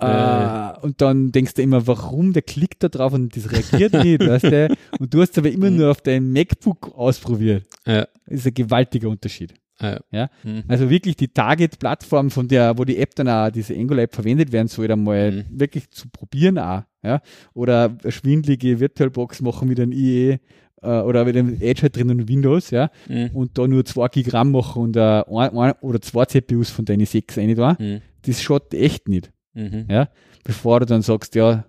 Äh. 0.00 0.80
und 0.82 1.00
dann 1.00 1.32
denkst 1.32 1.54
du 1.54 1.62
immer, 1.62 1.86
warum 1.86 2.32
der 2.32 2.42
klickt 2.42 2.82
da 2.82 2.88
drauf 2.88 3.12
und 3.12 3.36
das 3.36 3.50
reagiert 3.50 3.92
nicht, 4.04 4.20
weißt 4.20 4.44
du? 4.44 4.76
Und 4.98 5.12
du 5.12 5.20
hast 5.20 5.36
aber 5.38 5.50
immer 5.50 5.70
mhm. 5.70 5.76
nur 5.76 5.90
auf 5.90 6.00
deinem 6.00 6.32
MacBook 6.32 6.92
ausprobiert. 6.96 7.64
Ja. 7.86 8.06
Das 8.26 8.40
ist 8.40 8.46
ein 8.46 8.54
gewaltiger 8.54 9.08
Unterschied. 9.08 9.54
Ah, 9.80 10.00
ja. 10.10 10.28
Mhm. 10.42 10.64
Also 10.66 10.90
wirklich 10.90 11.16
die 11.16 11.28
Target-Plattform, 11.28 12.30
von 12.30 12.48
der, 12.48 12.76
wo 12.78 12.84
die 12.84 12.98
App 12.98 13.14
dann 13.14 13.28
auch, 13.28 13.50
diese 13.50 13.74
Angular-App 13.74 14.14
verwendet 14.14 14.50
werden 14.50 14.68
soll, 14.68 14.90
einmal 14.90 15.30
mhm. 15.32 15.44
wirklich 15.50 15.90
zu 15.90 16.08
probieren 16.08 16.58
auch. 16.58 16.82
Ja. 17.02 17.20
Oder 17.54 17.96
eine 18.02 18.12
schwindelige 18.12 18.80
VirtualBox 18.80 19.40
machen 19.40 19.68
mit 19.68 19.78
einem 19.78 19.92
IE 19.92 20.38
äh, 20.82 21.00
oder 21.00 21.24
mit 21.24 21.36
einem 21.36 21.60
Edge 21.60 21.82
halt 21.82 21.96
drin 21.96 22.10
und 22.10 22.28
Windows, 22.28 22.70
ja. 22.70 22.90
Mhm. 23.08 23.30
Und 23.32 23.56
da 23.56 23.68
nur 23.68 23.84
2 23.84 24.08
Gigramm 24.08 24.50
machen 24.50 24.82
und 24.82 24.96
uh, 24.96 25.38
ein, 25.38 25.56
ein, 25.56 25.72
oder 25.80 26.00
zwei 26.00 26.24
CPUs 26.24 26.70
von 26.70 26.84
deinen 26.84 27.06
6 27.06 27.38
rein 27.38 27.54
da. 27.54 27.76
Mhm. 27.78 28.00
Das 28.22 28.42
schaut 28.42 28.74
echt 28.74 29.08
nicht. 29.08 29.30
Mhm. 29.54 29.86
Ja. 29.88 30.08
Bevor 30.44 30.80
du 30.80 30.86
dann 30.86 31.02
sagst, 31.02 31.34
ja, 31.34 31.64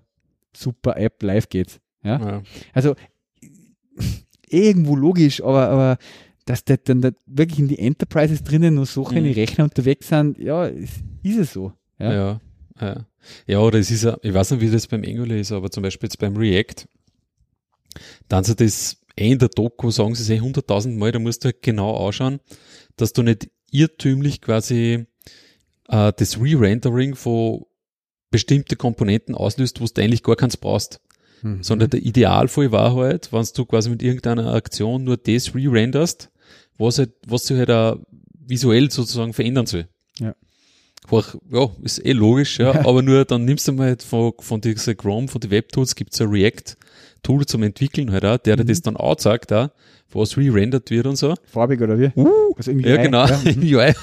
super 0.56 0.98
App, 0.98 1.22
live 1.24 1.50
geht's. 1.50 1.80
Ja. 2.04 2.20
ja. 2.20 2.44
Also 2.74 2.96
irgendwo 4.48 4.96
logisch, 4.96 5.44
aber, 5.44 5.70
aber 5.70 5.98
dass 6.46 6.66
da 6.66 6.78
dann 6.78 7.02
da 7.02 7.12
wirklich 7.26 7.60
in 7.60 7.68
die 7.68 7.80
Enterprises 7.80 8.44
drinnen 8.44 8.76
noch 8.76 8.86
so 8.86 9.04
mhm. 9.04 9.32
Rechner 9.32 9.66
unterwegs 9.66 10.08
sind, 10.08 10.38
ja, 10.40 10.66
ist, 10.66 11.04
ist 11.24 11.38
es 11.38 11.54
so. 11.54 11.74
Ja. 12.00 12.14
ja. 12.14 12.42
ja. 12.82 13.06
Ja, 13.46 13.60
oder 13.60 13.80
es 13.80 13.92
ist 13.92 14.04
ja, 14.04 14.18
ich 14.22 14.34
weiß 14.34 14.52
nicht, 14.52 14.62
wie 14.62 14.72
das 14.72 14.88
beim 14.88 15.04
Angular 15.04 15.38
ist, 15.38 15.52
aber 15.52 15.70
zum 15.70 15.84
Beispiel 15.84 16.08
jetzt 16.08 16.18
beim 16.18 16.38
React, 16.38 16.88
dann 18.28 18.44
sie 18.44 18.56
das 18.56 18.98
in 19.16 19.38
der 19.38 19.50
Doku, 19.50 19.92
sagen 19.92 20.16
sie 20.16 20.24
es 20.24 20.30
eh 20.30 20.40
hunderttausend 20.40 20.98
Mal, 20.98 21.12
da 21.12 21.20
musst 21.20 21.44
du 21.44 21.48
halt 21.48 21.62
genau 21.62 21.92
ausschauen, 21.92 22.40
dass 22.96 23.12
du 23.14 23.22
nicht 23.22 23.50
irrtümlich 23.72 24.42
quasi 24.42 25.06
äh, 25.90 26.14
das 26.16 26.40
Re-Rendering 26.40 27.16
von 27.16 27.66
bestimmte 28.32 28.76
Komponenten 28.76 29.36
auslöst, 29.36 29.82
wo 29.82 29.86
du 29.86 30.02
eigentlich 30.02 30.24
gar 30.24 30.36
keins 30.36 30.58
brauchst. 30.58 31.00
Mhm. 31.42 31.64
Sondern 31.64 31.90
der 31.90 32.02
Idealfall 32.02 32.72
war 32.72 32.96
halt, 32.96 33.32
wenn 33.32 33.46
du 33.56 33.66
quasi 33.66 33.90
mit 33.90 34.04
irgendeiner 34.04 34.54
Aktion 34.54 35.04
nur 35.04 35.18
das 35.18 35.56
re-renderst, 35.56 36.30
was 36.78 36.98
halt, 36.98 37.12
was 37.26 37.48
sich 37.48 37.58
halt 37.58 37.72
auch 37.72 37.98
visuell 38.46 38.92
sozusagen 38.92 39.34
verändern 39.34 39.66
soll. 39.66 39.88
Ja. 40.20 40.36
Hoch, 41.10 41.36
ja, 41.50 41.70
ist 41.82 42.06
eh 42.06 42.12
logisch, 42.12 42.60
ja, 42.60 42.74
ja, 42.74 42.86
aber 42.86 43.02
nur 43.02 43.26
dann 43.26 43.46
nimmst 43.46 43.68
du 43.68 43.72
mal 43.72 43.88
halt 43.88 44.04
von, 44.04 44.34
von 44.40 44.62
dieser 44.62 44.96
Chrome, 44.96 45.28
von 45.28 45.42
den 45.42 45.50
Webtools 45.50 45.96
gibt's 45.96 46.22
ein 46.22 46.30
React-Tool 47.20 47.46
zum 47.46 47.64
Entwickeln 47.64 48.12
halt 48.12 48.26
auch, 48.26 48.38
der 48.38 48.58
mhm. 48.58 48.68
das 48.68 48.82
dann 48.82 48.98
auch 48.98 49.16
zeigt, 49.16 49.52
auch, 49.54 49.70
was 50.12 50.38
re-rendert 50.38 50.90
wird 50.90 51.06
und 51.06 51.16
so. 51.16 51.36
Farbig 51.46 51.82
oder 51.82 52.00
wie? 52.00 52.12
Uh, 52.16 52.54
also 52.58 52.72
im 52.72 52.80
UI. 52.80 52.90
Ja, 52.90 52.98
genau, 52.98 53.26
ja. 53.26 53.40
im 53.46 53.62
UI. 53.62 53.94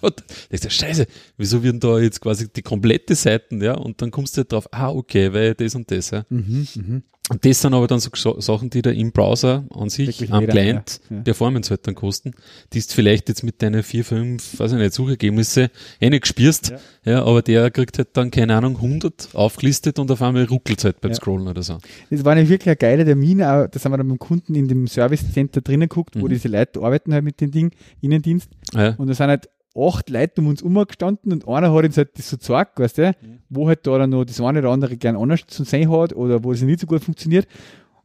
und 0.00 0.24
ist 0.48 0.64
ja 0.64 0.70
scheiße, 0.70 1.06
wieso 1.36 1.62
werden 1.62 1.80
da 1.80 1.98
jetzt 1.98 2.20
quasi 2.20 2.48
die 2.50 2.62
komplette 2.62 3.14
Seiten, 3.14 3.62
ja, 3.62 3.74
und 3.74 4.00
dann 4.00 4.10
kommst 4.10 4.36
du 4.36 4.38
halt 4.38 4.52
drauf, 4.52 4.68
ah, 4.72 4.90
okay, 4.90 5.32
weil 5.32 5.54
das 5.54 5.74
und 5.74 5.90
das, 5.90 6.10
ja. 6.10 6.24
Mhm, 6.30 6.66
mh. 6.74 7.02
Und 7.30 7.44
das 7.44 7.60
sind 7.60 7.74
aber 7.74 7.86
dann 7.86 8.00
so 8.00 8.10
Sachen, 8.40 8.70
die 8.70 8.82
da 8.82 8.90
im 8.90 9.12
Browser 9.12 9.64
an 9.72 9.88
sich, 9.88 10.08
Wirklich 10.08 10.32
am 10.32 10.48
Client, 10.48 11.00
ja. 11.08 11.18
Ja. 11.18 11.22
Performance 11.22 11.70
halt 11.70 11.86
dann 11.86 11.94
kosten, 11.94 12.32
die 12.72 12.78
ist 12.78 12.92
vielleicht 12.92 13.28
jetzt 13.28 13.44
mit 13.44 13.62
deinen 13.62 13.84
vier, 13.84 14.04
fünf, 14.04 14.58
weiß 14.58 14.72
ich 14.72 14.78
nicht, 14.78 14.92
Suchergebnisse 14.92 15.70
eh 16.00 16.10
nicht 16.10 16.22
gespürst, 16.22 16.70
ja. 17.04 17.12
ja. 17.12 17.24
aber 17.24 17.42
der 17.42 17.70
kriegt 17.70 17.98
halt 17.98 18.08
dann, 18.14 18.32
keine 18.32 18.56
Ahnung, 18.56 18.74
100 18.74 19.28
aufgelistet 19.34 20.00
und 20.00 20.10
auf 20.10 20.20
einmal 20.22 20.42
ruckelt 20.46 20.82
halt 20.82 21.00
beim. 21.00 21.14
Scrollen 21.14 21.46
oder 21.46 21.62
so. 21.62 21.78
Das 22.10 22.24
war 22.24 22.34
nämlich 22.34 22.50
wirklich 22.50 22.70
ein 22.70 22.78
geiler 22.78 23.04
Termin, 23.04 23.38
das 23.38 23.84
haben 23.84 23.92
wir 23.92 23.98
dann 23.98 24.08
beim 24.08 24.18
Kunden 24.18 24.56
in 24.56 24.66
dem 24.66 24.88
Service 24.88 25.32
Center 25.32 25.60
drinnen 25.60 25.88
geguckt, 25.88 26.16
mhm. 26.16 26.22
wo 26.22 26.28
diese 26.28 26.48
Leute 26.48 26.80
arbeiten 26.80 27.14
halt 27.14 27.22
mit 27.22 27.40
dem 27.40 27.52
Ding, 27.52 27.70
Innendienst, 28.00 28.50
ja. 28.74 28.96
und 28.98 29.06
da 29.06 29.14
sind 29.14 29.28
halt 29.28 29.48
acht 29.76 30.10
Leute 30.10 30.40
um 30.40 30.48
uns 30.48 30.62
umgestanden 30.62 31.32
und 31.32 31.48
einer 31.48 31.72
hat 31.72 31.84
uns 31.84 31.96
halt 31.96 32.18
das 32.18 32.28
so 32.28 32.36
gezeigt, 32.36 32.78
weißt 32.78 32.98
du, 32.98 33.06
mhm. 33.08 33.38
wo 33.48 33.68
halt 33.68 33.86
da 33.86 33.98
dann 33.98 34.10
noch 34.10 34.24
das 34.24 34.40
eine 34.40 34.60
oder 34.60 34.70
andere 34.70 34.96
gern 34.96 35.16
anders 35.16 35.46
zu 35.46 35.64
sein 35.64 35.90
hat 35.90 36.12
oder 36.12 36.42
wo 36.42 36.52
es 36.52 36.62
nicht 36.62 36.80
so 36.80 36.86
gut 36.86 37.04
funktioniert. 37.04 37.46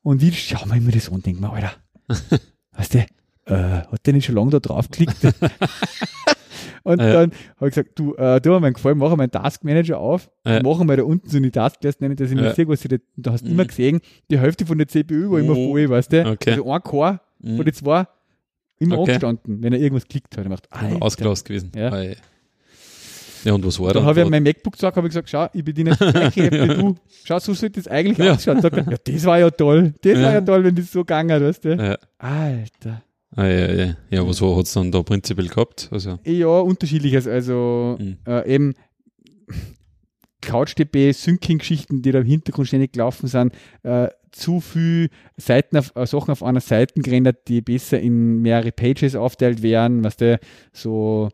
Und 0.04 0.22
ich 0.22 0.40
schaue 0.48 0.68
mir 0.68 0.78
immer 0.78 0.92
das 0.92 1.08
an 1.08 1.16
und 1.16 1.26
denke 1.26 1.42
mir, 1.42 1.52
Alter, 1.52 1.72
weißt 2.74 2.94
du, 2.94 3.00
äh, 3.48 3.54
hat 3.54 4.06
der 4.06 4.14
nicht 4.14 4.26
schon 4.26 4.36
lange 4.36 4.52
da 4.52 4.60
drauf 4.60 4.90
geklickt? 4.90 5.18
und 6.84 7.02
ja. 7.02 7.14
dann 7.14 7.32
habe 7.58 7.70
ich 7.70 7.76
gesagt, 7.76 7.98
du, 7.98 8.14
äh, 8.16 8.40
du 8.40 8.54
hast 8.54 8.62
mir 8.62 8.72
gefallen, 8.72 9.00
mach 9.00 9.16
meinen 9.16 9.32
Taskmanager 9.32 9.98
auf, 9.98 10.30
ja. 10.46 10.62
machen 10.62 10.88
wir 10.88 10.98
da 10.98 11.04
unten 11.04 11.28
so 11.28 11.38
eine 11.38 11.52
Taskliste, 11.52 12.04
nennen, 12.04 12.16
dass 12.16 12.30
ich 12.30 12.40
ja. 12.40 12.54
sehe, 12.54 12.68
was 12.68 12.86
ich 12.86 12.90
da, 12.90 12.98
da 13.16 13.32
hast 13.32 13.46
mhm. 13.46 13.52
immer 13.52 13.66
gesehen, 13.66 14.02
die 14.30 14.38
Hälfte 14.38 14.68
von 14.68 14.78
der 14.78 14.88
CPU 14.88 15.32
war 15.32 15.32
oh. 15.32 15.38
immer 15.38 15.56
voll, 15.56 15.90
weißt 15.90 16.14
du, 16.14 16.30
okay. 16.30 16.52
also 16.52 16.72
ein 16.72 16.84
Core 16.84 17.20
mhm. 17.40 17.56
von 17.56 17.66
den 17.66 17.74
zwei 17.74 18.06
Immer 18.80 19.00
okay. 19.00 19.12
aufgestanden, 19.14 19.64
wenn 19.64 19.74
er 19.74 19.80
irgendwas 19.80 20.08
klickt 20.08 20.38
hat. 20.38 20.46
Er 20.46 20.50
macht, 20.50 20.68
Ausgelost 21.02 21.46
gewesen. 21.46 21.72
Ja. 21.76 22.04
ja, 23.44 23.54
und 23.54 23.66
was 23.66 23.80
war 23.80 23.88
da? 23.88 24.00
Dann 24.00 24.06
habe 24.06 24.22
ich 24.22 24.30
mein 24.30 24.44
MacBook 24.44 24.74
gesagt, 24.74 24.98
habe 24.98 25.08
ich 25.08 25.12
gesagt, 25.12 25.30
schau, 25.30 25.48
ich 25.54 25.64
bediene 25.64 25.92
die 25.92 26.12
gleiche 26.12 26.44
App 26.46 26.54
wie 26.54 26.82
du. 26.82 26.96
Schau, 27.24 27.40
so 27.40 27.54
sollte 27.54 27.80
das 27.82 27.88
eigentlich 27.88 28.18
ja. 28.18 28.34
ausschauen. 28.34 28.62
Sagt 28.62 28.78
er, 28.78 28.92
ja, 28.92 28.98
das 29.04 29.26
war 29.26 29.40
ja 29.40 29.50
toll. 29.50 29.94
Das 30.02 30.14
ja. 30.14 30.24
war 30.24 30.34
ja 30.34 30.42
toll, 30.42 30.64
wenn 30.64 30.76
das 30.76 30.92
so 30.92 31.00
gegangen 31.00 31.42
weißt 31.42 31.66
du. 31.66 31.76
Ja. 31.76 31.98
Alter. 32.18 33.02
Ah, 33.36 33.48
ja, 33.48 33.74
ja. 33.74 33.98
Ja, 34.10 34.28
was 34.28 34.42
hat 34.42 34.66
es 34.66 34.74
dann 34.74 34.92
da 34.92 35.04
prinzipiell 35.04 35.48
gehabt? 35.48 35.90
Also. 35.92 36.20
Ja, 36.26 36.48
unterschiedliches. 36.48 37.28
Also 37.28 37.98
mhm. 38.00 38.18
äh, 38.26 38.54
eben 38.54 38.74
CouchDB, 40.42 41.12
Syncing-Geschichten, 41.12 42.02
die 42.02 42.12
da 42.12 42.20
im 42.20 42.26
Hintergrund 42.26 42.68
ständig 42.68 42.94
gelaufen 42.94 43.28
sind, 43.28 43.54
äh, 43.84 44.08
zu 44.36 44.60
viel 44.60 45.10
Seiten 45.38 45.78
auf, 45.78 45.96
äh, 45.96 46.06
Sachen 46.06 46.32
auf 46.32 46.44
einer 46.44 46.60
Seite 46.60 47.00
gerendert, 47.00 47.48
die 47.48 47.62
besser 47.62 48.00
in 48.00 48.42
mehrere 48.42 48.72
Pages 48.72 49.16
aufteilt 49.16 49.62
werden, 49.62 50.04
was 50.04 50.18
der 50.18 50.40
so, 50.74 51.30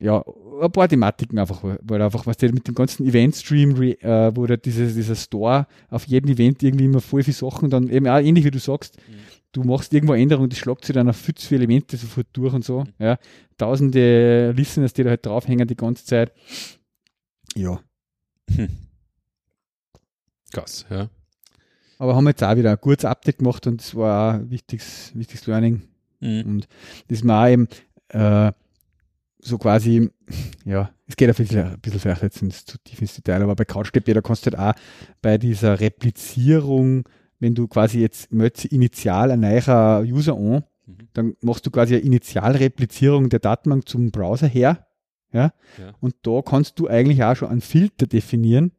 ja, 0.00 0.24
ein 0.62 0.72
paar 0.72 0.88
Thematiken 0.88 1.38
einfach, 1.38 1.62
weil 1.62 2.00
einfach, 2.00 2.26
was 2.26 2.38
der 2.38 2.52
mit 2.54 2.66
dem 2.66 2.74
ganzen 2.74 3.06
Event-Stream, 3.06 3.80
äh, 3.82 4.34
wo 4.34 4.46
der 4.46 4.56
dieses, 4.56 4.94
dieser 4.94 5.14
Store 5.14 5.66
auf 5.90 6.06
jedem 6.06 6.30
Event 6.30 6.62
irgendwie 6.62 6.86
immer 6.86 7.02
voll 7.02 7.22
viele 7.22 7.36
Sachen, 7.36 7.68
dann 7.68 7.90
eben 7.90 8.08
auch 8.08 8.18
ähnlich 8.18 8.44
wie 8.46 8.50
du 8.50 8.58
sagst, 8.58 8.96
mhm. 8.96 9.12
du 9.52 9.64
machst 9.64 9.92
irgendwo 9.92 10.14
Änderungen, 10.14 10.48
das 10.48 10.58
schlagt 10.58 10.86
sich 10.86 10.94
dann 10.94 11.10
auf 11.10 11.16
viel 11.16 11.34
zu 11.34 11.46
viele 11.46 11.60
Elemente 11.60 11.98
sofort 11.98 12.28
durch 12.32 12.54
und 12.54 12.64
so, 12.64 12.84
mhm. 12.84 12.92
ja. 12.98 13.18
Tausende 13.58 14.52
Listeners, 14.52 14.94
die 14.94 15.02
da 15.02 15.10
halt 15.10 15.26
draufhängen 15.26 15.68
die 15.68 15.76
ganze 15.76 16.04
Zeit. 16.04 16.32
Ja, 17.54 17.80
hm. 18.54 18.68
Krass, 20.52 20.86
ja. 20.88 21.10
Aber 21.98 22.14
haben 22.14 22.26
jetzt 22.26 22.42
auch 22.42 22.56
wieder 22.56 22.70
ein 22.70 22.78
gutes 22.80 23.04
Update 23.04 23.38
gemacht 23.38 23.66
und 23.66 23.80
das 23.80 23.94
war 23.94 24.30
auch 24.30 24.40
ein 24.40 24.50
wichtiges, 24.50 25.12
wichtiges 25.14 25.46
Learning. 25.46 25.82
Mhm. 26.20 26.42
Und 26.42 26.68
das 27.08 27.24
mir 27.24 27.34
auch 27.34 27.48
eben 27.48 27.68
äh, 28.08 28.52
so 29.38 29.58
quasi, 29.58 30.10
ja, 30.64 30.90
es 31.06 31.16
geht 31.16 31.28
ein 31.28 31.34
bisschen, 31.34 31.66
ein 31.66 31.80
bisschen 31.80 32.00
vielleicht 32.00 32.22
jetzt 32.22 32.42
ins, 32.42 32.64
zu 32.64 32.78
tief 32.78 33.00
ins 33.00 33.14
Detail, 33.14 33.42
aber 33.42 33.54
bei 33.54 33.64
CouchDB, 33.64 34.14
da 34.14 34.20
kannst 34.20 34.46
du 34.46 34.50
halt 34.50 34.76
auch 34.76 34.80
bei 35.22 35.38
dieser 35.38 35.80
Replizierung, 35.80 37.04
wenn 37.38 37.54
du 37.54 37.68
quasi 37.68 38.00
jetzt 38.00 38.32
möchtest 38.32 38.72
initial 38.72 39.30
ein 39.30 39.40
neuer 39.40 40.02
User 40.02 40.34
an, 40.34 40.64
mhm. 40.86 41.08
dann 41.12 41.34
machst 41.40 41.66
du 41.66 41.70
quasi 41.70 41.94
eine 41.94 42.04
Initialreplizierung 42.04 43.28
der 43.28 43.40
Datenbank 43.40 43.88
zum 43.88 44.10
Browser 44.10 44.48
her 44.48 44.86
ja? 45.32 45.52
ja? 45.78 45.92
Und 46.00 46.14
da 46.22 46.42
kannst 46.42 46.78
du 46.78 46.88
eigentlich 46.88 47.22
auch 47.22 47.36
schon 47.36 47.48
einen 47.48 47.60
Filter 47.60 48.06
definieren, 48.06 48.72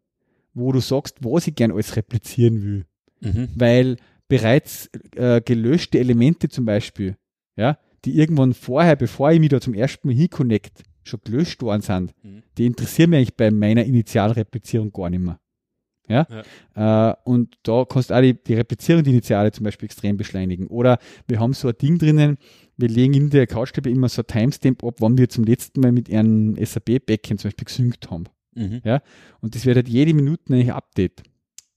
wo 0.53 0.71
du 0.71 0.79
sagst, 0.79 1.23
was 1.23 1.47
ich 1.47 1.55
gern 1.55 1.71
alles 1.71 1.95
replizieren 1.95 2.63
will. 2.63 2.85
Mhm. 3.21 3.49
Weil 3.55 3.97
bereits 4.27 4.89
äh, 5.15 5.41
gelöschte 5.41 5.99
Elemente 5.99 6.49
zum 6.49 6.65
Beispiel, 6.65 7.15
ja, 7.55 7.77
die 8.05 8.17
irgendwann 8.17 8.53
vorher, 8.53 8.95
bevor 8.95 9.31
ich 9.31 9.39
mich 9.39 9.49
da 9.49 9.59
zum 9.59 9.73
ersten 9.73 10.07
Mal 10.07 10.15
hinconnect, 10.15 10.83
schon 11.03 11.21
gelöscht 11.23 11.61
worden 11.61 11.81
sind, 11.81 12.13
mhm. 12.23 12.43
die 12.57 12.65
interessieren 12.65 13.11
mich 13.11 13.17
eigentlich 13.17 13.35
bei 13.35 13.51
meiner 13.51 13.85
Initialreplizierung 13.85 14.91
gar 14.91 15.09
nicht 15.09 15.21
mehr. 15.21 15.39
Ja? 16.07 16.27
ja. 16.75 17.11
Äh, 17.11 17.15
und 17.25 17.57
da 17.63 17.85
kannst 17.85 18.09
du 18.09 18.13
auch 18.13 18.21
die, 18.21 18.33
die 18.33 18.53
Replizierung, 18.53 19.03
die 19.03 19.11
Initiale 19.11 19.51
zum 19.51 19.63
Beispiel 19.63 19.87
extrem 19.87 20.17
beschleunigen. 20.17 20.67
Oder 20.67 20.99
wir 21.27 21.39
haben 21.39 21.53
so 21.53 21.67
ein 21.67 21.77
Ding 21.77 21.97
drinnen, 21.97 22.37
wir 22.77 22.89
legen 22.89 23.13
in 23.13 23.29
der 23.29 23.47
Couchstebe 23.47 23.89
immer 23.89 24.09
so 24.09 24.21
ein 24.21 24.27
Timestamp 24.27 24.83
ab, 24.83 24.95
wann 24.99 25.17
wir 25.17 25.29
zum 25.29 25.43
letzten 25.43 25.81
Mal 25.81 25.91
mit 25.91 26.11
einem 26.11 26.55
SAP-Backend 26.55 27.41
zum 27.41 27.49
Beispiel 27.49 27.65
gesynkt 27.65 28.09
haben. 28.09 28.25
Mhm. 28.55 28.81
Ja? 28.83 29.01
Und 29.41 29.55
das 29.55 29.65
wird 29.65 29.77
halt 29.77 29.89
jede 29.89 30.13
Minute 30.13 30.53
ein 30.53 30.69
Update. 30.71 31.23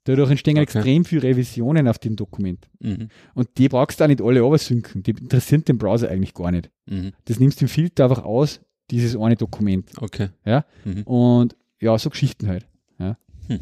Dadurch 0.04 0.30
entstehen 0.30 0.56
okay. 0.56 0.62
extrem 0.62 1.04
viele 1.04 1.24
Revisionen 1.24 1.86
auf 1.86 1.98
dem 1.98 2.16
Dokument. 2.16 2.68
Mhm. 2.80 3.08
Und 3.34 3.48
die 3.58 3.68
brauchst 3.68 4.00
du 4.00 4.04
auch 4.04 4.08
nicht 4.08 4.22
alle 4.22 4.44
oversynken. 4.44 5.02
Die 5.02 5.10
interessieren 5.10 5.64
den 5.64 5.78
Browser 5.78 6.08
eigentlich 6.08 6.32
gar 6.34 6.50
nicht. 6.50 6.70
Mhm. 6.86 7.12
Das 7.26 7.38
nimmst 7.38 7.60
du 7.60 7.66
im 7.66 7.68
Filter 7.68 8.04
einfach 8.04 8.24
aus, 8.24 8.60
dieses 8.90 9.16
eine 9.16 9.36
Dokument. 9.36 9.90
Okay. 9.98 10.30
Ja? 10.44 10.64
Mhm. 10.84 11.02
Und 11.02 11.56
ja, 11.80 11.98
so 11.98 12.10
Geschichten 12.10 12.48
halt. 12.48 12.66
Ja. 12.98 13.16
Hm. 13.48 13.60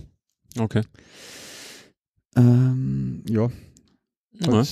Okay. 0.59 0.82
Ähm, 2.36 3.23
ja. 3.28 3.51
Ja. 4.40 4.65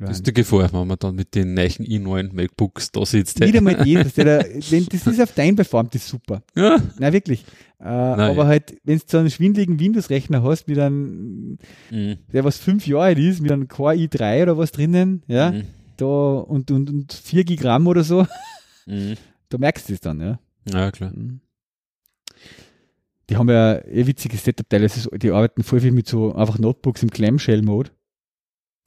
Das 0.00 0.16
ist 0.16 0.26
die 0.26 0.32
Gefahr, 0.32 0.72
wenn 0.72 0.86
man 0.88 0.98
dann 0.98 1.14
mit 1.14 1.34
den 1.34 1.52
neuen 1.54 1.68
i9 1.70 2.32
MacBooks 2.32 2.90
da 2.90 3.04
sitzt. 3.04 3.38
Nicht 3.40 3.54
einmal 3.56 3.74
das, 4.02 4.14
der, 4.14 4.46
wenn, 4.70 4.86
das 4.86 5.06
ist 5.06 5.20
auf 5.20 5.32
dein 5.34 5.54
performt, 5.56 5.94
ist 5.94 6.08
super. 6.08 6.42
Ja. 6.56 6.78
Nein, 6.98 7.12
wirklich. 7.12 7.44
Äh, 7.78 7.84
aber 7.84 8.34
ja. 8.34 8.46
halt, 8.46 8.76
wenn 8.84 8.98
du 8.98 9.04
so 9.06 9.18
einen 9.18 9.30
schwindeligen 9.30 9.78
Windows-Rechner 9.78 10.42
hast, 10.42 10.68
mit 10.68 10.78
einem, 10.78 11.58
Mhm. 11.90 12.16
der 12.32 12.44
was 12.44 12.56
fünf 12.58 12.86
Jahre 12.86 13.04
alt 13.04 13.18
ist, 13.18 13.40
mit 13.42 13.52
einem 13.52 13.68
Core 13.68 13.94
i3 13.94 14.42
oder 14.44 14.56
was 14.58 14.72
drinnen, 14.72 15.22
ja, 15.26 15.50
Mhm. 15.52 15.64
da 15.98 16.06
und, 16.06 16.70
und, 16.70 16.88
und 16.90 17.12
4 17.12 17.44
Gigramm 17.44 17.86
oder 17.86 18.02
so, 18.04 18.26
Mhm. 18.86 19.14
da 19.50 19.58
merkst 19.58 19.88
du 19.88 19.92
es 19.94 20.00
dann, 20.00 20.20
ja. 20.20 20.38
Ja, 20.72 20.90
klar. 20.90 21.12
Die 23.28 23.36
haben 23.36 23.48
ja 23.48 23.76
eh 23.84 24.06
witziges 24.06 24.42
Setup-Teile, 24.44 24.84
das 24.84 24.96
ist- 24.96 25.10
die 25.22 25.30
arbeiten 25.30 25.62
voll 25.62 25.80
viel 25.80 25.92
mit 25.92 26.08
so 26.08 26.34
einfach 26.34 26.58
Notebooks 26.58 27.02
im 27.02 27.10
Clamshell-Mode, 27.10 27.90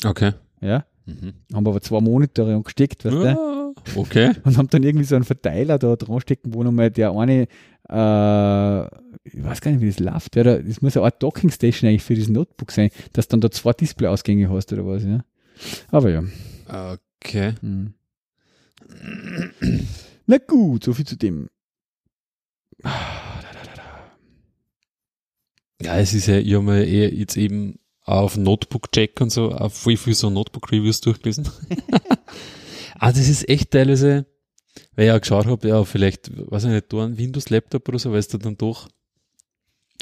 Okay. 0.06 0.34
ja. 0.62 0.86
Mhm. 1.06 1.34
Haben 1.54 1.68
aber 1.68 1.82
zwei 1.82 2.00
Monitore 2.00 2.56
angesteckt, 2.56 3.04
weißt 3.04 3.16
du? 3.16 3.24
Ja, 3.26 3.74
okay. 3.96 4.32
und 4.44 4.58
haben 4.58 4.70
dann 4.70 4.84
irgendwie 4.84 5.06
so 5.06 5.16
einen 5.16 5.26
Verteiler 5.26 5.78
da 5.78 5.96
dran 5.96 6.22
stecken, 6.22 6.54
wo 6.54 6.64
nochmal 6.64 6.92
der 6.92 7.12
eine, 7.12 7.48
äh, 7.90 8.84
ich 9.28 9.44
weiß 9.44 9.60
gar 9.62 9.72
nicht, 9.72 9.82
wie 9.82 9.88
das 9.88 10.00
läuft, 10.00 10.36
ja, 10.38 10.44
da- 10.44 10.60
das 10.60 10.82
muss 10.82 10.96
eine 10.96 11.06
Art 11.06 11.22
Docking 11.22 11.50
Station 11.52 11.90
eigentlich 11.90 12.04
für 12.04 12.16
dieses 12.16 12.30
Notebook 12.30 12.72
sein, 12.72 12.90
dass 13.12 13.28
du 13.28 13.32
dann 13.34 13.42
da 13.42 13.52
zwei 13.52 13.74
Display-Ausgänge 13.74 14.50
hast 14.50 14.72
oder 14.72 14.86
was, 14.86 15.04
ja. 15.04 15.24
Aber 15.92 16.10
ja. 16.10 16.24
Okay. 17.24 17.54
Hm. 17.62 17.94
Na 20.26 20.38
gut, 20.38 20.84
so 20.86 20.94
viel 20.94 21.06
zu 21.06 21.18
dem. 21.18 21.50
Ja, 25.82 25.98
es 25.98 26.14
ist 26.14 26.28
ja, 26.28 26.38
ich 26.38 26.54
habe 26.54 26.64
mir 26.64 26.86
jetzt 26.86 27.36
eben 27.36 27.80
auf 28.04 28.38
Notebook-Check 28.38 29.20
und 29.22 29.32
so, 29.32 29.52
auf 29.52 29.74
voll 29.74 29.98
viel 29.98 30.14
so 30.14 30.30
Notebook-Reviews 30.30 31.02
durchgelesen. 31.02 31.50
ah, 33.00 33.12
das 33.12 33.28
ist 33.28 33.48
echt 33.48 33.72
teilweise, 33.72 34.26
weil 34.96 35.06
ich 35.06 35.10
ja 35.10 35.18
geschaut 35.18 35.46
habe, 35.46 35.68
ja, 35.68 35.84
vielleicht, 35.86 36.30
weiß 36.52 36.66
ich 36.66 36.72
nicht, 36.72 36.92
da 36.92 37.06
ein 37.06 37.18
Windows-Laptop 37.18 37.88
oder 37.88 38.00
so, 38.00 38.12
weil 38.12 38.24
du 38.24 38.38
dann 38.38 38.58
doch 38.58 38.90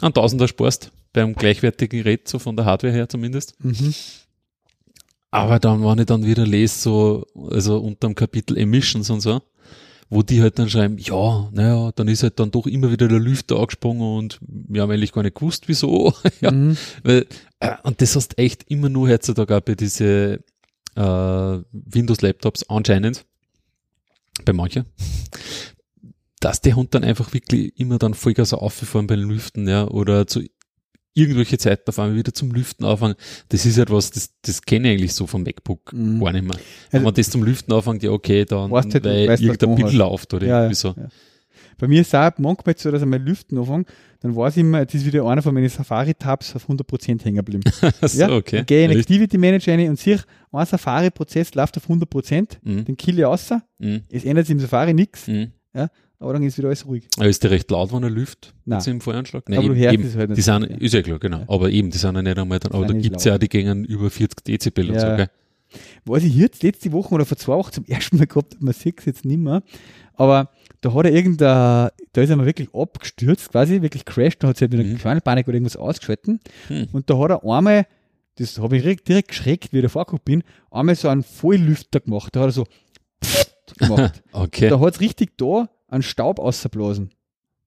einen 0.02 0.14
Tausender 0.14 0.48
sparst, 0.48 0.92
beim 1.14 1.36
gleichwertigen 1.36 2.04
Gerät, 2.04 2.28
so 2.28 2.40
von 2.40 2.56
der 2.56 2.66
Hardware 2.66 2.94
her 2.94 3.08
zumindest. 3.08 3.54
Mhm. 3.64 3.94
Aber 5.30 5.60
dann, 5.60 5.84
wenn 5.84 6.00
ich 6.00 6.06
dann 6.06 6.26
wieder 6.26 6.46
lese, 6.46 6.80
so, 6.80 7.26
also 7.50 7.78
unter 7.80 8.08
dem 8.08 8.16
Kapitel 8.16 8.58
Emissions 8.58 9.10
und 9.10 9.22
so, 9.22 9.42
wo 10.14 10.22
die 10.24 10.42
halt 10.42 10.60
dann 10.60 10.70
schreiben, 10.70 10.98
ja, 11.00 11.50
naja, 11.54 11.92
dann 11.96 12.08
ist 12.10 12.22
halt 12.22 12.38
dann 12.40 12.52
doch 12.52 12.68
immer 12.68 12.92
wieder 12.92 13.08
der 13.08 13.18
Lüfter 13.20 13.56
angesprungen 13.60 14.18
und 14.18 14.40
wir 14.42 14.82
haben 14.82 14.92
eigentlich 14.92 15.14
gar 15.14 15.24
nicht 15.24 15.36
gewusst, 15.36 15.68
wieso. 15.68 16.14
ja, 16.42 16.52
Mhm. 16.52 16.78
weil, 17.04 17.26
äh, 17.62 17.78
und 17.84 18.02
das 18.02 18.16
hast 18.18 18.38
echt 18.38 18.70
immer 18.70 18.90
nur 18.90 19.08
heutzutage 19.10 19.56
auch 19.56 19.62
bei 19.62 19.74
diese 19.74 20.42
äh, 20.96 21.02
Windows-Laptops 21.72 22.70
anscheinend, 22.70 23.26
bei 24.44 24.52
manchen, 24.54 24.86
dass 26.42 26.60
der 26.60 26.76
Hund 26.76 26.94
dann 26.94 27.04
einfach 27.06 27.34
wirklich 27.34 27.72
immer 27.80 27.98
dann 27.98 28.14
Vollgas 28.14 28.54
aufgefahren 28.54 29.08
beim 29.08 29.30
Lüften, 29.30 29.68
ja, 29.68 29.88
oder 29.88 30.28
zu 30.28 30.42
irgendwelche 31.14 31.58
Zeit 31.58 31.88
auf 31.90 32.00
einmal 32.00 32.16
wieder 32.18 32.34
zum 32.34 32.52
Lüften 32.52 32.86
anfangen. 32.86 33.16
Das 33.50 33.66
ist 33.66 33.78
etwas, 33.78 34.12
das, 34.12 34.30
das 34.42 34.62
kenne 34.62 34.90
ich 34.94 34.98
eigentlich 35.00 35.14
so 35.14 35.28
vom 35.28 35.44
MacBook 35.44 35.92
Mhm. 35.94 36.20
gar 36.24 36.32
nicht 36.34 36.44
mehr. 36.44 36.56
Wenn 36.92 37.00
Also- 37.00 37.04
man 37.06 37.14
das 37.14 37.30
zum 37.30 37.44
Lüften 37.44 37.74
anfängt, 37.74 38.04
ja 38.04 38.12
okay, 38.12 38.46
dann, 38.46 38.72
Weißt 38.72 38.94
halt, 38.94 39.04
weil 39.04 39.28
weißt, 39.28 39.44
irgendein 39.44 39.76
Bild 39.76 39.94
läuft 39.94 40.34
oder 40.34 40.48
Ja, 40.48 40.60
irgendwie 40.62 40.76
so. 40.76 40.90
ja. 40.98 41.08
Bei 41.78 41.88
mir 41.88 42.02
ist 42.02 42.10
es 42.10 42.16
auch 42.16 42.32
manchmal 42.38 42.76
so, 42.78 42.92
dass 42.92 43.02
ich 43.02 43.08
mal 43.08 43.20
Lüften 43.20 43.58
anfange, 43.58 43.86
dann 44.20 44.36
weiß 44.36 44.56
ich 44.56 44.62
immer, 44.62 44.82
jetzt 44.82 44.94
ist 44.94 45.04
wieder 45.06 45.26
einer 45.26 45.42
von 45.42 45.52
meinen 45.54 45.68
Safari-Tabs 45.68 46.56
auf 46.56 46.68
100% 46.68 47.26
hängen 47.26 47.38
geblieben. 47.38 47.64
so, 48.04 48.20
ja? 48.20 48.30
okay. 48.30 48.58
Dann 48.58 48.66
gehe 48.68 48.86
in? 48.86 48.92
Activity 49.00 49.38
Manager 49.38 49.72
rein 49.74 49.90
und 49.90 50.00
sehe, 50.00 50.20
ein 50.52 50.66
Safari-Prozess 50.66 51.56
läuft 51.56 51.78
auf 51.78 51.88
100%, 51.90 52.60
Mhm. 52.64 52.86
den 52.86 52.98
kill 52.98 53.18
ich 53.18 53.26
raus, 53.26 53.50
Mhm. 53.80 54.02
es 54.12 54.24
ändert 54.26 54.46
sich 54.46 54.54
im 54.54 54.60
Safari 54.60 54.94
nichts, 54.94 55.28
Mhm. 55.28 55.52
Aber 56.22 56.34
dann 56.34 56.44
ist 56.44 56.58
wieder 56.58 56.68
alles 56.70 56.86
ruhig. 56.86 57.08
Aber 57.18 57.28
ist 57.28 57.44
der 57.44 57.52
recht 57.52 57.70
laut, 57.72 57.92
wenn 57.94 58.04
er 58.04 58.10
lüft? 58.10 58.54
Nein. 58.66 58.82
Im 58.86 59.02
Voranschlag? 59.02 59.44
aber 59.48 59.56
du 59.56 59.64
eben, 59.74 59.76
hörst 59.76 59.94
eben. 59.94 60.04
es 60.08 60.16
halt 60.16 60.30
nicht. 60.30 60.38
Die 60.38 60.42
sind, 60.42 60.70
Ja. 60.70 60.78
ist 60.78 60.94
ja 60.94 61.02
klar, 61.02 61.20
genau. 61.20 61.40
Ja. 61.40 61.46
Aber 61.50 61.70
eben, 61.70 61.90
die 61.92 61.98
sind 61.98 62.16
ja 62.16 62.22
nicht 62.22 62.38
einmal 62.38 62.60
dann, 62.60 62.72
aber 62.72 62.86
da 62.86 62.94
nicht 62.94 63.04
gibt's 63.04 63.24
ja 63.26 63.36
auch, 63.36 63.40
die 63.40 63.50
gehen 63.50 63.84
über 63.86 64.10
40 64.10 64.44
Dezibel 64.44 64.90
und 64.92 65.00
so, 65.00 65.06
Ja. 65.08 65.16
gell? 65.18 65.30
Was 66.06 66.24
ich 66.24 66.36
jetzt 66.36 66.64
letzte 66.64 66.92
Woche 66.92 67.14
oder 67.16 67.26
vor 67.26 67.38
zwei 67.38 67.54
Wochen 67.56 67.72
zum 67.72 67.86
ersten 67.88 68.18
Mal 68.18 68.28
gehabt 68.28 68.58
man 68.62 68.74
sieht 68.74 69.00
es 69.00 69.06
jetzt 69.06 69.26
nicht 69.26 69.40
mehr, 69.40 69.64
aber 70.16 70.50
da 70.82 70.94
hat 70.94 71.06
er 71.06 71.14
irgendein, 71.14 71.90
da 72.14 72.22
ist 72.22 72.30
er 72.30 72.36
mal 72.36 72.46
wirklich 72.46 72.74
abgestürzt, 72.74 73.50
quasi, 73.52 73.82
wirklich 73.82 74.04
crashed, 74.04 74.44
da 74.44 74.50
hat 74.50 74.58
sich 74.58 74.64
halt 74.64 74.74
wieder 74.74 74.84
Mhm. 74.84 74.90
eine 74.92 75.00
kleine 75.00 75.22
Panik 75.22 75.48
oder 75.48 75.56
irgendwas 75.56 75.78
ausgeschalten. 75.78 76.40
Hm. 76.68 76.88
Und 76.92 77.10
da 77.10 77.18
hat 77.20 77.30
er 77.32 77.44
einmal, 77.46 77.86
das 78.36 78.58
habe 78.60 78.76
ich 78.78 78.84
direkt, 78.84 79.08
direkt 79.08 79.28
geschreckt, 79.30 79.72
wie 79.74 79.78
ich 79.78 79.84
da 79.84 79.90
vorgekommen 79.90 80.22
bin, 80.26 80.44
einmal 80.72 80.96
so 80.96 81.08
einen 81.08 81.24
Volllüfter 81.24 82.00
gemacht. 82.02 82.36
Da 82.36 82.42
hat 82.42 82.48
er 82.50 82.52
so 82.52 82.66
gemacht. 83.78 84.22
Okay. 84.34 84.70
Da 84.70 84.80
hat 84.80 84.96
es 84.96 85.00
richtig 85.02 85.38
da 85.38 85.70
einen 85.92 86.04
Staub 86.04 86.40
ausgeblasen. 86.40 87.12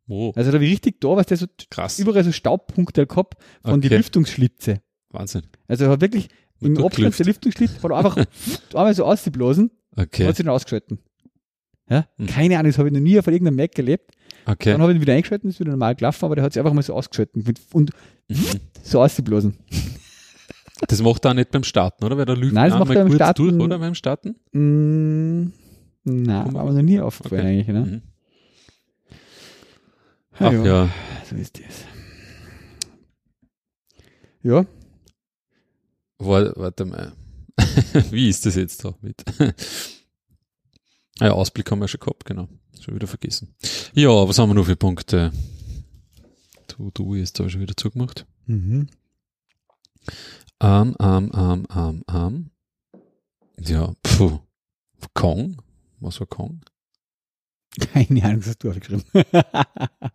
Oh, 0.08 0.32
Also 0.36 0.50
da 0.50 0.58
ich 0.60 0.70
richtig 0.72 1.00
da, 1.00 1.08
was 1.16 1.26
der 1.26 1.36
so 1.36 1.46
krass. 1.70 1.98
überall 1.98 2.24
so 2.24 2.32
Staubpunkte 2.32 3.06
gehabt 3.06 3.42
von 3.64 3.80
den 3.80 3.88
Okay. 3.88 3.96
Lüftungsschlitze. 3.98 4.80
Wahnsinn. 5.10 5.42
Also 5.68 5.84
er 5.84 5.90
hat 5.90 6.00
wirklich 6.00 6.28
im 6.60 6.76
Abstand 6.82 7.18
der 7.18 7.26
Lüftungsschlitz 7.26 7.82
hat 7.82 7.90
er 7.90 7.96
einfach 7.96 8.16
einmal 8.74 8.94
so 8.94 9.04
ausgeblasen 9.04 9.70
Okay. 9.96 10.26
hat 10.26 10.36
sich 10.36 10.44
dann 10.44 10.54
ausgeschalten. 10.54 10.98
Ja? 11.88 12.06
Mhm. 12.18 12.26
Keine 12.26 12.58
Ahnung, 12.58 12.70
das 12.70 12.78
habe 12.78 12.88
ich 12.88 12.94
noch 12.94 13.00
nie 13.00 13.18
auf 13.18 13.26
irgendeinem 13.26 13.56
Mac 13.56 13.78
erlebt. 13.78 14.10
Okay. 14.46 14.72
Dann 14.72 14.82
habe 14.82 14.92
ich 14.92 14.96
ihn 14.98 15.02
wieder 15.02 15.12
eingeschalten, 15.14 15.48
ist 15.48 15.60
wieder 15.60 15.70
normal 15.70 15.94
gelaufen, 15.94 16.24
aber 16.24 16.34
der 16.34 16.44
hat 16.44 16.52
sich 16.52 16.60
einfach 16.60 16.72
mal 16.74 16.82
so 16.82 16.94
ausgeschalten 16.94 17.44
und 17.72 17.90
Mhm. 18.28 18.36
so 18.82 19.00
ausgeblasen. 19.02 19.54
Das 20.88 21.00
macht 21.02 21.24
er 21.24 21.30
auch 21.30 21.34
nicht 21.34 21.50
beim 21.50 21.64
Starten, 21.64 22.04
oder? 22.04 22.18
Weil 22.18 22.24
der 22.26 22.36
lüft 22.36 22.52
Nein, 22.54 22.70
das 22.70 22.78
macht 22.78 22.90
er 22.90 23.04
beim 23.04 23.12
Starten- 23.14 23.42
durch, 23.58 23.64
oder? 23.64 23.78
Beim 23.78 23.94
Starten? 23.94 24.34
Mm, 24.52 25.52
nein, 26.04 26.52
mir 26.52 26.64
noch 26.72 26.82
nie 26.82 27.00
aufgefallen 27.00 27.40
Okay. 27.42 27.50
eigentlich. 27.50 27.68
Ne? 27.68 27.80
Mhm. 27.86 28.02
Ach 30.38 30.52
ja, 30.52 30.64
ja. 30.64 30.90
So 31.28 31.36
ist 31.36 31.58
das. 31.58 31.84
Ja, 34.42 34.66
War, 36.18 36.52
warte 36.56 36.84
mal. 36.84 37.12
Wie 38.10 38.28
ist 38.28 38.44
das 38.44 38.56
jetzt 38.56 38.84
da 38.84 38.94
mit? 39.00 39.24
ah 41.20 41.26
ja, 41.26 41.32
Ausblick 41.32 41.70
haben 41.70 41.80
wir 41.80 41.88
schon 41.88 42.00
gehabt, 42.00 42.24
genau. 42.26 42.48
Schon 42.80 42.94
wieder 42.94 43.06
vergessen. 43.06 43.54
Ja, 43.94 44.10
was 44.10 44.38
haben 44.38 44.50
wir 44.50 44.54
noch 44.54 44.66
für 44.66 44.76
Punkte? 44.76 45.32
Du, 46.68 46.90
du, 46.92 47.14
jetzt 47.14 47.38
habe 47.38 47.46
ich 47.46 47.52
schon 47.52 47.62
wieder 47.62 47.76
zugemacht. 47.76 48.26
mhm. 48.46 48.88
Ähm, 50.60 50.94
ähm, 51.00 51.30
ähm, 51.34 51.66
ähm, 51.74 52.04
ähm. 52.12 52.50
Ja, 53.58 53.92
puh. 54.02 54.40
Kong? 55.14 55.62
Was 56.00 56.20
war 56.20 56.26
Kong? 56.26 56.60
Keine 57.92 58.22
Ahnung, 58.24 58.40
was 58.40 58.48
hast 58.48 58.62
du 58.64 58.70
aufgeschrieben. 58.70 59.04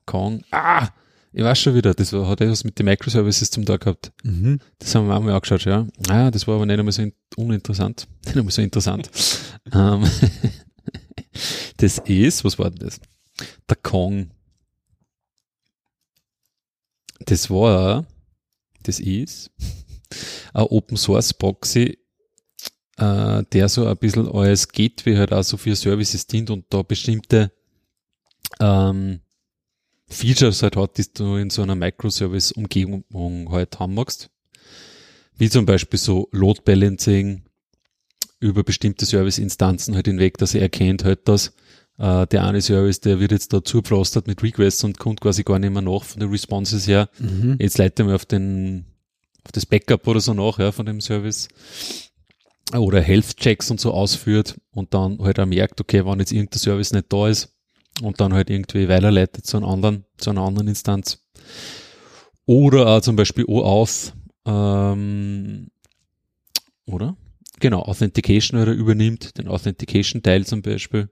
Kong. 0.06 0.44
Ah! 0.52 0.90
Ich 1.32 1.44
weiß 1.44 1.60
schon 1.60 1.76
wieder, 1.76 1.94
das 1.94 2.12
war, 2.12 2.28
hat 2.28 2.42
etwas 2.42 2.64
mit 2.64 2.80
den 2.80 2.86
Microservices 2.88 3.52
zum 3.52 3.64
Tag 3.66 3.82
gehabt. 3.82 4.12
mhm. 4.24 4.60
Das 4.80 4.96
haben 4.96 5.08
wir 5.08 5.16
auch 5.16 5.22
mal 5.22 5.34
angeschaut, 5.36 5.64
ja. 5.66 5.86
Ah, 6.08 6.32
das 6.32 6.48
war 6.48 6.56
aber 6.56 6.66
nicht 6.66 6.80
einmal 6.80 6.92
so 6.92 7.04
in- 7.04 7.14
uninteressant. 7.36 8.08
Nicht 8.26 8.36
einmal 8.38 8.52
so 8.52 8.62
interessant. 8.64 9.10
ähm, 9.72 10.10
das 11.78 12.00
ist, 12.00 12.44
was 12.44 12.58
war 12.58 12.72
denn 12.72 12.80
das? 12.88 13.00
Der 13.70 13.78
Kong. 13.78 14.32
Das 17.26 17.50
war, 17.50 18.06
das 18.84 19.00
ist 19.00 19.52
ein 20.54 20.64
Open 20.64 20.98
Source 20.98 21.34
Proxy, 21.34 22.00
äh, 23.00 23.44
der 23.54 23.70
so 23.70 23.88
ein 23.88 23.98
bisschen 23.98 24.28
als 24.30 24.68
Gateway 24.68 25.16
halt 25.16 25.34
auch 25.34 25.44
so 25.44 25.58
für 25.58 25.76
Services 25.76 26.28
dient 26.28 26.50
und 26.50 26.66
da 26.70 26.82
bestimmte 26.82 27.52
ähm, 28.60 29.22
Features 30.08 30.64
halt 30.64 30.76
hat, 30.76 30.98
die 30.98 31.06
du 31.14 31.36
in 31.36 31.50
so 31.50 31.62
einer 31.62 31.76
Microservice-Umgebung 31.76 33.52
halt 33.52 33.80
haben 33.80 33.94
magst. 33.94 34.30
Wie 35.38 35.50
zum 35.50 35.66
Beispiel 35.66 36.00
so 36.00 36.28
Load 36.32 36.62
Balancing 36.66 37.44
über 38.40 38.64
bestimmte 38.64 39.06
Service-Instanzen 39.06 39.96
halt 39.96 40.08
hinweg, 40.08 40.38
dass 40.38 40.54
er 40.54 40.62
erkennt 40.62 41.04
halt, 41.04 41.28
dass 41.28 41.54
äh, 41.98 42.26
der 42.28 42.46
eine 42.46 42.62
Service, 42.62 43.02
der 43.02 43.20
wird 43.20 43.32
jetzt 43.32 43.54
da 43.54 43.64
zupflastert 43.64 44.28
mit 44.28 44.42
Requests 44.42 44.84
und 44.84 44.98
kommt 44.98 45.22
quasi 45.22 45.44
gar 45.44 45.60
nicht 45.60 45.72
mehr 45.72 45.82
nach 45.82 46.04
von 46.04 46.20
den 46.20 46.30
Responses 46.30 46.88
her. 46.88 47.10
Mhm. 47.20 47.58
Jetzt 47.60 47.78
leite 47.78 48.04
mir 48.04 48.16
auf 48.16 48.26
den, 48.26 48.86
auf 49.46 49.52
das 49.52 49.66
Backup 49.66 50.08
oder 50.08 50.20
so 50.20 50.34
nach, 50.34 50.60
ja, 50.60 50.72
von 50.72 50.86
dem 50.86 51.02
Service. 51.02 51.50
Oder 52.74 53.02
Health-Checks 53.02 53.72
und 53.72 53.80
so 53.80 53.92
ausführt 53.94 54.60
und 54.72 54.94
dann 54.94 55.18
halt 55.20 55.40
auch 55.40 55.46
merkt, 55.46 55.82
okay, 55.82 56.06
wenn 56.06 56.20
jetzt 56.20 56.32
irgendein 56.32 56.60
Service 56.60 56.92
nicht 56.94 57.12
da 57.12 57.28
ist 57.28 57.56
und 58.02 58.20
dann 58.22 58.34
halt 58.34 58.50
irgendwie 58.50 58.88
weiterleitet 58.88 59.46
zu 59.46 59.58
einem 59.58 59.66
anderen, 59.68 60.06
zu 60.18 60.30
einer 60.30 60.42
anderen 60.42 60.68
Instanz. 60.68 61.26
Oder 62.46 62.88
auch 62.88 63.02
zum 63.02 63.16
Beispiel 63.16 63.46
OAuth, 63.48 64.14
ähm, 64.46 65.68
oder? 66.86 67.18
Genau, 67.60 67.82
Authentication 67.82 68.60
oder 68.62 68.72
übernimmt, 68.72 69.38
den 69.38 69.48
Authentication-Teil 69.48 70.46
zum 70.46 70.62
Beispiel. 70.62 71.10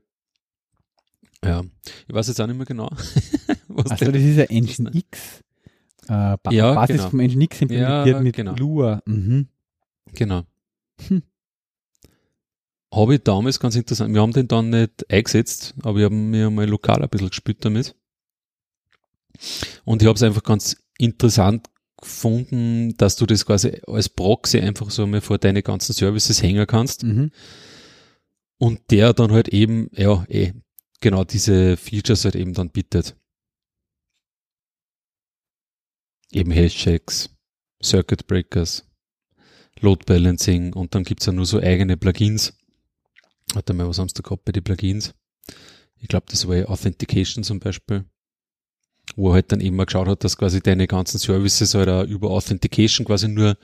Ja, 1.43 1.63
ich 2.07 2.13
weiß 2.13 2.27
jetzt 2.29 2.39
auch 2.41 2.47
nicht 2.47 2.55
mehr 2.57 2.65
genau. 2.65 2.89
was 3.67 3.91
Also 3.91 4.11
das 4.11 4.21
ist 4.23 4.37
ja 4.37 4.43
Engine 4.45 4.91
X. 4.93 5.41
äh, 6.07 6.37
ba 6.41 6.51
Ja, 6.51 6.73
Basis 6.73 6.97
genau. 6.97 7.09
vom 7.09 7.19
Nginx 7.19 7.61
implementiert 7.61 8.07
Ja, 8.15 8.21
mit 8.21 8.35
genau. 8.35 8.55
Lua. 8.55 9.01
Mhm. 9.05 9.47
Genau. 10.13 10.43
Hm. 11.07 11.21
Habe 12.93 13.15
ich 13.15 13.23
damals 13.23 13.59
ganz 13.59 13.75
interessant. 13.75 14.13
Wir 14.13 14.21
haben 14.21 14.31
den 14.31 14.47
dann 14.47 14.69
nicht 14.69 15.11
eingesetzt, 15.11 15.75
aber 15.83 15.99
ich 15.99 16.05
habe 16.05 16.15
mir 16.15 16.49
mal 16.49 16.67
lokal 16.67 17.03
ein 17.03 17.09
bisschen 17.09 17.29
gespielt 17.29 17.63
damit. 17.65 17.95
Und 19.83 20.01
ich 20.01 20.07
habe 20.07 20.15
es 20.15 20.23
einfach 20.23 20.43
ganz 20.43 20.77
interessant 20.97 21.67
gefunden, 21.99 22.95
dass 22.97 23.15
du 23.15 23.25
das 23.25 23.45
quasi 23.45 23.81
als 23.87 24.09
Proxy 24.09 24.59
einfach 24.59 24.89
so 24.89 25.05
mal 25.07 25.21
vor 25.21 25.37
deine 25.37 25.63
ganzen 25.63 25.93
Services 25.93 26.41
hängen 26.41 26.65
kannst 26.67 27.03
Mhm. 27.03 27.31
und 28.59 28.91
der 28.91 29.13
dann 29.13 29.31
halt 29.31 29.49
eben, 29.49 29.89
ja, 29.93 30.23
eh, 30.29 30.53
genau 31.01 31.23
diese 31.23 31.75
Features 31.75 32.23
halt 32.23 32.35
eben 32.35 32.53
dann 32.53 32.69
bietet. 32.69 33.15
Eben 36.31 36.51
Hashtags, 36.51 37.29
Circuit 37.83 38.27
Breakers, 38.27 38.85
Load 39.79 40.05
Balancing 40.05 40.73
und 40.73 40.93
dann 40.95 41.03
gibt's 41.03 41.25
ja 41.25 41.31
nur 41.31 41.45
so 41.45 41.59
eigene 41.59 41.97
Plugins. 41.97 42.57
Warte 43.53 43.73
mal, 43.73 43.87
was 43.87 43.99
haben 43.99 44.09
sie 44.09 44.13
da 44.15 44.21
gehabt 44.21 44.45
bei 44.45 44.51
den 44.51 44.63
Plugins? 44.63 45.13
Ich 45.99 46.07
glaube, 46.07 46.25
das 46.29 46.47
war 46.47 46.55
ja 46.55 46.65
Authentication 46.65 47.43
zum 47.43 47.59
Beispiel, 47.59 48.05
wo 49.15 49.29
er 49.29 49.35
halt 49.35 49.51
dann 49.51 49.61
eben 49.61 49.75
mal 49.75 49.85
geschaut 49.85 50.07
hat, 50.07 50.23
dass 50.23 50.37
quasi 50.37 50.61
deine 50.61 50.85
ganzen 50.87 51.17
Services 51.17 51.73
halt 51.73 51.89
auch 51.89 52.03
über 52.03 52.29
Authentication 52.29 53.05
quasi 53.05 53.27
nur 53.27 53.57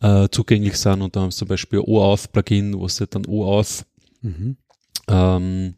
äh, 0.00 0.28
zugänglich 0.30 0.76
sind 0.76 1.02
und 1.02 1.14
da 1.16 1.20
haben 1.22 1.30
sie 1.30 1.38
zum 1.38 1.48
Beispiel 1.48 1.78
OAuth-Plugin, 1.80 2.74
wo 2.78 2.86
du 2.86 2.92
halt 2.92 3.14
dann 3.14 3.26
OAuth 3.26 3.86
Mhm. 4.22 4.56
ähm, 5.08 5.74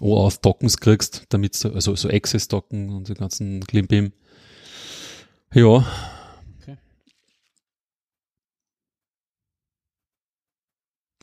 OAuth-Tokens 0.00 0.76
kriegst, 0.78 1.24
damit 1.30 1.62
du, 1.62 1.72
also 1.72 1.94
so 1.96 2.08
Access-Token 2.10 2.90
und 2.90 3.08
den 3.08 3.14
ganzen 3.14 3.60
Klimbim. 3.64 4.12
Ja. 5.54 5.86
Okay. 6.60 6.76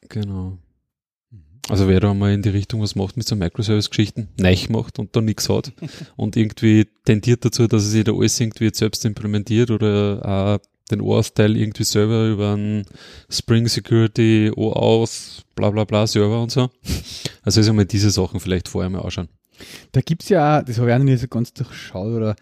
Genau. 0.10 0.58
Also 1.72 1.88
wer 1.88 2.00
da 2.00 2.14
mal 2.14 2.34
in 2.34 2.42
die 2.42 2.50
Richtung 2.50 2.82
was 2.82 2.96
macht 2.96 3.18
mit 3.18 3.28
so 3.28 3.36
Microservice-Geschichten, 3.36 4.28
neich 4.38 4.70
macht 4.70 5.00
und 5.00 5.16
da 5.16 5.22
nichts 5.22 5.50
hat 5.50 5.72
und 6.18 6.36
irgendwie 6.36 6.88
tendiert 7.06 7.44
dazu, 7.46 7.68
dass 7.68 7.84
er 7.84 7.90
sich 7.90 8.04
da 8.04 8.12
alles 8.14 8.40
irgendwie 8.40 8.66
jetzt 8.66 8.80
selbst 8.80 9.06
implementiert 9.06 9.72
oder 9.72 10.22
auch 10.24 10.68
den 10.92 11.02
OAuth-Teil 11.02 11.56
irgendwie 11.56 11.86
selber 11.86 12.28
über 12.28 12.54
einen 12.54 12.84
Spring 13.30 13.68
Security, 13.68 14.52
OAuth, 14.56 15.44
bla 15.56 15.70
bla 15.70 15.86
bla 15.86 16.06
Server 16.06 16.42
und 16.42 16.52
so. 16.52 16.70
Also 17.44 17.62
ist 17.62 17.70
einmal 17.70 17.86
diese 17.86 18.12
Sachen 18.12 18.40
vielleicht 18.42 18.68
vorher 18.68 18.90
mal 18.90 19.00
anschauen. 19.02 19.30
Da 19.94 20.02
gibt's 20.02 20.30
ja, 20.30 20.60
auch- 20.60 20.64
das 20.66 20.78
habe 20.78 20.90
ich 20.90 20.94
auch 20.94 21.00
noch 21.00 21.06
nie 21.06 21.16
so 21.16 21.28
ganz 21.28 21.54
durchschaut 21.54 22.12
oder 22.14 22.36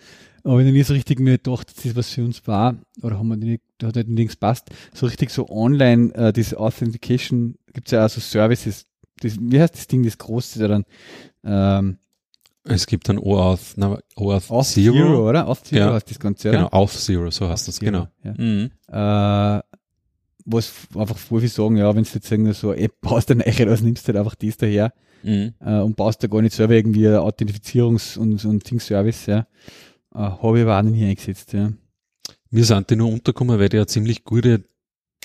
habe 0.46 0.62
ich 0.62 0.66
noch 0.68 0.74
nie 0.74 0.84
so 0.84 0.94
richtig 0.94 1.20
mir 1.20 1.38
gedacht, 1.38 1.68
das 1.76 1.86
ist 1.86 1.96
was 1.96 2.10
für 2.10 2.24
uns 2.24 2.48
war 2.48 2.76
oder 3.04 3.20
haben 3.20 3.28
wir 3.28 3.36
nicht, 3.38 3.62
da 3.78 3.88
hat 3.88 3.96
halt 3.98 4.08
nichts 4.08 4.36
passt. 4.36 4.70
So 4.94 5.06
richtig 5.06 5.30
so 5.30 5.48
online, 5.50 6.14
äh, 6.16 6.34
diese 6.34 6.60
Authentication, 6.60 7.56
gibt's 7.74 7.92
ja 7.92 8.06
auch 8.06 8.10
so 8.10 8.20
Services. 8.22 8.86
Das, 9.22 9.38
wie 9.40 9.60
heißt 9.60 9.76
das 9.76 9.88
Ding, 9.88 10.04
das 10.04 10.18
große 10.18 10.60
da 10.60 10.68
dann? 10.68 10.86
Ähm, 11.44 11.98
Es 12.66 12.86
gibt 12.88 13.10
dann 13.10 13.18
OAuth, 13.18 13.74
na, 13.78 13.98
OAuth 14.16 14.50
Auth 14.52 14.66
Zero. 14.68 14.94
Zero, 14.94 15.30
oder? 15.30 15.48
Auth 15.48 15.66
Zero 15.66 15.88
Ja. 15.88 15.94
heißt 15.94 16.10
das 16.10 16.20
Ganze, 16.20 16.52
Genau, 16.52 16.66
oder? 16.68 16.74
Auth 16.74 16.92
Zero, 16.92 17.30
so 17.32 17.48
heißt 17.50 17.68
das, 17.68 17.80
genau. 17.80 18.08
Ja. 18.24 18.34
Mhm. 18.38 18.72
Äh, 18.88 19.62
was 20.46 20.72
einfach 20.96 21.18
voll 21.18 21.42
viel 21.42 21.50
sagen, 21.50 21.78
ja, 21.78 21.96
wenn 21.96 22.04
du 22.04 22.10
jetzt 22.14 22.32
irgendwie 22.32 22.54
so 22.54 22.72
eine 22.72 22.82
App 22.82 23.00
baust, 23.02 23.30
dann 23.30 23.42
also 23.42 23.84
nimmst 23.86 24.08
du 24.08 24.14
halt 24.14 24.18
einfach 24.18 24.36
das 24.36 24.58
daher 24.58 24.94
Mhm. 25.22 25.54
äh, 25.60 25.80
und 25.80 25.96
baust 25.98 26.24
da 26.24 26.28
gar 26.28 26.42
nicht 26.42 26.56
selber 26.56 26.74
irgendwie 26.76 27.08
ein 27.08 27.16
Authentifizierungs- 27.16 28.18
und, 28.18 28.44
und 28.46 28.70
Ding-Service, 28.70 29.26
ja. 29.26 29.40
Äh, 30.16 30.18
Habe 30.20 30.58
ich 30.60 30.64
aber 30.64 30.80
auch 30.80 30.84
noch 30.84 30.92
nie 30.92 31.06
eingesetzt, 31.10 31.54
ja. 31.54 31.72
Mir 32.52 32.64
sind 32.66 32.90
die 32.90 32.96
nur 32.96 33.12
untergekommen, 33.12 33.60
weil 33.60 33.70
die 33.70 33.78
ja 33.78 33.86
ziemlich 33.86 34.24
gute 34.24 34.64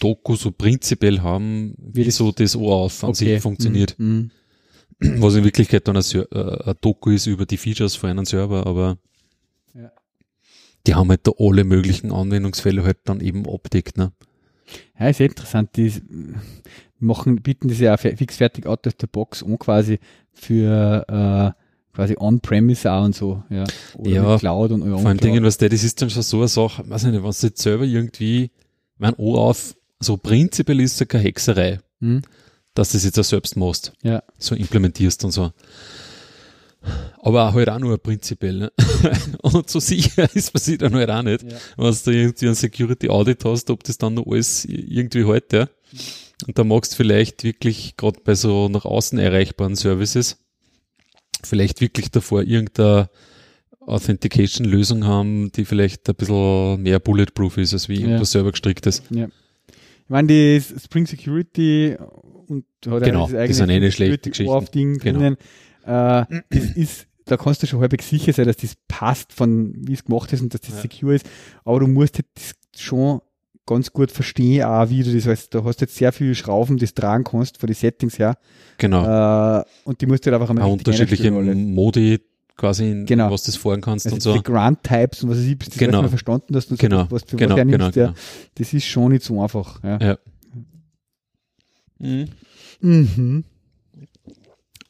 Doku 0.01 0.37
so 0.37 0.51
prinzipiell 0.51 1.21
haben, 1.23 1.75
wie 1.79 2.11
so 2.11 2.33
das 2.33 2.57
OAuth 2.57 3.05
an 3.05 3.15
sich 3.15 3.41
funktioniert. 3.41 3.95
Mhm. 3.99 4.31
Mhm. 5.01 5.23
Was 5.23 5.35
in 5.35 5.45
Wirklichkeit 5.45 5.87
dann 5.89 5.97
ein, 5.97 6.03
äh, 6.15 6.71
ein 6.71 6.75
Doku 6.81 7.11
ist 7.11 7.27
über 7.27 7.47
die 7.47 7.57
Features 7.57 7.97
von 7.97 8.11
einem 8.11 8.25
Server, 8.25 8.67
aber 8.67 8.99
Ja. 9.75 9.91
die 10.87 10.95
haben 10.95 11.09
halt 11.11 11.27
da 11.27 11.33
alle 11.39 11.65
möglichen 11.65 12.13
Anwendungsfälle 12.13 12.83
halt 12.85 12.99
dann 13.05 13.21
eben 13.21 13.49
abdeckt. 13.49 13.97
Ne? 13.99 14.13
Ja, 14.99 15.09
ist 15.09 15.21
ja 15.21 15.27
interessant. 15.27 15.71
Die 15.77 15.93
machen, 16.99 17.37
bieten 17.37 17.69
das 17.69 17.81
ja 17.81 17.95
auch 17.95 17.99
fe- 18.01 18.17
fix 18.17 18.37
fertig 18.37 18.67
out 18.67 18.87
of 18.87 18.95
the 19.01 19.07
box 19.07 19.43
an 19.43 19.59
quasi 19.59 19.99
für 20.33 21.05
äh, 21.57 21.61
quasi 21.95 22.17
on-premise 22.19 22.91
auch 22.91 23.05
und 23.05 23.15
so, 23.15 23.43
ja. 23.51 23.65
Oder 23.97 24.11
Ja, 24.11 24.39
Cloud 24.39 24.73
und 24.73 24.83
Vor 24.83 25.07
allem 25.07 25.19
Dingen, 25.19 25.45
was 25.45 25.59
der, 25.59 25.69
das 25.69 25.85
ist 25.85 26.01
dann 26.03 26.11
schon 26.11 26.23
so 26.23 26.39
eine 26.39 26.49
Sache, 26.49 26.89
weiß 26.89 27.05
ich 27.05 27.13
nicht, 27.13 27.23
du 27.41 27.47
jetzt 27.49 27.63
selber 27.63 27.85
irgendwie, 27.85 28.51
mein 28.99 29.15
OAuth, 29.17 29.77
so 30.01 30.17
prinzipiell 30.17 30.81
ist 30.81 30.99
ja 31.01 31.07
keine 31.07 31.25
Hexerei, 31.25 31.81
Hm? 32.01 32.23
dass 32.75 32.91
du 32.91 32.97
das 32.97 33.05
jetzt 33.05 33.19
auch 33.19 33.25
selbst 33.25 33.57
machst, 33.57 33.93
Ja. 34.03 34.23
so 34.39 34.55
implementierst 34.55 35.25
und 35.25 35.31
so. 35.31 35.53
Aber 37.23 37.49
auch 37.49 37.55
halt 37.55 37.71
auch 37.71 37.79
nur 37.79 37.97
prinzipiell. 37.97 38.59
Ne? 38.59 38.73
und 39.43 39.71
so 39.71 39.81
sicher 39.81 40.29
ist 40.35 40.53
man 40.53 40.61
sich 40.63 40.77
dann 40.77 40.95
halt 40.95 41.09
auch 41.11 41.23
nicht. 41.23 41.43
Ja. 41.43 41.57
wenn 41.79 41.95
du 42.05 42.11
irgendwie 42.11 42.49
ein 42.49 42.55
Security 42.55 43.09
Audit 43.09 43.45
hast, 43.47 43.71
ob 43.71 43.83
das 43.85 43.97
dann 43.97 44.15
noch 44.15 44.27
alles 44.27 44.67
irgendwie 44.67 45.25
halt, 45.25 45.53
ja. 45.55 45.69
Und 46.47 46.59
da 46.59 46.65
magst 46.65 46.93
du 46.93 46.97
vielleicht 46.97 47.43
wirklich, 47.45 47.97
gerade 47.97 48.21
bei 48.23 48.35
so 48.35 48.69
nach 48.69 48.85
außen 48.85 49.19
erreichbaren 49.19 49.77
Services, 49.77 50.37
vielleicht 51.43 51.81
wirklich 51.81 52.11
davor 52.11 52.43
irgendeine 52.43 53.09
Authentication-Lösung 53.81 55.05
haben, 55.07 55.53
die 55.53 55.65
vielleicht 55.65 56.09
ein 56.09 56.15
bisschen 56.17 56.83
mehr 56.83 56.99
bulletproof 56.99 57.57
ist, 57.59 57.73
als 57.73 57.89
wie 57.89 57.95
Ja. 58.01 58.07
irgendwas 58.09 58.33
selber 58.33 58.51
gestricktes. 58.51 59.03
Ja. 59.11 59.29
Ich 60.05 60.11
meine, 60.11 60.29
die 60.29 60.61
Spring 60.61 61.07
Security 61.07 61.97
und 62.47 62.65
hat 62.87 63.03
Genau, 63.05 63.29
ja 63.29 63.47
das 63.47 63.57
sind 63.57 63.71
eh 63.71 63.91
schlechte 63.91 64.31
Geschichten. 64.31 64.99
Genau. 64.99 65.21
Äh, 65.31 65.37
das 66.51 66.65
ist, 66.75 67.07
da 67.25 67.37
kannst 67.37 67.63
du 67.63 67.67
schon 67.67 67.81
halbwegs 67.81 68.09
sicher 68.09 68.33
sein, 68.33 68.47
dass 68.47 68.57
das 68.59 68.75
passt 68.89 69.33
von 69.33 69.75
wie 69.79 69.95
es 69.95 70.05
gemacht 70.05 70.33
ist 70.33 70.43
und 70.43 70.53
dass 70.53 70.61
das 70.61 70.75
Ja. 70.77 70.81
secure 70.83 71.15
ist. 71.15 71.27
Aber 71.65 71.81
du 71.81 71.87
musst 71.87 72.17
halt 72.17 72.27
das 72.35 72.55
schon 72.81 73.21
ganz 73.67 73.93
gut 73.93 74.11
verstehen, 74.11 74.63
auch 74.65 74.91
wie 74.91 75.03
du 75.03 75.15
das 75.15 75.27
heißt, 75.27 75.55
da 75.55 75.65
hast 75.65 75.81
du 75.81 75.85
jetzt 75.87 75.97
sehr 75.97 76.13
viele 76.13 76.35
Schrauben, 76.35 76.77
die 76.77 76.85
du 76.85 76.93
tragen 76.93 77.25
kannst 77.25 77.59
von 77.59 77.67
den 77.67 77.75
Settings 77.75 78.19
her. 78.19 78.37
Genau. 78.77 79.61
Äh, 79.61 79.65
und 79.85 80.01
die 80.03 80.07
musst 80.07 80.27
du 80.27 80.31
halt 80.31 80.39
einfach 80.41 80.51
einmal 80.51 80.67
auch 80.67 80.73
unterschiedliche. 80.73 81.31
Modi 81.31 82.21
quasi, 82.57 82.91
in, 82.91 83.07
Genau. 83.07 83.31
was 83.31 83.43
du 83.43 83.53
das 83.53 83.57
fahren 83.61 83.81
kannst 83.81 84.07
Also 84.07 84.15
und 84.17 84.21
so. 84.23 84.33
die 84.35 84.43
Grant-Types 84.43 85.23
und 85.25 85.31
was 85.31 85.39
ich, 85.39 85.59
bis 85.59 85.69
du 85.69 85.71
das 85.73 85.79
Genau. 85.79 85.93
erstmal 85.99 86.09
verstanden 86.11 86.55
hast 86.57 86.71
und 86.71 86.77
so, 86.81 86.81
Genau, 86.89 87.07
was 87.11 87.23
für 87.25 87.37
genau, 87.37 87.57
was 87.57 87.63
genau, 87.67 87.85
ja. 87.87 87.91
genau. 87.91 88.15
Das 88.55 88.73
ist 88.73 88.85
schon 88.87 89.13
nicht 89.13 89.25
so 89.25 89.43
einfach. 89.43 89.83
Ja. 89.83 89.99
Ja. 90.01 90.19
Mhm. 91.99 92.29
Mhm. 92.81 93.45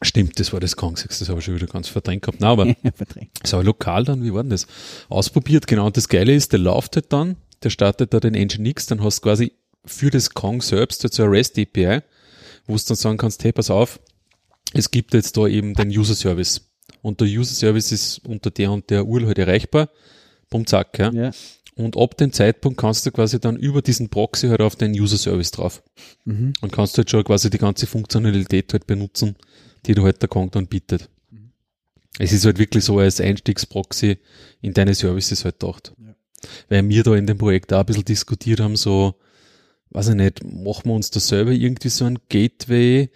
Stimmt, 0.03 0.39
das 0.39 0.53
war 0.53 0.61
das 0.61 0.77
Kongsex, 0.77 1.20
das 1.20 1.28
habe 1.31 1.39
ich 1.39 1.47
schon 1.47 1.55
wieder 1.55 1.66
ganz 1.66 1.89
verdrängt 1.89 2.23
gehabt. 2.23 2.41
Nein, 2.41 2.51
aber 2.51 2.74
Verdrängt. 2.95 3.31
So, 3.47 3.61
lokal 3.62 4.05
dann, 4.05 4.23
wie 4.23 4.35
war 4.35 4.43
denn 4.43 4.51
das? 4.51 4.66
Ausprobiert, 5.09 5.66
genau. 5.66 5.86
Und 5.86 5.97
das 5.97 6.09
Geile 6.09 6.35
ist, 6.35 6.53
der 6.53 6.59
läuft 6.59 6.97
halt 6.97 7.11
dann, 7.12 7.36
der 7.62 7.70
startet 7.70 8.12
da 8.12 8.20
den 8.20 8.35
Nginx, 8.35 8.86
dann 8.86 9.03
hast 9.03 9.19
du 9.19 9.23
quasi 9.23 9.53
für 9.86 10.11
das 10.11 10.31
Kong 10.31 10.61
selbst 10.61 11.03
halt 11.05 11.15
so 11.15 11.23
eine 11.23 11.32
REST 11.32 11.59
API, 11.59 12.01
wo 12.66 12.77
du 12.77 12.82
dann 12.86 12.97
sagen 12.97 13.16
kannst, 13.16 13.43
hey, 13.45 13.53
pass 13.53 13.70
auf, 13.70 13.99
es 14.74 14.91
gibt 14.91 15.15
jetzt 15.15 15.36
da 15.39 15.47
eben 15.47 15.73
den 15.74 15.89
User 15.89 16.15
Service. 16.15 16.69
Und 17.05 17.20
der 17.20 17.28
User 17.28 17.55
Service 17.55 17.93
ist 17.93 18.26
unter 18.26 18.51
der 18.51 18.72
und 18.72 18.89
der 18.89 19.06
URL 19.06 19.26
halt 19.26 19.39
erreichbar. 19.39 19.90
Bumm, 20.48 20.66
zack, 20.66 20.98
ja. 20.98 21.12
Ja. 21.12 21.32
Und 21.74 21.98
ab 21.98 22.16
dem 22.16 22.32
Zeitpunkt 22.32 22.81
kannst 22.81 23.05
du 23.05 23.10
quasi 23.10 23.39
dann 23.39 23.56
über 23.56 23.82
diesen 23.82 24.09
Proxy 24.09 24.48
halt 24.48 24.62
auf 24.62 24.74
den 24.74 24.98
User 24.98 25.18
Service 25.18 25.51
drauf. 25.51 25.82
Mhm. 26.24 26.55
Und 26.62 26.72
kannst 26.72 26.97
halt 26.97 27.10
schon 27.10 27.22
quasi 27.22 27.51
die 27.51 27.59
ganze 27.59 27.86
Funktionalität 27.86 28.72
halt 28.72 28.86
benutzen, 28.86 29.36
die 29.85 29.94
du 29.94 30.02
halt 30.02 30.22
der 30.22 30.31
Kong 30.31 30.51
dann 30.51 30.66
bietet. 30.66 31.10
Es 32.18 32.32
ist 32.32 32.47
halt 32.47 32.59
wirklich 32.59 32.85
so 32.85 32.98
als 32.98 33.20
Einstiegsproxy 33.20 34.16
in 34.62 34.72
deine 34.72 34.94
Services 34.94 35.44
halt 35.44 35.60
gedacht. 35.60 35.93
Ja. 36.01 36.14
Weil 36.70 36.89
wir 36.89 37.02
da 37.02 37.14
in 37.16 37.26
dem 37.26 37.36
Projekt 37.36 37.70
auch 37.74 37.81
ein 37.81 37.86
bisschen 37.86 38.06
diskutiert 38.06 38.60
haben, 38.60 38.76
so, 38.76 39.16
weiß 39.90 40.09
ich 40.09 40.14
nicht, 40.14 40.43
machen 40.43 40.86
wir 40.86 40.94
uns 40.94 41.10
da 41.10 41.20
selber 41.20 41.51
irgendwie 41.51 41.90
so 41.90 42.06
ein 42.06 42.18
Gateway? 42.31 43.10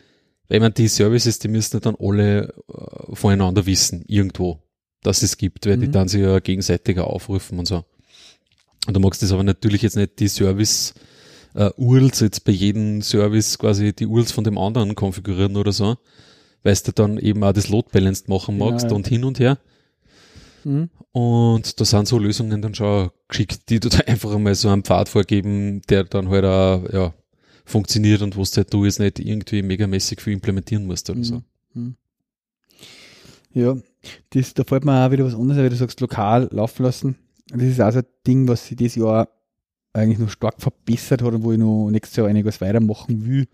Weil 0.49 0.57
ich 0.57 0.61
meine, 0.61 0.75
die 0.75 0.89
Services, 0.89 1.39
die 1.39 1.49
müssen 1.49 1.77
ja 1.77 1.81
dann 1.81 1.97
alle 2.01 2.55
äh, 2.69 3.15
voneinander 3.15 3.67
wissen, 3.67 4.05
irgendwo, 4.07 4.63
dass 5.03 5.23
es 5.23 5.37
gibt, 5.37 5.67
weil 5.67 5.77
die 5.79 5.89
Mhm. 5.89 5.93
dann 5.93 6.09
sich 6.09 6.23
ja 6.23 6.39
gegenseitiger 6.41 7.07
aufrufen 7.07 7.59
und 7.59 7.67
so. 7.67 7.85
Und 8.87 8.95
du 8.95 9.01
magst 9.01 9.23
das 9.23 9.33
aber 9.33 9.43
natürlich 9.43 9.83
jetzt 9.83 9.97
nicht 9.97 10.19
die 10.19 10.29
Service 10.29 10.95
äh, 11.55 11.71
URLs 11.77 12.21
jetzt 12.21 12.45
bei 12.45 12.53
jedem 12.53 13.03
Service 13.03 13.59
quasi 13.59 13.93
die 13.93 14.07
URLs 14.07 14.33
von 14.33 14.45
dem 14.45 14.57
anderen 14.59 14.95
konfigurieren 14.95 15.57
oder 15.57 15.73
so, 15.73 15.97
weil 16.63 16.77
du 16.77 16.93
dann 16.93 17.19
eben 17.19 17.43
auch 17.45 17.53
das 17.53 17.69
Load 17.69 17.89
Balanced 17.93 18.29
machen 18.29 18.59
Genau, 18.59 18.71
magst 18.71 18.87
ja. 18.91 18.93
und 18.97 19.07
hin 19.09 19.25
und 19.25 19.39
her. 19.39 19.59
Mhm. 20.65 20.91
Und 21.13 21.81
da 21.81 21.85
sind 21.85 22.07
so 22.09 22.19
Lösungen 22.19 22.63
dann 22.63 22.75
schon 22.75 23.11
geschickt, 23.29 23.69
die 23.71 23.81
du 23.81 23.89
da 23.89 23.99
einfach 24.07 24.35
einmal 24.35 24.55
so 24.55 24.69
einen 24.69 24.85
Pfad 24.85 25.09
vorgeben, 25.09 25.83
der 25.89 26.05
dann 26.05 26.29
halt 26.29 26.45
auch, 26.45 26.93
ja, 26.93 27.15
funktioniert 27.69 28.23
und 28.23 28.37
wo 28.37 28.45
halt 28.45 28.73
du 28.73 28.85
jetzt 28.85 28.99
nicht 28.99 29.19
irgendwie 29.19 29.63
megamäßig 29.63 30.21
viel 30.21 30.33
implementieren 30.33 30.87
musst 30.87 31.11
oder 31.11 31.23
so. 31.23 31.43
Mhm. 31.75 31.97
Ja, 33.53 33.77
das, 34.31 34.55
da 34.55 34.65
fällt 34.65 34.85
mir 34.85 35.07
auch 35.07 35.11
wieder 35.11 35.25
was 35.25 35.35
anderes, 35.35 35.61
weil 35.61 35.69
du 35.69 35.77
sagst, 35.77 36.01
lokal 36.01 36.49
laufen 36.51 36.83
lassen. 36.83 37.17
das 37.51 37.63
ist 37.63 37.81
auch 37.81 37.91
so 37.91 37.99
ein 37.99 38.07
Ding, 38.27 38.49
was 38.49 38.67
sich 38.67 38.77
dieses 38.77 38.97
Jahr 38.97 39.29
eigentlich 39.93 40.19
noch 40.19 40.31
stark 40.31 40.61
verbessert 40.61 41.23
hat 41.23 41.35
und 41.35 41.43
wo 41.43 41.53
ich 41.53 41.59
noch 41.59 41.91
nächstes 41.91 42.17
Jahr 42.17 42.29
einiges 42.29 42.61
weitermachen 42.61 43.27
will. 43.27 43.47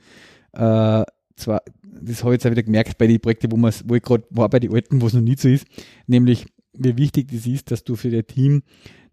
Äh, 0.52 1.04
zwar, 1.36 1.62
das 1.82 2.22
habe 2.22 2.34
ich 2.34 2.38
jetzt 2.38 2.46
auch 2.46 2.50
wieder 2.50 2.62
gemerkt 2.62 2.98
bei 2.98 3.06
den 3.06 3.20
Projekten, 3.20 3.50
wo, 3.50 3.56
wo 3.56 3.94
ich 3.94 4.02
gerade 4.02 4.24
war 4.30 4.48
bei 4.48 4.60
den 4.60 4.72
alten, 4.72 5.00
wo 5.00 5.06
es 5.06 5.14
noch 5.14 5.20
nicht 5.20 5.40
so 5.40 5.48
ist, 5.48 5.66
nämlich 6.06 6.46
wie 6.72 6.96
wichtig 6.96 7.28
das 7.32 7.46
ist, 7.46 7.70
dass 7.70 7.84
du 7.84 7.96
für 7.96 8.10
dein 8.10 8.26
Team 8.26 8.62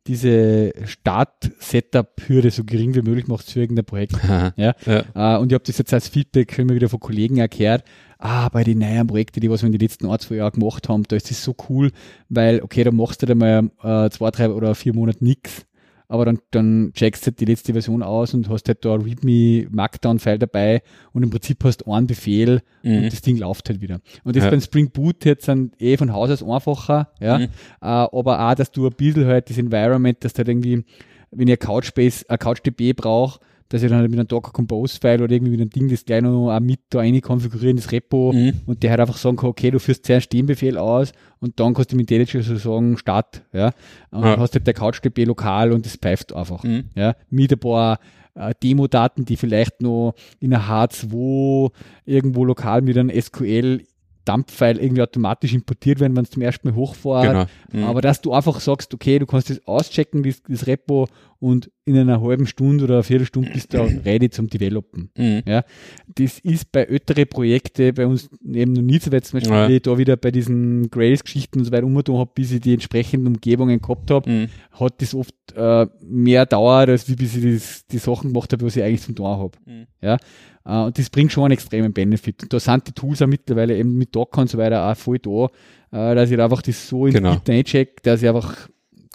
diese 0.08 0.74
Start-Setup-Hürde 0.86 2.52
so 2.52 2.64
gering 2.64 2.96
wie 2.96 3.02
möglich 3.02 3.28
machst 3.28 3.52
für 3.52 3.62
irgendein 3.62 3.86
Projekt. 3.86 4.14
ja? 4.56 4.74
ja. 4.86 5.04
Uh, 5.16 5.42
und 5.42 5.52
ich 5.52 5.54
habe 5.54 5.64
das 5.66 5.78
jetzt 5.78 5.94
als 5.94 6.08
Feedback 6.08 6.58
immer 6.58 6.74
wieder 6.74 6.90
von 6.90 7.00
Kollegen 7.00 7.38
erklärt. 7.38 7.84
Ah, 8.18 8.50
bei 8.50 8.64
den 8.64 8.80
neuen 8.80 9.08
Projekten, 9.08 9.40
die 9.40 9.50
was 9.50 9.62
wir 9.62 9.68
in 9.68 9.74
den 9.74 9.82
letzten 9.82 10.08
ein, 10.08 10.20
zwei 10.20 10.36
Jahren 10.36 10.60
gemacht 10.60 10.90
haben, 10.90 11.04
da 11.04 11.16
ist 11.16 11.32
das 11.32 11.44
so 11.44 11.56
cool, 11.70 11.92
weil, 12.30 12.62
okay, 12.62 12.84
da 12.84 12.92
machst 12.92 13.22
du 13.22 13.26
dann 13.26 13.40
mal 13.40 13.72
uh, 13.84 14.10
zwei, 14.10 14.30
drei 14.32 14.50
oder 14.50 14.76
vier 14.76 14.94
Monate 14.94 15.24
nichts 15.24 15.66
aber 16.12 16.26
dann, 16.26 16.40
dann 16.52 16.92
checkst 16.94 17.24
du 17.24 17.28
halt 17.28 17.40
die 17.40 17.46
letzte 17.46 17.72
Version 17.72 18.04
aus 18.04 18.34
und 18.34 18.50
hast 18.50 18.68
halt 18.68 18.84
da 18.84 18.96
ein 18.96 19.02
README 19.02 19.68
Markdown-File 19.72 20.40
dabei 20.40 20.84
und 21.14 21.24
im 21.24 21.30
Prinzip 21.30 21.64
hast 21.64 21.78
du 21.78 21.92
einen 21.94 22.06
Befehl 22.06 22.62
mhm. 22.84 22.98
und 22.98 23.14
das 23.14 23.22
Ding 23.22 23.38
läuft 23.38 23.70
halt 23.70 23.80
wieder. 23.80 24.02
Und 24.26 24.36
das 24.36 24.44
ja. 24.44 24.50
beim 24.50 24.60
Spring 24.60 24.92
Boot 24.92 25.24
jetzt 25.24 25.48
dann 25.48 25.72
eh 25.80 25.96
von 25.96 26.12
Haus 26.12 26.30
aus 26.30 26.44
einfacher, 26.44 27.14
ja, 27.22 27.40
mhm. 27.40 27.44
äh, 27.46 27.48
aber 27.80 28.50
auch, 28.50 28.56
dass 28.56 28.74
du 28.74 28.88
ein 28.88 28.94
bisschen 28.94 29.26
halt 29.26 29.50
das 29.50 29.58
Environment, 29.58 30.22
dass 30.22 30.34
du 30.34 30.40
halt 30.40 30.50
irgendwie, 30.50 30.84
wenn 31.32 31.50
ein 31.50 31.58
Couchbase, 31.58 32.26
ein 32.30 32.40
CouchDB 32.40 32.92
brauche, 32.92 33.40
dass 33.72 33.84
ich 33.84 33.90
dann 33.90 34.00
halt 34.00 34.12
mit 34.12 34.20
einem 34.20 34.28
Docker 34.28 34.52
Compose 34.52 35.00
File 35.00 35.24
oder 35.24 35.32
irgendwie 35.32 35.52
mit 35.52 35.62
einem 35.62 35.70
Ding 35.70 35.88
das 35.88 36.04
gleich 36.04 36.22
noch 36.22 36.52
auch 36.52 36.60
mit 36.60 36.82
da 36.90 37.00
rein 37.00 37.20
konfigurieren, 37.22 37.78
das 37.78 37.92
Repo 37.92 38.34
mhm. 38.34 38.62
und 38.66 38.84
der 38.84 38.92
halt 38.92 39.00
einfach 39.00 39.16
sagen 39.16 39.38
kann, 39.38 39.50
okay, 39.50 39.72
du 39.72 39.80
führst 39.80 40.06
zuerst 40.06 40.32
den 40.34 40.46
Befehl 40.46 40.78
aus 40.78 41.14
und 41.40 41.58
dann 41.60 41.74
kannst 41.74 41.94
du 41.94 41.96
mit 41.96 42.12
IntelliJ 42.12 42.44
so 42.44 42.58
sagen, 42.58 42.98
Start, 42.98 43.44
ja. 43.54 43.72
Und 44.12 44.24
ja. 44.24 44.32
dann 44.32 44.40
hast 44.42 44.54
du 44.54 44.60
halt 44.60 44.68
der 44.68 44.74
CouchDB 44.74 45.24
lokal 45.24 45.72
und 45.72 45.86
das 45.86 45.96
pfeift 45.96 46.34
einfach, 46.34 46.64
mhm. 46.64 46.90
ja. 46.96 47.16
Mit 47.30 47.54
ein 47.54 47.60
paar 47.60 48.00
äh, 48.36 48.54
Demo-Daten, 48.62 49.24
die 49.24 49.38
vielleicht 49.38 49.82
noch 49.82 50.16
in 50.42 50.54
einer 50.54 50.66
H2 50.66 51.72
irgendwo 52.06 52.44
lokal 52.44 52.82
mit 52.82 52.98
einem 52.98 53.10
SQL 53.10 53.84
Dump-File 54.26 54.80
irgendwie 54.80 55.02
automatisch 55.02 55.54
importiert 55.54 56.00
werden, 56.00 56.16
wenn 56.16 56.26
es 56.26 56.30
zum 56.30 56.42
ersten 56.42 56.68
Mal 56.68 56.76
hochfährt. 56.76 57.24
Genau. 57.24 57.46
Mhm. 57.72 57.90
Aber 57.90 58.02
dass 58.02 58.22
du 58.22 58.34
einfach 58.34 58.60
sagst, 58.60 58.94
okay, 58.94 59.18
du 59.18 59.26
kannst 59.26 59.50
das 59.50 59.66
auschecken, 59.66 60.24
das, 60.24 60.44
das 60.48 60.68
Repo, 60.68 61.08
und 61.42 61.72
in 61.86 61.98
einer 61.98 62.22
halben 62.22 62.46
Stunde 62.46 62.84
oder 62.84 62.94
einer 62.94 63.04
Viertelstunde 63.04 63.50
bist 63.52 63.74
du 63.74 63.82
auch 63.82 63.90
ready 64.06 64.30
zum 64.30 64.48
Developen. 64.48 65.10
Mhm. 65.18 65.42
Ja, 65.48 65.64
das 66.08 66.38
ist 66.38 66.72
bei 66.72 66.84
älteren 66.84 67.28
Projekten 67.28 67.96
bei 67.96 68.06
uns 68.06 68.30
eben 68.46 68.74
noch 68.74 68.84
nie 68.84 69.00
so 69.00 69.12
weit, 69.12 69.26
zum 69.26 69.40
Beispiel, 69.40 69.56
ja. 69.56 69.68
ich 69.68 69.82
da 69.82 69.98
wieder 69.98 70.18
bei 70.18 70.30
diesen 70.30 70.92
Grails-Geschichten 70.92 71.58
und 71.58 71.66
so 71.66 71.72
weiter 71.72 71.88
umgetan 71.88 72.18
habe, 72.18 72.30
bis 72.36 72.52
ich 72.52 72.62
die 72.62 72.76
entsprechenden 72.76 73.28
Umgebungen 73.28 73.82
gehabt 73.82 74.12
habe, 74.12 74.30
mhm. 74.30 74.48
hat 74.80 75.02
das 75.02 75.16
oft 75.16 75.34
äh, 75.56 75.88
mehr 76.04 76.46
dauert, 76.46 76.90
als 76.90 77.10
wie 77.10 77.16
bis 77.16 77.36
ich 77.36 77.56
das, 77.56 77.88
die 77.88 77.98
Sachen 77.98 78.32
gemacht 78.32 78.54
habe, 78.54 78.64
was 78.64 78.76
ich 78.76 78.84
eigentlich 78.84 79.02
zum 79.02 79.16
Tor 79.16 79.40
habe. 79.40 79.58
Mhm. 79.66 79.88
Ja, 80.00 80.18
Uh, 80.64 80.86
und 80.86 81.00
das 81.00 81.10
bringt 81.10 81.32
schon 81.32 81.46
einen 81.46 81.54
extremen 81.54 81.92
Benefit. 81.92 82.44
Und 82.44 82.54
da 82.54 82.60
sind 82.60 82.88
die 82.88 82.92
Tools 82.92 83.20
auch 83.24 83.26
mittlerweile 83.26 83.76
eben 83.76 83.98
mit 83.98 84.16
Docker 84.16 84.42
und 84.42 84.48
so 84.48 84.60
weiter 84.60 84.92
auch 84.92 84.96
voll 84.96 85.18
da, 85.18 85.30
uh, 85.30 85.50
dass 85.90 86.30
ich 86.30 86.40
einfach 86.40 86.62
das 86.62 86.88
so 86.88 87.08
in 87.08 87.14
genau. 87.14 87.38
die 87.48 87.52
eincheck, 87.52 88.04
dass 88.04 88.22
ich 88.22 88.30
einfach 88.30 88.70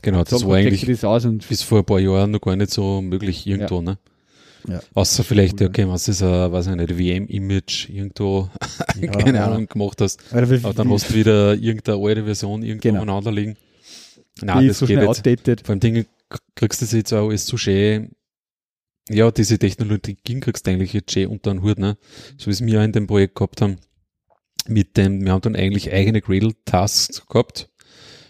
Genau, 0.07 0.23
das 0.23 0.47
war 0.47 0.55
eigentlich 0.55 0.87
das 0.87 1.49
bis 1.49 1.63
vor 1.63 1.79
ein 1.79 1.85
paar 1.85 1.99
Jahren 1.99 2.31
noch 2.31 2.41
gar 2.41 2.55
nicht 2.55 2.71
so 2.71 3.03
möglich 3.03 3.45
irgendwo, 3.45 3.79
ja. 3.79 3.83
ne? 3.83 3.99
Ja. 4.69 4.81
Außer 4.95 5.25
vielleicht, 5.25 5.61
cool, 5.61 5.67
okay, 5.67 5.89
was 5.89 6.07
ist 6.07 6.23
ein, 6.23 6.53
weiß 6.53 6.69
ich 6.69 6.77
nicht, 6.77 6.93
VM-Image 6.93 7.89
irgendwo, 7.89 8.49
ja, 9.01 9.11
keine 9.11 9.39
ja. 9.39 9.47
Ahnung, 9.47 9.67
gemacht 9.67 10.01
hast. 10.01 10.21
Aber, 10.33 10.75
dann 10.75 10.93
hast 10.93 11.11
du 11.11 11.15
wieder 11.15 11.55
irgendeine 11.55 11.99
alte 12.01 12.25
Version 12.25 12.63
irgendwo 12.63 12.89
genau. 12.89 13.03
aneinander 13.03 13.33
liegen. 13.33 13.57
Nein, 14.41 14.69
das 14.69 14.79
so 14.79 14.87
geht 14.87 14.99
jetzt. 14.99 15.09
Outdated. 15.09 15.63
Vor 15.63 15.71
allem 15.71 15.81
Dinge 15.81 16.07
kriegst 16.55 16.81
du 16.81 16.85
das 16.85 16.93
jetzt 16.93 17.13
auch 17.13 17.29
alles 17.29 17.45
so 17.45 17.57
schön 17.57 18.13
ja, 19.09 19.31
diese 19.33 19.59
Technologien 19.59 20.41
kriegst 20.41 20.67
du 20.67 20.71
eigentlich 20.71 20.93
jetzt 20.93 21.13
schön 21.13 21.29
unter 21.29 21.53
den 21.53 21.63
Hut, 21.63 21.79
ne? 21.79 21.97
So 22.39 22.47
wie 22.47 22.51
es 22.51 22.65
wir 22.65 22.83
in 22.83 22.93
dem 22.93 23.07
Projekt 23.09 23.35
gehabt 23.35 23.61
haben. 23.61 23.79
Mit 24.69 24.97
dem, 24.97 25.25
wir 25.25 25.33
haben 25.33 25.43
dann 25.43 25.57
eigentlich 25.57 25.93
eigene 25.93 26.21
Gradle-Tasks 26.21 27.27
gehabt. 27.29 27.71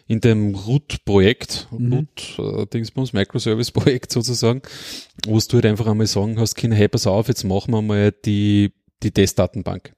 In 0.08 0.20
dem 0.20 0.54
Root-Projekt, 0.54 1.68
mhm. 1.72 2.06
Root, 2.38 2.72
äh, 2.72 3.12
Microservice-Projekt 3.12 4.12
sozusagen, 4.12 4.62
wo 5.26 5.38
du 5.38 5.54
halt 5.54 5.66
einfach 5.66 5.86
einmal 5.86 6.06
sagen 6.06 6.38
hast, 6.38 6.54
Kinder, 6.54 6.76
hey, 6.76 6.88
pass 6.88 7.06
auf, 7.06 7.28
jetzt 7.28 7.44
machen 7.44 7.72
wir 7.72 7.82
mal 7.82 8.12
die, 8.12 8.72
die 9.02 9.10
Testdatenbank. 9.10 9.94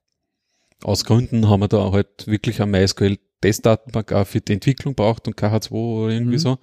Aus 0.83 1.03
Gründen 1.03 1.49
haben 1.49 1.59
wir 1.59 1.67
da 1.67 1.91
halt 1.91 2.25
wirklich 2.25 2.61
eine 2.61 2.71
MySQL 2.71 3.17
Testdatenbank 3.41 4.11
auch 4.11 4.27
für 4.27 4.41
die 4.41 4.53
Entwicklung 4.53 4.95
braucht 4.95 5.27
und 5.27 5.37
KH2 5.37 5.71
oder 5.71 6.13
irgendwie 6.13 6.33
mhm. 6.33 6.39
so. 6.39 6.57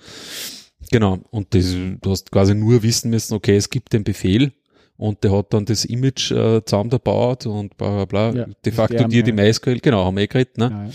Genau. 0.91 1.19
Und 1.31 1.55
das, 1.55 1.75
du 2.01 2.11
hast 2.11 2.31
quasi 2.31 2.55
nur 2.55 2.83
wissen 2.83 3.11
müssen, 3.11 3.35
okay, 3.35 3.57
es 3.57 3.71
gibt 3.71 3.93
den 3.93 4.05
Befehl 4.05 4.53
und 4.97 5.25
der 5.25 5.33
hat 5.33 5.53
dann 5.53 5.65
das 5.65 5.85
Image 5.85 6.33
äh, 6.33 6.65
zusammengebaut 6.65 7.47
und 7.47 7.77
bla 7.77 8.05
bla 8.05 8.05
bla. 8.05 8.41
Ja, 8.41 8.47
De 8.65 8.73
facto 8.73 9.05
dir 9.05 9.23
die 9.23 9.33
MySQL, 9.33 9.81
genau, 9.81 10.05
haben 10.05 10.17
wir 10.17 10.25
eh 10.25 10.27
geredet, 10.27 10.59
ne? 10.59 10.71
Ja, 10.71 10.85
ja. 10.85 10.91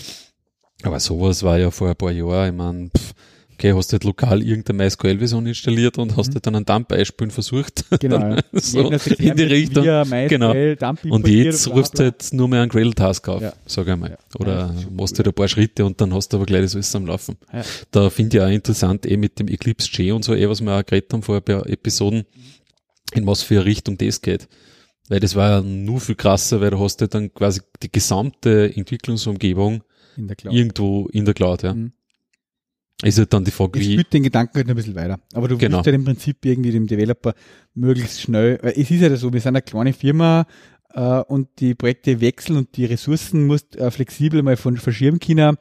Aber 0.82 1.00
sowas 1.00 1.42
war 1.42 1.58
ja 1.58 1.70
vor 1.70 1.88
ein 1.88 1.96
paar 1.96 2.10
Jahren, 2.10 2.48
ich 2.48 2.56
meine, 2.56 2.90
okay, 3.62 3.74
hast 3.74 3.92
du 3.92 3.94
halt 3.94 4.04
lokal 4.04 4.42
irgendeine 4.42 4.78
MySQL-Version 4.78 5.46
installiert 5.46 5.96
und 5.98 6.16
hast 6.16 6.30
mhm. 6.30 6.34
halt 6.34 6.46
dann 6.46 6.56
ein 6.56 6.64
Dump-Beispiel 6.64 7.30
versucht. 7.30 7.84
Genau. 8.00 8.36
so 8.52 8.90
in 8.90 9.36
die 9.36 9.42
Richtung. 9.44 9.84
Genau. 9.84 10.52
Und 11.04 11.28
jetzt 11.28 11.68
rufst 11.68 11.98
du 11.98 12.04
halt 12.04 12.32
nur 12.32 12.48
mehr 12.48 12.62
einen 12.62 12.70
Gradle-Task 12.70 13.28
auf, 13.28 13.42
ja. 13.42 13.52
sag 13.66 13.86
ich 13.86 13.96
mal. 13.96 14.10
Ja. 14.10 14.16
Oder 14.40 14.52
ja, 14.52 14.74
machst 14.90 15.16
halt 15.18 15.28
ein 15.28 15.34
paar 15.34 15.46
Schritte 15.46 15.84
und 15.84 16.00
dann 16.00 16.12
hast 16.12 16.30
du 16.30 16.38
aber 16.38 16.46
gleich 16.46 16.62
das 16.62 16.74
alles 16.74 16.94
am 16.96 17.06
Laufen. 17.06 17.36
Ja. 17.52 17.62
Da 17.92 18.10
finde 18.10 18.36
ich 18.36 18.42
auch 18.42 18.48
interessant, 18.48 19.06
eh 19.06 19.16
mit 19.16 19.38
dem 19.38 19.46
Eclipse 19.46 19.88
J 19.92 20.16
und 20.16 20.24
so, 20.24 20.34
eh, 20.34 20.48
was 20.48 20.60
wir 20.60 20.72
auch 20.72 20.84
geredet 20.84 21.12
haben 21.12 21.22
vor 21.22 21.36
ein 21.36 21.42
paar 21.42 21.68
Episoden, 21.68 22.24
in 23.12 23.26
was 23.26 23.42
für 23.42 23.56
eine 23.56 23.66
Richtung 23.66 23.96
das 23.98 24.20
geht. 24.20 24.48
Weil 25.08 25.20
das 25.20 25.36
war 25.36 25.50
ja 25.50 25.60
nur 25.60 26.00
viel 26.00 26.16
krasser, 26.16 26.60
weil 26.60 26.70
du 26.70 26.80
hast 26.80 27.00
ja 27.00 27.06
dann 27.06 27.32
quasi 27.32 27.60
die 27.82 27.92
gesamte 27.92 28.74
Entwicklungsumgebung 28.74 29.82
in 30.16 30.28
irgendwo 30.50 31.08
in 31.08 31.24
der 31.24 31.34
Cloud, 31.34 31.62
ja. 31.62 31.74
Mhm 31.74 31.92
ist 33.02 33.18
halt 33.18 33.32
dann 33.32 33.44
die 33.44 33.50
Frage, 33.50 33.80
wie. 33.80 33.96
Ich 33.96 34.08
den 34.08 34.22
Gedanken 34.22 34.56
halt 34.56 34.68
ein 34.68 34.76
bisschen 34.76 34.94
weiter. 34.94 35.18
Aber 35.34 35.48
du 35.48 35.58
genau. 35.58 35.78
willst 35.78 35.86
halt 35.86 35.94
im 35.96 36.04
Prinzip 36.04 36.44
irgendwie 36.44 36.70
dem 36.70 36.86
Developer 36.86 37.34
möglichst 37.74 38.20
schnell, 38.20 38.58
weil 38.62 38.72
es 38.72 38.90
ist 38.90 39.00
ja 39.00 39.14
so, 39.16 39.32
wir 39.32 39.40
sind 39.40 39.56
eine 39.56 39.62
kleine 39.62 39.92
Firma 39.92 40.46
äh, 40.94 41.20
und 41.20 41.48
die 41.58 41.74
Projekte 41.74 42.20
wechseln 42.20 42.56
und 42.56 42.76
die 42.76 42.84
Ressourcen 42.84 43.46
musst 43.46 43.76
äh, 43.76 43.90
flexibel 43.90 44.42
mal 44.42 44.56
von 44.56 44.76
verschieben 44.76 45.18
können, 45.18 45.56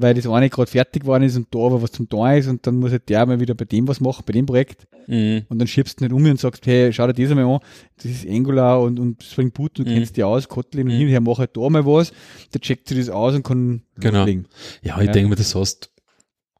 weil 0.00 0.14
das 0.14 0.26
eine 0.26 0.48
gerade 0.48 0.70
fertig 0.70 1.02
geworden 1.02 1.24
ist 1.24 1.36
und 1.36 1.48
da 1.54 1.58
aber 1.58 1.82
was 1.82 1.92
zum 1.92 2.08
Tun 2.08 2.30
ist 2.30 2.48
und 2.48 2.66
dann 2.66 2.76
muss 2.76 2.92
halt 2.92 3.08
der 3.08 3.26
mal 3.26 3.40
wieder 3.40 3.54
bei 3.54 3.64
dem 3.64 3.86
was 3.88 4.00
machen, 4.00 4.24
bei 4.26 4.32
dem 4.32 4.46
Projekt. 4.46 4.86
Mhm. 5.06 5.42
Und 5.48 5.58
dann 5.58 5.68
schiebst 5.68 6.00
du 6.00 6.04
nicht 6.04 6.12
um 6.12 6.24
und 6.24 6.40
sagst, 6.40 6.66
hey, 6.66 6.92
schau 6.92 7.06
dir 7.06 7.14
das 7.14 7.30
einmal 7.30 7.56
an, 7.56 7.60
das 7.96 8.06
ist 8.06 8.28
Angular 8.28 8.80
und, 8.80 8.98
und 8.98 9.22
Spring 9.22 9.50
Boot, 9.50 9.78
du 9.78 9.82
mhm. 9.82 9.86
kennst 9.86 10.16
die 10.16 10.24
aus, 10.24 10.48
Kotlin 10.48 10.86
und 10.86 10.94
mhm. 10.94 10.98
hinterher 10.98 11.20
mach 11.20 11.38
halt 11.38 11.56
da 11.56 11.68
mal 11.68 11.84
was, 11.84 12.12
der 12.54 12.60
checkt 12.60 12.88
sich 12.88 12.98
das 12.98 13.08
aus 13.08 13.34
und 13.34 13.42
kann 13.42 13.82
genau. 13.96 14.18
loslegen. 14.18 14.46
Ja, 14.82 15.00
ich 15.00 15.06
ja. 15.06 15.12
denke 15.12 15.30
mir, 15.30 15.36
das 15.36 15.54
hast 15.54 15.90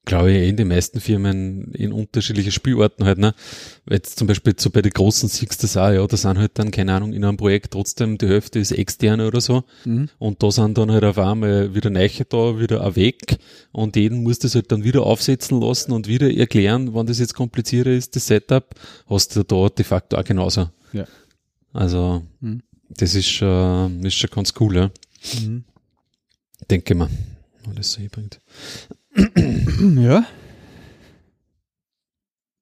glaube 0.04 0.32
ich, 0.32 0.48
in 0.48 0.56
den 0.56 0.68
meisten 0.68 1.00
Firmen 1.00 1.72
in 1.72 1.92
unterschiedliche 1.92 2.50
Spielorten 2.50 3.04
halt, 3.04 3.18
ne? 3.18 3.34
Jetzt 3.88 4.18
zum 4.18 4.26
Beispiel 4.26 4.54
so 4.58 4.70
bei 4.70 4.82
den 4.82 4.92
großen 4.92 5.28
du 5.28 5.46
das 5.46 5.76
auch, 5.76 5.90
ja, 5.90 6.06
da 6.06 6.16
sind 6.16 6.38
halt 6.38 6.58
dann, 6.58 6.70
keine 6.70 6.94
Ahnung, 6.94 7.12
in 7.12 7.24
einem 7.24 7.36
Projekt 7.36 7.72
trotzdem 7.72 8.16
die 8.18 8.26
Hälfte 8.26 8.58
ist 8.58 8.72
externe 8.72 9.26
oder 9.26 9.40
so. 9.40 9.64
Mhm. 9.84 10.08
Und 10.18 10.42
da 10.42 10.50
sind 10.50 10.78
dann 10.78 10.90
halt 10.90 11.04
auf 11.04 11.18
einmal 11.18 11.74
wieder 11.74 11.90
Neiche 11.90 12.24
da, 12.24 12.58
wieder 12.58 12.82
ein 12.82 12.96
weg. 12.96 13.38
Und 13.72 13.96
jeden 13.96 14.22
musst 14.22 14.42
du 14.42 14.46
es 14.46 14.54
halt 14.54 14.72
dann 14.72 14.84
wieder 14.84 15.04
aufsetzen 15.04 15.60
lassen 15.60 15.92
und 15.92 16.08
wieder 16.08 16.34
erklären, 16.34 16.94
wann 16.94 17.06
das 17.06 17.18
jetzt 17.18 17.34
komplizierter 17.34 17.90
ist, 17.90 18.16
das 18.16 18.26
Setup, 18.26 18.74
hast 19.06 19.36
du 19.36 19.44
da 19.44 19.68
de 19.68 19.84
facto 19.84 20.16
auch 20.16 20.24
genauso. 20.24 20.70
Ja. 20.92 21.04
Also, 21.72 22.22
mhm. 22.40 22.62
das 22.88 23.14
ist 23.14 23.28
schon, 23.28 24.02
ist 24.04 24.14
schon 24.14 24.30
ganz 24.30 24.54
cool, 24.58 24.76
ja. 24.76 24.90
Mhm. 25.40 25.64
Denke 26.70 26.94
mal, 26.94 27.10
was 27.64 27.74
das 27.76 27.92
so 27.92 28.00
bringt. 28.10 28.40
ja. 30.00 30.24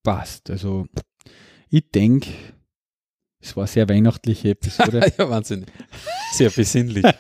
Passt. 0.03 0.51
Also, 0.51 0.87
ich 1.71 1.91
denke, 1.91 2.31
es 3.41 3.57
war 3.57 3.65
eine 3.65 3.69
sehr 3.69 3.89
weihnachtliche 3.89 4.51
Episode. 4.51 5.13
ja, 5.19 5.31
Wahnsinn. 5.31 5.67
Sehr 6.33 6.51
besinnlich. 6.51 7.05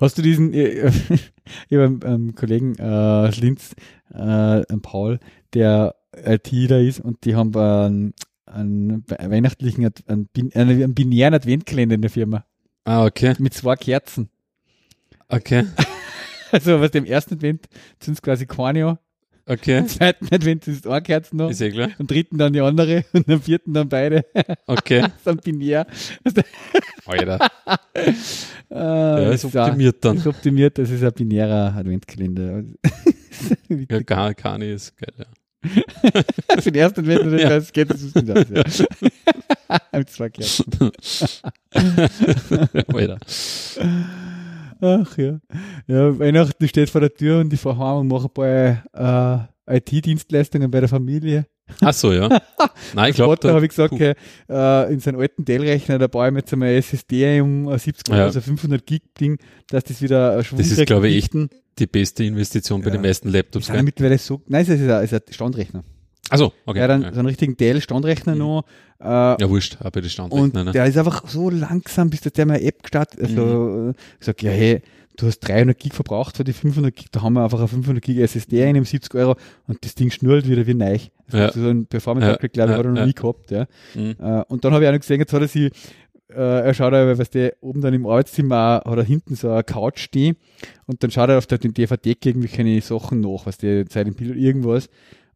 Hast 0.00 0.18
du 0.18 0.22
diesen, 0.22 0.52
äh, 0.54 0.88
ich 1.68 1.76
habe 1.76 1.84
einen, 1.84 2.02
einen 2.02 2.34
Kollegen 2.34 2.74
äh, 2.76 3.30
Linz, 3.40 3.74
äh, 4.12 4.62
Paul, 4.82 5.18
der 5.54 5.94
ITler 6.24 6.80
ist 6.80 7.00
und 7.00 7.24
die 7.24 7.34
haben 7.34 7.54
einen, 7.56 8.14
einen 8.46 9.04
weihnachtlichen, 9.08 9.90
einen, 10.06 10.28
einen 10.54 10.94
binären 10.94 11.34
Adventkalender 11.34 11.94
in 11.94 12.02
der 12.02 12.10
Firma. 12.10 12.44
Ah, 12.84 13.04
okay. 13.04 13.34
Mit 13.38 13.54
zwei 13.54 13.76
Kerzen. 13.76 14.30
Okay. 15.28 15.64
Also, 16.52 16.80
was 16.80 16.92
dem 16.92 17.04
ersten 17.04 17.34
Advent 17.34 17.66
sind 18.00 18.14
es 18.14 18.22
quasi 18.22 18.46
keine. 18.46 19.00
Okay. 19.46 19.78
Am 19.78 19.88
zweiten 19.88 20.32
Advent 20.32 20.66
ist 20.68 20.86
eine 20.86 21.02
Kerze 21.02 21.36
noch. 21.36 21.50
Ist 21.50 21.60
eh 21.60 21.70
klar. 21.70 21.90
Am 21.98 22.06
dritten 22.06 22.38
dann 22.38 22.52
die 22.52 22.60
andere 22.60 23.04
und 23.12 23.28
am 23.28 23.42
vierten 23.42 23.74
dann 23.74 23.88
beide. 23.88 24.24
Okay. 24.66 25.00
das 25.02 25.10
ist 25.18 25.28
ein 25.28 25.36
binär. 25.38 25.86
Alter. 27.04 27.50
äh, 28.70 28.74
ja, 28.74 29.30
ist 29.30 29.44
optimiert 29.44 30.04
dann. 30.04 30.16
Ist 30.16 30.26
optimiert, 30.26 30.78
das 30.78 30.90
ist 30.90 31.02
ein 31.02 31.12
binärer 31.12 31.74
Adventkalender. 31.76 32.62
ja, 33.68 34.00
gar, 34.00 34.58
nicht 34.58 34.70
ist 34.70 34.96
geil, 34.96 35.14
ja. 35.18 35.26
Für 36.60 36.70
den 36.70 36.80
ersten, 36.80 37.04
du 37.04 37.24
nicht 37.24 37.42
ja. 37.42 37.50
weißt, 37.50 37.72
geht 37.72 37.90
es 37.90 38.14
nicht 38.14 38.30
aus. 38.30 38.46
Ja. 38.48 39.80
Mit 39.92 40.10
zwei 40.10 40.28
Kerzen. 40.28 40.92
Alter. 42.88 43.18
Ach 44.86 45.18
ja. 45.18 45.38
Ja, 45.86 46.18
Weihnachten 46.18 46.68
steht 46.68 46.90
vor 46.90 47.00
der 47.00 47.12
Tür 47.12 47.40
und 47.40 47.52
ich 47.52 47.60
fahre 47.60 47.78
heim 47.78 48.00
und 48.00 48.08
mache 48.08 48.28
ein 48.28 48.82
paar 48.92 49.48
äh, 49.68 49.76
IT-Dienstleistungen 49.78 50.70
bei 50.70 50.80
der 50.80 50.88
Familie. 50.88 51.46
Ach 51.80 51.92
so, 51.92 52.12
ja. 52.12 52.28
Nein, 52.94 53.10
ich 53.10 53.16
glaube. 53.16 53.36
Da 53.40 53.52
habe 53.54 53.64
ich 53.64 53.70
gesagt, 53.70 53.92
okay, 53.92 54.14
äh, 54.48 54.92
in 54.92 55.00
seinem 55.00 55.20
alten 55.20 55.44
Dell-Rechner, 55.44 55.98
da 55.98 56.06
baue 56.06 56.28
ich 56.28 56.32
mir 56.32 56.38
jetzt 56.40 56.52
einmal 56.52 56.68
SSD 56.68 57.40
um 57.40 57.76
70 57.76 58.14
ja. 58.14 58.24
also 58.24 58.40
500 58.40 58.86
Gig 58.86 59.02
Ding, 59.18 59.38
dass 59.68 59.84
das 59.84 60.00
wieder 60.00 60.42
Schwung 60.44 60.58
Das 60.58 60.70
ist, 60.70 60.86
glaube 60.86 61.08
ich, 61.08 61.16
echt 61.16 61.34
die 61.78 61.86
beste 61.86 62.24
Investition 62.24 62.80
bei 62.80 62.88
ja. 62.88 62.92
den 62.92 63.02
meisten 63.02 63.28
Laptops. 63.28 63.68
Ja, 63.68 63.82
mittlerweile 63.82 64.18
so, 64.18 64.42
nein, 64.46 64.62
es 64.62 64.68
ist 64.68 64.88
ein, 64.88 65.04
ist 65.04 65.12
ein 65.12 65.20
Standrechner. 65.30 65.82
Also, 66.30 66.52
okay. 66.64 66.80
Ja, 66.80 66.88
dann 66.88 67.02
ja. 67.02 67.12
so 67.12 67.18
einen 67.20 67.28
richtigen 67.28 67.56
Dell-Standrechner 67.56 68.32
mhm. 68.32 68.38
noch. 68.38 68.64
Äh, 69.00 69.06
ja, 69.06 69.48
wurscht, 69.48 69.78
aber 69.80 70.00
die 70.00 70.10
Standrechner. 70.10 70.44
Und 70.44 70.54
ne? 70.54 70.72
der 70.72 70.86
ist 70.86 70.96
einfach 70.96 71.26
so 71.28 71.50
langsam, 71.50 72.10
bis 72.10 72.20
der 72.20 72.46
mal 72.46 72.60
App 72.60 72.82
gestartet. 72.82 73.20
Also, 73.22 73.42
mhm. 73.44 73.94
ich 74.18 74.26
sag, 74.26 74.42
ja, 74.42 74.50
hey, 74.50 74.82
du 75.16 75.26
hast 75.26 75.40
300 75.40 75.78
Gig 75.78 75.94
verbraucht 75.94 76.36
für 76.36 76.44
die 76.44 76.52
500 76.52 76.94
Gig, 76.94 77.06
da 77.10 77.22
haben 77.22 77.34
wir 77.34 77.44
einfach 77.44 77.58
eine 77.58 77.68
500 77.68 78.02
Gig 78.02 78.18
SSD 78.18 78.64
ein 78.64 78.76
um 78.76 78.84
70 78.84 79.14
Euro 79.14 79.36
und 79.66 79.84
das 79.84 79.94
Ding 79.94 80.10
schnurrt 80.10 80.48
wieder 80.48 80.66
wie 80.66 80.74
neu. 80.74 80.98
ja. 81.32 81.52
So 81.52 81.60
ein 81.60 81.86
Performance-Upgrade, 81.86 82.50
glaube 82.50 82.72
ich, 82.72 82.78
hat 82.78 82.84
er 82.84 82.92
noch 82.92 83.06
nie 83.06 83.14
gehabt. 83.14 83.50
Ja. 83.50 83.66
Mhm. 83.94 84.16
Äh, 84.20 84.42
und 84.48 84.64
dann 84.64 84.72
habe 84.72 84.84
ich 84.84 84.88
auch 84.88 84.92
noch 84.92 85.00
gesehen, 85.00 85.20
jetzt 85.20 85.32
hat 85.32 85.42
er 85.42 85.48
sich 85.48 85.72
äh, 86.28 86.66
er 86.66 86.74
schaut 86.74 86.92
aber, 86.92 87.18
was 87.18 87.30
der 87.30 87.54
oben 87.60 87.80
dann 87.80 87.94
im 87.94 88.06
Arbeitszimmer 88.06 88.82
hat 88.84 88.98
er 88.98 89.04
hinten 89.04 89.36
so 89.36 89.50
eine 89.50 89.62
Couch 89.62 90.00
stehen 90.00 90.36
und 90.86 91.02
dann 91.02 91.10
schaut 91.10 91.28
er 91.28 91.38
auf 91.38 91.46
der 91.46 91.58
DVD 91.58 92.16
irgendwie 92.24 92.48
keine 92.48 92.80
Sachen 92.80 93.20
nach, 93.20 93.46
was 93.46 93.58
der 93.58 93.86
Zeit 93.86 94.08
im 94.08 94.14
Bild 94.14 94.36
irgendwas. 94.36 94.88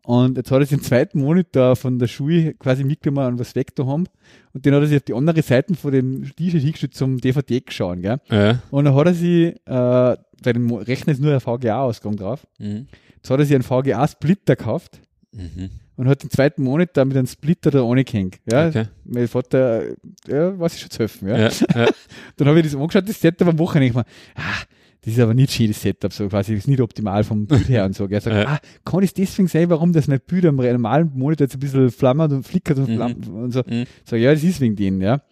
Und 0.04 0.38
jetzt 0.38 0.50
hat 0.50 0.60
er 0.60 0.66
den 0.66 0.82
zweiten 0.82 1.20
Monitor 1.20 1.76
von 1.76 1.98
der 1.98 2.08
Schule 2.08 2.54
quasi 2.54 2.84
mitgenommen 2.84 3.34
und 3.34 3.38
was 3.38 3.54
weg 3.54 3.74
da 3.76 3.86
haben. 3.86 4.06
Und 4.52 4.64
den 4.64 4.74
hat 4.74 4.82
er 4.82 4.86
sich 4.86 4.96
auf 4.96 5.04
die 5.04 5.14
andere 5.14 5.42
Seite 5.42 5.74
von 5.74 5.92
dem 5.92 6.24
T-Shirt 6.34 6.62
hingestellt 6.62 6.94
zum 6.94 7.20
DVD 7.20 7.60
geschaut, 7.60 8.00
gell? 8.00 8.18
Ja. 8.30 8.62
Und 8.70 8.86
dann 8.86 8.94
hat 8.94 9.06
er 9.06 9.14
sich, 9.14 9.54
äh, 9.66 10.16
bei 10.42 10.52
dem 10.52 10.72
Rechner 10.72 11.12
ist 11.12 11.20
nur 11.20 11.34
ein 11.34 11.40
VGA-Ausgang 11.40 12.16
drauf. 12.16 12.46
Mhm. 12.58 12.86
Jetzt 13.16 13.30
hat 13.30 13.38
er 13.38 13.44
sich 13.44 13.54
einen 13.54 13.62
VGA-Splitter 13.62 14.56
gekauft. 14.56 15.00
Mhm. 15.32 15.70
Und 15.96 16.08
hat 16.08 16.22
den 16.22 16.30
zweiten 16.30 16.62
Monitor 16.62 17.04
mit 17.04 17.14
einem 17.14 17.26
Splitter 17.26 17.70
da 17.70 17.84
angehängt. 17.84 18.38
Ja, 18.50 18.68
okay. 18.68 18.86
mein 19.04 19.28
Vater, 19.28 19.84
ja, 20.26 20.58
weiß 20.58 20.74
ich 20.74 20.80
schon 20.80 20.90
zu 20.90 20.98
helfen. 21.00 21.28
Ja. 21.28 21.36
ja, 21.36 21.50
ja. 21.74 21.88
dann 22.38 22.48
habe 22.48 22.58
ich 22.58 22.64
das 22.64 22.74
angeschaut, 22.74 23.06
das 23.06 23.20
Setup 23.20 23.48
am 23.48 23.58
Wochenende. 23.58 23.88
Ich 23.88 23.94
mir, 23.94 24.06
ah, 24.36 24.62
das 25.02 25.14
ist 25.14 25.20
aber 25.20 25.32
nicht 25.32 25.50
schönes 25.50 25.80
Setup, 25.80 26.12
so 26.12 26.28
quasi, 26.28 26.54
ist 26.54 26.68
nicht 26.68 26.80
optimal 26.80 27.24
vom 27.24 27.46
Bild 27.46 27.68
her 27.68 27.86
und 27.86 27.94
so. 27.94 28.06
Er 28.06 28.20
sagt, 28.20 28.36
ja. 28.36 28.46
ah, 28.46 28.58
kann 28.84 29.02
es 29.02 29.14
deswegen 29.14 29.48
sein, 29.48 29.70
warum 29.70 29.92
das 29.92 30.08
nicht 30.08 30.26
Bild 30.26 30.44
am 30.44 30.56
normalen 30.56 31.10
Monitor 31.14 31.46
jetzt 31.46 31.54
ein 31.54 31.60
bisschen 31.60 31.90
flammert 31.90 32.32
und 32.32 32.46
flickert 32.46 32.78
und, 32.78 32.90
mhm. 32.90 32.96
flammert 32.96 33.28
und 33.28 33.52
so. 33.52 33.62
Mhm. 33.66 33.84
Sag, 34.04 34.20
ja, 34.20 34.32
das 34.32 34.44
ist 34.44 34.60
wegen 34.60 34.76
denen, 34.76 35.00
ja. 35.00 35.22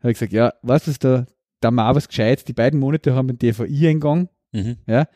Habe 0.00 0.12
ich 0.12 0.18
gesagt, 0.18 0.32
ja, 0.32 0.52
weißt 0.62 0.86
du, 0.86 0.92
da, 0.98 1.26
da 1.60 1.70
mal 1.70 1.94
was 1.94 2.08
Gescheites, 2.08 2.44
die 2.44 2.54
beiden 2.54 2.80
Monate 2.80 3.14
haben 3.14 3.28
einen 3.28 3.38
DVI-Eingang, 3.38 4.28
mhm. 4.52 4.76
ja. 4.86 5.06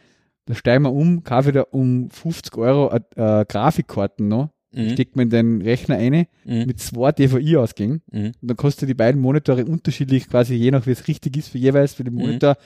Da 0.44 0.54
steigen 0.56 0.82
wir 0.82 0.92
um, 0.92 1.22
kaufe 1.22 1.50
ich 1.50 1.54
da 1.54 1.62
um 1.62 2.10
50 2.10 2.56
Euro 2.58 2.90
äh, 2.90 3.00
äh, 3.14 3.44
Grafikkarten 3.46 4.26
noch, 4.28 4.50
mhm. 4.74 4.90
steckt 4.90 5.16
man 5.16 5.24
in 5.24 5.30
den 5.30 5.62
Rechner 5.62 5.96
eine 5.96 6.26
mhm. 6.44 6.66
mit 6.66 6.80
zwei 6.80 7.12
DVI-Ausgängen 7.12 8.02
mhm. 8.10 8.26
und 8.26 8.36
dann 8.42 8.56
kostet 8.56 8.88
die 8.88 8.94
beiden 8.94 9.20
Monitore 9.20 9.64
unterschiedlich, 9.64 10.28
quasi 10.28 10.54
je 10.54 10.70
nach 10.70 10.84
wie 10.86 10.90
es 10.90 11.06
richtig 11.06 11.36
ist 11.36 11.48
für 11.48 11.58
jeweils 11.58 11.94
für 11.94 12.04
den 12.04 12.14
mhm. 12.14 12.20
Monitor, 12.20 12.56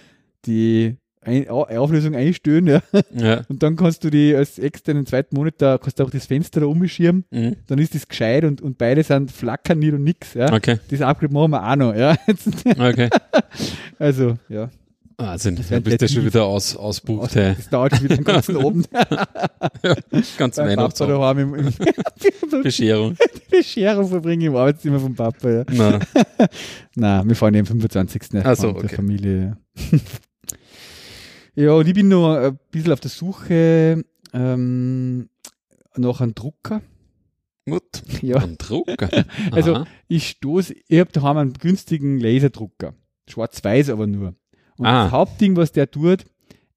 die 0.46 0.96
ein, 1.26 1.48
Auflösung 1.48 2.14
einstellen, 2.14 2.66
ja. 2.66 2.80
ja. 3.14 3.42
Und 3.48 3.62
dann 3.62 3.76
kannst 3.76 4.04
du 4.04 4.10
die 4.10 4.34
als 4.34 4.58
externen 4.58 5.06
zweiten 5.06 5.34
Monitor, 5.36 5.78
kannst 5.78 5.98
du 5.98 6.04
auch 6.04 6.10
das 6.10 6.26
Fenster 6.26 6.60
da 6.60 6.66
umschirmen, 6.66 7.24
mhm. 7.30 7.56
dann 7.66 7.78
ist 7.78 7.94
das 7.94 8.08
gescheit 8.08 8.44
und, 8.44 8.60
und 8.62 8.78
beide 8.78 9.02
sind 9.02 9.30
flackern 9.30 9.78
nicht 9.78 9.92
und 9.92 10.04
nix, 10.04 10.34
ja. 10.34 10.52
Okay. 10.52 10.78
Das 10.88 11.00
Upgrade 11.00 11.32
machen 11.32 11.50
wir 11.50 11.68
auch 11.68 11.76
noch, 11.76 11.94
ja. 11.94 12.16
okay. 12.78 13.10
Also, 13.98 14.36
ja. 14.48 14.70
Wahnsinn, 15.18 15.56
du 15.56 15.80
bist 15.80 16.02
ja 16.02 16.08
schon 16.08 16.26
wieder 16.26 16.44
aus, 16.44 16.76
ausbucht. 16.76 17.34
Hey. 17.36 17.54
Das 17.56 17.70
dauert 17.70 17.96
schon 17.96 18.04
wieder 18.04 18.16
den 18.16 18.24
ganzen 18.24 18.56
Abend. 18.64 18.86
ja, 18.92 19.96
ganz 20.36 20.58
im, 20.58 21.72
Bescherung. 22.62 23.16
Bescherung 23.50 24.08
verbringen 24.08 24.42
im 24.42 24.56
Arbeitszimmer 24.56 25.00
vom 25.00 25.14
Papa. 25.14 25.48
Ja. 25.48 25.64
Nein. 25.72 26.00
Nein, 26.94 27.28
wir 27.28 27.34
fahren 27.34 27.54
ja 27.54 27.60
am 27.60 27.66
25. 27.66 28.22
Ach 28.44 28.56
so, 28.56 28.68
okay. 28.68 28.88
der 28.88 28.90
Familie. 28.90 29.56
Ja, 31.56 31.72
und 31.72 31.88
ich 31.88 31.94
bin 31.94 32.08
noch 32.08 32.36
ein 32.36 32.58
bisschen 32.70 32.92
auf 32.92 33.00
der 33.00 33.10
Suche 33.10 34.04
ähm, 34.34 35.30
nach 35.96 36.20
einem 36.20 36.34
Drucker. 36.34 36.82
Gut, 37.64 38.02
ja. 38.22 38.36
ein 38.36 38.58
Drucker. 38.58 39.08
also 39.50 39.86
ich 40.06 40.28
stoße, 40.28 40.74
ich 40.86 41.00
habe 41.00 41.10
daheim 41.10 41.38
einen 41.38 41.52
günstigen 41.54 42.20
Laserdrucker. 42.20 42.94
Schwarz-Weiß 43.28 43.88
aber 43.88 44.06
nur. 44.06 44.34
Und 44.76 44.86
ah. 44.86 45.04
das 45.04 45.12
Hauptding, 45.12 45.56
was 45.56 45.72
der 45.72 45.90
tut, 45.90 46.26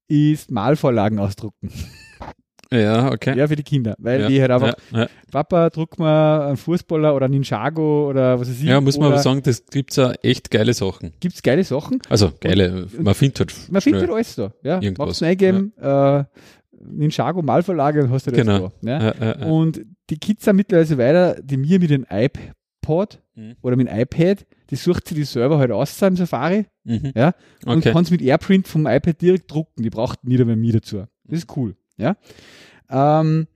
ist 0.08 0.50
Malvorlagen 0.50 1.18
ausdrucken. 1.18 1.70
Ja, 2.72 3.10
okay. 3.10 3.36
Ja, 3.36 3.48
für 3.48 3.56
die 3.56 3.64
Kinder. 3.64 3.96
Weil 3.98 4.20
ja, 4.20 4.28
die 4.28 4.40
halt 4.40 4.50
einfach, 4.52 4.74
ja, 4.92 5.00
ja. 5.00 5.08
Papa, 5.30 5.70
druck 5.70 5.98
mal 5.98 6.48
einen 6.48 6.56
Fußballer 6.56 7.14
oder 7.14 7.24
einen 7.24 7.34
Ninjago 7.34 8.08
oder 8.08 8.38
was 8.38 8.48
weiß 8.48 8.60
ich. 8.60 8.64
Ja, 8.64 8.80
muss 8.80 8.96
man 8.96 9.08
aber 9.08 9.18
sagen, 9.18 9.42
das 9.42 9.64
gibt's 9.66 9.96
ja 9.96 10.12
echt 10.22 10.50
geile 10.50 10.72
Sachen. 10.72 11.12
Gibt's 11.18 11.42
geile 11.42 11.64
Sachen? 11.64 12.00
Also, 12.08 12.30
geile, 12.40 12.84
und, 12.84 13.02
man 13.02 13.14
findet 13.14 13.40
halt. 13.40 13.54
Man 13.72 13.82
findet 13.82 14.02
halt 14.02 14.12
alles 14.12 14.36
da. 14.36 14.52
Ja, 14.62 14.80
irgendwas. 14.80 15.06
Magst 15.06 15.20
du 15.20 15.24
eingeben, 15.24 15.72
äh, 15.80 16.24
Ninjago 16.80 17.42
Malverlage 17.42 18.04
und 18.04 18.10
hast 18.10 18.26
du 18.26 18.30
das 18.30 18.38
genau. 18.38 18.72
da. 18.82 19.00
Ne? 19.00 19.46
Und 19.46 19.80
die 20.08 20.18
Kids 20.18 20.44
sind 20.44 20.56
mittlerweile 20.56 20.98
weiter, 20.98 21.42
die 21.42 21.56
mir 21.56 21.80
mit 21.80 21.90
dem 21.90 22.06
iPod 22.08 23.20
mhm. 23.34 23.56
oder 23.62 23.76
mit 23.76 23.88
dem 23.88 23.98
iPad, 23.98 24.46
die 24.70 24.76
sucht 24.76 25.08
sie 25.08 25.14
die 25.14 25.24
selber 25.24 25.58
halt 25.58 25.72
aus 25.72 26.00
im 26.02 26.16
Safari. 26.16 26.66
Mhm. 26.84 27.12
Ja, 27.14 27.34
und 27.66 27.78
okay. 27.78 27.92
kann 27.92 28.04
es 28.04 28.10
mit 28.10 28.22
Airprint 28.22 28.68
vom 28.68 28.86
iPad 28.86 29.20
direkt 29.20 29.50
drucken. 29.50 29.82
Die 29.82 29.90
braucht 29.90 30.24
nicht 30.24 30.40
einmal 30.40 30.56
mir 30.56 30.74
dazu. 30.74 31.04
Das 31.24 31.40
ist 31.40 31.56
cool. 31.56 31.76
Ja. 32.00 32.16
Ähm, 32.90 33.46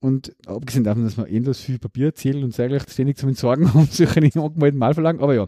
und 0.00 0.34
abgesehen 0.46 0.84
davon, 0.84 1.04
dass 1.04 1.16
man 1.16 1.26
endlos 1.26 1.60
viel 1.60 1.78
Papier 1.78 2.06
erzählt 2.06 2.42
und 2.42 2.58
eigentlich 2.58 2.84
ständig 2.88 3.16
zum 3.16 3.28
Entsorgen 3.28 3.72
haben, 3.74 3.88
solche 3.90 4.20
nicht 4.20 4.36
angemeldeten 4.36 4.78
Malverlagen, 4.78 5.20
aber 5.20 5.34
ja. 5.34 5.46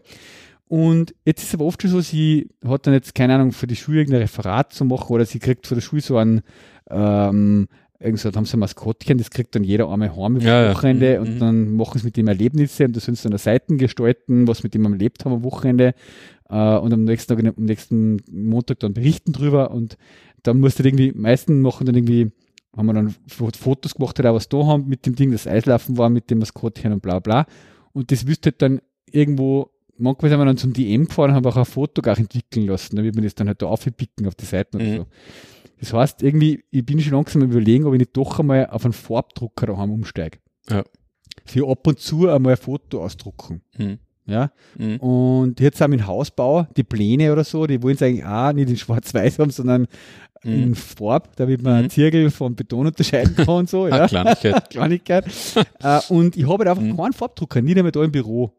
Und 0.67 1.13
jetzt 1.25 1.41
ist 1.41 1.49
es 1.49 1.53
aber 1.55 1.65
oft 1.65 1.81
schon 1.81 1.91
so, 1.91 1.99
sie 1.99 2.49
hat 2.65 2.87
dann 2.87 2.93
jetzt, 2.93 3.13
keine 3.13 3.35
Ahnung, 3.35 3.51
für 3.51 3.67
die 3.67 3.75
Schule 3.75 3.99
irgendein 3.99 4.21
Referat 4.21 4.71
zu 4.71 4.85
machen 4.85 5.11
oder 5.13 5.25
sie 5.25 5.39
kriegt 5.39 5.67
für 5.67 5.75
die 5.75 5.81
Schule 5.81 6.01
so 6.01 6.17
ein, 6.17 6.41
ähm, 6.89 7.67
irgendwie 7.99 8.21
so, 8.21 8.31
haben 8.31 8.45
sie 8.45 8.55
ein 8.55 8.61
Maskottchen, 8.61 9.17
das 9.17 9.29
kriegt 9.29 9.53
dann 9.53 9.63
jeder 9.63 9.89
einmal 9.89 10.15
heim 10.15 10.37
am 10.37 10.39
ja, 10.39 10.71
Wochenende 10.71 11.13
ja. 11.13 11.21
und 11.21 11.35
mhm. 11.35 11.39
dann 11.39 11.75
machen 11.75 11.99
sie 11.99 12.05
mit 12.05 12.17
dem 12.17 12.27
Erlebnisse 12.27 12.85
und 12.85 12.95
da 12.95 12.99
sind 12.99 13.17
sie 13.17 13.29
dann 13.29 13.37
Seiten 13.37 13.77
gestalten, 13.77 14.47
was 14.47 14.63
mit 14.63 14.73
dem 14.73 14.85
am 14.85 14.93
erlebt 14.93 15.25
haben 15.25 15.33
am 15.33 15.43
Wochenende 15.43 15.93
äh, 16.49 16.77
und 16.77 16.93
am 16.93 17.03
nächsten 17.03 17.35
Tag, 17.35 17.45
am 17.45 17.65
nächsten 17.65 18.21
Montag 18.31 18.79
dann 18.79 18.93
berichten 18.93 19.33
drüber 19.33 19.71
und 19.71 19.97
dann 20.43 20.59
musst 20.59 20.79
du 20.79 20.83
irgendwie, 20.83 21.11
meisten 21.11 21.61
machen 21.61 21.85
dann 21.85 21.95
irgendwie 21.95 22.31
haben 22.75 22.85
wir 22.85 22.93
dann 22.93 23.15
Fotos 23.27 23.95
gemacht, 23.95 24.17
halt 24.17 24.27
auch 24.27 24.35
was 24.35 24.49
da 24.49 24.65
haben 24.65 24.87
mit 24.87 25.05
dem 25.05 25.15
Ding, 25.15 25.31
das 25.31 25.47
Eislaufen 25.47 25.97
war 25.97 26.09
mit 26.09 26.29
dem 26.29 26.39
Maskottchen 26.39 26.93
und 26.93 27.01
bla 27.01 27.19
bla. 27.19 27.45
Und 27.93 28.11
das 28.11 28.25
wüsste 28.27 28.47
halt 28.47 28.61
dann 28.61 28.81
irgendwo, 29.11 29.71
manchmal 29.97 30.29
sind 30.29 30.39
wir 30.39 30.45
dann 30.45 30.57
zum 30.57 30.73
DM 30.73 31.05
gefahren, 31.05 31.33
haben 31.33 31.45
auch 31.45 31.57
ein 31.57 31.65
Foto 31.65 32.01
gar 32.01 32.17
entwickeln 32.17 32.67
lassen, 32.67 32.95
da 32.95 33.03
wird 33.03 33.15
man 33.15 33.23
das 33.23 33.35
dann 33.35 33.47
halt 33.47 33.61
da 33.61 33.67
aufpicken 33.67 34.27
auf 34.27 34.35
die 34.35 34.45
Seiten 34.45 34.77
mhm. 34.77 34.83
und 34.83 34.97
so. 34.97 35.05
Das 35.79 35.93
heißt, 35.93 36.21
irgendwie, 36.21 36.63
ich 36.69 36.85
bin 36.85 36.99
schon 37.01 37.13
langsam 37.13 37.41
überlegen, 37.41 37.85
ob 37.85 37.93
ich 37.93 37.99
nicht 37.99 38.15
doch 38.15 38.39
einmal 38.39 38.67
auf 38.67 38.85
einen 38.85 38.93
Farbdrucker 38.93 39.65
daheim 39.65 39.91
umsteige. 39.91 40.37
Ja. 40.69 40.83
Für 41.43 41.67
ab 41.67 41.87
und 41.87 41.99
zu 41.99 42.29
einmal 42.29 42.53
ein 42.53 42.57
Foto 42.57 43.03
ausdrucken. 43.03 43.61
Mhm. 43.77 43.97
Ja. 44.25 44.51
Mhm. 44.77 44.97
Und 44.97 45.59
jetzt 45.59 45.81
haben 45.81 45.93
im 45.93 46.05
Hausbau 46.05 46.67
die 46.77 46.83
Pläne 46.83 47.31
oder 47.31 47.43
so, 47.43 47.65
die 47.65 47.81
wollen 47.81 47.95
es 47.95 48.01
eigentlich 48.01 48.25
auch 48.25 48.53
nicht 48.53 48.69
in 48.69 48.77
Schwarz-Weiß 48.77 49.39
haben, 49.39 49.51
sondern 49.51 49.87
mhm. 50.43 50.63
in 50.63 50.75
Farb, 50.75 51.35
damit 51.35 51.61
man 51.61 51.83
mhm. 51.83 51.89
Zirkel 51.89 52.29
von 52.29 52.55
Beton 52.55 52.87
unterscheiden 52.87 53.35
kann 53.35 53.49
und 53.49 53.69
so. 53.69 53.87
ja. 53.89 54.07
Kleinigkeit. 54.07 54.69
Kleinigkeit. 54.69 55.25
äh, 55.81 55.99
und 56.09 56.37
ich 56.37 56.47
habe 56.47 56.59
halt 56.59 56.69
einfach 56.69 56.83
mhm. 56.83 56.97
keinen 56.97 57.13
Farbdrucker, 57.13 57.61
nicht 57.61 57.77
einmal 57.77 57.91
da 57.91 58.03
im 58.03 58.11
Büro. 58.11 58.53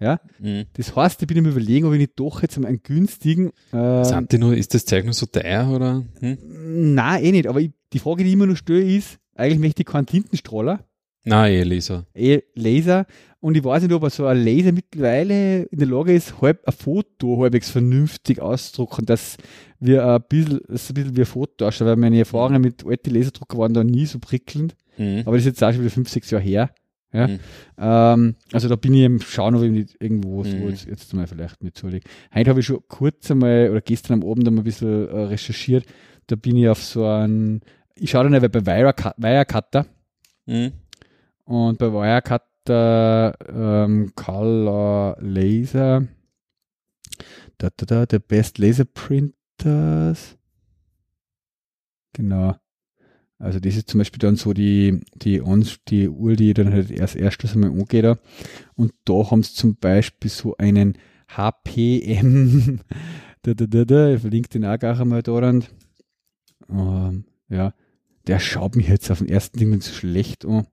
Ja? 0.00 0.20
Mhm. 0.38 0.64
Das 0.74 0.94
heißt, 0.94 1.22
ich 1.22 1.28
bin 1.28 1.42
mir 1.42 1.50
überlegen, 1.50 1.86
ob 1.86 1.92
ich 1.92 2.00
nicht 2.00 2.12
doch 2.16 2.42
jetzt 2.42 2.58
einen 2.58 2.82
günstigen. 2.82 3.50
Äh, 3.72 4.04
Sind 4.04 4.32
die 4.32 4.38
nur, 4.38 4.54
ist 4.54 4.74
das 4.74 4.84
Zeug 4.84 5.04
nur 5.04 5.14
so 5.14 5.26
teuer 5.26 5.68
oder? 5.70 6.04
Hm? 6.20 6.94
Nein, 6.94 7.24
eh 7.24 7.32
nicht. 7.32 7.46
Aber 7.46 7.60
ich, 7.60 7.70
die 7.92 7.98
Frage, 8.00 8.24
die 8.24 8.30
ich 8.30 8.34
immer 8.34 8.46
noch 8.46 8.56
stelle, 8.56 8.82
ist, 8.82 9.18
eigentlich 9.34 9.60
möchte 9.60 9.82
ich 9.82 9.86
keinen 9.86 10.06
Tintenstrahler. 10.06 10.84
Nein, 11.24 11.52
eh 11.52 11.62
Laser. 11.62 12.06
Eh 12.14 12.42
Laser. 12.54 13.06
Und 13.40 13.56
ich 13.56 13.64
weiß 13.64 13.82
nicht, 13.82 13.92
ob 13.92 14.08
so 14.10 14.26
ein 14.26 14.42
Laser 14.42 14.72
mittlerweile 14.72 15.64
in 15.64 15.78
der 15.78 15.88
Lage 15.88 16.14
ist, 16.14 16.40
halb 16.40 16.66
ein 16.66 16.72
Foto 16.72 17.42
halbwegs 17.42 17.70
vernünftig 17.70 18.40
auszudrucken, 18.40 19.04
dass 19.04 19.36
wir 19.80 20.06
ein 20.06 20.22
bisschen, 20.28 20.60
das 20.68 20.88
ein 20.90 20.94
bisschen 20.94 21.16
wie 21.16 21.22
ein 21.22 21.26
Foto 21.26 21.66
ausschaut, 21.66 21.88
weil 21.88 21.96
meine 21.96 22.18
Erfahrungen 22.18 22.62
mit 22.62 22.86
alten 22.86 23.10
Laserdrucker 23.14 23.58
waren 23.58 23.74
da 23.74 23.84
nie 23.84 24.06
so 24.06 24.18
prickelnd. 24.18 24.74
Mhm. 24.96 25.22
Aber 25.26 25.32
das 25.32 25.42
ist 25.42 25.46
jetzt 25.46 25.64
auch 25.64 25.72
schon 25.72 25.80
wieder 25.80 25.90
fünf, 25.90 26.08
sechs 26.08 26.30
Jahre 26.30 26.44
her. 26.44 26.70
Ja? 27.12 27.28
Mhm. 27.28 27.40
Ähm, 27.78 28.36
also 28.52 28.68
da 28.68 28.76
bin 28.76 28.94
ich 28.94 29.04
im 29.04 29.20
Schauen, 29.20 29.54
ob 29.54 29.62
ich 29.62 29.70
nicht 29.70 29.96
irgendwo 30.00 30.42
so 30.42 30.56
mhm. 30.56 30.70
jetzt, 30.70 30.86
jetzt 30.86 31.12
mal 31.12 31.26
vielleicht 31.26 31.62
mit 31.62 31.76
zulege. 31.76 32.08
Heute 32.34 32.50
habe 32.50 32.60
ich 32.60 32.66
schon 32.66 32.80
kurz 32.88 33.30
einmal, 33.30 33.70
oder 33.70 33.80
gestern 33.80 34.22
am 34.22 34.28
Abend 34.28 34.48
einmal 34.48 34.62
ein 34.62 34.64
bisschen 34.64 35.08
äh, 35.08 35.20
recherchiert. 35.24 35.84
Da 36.28 36.36
bin 36.36 36.56
ich 36.56 36.68
auf 36.68 36.82
so 36.82 37.06
einen 37.06 37.60
ich 37.96 38.10
schaue 38.10 38.28
dann 38.28 38.50
bei 38.50 38.66
Wirecutter 38.66 39.86
Mhm. 40.46 40.72
Und 41.44 41.78
bei 41.78 41.92
Wirecutter 41.92 43.34
ähm, 43.48 44.12
Color 44.14 45.16
Laser, 45.20 46.06
da, 47.58 47.68
da, 47.76 47.86
da, 47.86 48.06
der 48.06 48.18
Best 48.18 48.58
Laser 48.58 48.84
Printers, 48.84 50.36
genau. 52.12 52.56
Also 53.38 53.60
das 53.60 53.76
ist 53.76 53.90
zum 53.90 53.98
Beispiel 53.98 54.20
dann 54.20 54.36
so 54.36 54.52
die, 54.52 55.00
die, 55.16 55.42
die 55.88 56.08
Uhr, 56.08 56.36
die 56.36 56.54
dann 56.54 56.72
halt 56.72 56.90
erst 56.90 57.16
erstes 57.16 57.54
einmal 57.54 57.70
angeht. 57.70 58.04
da. 58.04 58.18
Und 58.74 58.94
da 59.04 59.30
haben 59.30 59.42
sie 59.42 59.54
zum 59.54 59.76
Beispiel 59.76 60.30
so 60.30 60.56
einen 60.56 60.96
HPM, 61.28 62.80
da, 63.42 63.54
da, 63.54 63.66
da, 63.66 63.84
da, 63.84 64.14
ich 64.14 64.20
verlinke 64.20 64.48
den 64.48 64.64
auch 64.64 64.78
gleich 64.78 64.98
einmal 65.00 65.22
da. 65.22 65.50
Ähm, 66.70 67.24
ja, 67.48 67.74
der 68.26 68.38
schaut 68.38 68.76
mich 68.76 68.88
jetzt 68.88 69.10
auf 69.10 69.18
den 69.18 69.28
ersten 69.28 69.58
Ding 69.58 69.80
so 69.80 69.92
schlecht 69.92 70.46
an. 70.46 70.66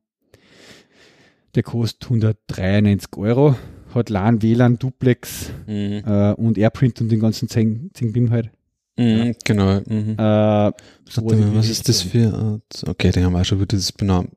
Der 1.56 1.64
kostet 1.64 2.04
193 2.06 3.18
Euro, 3.18 3.56
hat 3.94 4.10
LAN, 4.10 4.42
WLAN, 4.42 4.78
Duplex 4.80 5.52
Mhm. 5.68 6.04
äh, 6.06 6.34
und 6.34 6.58
Airprint 6.58 7.02
und 7.02 7.10
den 7.12 7.20
ganzen 7.20 7.50
Zing, 7.50 7.90
Zingbim 7.94 8.32
halt. 8.32 8.50
Mhm. 8.98 9.34
Genau. 9.46 9.80
Mhm. 9.88 10.12
Äh, 10.18 10.72
so 11.10 11.24
Warte 11.26 11.36
mal, 11.38 11.56
was 11.56 11.70
ist 11.70 11.88
das 11.90 12.02
für 12.02 12.34
Art? 12.34 12.84
Okay, 12.88 13.12
die 13.12 13.24
haben 13.24 13.36
auch 13.36 13.44
schon 13.46 13.60
wieder 13.60 13.76
das 13.78 13.92
Benam 13.92 14.30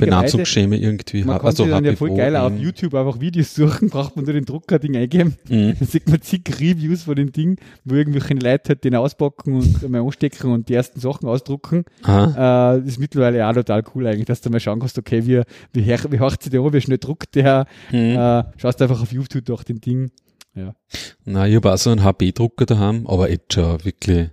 Benamsungsschema 0.00 0.76
irgendwie. 0.76 1.24
man 1.24 1.34
Ha- 1.36 1.38
kann 1.38 1.46
also 1.46 1.66
dann 1.66 1.84
ja 1.84 1.94
voll 1.96 2.14
geil 2.14 2.36
auf. 2.36 2.52
YouTube 2.58 2.94
einfach 2.94 3.20
Videos 3.20 3.54
suchen, 3.54 3.88
braucht 3.90 4.16
man 4.16 4.24
nur 4.24 4.34
den 4.34 4.44
Druckerding 4.44 4.96
eingeben. 4.96 5.34
Mhm. 5.48 5.74
Dann 5.78 5.88
sieht 5.88 6.08
man 6.08 6.20
zig 6.22 6.42
Reviews 6.60 7.02
von 7.04 7.16
dem 7.16 7.32
Ding, 7.32 7.56
wo 7.84 7.94
irgendwelche 7.94 8.34
Leute 8.34 8.70
halt 8.70 8.84
den 8.84 8.94
auspacken 8.94 9.54
und 9.54 9.82
einmal 9.84 10.00
anstecken 10.02 10.52
und 10.52 10.68
die 10.68 10.74
ersten 10.74 11.00
Sachen 11.00 11.28
ausdrucken. 11.28 11.84
Äh, 12.06 12.78
ist 12.86 12.98
mittlerweile 12.98 13.46
auch 13.48 13.54
total 13.54 13.82
cool 13.94 14.06
eigentlich, 14.06 14.26
dass 14.26 14.40
du 14.40 14.50
mal 14.50 14.60
schauen 14.60 14.80
kannst, 14.80 14.98
okay, 14.98 15.26
wie, 15.26 15.42
wie, 15.72 15.86
wie 15.86 16.18
hört 16.18 16.42
sich 16.42 16.50
der 16.50 16.60
an, 16.60 16.72
wie 16.72 16.80
schnell 16.80 16.98
druckt 16.98 17.34
der, 17.34 17.66
Mhm. 17.90 17.98
äh, 18.16 18.44
schaust 18.56 18.80
einfach 18.82 19.00
auf 19.02 19.12
YouTube 19.12 19.44
durch 19.44 19.64
den 19.64 19.80
Ding. 19.80 20.10
Nein, 21.24 21.50
ich 21.50 21.56
habe 21.56 21.72
auch 21.72 21.78
so 21.78 21.90
einen 21.90 22.04
HP-Drucker 22.04 22.64
daheim, 22.66 23.06
aber 23.08 23.28
jetzt 23.30 23.54
schon 23.54 23.84
wirklich, 23.84 24.30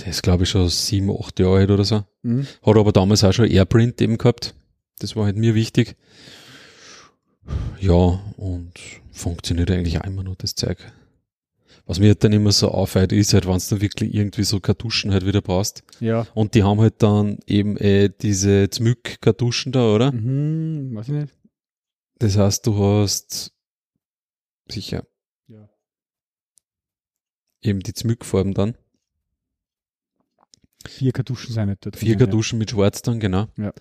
der 0.00 0.08
ist 0.08 0.22
glaube 0.22 0.44
ich 0.44 0.50
schon 0.50 0.68
sieben, 0.68 1.10
acht 1.10 1.38
Jahre 1.40 1.58
alt 1.58 1.70
oder 1.70 1.84
so. 1.84 2.04
Mhm. 2.22 2.46
Hat 2.62 2.76
aber 2.76 2.92
damals 2.92 3.24
auch 3.24 3.32
schon 3.32 3.50
Airprint 3.50 4.00
eben 4.00 4.18
gehabt. 4.18 4.54
Das 4.98 5.16
war 5.16 5.24
halt 5.26 5.36
mir 5.36 5.54
wichtig. 5.54 5.96
Ja, 7.80 8.20
und 8.36 8.72
funktioniert 9.12 9.70
eigentlich 9.70 9.98
auch 9.98 10.04
immer 10.04 10.22
noch 10.22 10.36
das 10.36 10.54
Zeug. 10.54 10.78
Was 11.86 11.98
mir 12.00 12.08
halt 12.08 12.22
dann 12.22 12.32
immer 12.34 12.52
so 12.52 12.68
auffällt, 12.68 13.12
ist 13.12 13.32
halt, 13.32 13.46
wenn 13.46 13.58
du 13.58 13.80
wirklich 13.80 14.12
irgendwie 14.14 14.44
so 14.44 14.60
Kartuschen 14.60 15.10
halt 15.12 15.24
wieder 15.24 15.40
brauchst. 15.40 15.84
Ja. 16.00 16.26
Und 16.34 16.54
die 16.54 16.62
haben 16.62 16.80
halt 16.80 17.02
dann 17.02 17.38
eben 17.46 17.78
äh, 17.78 18.10
diese 18.20 18.68
Zmück-Kartuschen 18.68 19.72
da, 19.72 19.94
oder? 19.94 20.12
Mhm, 20.12 20.94
weiß 20.94 21.08
ich 21.08 21.14
nicht. 21.14 21.34
Das 22.18 22.36
heißt, 22.36 22.66
du 22.66 22.76
hast 22.78 23.52
sicher 24.68 25.06
Ja. 25.46 25.70
eben 27.62 27.80
die 27.80 27.94
Zmückfarben 27.94 28.52
dann. 28.52 28.74
Vier 30.98 31.12
Kartuschen 31.12 31.54
sind 31.54 31.68
nicht 31.68 31.84
dort. 31.86 31.96
Vier 31.96 32.16
drinnen, 32.16 32.18
Kartuschen 32.30 32.58
mit 32.58 32.70
Schwarz 32.70 33.02
dann, 33.02 33.20
genau. 33.20 33.46
Ja. 33.56 33.72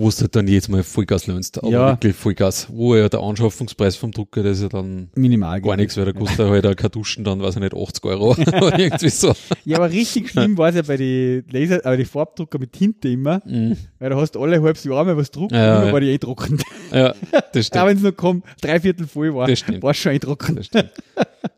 Wo 0.00 0.08
es 0.08 0.20
halt 0.20 0.36
dann 0.36 0.46
jedes 0.46 0.68
Mal 0.68 0.84
Vollgas 0.84 1.26
löhnst. 1.26 1.58
Aber 1.58 1.70
Ja. 1.72 1.88
wirklich 1.90 2.14
Vollgas. 2.14 2.68
Wo 2.70 2.94
ja 2.94 3.08
der 3.08 3.18
Anschaffungspreis 3.18 3.96
vom 3.96 4.12
Drucker, 4.12 4.44
das 4.44 4.58
ist 4.58 4.62
ja 4.62 4.68
dann 4.68 4.98
Ja. 5.16 5.20
Minimal. 5.20 5.60
gar 5.60 5.76
nichts, 5.76 5.96
weil 5.96 6.04
da 6.04 6.12
kostet 6.12 6.48
halt 6.48 6.64
ein 6.64 6.76
Kartuschen 6.76 7.24
dann, 7.24 7.42
weiß 7.42 7.56
ich 7.56 7.60
nicht, 7.62 7.74
80 7.74 8.04
Euro 8.04 8.36
irgendwie 8.78 9.08
so. 9.08 9.34
Ja, 9.64 9.78
aber 9.78 9.90
richtig 9.90 10.30
schlimm 10.30 10.56
war 10.56 10.68
es 10.68 10.76
ja 10.76 10.82
bei 10.82 10.96
den 10.96 11.44
Laser, 11.50 11.84
aber 11.84 11.96
die 11.96 12.04
Farbdrucker 12.04 12.60
mit 12.60 12.72
Tinte 12.74 13.08
immer, 13.08 13.42
Mhm. 13.44 13.76
weil 13.98 14.10
da 14.10 14.16
hast 14.16 14.36
du 14.36 14.40
alle 14.40 14.62
halbes 14.62 14.84
Jahr 14.84 15.04
mal 15.04 15.16
was 15.16 15.32
drucken, 15.32 15.54
Ja, 15.56 15.78
immer 15.78 15.86
ja. 15.88 15.92
war 15.92 16.00
die 16.00 16.10
eh 16.10 16.18
druckend. 16.18 16.62
Ja, 16.92 17.12
das 17.52 17.66
stimmt. 17.66 17.86
wenn 17.86 17.96
es 17.96 18.02
noch 18.04 18.16
kommt, 18.16 18.44
drei 18.60 18.78
Viertel 18.78 19.06
voll 19.08 19.34
war, 19.34 19.48
war 19.48 19.94
schon 19.94 20.12
eh 20.12 20.20
stimmt. 20.62 20.92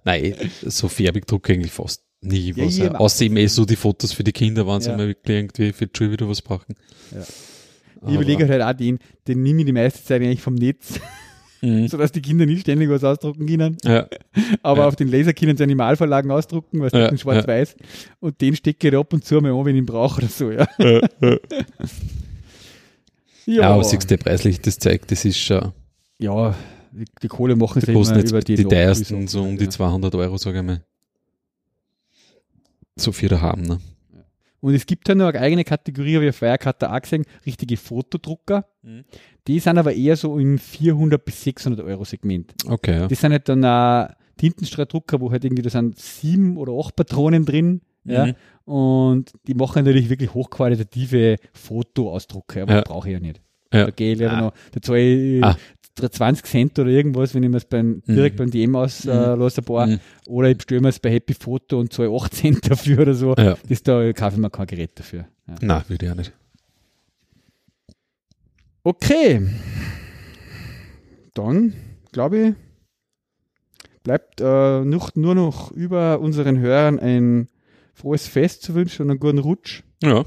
Nein, 0.04 0.34
so 0.66 0.88
färbig 0.88 1.26
drucke 1.26 1.52
ich 1.52 1.58
eigentlich 1.58 1.72
fast 1.72 2.02
nie 2.22 2.52
Ja, 2.52 2.64
was. 2.66 2.76
Ja, 2.78 2.84
eben 2.86 2.96
auch 2.96 3.00
Außer 3.00 3.24
eben 3.24 3.36
eh 3.36 3.46
so 3.46 3.64
die 3.64 3.76
Fotos 3.76 4.12
für 4.12 4.24
die 4.24 4.32
Kinder, 4.32 4.66
wenn 4.66 4.80
sie 4.80 4.90
Ja. 4.90 4.96
mal 4.96 5.08
wirklich 5.08 5.36
irgendwie 5.36 5.72
für 5.72 5.86
die 5.86 5.96
Schule 5.96 6.12
wieder 6.12 6.28
was 6.28 6.42
brauchen. 6.42 6.74
Ja. 7.12 7.22
Aber- 8.00 8.08
Ich 8.10 8.14
überlege 8.14 8.48
halt 8.48 8.62
auch 8.62 8.72
den, 8.72 8.98
den 9.28 9.42
nehme 9.42 9.60
ich 9.60 9.66
die 9.66 9.72
meiste 9.72 10.02
Zeit 10.04 10.22
eigentlich 10.22 10.40
vom 10.42 10.54
Netz, 10.54 10.98
Mhm. 11.62 11.88
sodass 11.88 12.10
die 12.12 12.22
Kinder 12.22 12.46
nicht 12.46 12.62
ständig 12.62 12.88
was 12.88 13.04
ausdrucken 13.04 13.46
können. 13.46 13.76
Ja, 13.84 14.06
Aber 14.62 14.80
Ja. 14.82 14.88
auf 14.88 14.96
den 14.96 15.08
Laser 15.08 15.34
können 15.34 15.56
sie 15.58 15.62
Animalverlagen 15.62 16.30
ausdrucken, 16.30 16.80
was 16.80 16.92
Ja, 16.92 17.00
ja, 17.00 17.06
in 17.08 17.18
schwarz-weiß. 17.18 17.76
Und 18.20 18.40
den 18.40 18.56
stecke 18.56 18.88
ich 18.88 18.96
ab 18.96 19.12
und 19.12 19.24
zu 19.26 19.40
mal 19.42 19.52
an, 19.52 19.64
wenn 19.66 19.74
ich 19.76 19.80
ihn 19.80 19.86
brauche 19.86 20.18
oder 20.22 20.28
so, 20.28 20.50
ja. 20.50 20.66
ja, 20.78 21.00
ja. 21.20 21.36
Ja, 23.46 23.54
ja 23.62 23.70
aber 23.74 23.84
siehst 23.84 24.10
du, 24.10 24.16
preislich, 24.18 24.60
das 24.60 24.78
zeigt, 24.78 25.10
das 25.10 25.24
ist 25.24 25.38
schon, 25.38 25.72
ja 26.18 26.54
die, 26.92 27.04
die 27.22 27.28
Kohle 27.28 27.56
machen 27.56 27.80
die 27.80 27.86
sie 27.86 27.92
immer 27.92 28.16
jetzt 28.16 28.30
über 28.30 28.40
die 28.40 28.56
die, 28.56 28.64
teuersten 28.64 29.28
so 29.28 29.42
um 29.42 29.56
die 29.56 29.64
ja. 29.64 29.70
200 29.70 30.14
Euro, 30.14 30.36
sage 30.38 30.58
ich 30.58 30.64
mal. 30.64 30.82
So 33.00 33.12
viel 33.12 33.28
da 33.28 33.40
haben, 33.40 33.62
ne? 33.62 33.78
Und 34.62 34.74
es 34.74 34.84
gibt 34.84 35.08
ja 35.08 35.14
noch 35.14 35.28
eine 35.28 35.40
eigene 35.40 35.64
Kategorie, 35.64 36.16
habe 36.16 36.26
ich 36.26 36.30
auf 36.34 36.42
Wirecutter 36.42 36.94
auch 36.94 37.00
gesehen, 37.00 37.24
richtige 37.46 37.78
Fotodrucker. 37.78 38.66
Mhm. 38.82 39.04
Die 39.46 39.58
sind 39.58 39.78
aber 39.78 39.94
eher 39.94 40.16
so 40.16 40.38
im 40.38 40.58
400 40.58 41.24
bis 41.24 41.42
600 41.44 41.80
Euro 41.86 42.04
Segment. 42.04 42.52
Okay, 42.66 42.92
ja. 43.00 43.08
Das 43.08 43.20
sind 43.20 43.32
halt 43.32 43.48
dann 43.48 43.64
auch 43.64 44.08
Tintenstrahldrucker, 44.36 45.18
wo 45.20 45.30
halt 45.30 45.44
irgendwie, 45.44 45.62
da 45.62 45.70
sind 45.70 45.98
sieben 45.98 46.58
oder 46.58 46.72
acht 46.78 46.94
Patronen 46.94 47.46
drin. 47.46 47.80
Ja, 48.04 48.26
Mhm. 48.26 48.34
und 48.64 49.32
die 49.46 49.54
machen 49.54 49.84
natürlich 49.84 50.08
wirklich 50.10 50.32
hochqualitative 50.34 51.36
Fotoausdrucke, 51.54 52.62
aber 52.62 52.74
Ja. 52.74 52.80
brauche 52.82 53.08
ich 53.08 53.14
ja 53.14 53.20
nicht. 53.20 53.40
Ja. 53.72 53.84
Da 53.86 53.90
gehe 53.92 54.12
ich 54.12 54.18
lieber 54.18 54.32
Ah. 54.32 54.40
noch, 54.40 54.52
da 54.72 54.82
zahle 54.82 55.00
ich 55.38 55.44
Ah. 55.44 55.56
20 55.96 56.46
Cent 56.46 56.78
oder 56.78 56.88
irgendwas, 56.90 57.34
wenn 57.34 57.42
ich 57.42 57.50
mir 57.50 57.56
es 57.58 57.64
beim, 57.64 58.02
direkt 58.06 58.36
Mhm. 58.36 58.38
beim 58.38 58.50
DM 58.50 58.76
auslasse, 58.76 59.10
äh, 59.32 59.36
Mhm. 59.36 59.42
ein 59.42 59.64
paar. 59.64 59.86
Mhm. 59.86 60.00
Oder 60.28 60.50
ich 60.50 60.56
bestelle 60.56 60.80
mir 60.80 60.88
es 60.88 60.98
bei 60.98 61.10
Happy 61.12 61.34
Photo 61.34 61.78
und 61.80 61.92
zahle 61.92 62.10
8 62.10 62.34
Cent 62.34 62.70
dafür 62.70 63.00
oder 63.00 63.14
so. 63.14 63.34
Ja. 63.36 63.56
Das 63.68 63.82
da 63.82 64.12
kaufe 64.12 64.34
ich 64.36 64.40
mir 64.40 64.50
kein 64.50 64.66
Gerät 64.66 64.92
dafür. 64.98 65.26
Ja. 65.48 65.54
Nein, 65.60 65.82
würde 65.88 66.06
ich 66.06 66.12
auch 66.12 66.16
nicht. 66.16 66.32
Okay. 68.82 69.46
Dann, 71.34 71.74
glaube 72.12 72.38
ich, 72.38 72.54
bleibt 74.02 74.40
äh, 74.40 74.84
noch, 74.84 75.14
nur 75.14 75.34
noch 75.34 75.70
über 75.72 76.20
unseren 76.20 76.58
Hörern 76.58 76.98
ein 76.98 77.48
frohes 77.94 78.26
Fest 78.26 78.62
zu 78.62 78.74
wünschen 78.74 79.02
und 79.02 79.10
einen 79.10 79.20
guten 79.20 79.38
Rutsch. 79.38 79.82
Ja. 80.02 80.24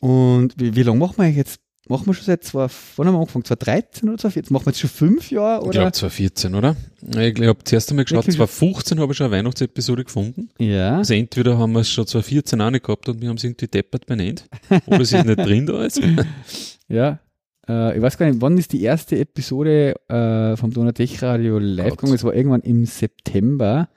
Und 0.00 0.54
wie, 0.58 0.74
wie 0.74 0.82
lange 0.82 0.98
machen 0.98 1.18
wir 1.18 1.30
jetzt? 1.30 1.60
Machen 1.88 2.06
wir 2.06 2.14
schon 2.14 2.24
seit 2.24 2.44
zwei, 2.44 2.66
wann 2.96 3.06
haben 3.06 3.14
wir 3.14 3.20
angefangen? 3.20 3.44
2013 3.44 4.08
oder 4.08 4.18
2014? 4.18 4.52
Machen 4.52 4.66
wir 4.66 4.70
jetzt 4.70 4.80
schon 4.80 4.90
fünf 4.90 5.30
Jahre? 5.30 5.60
Ich 5.62 5.68
Oder? 5.68 5.72
glaube 5.80 5.92
2014, 5.92 6.54
oder? 6.54 6.76
Ich 7.18 7.34
glaube, 7.34 7.64
zuerst 7.64 7.90
einmal 7.90 8.04
geschaut, 8.04 8.18
Wirklich? 8.26 8.36
2015 8.36 9.00
habe 9.00 9.12
ich 9.12 9.16
schon 9.16 9.26
eine 9.26 9.36
Weihnachtsepisode 9.36 10.04
gefunden. 10.04 10.50
ja. 10.58 10.96
Also 10.98 11.14
entweder 11.14 11.58
haben 11.58 11.72
wir 11.72 11.80
es 11.80 11.90
schon 11.90 12.06
2014 12.06 12.60
auch 12.60 12.70
nicht 12.70 12.84
gehabt 12.84 13.08
und 13.08 13.20
wir 13.22 13.28
haben 13.28 13.36
es 13.36 13.44
irgendwie 13.44 13.68
deppert 13.68 14.06
benannt. 14.06 14.44
Oder 14.86 15.00
es 15.00 15.12
ist 15.12 15.24
nicht 15.24 15.38
drin 15.38 15.66
da 15.66 15.84
ist. 15.84 16.00
Ja. 16.88 17.20
Äh, 17.68 17.96
ich 17.96 18.02
weiß 18.02 18.16
gar 18.16 18.26
nicht, 18.30 18.40
wann 18.40 18.56
ist 18.56 18.72
die 18.72 18.82
erste 18.82 19.18
Episode 19.18 19.94
äh, 20.08 20.56
vom 20.56 20.72
Donatech 20.72 21.22
Radio 21.22 21.58
live 21.58 21.96
gegangen? 21.96 22.14
Es 22.14 22.24
war 22.24 22.34
irgendwann 22.34 22.62
im 22.62 22.86
September. 22.86 23.88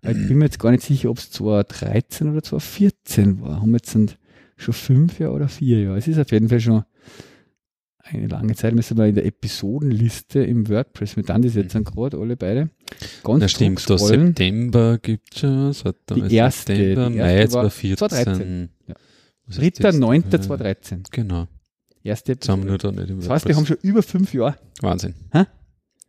Ich 0.00 0.28
bin 0.28 0.38
mir 0.38 0.44
jetzt 0.46 0.58
gar 0.60 0.70
nicht 0.70 0.84
sicher, 0.84 1.10
ob 1.10 1.18
es 1.18 1.30
2013 1.32 2.30
oder 2.30 2.42
2014 2.42 3.40
war. 3.42 3.60
Haben 3.60 3.72
wir 3.72 3.78
jetzt 3.78 3.96
schon 4.56 4.74
fünf 4.74 5.18
Jahre 5.18 5.34
oder 5.34 5.48
vier 5.48 5.82
Jahre. 5.82 5.98
Es 5.98 6.08
ist 6.08 6.18
auf 6.18 6.30
jeden 6.30 6.48
Fall 6.48 6.60
schon 6.60 6.84
eine 8.10 8.26
lange 8.26 8.54
Zeit. 8.54 8.74
Müssen 8.74 8.96
wir 8.96 9.06
in 9.06 9.14
der 9.14 9.24
Episodenliste 9.26 10.40
im 10.42 10.68
WordPress 10.68 11.16
mit 11.16 11.28
dann, 11.28 11.42
das 11.42 11.54
jetzt 11.54 11.72
sind 11.72 11.84
gerade 11.84 12.18
alle 12.18 12.36
beide. 12.36 12.70
Ganz 13.24 13.42
Ja, 13.42 13.48
stimmt. 13.48 13.80
Da 13.80 13.96
zurückscrollen. 13.96 14.26
September 14.28 14.98
gibt 14.98 15.34
es 15.34 15.40
schon. 15.40 15.74
Warte 15.84 16.14
Die 16.28 16.34
erste, 16.34 16.76
September, 16.76 17.10
die 17.10 17.16
Mai 17.18 17.36
erste 17.36 17.54
war 17.56 17.70
2014. 17.70 17.96
2013. 17.96 18.68
Ja. 18.88 18.94
Was 19.46 19.56
ist 19.56 19.62
jetzt? 19.62 19.80
3.9.2013. 19.84 21.04
Genau. 21.10 21.46
Erste 22.02 22.32
Jetzt 22.32 22.48
haben 22.48 22.64
wir 22.64 22.74
Episode. 22.74 22.94
nur 22.94 22.96
da 22.96 23.00
nicht 23.02 23.10
im 23.10 23.20
Das 23.20 23.28
heißt, 23.30 23.46
wir 23.48 23.54
haben 23.56 23.62
WordPress. 23.68 23.80
schon 23.82 23.90
über 23.90 24.02
fünf 24.02 24.32
Jahre. 24.34 24.56
Wahnsinn. 24.80 25.14
Hä? 25.32 25.44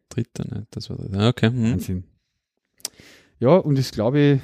Dritter, 0.10 0.46
ne? 0.46 0.68
Das 0.72 0.90
war 0.90 0.98
dritter. 0.98 1.28
Okay. 1.30 1.48
Hm. 1.48 1.72
Wahnsinn. 1.72 2.04
Ja, 3.40 3.56
und 3.58 3.78
das 3.78 3.92
glaube 3.92 4.20
ich, 4.20 4.40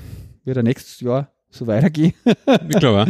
wird 0.45 0.63
nächstes 0.63 0.99
Jahr 1.01 1.31
so 1.49 1.67
weitergehen. 1.67 2.13
Ich 2.69 2.79
glaube 2.79 3.03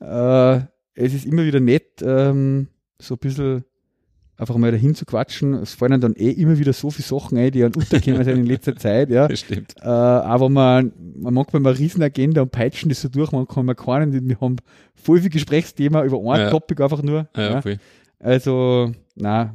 äh, 0.58 0.64
es 0.94 1.14
ist 1.14 1.26
immer 1.26 1.44
wieder 1.44 1.60
nett, 1.60 2.02
ähm, 2.02 2.68
so 3.00 3.14
ein 3.14 3.18
bisschen 3.18 3.64
einfach 4.40 4.56
mal 4.56 4.70
dahin 4.72 4.94
zu 4.94 5.04
quatschen. 5.04 5.54
Es 5.54 5.74
fallen 5.74 6.00
dann 6.00 6.14
eh 6.16 6.30
immer 6.30 6.58
wieder 6.58 6.72
so 6.72 6.90
viele 6.90 7.06
Sachen 7.06 7.38
ein, 7.38 7.50
die 7.50 7.62
an 7.62 7.72
untergekommen 7.74 8.24
sind 8.24 8.38
in 8.38 8.46
letzter 8.46 8.74
Zeit. 8.76 9.10
Ja. 9.10 9.28
Das 9.28 9.40
stimmt. 9.40 9.74
Äh, 9.80 9.86
aber 9.86 10.48
man, 10.48 10.92
man 11.16 11.34
manchmal 11.34 11.60
mal 11.62 11.70
eine 11.70 11.78
Riesenagenda 11.78 12.42
und 12.42 12.50
peitschen 12.50 12.88
das 12.88 13.00
so 13.02 13.08
durch, 13.08 13.32
man 13.32 13.46
kann 13.46 13.66
mal 13.66 13.74
keinen, 13.74 14.28
wir 14.28 14.40
haben 14.40 14.56
voll 14.94 15.20
viel 15.20 15.30
Gesprächsthema 15.30 16.02
über 16.04 16.18
ein 16.18 16.40
Ja. 16.40 16.50
Topic 16.50 16.82
einfach 16.82 17.02
nur. 17.02 17.28
Ja, 17.36 17.50
Ja. 17.50 17.62
voll. 17.62 17.76
Also, 18.18 18.92
na, 19.16 19.54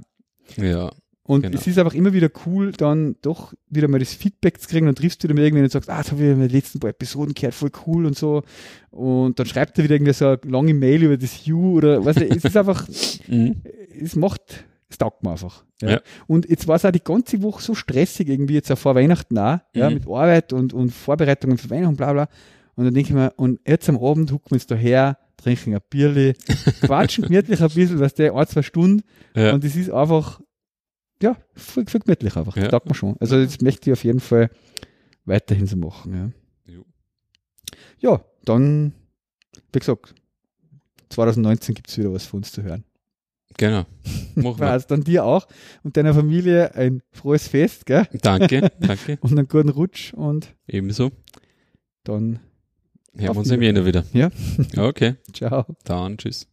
ja. 0.57 0.89
Und 1.27 1.41
Genau. 1.41 1.57
es 1.57 1.65
ist 1.65 1.79
einfach 1.79 1.95
immer 1.95 2.13
wieder 2.13 2.29
cool, 2.45 2.71
dann 2.71 3.15
doch 3.23 3.51
wieder 3.67 3.87
mal 3.87 3.97
das 3.97 4.13
Feedback 4.13 4.61
zu 4.61 4.67
kriegen. 4.67 4.85
Dann 4.85 4.93
triffst 4.93 5.23
du 5.23 5.27
wieder 5.27 5.33
mal 5.35 5.43
irgendwen 5.43 5.63
und 5.63 5.71
sagst, 5.71 5.89
ah, 5.89 5.97
das 5.97 6.11
habe 6.11 6.21
ich 6.23 6.29
in 6.29 6.39
den 6.39 6.49
letzten 6.49 6.79
paar 6.79 6.91
Episoden 6.91 7.33
gehört, 7.33 7.55
voll 7.55 7.71
cool 7.87 8.05
und 8.05 8.15
so. 8.15 8.43
Und 8.91 9.39
dann 9.39 9.47
schreibt 9.47 9.75
er 9.79 9.83
wieder 9.85 9.95
irgendwie 9.95 10.13
so 10.13 10.27
eine 10.27 10.39
lange 10.45 10.75
Mail 10.75 11.01
über 11.01 11.17
das 11.17 11.43
You 11.47 11.77
oder 11.77 12.05
was 12.05 12.17
es 12.17 12.43
ist 12.45 12.55
einfach, 12.55 12.87
Mhm. 13.27 13.55
es 13.99 14.15
macht, 14.15 14.65
es 14.95 14.97
taugt 14.97 15.23
mir 15.23 15.31
einfach. 15.31 15.65
Ja. 15.81 15.89
Ja. 15.91 16.01
Und 16.25 16.49
jetzt 16.49 16.67
war 16.67 16.77
es 16.77 16.85
auch 16.85 16.91
die 16.91 17.03
ganze 17.03 17.41
Woche 17.43 17.61
so 17.61 17.75
stressig, 17.75 18.29
irgendwie 18.29 18.53
jetzt 18.53 18.71
auch 18.71 18.77
vor 18.77 18.95
Weihnachten 18.95 19.37
auch, 19.37 19.59
ja, 19.73 19.89
Mhm. 19.89 19.95
mit 19.95 20.07
Arbeit 20.07 20.53
und, 20.53 20.73
und 20.73 20.91
Vorbereitungen 20.91 21.57
für 21.57 21.69
Weihnachten, 21.69 21.97
bla 21.97 22.13
bla. 22.13 22.27
Und 22.75 22.85
dann 22.85 22.93
denke 22.93 23.09
ich 23.09 23.13
mir, 23.15 23.33
und 23.35 23.59
jetzt 23.67 23.89
am 23.89 23.97
Abend 23.97 24.31
hucken 24.31 24.51
wir 24.51 24.55
uns 24.55 24.67
da 24.67 24.75
her, 24.75 25.17
trinken 25.37 25.73
ein 25.73 25.81
Bierli, 25.89 26.33
quatschen 26.81 27.25
gemütlich 27.25 27.61
ein 27.61 27.69
bisschen, 27.69 27.99
was 27.99 28.13
der 28.13 28.33
ein, 28.33 28.47
zwei 28.47 28.61
Stunden. 28.61 29.03
Ja. 29.35 29.53
Und 29.53 29.63
es 29.65 29.75
ist 29.75 29.89
einfach, 29.91 30.39
ja, 31.21 31.35
voll, 31.55 31.85
voll 31.87 32.01
gemütlich 32.01 32.35
einfach. 32.37 32.55
Ja. 32.55 32.63
Das 32.63 32.71
taugt 32.71 32.87
mir 32.87 32.95
schon. 32.95 33.15
Also 33.19 33.43
das 33.43 33.59
möchte 33.61 33.89
ich 33.89 33.93
auf 33.93 34.03
jeden 34.05 34.21
Fall 34.21 34.49
weiterhin 35.25 35.67
so 35.67 35.75
machen. 35.75 36.33
Ja, 36.67 36.79
ja 37.99 38.21
dann, 38.45 38.93
wie 39.73 39.79
gesagt, 39.79 40.15
2019 41.09 41.75
gibt 41.75 41.89
es 41.89 41.97
wieder 41.97 42.13
was 42.13 42.25
von 42.25 42.39
uns 42.39 42.51
zu 42.53 42.63
hören. 42.63 42.85
Genau. 43.57 43.85
Machen 44.35 44.59
wir. 44.59 44.67
Also 44.69 44.87
dann 44.89 45.03
dir 45.03 45.23
auch 45.23 45.47
und 45.83 45.95
deiner 45.97 46.13
Familie 46.13 46.75
ein 46.75 47.01
frohes 47.11 47.47
Fest, 47.47 47.85
gell? 47.85 48.05
Danke, 48.21 48.71
danke. 48.79 49.17
Und 49.21 49.31
einen 49.31 49.47
guten 49.47 49.69
Rutsch 49.69 50.13
und 50.13 50.53
Ebenso. 50.67 51.11
dann 52.03 52.39
Hören 53.17 53.33
wir 53.33 53.37
uns 53.37 53.51
im 53.51 53.61
Jänner 53.61 53.85
wieder. 53.85 54.03
Ja. 54.11 54.29
Okay, 54.75 55.15
ciao. 55.33 55.65
dann 55.85 56.17
tschüss. 56.17 56.47